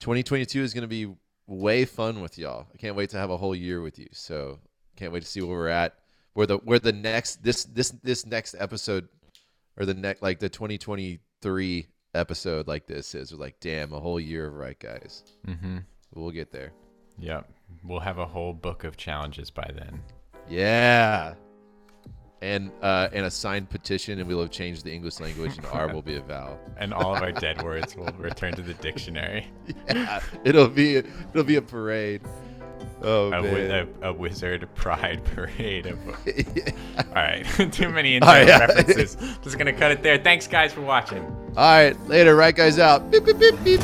2022 0.00 0.60
is 0.62 0.74
going 0.74 0.82
to 0.82 0.88
be 0.88 1.06
way 1.46 1.84
fun 1.84 2.20
with 2.20 2.38
y'all. 2.38 2.66
I 2.72 2.76
can't 2.76 2.96
wait 2.96 3.10
to 3.10 3.18
have 3.18 3.30
a 3.30 3.36
whole 3.36 3.54
year 3.54 3.80
with 3.80 3.98
you. 3.98 4.08
So 4.12 4.58
can't 4.96 5.12
wait 5.12 5.22
to 5.22 5.28
see 5.28 5.40
where 5.40 5.56
we're 5.56 5.68
at. 5.68 5.94
Where 6.34 6.46
the 6.46 6.58
where 6.58 6.78
the 6.78 6.92
next 6.92 7.42
this 7.42 7.64
this 7.64 7.90
this 8.02 8.26
next 8.26 8.54
episode 8.58 9.08
or 9.76 9.86
the 9.86 9.94
next 9.94 10.22
like 10.22 10.38
the 10.38 10.48
2023 10.48 11.86
episode 12.14 12.66
like 12.66 12.86
this 12.86 13.14
is. 13.14 13.32
We're 13.32 13.38
like, 13.38 13.60
damn, 13.60 13.92
a 13.92 14.00
whole 14.00 14.20
year 14.20 14.48
of 14.48 14.54
Write 14.54 14.80
Guys. 14.80 15.22
Mm-hmm. 15.46 15.78
We'll 16.14 16.30
get 16.30 16.52
there. 16.52 16.72
Yep. 17.18 17.48
We'll 17.84 18.00
have 18.00 18.18
a 18.18 18.26
whole 18.26 18.52
book 18.52 18.84
of 18.84 18.96
challenges 18.96 19.50
by 19.50 19.70
then. 19.74 20.02
Yeah. 20.48 21.34
And 22.42 22.70
uh, 22.82 23.08
and 23.14 23.24
a 23.24 23.30
signed 23.30 23.70
petition, 23.70 24.18
and 24.18 24.28
we'll 24.28 24.42
have 24.42 24.50
changed 24.50 24.84
the 24.84 24.92
English 24.92 25.20
language, 25.20 25.56
and 25.56 25.64
R 25.66 25.88
will 25.92 26.02
be 26.02 26.16
a 26.16 26.20
vowel. 26.20 26.58
And 26.78 26.92
all 26.92 27.16
of 27.16 27.22
our 27.22 27.32
dead 27.32 27.62
words 27.62 27.96
will 27.96 28.10
return 28.18 28.52
to 28.54 28.62
the 28.62 28.74
dictionary. 28.74 29.48
Yeah, 29.88 30.20
it'll 30.44 30.68
be 30.68 30.96
it'll 30.96 31.44
be 31.44 31.56
a 31.56 31.62
parade. 31.62 32.20
Oh 33.02 33.28
A, 33.32 33.42
man. 33.42 33.88
a, 34.02 34.08
a 34.08 34.12
wizard 34.12 34.68
pride 34.74 35.22
parade 35.24 35.86
of. 35.86 35.98
All 36.98 37.14
right, 37.14 37.44
too 37.72 37.88
many 37.88 38.16
internal 38.16 38.46
yeah. 38.46 38.58
references. 38.58 39.16
Just 39.42 39.58
gonna 39.58 39.72
cut 39.72 39.92
it 39.92 40.02
there. 40.02 40.18
Thanks, 40.18 40.46
guys, 40.46 40.72
for 40.72 40.80
watching. 40.80 41.24
All 41.56 41.64
right, 41.64 41.98
later, 42.06 42.36
Write 42.36 42.56
Guys 42.56 42.78
out. 42.78 43.10
Beep, 43.10 43.24
beep, 43.24 43.38
beep, 43.38 43.80